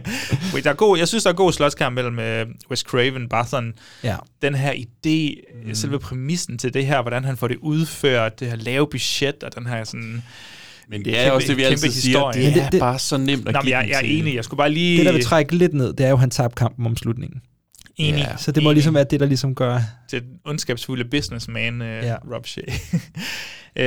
Der 0.64 0.70
er 0.70 0.74
god, 0.74 0.98
jeg 0.98 1.08
synes, 1.08 1.24
der 1.24 1.30
er 1.30 1.34
god 1.34 1.52
slåskamp 1.52 1.94
mellem 1.94 2.18
uh, 2.18 2.52
Wes 2.70 2.80
Craven, 2.80 3.30
sådan 3.46 3.74
Ja. 4.04 4.16
den 4.42 4.54
her 4.54 4.72
idé, 4.72 5.42
mm. 5.68 5.74
selve 5.74 5.98
præmissen 5.98 6.58
til 6.58 6.74
det 6.74 6.86
her, 6.86 7.02
hvordan 7.02 7.24
han 7.24 7.36
får 7.36 7.48
det 7.48 7.56
udført, 7.56 8.40
det 8.40 8.48
her 8.48 8.56
lave 8.56 8.86
budget, 8.90 9.42
og 9.42 9.54
den 9.54 9.66
her 9.66 9.84
sådan... 9.84 10.22
Men 10.90 11.04
det 11.04 11.18
er 11.18 11.30
også 11.30 11.48
det, 11.48 11.56
vi 11.56 11.62
altid 11.62 11.90
siger, 11.90 12.30
det 12.32 12.56
er 12.74 12.78
bare 12.78 12.98
så 12.98 13.16
nemt 13.16 13.48
at 13.48 13.52
Nå, 13.54 13.58
men 13.60 13.64
give 13.66 13.78
jeg, 13.78 13.88
jeg 13.88 13.96
er 13.96 14.00
enig, 14.00 14.34
jeg 14.34 14.44
skulle 14.44 14.58
bare 14.58 14.70
lige... 14.70 14.96
Det, 14.98 15.06
der 15.06 15.12
vil 15.12 15.24
trække 15.24 15.56
lidt 15.56 15.74
ned, 15.74 15.92
det 15.92 16.06
er 16.06 16.08
jo, 16.10 16.14
at 16.14 16.20
han 16.20 16.30
tabte 16.30 16.54
kampen 16.58 16.86
om 16.86 16.96
slutningen. 16.96 17.40
Enig. 17.96 18.18
Ja, 18.20 18.36
så 18.36 18.52
det 18.52 18.62
må 18.62 18.72
ligesom 18.72 18.94
være 18.94 19.04
det, 19.10 19.20
der 19.20 19.26
ligesom 19.26 19.54
gør... 19.54 19.80
til 20.10 20.20
den 20.22 20.28
ondskabsfulde 20.44 21.04
businessman, 21.04 21.80
uh, 21.80 21.86
Ja. 21.86 22.14
Rob 22.34 22.46
Shea. 22.46 22.64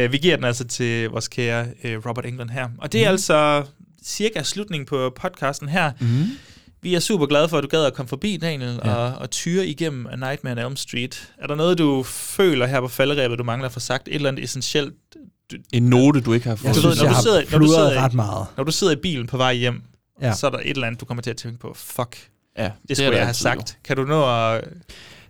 uh, 0.05 0.11
vi 0.11 0.17
giver 0.17 0.35
den 0.35 0.45
altså 0.45 0.67
til 0.67 1.09
vores 1.09 1.27
kære 1.27 1.65
uh, 1.83 2.05
Robert 2.05 2.25
England 2.25 2.49
her. 2.49 2.67
Og 2.77 2.91
det 2.93 3.01
er 3.01 3.05
Mhm. 3.05 3.11
altså 3.11 3.63
cirka 4.05 4.43
slutningen 4.43 4.85
på 4.85 5.13
podcasten 5.21 5.69
her. 5.69 5.91
Mhm. 5.99 6.23
Vi 6.81 6.95
er 6.95 6.99
super 6.99 7.25
glade 7.25 7.49
for, 7.49 7.57
at 7.57 7.63
du 7.63 7.67
gad 7.67 7.85
at 7.85 7.93
komme 7.93 8.07
forbi, 8.09 8.37
Daniel, 8.37 8.79
Ja. 8.83 8.89
ja. 8.89 8.95
og, 8.95 9.17
og 9.21 9.29
tyre 9.31 9.67
igennem 9.67 10.07
A 10.07 10.15
Nightmare 10.15 10.53
on 10.53 10.59
Elm 10.71 10.75
Street. 10.75 11.29
Er 11.41 11.47
der 11.47 11.55
noget, 11.55 11.77
du 11.77 12.03
føler 12.03 12.65
her 12.67 12.81
på 12.81 12.87
falderæbet, 12.87 13.39
du 13.39 13.43
mangler 13.43 13.65
at 13.67 13.71
få 13.73 13.79
sagt? 13.79 14.07
Et 14.07 14.15
eller 14.15 14.29
andet 14.29 14.43
essentielt? 14.43 14.93
En 15.73 15.83
note, 15.83 16.21
du 16.21 16.33
ikke 16.33 16.47
har 16.49 16.55
fået. 16.55 16.75
du 16.75 16.81
ved, 16.87 16.95
når, 17.03 17.09
du 17.09 17.15
sidder, 17.21 17.41
når, 17.51 17.57
du 17.59 17.65
sidder, 17.67 17.91
i- 17.93 17.97
ret 17.97 18.13
meget. 18.13 18.45
når 18.57 18.63
du 18.63 18.71
sidder 18.71 18.93
i 18.93 18.95
bilen 19.01 19.27
på 19.27 19.37
vej 19.37 19.53
hjem, 19.53 19.81
Ja. 20.21 20.33
så 20.33 20.47
er 20.47 20.51
der 20.51 20.57
et 20.57 20.69
eller 20.69 20.87
andet, 20.87 21.01
du 21.01 21.05
kommer 21.05 21.21
til 21.21 21.29
at 21.29 21.37
tænke 21.37 21.59
på. 21.59 21.73
Fuck, 21.75 22.29
Ja, 22.57 22.63
det, 22.63 22.69
er 22.69 22.73
det 22.87 22.97
skulle 22.97 23.11
der 23.11 23.17
jeg 23.17 23.25
have 23.25 23.33
sagt. 23.33 23.77
Kan 23.83 23.95
du 23.97 24.03
nå 24.03 24.23
at... 24.53 24.63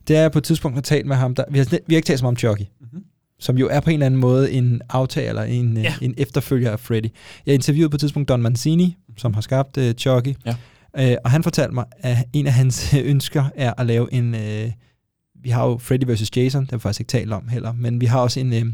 Det 0.07 0.15
er 0.17 0.21
jeg 0.21 0.31
på 0.31 0.37
et 0.37 0.43
tidspunkt 0.43 0.75
har 0.77 0.81
talt 0.81 1.05
med 1.05 1.15
ham. 1.15 1.35
Der, 1.35 1.43
vi, 1.51 1.57
har, 1.57 1.65
vi 1.87 1.93
har 1.93 1.95
ikke 1.97 2.05
talt 2.05 2.19
så 2.19 2.25
meget 2.25 2.31
om 2.33 2.37
Chucky. 2.37 2.61
Mm-hmm. 2.81 3.03
Som 3.39 3.57
jo 3.57 3.67
er 3.71 3.79
på 3.79 3.89
en 3.89 3.93
eller 3.93 4.05
anden 4.05 4.19
måde 4.19 4.51
en 4.51 4.81
aftager, 4.89 5.29
eller 5.29 5.43
en, 5.43 5.77
ja. 5.77 5.81
Ja. 5.83 5.93
en 6.01 6.13
efterfølger 6.17 6.71
af 6.71 6.79
Freddy. 6.79 7.05
Jeg 7.45 7.53
interviewede 7.53 7.89
på 7.89 7.95
et 7.95 7.99
tidspunkt 7.99 8.29
Don 8.29 8.41
Mancini, 8.41 8.97
som 9.17 9.33
har 9.33 9.41
skabt 9.41 9.77
uh, 9.77 9.91
Chucky. 9.91 10.33
Ja. 10.45 10.55
Uh, 11.11 11.15
og 11.23 11.31
han 11.31 11.43
fortalte 11.43 11.73
mig, 11.73 11.85
at 11.99 12.17
en 12.33 12.47
af 12.47 12.53
hans 12.53 12.93
ønsker 13.03 13.45
er 13.55 13.73
at 13.77 13.85
lave 13.85 14.13
en... 14.13 14.33
Uh, 14.33 14.71
vi 15.43 15.49
har 15.49 15.65
jo 15.67 15.77
Freddy 15.77 16.03
vs. 16.11 16.37
Jason, 16.37 16.61
det 16.61 16.71
har 16.71 16.77
vi 16.77 16.81
faktisk 16.81 16.99
ikke 16.99 17.09
talt 17.09 17.33
om 17.33 17.47
heller, 17.47 17.73
men 17.73 18.01
vi 18.01 18.05
har 18.05 18.19
også 18.19 18.39
en... 18.39 18.53
Uh, 18.53 18.69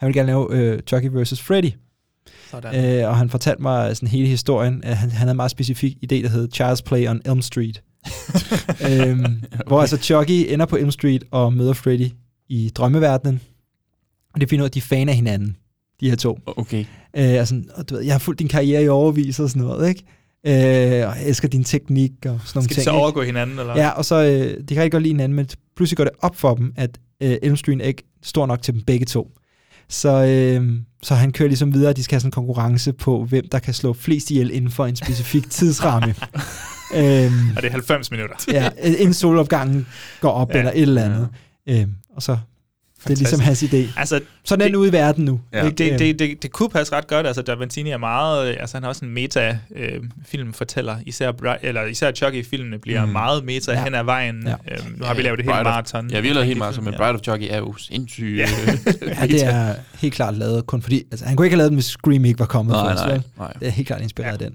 han 0.00 0.06
vil 0.06 0.14
gerne 0.14 0.26
lave 0.26 0.74
uh, 0.74 0.78
Chucky 0.86 1.08
vs. 1.12 1.42
Freddy. 1.42 1.70
Sådan. 2.50 3.00
Øh, 3.00 3.08
og 3.08 3.16
han 3.16 3.30
fortalte 3.30 3.62
mig 3.62 3.96
sådan 3.96 4.08
hele 4.08 4.26
historien. 4.26 4.84
At 4.84 4.96
han, 4.96 5.10
han 5.10 5.18
havde 5.18 5.30
en 5.30 5.36
meget 5.36 5.50
specifik 5.50 5.96
idé, 5.96 6.22
der 6.22 6.28
hed 6.28 6.48
Child's 6.60 6.82
Play 6.86 7.08
on 7.08 7.20
Elm 7.24 7.42
Street. 7.42 7.82
øhm, 8.88 9.20
okay. 9.20 9.64
Hvor 9.66 9.80
altså 9.80 9.96
Chucky 9.96 10.52
ender 10.52 10.66
på 10.66 10.76
Elm 10.76 10.90
Street 10.90 11.24
og 11.30 11.52
møder 11.52 11.72
Freddy 11.72 12.08
i 12.48 12.70
drømmeverdenen. 12.74 13.40
Og 14.34 14.40
det 14.40 14.50
finder 14.50 14.62
ud 14.62 14.66
af, 14.66 14.68
at 14.68 14.74
de 14.74 14.78
er 14.78 14.82
fan 14.82 15.08
af 15.08 15.14
hinanden, 15.14 15.56
de 16.00 16.08
her 16.08 16.16
to. 16.16 16.38
Okay. 16.46 16.84
Øh, 17.16 17.40
og 17.40 17.48
sådan, 17.48 17.70
og 17.74 17.90
du 17.90 17.94
ved, 17.94 18.02
jeg 18.02 18.14
har 18.14 18.18
fulgt 18.18 18.38
din 18.38 18.48
karriere 18.48 18.84
i 18.84 18.88
overvis 18.88 19.40
og 19.40 19.48
sådan 19.48 19.62
noget, 19.62 19.88
ikke? 19.88 20.04
Øh, 20.46 21.08
og 21.08 21.16
jeg 21.16 21.22
elsker 21.26 21.48
din 21.48 21.64
teknik 21.64 22.10
og 22.10 22.20
sådan 22.22 22.30
nogle 22.54 22.64
Skal 22.64 22.68
de 22.68 22.74
ting. 22.74 22.84
så 22.84 22.90
ikke? 22.90 23.00
overgå 23.00 23.22
hinanden, 23.22 23.58
eller? 23.58 23.76
Ja, 23.76 23.88
og 23.88 24.04
så, 24.04 24.14
øh, 24.14 24.60
de 24.60 24.74
kan 24.74 24.76
rigtig 24.76 24.92
godt 24.92 25.02
lide 25.02 25.14
hinanden, 25.14 25.36
men 25.36 25.46
pludselig 25.76 25.96
går 25.96 26.04
det 26.04 26.12
op 26.20 26.36
for 26.36 26.54
dem, 26.54 26.72
at 26.76 26.98
øh, 27.22 27.36
Elm 27.42 27.56
Street 27.56 27.80
er 27.80 27.84
ikke 27.84 28.02
stor 28.22 28.46
nok 28.46 28.62
til 28.62 28.74
dem 28.74 28.82
begge 28.82 29.06
to. 29.06 29.32
Så, 29.90 30.24
øh, 30.24 30.72
så 31.02 31.14
han 31.14 31.32
kører 31.32 31.48
ligesom 31.48 31.74
videre, 31.74 31.90
at 31.90 31.96
de 31.96 32.02
skal 32.04 32.14
have 32.14 32.20
sådan 32.20 32.28
en 32.28 32.32
konkurrence 32.32 32.92
på, 32.92 33.24
hvem 33.24 33.48
der 33.52 33.58
kan 33.58 33.74
slå 33.74 33.92
flest 33.92 34.30
ihjel 34.30 34.50
inden 34.50 34.70
for 34.70 34.86
en 34.86 34.96
specifik 34.96 35.50
tidsramme. 35.60 36.14
øhm, 36.94 37.50
Og 37.56 37.62
det 37.62 37.64
er 37.64 37.70
90 37.70 38.10
minutter. 38.10 38.36
ja, 38.52 38.70
inden 38.78 39.14
solopgangen 39.14 39.86
går 40.20 40.30
op, 40.30 40.48
ja. 40.50 40.54
Ja. 40.54 40.58
eller 40.58 40.72
et 40.72 40.82
eller 40.82 41.04
andet. 41.04 41.28
Øhm, 41.68 41.92
og 42.16 42.22
så, 42.22 42.38
det 43.04 43.10
er 43.12 43.16
ligesom 43.16 43.40
hans 43.40 43.62
idé. 43.62 43.76
Altså, 43.96 44.20
Sådan 44.44 44.62
er 44.62 44.66
den 44.68 44.76
ude 44.76 44.88
i 44.88 44.92
verden 44.92 45.24
nu. 45.24 45.40
Ja. 45.52 45.64
ikke? 45.64 45.76
Det, 45.76 45.88
Øhm, 45.90 45.98
det, 45.98 46.18
det, 46.18 46.42
det 46.42 46.52
kunne 46.52 46.68
passe 46.68 46.92
ret 46.96 47.06
godt. 47.06 47.26
Altså, 47.26 47.42
Davantini 47.42 47.90
er 47.90 47.96
meget... 47.98 48.48
øh, 48.50 48.56
Altså, 48.60 48.76
han 48.76 48.84
er 48.84 48.88
også 48.88 49.04
en 49.04 49.10
meta-filmfortæller. 49.14 50.96
især, 51.06 51.32
Bri- 51.32 51.58
eller 51.62 51.84
især 51.84 52.12
Chucky-filmene 52.12 52.78
bliver 52.78 53.04
Mm. 53.06 53.12
meget 53.12 53.44
meta 53.44 53.72
Ja. 53.72 53.78
ja. 53.78 53.84
hen 53.84 53.94
ad 53.94 54.04
vejen. 54.04 54.42
Ja. 54.46 54.48
Ja. 54.68 54.74
Øhm, 54.74 54.94
nu 54.98 55.04
har 55.04 55.14
vi 55.14 55.22
lavet 55.22 55.38
det 55.38 55.48
of- 55.48 55.54
maraton. 55.64 56.10
Ja, 56.10 56.20
vi 56.20 56.26
har 56.26 56.34
lavet 56.34 56.46
helt 56.46 56.58
meget, 56.58 56.82
men 56.84 56.94
Bride 56.94 57.10
of 57.14 57.20
Chucky 57.20 57.46
er 57.50 57.58
jo 57.58 57.74
sindssygt. 57.76 58.38
Ja. 58.38 58.48
ja, 59.20 59.26
det 59.26 59.44
er 59.44 59.74
helt 60.00 60.14
klart 60.14 60.36
lavet 60.36 60.66
kun 60.66 60.82
fordi... 60.82 61.02
Altså, 61.10 61.26
han 61.26 61.36
kunne 61.36 61.46
ikke 61.46 61.54
have 61.54 61.58
lavet 61.58 61.70
den, 61.70 61.76
hvis 61.76 61.84
Scream 61.86 62.24
ikke 62.24 62.38
var 62.38 62.46
kommet 62.46 62.72
Nej, 62.72 62.94
nej, 62.94 63.20
nej. 63.38 63.52
Det 63.60 63.68
er 63.68 63.72
helt 63.72 63.86
klart 63.86 64.00
inspireret 64.00 64.32
af 64.32 64.38
den. 64.38 64.54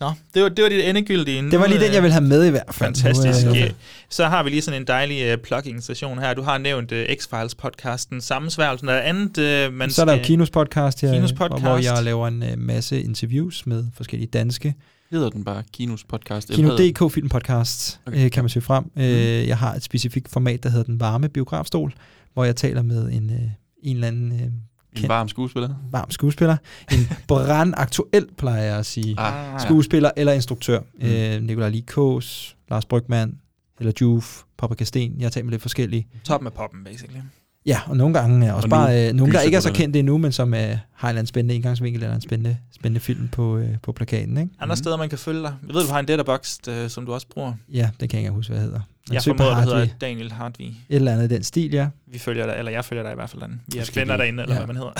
Nå, 0.00 0.12
det 0.34 0.42
var, 0.42 0.48
det 0.48 0.62
var 0.62 0.68
dit 0.68 0.84
endegyldige. 0.88 1.50
Det 1.50 1.60
var 1.60 1.66
lige 1.66 1.80
den, 1.80 1.92
jeg 1.92 2.02
ville 2.02 2.12
have 2.12 2.24
med 2.24 2.46
i 2.46 2.50
hvert 2.50 2.74
fald. 2.74 2.94
Fantastisk. 2.94 3.46
Nu, 3.46 3.54
øh, 3.54 3.62
Øh, 3.62 3.70
Så 4.08 4.26
har 4.26 4.42
vi 4.42 4.50
lige 4.50 4.62
sådan 4.62 4.80
en 4.82 4.86
dejlig 4.86 5.32
uh, 5.34 5.38
plugging-station 5.42 6.18
her. 6.18 6.34
Du 6.34 6.42
har 6.42 6.58
nævnt 6.58 6.92
uh, 6.92 6.98
X-Files-podcasten 6.98 8.20
Sammensværgelsen. 8.20 8.88
Er 8.88 8.98
andet, 8.98 9.68
uh, 9.68 9.74
man 9.74 9.90
Så 9.90 10.00
er 10.00 10.04
der 10.04 10.16
jo 10.16 10.22
Kinos 10.22 10.50
podcast 10.50 11.00
her, 11.00 11.12
Kinos 11.14 11.30
hvor- 11.30 11.48
podcast. 11.48 11.64
hvor 11.64 11.76
jeg 11.78 12.04
laver 12.04 12.28
en 12.28 12.42
uh, 12.42 12.58
masse 12.58 13.02
interviews 13.02 13.66
med 13.66 13.84
forskellige 13.94 14.28
danske. 14.32 14.74
Hedder 15.10 15.30
den 15.30 15.44
bare 15.44 15.62
Kinos 15.72 16.04
podcast? 16.04 16.48
Kino.dk 16.54 17.12
Film 17.12 17.28
Podcast 17.28 18.00
Okay, 18.06 18.16
okay, 18.16 18.28
kan 18.28 18.44
man 18.44 18.48
søge 18.48 18.62
frem. 18.64 18.84
Mm. 18.94 19.02
Øh, 19.02 19.48
jeg 19.48 19.58
har 19.58 19.74
et 19.74 19.82
specifikt 19.82 20.28
format, 20.30 20.62
der 20.62 20.68
hedder 20.70 20.84
Den 20.84 21.00
Varme 21.00 21.28
Biografstol, 21.28 21.92
hvor 22.34 22.44
jeg 22.44 22.56
taler 22.56 22.82
med 22.82 23.12
en, 23.12 23.30
øh, 23.30 23.40
en 23.82 23.96
eller 23.96 24.08
anden 24.08 24.32
øh, 24.32 24.46
En 25.02 25.08
varm 25.08 25.28
skuespiller? 25.28 25.68
varm 25.90 26.10
skuespiller. 26.10 26.56
En 26.92 26.98
brandaktuel, 27.28 28.26
plejer 28.38 28.62
jeg 28.62 28.76
at 28.76 28.86
sige. 28.86 29.20
Ah. 29.20 29.60
Skuespiller 29.60 30.10
eller 30.16 30.32
instruktør. 30.32 30.80
Mm. 30.80 31.06
Mm. 31.06 31.12
Øh, 31.12 31.42
Nikolaj 31.42 31.68
Likos, 31.68 32.56
Lars 32.70 32.84
Brygman, 32.84 33.38
eller 33.78 33.92
Juf, 34.00 34.42
Papa 34.58 34.74
Kasten. 34.74 35.14
Jeg 35.18 35.24
har 35.24 35.30
talt 35.30 35.44
med 35.46 35.52
lidt 35.52 35.62
forskellige. 35.62 36.06
Toppen 36.24 36.46
af 36.46 36.52
poppen, 36.52 36.84
basically. 36.84 37.20
Ja, 37.66 37.80
og 37.86 37.96
nogle 37.96 38.14
gange 38.18 38.46
er 38.46 38.52
også 38.52 38.66
Og 38.66 38.70
bare 38.70 39.08
øh, 39.08 39.14
nogle, 39.14 39.32
der 39.32 39.40
ikke 39.40 39.56
er 39.56 39.60
så 39.60 39.72
kendte 39.72 39.98
endnu, 39.98 40.18
men 40.18 40.32
som 40.32 40.54
øh, 40.54 40.60
har 40.60 40.68
en 40.68 40.78
eller 40.78 41.08
anden 41.08 41.26
spændende 41.26 41.54
indgangsvinkel 41.54 42.02
eller 42.02 42.14
en 42.14 42.20
spændende, 42.20 42.56
spændende 42.74 43.00
film 43.00 43.28
på, 43.28 43.56
øh, 43.58 43.68
på 43.82 43.92
plakaten. 43.92 44.38
Ikke? 44.38 44.50
Andre 44.60 44.76
steder, 44.76 44.96
man 44.96 45.08
kan 45.08 45.18
følge 45.18 45.42
dig. 45.42 45.54
Jeg 45.66 45.74
ved, 45.74 45.82
du 45.82 45.92
har 45.92 46.00
en 46.00 46.06
letterbox, 46.06 46.58
uh, 46.68 46.88
som 46.88 47.06
du 47.06 47.12
også 47.12 47.26
bruger. 47.28 47.52
Ja, 47.72 47.90
det 48.00 48.10
kan 48.10 48.18
jeg 48.18 48.24
ikke 48.24 48.34
huske, 48.34 48.50
hvad 48.50 48.60
det 48.62 48.66
hedder. 48.68 48.80
Men 49.08 49.14
Jeg 49.14 49.22
formoder, 49.22 49.54
det 49.54 49.64
hedder. 49.64 49.86
Daniel 50.00 50.32
Hartvig. 50.32 50.66
Et 50.88 50.96
eller 50.96 51.12
andet 51.12 51.30
den 51.30 51.42
stil, 51.42 51.70
ja. 51.72 51.88
Vi 52.12 52.18
følger 52.18 52.46
dig, 52.46 52.54
eller 52.58 52.72
jeg 52.72 52.84
følger 52.84 53.02
dig 53.02 53.12
i 53.12 53.14
hvert 53.14 53.30
fald. 53.30 53.42
Den. 53.42 53.60
Vi 53.72 53.78
er 53.78 53.90
venner 53.94 54.16
derinde, 54.16 54.42
eller 54.42 54.54
ja. 54.56 54.64
hvad 54.64 54.74
man 54.74 54.76
hedder. 54.76 54.92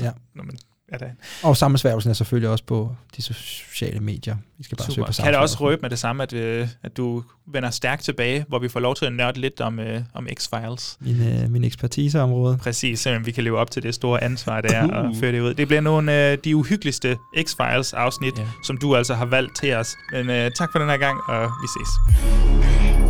Ja. 0.04 0.10
Når 0.34 0.44
man 0.44 0.56
er 0.88 0.98
derinde. 0.98 1.16
Og 1.42 1.56
sammensværgelsen 1.56 2.10
er 2.10 2.14
selvfølgelig 2.14 2.48
også 2.48 2.64
på 2.64 2.96
de 3.16 3.22
sociale 3.22 4.00
medier. 4.00 4.36
Vi 4.58 4.64
skal 4.64 4.76
bare 4.78 4.90
søge 4.90 5.06
på 5.06 5.12
Super. 5.12 5.24
Kan 5.24 5.32
det 5.32 5.40
også 5.40 5.56
røbe 5.60 5.82
med 5.82 5.90
det 5.90 5.98
samme, 5.98 6.22
at, 6.22 6.32
øh, 6.32 6.68
at 6.82 6.96
du 6.96 7.22
vender 7.46 7.70
stærkt 7.70 8.02
tilbage, 8.02 8.44
hvor 8.48 8.58
vi 8.58 8.68
får 8.68 8.80
lov 8.80 8.94
til 8.94 9.04
at 9.06 9.12
nørde 9.12 9.40
lidt 9.40 9.60
om, 9.60 9.78
øh, 9.80 10.02
om 10.14 10.26
X-Files? 10.40 10.96
Min, 11.00 11.28
øh, 11.28 11.50
min 11.50 11.64
ekspertiseområde. 11.64 12.58
Præcis, 12.58 13.00
simpelthen 13.00 13.26
vi 13.26 13.32
kan 13.32 13.44
leve 13.44 13.58
op 13.58 13.70
til 13.70 13.82
det 13.82 13.94
store 13.94 14.24
ansvar, 14.24 14.60
det 14.60 14.74
er 14.76 14.84
Uh. 15.04 15.10
at 15.10 15.16
føre 15.20 15.32
det 15.32 15.40
ud. 15.40 15.54
Det 15.54 15.68
bliver 15.68 15.80
nogle 15.80 16.12
af 16.12 16.38
de 16.38 16.56
uhyggeligste 16.56 17.16
X-Files 17.38 17.92
afsnit, 17.96 18.38
Ja. 18.38 18.46
som 18.64 18.76
du 18.78 18.96
altså 18.96 19.14
har 19.14 19.24
valgt 19.26 19.56
til 19.56 19.72
os. 19.74 19.96
Men 20.12 20.30
øh, 20.30 20.50
tak 20.50 20.68
for 20.72 20.78
den 20.78 20.88
her 20.88 20.96
gang, 20.96 21.20
og 21.28 21.42
vi 21.62 21.66
ses. 21.78 23.03